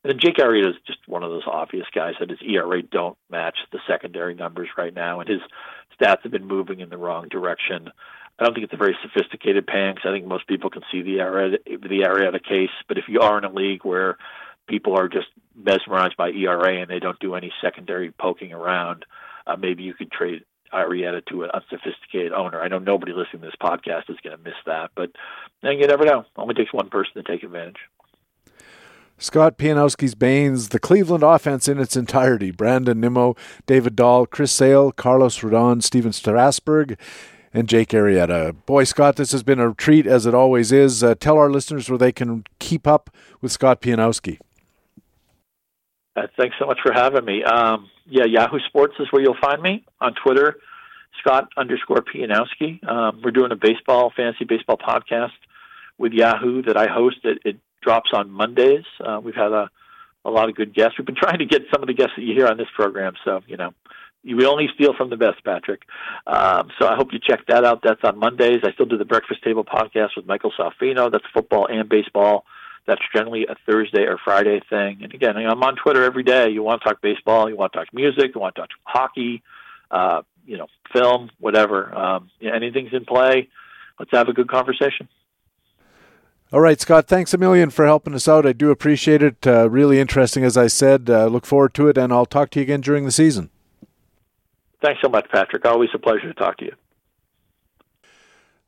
And 0.05 0.21
Jake 0.21 0.37
Arrieta 0.37 0.71
is 0.71 0.77
just 0.87 1.01
one 1.09 1.25
of 1.25 1.31
those 1.31 1.43
obvious 1.47 1.87
guys 1.93 2.15
that 2.21 2.31
his 2.31 2.39
ERA 2.41 2.83
don't 2.83 3.19
match 3.29 3.59
the 3.73 3.81
secondary 3.87 4.35
numbers 4.35 4.69
right 4.79 4.95
now, 4.95 5.21
and 5.21 5.29
his 5.29 5.41
stats 6.01 6.23
have 6.23 6.33
been 6.33 6.47
moving 6.47 6.81
in 6.81 6.89
the 6.89 6.97
wrong 6.97 7.29
direction. 7.29 7.91
I 8.41 8.45
don't 8.45 8.55
think 8.55 8.65
it's 8.65 8.73
a 8.73 8.79
very 8.79 8.97
sophisticated 9.03 9.67
pan 9.67 9.95
because 9.95 10.09
I 10.09 10.13
think 10.13 10.27
most 10.27 10.47
people 10.47 10.71
can 10.71 10.83
see 10.91 11.03
the 11.03 11.19
Arrieta, 11.19 11.59
the 11.65 12.01
Arrieta 12.01 12.43
case. 12.43 12.71
But 12.89 12.97
if 12.97 13.05
you 13.07 13.21
are 13.21 13.37
in 13.37 13.45
a 13.45 13.53
league 13.53 13.85
where 13.85 14.17
people 14.67 14.97
are 14.97 15.09
just 15.09 15.27
mesmerized 15.55 16.17
by 16.17 16.31
ERA 16.31 16.81
and 16.81 16.91
they 16.91 17.01
don't 17.01 17.19
do 17.19 17.35
any 17.35 17.53
secondary 17.61 18.13
poking 18.13 18.53
around, 18.53 19.05
uh, 19.47 19.57
maybe 19.57 19.83
you 19.83 19.93
could 19.93 20.11
trade 20.11 20.45
Arrieta 20.73 21.25
to 21.27 21.43
an 21.43 21.51
unsophisticated 21.53 22.33
owner. 22.33 22.63
I 22.63 22.69
know 22.69 22.79
nobody 22.79 23.13
listening 23.13 23.43
to 23.43 23.49
this 23.49 23.57
podcast 23.61 24.09
is 24.09 24.17
going 24.23 24.37
to 24.37 24.43
miss 24.43 24.55
that, 24.67 24.93
but 24.95 25.11
then 25.63 25.79
you 25.79 25.87
never 25.87 26.05
know. 26.05 26.25
Only 26.37 26.55
takes 26.55 26.73
one 26.73 26.89
person 26.89 27.13
to 27.17 27.23
take 27.23 27.43
advantage. 27.43 27.77
Scott 29.19 29.59
Pianowski's 29.59 30.15
Banes, 30.15 30.71
the 30.71 30.79
Cleveland 30.79 31.23
offense 31.23 31.69
in 31.69 31.79
its 31.79 31.95
entirety. 31.95 32.51
Brandon 32.51 32.99
Nimmo, 32.99 33.37
David 33.67 33.95
Dahl, 33.95 34.25
Chris 34.25 34.51
Sale, 34.51 34.93
Carlos 34.93 35.41
Rodon, 35.41 35.83
Stephen 35.83 36.13
Strasburg, 36.13 36.99
and 37.53 37.69
Jake 37.69 37.89
Arrieta. 37.91 38.55
Boy, 38.67 38.85
Scott, 38.85 39.17
this 39.17 39.33
has 39.33 39.43
been 39.43 39.61
a 39.61 39.75
treat 39.75 40.07
as 40.07 40.27
it 40.27 40.35
always 40.35 40.73
is. 40.73 41.03
Uh, 41.03 41.15
tell 41.15 41.37
our 41.37 41.51
listeners 41.51 41.89
where 41.89 41.99
they 41.99 42.13
can 42.13 42.45
keep 42.59 42.87
up 42.87 43.11
with 43.41 43.53
Scott 43.53 43.81
Pianowski. 43.81 44.39
Uh, 46.17 46.27
thanks 46.37 46.57
so 46.59 46.67
much 46.67 46.79
for 46.83 46.93
having 46.93 47.25
me. 47.25 47.43
Um, 47.45 47.89
yeah, 48.07 48.25
Yahoo 48.25 48.59
Sports 48.69 48.95
is 48.99 49.07
where 49.11 49.23
you'll 49.23 49.37
find 49.41 49.63
me 49.63 49.85
on 50.01 50.15
Twitter, 50.15 50.57
Scott 51.21 51.49
underscore 51.57 52.03
Pianowski. 52.03 52.87
Um, 52.89 53.21
we're 53.25 53.31
doing 53.31 53.53
a 53.53 53.57
baseball, 53.57 54.13
fantasy 54.15 54.45
baseball 54.45 54.77
podcast 54.77 55.31
with 55.99 56.13
Yahoo 56.13 56.63
that 56.63 56.77
I 56.77 56.87
host. 56.89 57.19
It, 57.25 57.39
it 57.45 57.57
drops 57.83 58.11
on 58.13 58.31
Mondays. 58.31 58.85
Uh, 59.05 59.21
we've 59.23 59.35
had 59.35 59.53
a, 59.53 59.71
a 60.25 60.31
lot 60.31 60.49
of 60.49 60.57
good 60.57 60.75
guests. 60.75 60.99
We've 60.99 61.07
been 61.07 61.15
trying 61.21 61.39
to 61.39 61.47
get 61.47 61.63
some 61.73 61.83
of 61.83 61.87
the 61.87 61.95
guests 61.95 62.15
that 62.17 62.23
you 62.23 62.35
hear 62.35 62.47
on 62.47 62.57
this 62.57 62.69
program. 62.75 63.15
So, 63.25 63.41
you 63.47 63.57
know, 63.57 63.73
we 64.25 64.45
only 64.45 64.69
steal 64.75 64.95
from 64.95 65.11
the 65.11 65.17
best, 65.17 65.43
Patrick. 65.45 65.83
Um, 66.27 66.71
so 66.79 66.87
I 66.87 66.97
hope 66.97 67.13
you 67.13 67.19
check 67.19 67.47
that 67.49 67.65
out. 67.65 67.81
That's 67.83 68.01
on 68.05 68.19
Mondays. 68.19 68.61
I 68.65 68.73
still 68.73 68.87
do 68.87 68.99
the 68.99 69.05
Breakfast 69.05 69.43
Table 69.43 69.65
podcast 69.65 70.11
with 70.17 70.27
Michael 70.27 70.53
Salfino. 70.59 71.11
That's 71.11 71.25
football 71.33 71.67
and 71.67 71.89
baseball. 71.89 72.45
That's 72.87 73.01
generally 73.15 73.47
a 73.47 73.55
Thursday 73.67 74.03
or 74.03 74.19
Friday 74.23 74.61
thing. 74.69 75.01
And 75.03 75.15
again, 75.15 75.37
I'm 75.37 75.63
on 75.63 75.77
Twitter 75.77 76.05
every 76.05 76.23
day. 76.23 76.51
You 76.51 76.63
want 76.63 76.83
to 76.83 76.89
talk 76.89 77.01
baseball, 77.01 77.49
you 77.49 77.57
want 77.57 77.73
to 77.73 77.79
talk 77.79 77.89
music, 77.93 78.33
you 78.35 78.41
want 78.41 78.55
to 78.57 78.63
talk 78.63 78.71
hockey, 78.85 79.43
uh, 79.91 80.23
you 80.47 80.57
know, 80.57 80.67
film, 80.93 81.31
whatever. 81.39 81.95
Um, 81.95 82.31
yeah, 82.41 82.55
anything's 82.55 82.93
in 82.93 83.05
play. 83.05 83.49
Let's 83.99 84.11
have 84.13 84.29
a 84.29 84.33
good 84.33 84.49
conversation. 84.49 85.09
All 86.53 86.61
right, 86.61 86.81
Scott, 86.81 87.07
thanks 87.07 87.33
a 87.33 87.39
million 87.39 87.71
for 87.71 87.87
helping 87.87 88.15
us 88.15 88.27
out. 88.27 88.45
I 88.45 88.53
do 88.53 88.71
appreciate 88.71 89.23
it. 89.23 89.47
Uh, 89.47 89.71
really 89.71 90.01
interesting, 90.01 90.43
as 90.43 90.57
I 90.57 90.67
said. 90.67 91.09
Uh, 91.09 91.27
look 91.27 91.47
forward 91.47 91.75
to 91.75 91.87
it, 91.87 91.97
and 91.97 92.13
I'll 92.13 92.27
talk 92.27 92.51
to 92.51 92.59
you 92.59 92.65
again 92.65 92.81
during 92.81 93.05
the 93.05 93.13
season. 93.13 93.51
Thanks 94.83 95.01
so 95.03 95.09
much, 95.09 95.29
Patrick. 95.31 95.65
Always 95.65 95.91
a 95.95 95.99
pleasure 95.99 96.27
to 96.27 96.35
talk 96.35 96.57
to 96.59 96.65
you. 96.65 96.73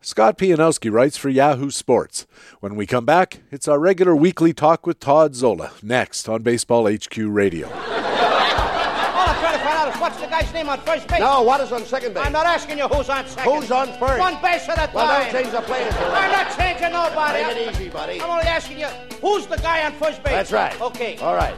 Scott 0.05 0.37
Pianowski 0.37 0.91
writes 0.91 1.17
for 1.17 1.29
Yahoo 1.29 1.71
Sports. 1.71 2.27
When 2.59 2.75
we 2.75 2.87
come 2.87 3.07
back, 3.07 3.43
it's 3.53 3.69
our 3.69 3.79
regular 3.79 4.17
weekly 4.17 4.53
talk 4.53 4.85
with 4.85 4.99
Todd 4.99 5.37
Zola, 5.37 5.71
next 5.81 6.29
on 6.29 6.43
Baseball 6.43 6.93
HQ 6.93 7.17
Radio. 7.17 7.69
All 7.69 7.75
I'm 7.75 9.53
to 9.53 9.59
find 9.61 9.79
out 9.79 9.95
is 9.95 10.01
what's 10.01 10.21
the 10.21 10.27
guy's 10.27 10.53
name 10.53 10.69
on 10.69 10.81
first 10.81 11.07
base? 11.07 11.21
No, 11.21 11.43
what 11.43 11.61
is 11.61 11.71
on 11.71 11.85
second 11.85 12.15
base? 12.15 12.27
I'm 12.27 12.33
not 12.33 12.47
asking 12.47 12.79
you 12.79 12.89
who's 12.89 13.09
on 13.09 13.29
second. 13.29 13.53
Who's 13.53 13.71
on 13.71 13.97
first? 14.01 14.19
One 14.19 14.43
base 14.43 14.69
at 14.69 14.79
a 14.79 14.87
time. 14.87 14.93
Well, 14.93 15.23
don't 15.23 15.31
change 15.31 15.53
the 15.53 15.61
plate 15.61 15.87
until 15.87 16.11
I'm 16.11 16.33
not 16.33 16.59
changing 16.59 16.93
nobody. 16.93 17.45
Take 17.45 17.57
it 17.57 17.73
easy, 17.75 17.89
buddy. 17.89 18.21
I'm 18.21 18.29
only 18.31 18.47
asking 18.47 18.81
you, 18.81 18.89
who's 19.21 19.47
the 19.47 19.59
guy 19.59 19.85
on 19.87 19.93
first 19.93 20.21
base? 20.25 20.33
That's 20.33 20.51
right. 20.51 20.81
Okay. 20.81 21.17
All 21.19 21.37
right. 21.37 21.55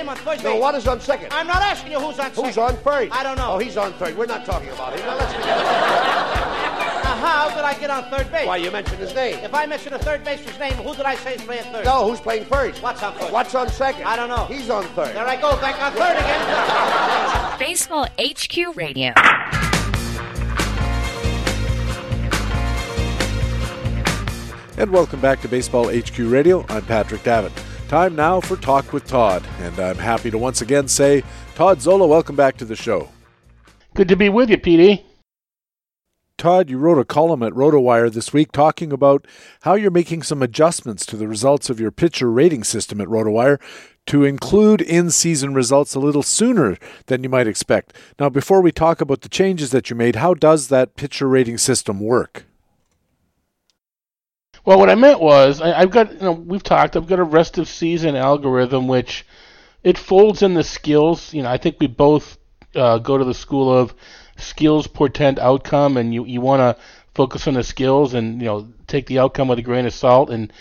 I 0.00 0.02
mean, 0.02 0.14
what's 0.14 0.24
name 0.24 0.28
on 0.28 0.34
first 0.34 0.44
No, 0.44 0.52
base? 0.52 0.60
what 0.60 0.74
is 0.74 0.86
on 0.86 1.00
second? 1.00 1.32
I'm 1.32 1.46
not 1.46 1.62
asking 1.62 1.92
you 1.92 2.00
who's 2.00 2.18
on 2.18 2.30
second. 2.32 2.44
Who's 2.44 2.58
on 2.58 2.76
first? 2.78 3.14
I 3.14 3.22
don't 3.22 3.36
know. 3.36 3.52
Oh, 3.52 3.58
he's 3.58 3.76
on 3.76 3.92
third. 3.94 4.16
We're 4.16 4.26
not 4.26 4.46
talking 4.46 4.70
about 4.70 4.98
him. 4.98 5.04
Now 5.04 5.16
let's 5.18 5.32
forget 5.34 5.60
about 5.60 7.04
Now, 7.04 7.16
how 7.16 7.50
did 7.50 7.64
I 7.64 7.74
get 7.78 7.90
on 7.90 8.04
third 8.10 8.30
base? 8.32 8.46
Why 8.46 8.56
you 8.56 8.70
mentioned 8.70 8.98
his 8.98 9.14
name? 9.14 9.38
If 9.40 9.52
I 9.52 9.66
mention 9.66 9.92
a 9.92 9.98
third 9.98 10.24
baseman's 10.24 10.58
name, 10.58 10.72
who 10.74 10.94
did 10.94 11.04
I 11.04 11.16
say 11.16 11.34
is 11.34 11.42
playing 11.42 11.64
third? 11.64 11.84
No, 11.84 12.08
who's 12.08 12.20
playing 12.20 12.44
first? 12.46 12.82
What's 12.82 13.02
on 13.02 13.12
first? 13.14 13.32
What's 13.32 13.54
on 13.54 13.68
second? 13.68 14.04
I 14.04 14.16
don't 14.16 14.28
know. 14.28 14.46
He's 14.46 14.70
on 14.70 14.84
third. 14.94 15.14
There 15.14 15.26
I 15.26 15.36
go, 15.40 15.56
back 15.60 15.80
on 15.82 15.92
third 15.92 16.16
again. 16.16 17.58
Baseball 17.58 18.06
HQ 18.18 18.76
Radio. 18.76 19.12
And 24.78 24.90
welcome 24.92 25.20
back 25.20 25.42
to 25.42 25.48
Baseball 25.48 25.90
HQ 25.94 26.16
Radio. 26.20 26.64
I'm 26.70 26.82
Patrick 26.86 27.22
Davitt. 27.22 27.52
Time 27.90 28.14
now 28.14 28.40
for 28.40 28.54
Talk 28.54 28.92
with 28.92 29.04
Todd, 29.08 29.44
and 29.58 29.76
I'm 29.80 29.96
happy 29.96 30.30
to 30.30 30.38
once 30.38 30.62
again 30.62 30.86
say, 30.86 31.24
Todd 31.56 31.82
Zola, 31.82 32.06
welcome 32.06 32.36
back 32.36 32.56
to 32.58 32.64
the 32.64 32.76
show. 32.76 33.08
Good 33.94 34.06
to 34.06 34.14
be 34.14 34.28
with 34.28 34.48
you, 34.48 34.58
PD. 34.58 35.02
Todd, 36.38 36.70
you 36.70 36.78
wrote 36.78 37.00
a 37.00 37.04
column 37.04 37.42
at 37.42 37.52
RotoWire 37.52 38.12
this 38.12 38.32
week 38.32 38.52
talking 38.52 38.92
about 38.92 39.26
how 39.62 39.74
you're 39.74 39.90
making 39.90 40.22
some 40.22 40.40
adjustments 40.40 41.04
to 41.06 41.16
the 41.16 41.26
results 41.26 41.68
of 41.68 41.80
your 41.80 41.90
pitcher 41.90 42.30
rating 42.30 42.62
system 42.62 43.00
at 43.00 43.08
RotoWire 43.08 43.60
to 44.06 44.22
include 44.22 44.80
in 44.80 45.10
season 45.10 45.52
results 45.52 45.96
a 45.96 45.98
little 45.98 46.22
sooner 46.22 46.76
than 47.06 47.24
you 47.24 47.28
might 47.28 47.48
expect. 47.48 47.92
Now, 48.20 48.28
before 48.28 48.60
we 48.60 48.70
talk 48.70 49.00
about 49.00 49.22
the 49.22 49.28
changes 49.28 49.72
that 49.72 49.90
you 49.90 49.96
made, 49.96 50.14
how 50.14 50.34
does 50.34 50.68
that 50.68 50.94
pitcher 50.94 51.26
rating 51.26 51.58
system 51.58 51.98
work? 51.98 52.44
Well, 54.64 54.78
what 54.78 54.90
I 54.90 54.94
meant 54.94 55.20
was 55.20 55.60
I, 55.62 55.80
have 55.80 55.90
got 55.90 56.12
you 56.12 56.20
know 56.20 56.32
we've 56.32 56.62
talked. 56.62 56.94
I've 56.94 57.06
got 57.06 57.18
a 57.18 57.24
rest 57.24 57.56
of 57.56 57.66
season 57.66 58.14
algorithm 58.14 58.88
which 58.88 59.24
it 59.82 59.96
folds 59.96 60.42
in 60.42 60.52
the 60.52 60.64
skills. 60.64 61.32
You 61.32 61.42
know, 61.42 61.50
I 61.50 61.56
think 61.56 61.76
we 61.80 61.86
both 61.86 62.36
uh, 62.74 62.98
go 62.98 63.16
to 63.16 63.24
the 63.24 63.34
school 63.34 63.74
of 63.74 63.94
skills 64.36 64.86
portend 64.86 65.38
outcome, 65.38 65.96
and 65.96 66.12
you 66.12 66.26
you 66.26 66.42
want 66.42 66.60
to 66.60 66.82
focus 67.14 67.48
on 67.48 67.54
the 67.54 67.64
skills 67.64 68.12
and 68.12 68.38
you 68.40 68.46
know 68.46 68.68
take 68.86 69.06
the 69.06 69.18
outcome 69.18 69.48
with 69.48 69.58
a 69.58 69.62
grain 69.62 69.86
of 69.86 69.94
salt 69.94 70.28
and 70.28 70.52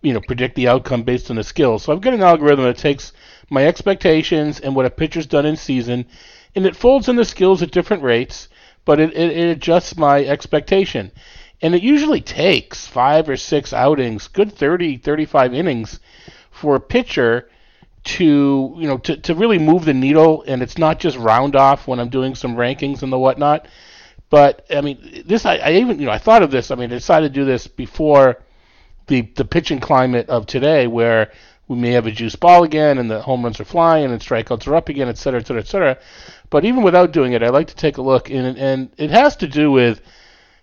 you 0.00 0.14
know 0.14 0.20
predict 0.20 0.54
the 0.54 0.68
outcome 0.68 1.02
based 1.02 1.28
on 1.28 1.36
the 1.36 1.44
skills. 1.44 1.82
So 1.82 1.92
I've 1.92 2.00
got 2.00 2.14
an 2.14 2.22
algorithm 2.22 2.64
that 2.64 2.78
takes 2.78 3.12
my 3.50 3.66
expectations 3.66 4.60
and 4.60 4.74
what 4.74 4.86
a 4.86 4.90
pitcher's 4.90 5.26
done 5.26 5.44
in 5.44 5.56
season, 5.56 6.06
and 6.54 6.64
it 6.64 6.74
folds 6.74 7.06
in 7.06 7.16
the 7.16 7.24
skills 7.26 7.62
at 7.62 7.70
different 7.70 8.02
rates, 8.02 8.48
but 8.86 8.98
it, 8.98 9.12
it, 9.12 9.36
it 9.36 9.48
adjusts 9.50 9.94
my 9.98 10.24
expectation 10.24 11.12
and 11.62 11.76
it 11.76 11.82
usually 11.82 12.20
takes 12.20 12.86
five 12.88 13.28
or 13.28 13.36
six 13.36 13.72
outings, 13.72 14.26
good 14.26 14.52
30, 14.52 14.98
35 14.98 15.54
innings 15.54 16.00
for 16.50 16.74
a 16.74 16.80
pitcher 16.80 17.48
to 18.04 18.74
you 18.78 18.88
know 18.88 18.98
to, 18.98 19.16
to 19.16 19.34
really 19.34 19.58
move 19.58 19.84
the 19.84 19.94
needle 19.94 20.42
and 20.48 20.60
it's 20.60 20.76
not 20.76 20.98
just 20.98 21.16
round 21.16 21.54
off 21.54 21.86
when 21.86 22.00
I'm 22.00 22.08
doing 22.08 22.34
some 22.34 22.56
rankings 22.56 23.02
and 23.02 23.12
the 23.12 23.18
whatnot. 23.18 23.68
But 24.28 24.66
I 24.70 24.80
mean 24.80 25.22
this 25.24 25.46
I, 25.46 25.56
I 25.56 25.72
even 25.74 26.00
you 26.00 26.06
know 26.06 26.12
I 26.12 26.18
thought 26.18 26.42
of 26.42 26.50
this 26.50 26.72
I 26.72 26.74
mean 26.74 26.90
I 26.90 26.96
decided 26.96 27.32
to 27.32 27.40
do 27.40 27.46
this 27.46 27.68
before 27.68 28.42
the 29.06 29.22
the 29.36 29.44
pitching 29.44 29.78
climate 29.78 30.28
of 30.28 30.46
today 30.46 30.88
where 30.88 31.30
we 31.68 31.76
may 31.76 31.92
have 31.92 32.06
a 32.06 32.10
juice 32.10 32.34
ball 32.34 32.64
again 32.64 32.98
and 32.98 33.08
the 33.08 33.22
home 33.22 33.44
runs 33.44 33.60
are 33.60 33.64
flying 33.64 34.10
and 34.10 34.20
strikeouts 34.20 34.66
are 34.66 34.74
up 34.74 34.88
again, 34.88 35.08
et 35.08 35.16
cetera, 35.16 35.40
et 35.40 35.46
cetera, 35.46 35.62
et 35.62 35.68
cetera. 35.68 35.98
But 36.50 36.64
even 36.64 36.82
without 36.82 37.12
doing 37.12 37.34
it, 37.34 37.42
I 37.42 37.50
like 37.50 37.68
to 37.68 37.76
take 37.76 37.98
a 37.98 38.02
look 38.02 38.30
and 38.30 38.58
and 38.58 38.90
it 38.96 39.10
has 39.10 39.36
to 39.36 39.46
do 39.46 39.70
with 39.70 40.00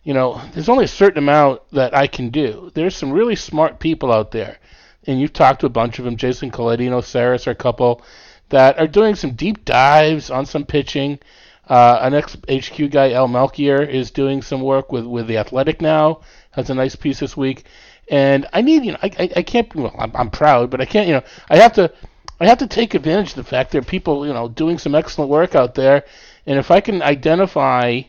you 0.09 0.15
know, 0.15 0.41
there's 0.53 0.69
only 0.69 0.85
a 0.85 0.87
certain 0.87 1.19
amount 1.19 1.61
that 1.71 1.95
I 1.95 2.07
can 2.07 2.29
do. 2.29 2.71
There's 2.73 2.95
some 2.95 3.11
really 3.11 3.35
smart 3.35 3.79
people 3.79 4.11
out 4.11 4.31
there, 4.31 4.57
and 5.05 5.21
you've 5.21 5.33
talked 5.33 5.59
to 5.59 5.67
a 5.67 5.69
bunch 5.69 5.99
of 5.99 6.05
them. 6.05 6.17
Jason 6.17 6.49
Coledino, 6.49 7.03
Sarris 7.03 7.45
are 7.45 7.51
a 7.51 7.55
couple 7.55 8.01
that 8.49 8.79
are 8.79 8.87
doing 8.87 9.13
some 9.13 9.33
deep 9.33 9.65
dives 9.65 10.31
on 10.31 10.47
some 10.47 10.65
pitching. 10.65 11.19
Uh, 11.67 11.99
an 12.01 12.15
ex 12.15 12.35
HQ 12.49 12.89
guy, 12.89 13.11
Al 13.11 13.27
Melchior, 13.27 13.83
is 13.83 14.09
doing 14.09 14.41
some 14.41 14.61
work 14.61 14.91
with, 14.91 15.05
with 15.05 15.27
the 15.27 15.37
Athletic 15.37 15.79
now. 15.79 16.21
Has 16.53 16.71
a 16.71 16.73
nice 16.73 16.95
piece 16.95 17.19
this 17.19 17.37
week, 17.37 17.65
and 18.09 18.47
I 18.51 18.61
need 18.61 18.85
you 18.85 18.93
know 18.93 18.99
I, 19.03 19.11
I, 19.19 19.29
I 19.35 19.43
can't 19.43 19.75
well 19.75 19.93
I'm, 19.95 20.11
I'm 20.15 20.31
proud, 20.31 20.71
but 20.71 20.81
I 20.81 20.85
can't 20.85 21.07
you 21.07 21.13
know 21.13 21.23
I 21.51 21.57
have 21.57 21.73
to 21.73 21.93
I 22.39 22.47
have 22.47 22.57
to 22.57 22.67
take 22.67 22.95
advantage 22.95 23.29
of 23.29 23.35
the 23.35 23.43
fact 23.43 23.69
there 23.69 23.81
are 23.81 23.85
people 23.85 24.25
you 24.25 24.33
know 24.33 24.47
doing 24.47 24.79
some 24.79 24.95
excellent 24.95 25.29
work 25.29 25.53
out 25.53 25.75
there, 25.75 26.03
and 26.47 26.57
if 26.57 26.71
I 26.71 26.81
can 26.81 27.03
identify 27.03 28.01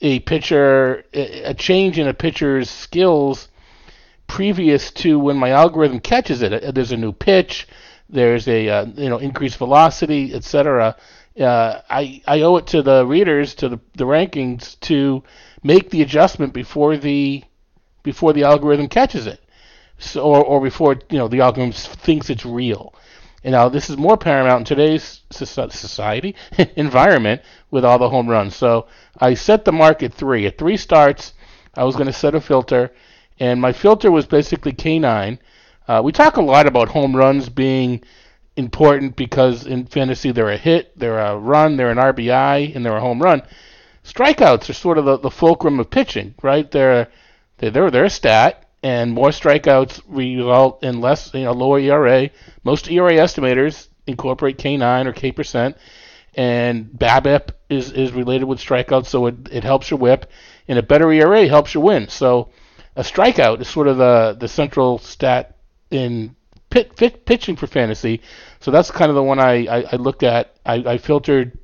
a 0.00 0.20
pitcher, 0.20 1.04
a 1.12 1.54
change 1.54 1.98
in 1.98 2.08
a 2.08 2.14
pitcher's 2.14 2.70
skills 2.70 3.48
previous 4.26 4.92
to 4.92 5.18
when 5.18 5.36
my 5.36 5.50
algorithm 5.50 6.00
catches 6.00 6.40
it. 6.42 6.52
Uh, 6.52 6.70
there's 6.70 6.92
a 6.92 6.96
new 6.96 7.12
pitch, 7.12 7.66
there's 8.08 8.46
a 8.48 8.68
uh, 8.68 8.86
you 8.96 9.08
know 9.08 9.18
increased 9.18 9.58
velocity, 9.58 10.32
etc. 10.34 10.96
Uh, 11.38 11.80
I 11.90 12.22
I 12.26 12.40
owe 12.42 12.56
it 12.56 12.66
to 12.68 12.82
the 12.82 13.04
readers, 13.06 13.54
to 13.56 13.68
the, 13.68 13.80
the 13.94 14.04
rankings, 14.04 14.78
to 14.80 15.22
make 15.62 15.90
the 15.90 16.02
adjustment 16.02 16.52
before 16.52 16.96
the 16.96 17.44
before 18.02 18.32
the 18.32 18.44
algorithm 18.44 18.88
catches 18.88 19.26
it, 19.26 19.40
so 19.98 20.22
or, 20.22 20.44
or 20.44 20.60
before 20.60 20.96
you 21.10 21.18
know 21.18 21.28
the 21.28 21.40
algorithm 21.40 21.72
thinks 21.72 22.30
it's 22.30 22.46
real. 22.46 22.94
And 23.42 23.52
now 23.52 23.68
this 23.68 23.88
is 23.88 23.96
more 23.96 24.18
paramount 24.18 24.60
in 24.60 24.64
today's 24.76 25.22
society 25.30 26.34
environment 26.76 27.42
with 27.70 27.84
all 27.84 27.98
the 27.98 28.10
home 28.10 28.28
runs. 28.28 28.54
So 28.54 28.86
I 29.18 29.34
set 29.34 29.64
the 29.64 29.72
mark 29.72 30.02
at 30.02 30.12
three. 30.12 30.46
At 30.46 30.58
three 30.58 30.76
starts, 30.76 31.32
I 31.74 31.84
was 31.84 31.96
going 31.96 32.06
to 32.06 32.12
set 32.12 32.34
a 32.34 32.40
filter, 32.40 32.92
and 33.38 33.60
my 33.60 33.72
filter 33.72 34.10
was 34.10 34.26
basically 34.26 34.72
K9. 34.72 35.38
Uh, 35.88 36.00
we 36.04 36.12
talk 36.12 36.36
a 36.36 36.42
lot 36.42 36.66
about 36.66 36.88
home 36.88 37.16
runs 37.16 37.48
being 37.48 38.02
important 38.56 39.16
because 39.16 39.66
in 39.66 39.86
fantasy 39.86 40.32
they're 40.32 40.50
a 40.50 40.56
hit, 40.56 40.98
they're 40.98 41.18
a 41.18 41.36
run, 41.36 41.76
they're 41.76 41.90
an 41.90 41.98
RBI, 41.98 42.74
and 42.74 42.84
they're 42.84 42.96
a 42.96 43.00
home 43.00 43.22
run. 43.22 43.42
Strikeouts 44.04 44.68
are 44.68 44.74
sort 44.74 44.98
of 44.98 45.04
the, 45.04 45.18
the 45.18 45.30
fulcrum 45.30 45.80
of 45.80 45.90
pitching, 45.90 46.34
right? 46.42 46.70
They're 46.70 47.08
they're 47.58 47.90
they're 47.90 48.04
a 48.04 48.10
stat, 48.10 48.69
and 48.82 49.12
more 49.12 49.28
strikeouts 49.28 50.00
result 50.08 50.82
in 50.82 51.00
less, 51.00 51.32
you 51.34 51.44
know, 51.44 51.52
lower 51.52 51.78
ERA. 51.78 52.30
Most 52.64 52.90
ERA 52.90 53.12
estimators 53.12 53.88
incorporate 54.06 54.58
K9 54.58 55.06
or 55.06 55.12
K 55.12 55.32
percent, 55.32 55.76
and 56.34 56.86
BABIP 56.86 57.50
is, 57.68 57.92
is 57.92 58.12
related 58.12 58.44
with 58.44 58.58
strikeouts, 58.58 59.06
so 59.06 59.26
it, 59.26 59.34
it 59.50 59.64
helps 59.64 59.90
your 59.90 59.98
WHIP, 59.98 60.30
and 60.68 60.78
a 60.78 60.82
better 60.82 61.12
ERA 61.12 61.46
helps 61.46 61.74
you 61.74 61.80
win. 61.80 62.08
So 62.08 62.50
a 62.96 63.02
strikeout 63.02 63.60
is 63.60 63.68
sort 63.68 63.88
of 63.88 63.98
the 63.98 64.36
the 64.38 64.48
central 64.48 64.98
stat 64.98 65.56
in 65.90 66.34
pit, 66.70 66.96
pit, 66.96 67.26
pitching 67.26 67.56
for 67.56 67.66
fantasy. 67.66 68.20
So 68.60 68.70
that's 68.70 68.90
kind 68.90 69.10
of 69.10 69.14
the 69.14 69.22
one 69.22 69.38
I, 69.38 69.66
I, 69.66 69.84
I 69.92 69.96
looked 69.96 70.22
at. 70.22 70.54
I, 70.64 70.74
I 70.74 70.98
filtered 70.98 71.58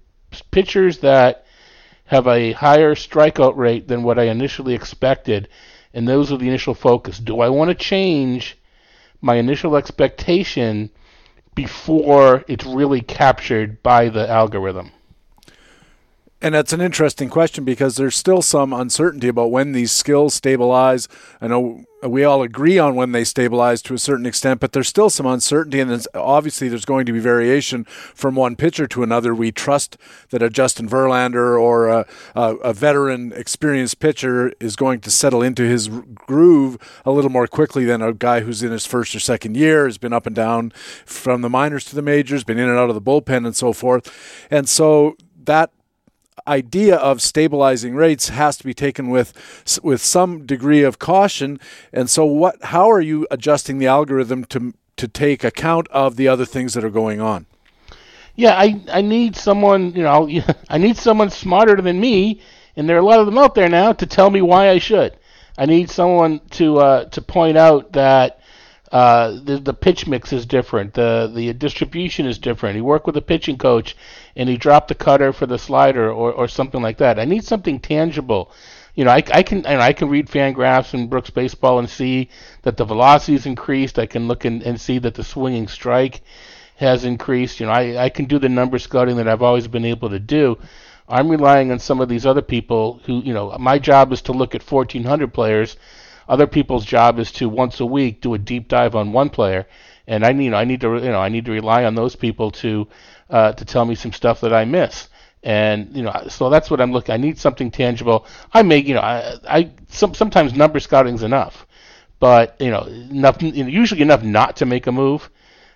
pitchers 0.51 0.99
that 0.99 1.47
have 2.07 2.27
a 2.27 2.53
higher 2.53 2.95
strikeout 2.95 3.57
rate 3.57 3.89
than 3.89 4.03
what 4.03 4.19
I 4.19 4.25
initially 4.25 4.75
expected 4.75 5.49
and 5.97 6.06
those 6.06 6.31
are 6.31 6.36
the 6.36 6.47
initial 6.47 6.74
focus. 6.74 7.18
Do 7.18 7.40
I 7.40 7.48
want 7.48 7.70
to 7.70 7.74
change 7.74 8.59
my 9.23 9.36
initial 9.36 9.77
expectation 9.77 10.90
before 11.55 12.44
it's 12.48 12.66
really 12.66 13.01
captured 13.01 13.82
by 13.82 14.10
the 14.10 14.28
algorithm? 14.28 14.93
And 16.47 16.55
that's 16.55 16.73
an 16.73 16.81
interesting 16.81 17.28
question 17.28 17.64
because 17.64 17.97
there's 17.97 18.14
still 18.14 18.40
some 18.40 18.73
uncertainty 18.73 19.27
about 19.27 19.51
when 19.51 19.73
these 19.73 19.90
skills 19.90 20.32
stabilize. 20.32 21.09
I 21.40 21.48
know 21.48 21.82
we 22.05 22.23
all 22.23 22.40
agree 22.40 22.78
on 22.78 22.94
when 22.94 23.10
they 23.10 23.24
stabilize 23.24 23.82
to 23.82 23.94
a 23.94 23.98
certain 23.98 24.27
extent, 24.27 24.60
but 24.60 24.70
there's 24.70 24.86
still 24.86 25.10
some 25.10 25.27
uncertainty, 25.27 25.81
and 25.81 26.06
obviously 26.14 26.68
there's 26.68 26.85
going 26.85 27.05
to 27.06 27.12
be 27.12 27.18
variation 27.18 27.82
from 27.85 28.36
one 28.36 28.55
pitcher 28.55 28.86
to 28.86 29.02
another. 29.02 29.35
We 29.35 29.51
trust 29.51 29.98
that 30.31 30.40
a 30.40 30.48
Justin 30.48 30.89
Verlander 30.89 31.60
or 31.60 31.89
a, 31.89 32.06
a, 32.36 32.73
veteran, 32.73 33.32
experienced 33.32 33.98
pitcher 33.98 34.52
is 34.60 34.77
going 34.77 35.01
to 35.01 35.10
settle 35.10 35.43
into 35.43 35.64
his 35.64 35.89
groove 35.89 36.78
a 37.05 37.10
little 37.10 37.32
more 37.32 37.48
quickly 37.48 37.85
than 37.85 38.02
a 38.02 38.12
guy 38.12 38.39
who's 38.39 38.62
in 38.62 38.70
his 38.70 38.86
first 38.86 39.16
or 39.16 39.18
second 39.18 39.56
year, 39.56 39.86
has 39.86 39.98
been 39.98 40.12
up 40.12 40.27
and 40.27 40.36
down 40.36 40.70
from 41.05 41.43
the 41.43 41.51
minors 41.51 41.85
to 41.86 41.97
the 41.97 42.02
majors, 42.02 42.44
been 42.44 42.60
in 42.60 42.68
and 42.68 42.78
out 42.78 42.89
of 42.89 42.94
the 42.94 43.02
bullpen, 43.02 43.44
and 43.44 43.56
so 43.56 43.73
forth. 43.73 44.47
And 44.48 44.68
so 44.68 45.16
that 45.43 45.73
idea 46.47 46.97
of 46.97 47.23
stabilizing 47.23 47.95
rates 47.95 48.29
has 48.29 48.57
to 48.59 48.65
be 48.65 48.75
taken 48.75 49.09
with 49.09 49.33
with 49.83 50.01
some 50.01 50.47
degree 50.47 50.83
of 50.83 50.99
caution. 50.99 51.59
And 51.93 52.09
so, 52.11 52.25
what? 52.25 52.63
How 52.65 52.91
are 52.91 53.01
you 53.01 53.27
adjusting 53.31 53.79
the 53.79 53.87
algorithm 53.87 54.45
to 54.47 54.75
to 54.97 55.09
take 55.09 55.45
account 55.45 55.89
of 55.89 56.17
the 56.17 56.29
other 56.29 56.45
things 56.45 56.75
that 56.75 56.85
are 56.85 56.91
going 56.91 57.21
on? 57.21 57.47
Yeah, 58.35 58.57
I 58.57 58.81
I 58.93 59.01
need 59.01 59.37
someone. 59.37 59.93
You 59.93 60.03
know, 60.03 60.29
I 60.69 60.79
need 60.79 60.97
someone 60.97 61.31
smarter 61.31 61.77
than 61.77 62.01
me, 62.01 62.41
and 62.77 62.89
there 62.89 62.97
are 62.97 63.01
a 63.01 63.05
lot 63.05 63.21
of 63.21 63.27
them 63.27 63.39
out 63.39 63.55
there 63.55 63.69
now 63.69 63.93
to 63.93 64.07
tell 64.07 64.31
me 64.31 64.43
why 64.43 64.71
I 64.71 64.79
should. 64.79 65.17
I 65.59 65.67
need 65.67 65.91
someone 65.91 66.41
to 66.51 66.79
uh, 66.79 67.05
to 67.07 67.23
point 67.23 67.57
out 67.57 67.93
that 67.93 68.41
uh, 68.93 69.39
the, 69.43 69.59
the 69.59 69.75
pitch 69.75 70.07
mix 70.07 70.33
is 70.33 70.47
different. 70.47 70.95
The 70.95 71.31
the 71.35 71.53
distribution 71.55 72.27
is 72.27 72.39
different. 72.39 72.77
You 72.77 72.85
work 72.85 73.07
with 73.07 73.17
a 73.17 73.23
pitching 73.23 73.59
coach, 73.59 73.97
and 74.37 74.49
he 74.49 74.57
dropped 74.57 74.89
the 74.89 74.95
cutter 74.95 75.33
for 75.33 75.47
the 75.47 75.59
slider 75.59 76.13
or, 76.13 76.33
or 76.33 76.47
something 76.47 76.83
like 76.83 76.99
that. 76.99 77.19
I 77.19 77.25
need 77.25 77.45
something 77.45 77.81
tangible. 77.81 78.53
You 78.95 79.05
know, 79.05 79.11
I, 79.11 79.23
I 79.33 79.43
can 79.43 79.67
and 79.67 79.83
I 79.83 79.93
can 79.93 80.09
read 80.09 80.29
Fangraphs 80.29 80.95
and 80.95 81.11
Brooks 81.11 81.31
Baseball 81.31 81.79
and 81.79 81.89
see 81.89 82.29
that 82.63 82.77
the 82.77 82.85
velocity 82.85 83.35
is 83.35 83.47
increased. 83.47 83.99
I 83.99 84.07
can 84.07 84.29
look 84.29 84.45
and, 84.45 84.63
and 84.63 84.81
see 84.81 84.99
that 84.99 85.15
the 85.15 85.25
swinging 85.25 85.69
strike 85.69 86.21
has 86.77 87.05
increased. 87.05 87.59
You 87.61 87.67
know, 87.67 87.73
I, 87.73 88.05
I 88.05 88.09
can 88.11 88.27
do 88.27 88.39
the 88.39 88.49
number 88.49 88.79
scouting 88.79 89.17
that 89.17 89.29
I've 89.29 89.43
always 89.43 89.69
been 89.69 89.85
able 89.85 90.11
to 90.11 90.19
do. 90.19 90.59
I'm 91.09 91.29
relying 91.29 91.73
on 91.73 91.79
some 91.79 92.01
of 92.01 92.09
these 92.09 92.27
other 92.27 92.43
people 92.43 93.01
who, 93.07 93.23
you 93.23 93.33
know, 93.33 93.57
my 93.59 93.79
job 93.79 94.13
is 94.13 94.23
to 94.23 94.33
look 94.33 94.55
at 94.55 94.69
1,400 94.69 95.33
players 95.33 95.77
other 96.29 96.47
people's 96.47 96.85
job 96.85 97.19
is 97.19 97.31
to 97.33 97.49
once 97.49 97.79
a 97.81 97.87
week 97.87 98.21
do 98.21 98.35
a 98.35 98.39
deep 98.39 98.69
dive 98.69 98.97
on 98.97 99.13
one 99.13 99.31
player, 99.31 99.67
and 100.09 100.25
I 100.25 100.33
need 100.33 100.55
I 100.55 100.65
need 100.65 100.81
to 100.81 100.95
you 100.95 101.13
know 101.13 101.21
I 101.21 101.29
need 101.29 101.45
to 101.45 101.53
rely 101.53 101.85
on 101.85 101.95
those 101.95 102.17
people 102.17 102.51
to 102.63 102.89
uh, 103.31 103.53
to 103.53 103.65
tell 103.65 103.85
me 103.85 103.94
some 103.94 104.12
stuff 104.12 104.40
that 104.43 104.53
I 104.53 104.65
miss. 104.65 105.09
And 105.43 105.97
you 105.97 106.03
know, 106.03 106.12
so 106.28 106.51
that's 106.51 106.70
what 106.70 106.81
I'm 106.81 106.93
looking. 106.93 107.15
I 107.15 107.19
need 107.19 107.39
something 107.39 107.70
tangible. 107.70 108.27
I 108.53 108.62
make 108.62 108.86
you 108.86 108.94
know, 108.94 109.01
I, 109.01 109.36
I 109.48 109.70
some, 109.89 110.15
sometimes 110.15 110.55
number 110.55 110.81
scouting's 110.81 111.23
enough, 111.23 111.66
but 112.20 112.57
you 112.61 112.70
know, 112.70 112.82
enough 112.85 113.43
usually 113.43 114.03
enough 114.03 114.23
not 114.23 114.57
to 114.57 114.66
make 114.66 114.86
a 114.86 114.93
move. 114.93 115.31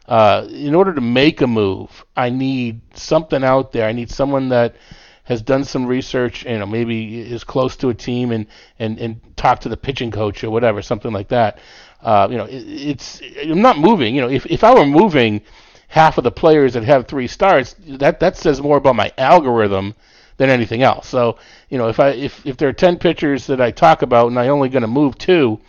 uh, 0.06 0.46
in 0.50 0.74
order 0.74 0.94
to 0.94 1.00
make 1.00 1.40
a 1.40 1.46
move, 1.46 2.04
I 2.16 2.30
need 2.30 2.80
something 2.96 3.44
out 3.44 3.72
there. 3.72 3.86
I 3.88 3.92
need 3.92 4.10
someone 4.10 4.48
that 4.50 4.76
has 5.24 5.42
done 5.42 5.62
some 5.64 5.86
research, 5.86 6.44
you 6.44 6.58
know, 6.58 6.66
maybe 6.66 7.20
is 7.20 7.44
close 7.44 7.76
to 7.76 7.88
a 7.90 7.94
team 7.94 8.32
and 8.32 8.46
and 8.78 8.98
and 8.98 9.20
talk 9.36 9.60
to 9.60 9.68
the 9.68 9.76
pitching 9.76 10.10
coach 10.10 10.42
or 10.42 10.50
whatever, 10.50 10.82
something 10.82 11.12
like 11.12 11.28
that. 11.28 11.58
Uh, 12.02 12.26
you 12.30 12.36
know, 12.38 12.44
it, 12.46 12.64
it's 12.66 13.20
I'm 13.42 13.62
not 13.62 13.78
moving. 13.78 14.14
You 14.14 14.22
know, 14.22 14.30
if 14.30 14.46
if 14.46 14.64
I 14.64 14.74
were 14.74 14.86
moving 14.86 15.42
half 15.90 16.18
of 16.18 16.24
the 16.24 16.30
players 16.30 16.74
that 16.74 16.84
have 16.84 17.06
three 17.06 17.26
starts, 17.26 17.74
that 17.86 18.20
that 18.20 18.36
says 18.36 18.62
more 18.62 18.76
about 18.76 18.96
my 18.96 19.12
algorithm 19.18 19.94
than 20.36 20.48
anything 20.48 20.82
else. 20.82 21.08
So, 21.08 21.36
you 21.68 21.78
know, 21.78 21.88
if 21.88 22.00
I 22.00 22.10
if 22.10 22.46
if 22.46 22.56
there 22.56 22.68
are 22.68 22.72
10 22.72 22.98
pitchers 22.98 23.46
that 23.48 23.60
I 23.60 23.72
talk 23.72 24.02
about 24.02 24.28
and 24.28 24.38
I'm 24.38 24.50
only 24.50 24.68
going 24.68 24.82
to 24.82 24.88
move 24.88 25.18
two, 25.18 25.60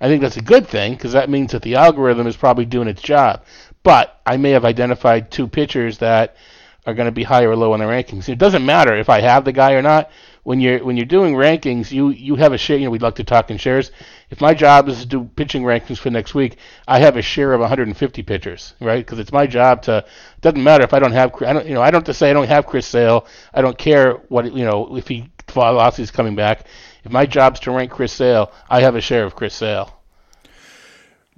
I 0.00 0.08
think 0.08 0.20
that's 0.20 0.36
a 0.36 0.42
good 0.42 0.66
thing 0.66 0.92
because 0.92 1.12
that 1.12 1.30
means 1.30 1.52
that 1.52 1.62
the 1.62 1.76
algorithm 1.76 2.26
is 2.26 2.36
probably 2.36 2.66
doing 2.66 2.88
its 2.88 3.00
job. 3.00 3.44
But 3.84 4.20
I 4.26 4.36
may 4.36 4.50
have 4.50 4.64
identified 4.64 5.30
two 5.30 5.46
pitchers 5.46 5.98
that 5.98 6.36
are 6.84 6.94
going 6.94 7.06
to 7.06 7.12
be 7.12 7.22
high 7.22 7.44
or 7.44 7.54
low 7.54 7.72
in 7.74 7.80
the 7.80 7.86
rankings. 7.86 8.28
It 8.28 8.38
doesn't 8.38 8.66
matter 8.66 8.96
if 8.96 9.08
I 9.08 9.20
have 9.20 9.44
the 9.44 9.52
guy 9.52 9.74
or 9.74 9.82
not. 9.82 10.10
When 10.42 10.60
you're 10.60 10.84
when 10.84 10.96
you're 10.96 11.06
doing 11.06 11.34
rankings, 11.34 11.92
you 11.92 12.08
you 12.08 12.34
have 12.34 12.52
a 12.52 12.58
share. 12.58 12.78
You 12.78 12.86
know, 12.86 12.90
we'd 12.90 13.02
like 13.02 13.16
to 13.16 13.24
talk 13.24 13.50
in 13.50 13.58
shares. 13.58 13.92
If 14.30 14.40
my 14.42 14.52
job 14.52 14.88
is 14.88 15.00
to 15.00 15.06
do 15.06 15.24
pitching 15.24 15.62
rankings 15.62 15.98
for 15.98 16.10
next 16.10 16.34
week, 16.34 16.58
I 16.86 16.98
have 16.98 17.16
a 17.16 17.22
share 17.22 17.54
of 17.54 17.60
150 17.60 18.22
pitchers, 18.22 18.74
right? 18.80 19.04
Because 19.04 19.18
it's 19.18 19.32
my 19.32 19.46
job 19.46 19.82
to. 19.82 20.04
Doesn't 20.42 20.62
matter 20.62 20.84
if 20.84 20.92
I 20.92 20.98
don't 20.98 21.12
have. 21.12 21.34
I 21.42 21.52
don't. 21.52 21.66
You 21.66 21.74
know, 21.74 21.82
I 21.82 21.90
don't 21.90 22.04
to 22.06 22.14
say 22.14 22.30
I 22.30 22.34
don't 22.34 22.48
have 22.48 22.66
Chris 22.66 22.86
Sale. 22.86 23.26
I 23.54 23.62
don't 23.62 23.78
care 23.78 24.14
what 24.28 24.52
you 24.52 24.64
know 24.64 24.96
if 24.96 25.08
he 25.08 25.30
velocity 25.50 26.02
is 26.02 26.10
coming 26.10 26.36
back. 26.36 26.66
If 27.04 27.12
my 27.12 27.24
job's 27.24 27.60
to 27.60 27.70
rank 27.70 27.90
Chris 27.90 28.12
Sale, 28.12 28.52
I 28.68 28.82
have 28.82 28.96
a 28.96 29.00
share 29.00 29.24
of 29.24 29.34
Chris 29.34 29.54
Sale. 29.54 29.97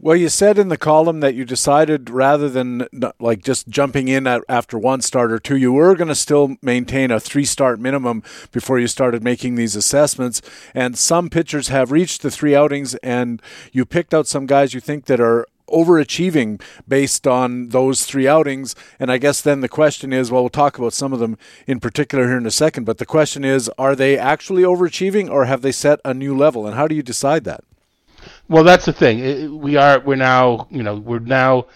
Well, 0.02 0.16
you 0.16 0.30
said 0.30 0.56
in 0.56 0.68
the 0.68 0.78
column 0.78 1.20
that 1.20 1.34
you 1.34 1.44
decided 1.44 2.08
rather 2.08 2.48
than 2.48 2.86
like 3.18 3.42
just 3.42 3.68
jumping 3.68 4.08
in 4.08 4.26
at, 4.26 4.42
after 4.48 4.78
one 4.78 5.02
start 5.02 5.30
or 5.30 5.38
two, 5.38 5.58
you 5.58 5.74
were 5.74 5.94
going 5.94 6.08
to 6.08 6.14
still 6.14 6.56
maintain 6.62 7.10
a 7.10 7.20
three 7.20 7.44
start 7.44 7.78
minimum 7.78 8.22
before 8.50 8.78
you 8.78 8.86
started 8.86 9.22
making 9.22 9.56
these 9.56 9.76
assessments. 9.76 10.40
And 10.72 10.96
some 10.96 11.28
pitchers 11.28 11.68
have 11.68 11.92
reached 11.92 12.22
the 12.22 12.30
three 12.30 12.54
outings, 12.54 12.94
and 13.02 13.42
you 13.72 13.84
picked 13.84 14.14
out 14.14 14.26
some 14.26 14.46
guys 14.46 14.72
you 14.72 14.80
think 14.80 15.04
that 15.04 15.20
are 15.20 15.46
overachieving 15.68 16.62
based 16.88 17.26
on 17.26 17.68
those 17.68 18.06
three 18.06 18.26
outings. 18.26 18.74
And 18.98 19.12
I 19.12 19.18
guess 19.18 19.42
then 19.42 19.60
the 19.60 19.68
question 19.68 20.14
is 20.14 20.30
well, 20.30 20.44
we'll 20.44 20.48
talk 20.48 20.78
about 20.78 20.94
some 20.94 21.12
of 21.12 21.18
them 21.18 21.36
in 21.66 21.78
particular 21.78 22.26
here 22.26 22.38
in 22.38 22.46
a 22.46 22.50
second, 22.50 22.84
but 22.84 22.96
the 22.96 23.04
question 23.04 23.44
is 23.44 23.68
are 23.76 23.94
they 23.94 24.16
actually 24.16 24.62
overachieving 24.62 25.28
or 25.28 25.44
have 25.44 25.60
they 25.60 25.72
set 25.72 26.00
a 26.06 26.14
new 26.14 26.34
level? 26.34 26.66
And 26.66 26.74
how 26.74 26.88
do 26.88 26.94
you 26.94 27.02
decide 27.02 27.44
that? 27.44 27.64
Well, 28.50 28.64
that's 28.64 28.84
the 28.84 28.92
thing. 28.92 29.60
We 29.60 29.76
are 29.76 30.00
we're 30.00 30.16
now 30.16 30.66
you 30.72 30.82
know 30.82 30.96
we're 30.96 31.20
now 31.20 31.66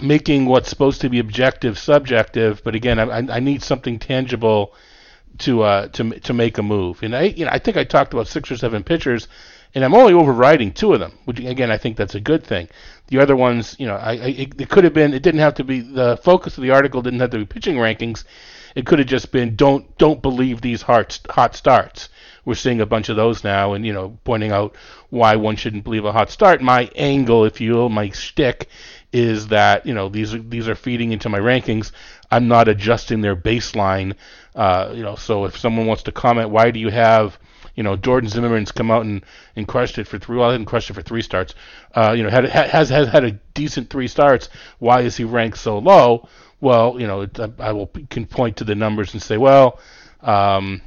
making 0.00 0.46
what's 0.46 0.70
supposed 0.70 1.02
to 1.02 1.10
be 1.10 1.18
objective 1.18 1.78
subjective. 1.78 2.62
But 2.64 2.74
again, 2.74 2.98
I, 2.98 3.36
I 3.36 3.38
need 3.38 3.62
something 3.62 3.98
tangible 3.98 4.74
to 5.40 5.62
uh, 5.62 5.88
to 5.88 6.18
to 6.20 6.32
make 6.32 6.56
a 6.56 6.62
move. 6.62 7.02
And 7.02 7.14
I 7.14 7.24
you 7.24 7.44
know 7.44 7.50
I 7.52 7.58
think 7.58 7.76
I 7.76 7.84
talked 7.84 8.14
about 8.14 8.28
six 8.28 8.50
or 8.50 8.56
seven 8.56 8.82
pitchers, 8.82 9.28
and 9.74 9.84
I'm 9.84 9.92
only 9.92 10.14
overriding 10.14 10.72
two 10.72 10.94
of 10.94 11.00
them. 11.00 11.18
Which 11.26 11.38
again 11.38 11.70
I 11.70 11.76
think 11.76 11.98
that's 11.98 12.14
a 12.14 12.20
good 12.20 12.44
thing. 12.44 12.68
The 13.08 13.18
other 13.18 13.36
ones, 13.36 13.76
you 13.78 13.86
know, 13.86 13.96
I, 13.96 14.12
I 14.12 14.28
it, 14.44 14.58
it 14.58 14.70
could 14.70 14.84
have 14.84 14.94
been. 14.94 15.12
It 15.12 15.22
didn't 15.22 15.40
have 15.40 15.56
to 15.56 15.64
be 15.64 15.80
the 15.80 16.16
focus 16.16 16.56
of 16.56 16.62
the 16.62 16.70
article. 16.70 17.02
Didn't 17.02 17.20
have 17.20 17.30
to 17.32 17.38
be 17.38 17.44
pitching 17.44 17.76
rankings. 17.76 18.24
It 18.74 18.86
could 18.86 19.00
have 19.00 19.08
just 19.08 19.32
been 19.32 19.54
don't 19.54 19.98
don't 19.98 20.22
believe 20.22 20.62
these 20.62 20.80
hot 20.80 21.20
hot 21.28 21.54
starts 21.54 22.08
we're 22.50 22.56
seeing 22.56 22.80
a 22.80 22.86
bunch 22.86 23.08
of 23.08 23.14
those 23.14 23.44
now, 23.44 23.74
and 23.74 23.86
you 23.86 23.92
know, 23.92 24.18
pointing 24.24 24.50
out 24.50 24.74
why 25.10 25.36
one 25.36 25.54
shouldn't 25.54 25.84
believe 25.84 26.04
a 26.04 26.10
hot 26.10 26.30
start. 26.30 26.60
My 26.60 26.90
angle, 26.96 27.44
if 27.44 27.60
you 27.60 27.74
will, 27.74 27.88
my 27.88 28.10
shtick, 28.10 28.68
is 29.12 29.46
that 29.48 29.86
you 29.86 29.94
know 29.94 30.08
these 30.08 30.34
are 30.34 30.42
these 30.42 30.68
are 30.68 30.74
feeding 30.74 31.12
into 31.12 31.28
my 31.28 31.38
rankings. 31.38 31.92
I'm 32.28 32.48
not 32.48 32.66
adjusting 32.66 33.20
their 33.20 33.36
baseline. 33.36 34.16
Uh, 34.56 34.90
you 34.92 35.04
know, 35.04 35.14
so 35.14 35.44
if 35.44 35.56
someone 35.56 35.86
wants 35.86 36.02
to 36.02 36.12
comment, 36.12 36.50
why 36.50 36.72
do 36.72 36.80
you 36.80 36.88
have 36.88 37.38
you 37.76 37.84
know, 37.84 37.96
Jordan 37.96 38.28
Zimmermann's 38.28 38.72
come 38.72 38.90
out 38.90 39.06
and, 39.06 39.24
and 39.54 39.66
crushed 39.66 39.96
it 39.98 40.08
for 40.08 40.18
three. 40.18 40.36
Well, 40.36 40.50
I 40.50 40.52
didn't 40.52 40.66
crush 40.66 40.90
it 40.90 40.94
for 40.94 41.02
three 41.02 41.22
starts. 41.22 41.54
Uh, 41.94 42.14
you 42.16 42.24
know, 42.24 42.28
had, 42.28 42.44
has 42.46 42.88
has 42.88 43.08
had 43.08 43.24
a 43.24 43.30
decent 43.54 43.90
three 43.90 44.08
starts. 44.08 44.48
Why 44.80 45.02
is 45.02 45.16
he 45.16 45.22
ranked 45.22 45.58
so 45.58 45.78
low? 45.78 46.28
Well, 46.60 47.00
you 47.00 47.06
know, 47.06 47.22
it, 47.22 47.38
I, 47.38 47.48
I 47.60 47.72
will 47.72 47.86
can 48.10 48.26
point 48.26 48.56
to 48.56 48.64
the 48.64 48.74
numbers 48.74 49.14
and 49.14 49.22
say, 49.22 49.36
well, 49.36 49.78
um, 50.20 50.82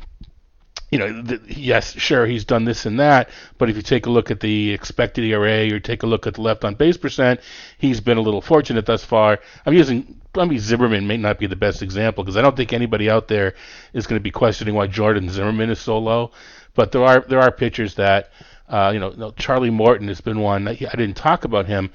you 0.94 1.00
know, 1.00 1.22
the, 1.24 1.42
yes, 1.48 1.94
sure, 1.94 2.28
he's 2.28 2.46
done 2.46 2.66
this 2.66 2.86
and 2.86 3.00
that, 3.00 3.32
but 3.58 3.68
if 3.68 3.76
you 3.76 3.82
take 3.82 4.06
a 4.06 4.12
look 4.12 4.30
at 4.30 4.40
the 4.42 4.72
expected 4.72 5.24
ERA 5.24 5.74
or 5.74 5.80
take 5.80 6.04
a 6.04 6.06
look 6.06 6.28
at 6.28 6.36
the 6.36 6.42
left 6.42 6.64
on 6.64 6.76
base 6.76 6.98
percent, 6.98 7.40
he's 7.80 8.00
been 8.00 8.20
a 8.20 8.22
little 8.22 8.42
fortunate 8.42 8.86
thus 8.86 9.04
far. 9.04 9.40
I'm 9.66 9.74
using, 9.74 10.22
I 10.36 10.46
mean, 10.46 10.60
Zimmermann 10.60 11.08
may 11.08 11.18
not 11.18 11.40
be 11.40 11.48
the 11.48 11.56
best 11.56 11.82
example 11.82 12.24
because 12.24 12.38
I 12.38 12.44
don't 12.44 12.56
think 12.56 12.74
anybody 12.74 13.10
out 13.10 13.28
there 13.28 13.56
is 13.94 14.06
going 14.06 14.20
to 14.20 14.24
be 14.24 14.30
questioning 14.30 14.76
why 14.76 14.86
Jordan 14.86 15.30
Zimmermann 15.30 15.72
is 15.72 15.80
so 15.80 15.98
low, 15.98 16.30
but 16.76 16.92
there 16.92 17.04
are 17.04 17.22
there 17.22 17.40
are 17.40 17.52
pitchers 17.52 17.96
that, 17.96 18.30
uh, 18.70 18.92
you 18.94 19.00
know, 19.00 19.34
Charlie 19.36 19.72
Morton 19.72 20.10
has 20.10 20.22
been 20.22 20.42
one. 20.42 20.68
I 20.68 20.76
didn't 20.76 21.16
talk 21.16 21.44
about 21.44 21.66
him, 21.66 21.90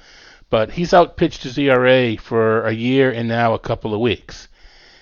but 0.49 0.71
he's 0.71 0.93
outpitched 0.93 1.43
his 1.43 1.57
ERA 1.57 2.17
for 2.17 2.65
a 2.65 2.73
year 2.73 3.11
and 3.11 3.29
now 3.29 3.53
a 3.53 3.59
couple 3.59 3.93
of 3.93 4.01
weeks 4.01 4.49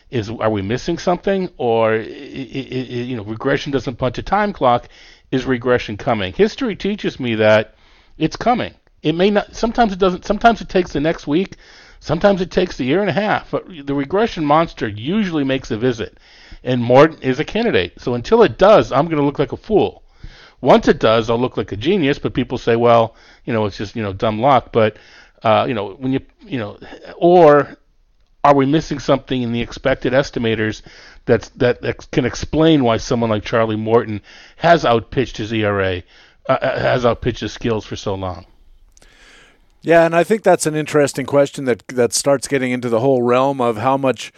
is 0.10 0.30
are 0.30 0.50
we 0.50 0.62
missing 0.62 0.98
something? 0.98 1.50
Or 1.58 1.96
you 1.96 3.18
know 3.18 3.24
regression 3.24 3.72
doesn't 3.72 3.98
punch 3.98 4.18
a 4.18 4.24
time 4.24 4.54
clock. 4.54 4.88
Is 5.32 5.46
regression 5.46 5.98
coming? 5.98 6.34
History 6.34 6.76
teaches 6.76 7.20
me 7.20 7.36
that 7.36 7.76
it's 8.18 8.38
coming. 8.38 8.74
It 9.04 9.14
may 9.14 9.30
not 9.30 9.56
sometimes 9.56 9.92
it 9.92 10.00
doesn't 10.00 10.26
sometimes 10.26 10.62
it 10.62 10.70
takes 10.70 10.94
the 10.94 11.02
next 11.02 11.28
week. 11.28 11.58
Sometimes 12.00 12.42
it 12.42 12.52
takes 12.52 12.80
a 12.80 12.86
year 12.86 13.02
and 13.02 13.10
a 13.10 13.14
half. 13.14 13.52
But 13.52 13.66
the 13.86 13.94
regression 13.94 14.46
monster 14.46 14.88
usually 14.88 15.44
makes 15.44 15.72
a 15.72 15.78
visit. 15.78 16.18
And 16.64 16.82
morton 16.82 17.22
is 17.22 17.40
a 17.40 17.46
candidate. 17.46 18.00
So 18.00 18.14
until 18.14 18.44
it 18.44 18.58
does 18.58 18.92
i'm 18.92 19.06
going 19.06 19.18
to 19.18 19.26
look 19.26 19.40
like 19.40 19.52
a 19.52 19.58
fool. 19.58 20.04
Once 20.62 20.88
it 20.88 21.00
does 21.00 21.30
i'll 21.30 21.40
look 21.40 21.58
like 21.58 21.72
a 21.72 21.78
genius 21.78 22.18
but 22.18 22.34
people 22.34 22.58
say 22.58 22.76
well 22.76 23.16
you 23.46 23.54
know 23.54 23.66
it's 23.66 23.78
just 23.78 23.96
you 23.96 24.04
know 24.04 24.14
dumb 24.14 24.40
luck. 24.40 24.72
But 24.72 24.98
uh, 25.44 25.66
you 25.68 25.74
know 25.74 25.92
when 26.00 26.14
you 26.14 26.22
you 26.46 26.58
know 26.58 26.80
or 27.18 27.78
are 28.48 28.56
we 28.56 28.65
missing 28.65 28.98
something 28.98 29.41
in 29.41 29.52
the 29.52 29.60
expected 29.60 30.14
estimators 30.14 30.82
that's, 31.26 31.49
that, 31.49 31.82
that 31.82 32.10
can 32.11 32.24
explain 32.24 32.82
why 32.82 32.95
someone 32.95 33.30
like 33.30 33.44
Charlie 33.44 33.76
Morton 33.76 34.22
has 34.56 34.86
outpitched 34.86 35.36
his 35.36 35.52
ERA, 35.52 36.02
uh, 36.48 36.53
uh, 36.53 36.80
has 36.80 37.06
outpitched 37.06 37.41
his 37.41 37.52
skills 37.52 37.86
for 37.86 37.98
so 37.98 38.15
long? 38.15 38.45
Yeah, 39.82 40.06
and 40.06 40.15
I 40.15 40.24
think 40.24 40.44
that's 40.44 40.65
an 40.65 40.76
interesting 40.76 41.26
question 41.26 41.65
that 41.65 41.86
that 41.90 42.14
starts 42.14 42.48
getting 42.48 42.72
into 42.72 42.88
the 42.88 43.02
whole 43.02 43.22
realm 43.22 43.60
of 43.60 43.76
how 43.76 43.98
much 43.98 44.32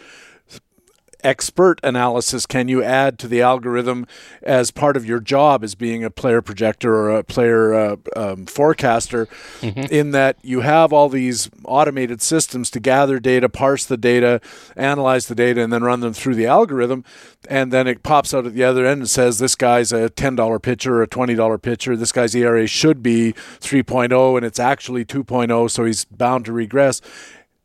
expert 1.24 1.80
analysis 1.82 2.46
can 2.46 2.68
you 2.68 2.82
add 2.82 3.18
to 3.18 3.28
the 3.28 3.40
algorithm 3.40 4.06
as 4.42 4.70
part 4.70 4.96
of 4.96 5.04
your 5.04 5.20
job 5.20 5.62
as 5.64 5.74
being 5.74 6.04
a 6.04 6.10
player 6.10 6.42
projector 6.42 6.94
or 6.94 7.10
a 7.10 7.24
player 7.24 7.74
uh, 7.74 7.96
um, 8.16 8.46
forecaster 8.46 9.26
mm-hmm. 9.60 9.92
in 9.92 10.10
that 10.10 10.36
you 10.42 10.60
have 10.60 10.92
all 10.92 11.08
these 11.08 11.50
automated 11.64 12.20
systems 12.22 12.70
to 12.70 12.80
gather 12.80 13.18
data 13.18 13.48
parse 13.48 13.84
the 13.86 13.96
data 13.96 14.40
analyze 14.76 15.26
the 15.26 15.34
data 15.34 15.62
and 15.62 15.72
then 15.72 15.82
run 15.82 16.00
them 16.00 16.12
through 16.12 16.34
the 16.34 16.46
algorithm. 16.46 17.04
And 17.48 17.72
then 17.72 17.86
it 17.86 18.02
pops 18.02 18.34
out 18.34 18.46
at 18.46 18.54
the 18.54 18.64
other 18.64 18.84
end 18.86 19.00
and 19.00 19.10
says 19.10 19.38
this 19.38 19.54
guy's 19.54 19.92
a 19.92 20.10
$10 20.10 20.62
pitcher 20.62 20.96
or 20.96 21.02
a 21.02 21.08
$20 21.08 21.62
pitcher. 21.62 21.96
This 21.96 22.12
guy's 22.12 22.34
era 22.34 22.66
should 22.66 23.02
be 23.02 23.32
3.0 23.60 24.36
and 24.36 24.46
it's 24.46 24.58
actually 24.58 25.04
2.0 25.04 25.70
so 25.70 25.84
he's 25.84 26.04
bound 26.04 26.44
to 26.46 26.52
regress. 26.52 27.00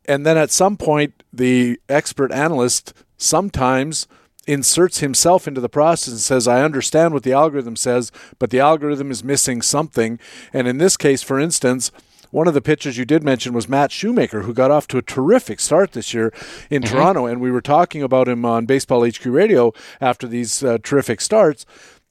And 0.08 0.24
then 0.24 0.36
at 0.36 0.50
some 0.50 0.76
point 0.76 1.22
the 1.32 1.80
expert 1.88 2.32
analyst 2.32 2.94
sometimes 3.16 4.06
inserts 4.46 5.00
himself 5.00 5.48
into 5.48 5.60
the 5.60 5.68
process 5.68 6.12
and 6.12 6.20
says, 6.20 6.46
I 6.46 6.62
understand 6.62 7.12
what 7.12 7.24
the 7.24 7.32
algorithm 7.32 7.76
says, 7.76 8.12
but 8.38 8.50
the 8.50 8.60
algorithm 8.60 9.10
is 9.10 9.24
missing 9.24 9.60
something. 9.60 10.18
And 10.52 10.68
in 10.68 10.78
this 10.78 10.96
case, 10.96 11.22
for 11.22 11.38
instance, 11.38 11.90
one 12.30 12.48
of 12.48 12.54
the 12.54 12.62
pitchers 12.62 12.98
you 12.98 13.04
did 13.04 13.22
mention 13.24 13.52
was 13.52 13.68
Matt 13.68 13.90
Shoemaker, 13.90 14.42
who 14.42 14.52
got 14.52 14.70
off 14.70 14.86
to 14.88 14.98
a 14.98 15.02
terrific 15.02 15.60
start 15.60 15.92
this 15.92 16.14
year 16.14 16.32
in 16.70 16.82
mm-hmm. 16.82 16.94
Toronto. 16.94 17.26
And 17.26 17.40
we 17.40 17.50
were 17.50 17.60
talking 17.60 18.02
about 18.02 18.28
him 18.28 18.44
on 18.44 18.66
Baseball 18.66 19.08
HQ 19.08 19.24
Radio 19.26 19.72
after 20.00 20.26
these 20.26 20.62
uh, 20.62 20.78
terrific 20.82 21.20
starts. 21.20 21.66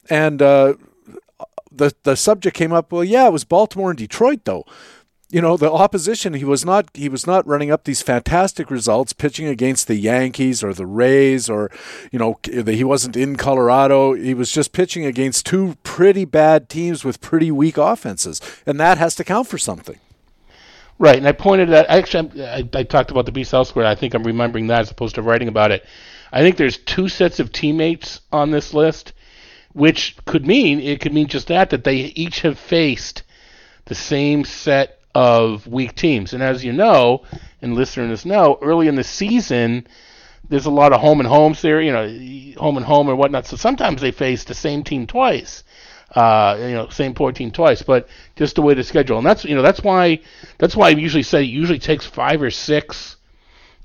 And 0.10 0.42
uh, 0.42 0.76
the, 1.72 1.94
the 2.04 2.16
subject 2.16 2.56
came 2.56 2.74
up, 2.74 2.92
well, 2.92 3.04
yeah, 3.04 3.28
it 3.28 3.34
was 3.34 3.44
Baltimore 3.44 3.92
and 3.92 3.98
Detroit, 3.98 4.46
though 4.46 4.66
you 5.30 5.42
know 5.42 5.58
the 5.58 5.72
opposition 5.72 6.34
he 6.34 6.46
was 6.46 6.64
not 6.64 6.90
he 6.94 7.10
was 7.10 7.26
not 7.26 7.46
running 7.48 7.72
up 7.72 7.84
these 7.84 8.02
fantastic 8.02 8.70
results 8.70 9.14
pitching 9.14 9.48
against 9.48 9.88
the 9.88 9.96
Yankees 9.96 10.64
or 10.64 10.74
the 10.74 10.86
Rays 10.86 11.50
or 11.50 11.72
you 12.12 12.20
know 12.20 12.40
he 12.44 12.84
wasn't 12.84 13.18
in 13.18 13.36
Colorado. 13.36 14.14
He 14.14 14.34
was 14.34 14.52
just 14.52 14.72
pitching 14.72 15.06
against 15.06 15.46
two 15.46 15.76
pretty 15.84 16.26
bad 16.26 16.70
teams 16.70 17.04
with 17.04 17.22
pretty 17.22 17.52
weak 17.52 17.78
offenses 17.78 18.40
and 18.66 18.80
that 18.80 18.98
has 18.98 19.16
to 19.16 19.24
count 19.24 19.48
for 19.48 19.58
something. 19.58 20.00
Right 21.00 21.18
and 21.18 21.28
I 21.28 21.32
pointed 21.32 21.70
that 21.70 21.88
actually 21.90 22.44
I, 22.44 22.68
I 22.74 22.84
talked 22.84 23.12
about 23.12 23.26
the 23.26 23.32
B 23.32 23.44
South 23.44 23.68
Square 23.68 23.88
I 23.88 23.96
think 23.96 24.14
I'm 24.14 24.24
remembering 24.24 24.68
that 24.68 24.82
as 24.82 24.92
opposed 24.92 25.16
to 25.16 25.22
writing 25.22 25.48
about 25.48 25.72
it. 25.72 25.86
I 26.32 26.42
think 26.42 26.58
there's 26.58 26.78
two 26.78 27.10
sets 27.10 27.40
of 27.40 27.52
teammates 27.52 28.22
on 28.32 28.52
this 28.52 28.74
list 28.74 29.14
which 29.74 30.16
could 30.26 30.46
mean 30.46 30.80
it 30.80 31.02
could 31.02 31.14
mean 31.14 31.28
just 31.28 31.48
that 31.48 31.72
that 31.72 31.84
they 31.84 31.96
each 31.96 32.42
have 32.42 32.60
faced 32.60 33.24
the 33.86 33.96
same 33.96 34.46
set 34.46 35.00
of 35.16 35.66
weak 35.66 35.96
teams. 35.96 36.34
And 36.34 36.44
as 36.44 36.64
you 36.64 36.74
know, 36.74 37.24
and 37.62 37.74
listeners 37.74 38.26
know, 38.26 38.60
early 38.62 38.88
in 38.88 38.96
the 38.96 39.04
season, 39.04 39.88
there's 40.50 40.66
a 40.66 40.72
lot 40.72 40.94
of 40.94 41.00
home 41.00 41.20
and 41.20 41.28
homes 41.28 41.62
there, 41.62 41.82
you 41.82 41.92
know, 41.92 42.60
home 42.62 42.78
and 42.78 42.86
home 42.86 43.10
or 43.10 43.16
whatnot. 43.16 43.48
So 43.48 43.56
sometimes 43.56 44.02
they 44.02 44.12
face 44.12 44.44
the 44.44 44.54
same 44.54 44.84
team 44.84 45.08
twice, 45.08 45.64
uh, 46.14 46.58
you 46.60 46.74
know, 46.76 46.90
same 46.90 47.14
poor 47.14 47.32
team 47.32 47.50
twice. 47.50 47.82
But 47.82 48.10
just 48.36 48.56
the 48.56 48.62
way 48.62 48.74
the 48.74 48.84
schedule, 48.84 49.18
and 49.18 49.26
that's 49.26 49.46
you 49.46 49.56
know 49.56 49.62
that's 49.64 49.82
why 49.82 50.20
that's 50.60 50.76
why 50.76 50.88
I 50.88 50.92
usually 50.92 51.24
say 51.24 51.44
it 51.44 51.48
usually 51.48 51.80
takes 51.80 52.06
five 52.06 52.42
or 52.42 52.52
six, 52.52 53.16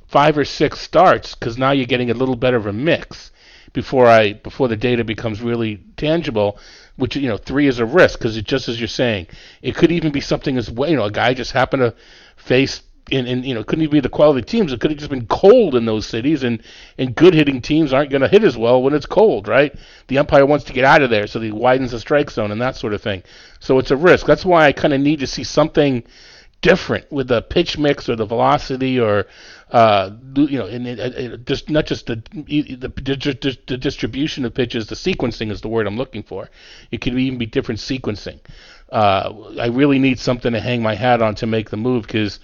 five 0.09 0.36
or 0.36 0.44
six 0.44 0.81
starts 0.81 1.35
because 1.36 1.57
now 1.57 1.70
you're 1.70 1.86
getting 1.86 2.11
a 2.11 2.15
little 2.15 2.36
better 2.36 2.57
of 2.57 2.66
a 2.66 2.73
mix 2.73 3.31
before 3.73 4.07
I 4.07 4.32
before 4.32 4.66
the 4.69 4.77
data 4.77 5.05
becomes 5.05 5.40
really 5.40 5.81
tangible. 5.97 6.59
Which 7.01 7.16
you 7.16 7.28
know, 7.28 7.36
three 7.36 7.66
is 7.66 7.78
a 7.78 7.86
risk 7.86 8.18
because 8.18 8.36
it 8.36 8.44
just 8.44 8.68
as 8.68 8.81
you're 8.81 8.89
saying, 8.89 9.27
it 9.62 9.74
could 9.74 9.90
even 9.90 10.12
be 10.12 10.20
something 10.20 10.56
as 10.56 10.70
well. 10.70 10.89
You 10.89 10.97
know, 10.97 11.05
a 11.05 11.10
guy 11.10 11.35
just 11.35 11.52
happened 11.52 11.81
to 11.82 11.94
face 12.36 12.82
in, 13.10 13.27
in 13.27 13.43
you 13.43 13.55
know 13.55 13.64
couldn't 13.64 13.82
even 13.82 13.93
be 13.93 14.01
the 14.01 14.09
quality 14.09 14.43
teams. 14.43 14.72
It 14.72 14.81
could 14.81 14.90
have 14.90 14.98
just 14.98 15.10
been 15.10 15.27
cold 15.27 15.74
in 15.74 15.85
those 15.85 16.06
cities, 16.06 16.43
and 16.43 16.62
and 16.98 17.14
good 17.14 17.35
hitting 17.35 17.60
teams 17.60 17.93
aren't 17.93 18.10
going 18.10 18.22
to 18.22 18.28
hit 18.28 18.44
as 18.44 18.56
well 18.56 18.82
when 18.82 18.94
it's 18.94 19.06
cold, 19.06 19.48
right? 19.48 19.74
The 20.09 20.18
umpire 20.18 20.47
wants 20.47 20.64
to 20.66 20.72
get 20.72 20.85
out 20.85 21.02
of 21.02 21.10
there, 21.10 21.27
so 21.27 21.40
he 21.40 21.51
widens 21.51 21.90
the 21.90 22.01
strike 22.01 22.31
zone 22.31 22.52
and 22.52 22.60
that 22.60 22.77
sort 22.77 22.94
of 22.94 23.02
thing. 23.02 23.22
So 23.59 23.78
it's 23.78 23.90
a 23.90 23.97
risk. 23.97 24.27
That's 24.27 24.44
why 24.44 24.66
I 24.66 24.72
kind 24.72 24.94
of 24.94 25.01
need 25.01 25.20
to 25.20 25.27
see 25.27 25.44
something 25.44 26.05
different 26.60 27.10
with 27.10 27.28
the 27.28 27.43
pitch 27.43 27.78
mix 27.78 28.09
or 28.09 28.16
the 28.16 28.27
velocity 28.27 29.01
or 29.01 29.27
uh, 29.70 30.10
you 30.34 30.59
know, 30.59 30.66
and 30.66 31.47
just 31.47 31.70
not 31.70 31.86
just 31.86 32.06
the, 32.06 32.22
the, 32.32 32.62
the 32.76 33.59
the 33.66 33.76
distribution 33.76 34.44
of 34.44 34.55
pitches, 34.55 34.88
the 34.88 34.97
sequencing 34.97 35.51
is 35.51 35.60
the 35.60 35.68
word 35.68 35.86
I'm 35.86 35.97
looking 35.97 36.22
for. 36.22 36.51
It 36.90 37.01
could 37.01 37.16
even 37.18 37.38
be 37.38 37.47
different 37.47 37.80
sequencing. 37.80 38.40
Uh, 38.90 39.32
I 39.59 39.66
really 39.66 39.98
need 39.98 40.18
something 40.18 40.52
to 40.52 40.60
hang 40.60 40.82
my 40.82 40.94
hat 40.94 41.22
on 41.22 41.36
to 41.36 41.47
make 41.47 41.70
the 41.70 41.76
move 41.76 42.02
because 42.06 42.40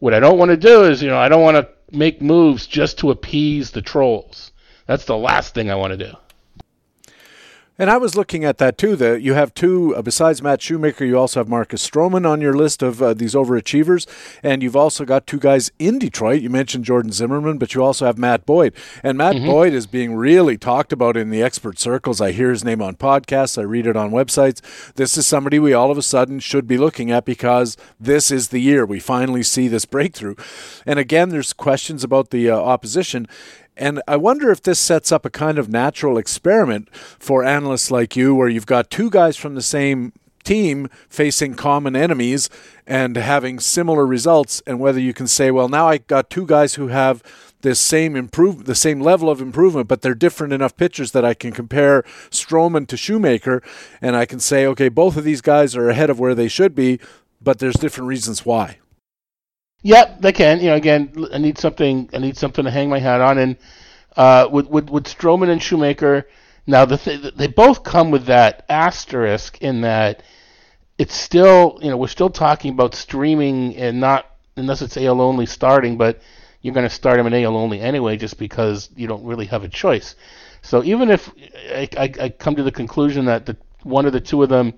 what 0.00 0.14
I 0.14 0.20
don't 0.20 0.38
want 0.38 0.50
to 0.50 0.56
do 0.56 0.84
is, 0.84 1.02
you 1.02 1.08
know, 1.08 1.18
I 1.18 1.28
don't 1.28 1.42
want 1.42 1.56
to 1.56 1.96
make 1.96 2.20
moves 2.20 2.66
just 2.66 2.98
to 2.98 3.10
appease 3.10 3.70
the 3.70 3.82
trolls. 3.82 4.50
That's 4.86 5.04
the 5.04 5.16
last 5.16 5.54
thing 5.54 5.70
I 5.70 5.76
want 5.76 5.92
to 5.92 5.96
do. 5.96 6.12
And 7.76 7.90
I 7.90 7.96
was 7.96 8.14
looking 8.14 8.44
at 8.44 8.58
that 8.58 8.78
too. 8.78 8.94
That 8.94 9.20
you 9.22 9.34
have 9.34 9.52
two, 9.52 9.96
uh, 9.96 10.02
besides 10.02 10.40
Matt 10.40 10.62
Shoemaker, 10.62 11.04
you 11.04 11.18
also 11.18 11.40
have 11.40 11.48
Marcus 11.48 11.88
Stroman 11.88 12.24
on 12.24 12.40
your 12.40 12.54
list 12.54 12.84
of 12.84 13.02
uh, 13.02 13.14
these 13.14 13.34
overachievers, 13.34 14.06
and 14.44 14.62
you've 14.62 14.76
also 14.76 15.04
got 15.04 15.26
two 15.26 15.40
guys 15.40 15.72
in 15.80 15.98
Detroit. 15.98 16.40
You 16.40 16.50
mentioned 16.50 16.84
Jordan 16.84 17.10
Zimmermann, 17.10 17.58
but 17.58 17.74
you 17.74 17.82
also 17.82 18.06
have 18.06 18.16
Matt 18.16 18.46
Boyd, 18.46 18.74
and 19.02 19.18
Matt 19.18 19.34
mm-hmm. 19.36 19.46
Boyd 19.46 19.72
is 19.72 19.88
being 19.88 20.14
really 20.14 20.56
talked 20.56 20.92
about 20.92 21.16
in 21.16 21.30
the 21.30 21.42
expert 21.42 21.80
circles. 21.80 22.20
I 22.20 22.30
hear 22.30 22.50
his 22.50 22.64
name 22.64 22.80
on 22.80 22.94
podcasts, 22.94 23.58
I 23.58 23.62
read 23.62 23.88
it 23.88 23.96
on 23.96 24.12
websites. 24.12 24.60
This 24.94 25.16
is 25.16 25.26
somebody 25.26 25.58
we 25.58 25.72
all 25.72 25.90
of 25.90 25.98
a 25.98 26.02
sudden 26.02 26.38
should 26.38 26.68
be 26.68 26.78
looking 26.78 27.10
at 27.10 27.24
because 27.24 27.76
this 27.98 28.30
is 28.30 28.48
the 28.48 28.60
year 28.60 28.86
we 28.86 29.00
finally 29.00 29.42
see 29.42 29.66
this 29.66 29.84
breakthrough. 29.84 30.36
And 30.86 31.00
again, 31.00 31.30
there's 31.30 31.52
questions 31.52 32.04
about 32.04 32.30
the 32.30 32.50
uh, 32.50 32.56
opposition, 32.56 33.26
and 33.76 34.02
I 34.06 34.16
wonder 34.16 34.50
if 34.50 34.62
this 34.62 34.78
sets 34.78 35.10
up 35.10 35.24
a 35.24 35.30
kind 35.30 35.58
of 35.58 35.68
natural 35.68 36.18
experiment 36.18 36.94
for 36.94 37.44
analysts 37.44 37.90
like 37.90 38.16
you, 38.16 38.34
where 38.34 38.48
you've 38.48 38.66
got 38.66 38.90
two 38.90 39.10
guys 39.10 39.36
from 39.36 39.54
the 39.54 39.62
same 39.62 40.12
team 40.44 40.88
facing 41.08 41.54
common 41.54 41.96
enemies 41.96 42.50
and 42.86 43.16
having 43.16 43.58
similar 43.58 44.06
results, 44.06 44.62
and 44.66 44.78
whether 44.78 45.00
you 45.00 45.14
can 45.14 45.26
say, 45.26 45.50
well, 45.50 45.68
now 45.68 45.88
I 45.88 45.98
got 45.98 46.30
two 46.30 46.46
guys 46.46 46.74
who 46.74 46.88
have 46.88 47.22
this 47.62 47.80
same 47.80 48.14
improve 48.14 48.66
the 48.66 48.74
same 48.74 49.00
level 49.00 49.30
of 49.30 49.40
improvement, 49.40 49.88
but 49.88 50.02
they're 50.02 50.14
different 50.14 50.52
enough 50.52 50.76
pitchers 50.76 51.12
that 51.12 51.24
I 51.24 51.32
can 51.32 51.50
compare 51.50 52.02
Stroman 52.30 52.86
to 52.88 52.96
Shoemaker, 52.96 53.62
and 54.02 54.14
I 54.14 54.26
can 54.26 54.38
say, 54.38 54.66
okay, 54.66 54.90
both 54.90 55.16
of 55.16 55.24
these 55.24 55.40
guys 55.40 55.74
are 55.74 55.88
ahead 55.88 56.10
of 56.10 56.20
where 56.20 56.34
they 56.34 56.48
should 56.48 56.74
be, 56.74 57.00
but 57.40 57.58
there's 57.58 57.74
different 57.74 58.08
reasons 58.08 58.44
why. 58.44 58.78
Yep, 59.84 60.22
they 60.22 60.32
can. 60.32 60.60
You 60.60 60.68
know, 60.68 60.76
again, 60.76 61.12
I 61.32 61.38
need 61.38 61.58
something. 61.58 62.08
I 62.14 62.18
need 62.18 62.38
something 62.38 62.64
to 62.64 62.70
hang 62.70 62.88
my 62.88 62.98
hat 62.98 63.20
on. 63.20 63.36
And 63.38 63.56
uh, 64.16 64.48
with 64.50 64.66
with 64.66 64.88
with 64.88 65.04
Stroman 65.04 65.50
and 65.50 65.62
Shoemaker, 65.62 66.26
now 66.66 66.86
the 66.86 66.96
th- 66.96 67.34
they 67.34 67.48
both 67.48 67.84
come 67.84 68.10
with 68.10 68.24
that 68.26 68.64
asterisk 68.70 69.58
in 69.60 69.82
that 69.82 70.22
it's 70.96 71.14
still 71.14 71.78
you 71.82 71.90
know 71.90 71.98
we're 71.98 72.08
still 72.08 72.30
talking 72.30 72.72
about 72.72 72.94
streaming 72.94 73.76
and 73.76 74.00
not 74.00 74.30
unless 74.56 74.80
it's 74.80 74.96
AL 74.96 75.20
only 75.20 75.44
starting, 75.44 75.98
but 75.98 76.22
you're 76.62 76.72
going 76.74 76.88
to 76.88 76.94
start 76.94 77.18
them 77.18 77.26
in 77.26 77.34
AL 77.44 77.54
only 77.54 77.80
anyway, 77.80 78.16
just 78.16 78.38
because 78.38 78.88
you 78.96 79.06
don't 79.06 79.24
really 79.24 79.44
have 79.46 79.64
a 79.64 79.68
choice. 79.68 80.14
So 80.62 80.82
even 80.82 81.10
if 81.10 81.30
I, 81.70 81.88
I, 81.98 82.12
I 82.22 82.28
come 82.30 82.56
to 82.56 82.62
the 82.62 82.72
conclusion 82.72 83.26
that 83.26 83.44
the 83.44 83.54
one 83.82 84.06
of 84.06 84.14
the 84.14 84.20
two 84.20 84.42
of 84.42 84.48
them 84.48 84.72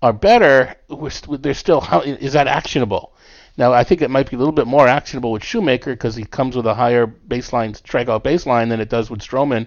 are 0.00 0.14
better, 0.14 0.76
we're, 0.88 1.10
they're 1.38 1.52
still 1.52 1.82
how 1.82 2.00
is 2.00 2.32
that 2.32 2.46
actionable? 2.46 3.12
Now, 3.60 3.74
I 3.74 3.84
think 3.84 4.00
it 4.00 4.08
might 4.08 4.30
be 4.30 4.36
a 4.36 4.38
little 4.38 4.54
bit 4.54 4.66
more 4.66 4.88
actionable 4.88 5.32
with 5.32 5.44
Shoemaker 5.44 5.92
because 5.92 6.16
he 6.16 6.24
comes 6.24 6.56
with 6.56 6.64
a 6.64 6.72
higher 6.72 7.06
baseline 7.06 7.78
strikeout 7.78 8.22
baseline 8.22 8.70
than 8.70 8.80
it 8.80 8.88
does 8.88 9.10
with 9.10 9.20
Stroman. 9.20 9.66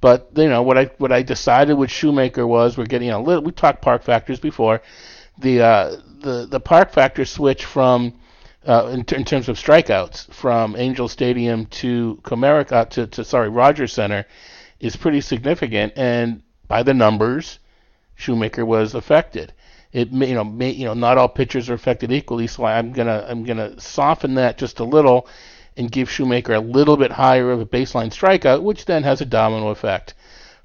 But 0.00 0.30
you 0.36 0.48
know 0.48 0.62
what 0.62 0.78
I 0.78 0.84
what 0.98 1.10
I 1.10 1.22
decided 1.22 1.74
with 1.74 1.90
Shoemaker 1.90 2.46
was 2.46 2.78
we're 2.78 2.86
getting 2.86 3.10
a 3.10 3.20
little. 3.20 3.42
We 3.42 3.50
talked 3.50 3.82
park 3.82 4.04
factors 4.04 4.38
before. 4.38 4.82
The 5.40 5.62
uh, 5.62 5.96
the 6.20 6.46
the 6.48 6.60
park 6.60 6.92
factor 6.92 7.24
switch 7.24 7.64
from 7.64 8.14
uh, 8.68 8.90
in, 8.92 9.00
in, 9.00 9.24
terms 9.24 9.48
of 9.48 9.56
strikeouts 9.56 10.32
from 10.32 10.76
Angel 10.76 11.08
Stadium 11.08 11.66
to 11.82 12.20
Comerica 12.22 12.88
to, 12.90 13.08
to 13.08 13.24
sorry 13.24 13.48
Rogers 13.48 13.92
Center 13.92 14.26
is 14.78 14.94
pretty 14.94 15.20
significant, 15.20 15.94
and 15.96 16.40
by 16.68 16.84
the 16.84 16.94
numbers, 16.94 17.58
Shoemaker 18.14 18.64
was 18.64 18.94
affected 18.94 19.52
it 19.94 20.12
may, 20.12 20.28
you 20.28 20.34
know 20.34 20.44
may, 20.44 20.72
you 20.72 20.84
know 20.84 20.92
not 20.92 21.16
all 21.16 21.28
pitchers 21.28 21.70
are 21.70 21.74
affected 21.74 22.10
equally, 22.10 22.48
so 22.48 22.64
I'm 22.64 22.92
gonna 22.92 23.24
I'm 23.28 23.44
gonna 23.44 23.80
soften 23.80 24.34
that 24.34 24.58
just 24.58 24.80
a 24.80 24.84
little 24.84 25.28
and 25.76 25.90
give 25.90 26.10
Shoemaker 26.10 26.52
a 26.52 26.60
little 26.60 26.96
bit 26.96 27.12
higher 27.12 27.50
of 27.52 27.60
a 27.60 27.66
baseline 27.66 28.10
strikeout, 28.10 28.62
which 28.62 28.84
then 28.84 29.04
has 29.04 29.20
a 29.20 29.24
domino 29.24 29.68
effect. 29.68 30.14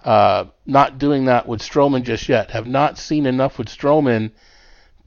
Uh, 0.04 0.46
not 0.66 0.98
doing 0.98 1.26
that 1.26 1.48
with 1.48 1.62
Stroman 1.62 2.04
just 2.04 2.28
yet. 2.28 2.52
Have 2.52 2.68
not 2.68 2.98
seen 2.98 3.26
enough 3.28 3.60
with 3.60 3.68
Stroman 3.68 4.32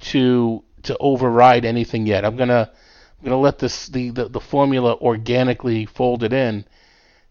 to 0.00 0.62
to 0.84 0.96
override 0.98 1.64
anything 1.64 2.06
yet. 2.06 2.24
I'm 2.24 2.36
gonna 2.36 2.70
I'm 3.18 3.24
gonna 3.24 3.40
let 3.40 3.58
this 3.58 3.88
the, 3.88 4.10
the, 4.10 4.28
the 4.28 4.40
formula 4.40 4.94
organically 5.00 5.84
fold 5.86 6.22
it 6.22 6.32
in, 6.32 6.64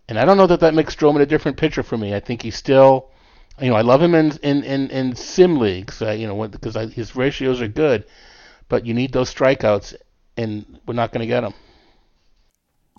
and 0.10 0.20
I 0.20 0.26
don't 0.26 0.38
know 0.38 0.48
that 0.48 0.60
that 0.60 0.74
makes 0.74 0.94
Stroman 0.94 1.22
a 1.22 1.26
different 1.26 1.56
pitcher 1.56 1.84
for 1.84 1.98
me. 1.98 2.14
I 2.14 2.20
think 2.20 2.42
he's 2.42 2.58
still 2.58 3.11
you 3.62 3.70
know, 3.70 3.76
I 3.76 3.82
love 3.82 4.02
him 4.02 4.16
in 4.16 4.32
in 4.44 4.64
in, 4.64 4.90
in 4.90 5.16
sim 5.16 5.58
leagues. 5.58 6.02
Uh, 6.02 6.12
you 6.12 6.28
know, 6.28 6.48
because 6.48 6.76
his 6.94 7.16
ratios 7.16 7.62
are 7.62 7.68
good, 7.68 8.06
but 8.70 8.86
you 8.86 8.94
need 8.94 9.14
those 9.14 9.34
strikeouts, 9.34 9.96
and 10.38 10.80
we're 10.86 10.94
not 10.94 11.12
going 11.12 11.22
to 11.22 11.28
get 11.28 11.42
them. 11.42 11.54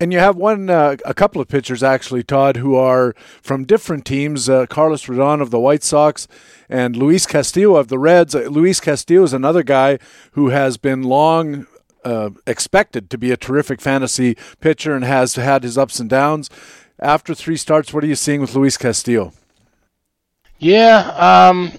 And 0.00 0.12
you 0.12 0.18
have 0.18 0.34
one, 0.34 0.68
uh, 0.68 0.96
a 1.04 1.14
couple 1.14 1.40
of 1.40 1.46
pitchers 1.46 1.82
actually, 1.82 2.24
Todd, 2.24 2.56
who 2.56 2.74
are 2.74 3.14
from 3.40 3.64
different 3.64 4.04
teams. 4.04 4.48
Uh, 4.48 4.66
Carlos 4.66 5.06
Rodon 5.06 5.40
of 5.40 5.50
the 5.50 5.60
White 5.60 5.84
Sox 5.84 6.26
and 6.68 6.96
Luis 6.96 7.24
Castillo 7.24 7.76
of 7.76 7.86
the 7.86 8.00
Reds. 8.00 8.34
Uh, 8.34 8.40
Luis 8.50 8.80
Castillo 8.80 9.22
is 9.22 9.32
another 9.32 9.62
guy 9.62 9.98
who 10.32 10.48
has 10.48 10.76
been 10.76 11.02
long 11.02 11.68
uh, 12.04 12.30
expected 12.48 13.10
to 13.10 13.18
be 13.18 13.30
a 13.30 13.36
terrific 13.36 13.80
fantasy 13.80 14.36
pitcher 14.60 14.96
and 14.96 15.04
has 15.04 15.36
had 15.36 15.62
his 15.62 15.78
ups 15.78 16.00
and 16.00 16.10
downs. 16.10 16.50
After 16.98 17.32
three 17.32 17.56
starts, 17.56 17.92
what 17.92 18.02
are 18.02 18.08
you 18.08 18.16
seeing 18.16 18.40
with 18.40 18.56
Luis 18.56 18.76
Castillo? 18.76 19.32
Yeah, 20.62 21.48
um, 21.48 21.72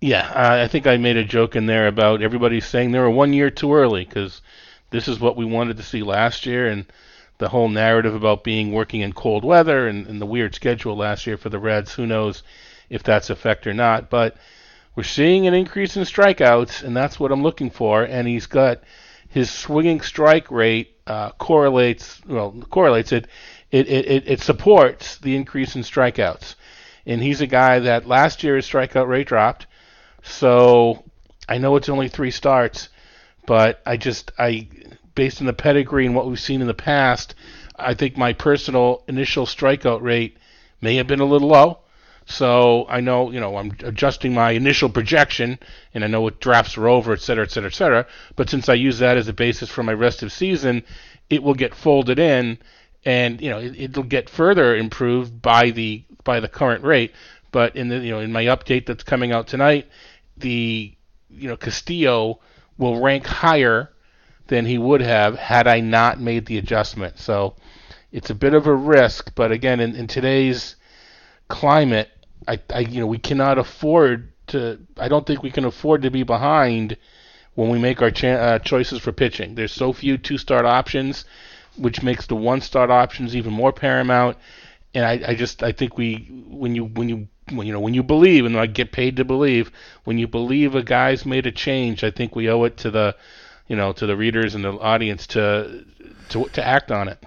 yeah. 0.00 0.32
I 0.34 0.66
think 0.66 0.88
I 0.88 0.96
made 0.96 1.16
a 1.16 1.24
joke 1.24 1.54
in 1.54 1.66
there 1.66 1.86
about 1.86 2.22
everybody 2.22 2.60
saying 2.60 2.90
they 2.90 2.98
were 2.98 3.08
one 3.08 3.32
year 3.32 3.50
too 3.50 3.72
early 3.72 4.04
because 4.04 4.42
this 4.90 5.06
is 5.06 5.20
what 5.20 5.36
we 5.36 5.44
wanted 5.44 5.76
to 5.76 5.84
see 5.84 6.02
last 6.02 6.44
year, 6.44 6.66
and 6.66 6.86
the 7.38 7.48
whole 7.50 7.68
narrative 7.68 8.12
about 8.16 8.42
being 8.42 8.72
working 8.72 9.00
in 9.02 9.12
cold 9.12 9.44
weather 9.44 9.86
and, 9.86 10.08
and 10.08 10.20
the 10.20 10.26
weird 10.26 10.56
schedule 10.56 10.96
last 10.96 11.24
year 11.24 11.36
for 11.36 11.50
the 11.50 11.60
Reds. 11.60 11.94
Who 11.94 12.04
knows 12.04 12.42
if 12.88 13.04
that's 13.04 13.30
a 13.30 13.36
fact 13.36 13.68
or 13.68 13.74
not? 13.74 14.10
But 14.10 14.36
we're 14.96 15.04
seeing 15.04 15.46
an 15.46 15.54
increase 15.54 15.96
in 15.96 16.02
strikeouts, 16.02 16.82
and 16.82 16.96
that's 16.96 17.20
what 17.20 17.30
I'm 17.30 17.44
looking 17.44 17.70
for. 17.70 18.02
And 18.02 18.26
he's 18.26 18.46
got 18.46 18.82
his 19.28 19.50
swinging 19.50 20.00
strike 20.00 20.50
rate 20.50 20.96
uh, 21.06 21.30
correlates 21.38 22.20
well 22.26 22.52
correlates 22.70 23.12
it 23.12 23.28
it, 23.70 23.88
it 23.88 24.24
it 24.26 24.40
supports 24.40 25.18
the 25.18 25.36
increase 25.36 25.76
in 25.76 25.82
strikeouts 25.82 26.56
and 27.06 27.22
he's 27.22 27.40
a 27.40 27.46
guy 27.46 27.80
that 27.80 28.06
last 28.06 28.42
year 28.42 28.56
his 28.56 28.66
strikeout 28.66 29.08
rate 29.08 29.28
dropped. 29.28 29.66
So 30.22 31.04
I 31.48 31.58
know 31.58 31.76
it's 31.76 31.88
only 31.88 32.08
three 32.08 32.30
starts, 32.30 32.88
but 33.46 33.80
I 33.86 33.96
just 33.96 34.32
I 34.38 34.68
based 35.14 35.40
on 35.40 35.46
the 35.46 35.52
pedigree 35.52 36.06
and 36.06 36.14
what 36.14 36.26
we've 36.26 36.40
seen 36.40 36.60
in 36.60 36.66
the 36.66 36.74
past, 36.74 37.34
I 37.76 37.94
think 37.94 38.16
my 38.16 38.32
personal 38.32 39.02
initial 39.08 39.46
strikeout 39.46 40.02
rate 40.02 40.36
may 40.80 40.96
have 40.96 41.06
been 41.06 41.20
a 41.20 41.24
little 41.24 41.48
low. 41.48 41.78
So 42.26 42.86
I 42.88 43.00
know, 43.00 43.32
you 43.32 43.40
know, 43.40 43.56
I'm 43.56 43.72
adjusting 43.82 44.32
my 44.32 44.52
initial 44.52 44.88
projection, 44.88 45.58
and 45.92 46.04
I 46.04 46.06
know 46.06 46.20
what 46.20 46.40
drafts 46.40 46.78
are 46.78 46.88
over, 46.88 47.12
et 47.12 47.20
cetera, 47.20 47.44
et 47.44 47.50
cetera, 47.50 47.70
et 47.70 47.74
cetera. 47.74 48.06
But 48.36 48.48
since 48.48 48.68
I 48.68 48.74
use 48.74 49.00
that 49.00 49.16
as 49.16 49.26
a 49.26 49.32
basis 49.32 49.68
for 49.68 49.82
my 49.82 49.92
rest 49.92 50.22
of 50.22 50.30
season, 50.30 50.84
it 51.28 51.42
will 51.42 51.54
get 51.54 51.74
folded 51.74 52.18
in, 52.20 52.58
and 53.04 53.40
you 53.40 53.50
know, 53.50 53.58
it, 53.58 53.96
will 53.96 54.04
get 54.04 54.30
further 54.30 54.76
improved 54.76 55.42
by 55.42 55.70
the 55.70 56.04
by 56.24 56.40
the 56.40 56.48
current 56.48 56.84
rate. 56.84 57.12
But 57.52 57.76
in 57.76 57.88
the 57.88 57.98
you 57.98 58.12
know 58.12 58.20
in 58.20 58.32
my 58.32 58.44
update 58.44 58.86
that's 58.86 59.02
coming 59.02 59.32
out 59.32 59.46
tonight, 59.46 59.88
the 60.36 60.94
you 61.28 61.48
know 61.48 61.56
Castillo 61.56 62.40
will 62.78 63.00
rank 63.00 63.26
higher 63.26 63.90
than 64.46 64.66
he 64.66 64.78
would 64.78 65.00
have 65.00 65.36
had 65.36 65.66
I 65.66 65.80
not 65.80 66.20
made 66.20 66.46
the 66.46 66.58
adjustment. 66.58 67.18
So 67.18 67.54
it's 68.12 68.30
a 68.30 68.34
bit 68.34 68.54
of 68.54 68.66
a 68.66 68.74
risk, 68.74 69.32
but 69.34 69.52
again, 69.52 69.80
in, 69.80 69.94
in 69.94 70.06
today's 70.06 70.76
climate, 71.48 72.10
I, 72.48 72.58
I 72.72 72.80
you 72.80 73.00
know 73.00 73.06
we 73.06 73.18
cannot 73.18 73.58
afford 73.58 74.32
to. 74.48 74.78
I 74.96 75.08
don't 75.08 75.26
think 75.26 75.42
we 75.42 75.50
can 75.50 75.64
afford 75.64 76.02
to 76.02 76.10
be 76.10 76.22
behind 76.22 76.96
when 77.54 77.68
we 77.68 77.78
make 77.78 78.00
our 78.00 78.12
uh, 78.22 78.58
choices 78.60 79.00
for 79.00 79.12
pitching. 79.12 79.54
There's 79.54 79.72
so 79.72 79.92
few 79.92 80.16
two-start 80.18 80.64
options, 80.64 81.24
which 81.76 82.02
makes 82.02 82.26
the 82.26 82.36
one-start 82.36 82.90
options 82.90 83.34
even 83.34 83.52
more 83.52 83.72
paramount. 83.72 84.36
And 84.94 85.04
I, 85.04 85.20
I 85.28 85.34
just 85.34 85.62
I 85.62 85.72
think 85.72 85.96
we 85.96 86.28
when 86.48 86.74
you 86.74 86.84
when 86.84 87.08
you 87.08 87.28
when, 87.50 87.66
you 87.66 87.72
know 87.72 87.80
when 87.80 87.94
you 87.94 88.02
believe 88.02 88.44
and 88.44 88.56
I 88.56 88.66
get 88.66 88.92
paid 88.92 89.16
to 89.16 89.24
believe 89.24 89.70
when 90.04 90.18
you 90.18 90.26
believe 90.26 90.74
a 90.74 90.82
guy's 90.82 91.24
made 91.24 91.46
a 91.46 91.52
change, 91.52 92.02
I 92.02 92.10
think 92.10 92.34
we 92.34 92.48
owe 92.48 92.64
it 92.64 92.76
to 92.78 92.90
the 92.90 93.16
you 93.68 93.76
know 93.76 93.92
to 93.92 94.06
the 94.06 94.16
readers 94.16 94.54
and 94.54 94.64
the 94.64 94.72
audience 94.72 95.26
to 95.28 95.84
to 96.30 96.48
to 96.48 96.66
act 96.66 96.90
on 96.90 97.08
it. 97.08 97.22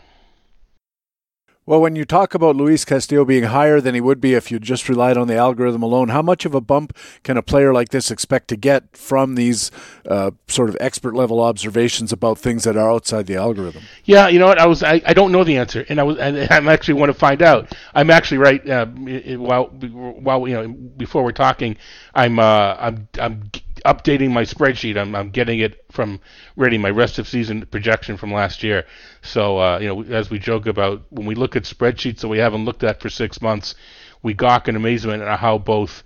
Well, 1.65 1.79
when 1.79 1.95
you 1.95 2.03
talk 2.03 2.33
about 2.33 2.57
Luis 2.57 2.83
Castillo 2.83 3.23
being 3.23 3.45
higher 3.45 3.79
than 3.79 3.95
he 3.95 4.01
would 4.01 4.19
be 4.19 4.33
if 4.33 4.51
you 4.51 4.59
just 4.59 4.89
relied 4.89 5.15
on 5.15 5.27
the 5.27 5.37
algorithm 5.37 5.81
alone, 5.81 6.09
how 6.09 6.21
much 6.21 6.43
of 6.43 6.53
a 6.53 6.59
bump 6.59 6.93
can 7.23 7.37
a 7.37 7.41
player 7.41 7.73
like 7.73 7.89
this 7.89 8.11
expect 8.11 8.49
to 8.49 8.57
get 8.57 8.97
from 8.97 9.35
these 9.35 9.71
uh, 10.05 10.31
sort 10.49 10.67
of 10.67 10.75
expert 10.81 11.15
level 11.15 11.39
observations 11.39 12.11
about 12.11 12.37
things 12.37 12.65
that 12.65 12.75
are 12.75 12.91
outside 12.91 13.27
the 13.27 13.37
algorithm? 13.37 13.83
Yeah, 14.03 14.27
you 14.27 14.39
know 14.39 14.47
what? 14.47 14.59
I 14.59 14.65
was 14.65 14.83
I, 14.83 15.01
I 15.05 15.13
don't 15.13 15.31
know 15.31 15.45
the 15.45 15.55
answer, 15.55 15.85
and 15.87 16.01
I 16.01 16.03
was 16.03 16.17
and 16.17 16.37
I'm 16.51 16.67
actually 16.67 16.95
want 16.95 17.13
to 17.13 17.17
find 17.17 17.41
out. 17.41 17.73
I'm 17.95 18.09
actually 18.09 18.39
right 18.39 18.69
uh, 18.69 18.85
while 18.87 19.67
while 19.67 20.45
you 20.45 20.55
know 20.55 20.67
before 20.67 21.23
we're 21.23 21.31
talking, 21.31 21.77
I'm 22.13 22.39
uh, 22.39 22.75
I'm 22.77 23.07
I'm 23.17 23.49
updating 23.85 24.31
my 24.31 24.43
spreadsheet. 24.43 24.97
I'm, 24.97 25.15
I'm 25.15 25.29
getting 25.29 25.59
it 25.59 25.85
from 25.91 26.19
ready 26.55 26.77
my 26.77 26.89
rest 26.89 27.19
of 27.19 27.27
season 27.27 27.65
projection 27.65 28.17
from 28.17 28.33
last 28.33 28.63
year. 28.63 28.85
So 29.21 29.59
uh, 29.59 29.79
you 29.79 29.87
know, 29.87 30.03
as 30.03 30.29
we 30.29 30.39
joke 30.39 30.65
about 30.65 31.03
when 31.09 31.25
we 31.25 31.35
look 31.35 31.55
at 31.55 31.63
spreadsheets 31.63 32.19
that 32.19 32.27
we 32.27 32.37
haven't 32.37 32.65
looked 32.65 32.83
at 32.83 33.01
for 33.01 33.09
six 33.09 33.41
months, 33.41 33.75
we 34.21 34.33
gawk 34.33 34.67
in 34.67 34.75
amazement 34.75 35.21
at 35.21 35.39
how 35.39 35.57
both 35.57 36.03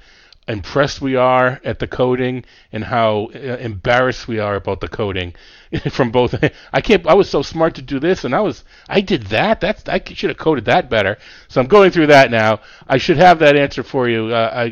impressed 0.47 1.01
we 1.01 1.15
are 1.15 1.59
at 1.65 1.79
the 1.79 1.87
coding 1.87 2.43
and 2.71 2.85
how 2.85 3.29
uh, 3.35 3.57
embarrassed 3.57 4.29
we 4.29 4.39
are 4.39 4.55
about 4.55 4.79
the 4.79 4.87
coding 4.87 5.33
from 5.91 6.09
both. 6.09 6.33
I 6.71 6.81
can't 6.81 7.05
I 7.05 7.13
was 7.13 7.29
so 7.29 7.41
smart 7.41 7.75
to 7.75 7.81
do 7.81 7.99
this 7.99 8.23
and 8.23 8.33
I 8.33 8.39
was 8.41 8.63
I 8.87 9.01
did 9.01 9.23
that. 9.23 9.59
That's 9.59 9.87
I 9.87 10.01
should 10.05 10.29
have 10.29 10.37
coded 10.37 10.65
that 10.65 10.89
better. 10.89 11.17
So 11.49 11.61
I'm 11.61 11.67
going 11.67 11.91
through 11.91 12.07
that 12.07 12.31
now. 12.31 12.61
I 12.87 12.97
should 12.97 13.17
have 13.17 13.39
that 13.39 13.55
answer 13.55 13.83
for 13.83 14.07
you 14.09 14.27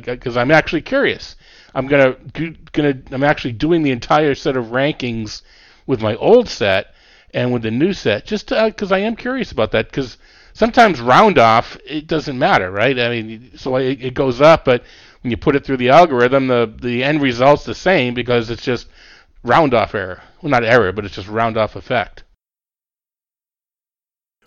because 0.06 0.38
uh, 0.38 0.40
I'm 0.40 0.52
actually 0.52 0.82
curious 0.82 1.36
I'm 1.76 1.88
gonna 1.88 2.16
gonna 2.72 3.02
I'm 3.12 3.24
actually 3.24 3.52
doing 3.52 3.84
the 3.84 3.92
entire 3.92 4.34
set 4.34 4.56
of 4.56 4.68
rankings 4.68 5.42
with 5.86 6.02
my 6.02 6.16
old 6.16 6.48
set 6.48 6.96
and 7.34 7.52
with 7.52 7.64
the 7.64 7.72
new 7.72 7.92
set, 7.92 8.26
just 8.26 8.48
because 8.48 8.92
uh, 8.92 8.96
I 8.96 9.00
am 9.00 9.18
curious 9.18 9.52
about 9.52 9.72
that. 9.72 9.88
Because 9.88 10.18
sometimes 10.54 11.02
round 11.02 11.38
off 11.38 11.78
it 11.86 12.08
doesn't 12.08 12.40
matter, 12.40 12.72
right? 12.72 12.98
I 12.98 13.10
mean, 13.10 13.52
so 13.58 13.76
it, 13.76 14.02
it 14.02 14.14
goes 14.14 14.40
up, 14.40 14.64
but 14.64 14.84
when 15.22 15.32
you 15.32 15.38
put 15.38 15.56
it 15.56 15.66
through 15.66 15.78
the 15.78 15.90
algorithm, 15.90 16.48
the 16.48 16.74
the 16.82 17.04
end 17.04 17.22
result's 17.22 17.66
the 17.66 17.76
same 17.76 18.14
because 18.14 18.50
it's 18.50 18.64
just 18.64 18.88
round 19.44 19.74
off 19.74 19.94
error. 19.94 20.22
Well, 20.42 20.50
not 20.52 20.64
error, 20.64 20.94
but 20.94 21.04
it's 21.04 21.16
just 21.16 21.28
round 21.28 21.58
off 21.58 21.76
effect. 21.76 22.24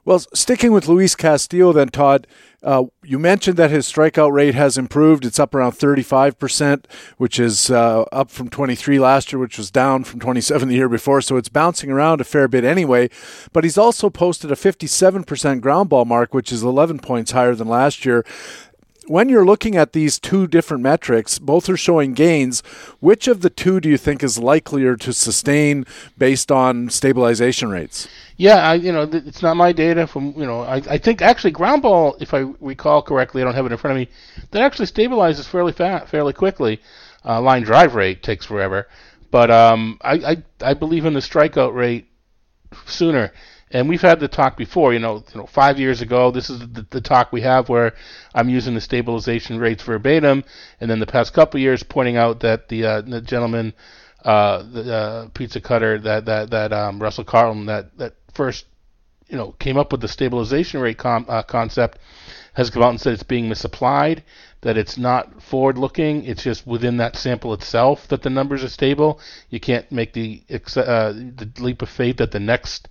Well, 0.05 0.21
sticking 0.35 0.73
with 0.73 0.89
Luis 0.89 1.15
Castillo, 1.15 1.73
then, 1.73 1.89
Todd, 1.89 2.27
uh, 2.63 2.85
you 3.05 3.19
mentioned 3.19 3.57
that 3.57 3.71
his 3.71 3.91
strikeout 3.91 4.33
rate 4.33 4.55
has 4.55 4.77
improved. 4.77 5.25
It's 5.25 5.39
up 5.39 5.55
around 5.55 5.73
35%, 5.73 6.85
which 7.17 7.39
is 7.39 7.71
uh, 7.71 8.03
up 8.11 8.31
from 8.31 8.49
23 8.49 8.99
last 8.99 9.33
year, 9.33 9.39
which 9.39 9.59
was 9.59 9.71
down 9.71 10.05
from 10.05 10.19
27 10.19 10.69
the 10.69 10.75
year 10.75 10.89
before. 10.89 11.21
So 11.21 11.37
it's 11.37 11.49
bouncing 11.49 11.91
around 11.91 12.21
a 12.21 12.25
fair 12.25 12.49
bit 12.49 12.65
anyway. 12.65 13.11
But 13.53 13.65
he's 13.65 13.79
also 13.79 14.11
posted 14.11 14.51
a 14.51 14.57
57% 14.57 15.61
ground 15.61 15.89
ball 15.89 16.05
mark, 16.05 16.35
which 16.35 16.51
is 16.51 16.63
11 16.63 16.99
points 16.99 17.31
higher 17.31 17.55
than 17.55 17.69
last 17.69 18.05
year 18.05 18.25
when 19.09 19.29
you're 19.29 19.45
looking 19.45 19.77
at 19.77 19.93
these 19.93 20.19
two 20.19 20.47
different 20.47 20.83
metrics, 20.83 21.39
both 21.39 21.69
are 21.69 21.77
showing 21.77 22.15
gains. 22.15 22.61
Which 23.01 23.27
of 23.27 23.41
the 23.41 23.51
two 23.51 23.81
do 23.81 23.89
you 23.89 23.99
think 23.99 24.23
is 24.23 24.39
likelier 24.39 24.97
to 24.97 25.13
sustain 25.13 25.87
based 26.17 26.53
on 26.53 26.91
stabilization 26.91 27.71
rates? 27.71 28.09
Yeah, 28.37 28.57
I, 28.57 28.75
you 28.75 28.93
know, 28.93 29.03
it's 29.03 29.43
not 29.43 29.57
my 29.57 29.73
data. 29.73 30.07
From 30.07 30.35
you 30.37 30.47
know, 30.47 30.61
I, 30.61 30.77
I 30.77 30.99
think 30.99 31.23
actually 31.23 31.51
ground 31.51 31.83
ball, 31.83 32.17
if 32.21 32.35
I 32.35 32.41
recall 32.61 33.03
correctly, 33.03 33.43
I 33.43 33.45
don't 33.45 33.55
have 33.55 33.67
it 33.67 33.73
in 33.73 33.79
front 33.79 33.93
of 33.93 33.99
me, 33.99 34.09
that 34.53 34.63
actually 34.63 34.87
stabilizes 34.87 35.47
fairly 35.47 35.73
fast, 35.73 36.09
fairly 36.09 36.33
quickly. 36.33 36.81
Uh, 37.25 37.41
line 37.41 37.63
drive 37.63 37.95
rate 37.97 38.23
takes 38.23 38.47
forever, 38.47 38.87
but 39.31 39.51
um, 39.51 39.99
I, 40.03 40.13
I 40.61 40.71
I 40.71 40.75
believe 40.75 41.05
in 41.05 41.15
the 41.15 41.21
strikeout 41.21 41.75
rate 41.75 42.07
sooner. 42.87 43.33
And 43.71 43.89
we've 43.89 44.01
had 44.01 44.21
the 44.21 44.29
talk 44.29 44.57
before, 44.57 44.93
you 44.93 44.99
know, 44.99 45.25
you 45.33 45.41
know, 45.41 45.47
five 45.47 45.79
years 45.79 46.01
ago. 46.01 46.31
This 46.31 46.49
is 46.51 46.59
the, 46.61 46.87
the 46.91 47.01
talk 47.01 47.33
we 47.33 47.43
have 47.43 47.69
where 47.69 47.95
I'm 48.35 48.49
using 48.49 48.75
the 48.75 48.81
stabilization 48.81 49.59
rates 49.59 49.83
verbatim, 49.83 50.45
and 50.81 50.91
then 50.91 51.01
the 51.01 51.07
past 51.07 51.35
couple 51.35 51.61
years 51.61 51.83
pointing 51.83 52.17
out 52.17 52.41
that 52.41 52.69
the, 52.69 52.85
uh, 52.85 53.01
the 53.03 53.21
gentleman, 53.21 53.75
uh, 54.25 54.63
the 54.63 54.95
uh, 54.95 55.29
pizza 55.35 55.61
cutter, 55.61 55.99
that 55.99 56.25
that 56.25 56.51
that 56.51 56.73
um, 56.73 57.01
Russell 57.01 57.25
Carleton, 57.25 57.67
that 57.67 57.97
that 57.99 58.15
first, 58.33 58.67
you 59.29 59.37
know, 59.37 59.53
came 59.59 59.77
up 59.77 59.93
with 59.93 60.01
the 60.01 60.09
stabilization 60.09 60.81
rate 60.81 60.99
com- 60.99 61.27
uh, 61.29 61.43
concept, 61.43 61.99
has 62.55 62.71
come 62.71 62.83
out 62.83 62.91
and 62.91 63.01
said 63.01 63.13
it's 63.13 63.23
being 63.23 63.49
misapplied, 63.49 64.25
that 64.63 64.77
it's 64.77 64.99
not 64.99 65.43
forward-looking, 65.43 66.25
it's 66.25 66.43
just 66.43 66.67
within 66.67 66.97
that 66.97 67.17
sample 67.17 67.53
itself 67.53 68.09
that 68.09 68.23
the 68.23 68.31
numbers 68.31 68.65
are 68.65 68.69
stable. 68.69 69.21
You 69.51 69.61
can't 69.61 69.91
make 69.93 70.15
the 70.15 70.43
uh, 70.51 71.13
the 71.13 71.51
leap 71.59 71.83
of 71.83 71.91
faith 71.91 72.17
that 72.17 72.33
the 72.33 72.41
next 72.41 72.89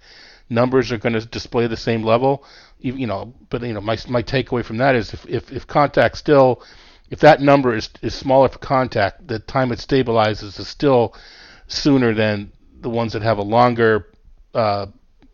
numbers 0.49 0.91
are 0.91 0.97
going 0.97 1.13
to 1.13 1.25
display 1.25 1.67
the 1.67 1.77
same 1.77 2.03
level. 2.03 2.43
You 2.79 3.07
know, 3.07 3.33
but 3.49 3.63
you 3.63 3.73
know, 3.73 3.81
my 3.81 3.97
my 4.07 4.21
takeaway 4.21 4.63
from 4.63 4.77
that 4.77 4.95
is 4.95 5.13
if 5.13 5.25
if, 5.27 5.51
if 5.51 5.67
contact 5.67 6.17
still, 6.17 6.61
if 7.09 7.19
that 7.21 7.41
number 7.41 7.75
is 7.75 7.89
is 8.01 8.13
smaller 8.13 8.49
for 8.49 8.59
contact, 8.59 9.27
the 9.27 9.39
time 9.39 9.71
it 9.71 9.79
stabilizes 9.79 10.59
is 10.59 10.67
still 10.67 11.15
sooner 11.67 12.13
than 12.13 12.51
the 12.79 12.89
ones 12.89 13.13
that 13.13 13.23
have 13.23 13.39
a 13.39 13.43
longer, 13.43 14.07
uh, 14.53 14.85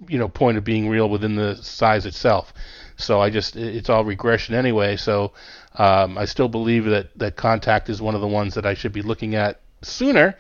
you 0.07 0.18
know, 0.18 0.30
point 0.30 0.57
of 0.57 0.64
being 0.64 0.88
real 0.88 1.10
within 1.10 1.35
the 1.35 1.56
size 1.57 2.06
itself. 2.06 2.53
So 2.95 3.19
I 3.22 3.30
just 3.30 3.56
it's 3.56 3.90
all 3.90 4.06
regression 4.06 4.56
anyway. 4.56 4.95
So 4.95 5.34
um, 5.76 6.18
I 6.18 6.26
still 6.26 6.48
believe 6.48 6.85
that 6.85 7.18
that 7.18 7.35
contact 7.35 7.90
is 7.90 8.02
one 8.02 8.15
of 8.15 8.22
the 8.22 8.27
ones 8.27 8.53
that 8.56 8.65
I 8.65 8.73
should 8.73 8.94
be 8.94 9.02
looking 9.02 9.35
at 9.35 9.60
sooner 9.81 10.35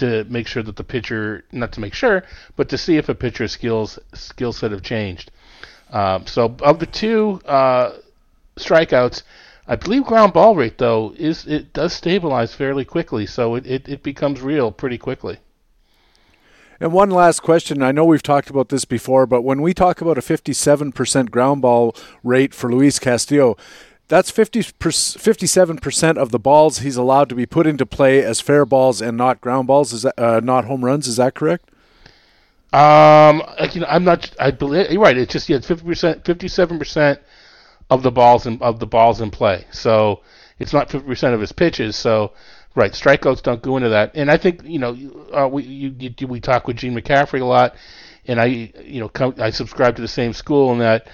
to 0.00 0.24
make 0.24 0.46
sure 0.46 0.62
that 0.62 0.76
the 0.76 0.84
pitcher, 0.84 1.44
not 1.52 1.72
to 1.72 1.80
make 1.80 1.94
sure, 1.94 2.24
but 2.56 2.68
to 2.70 2.78
see 2.78 2.96
if 2.96 3.08
a 3.08 3.14
pitcher's 3.14 3.52
skills 3.52 3.98
skill 4.14 4.52
set 4.52 4.72
have 4.72 4.82
changed. 4.82 5.30
Um, 5.90 6.26
so 6.26 6.54
of 6.62 6.78
the 6.78 6.86
two 6.86 7.40
uh, 7.46 7.92
strikeouts, 8.56 9.22
I 9.66 9.76
believe 9.76 10.04
ground 10.04 10.32
ball 10.32 10.56
rate 10.56 10.78
though 10.78 11.14
is 11.16 11.46
it 11.46 11.72
does 11.72 11.92
stabilize 11.92 12.54
fairly 12.54 12.84
quickly, 12.84 13.26
so 13.26 13.54
it, 13.54 13.66
it, 13.66 13.88
it 13.88 14.02
becomes 14.02 14.40
real 14.40 14.72
pretty 14.72 14.98
quickly. 14.98 15.38
And 16.82 16.94
one 16.94 17.10
last 17.10 17.40
question. 17.42 17.82
I 17.82 17.92
know 17.92 18.06
we've 18.06 18.22
talked 18.22 18.48
about 18.48 18.70
this 18.70 18.86
before, 18.86 19.26
but 19.26 19.42
when 19.42 19.60
we 19.60 19.74
talk 19.74 20.00
about 20.00 20.16
a 20.16 20.22
57% 20.22 21.30
ground 21.30 21.60
ball 21.60 21.94
rate 22.24 22.54
for 22.54 22.72
Luis 22.72 22.98
Castillo, 22.98 23.58
that's 24.10 24.30
50 24.30 24.60
57% 24.62 26.16
of 26.18 26.30
the 26.32 26.38
balls 26.38 26.80
he's 26.80 26.96
allowed 26.96 27.28
to 27.28 27.34
be 27.34 27.46
put 27.46 27.66
into 27.66 27.86
play 27.86 28.22
as 28.22 28.40
fair 28.40 28.66
balls 28.66 29.00
and 29.00 29.16
not 29.16 29.40
ground 29.40 29.68
balls, 29.68 29.92
is 29.92 30.02
that, 30.02 30.18
uh, 30.18 30.40
not 30.40 30.64
home 30.66 30.84
runs. 30.84 31.06
Is 31.06 31.16
that 31.16 31.34
correct? 31.34 31.70
Um, 32.72 33.42
you 33.72 33.80
know, 33.80 33.86
I'm 33.88 34.04
not. 34.04 34.30
I 34.38 34.50
believe 34.50 34.90
you're 34.90 35.00
right. 35.00 35.16
It's 35.16 35.32
just 35.32 35.48
yeah, 35.48 35.58
50%, 35.58 36.22
57% 36.22 37.18
of 37.88 38.02
the 38.02 38.10
balls 38.10 38.46
in, 38.46 38.60
of 38.60 38.80
the 38.80 38.86
balls 38.86 39.20
in 39.20 39.30
play. 39.30 39.64
So 39.70 40.22
it's 40.58 40.72
not 40.72 40.88
50% 40.88 41.34
of 41.34 41.40
his 41.40 41.52
pitches. 41.52 41.96
So 41.96 42.32
right, 42.74 42.92
strikeouts 42.92 43.42
don't 43.42 43.62
go 43.62 43.76
into 43.76 43.90
that. 43.90 44.12
And 44.14 44.30
I 44.30 44.36
think 44.36 44.62
you 44.64 44.78
know, 44.78 44.96
uh, 45.32 45.48
we 45.48 45.62
you, 45.62 45.94
you, 45.98 46.26
we 46.26 46.40
talk 46.40 46.66
with 46.66 46.76
Gene 46.76 46.94
McCaffrey 46.94 47.40
a 47.40 47.44
lot, 47.44 47.76
and 48.26 48.40
I 48.40 48.46
you 48.84 49.00
know 49.00 49.08
come, 49.08 49.34
I 49.38 49.50
subscribe 49.50 49.96
to 49.96 50.02
the 50.02 50.08
same 50.08 50.32
school 50.32 50.72
in 50.72 50.78
that 50.78 51.08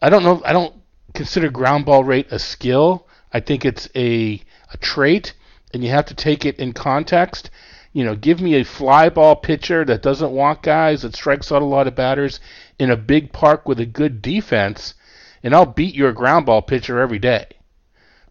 I 0.00 0.10
don't 0.10 0.22
know 0.22 0.42
I 0.44 0.52
don't 0.52 0.81
consider 1.14 1.50
ground 1.50 1.84
ball 1.84 2.04
rate 2.04 2.28
a 2.30 2.38
skill. 2.38 3.06
I 3.32 3.40
think 3.40 3.64
it's 3.64 3.88
a, 3.94 4.42
a 4.72 4.76
trait, 4.78 5.34
and 5.72 5.82
you 5.82 5.90
have 5.90 6.06
to 6.06 6.14
take 6.14 6.44
it 6.44 6.58
in 6.58 6.72
context. 6.72 7.50
You 7.92 8.04
know, 8.04 8.14
give 8.16 8.40
me 8.40 8.54
a 8.54 8.64
fly 8.64 9.08
ball 9.08 9.36
pitcher 9.36 9.84
that 9.84 10.02
doesn't 10.02 10.32
walk 10.32 10.62
guys, 10.62 11.02
that 11.02 11.14
strikes 11.14 11.52
out 11.52 11.62
a 11.62 11.66
lot 11.66 11.86
of 11.86 11.94
batters 11.94 12.40
in 12.78 12.90
a 12.90 12.96
big 12.96 13.32
park 13.32 13.68
with 13.68 13.80
a 13.80 13.86
good 13.86 14.22
defense, 14.22 14.94
and 15.42 15.54
I'll 15.54 15.66
beat 15.66 15.94
your 15.94 16.12
ground 16.12 16.46
ball 16.46 16.62
pitcher 16.62 17.00
every 17.00 17.18
day. 17.18 17.46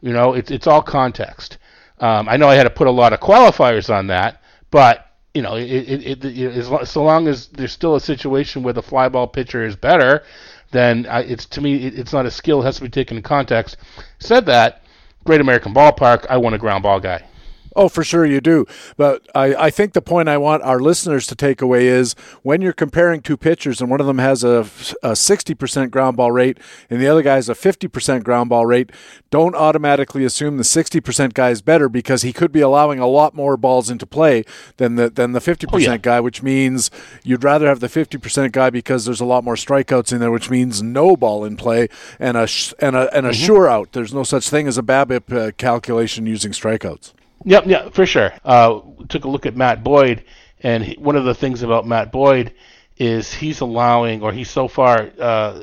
You 0.01 0.13
know, 0.13 0.33
it's 0.33 0.49
it's 0.49 0.67
all 0.67 0.81
context. 0.81 1.57
Um, 1.99 2.27
I 2.27 2.37
know 2.37 2.47
I 2.47 2.55
had 2.55 2.63
to 2.63 2.71
put 2.71 2.87
a 2.87 2.91
lot 2.91 3.13
of 3.13 3.19
qualifiers 3.19 3.93
on 3.93 4.07
that, 4.07 4.41
but 4.71 5.05
you 5.33 5.41
know, 5.41 5.55
it, 5.55 5.63
it, 5.63 6.25
it, 6.25 6.25
it, 6.25 6.87
so 6.87 7.03
long 7.03 7.27
as 7.27 7.47
there's 7.47 7.71
still 7.71 7.95
a 7.95 8.01
situation 8.01 8.63
where 8.63 8.73
the 8.73 8.81
fly 8.81 9.07
ball 9.07 9.27
pitcher 9.27 9.63
is 9.63 9.75
better, 9.75 10.23
then 10.71 11.05
I, 11.07 11.21
it's 11.21 11.45
to 11.47 11.61
me 11.61 11.85
it, 11.85 11.97
it's 11.97 12.13
not 12.13 12.25
a 12.25 12.31
skill; 12.31 12.61
it 12.61 12.65
has 12.65 12.77
to 12.77 12.83
be 12.83 12.89
taken 12.89 13.17
in 13.17 13.23
context. 13.23 13.77
Said 14.19 14.45
that, 14.47 14.83
Great 15.23 15.41
American 15.41 15.73
Ballpark, 15.73 16.25
I 16.29 16.37
want 16.37 16.55
a 16.55 16.57
ground 16.57 16.83
ball 16.83 16.99
guy. 16.99 17.23
Oh, 17.75 17.87
for 17.87 18.03
sure 18.03 18.25
you 18.25 18.41
do. 18.41 18.65
But 18.97 19.25
I, 19.33 19.55
I 19.55 19.69
think 19.69 19.93
the 19.93 20.01
point 20.01 20.27
I 20.27 20.37
want 20.37 20.63
our 20.63 20.79
listeners 20.79 21.25
to 21.27 21.35
take 21.35 21.61
away 21.61 21.87
is 21.87 22.13
when 22.43 22.61
you're 22.61 22.73
comparing 22.73 23.21
two 23.21 23.37
pitchers 23.37 23.79
and 23.79 23.89
one 23.89 24.01
of 24.01 24.07
them 24.07 24.17
has 24.17 24.43
a, 24.43 24.59
a 25.01 25.13
60% 25.13 25.89
ground 25.89 26.17
ball 26.17 26.31
rate 26.31 26.57
and 26.89 27.01
the 27.01 27.07
other 27.07 27.21
guy 27.21 27.35
has 27.35 27.47
a 27.47 27.53
50% 27.53 28.23
ground 28.23 28.49
ball 28.49 28.65
rate, 28.65 28.91
don't 29.29 29.55
automatically 29.55 30.25
assume 30.25 30.57
the 30.57 30.63
60% 30.63 31.33
guy 31.33 31.49
is 31.49 31.61
better 31.61 31.87
because 31.87 32.23
he 32.23 32.33
could 32.33 32.51
be 32.51 32.59
allowing 32.59 32.99
a 32.99 33.07
lot 33.07 33.33
more 33.33 33.55
balls 33.55 33.89
into 33.89 34.05
play 34.05 34.43
than 34.77 34.95
the 34.95 35.09
than 35.09 35.31
the 35.31 35.39
50% 35.39 35.69
oh, 35.71 35.77
yeah. 35.77 35.97
guy, 35.97 36.19
which 36.19 36.43
means 36.43 36.91
you'd 37.23 37.43
rather 37.43 37.67
have 37.67 37.79
the 37.79 37.87
50% 37.87 38.51
guy 38.51 38.69
because 38.69 39.05
there's 39.05 39.21
a 39.21 39.25
lot 39.25 39.43
more 39.43 39.55
strikeouts 39.55 40.11
in 40.11 40.19
there, 40.19 40.31
which 40.31 40.49
means 40.49 40.83
no 40.83 41.15
ball 41.15 41.45
in 41.45 41.55
play 41.55 41.87
and 42.19 42.35
a 42.35 42.47
and 42.79 42.95
a 42.95 43.15
and 43.15 43.25
a 43.25 43.29
mm-hmm. 43.29 43.45
sure 43.45 43.69
out. 43.69 43.93
There's 43.93 44.13
no 44.13 44.23
such 44.23 44.49
thing 44.49 44.67
as 44.67 44.77
a 44.77 44.83
BABIP 44.83 45.31
uh, 45.31 45.51
calculation 45.57 46.25
using 46.25 46.51
strikeouts. 46.51 47.13
Yep, 47.45 47.63
yeah, 47.65 47.89
for 47.89 48.05
sure. 48.05 48.31
Uh, 48.43 48.81
took 49.09 49.25
a 49.25 49.29
look 49.29 49.45
at 49.45 49.55
Matt 49.55 49.83
Boyd, 49.83 50.23
and 50.61 50.83
he, 50.83 50.93
one 50.95 51.15
of 51.15 51.25
the 51.25 51.33
things 51.33 51.63
about 51.63 51.87
Matt 51.87 52.11
Boyd 52.11 52.53
is 52.97 53.33
he's 53.33 53.61
allowing, 53.61 54.21
or 54.21 54.31
he's 54.31 54.49
so 54.49 54.67
far 54.67 55.09
uh, 55.19 55.59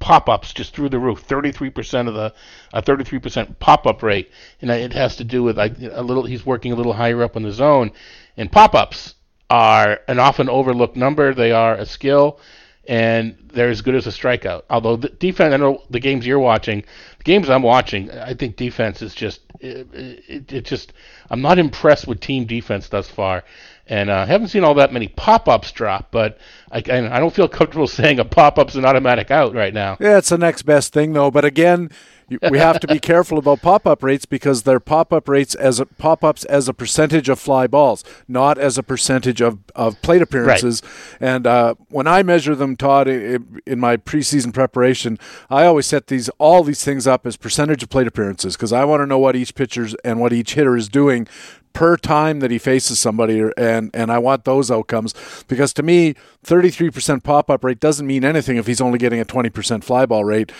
pop-ups 0.00 0.52
just 0.52 0.74
through 0.74 0.88
the 0.88 0.98
roof. 0.98 1.26
33% 1.26 2.08
of 2.08 2.14
the, 2.14 2.34
a 2.72 2.82
33% 2.82 3.58
pop-up 3.60 4.02
rate, 4.02 4.30
and 4.60 4.70
it 4.70 4.92
has 4.92 5.16
to 5.16 5.24
do 5.24 5.42
with 5.42 5.58
a 5.58 6.02
little. 6.02 6.24
He's 6.24 6.44
working 6.44 6.72
a 6.72 6.74
little 6.74 6.92
higher 6.92 7.22
up 7.22 7.36
in 7.36 7.42
the 7.42 7.52
zone, 7.52 7.92
and 8.36 8.50
pop-ups 8.50 9.14
are 9.48 10.00
an 10.08 10.18
often 10.18 10.48
overlooked 10.48 10.96
number. 10.96 11.34
They 11.34 11.52
are 11.52 11.74
a 11.74 11.86
skill, 11.86 12.40
and 12.88 13.36
they're 13.52 13.70
as 13.70 13.82
good 13.82 13.94
as 13.94 14.06
a 14.06 14.10
strikeout. 14.10 14.62
Although 14.68 14.96
the 14.96 15.08
defense, 15.08 15.54
I 15.54 15.58
know 15.58 15.82
the 15.90 16.00
games 16.00 16.26
you're 16.26 16.38
watching, 16.38 16.84
games 17.24 17.48
I'm 17.50 17.62
watching, 17.62 18.10
I 18.10 18.34
think 18.34 18.56
defense 18.56 19.02
is 19.02 19.14
just 19.14 19.40
it, 19.60 19.86
it, 19.92 20.52
it 20.52 20.64
just 20.64 20.92
I'm 21.30 21.40
not 21.40 21.58
impressed 21.58 22.06
with 22.06 22.20
team 22.20 22.44
defense 22.44 22.88
thus 22.88 23.08
far, 23.08 23.44
and 23.86 24.10
I 24.10 24.22
uh, 24.22 24.26
haven't 24.26 24.48
seen 24.48 24.64
all 24.64 24.74
that 24.74 24.92
many 24.92 25.08
pop-ups 25.08 25.72
drop. 25.72 26.08
But 26.10 26.38
I, 26.70 26.78
I 26.78 27.18
don't 27.20 27.34
feel 27.34 27.48
comfortable 27.48 27.86
saying 27.88 28.18
a 28.18 28.24
pop-up's 28.24 28.74
an 28.74 28.84
automatic 28.84 29.30
out 29.30 29.54
right 29.54 29.74
now. 29.74 29.96
Yeah, 30.00 30.18
it's 30.18 30.30
the 30.30 30.38
next 30.38 30.62
best 30.62 30.92
thing 30.92 31.12
though. 31.12 31.30
But 31.30 31.44
again, 31.44 31.90
we 32.28 32.58
have 32.58 32.80
to 32.80 32.86
be 32.86 32.98
careful 33.12 33.38
about 33.38 33.62
pop-up 33.62 34.02
rates 34.02 34.24
because 34.24 34.62
they're 34.62 34.80
pop-up 34.80 35.28
rates 35.28 35.54
as 35.54 35.80
a, 35.80 35.86
pop-ups 35.86 36.44
as 36.44 36.68
a 36.68 36.74
percentage 36.74 37.28
of 37.28 37.38
fly 37.38 37.66
balls, 37.66 38.04
not 38.28 38.58
as 38.58 38.78
a 38.78 38.82
percentage 38.82 39.40
of, 39.40 39.58
of 39.74 40.00
plate 40.02 40.22
appearances. 40.22 40.82
Right. 41.20 41.28
And 41.28 41.46
uh, 41.46 41.74
when 41.88 42.06
I 42.06 42.22
measure 42.22 42.54
them, 42.54 42.76
Todd, 42.76 43.08
in, 43.08 43.60
in 43.66 43.80
my 43.80 43.96
preseason 43.96 44.52
preparation, 44.52 45.18
I 45.50 45.64
always 45.64 45.86
set 45.86 46.06
these 46.06 46.28
all 46.38 46.62
these 46.62 46.84
things 46.84 47.06
up 47.06 47.26
as 47.26 47.36
percentage 47.36 47.82
of 47.82 47.88
plate 47.88 48.06
appearances 48.06 48.56
because 48.56 48.72
I 48.72 48.84
want 48.84 49.00
to 49.00 49.06
know 49.06 49.18
what 49.18 49.36
each 49.36 49.54
pitcher's 49.54 49.94
and 50.04 50.20
what 50.20 50.32
each 50.32 50.54
hitter 50.54 50.76
is 50.76 50.88
doing 50.88 51.28
per 51.72 51.96
time 51.96 52.40
that 52.40 52.50
he 52.50 52.58
faces 52.58 52.98
somebody 52.98 53.42
and 53.56 53.90
and 53.94 54.10
I 54.10 54.18
want 54.18 54.44
those 54.44 54.70
outcomes 54.70 55.14
because 55.48 55.72
to 55.74 55.82
me 55.82 56.14
33% 56.44 57.22
pop-up 57.22 57.64
rate 57.64 57.80
doesn't 57.80 58.06
mean 58.06 58.24
anything 58.24 58.56
if 58.56 58.66
he's 58.66 58.80
only 58.80 58.98
getting 58.98 59.20
a 59.20 59.24
20% 59.24 59.84
fly 59.84 60.06
ball 60.06 60.24
rate 60.24 60.52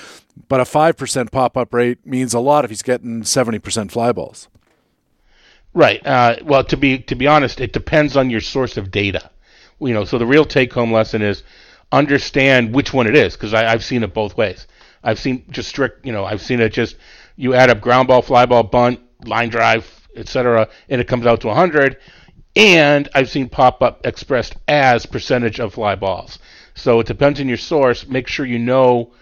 but 0.48 0.60
a 0.60 0.64
5% 0.64 1.30
pop-up 1.30 1.74
rate 1.74 2.06
means 2.06 2.34
a 2.34 2.40
lot 2.40 2.64
if 2.64 2.70
he's 2.70 2.82
getting 2.82 3.22
70% 3.22 3.90
fly 3.90 4.12
balls. 4.12 4.48
Right 5.74 6.04
uh, 6.06 6.36
well 6.44 6.64
to 6.64 6.76
be 6.76 6.98
to 6.98 7.14
be 7.14 7.26
honest 7.26 7.60
it 7.60 7.72
depends 7.72 8.16
on 8.16 8.30
your 8.30 8.40
source 8.40 8.76
of 8.76 8.90
data. 8.90 9.30
You 9.80 9.94
know 9.94 10.04
so 10.04 10.18
the 10.18 10.26
real 10.26 10.44
take 10.44 10.72
home 10.72 10.92
lesson 10.92 11.22
is 11.22 11.42
understand 11.90 12.74
which 12.74 12.92
one 12.92 13.06
it 13.06 13.16
is 13.16 13.34
because 13.34 13.52
I've 13.54 13.84
seen 13.84 14.02
it 14.02 14.14
both 14.14 14.36
ways. 14.36 14.66
I've 15.04 15.18
seen 15.18 15.44
just 15.50 15.68
strict 15.68 16.06
you 16.06 16.12
know 16.12 16.24
I've 16.24 16.42
seen 16.42 16.60
it 16.60 16.72
just 16.72 16.96
you 17.36 17.54
add 17.54 17.70
up 17.70 17.80
ground 17.80 18.08
ball 18.08 18.22
fly 18.22 18.46
ball 18.46 18.62
bunt 18.62 19.00
line 19.24 19.48
drive 19.48 20.01
etc., 20.16 20.68
and 20.88 21.00
it 21.00 21.08
comes 21.08 21.26
out 21.26 21.40
to 21.42 21.48
100. 21.48 21.96
And 22.54 23.08
I've 23.14 23.30
seen 23.30 23.48
pop 23.48 23.82
up 23.82 24.06
expressed 24.06 24.56
as 24.68 25.06
percentage 25.06 25.58
of 25.58 25.74
fly 25.74 25.94
balls. 25.94 26.38
So 26.74 27.00
it 27.00 27.06
depends 27.06 27.40
on 27.40 27.48
your 27.48 27.56
source. 27.56 28.06
Make 28.06 28.28
sure 28.28 28.44
you 28.44 28.58
know 28.58 29.12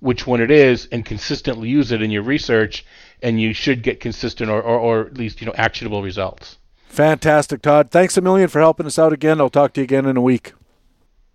which 0.00 0.26
one 0.26 0.40
it 0.40 0.50
is 0.50 0.86
and 0.90 1.04
consistently 1.04 1.68
use 1.68 1.92
it 1.92 2.02
in 2.02 2.10
your 2.10 2.22
research, 2.22 2.84
and 3.22 3.40
you 3.40 3.52
should 3.52 3.82
get 3.82 4.00
consistent 4.00 4.50
or, 4.50 4.60
or, 4.60 4.78
or 4.78 5.06
at 5.06 5.18
least 5.18 5.40
you 5.40 5.46
know 5.46 5.54
actionable 5.56 6.02
results. 6.02 6.56
Fantastic, 6.88 7.62
Todd. 7.62 7.90
Thanks 7.90 8.16
a 8.16 8.20
million 8.20 8.48
for 8.48 8.58
helping 8.60 8.86
us 8.86 8.98
out 8.98 9.12
again. 9.12 9.40
I'll 9.40 9.50
talk 9.50 9.72
to 9.74 9.80
you 9.80 9.84
again 9.84 10.06
in 10.06 10.16
a 10.16 10.22
week. 10.22 10.52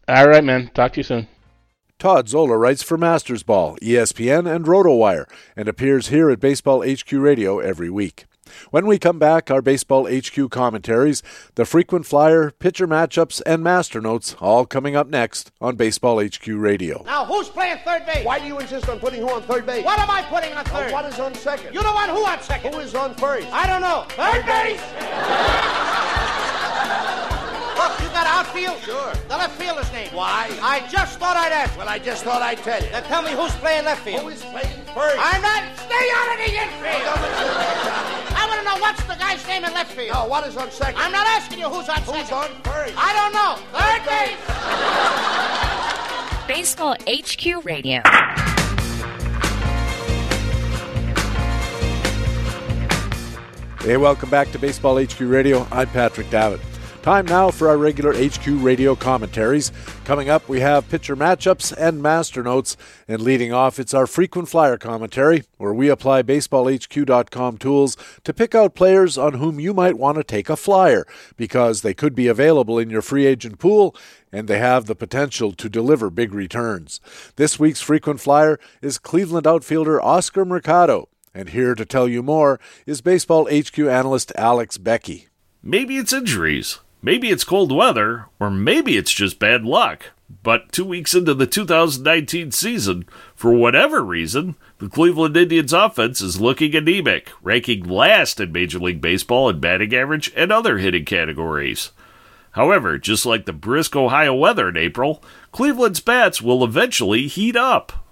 All 0.07 0.27
right, 0.27 0.43
man. 0.43 0.69
Talk 0.73 0.93
to 0.93 0.99
you 0.99 1.03
soon. 1.03 1.27
Todd 1.97 2.27
Zola 2.27 2.57
writes 2.57 2.83
for 2.83 2.97
Mastersball, 2.97 3.79
ESPN, 3.79 4.53
and 4.53 4.65
RotoWire, 4.65 5.29
and 5.55 5.69
appears 5.69 6.09
here 6.09 6.29
at 6.29 6.41
Baseball 6.41 6.83
HQ 6.85 7.09
Radio 7.13 7.59
every 7.59 7.89
week. 7.89 8.25
When 8.71 8.85
we 8.87 8.97
come 8.99 9.19
back, 9.19 9.49
our 9.51 9.61
Baseball 9.61 10.07
HQ 10.07 10.49
commentaries, 10.51 11.23
the 11.55 11.65
frequent 11.65 12.05
flyer, 12.05 12.51
pitcher 12.51 12.87
matchups, 12.87 13.41
and 13.45 13.63
master 13.63 14.01
notes, 14.01 14.35
all 14.39 14.65
coming 14.65 14.95
up 14.95 15.07
next 15.07 15.51
on 15.61 15.75
Baseball 15.75 16.23
HQ 16.23 16.47
Radio. 16.47 17.03
Now, 17.05 17.25
who's 17.25 17.49
playing 17.49 17.77
third 17.85 18.05
base? 18.05 18.25
Why 18.25 18.39
do 18.39 18.45
you 18.45 18.59
insist 18.59 18.89
on 18.89 18.99
putting 18.99 19.21
who 19.21 19.29
on 19.29 19.41
third 19.43 19.65
base? 19.65 19.83
What 19.83 19.99
am 19.99 20.09
I 20.09 20.21
putting 20.23 20.53
on 20.53 20.65
third? 20.65 20.91
what 20.91 21.05
is 21.05 21.19
on 21.19 21.33
second? 21.35 21.73
You 21.73 21.81
don't 21.81 21.95
want 21.95 22.11
who 22.11 22.25
on 22.25 22.41
second? 22.41 22.73
Who 22.73 22.79
is 22.79 22.95
on 22.95 23.15
first? 23.15 23.47
I 23.51 23.67
don't 23.67 23.81
know. 23.81 24.05
Third 24.09 24.45
base! 24.45 26.41
Look, 27.85 28.01
you 28.01 28.09
got 28.09 28.25
outfield? 28.25 28.79
Sure. 28.79 29.13
The 29.29 29.37
left 29.37 29.61
fielder's 29.61 29.91
name. 29.91 30.09
Why? 30.11 30.49
I 30.59 30.87
just 30.89 31.19
thought 31.19 31.37
I'd 31.37 31.51
ask. 31.51 31.77
Well, 31.77 31.87
I 31.87 31.99
just 31.99 32.23
thought 32.23 32.41
I'd 32.41 32.57
tell 32.57 32.83
you. 32.83 32.89
Now 32.89 33.01
tell 33.01 33.21
me 33.21 33.29
who's 33.29 33.53
playing 33.61 33.85
left 33.85 34.01
field. 34.03 34.21
Who 34.23 34.29
is 34.29 34.41
playing 34.41 34.73
first? 34.89 35.21
I'm 35.21 35.39
not. 35.39 35.61
Stay 35.77 36.09
out 36.17 36.33
of 36.33 36.37
the 36.41 36.49
infield. 36.49 37.05
I 38.33 38.41
want 38.49 38.57
to 38.57 38.65
know 38.65 38.81
what's 38.81 39.03
the 39.03 39.13
guy's 39.21 39.45
name 39.45 39.65
in 39.65 39.73
left 39.75 39.91
field. 39.93 40.15
No, 40.15 40.25
what 40.25 40.47
is 40.47 40.57
on 40.57 40.71
second? 40.71 40.99
I'm 40.99 41.11
not 41.11 41.27
asking 41.27 41.59
you 41.59 41.69
who's 41.69 41.87
on 41.87 42.01
who's 42.01 42.25
second. 42.25 42.25
Who's 42.25 42.31
on 42.33 42.49
first? 42.63 42.95
I 42.97 43.13
don't 43.13 43.33
know. 43.37 43.53
Third 43.77 44.01
base. 44.09 44.33
Baseball 46.57 46.95
HQ 47.07 47.65
Radio. 47.65 48.01
Hey, 53.81 53.97
welcome 53.97 54.31
back 54.31 54.51
to 54.53 54.57
Baseball 54.57 54.99
HQ 54.99 55.19
Radio. 55.19 55.67
I'm 55.71 55.87
Patrick 55.89 56.31
Davitt. 56.31 56.61
Time 57.05 57.27
now 57.27 57.51
for 57.51 57.69
our 57.69 57.77
regular 57.77 58.15
HQ 58.15 58.47
radio 58.47 58.95
commentaries. 58.95 59.71
Coming 60.05 60.27
up, 60.27 60.49
we 60.49 60.61
have 60.61 60.89
pitcher 60.89 61.15
matchups 61.15 61.71
and 61.77 62.01
master 62.01 62.41
notes. 62.41 62.75
And 63.07 63.21
leading 63.21 63.53
off, 63.53 63.77
it's 63.77 63.93
our 63.93 64.07
frequent 64.07 64.49
flyer 64.49 64.75
commentary, 64.75 65.43
where 65.59 65.71
we 65.71 65.87
apply 65.87 66.23
baseballhq.com 66.23 67.59
tools 67.59 67.95
to 68.23 68.33
pick 68.33 68.55
out 68.55 68.73
players 68.73 69.19
on 69.19 69.35
whom 69.35 69.59
you 69.59 69.71
might 69.71 69.99
want 69.99 70.17
to 70.17 70.23
take 70.23 70.49
a 70.49 70.55
flyer 70.55 71.05
because 71.37 71.83
they 71.83 71.93
could 71.93 72.15
be 72.15 72.27
available 72.27 72.79
in 72.79 72.89
your 72.89 73.03
free 73.03 73.27
agent 73.27 73.59
pool 73.59 73.95
and 74.31 74.47
they 74.47 74.57
have 74.57 74.87
the 74.87 74.95
potential 74.95 75.51
to 75.51 75.69
deliver 75.69 76.09
big 76.09 76.33
returns. 76.33 76.99
This 77.35 77.59
week's 77.59 77.81
frequent 77.81 78.19
flyer 78.19 78.59
is 78.81 78.97
Cleveland 78.97 79.45
outfielder 79.45 80.01
Oscar 80.01 80.43
Mercado. 80.43 81.09
And 81.35 81.49
here 81.49 81.75
to 81.75 81.85
tell 81.85 82.07
you 82.07 82.23
more 82.23 82.59
is 82.87 83.01
Baseball 83.01 83.45
HQ 83.45 83.77
analyst 83.77 84.31
Alex 84.35 84.79
Becky. 84.79 85.27
Maybe 85.61 85.97
it's 85.97 86.11
injuries. 86.11 86.79
Maybe 87.05 87.29
it's 87.29 87.43
cold 87.43 87.71
weather, 87.71 88.25
or 88.39 88.49
maybe 88.49 88.97
it's 88.97 89.11
just 89.11 89.37
bad 89.37 89.63
luck. 89.63 90.07
But 90.41 90.71
two 90.71 90.85
weeks 90.85 91.13
into 91.13 91.35
the 91.35 91.45
2019 91.45 92.49
season, 92.49 93.05
for 93.35 93.53
whatever 93.53 94.03
reason, 94.03 94.55
the 94.79 94.89
Cleveland 94.89 95.37
Indians 95.37 95.71
offense 95.71 96.19
is 96.19 96.41
looking 96.41 96.73
anemic, 96.73 97.29
ranking 97.43 97.83
last 97.83 98.39
in 98.39 98.51
Major 98.51 98.79
League 98.79 99.01
Baseball 99.01 99.49
in 99.49 99.59
batting 99.59 99.93
average 99.93 100.33
and 100.35 100.51
other 100.51 100.79
hitting 100.79 101.05
categories. 101.05 101.91
However, 102.53 102.97
just 102.97 103.23
like 103.23 103.45
the 103.45 103.53
brisk 103.53 103.95
Ohio 103.95 104.33
weather 104.33 104.69
in 104.69 104.75
April, 104.75 105.23
Cleveland's 105.51 105.99
bats 105.99 106.41
will 106.41 106.63
eventually 106.63 107.27
heat 107.27 107.55
up. 107.55 108.04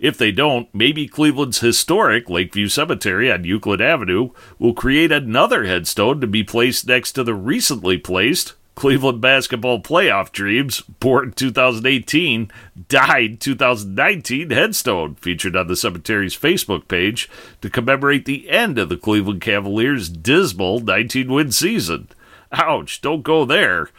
If 0.00 0.16
they 0.16 0.30
don't, 0.30 0.72
maybe 0.72 1.08
Cleveland's 1.08 1.60
historic 1.60 2.30
Lakeview 2.30 2.68
Cemetery 2.68 3.32
on 3.32 3.44
Euclid 3.44 3.80
Avenue 3.80 4.30
will 4.58 4.74
create 4.74 5.10
another 5.10 5.64
headstone 5.64 6.20
to 6.20 6.26
be 6.26 6.44
placed 6.44 6.86
next 6.86 7.12
to 7.12 7.24
the 7.24 7.34
recently 7.34 7.98
placed 7.98 8.54
Cleveland 8.78 9.20
basketball 9.20 9.80
playoff 9.82 10.30
dreams, 10.30 10.82
born 10.82 11.32
2018, 11.32 12.48
died 12.88 13.40
2019 13.40 14.50
headstone 14.50 15.16
featured 15.16 15.56
on 15.56 15.66
the 15.66 15.74
cemetery's 15.74 16.36
Facebook 16.36 16.86
page 16.86 17.28
to 17.60 17.68
commemorate 17.68 18.24
the 18.24 18.48
end 18.48 18.78
of 18.78 18.88
the 18.88 18.96
Cleveland 18.96 19.40
Cavaliers' 19.40 20.08
dismal 20.08 20.78
19 20.78 21.32
win 21.32 21.50
season. 21.50 22.06
Ouch, 22.52 23.00
don't 23.00 23.24
go 23.24 23.44
there. 23.44 23.90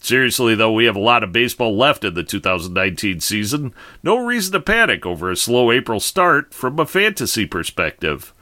Seriously, 0.00 0.54
though, 0.54 0.72
we 0.72 0.86
have 0.86 0.96
a 0.96 1.00
lot 1.00 1.22
of 1.22 1.30
baseball 1.30 1.76
left 1.76 2.04
in 2.04 2.14
the 2.14 2.22
2019 2.22 3.20
season. 3.20 3.74
No 4.02 4.16
reason 4.16 4.52
to 4.52 4.60
panic 4.60 5.04
over 5.04 5.30
a 5.30 5.36
slow 5.36 5.70
April 5.70 6.00
start 6.00 6.54
from 6.54 6.78
a 6.78 6.86
fantasy 6.86 7.44
perspective. 7.44 8.32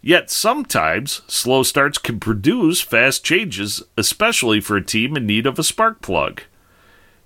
Yet 0.00 0.30
sometimes, 0.30 1.20
slow 1.28 1.62
starts 1.62 1.98
can 1.98 2.18
produce 2.18 2.80
fast 2.80 3.22
changes, 3.22 3.82
especially 3.98 4.60
for 4.60 4.78
a 4.78 4.84
team 4.84 5.18
in 5.18 5.26
need 5.26 5.46
of 5.46 5.58
a 5.58 5.62
spark 5.62 6.00
plug. 6.00 6.42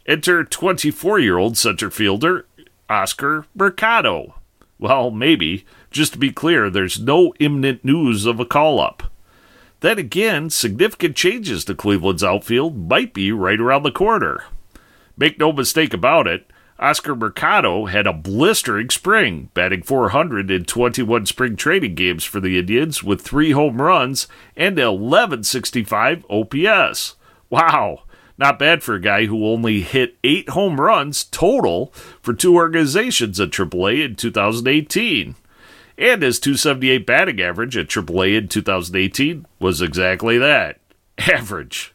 Enter 0.04 0.42
24 0.42 1.20
year 1.20 1.38
old 1.38 1.56
center 1.56 1.90
fielder 1.90 2.46
Oscar 2.90 3.46
Mercado. 3.54 4.34
Well, 4.80 5.12
maybe. 5.12 5.64
Just 5.92 6.14
to 6.14 6.18
be 6.18 6.32
clear, 6.32 6.68
there's 6.68 6.98
no 6.98 7.32
imminent 7.38 7.84
news 7.84 8.26
of 8.26 8.40
a 8.40 8.44
call 8.44 8.80
up. 8.80 9.04
Then 9.84 9.98
again, 9.98 10.48
significant 10.48 11.14
changes 11.14 11.62
to 11.66 11.74
Cleveland's 11.74 12.24
outfield 12.24 12.88
might 12.88 13.12
be 13.12 13.30
right 13.32 13.60
around 13.60 13.82
the 13.82 13.92
corner. 13.92 14.44
Make 15.14 15.38
no 15.38 15.52
mistake 15.52 15.92
about 15.92 16.26
it, 16.26 16.50
Oscar 16.78 17.14
Mercado 17.14 17.84
had 17.84 18.06
a 18.06 18.14
blistering 18.14 18.88
spring, 18.88 19.50
batting 19.52 19.82
400 19.82 20.50
in 20.50 20.64
21 20.64 21.26
spring 21.26 21.54
training 21.56 21.96
games 21.96 22.24
for 22.24 22.40
the 22.40 22.58
Indians 22.58 23.04
with 23.04 23.20
three 23.20 23.50
home 23.50 23.82
runs 23.82 24.26
and 24.56 24.78
1165 24.78 26.24
OPS. 26.30 27.16
Wow, 27.50 28.04
not 28.38 28.58
bad 28.58 28.82
for 28.82 28.94
a 28.94 29.00
guy 29.02 29.26
who 29.26 29.46
only 29.46 29.82
hit 29.82 30.16
eight 30.24 30.48
home 30.48 30.80
runs 30.80 31.24
total 31.24 31.92
for 32.22 32.32
two 32.32 32.54
organizations 32.54 33.38
at 33.38 33.50
AAA 33.50 34.02
in 34.02 34.16
2018. 34.16 35.34
And 35.96 36.22
his 36.22 36.40
278 36.40 37.06
batting 37.06 37.40
average 37.40 37.76
at 37.76 37.88
AAA 37.88 38.36
in 38.36 38.48
2018 38.48 39.46
was 39.58 39.80
exactly 39.80 40.38
that 40.38 40.80
average. 41.18 41.94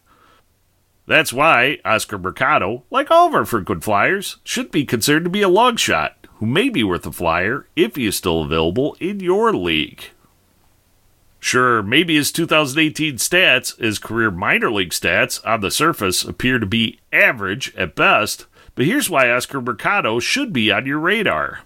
That's 1.06 1.34
why 1.34 1.80
Oscar 1.84 2.18
Mercado, 2.18 2.84
like 2.92 3.10
all 3.10 3.28
of 3.28 3.34
our 3.34 3.46
frequent 3.46 3.84
flyers, 3.84 4.38
should 4.44 4.72
be 4.72 4.86
considered 4.86 5.24
to 5.24 5.30
be 5.30 5.42
a 5.42 5.50
long 5.50 5.76
shot 5.76 6.28
who 6.36 6.46
may 6.46 6.70
be 6.70 6.84
worth 6.84 7.06
a 7.06 7.12
flyer 7.12 7.68
if 7.76 7.96
he 7.96 8.06
is 8.06 8.16
still 8.16 8.44
available 8.44 8.96
in 9.00 9.20
your 9.20 9.52
league. 9.54 10.04
Sure, 11.40 11.82
maybe 11.82 12.16
his 12.16 12.32
2018 12.32 13.16
stats, 13.16 13.78
his 13.80 13.98
career 13.98 14.30
minor 14.30 14.72
league 14.72 14.92
stats, 14.92 15.46
on 15.48 15.62
the 15.62 15.72
surface 15.72 16.24
appear 16.24 16.60
to 16.60 16.66
be 16.66 17.00
average 17.12 17.74
at 17.76 17.96
best, 17.96 18.46
but 18.76 18.86
here's 18.86 19.10
why 19.10 19.30
Oscar 19.32 19.62
Mercado 19.62 20.20
should 20.20 20.54
be 20.54 20.72
on 20.72 20.86
your 20.86 21.00
radar. 21.00 21.62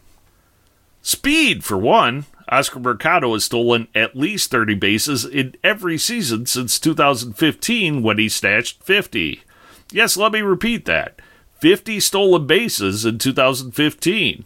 Speed, 1.04 1.66
for 1.66 1.78
one. 1.78 2.26
Oscar 2.48 2.80
Mercado 2.80 3.34
has 3.34 3.44
stolen 3.44 3.90
at 3.94 4.16
least 4.16 4.50
30 4.52 4.76
bases 4.76 5.26
in 5.26 5.54
every 5.62 5.98
season 5.98 6.46
since 6.46 6.80
2015 6.80 8.02
when 8.02 8.18
he 8.18 8.30
snatched 8.30 8.82
50. 8.84 9.44
Yes, 9.92 10.16
let 10.16 10.32
me 10.32 10.42
repeat 10.42 10.86
that 10.86 11.20
50 11.60 12.00
stolen 12.00 12.48
bases 12.48 13.06
in 13.06 13.18
2015. 13.18 14.46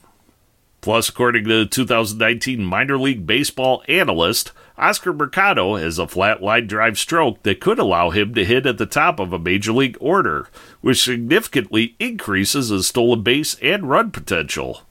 Plus, 0.81 1.09
according 1.09 1.45
to 1.45 1.65
2019 1.67 2.65
minor 2.65 2.97
league 2.97 3.27
baseball 3.27 3.83
analyst, 3.87 4.51
Oscar 4.79 5.13
Mercado 5.13 5.75
has 5.75 5.99
a 5.99 6.07
flat 6.07 6.41
line 6.41 6.65
drive 6.65 6.97
stroke 6.97 7.43
that 7.43 7.59
could 7.59 7.77
allow 7.77 8.09
him 8.09 8.33
to 8.33 8.45
hit 8.45 8.65
at 8.65 8.79
the 8.79 8.85
top 8.87 9.19
of 9.19 9.31
a 9.31 9.39
major 9.39 9.73
league 9.73 9.97
order, 9.99 10.47
which 10.81 11.03
significantly 11.03 11.95
increases 11.99 12.69
his 12.69 12.87
stolen 12.87 13.21
base 13.21 13.55
and 13.61 13.89
run 13.89 14.09
potential. 14.09 14.86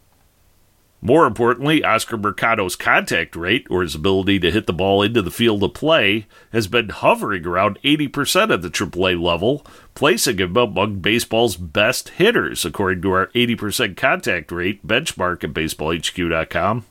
More 1.07 1.25
importantly, 1.25 1.85
Oscar 1.85 2.17
Mercado's 2.17 2.75
contact 2.75 3.37
rate, 3.37 3.65
or 3.71 3.83
his 3.83 3.95
ability 3.95 4.41
to 4.41 4.51
hit 4.51 4.67
the 4.67 4.73
ball 4.73 5.03
into 5.03 5.23
the 5.23 5.31
field 5.31 5.63
of 5.63 5.73
play, 5.73 6.27
has 6.51 6.67
been 6.67 6.89
hovering 6.89 7.47
around 7.47 7.79
80% 7.85 8.53
at 8.53 8.61
the 8.61 8.69
AAA 8.69 9.23
level, 9.23 9.65
placing 9.95 10.39
him 10.39 10.57
among 10.57 10.99
baseball's 10.99 11.57
best 11.57 12.09
hitters, 12.09 12.65
according 12.65 13.03
to 13.03 13.13
our 13.13 13.29
80% 13.29 13.97
contact 13.97 14.51
rate 14.51 14.85
benchmark 14.85 15.45
at 15.45 15.53
BaseballHQ.com. 15.53 16.85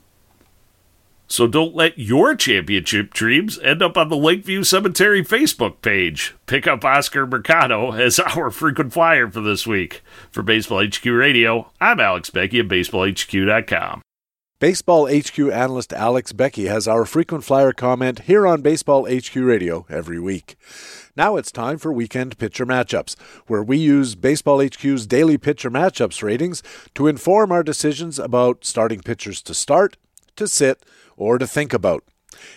So 1.28 1.46
don't 1.46 1.74
let 1.74 1.98
your 1.98 2.34
championship 2.36 3.12
dreams 3.12 3.58
end 3.58 3.82
up 3.82 3.98
on 3.98 4.08
the 4.08 4.16
Lakeview 4.16 4.64
Cemetery 4.64 5.22
Facebook 5.22 5.82
page. 5.82 6.34
Pick 6.46 6.66
up 6.66 6.86
Oscar 6.86 7.26
Mercado 7.26 7.92
as 7.92 8.18
our 8.34 8.50
frequent 8.50 8.94
flyer 8.94 9.30
for 9.30 9.42
this 9.42 9.66
week. 9.66 10.00
For 10.30 10.42
Baseball 10.42 10.86
HQ 10.86 11.04
Radio, 11.04 11.70
I'm 11.82 12.00
Alex 12.00 12.30
Becky 12.30 12.60
at 12.60 12.68
BaseballHQ.com. 12.68 14.00
Baseball 14.58 15.06
HQ 15.06 15.38
analyst 15.38 15.92
Alex 15.92 16.32
Becky 16.32 16.64
has 16.64 16.88
our 16.88 17.04
frequent 17.04 17.44
flyer 17.44 17.72
comment 17.72 18.20
here 18.20 18.46
on 18.46 18.62
Baseball 18.62 19.04
HQ 19.04 19.36
Radio 19.36 19.84
every 19.90 20.18
week. 20.18 20.56
Now 21.14 21.36
it's 21.36 21.52
time 21.52 21.76
for 21.76 21.92
weekend 21.92 22.38
pitcher 22.38 22.64
matchups, 22.64 23.20
where 23.48 23.62
we 23.62 23.76
use 23.76 24.14
Baseball 24.14 24.66
HQ's 24.66 25.06
daily 25.06 25.36
pitcher 25.36 25.70
matchups 25.70 26.22
ratings 26.22 26.62
to 26.94 27.06
inform 27.06 27.52
our 27.52 27.62
decisions 27.62 28.18
about 28.18 28.64
starting 28.64 29.00
pitchers 29.00 29.42
to 29.42 29.52
start, 29.52 29.98
to 30.36 30.48
sit, 30.48 30.86
or 31.18 31.36
to 31.36 31.46
think 31.46 31.74
about. 31.74 32.02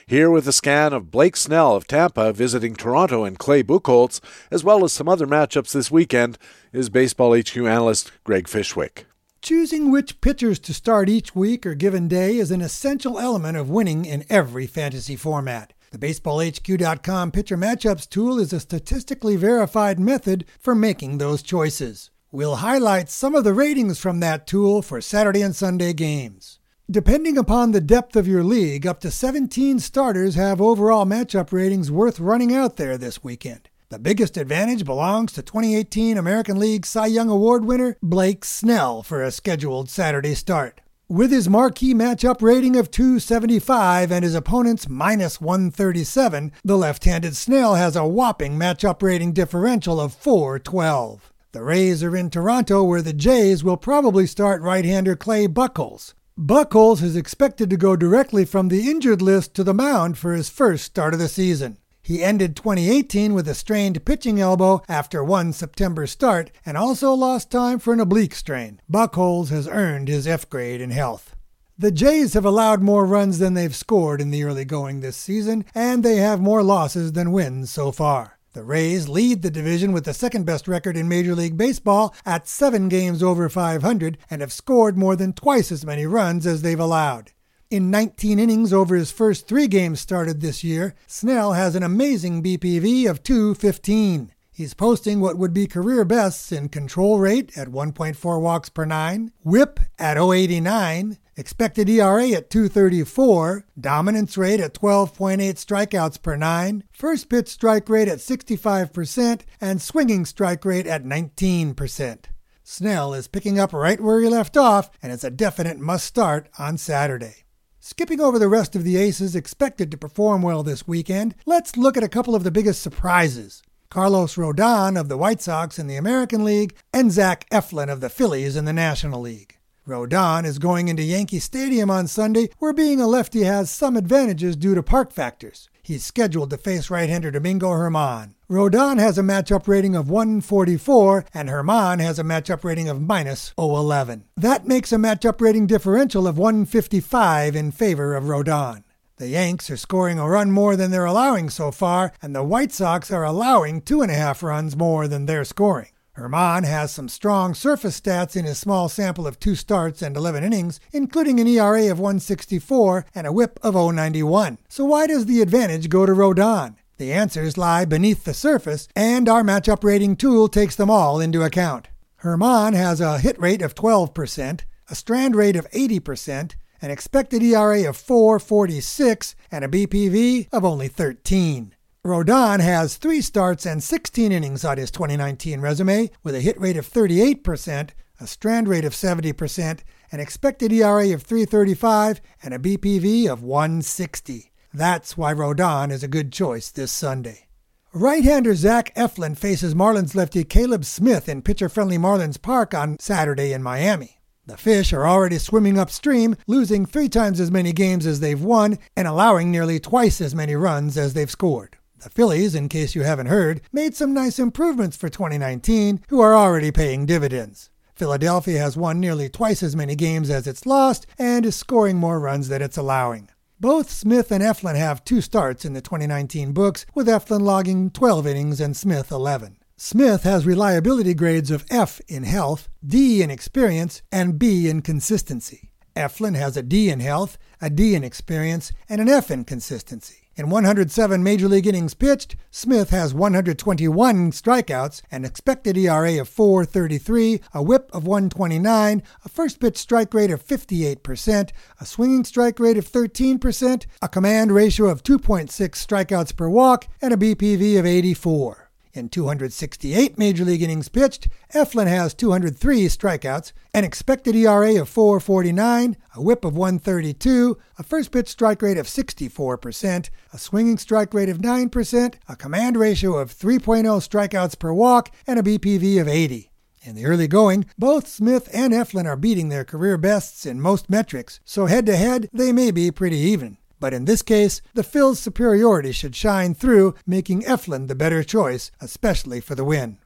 Here 0.08 0.32
with 0.32 0.48
a 0.48 0.54
scan 0.54 0.94
of 0.94 1.12
Blake 1.12 1.36
Snell 1.36 1.76
of 1.76 1.86
Tampa 1.86 2.32
visiting 2.32 2.76
Toronto 2.76 3.26
and 3.26 3.38
Clay 3.38 3.62
Buchholz, 3.62 4.22
as 4.50 4.64
well 4.64 4.86
as 4.86 4.94
some 4.94 5.10
other 5.10 5.28
matchups 5.28 5.74
this 5.74 5.92
weekend, 5.92 6.38
is 6.72 6.90
Baseball 6.90 7.38
HQ 7.38 7.58
analyst 7.58 8.14
Greg 8.24 8.48
Fishwick. 8.48 9.09
Choosing 9.42 9.90
which 9.90 10.20
pitchers 10.20 10.60
to 10.60 10.74
start 10.74 11.08
each 11.08 11.34
week 11.34 11.66
or 11.66 11.74
given 11.74 12.10
day 12.10 12.38
is 12.38 12.52
an 12.52 12.62
essential 12.62 13.18
element 13.18 13.58
of 13.58 13.70
winning 13.70 14.04
in 14.04 14.26
every 14.30 14.68
fantasy 14.68 15.16
format. 15.16 15.72
The 15.92 15.98
BaseballHQ.com 15.98 17.32
pitcher 17.32 17.58
matchups 17.58 18.10
tool 18.10 18.38
is 18.38 18.52
a 18.52 18.60
statistically 18.60 19.38
verified 19.38 19.98
method 19.98 20.44
for 20.60 20.76
making 20.76 21.18
those 21.18 21.42
choices. 21.42 22.12
We'll 22.32 22.58
highlight 22.58 23.10
some 23.10 23.34
of 23.34 23.46
the 23.46 23.54
ratings 23.54 23.98
from 23.98 24.20
that 24.20 24.46
tool 24.46 24.82
for 24.82 25.00
Saturday 25.00 25.42
and 25.42 25.56
Sunday 25.56 25.94
games. 25.94 26.60
Depending 26.92 27.38
upon 27.38 27.72
the 27.72 27.82
depth 27.82 28.18
of 28.18 28.28
your 28.28 28.44
league, 28.44 28.86
up 28.86 29.00
to 29.00 29.10
17 29.10 29.80
starters 29.80 30.36
have 30.36 30.60
overall 30.60 31.06
matchup 31.06 31.54
ratings 31.54 31.90
worth 31.90 32.20
running 32.20 32.54
out 32.54 32.76
there 32.76 32.98
this 32.98 33.24
weekend. 33.24 33.69
The 33.92 33.98
biggest 33.98 34.38
advantage 34.38 34.86
belongs 34.86 35.32
to 35.32 35.42
2018 35.42 36.16
American 36.16 36.60
League 36.60 36.86
Cy 36.86 37.08
Young 37.08 37.28
Award 37.28 37.66
winner 37.66 37.98
Blake 38.04 38.46
Snell 38.46 39.02
for 39.02 39.24
a 39.24 39.32
scheduled 39.32 39.90
Saturday 39.90 40.36
start. 40.36 40.82
With 41.08 41.32
his 41.32 41.50
marquee 41.50 41.96
matchup 41.96 42.44
rating 42.44 42.76
of 42.76 42.92
275 42.92 44.12
and 44.12 44.24
his 44.24 44.36
opponent's 44.36 44.88
minus 44.88 45.42
137, 45.42 46.52
the 46.64 46.78
left 46.78 47.06
handed 47.06 47.36
Snell 47.36 47.74
has 47.74 47.96
a 47.96 48.06
whopping 48.06 48.60
matchup 48.60 49.02
rating 49.02 49.34
differential 49.34 50.00
of 50.00 50.14
412. 50.14 51.34
The 51.52 51.64
Rays 51.64 52.04
are 52.04 52.16
in 52.16 52.30
Toronto, 52.30 52.84
where 52.84 53.02
the 53.02 53.12
Jays 53.12 53.64
will 53.64 53.76
probably 53.76 54.28
start 54.28 54.62
right 54.62 54.86
hander 54.86 55.16
Clay 55.16 55.48
Buchholz. 55.48 56.14
Buchholz 56.38 57.02
is 57.02 57.16
expected 57.16 57.72
to 57.72 57.76
go 57.76 57.96
directly 57.96 58.46
from 58.46 58.68
the 58.68 58.88
injured 58.88 59.24
list 59.24 59.56
to 59.56 59.64
the 59.64 59.74
mound 59.74 60.20
for 60.20 60.34
his 60.34 60.48
first 60.48 60.86
start 60.86 61.16
of 61.16 61.20
the 61.20 61.28
season. 61.28 61.80
He 62.10 62.24
ended 62.24 62.56
2018 62.56 63.36
with 63.36 63.48
a 63.48 63.54
strained 63.54 64.04
pitching 64.04 64.40
elbow 64.40 64.82
after 64.90 65.24
one 65.24 65.54
September 65.54 66.08
start 66.08 66.50
and 66.66 66.76
also 66.76 67.14
lost 67.14 67.52
time 67.52 67.78
for 67.78 67.94
an 67.94 68.00
oblique 68.00 68.34
strain. 68.34 68.82
Buchholz 68.92 69.50
has 69.50 69.68
earned 69.68 70.08
his 70.08 70.26
F 70.26 70.50
grade 70.50 70.82
in 70.82 70.90
health. 70.90 71.36
The 71.78 71.92
Jays 71.92 72.34
have 72.34 72.46
allowed 72.46 72.82
more 72.82 73.06
runs 73.06 73.38
than 73.38 73.54
they've 73.54 73.76
scored 73.76 74.22
in 74.22 74.32
the 74.32 74.44
early 74.44 74.66
going 74.66 75.02
this 75.02 75.18
season, 75.18 75.66
and 75.76 76.02
they 76.02 76.16
have 76.16 76.42
more 76.42 76.64
losses 76.64 77.14
than 77.14 77.32
wins 77.32 77.70
so 77.70 77.92
far. 77.92 78.40
The 78.54 78.64
Rays 78.64 79.08
lead 79.08 79.44
the 79.44 79.52
division 79.52 79.92
with 79.92 80.06
the 80.06 80.14
second 80.16 80.48
best 80.48 80.68
record 80.68 80.98
in 80.98 81.08
Major 81.08 81.36
League 81.36 81.58
Baseball 81.58 82.16
at 82.26 82.48
seven 82.48 82.90
games 82.90 83.22
over 83.22 83.50
500 83.50 84.18
and 84.32 84.42
have 84.42 84.52
scored 84.52 84.98
more 84.98 85.16
than 85.16 85.34
twice 85.34 85.72
as 85.72 85.86
many 85.86 86.08
runs 86.08 86.48
as 86.48 86.64
they've 86.64 86.80
allowed. 86.80 87.34
In 87.72 87.92
19 87.92 88.40
innings 88.40 88.74
over 88.74 88.96
his 88.96 89.12
first 89.12 89.48
three 89.48 89.68
games 89.68 90.00
started 90.00 90.42
this 90.42 90.64
year, 90.64 90.96
Snell 91.06 91.54
has 91.54 91.76
an 91.76 91.84
amazing 91.84 92.42
BPV 92.42 93.08
of 93.08 93.22
215. 93.22 94.34
He's 94.52 94.74
posting 94.74 95.20
what 95.20 95.38
would 95.38 95.54
be 95.54 95.68
career 95.68 96.04
bests 96.04 96.52
in 96.52 96.70
control 96.70 97.20
rate 97.20 97.56
at 97.56 97.68
1.4 97.68 98.42
walks 98.42 98.70
per 98.70 98.86
nine, 98.86 99.32
whip 99.44 99.80
at 100.00 100.18
089, 100.18 101.20
Expected 101.38 101.88
ERA 101.88 102.30
at 102.32 102.50
234, 102.50 103.66
dominance 103.80 104.36
rate 104.36 104.60
at 104.60 104.74
12.8 104.74 105.38
strikeouts 105.38 106.20
per 106.24 106.36
nine, 106.36 106.84
first 106.92 107.30
pitch 107.30 107.50
strike 107.50 107.88
rate 107.88 108.08
at 108.08 108.18
65%, 108.18 109.42
and 109.62 109.80
swinging 109.80 110.26
strike 110.26 110.66
rate 110.66 110.88
at 110.88 111.04
19%. 111.04 112.26
Snell 112.64 113.14
is 113.14 113.28
picking 113.28 113.60
up 113.60 113.74
right 113.74 114.02
where 114.02 114.20
he 114.20 114.28
left 114.28 114.58
off, 114.58 114.90
and 115.04 115.12
is 115.12 115.24
a 115.24 115.30
definite 115.30 115.78
must 115.80 116.08
start 116.08 116.50
on 116.58 116.76
Saturday. 116.76 117.46
Skipping 117.92 118.22
over 118.22 118.38
the 118.38 118.48
rest 118.48 118.76
of 118.76 118.84
the 118.84 118.98
aces 118.98 119.36
expected 119.36 119.90
to 119.90 119.98
perform 119.98 120.44
well 120.44 120.62
this 120.62 120.88
weekend, 120.88 121.34
let's 121.48 121.76
look 121.76 121.98
at 121.98 122.04
a 122.04 122.08
couple 122.08 122.36
of 122.36 122.44
the 122.44 122.52
biggest 122.52 122.84
surprises. 122.84 123.64
Carlos 123.90 124.36
Rodon 124.36 124.96
of 124.96 125.10
the 125.10 125.18
White 125.18 125.42
Sox 125.42 125.80
in 125.80 125.88
the 125.88 125.96
American 125.96 126.44
League, 126.44 126.76
and 126.94 127.12
Zach 127.12 127.50
Eflin 127.50 127.92
of 127.92 128.00
the 128.00 128.08
Phillies 128.08 128.56
in 128.56 128.66
the 128.66 128.74
National 128.74 129.22
League. 129.22 129.58
Rodon 129.88 130.46
is 130.46 130.60
going 130.60 130.88
into 130.88 131.02
Yankee 131.02 131.40
Stadium 131.40 131.90
on 131.90 132.06
Sunday, 132.06 132.50
where 132.60 132.74
being 132.74 133.02
a 133.02 133.08
lefty 133.08 133.42
has 133.42 133.72
some 133.72 133.98
advantages 133.98 134.56
due 134.56 134.76
to 134.76 134.84
park 134.84 135.12
factors. 135.12 135.68
He's 135.82 136.06
scheduled 136.06 136.52
to 136.52 136.58
face 136.58 136.92
right 136.92 137.10
hander 137.10 137.32
Domingo 137.32 137.70
Germán. 137.70 138.36
Rodon 138.50 138.98
has 138.98 139.20
a 139.20 139.22
matchup 139.22 139.68
rating 139.68 139.96
of 139.96 140.10
144, 140.10 141.26
and 141.36 141.50
Germán 141.50 142.00
has 142.00 142.18
a 142.18 142.24
matchup 142.24 142.64
rating 142.64 142.90
of 142.90 143.00
minus 143.00 143.54
011. 143.60 144.24
That 144.36 144.66
makes 144.66 144.92
a 144.92 144.96
matchup 144.96 145.40
rating 145.40 145.68
differential 145.68 146.26
of 146.28 146.40
155 146.40 147.56
in 147.56 147.70
favor 147.70 148.16
of 148.16 148.24
Rodon. 148.24 148.86
The 149.18 149.28
Yanks 149.28 149.70
are 149.70 149.78
scoring 149.78 150.18
a 150.18 150.28
run 150.28 150.50
more 150.50 150.76
than 150.76 150.90
they're 150.90 151.06
allowing 151.06 151.52
so 151.52 151.70
far, 151.70 152.12
and 152.24 152.36
the 152.36 152.42
White 152.42 152.72
Sox 152.72 153.12
are 153.12 153.24
allowing 153.24 153.84
two 153.84 154.02
and 154.02 154.10
a 154.10 154.16
half 154.16 154.42
runs 154.42 154.76
more 154.76 155.08
than 155.08 155.28
they're 155.28 155.46
scoring. 155.46 155.92
Germán 156.18 156.66
has 156.66 156.92
some 156.92 157.08
strong 157.08 157.54
surface 157.54 158.02
stats 158.02 158.36
in 158.36 158.46
his 158.46 158.58
small 158.58 158.90
sample 158.90 159.28
of 159.28 159.40
two 159.40 159.54
starts 159.54 160.02
and 160.02 160.18
11 160.18 160.44
innings, 160.44 160.80
including 160.92 161.40
an 161.40 161.46
ERA 161.46 161.92
of 161.92 162.00
164 162.00 163.06
and 163.14 163.28
a 163.28 163.32
whip 163.32 163.60
of 163.62 163.76
091. 163.76 164.58
So 164.68 164.86
why 164.86 165.06
does 165.06 165.28
the 165.28 165.44
advantage 165.44 165.88
go 165.88 166.08
to 166.08 166.14
Rodon? 166.14 166.78
The 167.00 167.14
answers 167.14 167.58
lie 167.58 167.86
beneath 167.86 168.26
the 168.26 168.34
surface, 168.34 168.90
and 168.94 169.30
our 169.30 169.42
matchup 169.42 169.86
rating 169.86 170.18
tool 170.18 170.50
takes 170.50 170.76
them 170.76 170.90
all 170.90 171.22
into 171.22 171.44
account. 171.44 171.88
Germán 172.24 172.74
has 172.74 173.00
a 173.00 173.20
hit 173.20 173.40
rate 173.40 173.62
of 173.62 173.74
12%, 173.74 174.62
a 174.90 174.96
strand 174.96 175.34
rate 175.34 175.56
of 175.56 175.72
80%, 175.72 176.56
an 176.82 176.92
expected 176.92 177.42
ERA 177.42 177.88
of 177.88 177.96
4.46, 177.96 179.34
and 179.50 179.64
a 179.64 179.70
BPV 179.70 180.50
of 180.52 180.66
only 180.66 180.90
13. 180.90 181.74
Rodon 182.06 182.60
has 182.60 182.98
three 182.98 183.22
starts 183.22 183.66
and 183.66 183.82
16 183.82 184.34
innings 184.34 184.66
on 184.66 184.78
his 184.78 184.92
2019 184.92 185.62
resume, 185.62 186.12
with 186.22 186.36
a 186.36 186.42
hit 186.42 186.60
rate 186.60 186.76
of 186.76 186.86
38%, 186.86 187.92
a 188.20 188.28
strand 188.28 188.68
rate 188.68 188.84
of 188.84 188.92
70%, 188.92 189.80
an 190.12 190.20
expected 190.20 190.74
ERA 190.74 191.14
of 191.14 191.24
335, 191.24 192.20
and 192.44 192.54
a 192.54 192.60
BPV 192.60 193.30
of 193.30 193.42
160. 193.42 194.49
That's 194.74 195.18
why 195.18 195.34
Rodon 195.34 195.92
is 195.92 196.04
a 196.04 196.08
good 196.08 196.32
choice 196.32 196.70
this 196.70 196.92
Sunday. 196.92 197.48
Right-hander 197.92 198.54
Zach 198.54 198.94
Eflin 198.96 199.36
faces 199.36 199.74
Marlins 199.74 200.14
lefty 200.14 200.44
Caleb 200.44 200.86
Smith 200.86 201.28
in 201.28 201.42
pitcher-friendly 201.42 201.98
Marlins 201.98 202.40
Park 202.40 202.76
on 202.76 203.00
Saturday 203.00 203.52
in 203.52 203.64
Miami. 203.64 204.20
The 204.46 204.58
Fish 204.58 204.94
are 204.94 205.08
already 205.08 205.40
swimming 205.40 205.80
upstream, 205.80 206.36
losing 206.46 206.86
three 206.86 207.10
times 207.10 207.40
as 207.40 207.50
many 207.50 207.74
games 207.74 208.06
as 208.06 208.20
they've 208.20 208.42
won 208.42 208.78
and 208.96 209.08
allowing 209.08 209.50
nearly 209.50 209.80
twice 209.80 210.22
as 210.22 210.36
many 210.36 210.56
runs 210.56 210.98
as 210.98 211.14
they've 211.14 211.32
scored. 211.32 211.78
The 212.02 212.12
Phillies, 212.12 212.54
in 212.54 212.70
case 212.70 212.94
you 212.94 213.02
haven't 213.02 213.28
heard, 213.28 213.62
made 213.74 213.96
some 213.96 214.14
nice 214.14 214.38
improvements 214.38 214.96
for 214.96 215.10
2019, 215.10 216.02
who 216.10 216.20
are 216.20 216.36
already 216.36 216.72
paying 216.72 217.08
dividends. 217.08 217.72
Philadelphia 217.96 218.60
has 218.60 218.78
won 218.78 219.00
nearly 219.00 219.30
twice 219.30 219.64
as 219.64 219.76
many 219.76 219.96
games 219.96 220.30
as 220.30 220.48
it's 220.48 220.66
lost 220.66 221.08
and 221.18 221.46
is 221.46 221.56
scoring 221.56 221.98
more 221.98 222.20
runs 222.20 222.50
than 222.50 222.62
it's 222.62 222.78
allowing. 222.78 223.30
Both 223.62 223.90
Smith 223.90 224.32
and 224.32 224.42
Eflin 224.42 224.78
have 224.78 225.04
two 225.04 225.20
starts 225.20 225.66
in 225.66 225.74
the 225.74 225.82
2019 225.82 226.54
books, 226.54 226.86
with 226.96 227.10
Eflin 227.10 227.42
logging 227.42 227.92
12 227.92 228.26
innings 228.26 228.62
and 228.62 228.76
Smith 228.76 229.12
11. 229.12 229.58
Smith 229.76 230.24
has 230.24 230.46
reliability 230.46 231.14
grades 231.14 231.52
of 231.52 231.66
F 231.70 232.00
in 232.08 232.24
health, 232.24 232.70
D 232.88 233.22
in 233.22 233.30
experience, 233.30 234.02
and 234.14 234.40
B 234.40 234.70
in 234.70 234.82
consistency. 234.82 235.72
Eflin 235.94 236.38
has 236.38 236.56
a 236.56 236.64
D 236.64 236.90
in 236.90 237.02
health, 237.02 237.38
a 237.62 237.70
D 237.70 237.96
in 237.96 238.04
experience, 238.06 238.72
and 238.88 239.02
an 239.02 239.10
F 239.10 239.30
in 239.30 239.44
consistency. 239.44 240.29
In 240.40 240.50
107 240.50 241.22
major 241.22 241.50
league 241.50 241.68
innings 241.68 241.94
pitched, 241.94 242.38
Smith 242.50 242.92
has 242.92 243.14
121 243.14 244.32
strikeouts, 244.32 245.02
an 245.12 245.26
expected 245.26 245.78
ERA 245.78 246.18
of 246.22 246.30
4.33, 246.30 247.42
a 247.54 247.62
whip 247.62 247.90
of 247.92 248.08
129, 248.08 249.04
a 249.26 249.30
first 249.30 249.60
pitch 249.60 249.76
strike 249.76 250.14
rate 250.14 250.32
of 250.32 250.42
58%, 250.42 251.50
a 251.82 251.86
swinging 251.86 252.24
strike 252.24 252.58
rate 252.58 252.78
of 252.78 252.90
13%, 252.90 253.86
a 254.02 254.08
command 254.08 254.54
ratio 254.54 254.88
of 254.88 255.04
2.6 255.04 255.50
strikeouts 255.52 256.34
per 256.34 256.48
walk, 256.48 256.88
and 257.02 257.14
a 257.14 257.18
BPV 257.18 257.78
of 257.78 257.86
84. 257.86 258.69
In 259.00 259.08
268 259.08 260.18
major 260.18 260.44
league 260.44 260.62
innings 260.62 260.90
pitched, 260.90 261.30
Eflin 261.56 261.88
has 261.88 262.14
203 262.14 262.88
strikeouts, 262.88 263.54
an 263.74 263.86
expected 263.86 264.36
ERA 264.36 264.82
of 264.82 264.94
4.49, 264.94 265.96
a 266.18 266.22
whip 266.22 266.44
of 266.44 266.58
132, 266.58 267.58
a 267.78 267.84
first 267.84 268.12
pitch 268.12 268.28
strike 268.28 268.62
rate 268.62 268.78
of 268.78 268.88
64%, 268.88 270.10
a 270.34 270.38
swinging 270.38 270.78
strike 270.78 271.14
rate 271.14 271.30
of 271.30 271.38
9%, 271.38 272.16
a 272.28 272.36
command 272.36 272.76
ratio 272.76 273.16
of 273.16 273.34
3.0 273.34 273.86
strikeouts 273.86 274.60
per 274.60 274.74
walk, 274.74 275.10
and 275.26 275.40
a 275.40 275.44
BPV 275.44 276.02
of 276.02 276.10
80. 276.10 276.52
In 276.82 276.96
the 276.96 277.06
early 277.06 277.30
going, 277.30 277.68
both 277.78 278.06
Smith 278.06 278.50
and 278.52 278.74
Eflin 278.74 279.06
are 279.06 279.16
beating 279.16 279.48
their 279.48 279.64
career 279.64 279.98
bests 279.98 280.46
in 280.46 280.60
most 280.60 280.90
metrics, 280.90 281.40
so 281.46 281.68
head 281.68 281.86
to 281.86 281.96
head, 281.96 282.30
they 282.34 282.52
may 282.52 282.70
be 282.70 282.92
pretty 282.92 283.18
even. 283.18 283.60
But 283.80 283.94
in 283.94 284.06
this 284.06 284.22
case, 284.22 284.62
the 284.74 284.84
Phil's 284.84 285.20
superiority 285.20 285.92
should 285.92 286.16
shine 286.16 286.54
through, 286.54 286.96
making 287.06 287.44
Eflin 287.44 287.88
the 287.88 287.96
better 287.96 288.24
choice, 288.24 288.72
especially 288.80 289.40
for 289.40 289.56
the 289.56 289.64
win. 289.64 289.98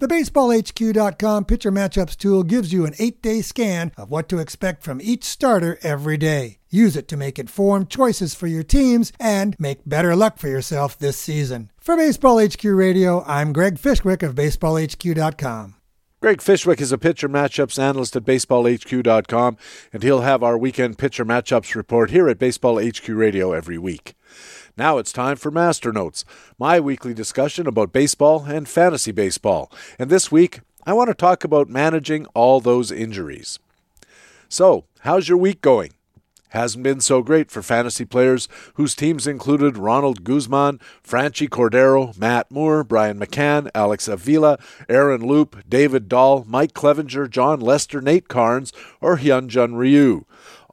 The 0.00 0.08
BaseballHQ.com 0.08 1.44
pitcher 1.44 1.70
matchups 1.70 2.16
tool 2.16 2.42
gives 2.42 2.72
you 2.72 2.86
an 2.86 2.94
eight 2.98 3.20
day 3.20 3.42
scan 3.42 3.92
of 3.98 4.10
what 4.10 4.30
to 4.30 4.38
expect 4.38 4.82
from 4.82 4.98
each 5.02 5.24
starter 5.24 5.78
every 5.82 6.16
day. 6.16 6.56
Use 6.70 6.96
it 6.96 7.06
to 7.08 7.18
make 7.18 7.38
informed 7.38 7.90
choices 7.90 8.34
for 8.34 8.46
your 8.46 8.62
teams 8.62 9.12
and 9.20 9.54
make 9.58 9.80
better 9.84 10.16
luck 10.16 10.38
for 10.38 10.48
yourself 10.48 10.98
this 10.98 11.18
season. 11.18 11.70
For 11.78 11.96
Baseball 11.96 12.42
HQ 12.42 12.64
Radio, 12.64 13.22
I'm 13.24 13.52
Greg 13.52 13.78
Fishwick 13.78 14.22
of 14.22 14.34
BaseballHQ.com. 14.34 15.79
Greg 16.20 16.42
Fishwick 16.42 16.82
is 16.82 16.92
a 16.92 16.98
pitcher 16.98 17.30
matchups 17.30 17.78
analyst 17.78 18.14
at 18.14 18.24
baseballhq.com, 18.24 19.56
and 19.90 20.02
he'll 20.02 20.20
have 20.20 20.42
our 20.42 20.58
weekend 20.58 20.98
pitcher 20.98 21.24
matchups 21.24 21.74
report 21.74 22.10
here 22.10 22.28
at 22.28 22.38
Baseball 22.38 22.78
HQ 22.78 23.08
Radio 23.08 23.52
every 23.52 23.78
week. 23.78 24.12
Now 24.76 24.98
it's 24.98 25.14
time 25.14 25.36
for 25.36 25.50
Master 25.50 25.94
Notes, 25.94 26.26
my 26.58 26.78
weekly 26.78 27.14
discussion 27.14 27.66
about 27.66 27.94
baseball 27.94 28.44
and 28.44 28.68
fantasy 28.68 29.12
baseball. 29.12 29.72
And 29.98 30.10
this 30.10 30.30
week, 30.30 30.60
I 30.84 30.92
want 30.92 31.08
to 31.08 31.14
talk 31.14 31.42
about 31.42 31.70
managing 31.70 32.26
all 32.34 32.60
those 32.60 32.92
injuries. 32.92 33.58
So, 34.46 34.84
how's 35.00 35.26
your 35.26 35.38
week 35.38 35.62
going? 35.62 35.92
Hasn't 36.50 36.82
been 36.82 37.00
so 37.00 37.22
great 37.22 37.48
for 37.48 37.62
fantasy 37.62 38.04
players 38.04 38.48
whose 38.74 38.96
teams 38.96 39.28
included 39.28 39.78
Ronald 39.78 40.24
Guzman, 40.24 40.80
Franchy 41.06 41.48
Cordero, 41.48 42.16
Matt 42.18 42.50
Moore, 42.50 42.82
Brian 42.82 43.20
McCann, 43.20 43.70
Alex 43.72 44.08
Avila, 44.08 44.58
Aaron 44.88 45.24
Loup, 45.24 45.62
David 45.68 46.08
Dahl, 46.08 46.44
Mike 46.48 46.74
Clevinger, 46.74 47.30
Jon 47.30 47.60
Lester, 47.60 48.00
Nate 48.00 48.26
Karns, 48.26 48.72
or 49.00 49.18
Hyunjin 49.18 49.76
Ryu. 49.76 50.24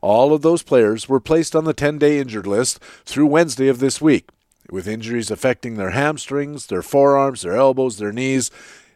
All 0.01 0.33
of 0.33 0.41
those 0.41 0.63
players 0.63 1.07
were 1.07 1.19
placed 1.19 1.55
on 1.55 1.65
the 1.65 1.73
10 1.73 1.99
day 1.99 2.19
injured 2.19 2.47
list 2.47 2.79
through 3.05 3.27
Wednesday 3.27 3.67
of 3.67 3.79
this 3.79 4.01
week, 4.01 4.29
with 4.71 4.87
injuries 4.87 5.29
affecting 5.29 5.75
their 5.75 5.91
hamstrings, 5.91 6.67
their 6.67 6.81
forearms, 6.81 7.43
their 7.43 7.55
elbows, 7.55 7.97
their 7.97 8.11
knees. 8.11 8.49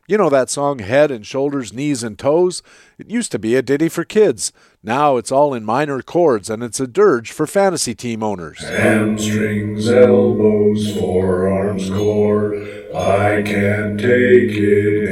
You 0.07 0.17
know 0.17 0.29
that 0.29 0.49
song, 0.49 0.79
Head 0.79 1.11
and 1.11 1.25
Shoulders, 1.25 1.71
Knees 1.71 2.03
and 2.03 2.17
Toes? 2.17 2.63
It 2.97 3.09
used 3.09 3.31
to 3.31 3.39
be 3.39 3.55
a 3.55 3.61
ditty 3.61 3.87
for 3.87 4.03
kids. 4.03 4.51
Now 4.83 5.17
it's 5.17 5.31
all 5.31 5.53
in 5.53 5.63
minor 5.63 6.01
chords 6.01 6.49
and 6.49 6.63
it's 6.63 6.79
a 6.79 6.87
dirge 6.87 7.31
for 7.31 7.45
fantasy 7.45 7.93
team 7.93 8.23
owners. 8.23 8.57
Hamstrings, 8.61 9.87
elbows, 9.87 10.97
forearms, 10.97 11.87
core. 11.91 12.55
I 12.95 13.43
can't 13.43 13.99
take 13.99 14.57
it 14.57 15.07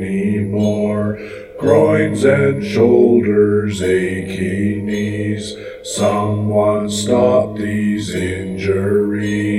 anymore. 0.00 1.18
Groins 1.58 2.22
and 2.22 2.64
shoulders, 2.64 3.82
aching 3.82 4.86
knees. 4.86 5.56
Someone 5.82 6.88
stop 6.88 7.56
these 7.56 8.14
injuries. 8.14 9.58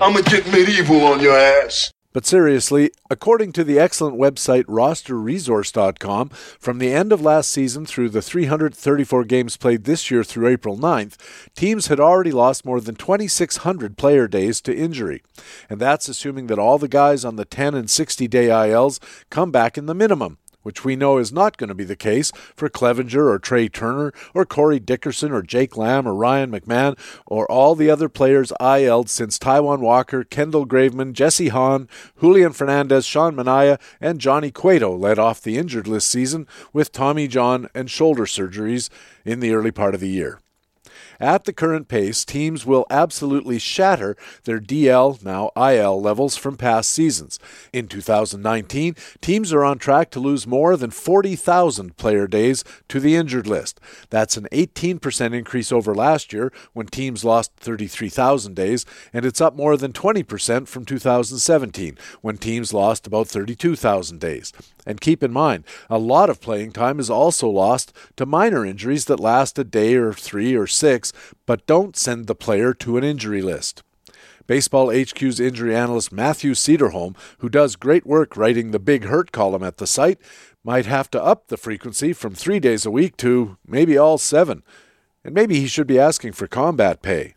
I'ma 0.00 0.22
get 0.22 0.50
medieval 0.50 1.04
on 1.04 1.20
your 1.20 1.38
ass. 1.38 1.92
But 2.18 2.26
seriously, 2.26 2.90
according 3.08 3.52
to 3.52 3.62
the 3.62 3.78
excellent 3.78 4.18
website 4.18 4.64
rosterresource.com, 4.64 6.30
from 6.58 6.78
the 6.78 6.92
end 6.92 7.12
of 7.12 7.20
last 7.20 7.48
season 7.48 7.86
through 7.86 8.08
the 8.08 8.20
334 8.20 9.22
games 9.22 9.56
played 9.56 9.84
this 9.84 10.10
year 10.10 10.24
through 10.24 10.48
April 10.48 10.76
9th, 10.76 11.14
teams 11.54 11.86
had 11.86 12.00
already 12.00 12.32
lost 12.32 12.64
more 12.64 12.80
than 12.80 12.96
2,600 12.96 13.96
player 13.96 14.26
days 14.26 14.60
to 14.62 14.76
injury. 14.76 15.22
And 15.70 15.78
that's 15.78 16.08
assuming 16.08 16.48
that 16.48 16.58
all 16.58 16.76
the 16.76 16.88
guys 16.88 17.24
on 17.24 17.36
the 17.36 17.44
10 17.44 17.76
and 17.76 17.88
60 17.88 18.26
day 18.26 18.46
ILs 18.68 18.98
come 19.30 19.52
back 19.52 19.78
in 19.78 19.86
the 19.86 19.94
minimum 19.94 20.38
which 20.62 20.84
we 20.84 20.96
know 20.96 21.18
is 21.18 21.32
not 21.32 21.56
going 21.56 21.68
to 21.68 21.74
be 21.74 21.84
the 21.84 21.96
case 21.96 22.32
for 22.54 22.68
Clevinger 22.68 23.30
or 23.30 23.38
Trea 23.38 23.68
Turner 23.68 24.12
or 24.34 24.44
Corey 24.44 24.80
Dickerson 24.80 25.32
or 25.32 25.42
Jake 25.42 25.76
Lamb 25.76 26.06
or 26.06 26.14
Ryan 26.14 26.50
McMahon 26.50 26.98
or 27.26 27.50
all 27.50 27.74
the 27.74 27.90
other 27.90 28.08
players 28.08 28.52
IL'd 28.60 29.10
since 29.10 29.38
Taijuan 29.38 29.80
Walker, 29.80 30.24
Kendall 30.24 30.66
Graveman, 30.66 31.12
Jesse 31.12 31.48
Hahn, 31.48 31.88
Julian 32.20 32.52
Fernandez, 32.52 33.06
Sean 33.06 33.34
Manaea, 33.34 33.80
and 34.00 34.20
Johnny 34.20 34.50
Cueto 34.50 34.96
led 34.96 35.18
off 35.18 35.40
the 35.40 35.58
injured 35.58 35.88
list 35.88 36.08
season 36.08 36.46
with 36.72 36.92
Tommy 36.92 37.28
John 37.28 37.68
and 37.74 37.90
shoulder 37.90 38.24
surgeries 38.24 38.90
in 39.24 39.40
the 39.40 39.52
early 39.52 39.70
part 39.70 39.94
of 39.94 40.00
the 40.00 40.08
year. 40.08 40.40
At 41.20 41.44
the 41.44 41.52
current 41.52 41.88
pace, 41.88 42.24
teams 42.24 42.64
will 42.64 42.86
absolutely 42.90 43.58
shatter 43.58 44.16
their 44.44 44.60
DL, 44.60 45.22
now 45.24 45.50
IL, 45.56 46.00
levels 46.00 46.36
from 46.36 46.56
past 46.56 46.90
seasons. 46.90 47.40
In 47.72 47.88
2019, 47.88 48.94
teams 49.20 49.52
are 49.52 49.64
on 49.64 49.78
track 49.78 50.10
to 50.12 50.20
lose 50.20 50.46
more 50.46 50.76
than 50.76 50.90
40,000 50.90 51.96
player 51.96 52.28
days 52.28 52.62
to 52.88 53.00
the 53.00 53.16
injured 53.16 53.48
list. 53.48 53.80
That's 54.10 54.36
an 54.36 54.46
18% 54.52 55.34
increase 55.34 55.72
over 55.72 55.92
last 55.92 56.32
year 56.32 56.52
when 56.72 56.86
teams 56.86 57.24
lost 57.24 57.52
33,000 57.56 58.54
days, 58.54 58.86
and 59.12 59.24
it's 59.24 59.40
up 59.40 59.56
more 59.56 59.76
than 59.76 59.92
20% 59.92 60.68
from 60.68 60.84
2017 60.84 61.98
when 62.20 62.38
teams 62.38 62.72
lost 62.72 63.08
about 63.08 63.26
32,000 63.26 64.20
days. 64.20 64.52
And 64.88 65.02
keep 65.02 65.22
in 65.22 65.32
mind, 65.32 65.64
a 65.90 65.98
lot 65.98 66.30
of 66.30 66.40
playing 66.40 66.72
time 66.72 66.98
is 66.98 67.10
also 67.10 67.46
lost 67.46 67.92
to 68.16 68.24
minor 68.24 68.64
injuries 68.64 69.04
that 69.04 69.20
last 69.20 69.58
a 69.58 69.62
day 69.62 69.96
or 69.96 70.14
three 70.14 70.54
or 70.54 70.66
six, 70.66 71.12
but 71.44 71.66
don't 71.66 71.94
send 71.94 72.26
the 72.26 72.34
player 72.34 72.72
to 72.72 72.96
an 72.96 73.04
injury 73.04 73.42
list. 73.42 73.82
Baseball 74.46 74.90
HQ's 74.90 75.40
injury 75.40 75.76
analyst 75.76 76.10
Matthew 76.10 76.52
Cederholm, 76.52 77.14
who 77.40 77.50
does 77.50 77.76
great 77.76 78.06
work 78.06 78.34
writing 78.34 78.70
the 78.70 78.78
Big 78.78 79.04
Hurt 79.04 79.30
column 79.30 79.62
at 79.62 79.76
the 79.76 79.86
site, 79.86 80.18
might 80.64 80.86
have 80.86 81.10
to 81.10 81.22
up 81.22 81.48
the 81.48 81.58
frequency 81.58 82.14
from 82.14 82.34
three 82.34 82.58
days 82.58 82.86
a 82.86 82.90
week 82.90 83.18
to 83.18 83.58
maybe 83.66 83.98
all 83.98 84.16
seven. 84.16 84.62
And 85.22 85.34
maybe 85.34 85.60
he 85.60 85.66
should 85.66 85.86
be 85.86 85.98
asking 85.98 86.32
for 86.32 86.46
combat 86.46 87.02
pay. 87.02 87.34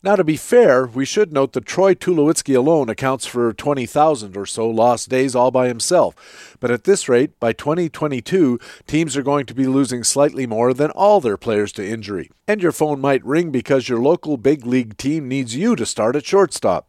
Now, 0.00 0.14
to 0.14 0.22
be 0.22 0.36
fair, 0.36 0.86
we 0.86 1.04
should 1.04 1.32
note 1.32 1.54
that 1.54 1.66
Troy 1.66 1.92
Tulowitzki 1.92 2.56
alone 2.56 2.88
accounts 2.88 3.26
for 3.26 3.52
20,000 3.52 4.36
or 4.36 4.46
so 4.46 4.70
lost 4.70 5.08
days 5.08 5.34
all 5.34 5.50
by 5.50 5.66
himself. 5.66 6.56
But 6.60 6.70
at 6.70 6.84
this 6.84 7.08
rate, 7.08 7.40
by 7.40 7.52
2022, 7.52 8.60
teams 8.86 9.16
are 9.16 9.24
going 9.24 9.44
to 9.46 9.54
be 9.54 9.66
losing 9.66 10.04
slightly 10.04 10.46
more 10.46 10.72
than 10.72 10.92
all 10.92 11.20
their 11.20 11.36
players 11.36 11.72
to 11.72 11.84
injury. 11.84 12.30
And 12.46 12.62
your 12.62 12.70
phone 12.70 13.00
might 13.00 13.24
ring 13.24 13.50
because 13.50 13.88
your 13.88 13.98
local 13.98 14.36
big 14.36 14.64
league 14.64 14.96
team 14.98 15.26
needs 15.26 15.56
you 15.56 15.74
to 15.74 15.84
start 15.84 16.14
at 16.14 16.24
shortstop. 16.24 16.86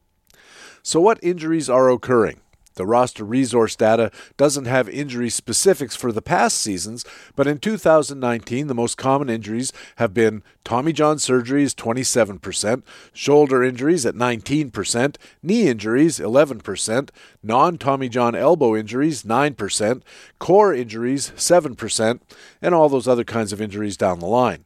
So, 0.83 1.01
what 1.01 1.17
injuries 1.23 1.67
are 1.67 1.89
occurring? 1.89 2.41
The 2.79 2.85
roster 2.85 3.25
resource 3.25 3.75
data 3.75 4.09
doesn't 4.37 4.63
have 4.63 4.87
injury 4.87 5.29
specifics 5.29 5.97
for 5.97 6.13
the 6.13 6.21
past 6.21 6.59
seasons, 6.59 7.03
but 7.35 7.45
in 7.45 7.57
2019, 7.57 8.67
the 8.67 8.73
most 8.73 8.97
common 8.97 9.29
injuries 9.29 9.73
have 9.97 10.13
been 10.13 10.43
Tommy 10.63 10.93
John 10.93 11.17
surgeries 11.17 11.75
27%, 11.75 12.83
shoulder 13.11 13.65
injuries 13.65 14.05
at 14.05 14.15
19%, 14.15 15.17
knee 15.43 15.67
injuries 15.67 16.19
11%, 16.19 17.09
non 17.43 17.77
Tommy 17.77 18.07
John 18.07 18.33
elbow 18.33 18.77
injuries 18.77 19.23
9%, 19.23 20.01
core 20.39 20.73
injuries 20.73 21.33
7%, 21.35 22.21
and 22.61 22.73
all 22.73 22.87
those 22.87 23.09
other 23.09 23.25
kinds 23.25 23.51
of 23.51 23.59
injuries 23.59 23.97
down 23.97 24.19
the 24.19 24.25
line. 24.25 24.63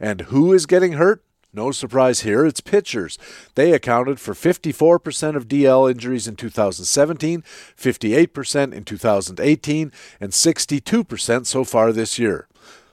And 0.00 0.22
who 0.22 0.52
is 0.52 0.66
getting 0.66 0.94
hurt? 0.94 1.22
No 1.54 1.70
surprise 1.70 2.20
here, 2.20 2.46
it's 2.46 2.62
pitchers. 2.62 3.18
They 3.56 3.72
accounted 3.72 4.18
for 4.18 4.32
54% 4.32 5.36
of 5.36 5.48
DL 5.48 5.90
injuries 5.90 6.26
in 6.26 6.34
2017, 6.34 7.42
58% 7.76 8.72
in 8.72 8.84
2018, 8.84 9.92
and 10.18 10.32
62% 10.32 11.46
so 11.46 11.64
far 11.64 11.92
this 11.92 12.18
year. 12.18 12.48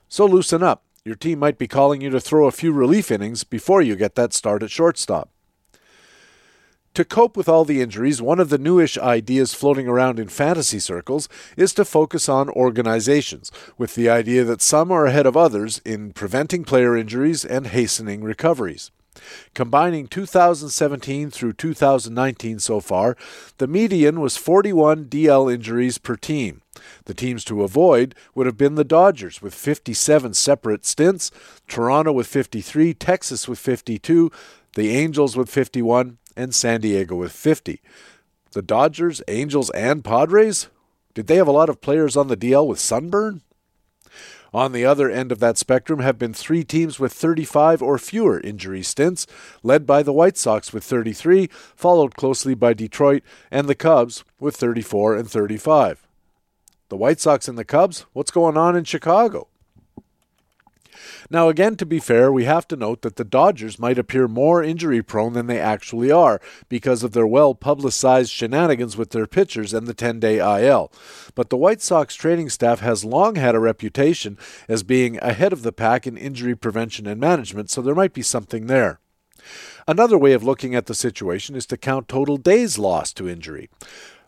So 0.09 0.25
loosen 0.25 0.61
up. 0.61 0.83
Your 1.05 1.15
team 1.15 1.39
might 1.39 1.57
be 1.57 1.69
calling 1.69 2.01
you 2.01 2.09
to 2.09 2.19
throw 2.19 2.47
a 2.47 2.51
few 2.51 2.73
relief 2.73 3.11
innings 3.11 3.45
before 3.45 3.81
you 3.81 3.95
get 3.95 4.15
that 4.15 4.33
start 4.33 4.61
at 4.61 4.71
shortstop. 4.71 5.29
To 6.95 7.05
cope 7.05 7.37
with 7.37 7.47
all 7.47 7.65
the 7.65 7.81
injuries, 7.81 8.21
one 8.21 8.39
of 8.39 8.49
the 8.49 8.57
newish 8.57 8.97
ideas 8.97 9.53
floating 9.53 9.87
around 9.87 10.19
in 10.19 10.27
fantasy 10.27 10.79
circles 10.79 11.29
is 11.55 11.73
to 11.75 11.85
focus 11.85 12.27
on 12.27 12.49
organizations, 12.49 13.51
with 13.77 13.95
the 13.95 14.09
idea 14.09 14.43
that 14.43 14.61
some 14.61 14.91
are 14.91 15.05
ahead 15.05 15.25
of 15.25 15.37
others 15.37 15.81
in 15.85 16.13
preventing 16.13 16.63
player 16.63 16.97
injuries 16.97 17.45
and 17.45 17.67
hastening 17.67 18.23
recoveries. 18.23 18.91
Combining 19.53 20.07
2017 20.07 21.29
through 21.29 21.53
2019 21.53 22.59
so 22.59 22.79
far, 22.79 23.17
the 23.57 23.67
median 23.67 24.19
was 24.19 24.37
41 24.37 25.05
DL 25.05 25.53
injuries 25.53 25.97
per 25.97 26.15
team. 26.15 26.61
The 27.05 27.13
teams 27.13 27.43
to 27.45 27.63
avoid 27.63 28.15
would 28.33 28.45
have 28.45 28.57
been 28.57 28.75
the 28.75 28.83
Dodgers 28.83 29.41
with 29.41 29.53
57 29.53 30.33
separate 30.33 30.85
stints, 30.85 31.31
Toronto 31.67 32.11
with 32.11 32.27
53, 32.27 32.93
Texas 32.93 33.47
with 33.47 33.59
52, 33.59 34.31
the 34.75 34.89
Angels 34.91 35.35
with 35.35 35.49
51, 35.49 36.17
and 36.39 36.55
San 36.55 36.79
Diego 36.79 37.15
with 37.15 37.33
50. 37.33 37.81
The 38.53 38.61
Dodgers, 38.61 39.21
Angels, 39.27 39.69
and 39.71 40.03
Padres? 40.03 40.69
Did 41.13 41.27
they 41.27 41.35
have 41.35 41.49
a 41.49 41.51
lot 41.51 41.69
of 41.69 41.81
players 41.81 42.15
on 42.15 42.29
the 42.29 42.37
DL 42.37 42.65
with 42.65 42.79
sunburn? 42.79 43.41
On 44.53 44.71
the 44.71 44.85
other 44.85 45.11
end 45.11 45.31
of 45.33 45.39
that 45.39 45.57
spectrum 45.57 45.99
have 45.99 46.17
been 46.17 46.33
three 46.33 46.63
teams 46.63 46.97
with 46.97 47.11
35 47.11 47.83
or 47.83 47.99
fewer 47.99 48.39
injury 48.39 48.81
stints, 48.81 49.27
led 49.61 49.85
by 49.85 50.01
the 50.01 50.13
White 50.13 50.37
Sox 50.37 50.71
with 50.71 50.83
33, 50.85 51.47
followed 51.75 52.15
closely 52.15 52.55
by 52.55 52.73
Detroit 52.73 53.21
and 53.51 53.67
the 53.67 53.75
Cubs 53.75 54.23
with 54.39 54.55
34 54.55 55.17
and 55.17 55.29
35. 55.29 56.07
The 56.87 56.97
White 56.97 57.19
Sox 57.19 57.49
and 57.49 57.57
the 57.57 57.65
Cubs? 57.65 58.05
What's 58.13 58.31
going 58.31 58.55
on 58.55 58.77
in 58.77 58.85
Chicago? 58.85 59.48
Now, 61.29 61.49
again, 61.49 61.75
to 61.77 61.85
be 61.85 61.99
fair, 61.99 62.31
we 62.31 62.45
have 62.45 62.67
to 62.69 62.75
note 62.75 63.01
that 63.01 63.15
the 63.15 63.23
Dodgers 63.23 63.79
might 63.79 63.97
appear 63.97 64.27
more 64.27 64.63
injury 64.63 65.01
prone 65.01 65.33
than 65.33 65.47
they 65.47 65.59
actually 65.59 66.11
are 66.11 66.41
because 66.67 67.03
of 67.03 67.11
their 67.11 67.27
well 67.27 67.55
publicized 67.55 68.31
shenanigans 68.31 68.97
with 68.97 69.11
their 69.11 69.27
pitchers 69.27 69.73
and 69.73 69.87
the 69.87 69.93
10 69.93 70.19
day 70.19 70.37
IL. 70.37 70.91
But 71.35 71.49
the 71.49 71.57
White 71.57 71.81
Sox 71.81 72.15
training 72.15 72.49
staff 72.49 72.79
has 72.79 73.05
long 73.05 73.35
had 73.35 73.55
a 73.55 73.59
reputation 73.59 74.37
as 74.67 74.83
being 74.83 75.17
ahead 75.21 75.53
of 75.53 75.63
the 75.63 75.71
pack 75.71 76.07
in 76.07 76.17
injury 76.17 76.55
prevention 76.55 77.07
and 77.07 77.19
management, 77.19 77.69
so 77.69 77.81
there 77.81 77.95
might 77.95 78.13
be 78.13 78.21
something 78.21 78.67
there. 78.67 78.99
Another 79.87 80.17
way 80.17 80.33
of 80.33 80.43
looking 80.43 80.75
at 80.75 80.85
the 80.85 80.93
situation 80.93 81.55
is 81.55 81.65
to 81.67 81.77
count 81.77 82.07
total 82.07 82.37
days 82.37 82.77
lost 82.77 83.17
to 83.17 83.27
injury. 83.29 83.69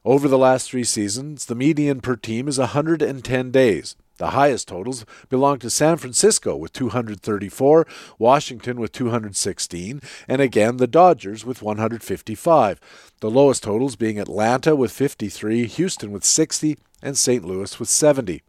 Over 0.04 0.28
the 0.28 0.38
last 0.38 0.70
three 0.70 0.84
seasons, 0.84 1.46
the 1.46 1.56
median 1.56 2.02
per 2.02 2.16
team 2.16 2.48
is 2.48 2.58
110 2.58 3.52
days. 3.52 3.96
The 4.22 4.38
highest 4.38 4.68
totals 4.68 5.04
belong 5.30 5.58
to 5.58 5.72
San 5.72 5.98
Francisco 5.98 6.56
with 6.56 6.74
234, 6.74 7.88
Washington 8.20 8.80
with 8.80 8.92
216, 8.92 10.00
and 10.28 10.40
again 10.40 10.78
the 10.78 10.86
Dodgers 10.86 11.44
with 11.44 11.64
155. 11.64 12.80
The 13.20 13.32
lowest 13.32 13.64
totals 13.64 13.96
being 13.96 14.20
Atlanta 14.20 14.76
with 14.76 14.92
53, 14.92 15.66
Houston 15.66 16.12
with 16.12 16.24
60, 16.24 16.78
and 17.02 17.18
St. 17.18 17.44
Louis 17.44 17.80
with 17.80 17.90
70. 17.90 18.42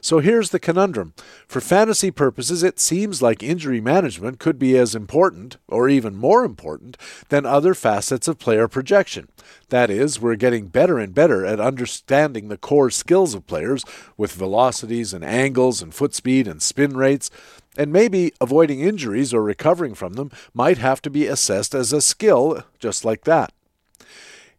So 0.00 0.20
here's 0.20 0.50
the 0.50 0.60
conundrum. 0.60 1.14
For 1.48 1.60
fantasy 1.60 2.10
purposes, 2.10 2.62
it 2.62 2.78
seems 2.78 3.20
like 3.20 3.42
injury 3.42 3.80
management 3.80 4.38
could 4.38 4.58
be 4.58 4.76
as 4.76 4.94
important, 4.94 5.56
or 5.68 5.88
even 5.88 6.14
more 6.14 6.44
important, 6.44 6.96
than 7.28 7.44
other 7.44 7.74
facets 7.74 8.28
of 8.28 8.38
player 8.38 8.68
projection. 8.68 9.28
That 9.68 9.90
is, 9.90 10.20
we're 10.20 10.36
getting 10.36 10.68
better 10.68 10.98
and 10.98 11.14
better 11.14 11.44
at 11.44 11.60
understanding 11.60 12.48
the 12.48 12.56
core 12.56 12.90
skills 12.90 13.34
of 13.34 13.46
players 13.46 13.84
with 14.16 14.32
velocities 14.32 15.12
and 15.12 15.24
angles 15.24 15.82
and 15.82 15.94
foot 15.94 16.14
speed 16.14 16.46
and 16.46 16.62
spin 16.62 16.96
rates. 16.96 17.30
And 17.78 17.92
maybe 17.92 18.32
avoiding 18.40 18.80
injuries 18.80 19.34
or 19.34 19.42
recovering 19.42 19.94
from 19.94 20.14
them 20.14 20.30
might 20.54 20.78
have 20.78 21.02
to 21.02 21.10
be 21.10 21.26
assessed 21.26 21.74
as 21.74 21.92
a 21.92 22.00
skill 22.00 22.62
just 22.78 23.04
like 23.04 23.24
that. 23.24 23.52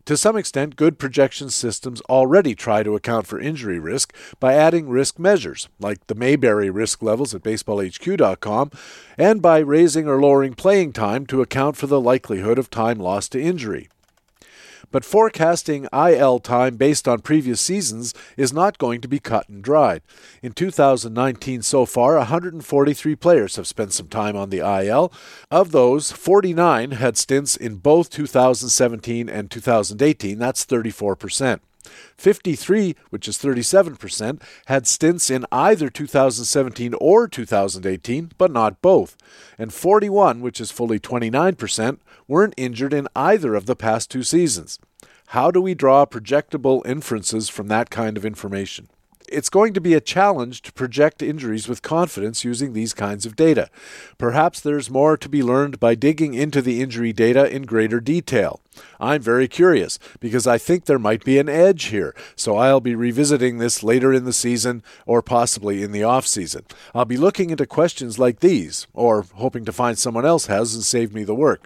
To 0.07 0.15
some 0.15 0.37
extent, 0.37 0.77
good 0.77 0.99
projection 0.99 1.49
systems 1.49 1.99
already 2.03 2.55
try 2.55 2.81
to 2.81 2.95
account 2.95 3.27
for 3.27 3.41
injury 3.41 3.77
risk 3.77 4.15
by 4.39 4.53
adding 4.53 4.87
risk 4.87 5.19
measures, 5.19 5.67
like 5.81 6.07
the 6.07 6.15
Mayberry 6.15 6.69
risk 6.69 7.03
levels 7.03 7.35
at 7.35 7.43
baseballhq.com, 7.43 8.71
and 9.17 9.41
by 9.41 9.57
raising 9.57 10.07
or 10.07 10.21
lowering 10.21 10.53
playing 10.53 10.93
time 10.93 11.25
to 11.25 11.41
account 11.41 11.75
for 11.75 11.87
the 11.87 11.99
likelihood 11.99 12.57
of 12.57 12.69
time 12.69 12.99
lost 12.99 13.33
to 13.33 13.41
injury. 13.41 13.89
But 14.91 15.05
forecasting 15.05 15.87
IL 15.93 16.39
time 16.39 16.75
based 16.75 17.07
on 17.07 17.21
previous 17.21 17.61
seasons 17.61 18.13
is 18.35 18.53
not 18.53 18.77
going 18.77 19.01
to 19.01 19.07
be 19.07 19.19
cut 19.19 19.47
and 19.49 19.63
dried. 19.63 20.01
In 20.41 20.53
2019 20.53 21.61
so 21.61 21.85
far, 21.85 22.15
143 22.17 23.15
players 23.15 23.55
have 23.55 23.67
spent 23.67 23.93
some 23.93 24.07
time 24.07 24.35
on 24.35 24.49
the 24.49 24.59
IL. 24.59 25.11
Of 25.51 25.71
those, 25.71 26.11
49 26.11 26.91
had 26.91 27.17
stints 27.17 27.55
in 27.55 27.75
both 27.75 28.09
2017 28.09 29.29
and 29.29 29.51
2018. 29.51 30.39
That's 30.39 30.65
34%. 30.65 31.59
53, 32.17 32.95
which 33.09 33.27
is 33.27 33.37
37%, 33.37 34.41
had 34.65 34.87
stints 34.87 35.29
in 35.29 35.45
either 35.51 35.89
2017 35.89 36.93
or 36.99 37.27
2018, 37.27 38.31
but 38.37 38.51
not 38.51 38.81
both. 38.81 39.15
And 39.57 39.73
41, 39.73 40.41
which 40.41 40.59
is 40.61 40.71
fully 40.71 40.99
29%, 40.99 41.99
weren't 42.27 42.53
injured 42.57 42.93
in 42.93 43.07
either 43.15 43.55
of 43.55 43.65
the 43.65 43.75
past 43.75 44.11
two 44.11 44.23
seasons. 44.23 44.79
How 45.31 45.51
do 45.51 45.61
we 45.61 45.73
draw 45.73 46.05
projectable 46.05 46.85
inferences 46.85 47.49
from 47.49 47.67
that 47.67 47.89
kind 47.89 48.17
of 48.17 48.25
information? 48.25 48.87
It's 49.29 49.49
going 49.49 49.73
to 49.73 49.81
be 49.81 49.93
a 49.93 49.99
challenge 49.99 50.61
to 50.61 50.71
project 50.71 51.21
injuries 51.21 51.67
with 51.67 51.81
confidence 51.81 52.45
using 52.45 52.71
these 52.71 52.93
kinds 52.93 53.25
of 53.25 53.35
data. 53.35 53.69
Perhaps 54.17 54.61
there's 54.61 54.89
more 54.89 55.17
to 55.17 55.27
be 55.27 55.43
learned 55.43 55.79
by 55.79 55.95
digging 55.95 56.33
into 56.33 56.61
the 56.61 56.81
injury 56.81 57.11
data 57.11 57.53
in 57.53 57.63
greater 57.63 57.99
detail. 57.99 58.61
I'm 58.99 59.21
very 59.21 59.47
curious 59.47 59.99
because 60.19 60.47
I 60.47 60.57
think 60.57 60.85
there 60.85 60.99
might 60.99 61.25
be 61.25 61.39
an 61.39 61.49
edge 61.49 61.85
here, 61.85 62.15
so 62.35 62.55
I'll 62.55 62.79
be 62.79 62.95
revisiting 62.95 63.57
this 63.57 63.83
later 63.83 64.13
in 64.13 64.23
the 64.23 64.33
season 64.33 64.81
or 65.05 65.21
possibly 65.21 65.83
in 65.83 65.91
the 65.91 66.03
off 66.03 66.25
season. 66.25 66.65
I'll 66.95 67.05
be 67.05 67.17
looking 67.17 67.49
into 67.49 67.65
questions 67.65 68.17
like 68.17 68.39
these, 68.39 68.87
or 68.93 69.25
hoping 69.35 69.65
to 69.65 69.73
find 69.73 69.99
someone 69.99 70.25
else 70.25 70.45
has 70.45 70.73
and 70.73 70.83
save 70.83 71.13
me 71.13 71.23
the 71.23 71.35
work. 71.35 71.63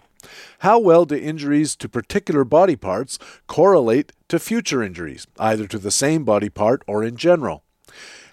How 0.59 0.79
well 0.79 1.05
do 1.05 1.15
injuries 1.15 1.75
to 1.77 1.89
particular 1.89 2.43
body 2.43 2.75
parts 2.75 3.19
correlate 3.47 4.11
to 4.29 4.39
future 4.39 4.83
injuries, 4.83 5.27
either 5.39 5.67
to 5.67 5.77
the 5.77 5.91
same 5.91 6.23
body 6.23 6.49
part 6.49 6.83
or 6.87 7.03
in 7.03 7.17
general? 7.17 7.63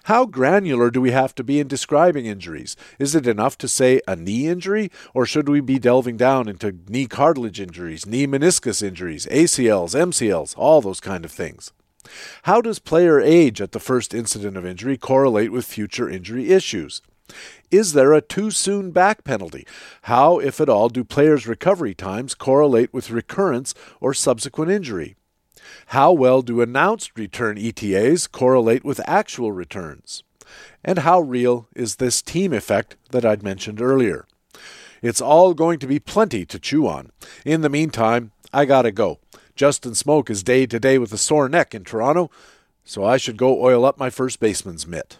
How 0.03 0.25
granular 0.25 0.89
do 0.89 1.01
we 1.01 1.11
have 1.11 1.35
to 1.35 1.43
be 1.43 1.59
in 1.59 1.67
describing 1.67 2.25
injuries? 2.25 2.75
Is 2.97 3.13
it 3.13 3.27
enough 3.27 3.57
to 3.59 3.67
say 3.67 4.01
a 4.07 4.15
knee 4.15 4.47
injury, 4.47 4.89
or 5.13 5.25
should 5.25 5.47
we 5.47 5.61
be 5.61 5.77
delving 5.77 6.17
down 6.17 6.47
into 6.47 6.75
knee 6.87 7.05
cartilage 7.05 7.59
injuries, 7.59 8.05
knee 8.05 8.25
meniscus 8.25 8.81
injuries, 8.81 9.27
ACLs, 9.27 9.93
MCLs, 9.93 10.55
all 10.57 10.81
those 10.81 10.99
kind 10.99 11.25
of 11.25 11.31
things? 11.31 11.71
How 12.43 12.61
does 12.61 12.79
player 12.79 13.19
age 13.19 13.61
at 13.61 13.71
the 13.71 13.79
first 13.79 14.13
incident 14.13 14.57
of 14.57 14.65
injury 14.65 14.97
correlate 14.97 15.51
with 15.51 15.65
future 15.65 16.09
injury 16.09 16.49
issues? 16.49 17.01
Is 17.71 17.93
there 17.93 18.13
a 18.13 18.21
too 18.21 18.51
soon 18.51 18.91
back 18.91 19.23
penalty? 19.23 19.65
How, 20.03 20.39
if 20.39 20.59
at 20.59 20.69
all, 20.69 20.89
do 20.89 21.03
players' 21.03 21.47
recovery 21.47 21.93
times 21.93 22.35
correlate 22.35 22.93
with 22.93 23.11
recurrence 23.11 23.73
or 23.99 24.13
subsequent 24.13 24.71
injury? 24.71 25.15
How 25.87 26.11
well 26.11 26.41
do 26.41 26.61
announced 26.61 27.11
return 27.15 27.57
ETAs 27.57 28.27
correlate 28.27 28.83
with 28.83 29.01
actual 29.05 29.51
returns? 29.51 30.23
And 30.83 30.99
how 30.99 31.19
real 31.19 31.67
is 31.75 31.97
this 31.97 32.21
team 32.21 32.53
effect 32.53 32.95
that 33.11 33.25
I'd 33.25 33.43
mentioned 33.43 33.81
earlier? 33.81 34.25
It's 35.01 35.21
all 35.21 35.53
going 35.53 35.79
to 35.79 35.87
be 35.87 35.99
plenty 35.99 36.45
to 36.45 36.59
chew 36.59 36.87
on. 36.87 37.11
In 37.45 37.61
the 37.61 37.69
meantime, 37.69 38.31
I 38.51 38.65
gotta 38.65 38.91
go. 38.91 39.19
Justin 39.55 39.91
Smoak 39.91 40.29
is 40.29 40.43
day 40.43 40.65
to 40.65 40.79
day 40.79 40.97
with 40.97 41.13
a 41.13 41.17
sore 41.17 41.49
neck 41.49 41.75
in 41.75 41.83
Toronto, 41.83 42.31
so 42.83 43.03
I 43.03 43.17
should 43.17 43.37
go 43.37 43.61
oil 43.61 43.85
up 43.85 43.97
my 43.97 44.09
first 44.09 44.39
baseman's 44.39 44.87
mitt. 44.87 45.19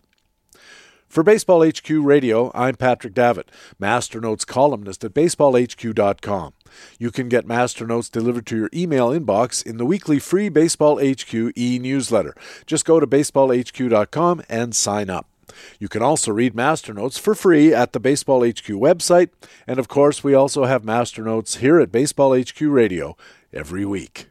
For 1.10 1.24
Baseball 1.24 1.68
HQ 1.68 1.90
Radio, 1.90 2.52
I'm 2.54 2.76
Patrick 2.76 3.16
Davitt, 3.16 3.50
Master 3.80 4.22
Notes 4.22 4.46
columnist 4.46 5.04
at 5.04 5.12
baseballhq.com. 5.12 6.54
You 7.00 7.10
can 7.10 7.30
get 7.30 7.48
Master 7.48 7.88
Notes 7.88 8.10
delivered 8.10 8.46
to 8.46 8.56
your 8.56 8.70
email 8.76 9.10
inbox 9.10 9.66
in 9.66 9.78
the 9.78 9.88
weekly 9.88 10.20
free 10.20 10.50
Baseball 10.50 11.00
HQ 11.04 11.34
e 11.34 11.80
newsletter. 11.80 12.36
Just 12.68 12.86
go 12.86 13.00
to 13.00 13.08
baseballhq.com 13.08 14.44
and 14.48 14.76
sign 14.76 15.10
up. 15.10 15.28
You 15.80 15.90
can 15.90 16.04
also 16.04 16.32
read 16.32 16.54
Master 16.54 16.94
Notes 16.94 17.18
for 17.18 17.34
free 17.34 17.74
at 17.74 17.94
the 17.94 18.00
Baseball 18.00 18.48
HQ 18.48 18.68
website, 18.68 19.30
and 19.66 19.80
of 19.80 19.88
course, 19.88 20.24
we 20.24 20.36
also 20.36 20.66
have 20.66 20.86
Master 20.86 21.24
Notes 21.24 21.56
here 21.56 21.80
at 21.80 21.92
Baseball 21.92 22.40
HQ 22.40 22.62
Radio 22.62 23.18
every 23.52 23.84
week. 23.84 24.28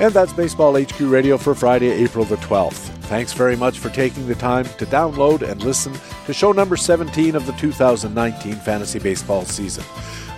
And 0.00 0.14
that's 0.14 0.32
Baseball 0.32 0.80
HQ 0.80 0.98
Radio 1.00 1.36
for 1.36 1.54
Friday, 1.54 1.90
April 1.90 2.24
the 2.24 2.36
12th. 2.36 2.88
Thanks 3.10 3.34
very 3.34 3.54
much 3.54 3.78
for 3.78 3.90
taking 3.90 4.26
the 4.26 4.34
time 4.34 4.64
to 4.64 4.86
download 4.86 5.42
and 5.42 5.62
listen 5.62 5.92
to 6.24 6.32
show 6.32 6.52
number 6.52 6.74
17 6.74 7.34
of 7.34 7.44
the 7.44 7.52
2019 7.52 8.54
fantasy 8.54 8.98
baseball 8.98 9.44
season. 9.44 9.84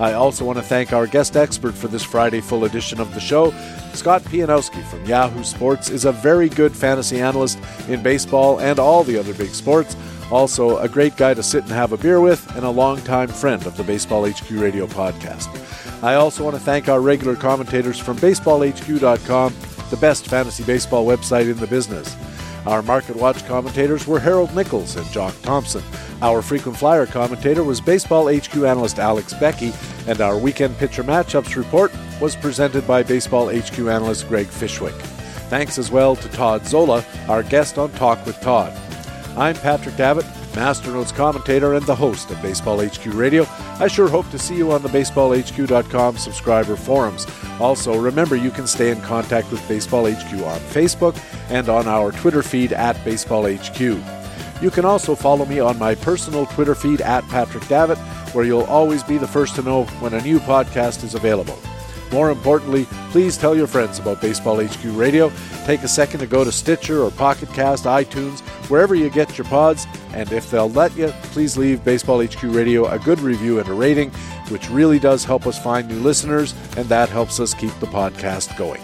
I 0.01 0.15
also 0.15 0.45
want 0.45 0.59
to 0.59 0.65
thank 0.65 0.93
our 0.93 1.07
guest 1.07 1.37
expert 1.37 1.75
for 1.75 1.87
this 1.87 2.03
Friday 2.03 2.41
full 2.41 2.65
edition 2.65 2.99
of 2.99 3.15
the 3.15 3.21
show. 3.21 3.53
Scott 3.93 4.23
Pianowski 4.23 4.83
from 4.83 5.05
Yahoo 5.05 5.45
Sports 5.45 5.91
is 5.91 6.07
a 6.07 6.13
very 6.13 6.49
good 6.49 6.75
fantasy 6.75 7.21
analyst 7.21 7.57
in 7.89 8.03
baseball 8.03 8.59
and 8.59 8.81
all 8.81 9.05
the 9.05 9.17
other 9.17 9.33
big 9.33 9.51
sports. 9.51 9.95
Also, 10.33 10.79
a 10.79 10.89
great 10.89 11.17
guy 11.17 11.35
to 11.35 11.43
sit 11.43 11.63
and 11.63 11.73
have 11.73 11.93
a 11.93 11.97
beer 11.97 12.21
with, 12.21 12.57
and 12.57 12.65
a 12.65 12.71
longtime 12.71 13.29
friend 13.29 13.65
of 13.67 13.77
the 13.77 13.85
Baseball 13.85 14.27
HQ 14.27 14.51
Radio 14.51 14.87
podcast. 14.87 15.47
I 16.03 16.15
also 16.15 16.43
want 16.43 16.57
to 16.57 16.63
thank 16.63 16.89
our 16.89 17.01
regular 17.01 17.37
commentators 17.37 17.97
from 17.97 18.17
BaseballHQ.com, 18.17 19.55
the 19.91 19.97
best 19.99 20.27
fantasy 20.27 20.65
baseball 20.65 21.07
website 21.07 21.49
in 21.49 21.57
the 21.59 21.67
business. 21.69 22.17
Our 22.67 22.83
Market 22.83 23.15
Watch 23.15 23.47
commentators 23.47 24.07
were 24.07 24.19
Harold 24.19 24.55
Nichols 24.55 24.97
and 24.97 25.07
Jock 25.13 25.41
Thompson. 25.43 25.83
Our 26.21 26.43
frequent 26.43 26.77
flyer 26.77 27.07
commentator 27.07 27.63
was 27.63 27.81
Baseball 27.81 28.33
HQ 28.33 28.55
analyst 28.57 28.99
Alex 28.99 29.33
Becky, 29.35 29.73
and 30.09 30.21
our 30.21 30.37
weekend 30.37 30.77
pitcher 30.77 31.05
matchups 31.05 31.55
report 31.55 31.93
was 32.21 32.35
presented 32.35 32.85
by 32.87 33.05
Baseball 33.05 33.49
HQ 33.49 33.79
analyst 33.79 34.29
Greg 34.29 34.49
Fishwick. 34.49 34.95
Thanks 35.51 35.79
as 35.79 35.93
well 35.93 36.17
to 36.17 36.29
Todd 36.31 36.67
Zola, 36.67 37.05
our 37.29 37.45
guest 37.45 37.79
on 37.79 37.93
Talk 37.93 38.25
with 38.27 38.41
Todd. 38.41 38.73
I'm 39.37 39.55
Patrick 39.55 39.97
Davitt, 39.97 40.27
Master 40.55 40.91
Notes 40.91 41.13
commentator 41.13 41.75
and 41.75 41.85
the 41.87 41.95
host 41.95 42.31
of 42.31 42.41
Baseball 42.43 42.85
HQ 42.85 43.07
Radio. 43.07 43.47
I 43.79 43.89
sure 43.89 44.09
hope 44.09 44.29
to 44.31 44.39
see 44.39 44.57
you 44.57 44.73
on 44.73 44.83
the 44.83 44.89
baseballhq.com 44.89 46.17
subscriber 46.19 46.77
forums. 46.77 47.27
Also, 47.59 47.99
remember 47.99 48.37
you 48.37 48.51
can 48.51 48.67
stay 48.67 48.91
in 48.91 49.01
contact 49.01 49.51
with 49.51 49.67
Baseball 49.69 50.11
HQ 50.11 50.33
on 50.35 50.61
Facebook 50.61 51.19
and 51.49 51.69
on 51.69 51.89
our 51.89 52.13
Twitter 52.13 52.43
feed 52.43 52.73
at 52.73 53.03
Baseball 53.05 53.51
HQ. 53.51 53.81
You 53.81 54.71
can 54.71 54.85
also 54.85 55.15
follow 55.15 55.45
me 55.45 55.59
on 55.59 55.79
my 55.79 55.95
personal 55.95 56.47
Twitter 56.47 56.75
feed 56.75 57.01
at 57.01 57.27
Patrick 57.29 57.67
Davitt, 57.67 57.99
where 58.33 58.45
you'll 58.45 58.63
always 58.63 59.03
be 59.03 59.19
the 59.19 59.27
first 59.27 59.57
to 59.57 59.63
know 59.63 59.85
when 60.01 60.15
a 60.15 60.23
new 60.23 60.39
podcast 60.39 61.03
is 61.03 61.15
available. 61.15 61.59
More 62.13 62.31
importantly, 62.31 62.85
please 63.11 63.39
tell 63.39 63.57
your 63.57 63.67
friends 63.67 63.99
about 63.99 64.21
Baseball 64.21 64.63
HQ 64.63 64.85
Radio. 64.85 65.33
Take 65.65 65.83
a 65.83 65.89
second 65.89 66.21
to 66.21 66.27
go 66.27 66.45
to 66.45 66.53
Stitcher 66.53 67.03
or 67.03 67.11
Pocket 67.11 67.49
Cast, 67.55 67.85
iTunes, 67.85 68.41
wherever 68.69 68.95
you 68.95 69.09
get 69.09 69.39
your 69.39 69.47
pods, 69.47 69.87
and 70.13 70.31
if 70.31 70.51
they'll 70.51 70.71
let 70.71 70.95
you, 70.97 71.09
please 71.33 71.57
leave 71.57 71.83
Baseball 71.85 72.23
HQ 72.23 72.43
Radio 72.43 72.87
a 72.87 72.99
good 72.99 73.21
review 73.21 73.61
and 73.61 73.69
a 73.69 73.73
rating, 73.73 74.11
which 74.51 74.69
really 74.69 74.99
does 74.99 75.25
help 75.25 75.47
us 75.47 75.63
find 75.63 75.89
new 75.89 76.01
listeners, 76.01 76.55
and 76.77 76.87
that 76.87 77.09
helps 77.09 77.41
us 77.41 77.55
keep 77.55 77.73
the 77.81 77.87
podcast 77.87 78.57
going. 78.59 78.83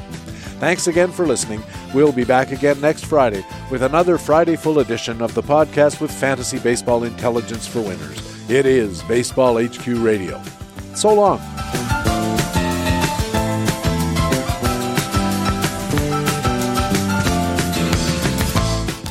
Thanks 0.59 0.87
again 0.87 1.13
for 1.13 1.27
listening. 1.27 1.63
We'll 1.95 2.13
be 2.13 2.25
back 2.25 2.51
again 2.51 2.81
next 2.81 3.05
Friday 3.05 3.45
with 3.71 3.83
another 3.83 4.19
Friday 4.19 4.57
full 4.57 4.81
edition 4.81 5.21
of 5.21 5.35
the 5.35 5.43
podcast 5.43 6.01
with 6.01 6.11
fantasy 6.11 6.59
baseball 6.59 7.05
intelligence 7.05 7.67
for 7.67 7.81
winners. 7.81 8.51
It 8.51 8.65
is 8.67 9.03
Baseball 9.03 9.63
HQ 9.63 9.87
Radio. 9.87 10.43
So 10.95 11.15
long. 11.15 11.78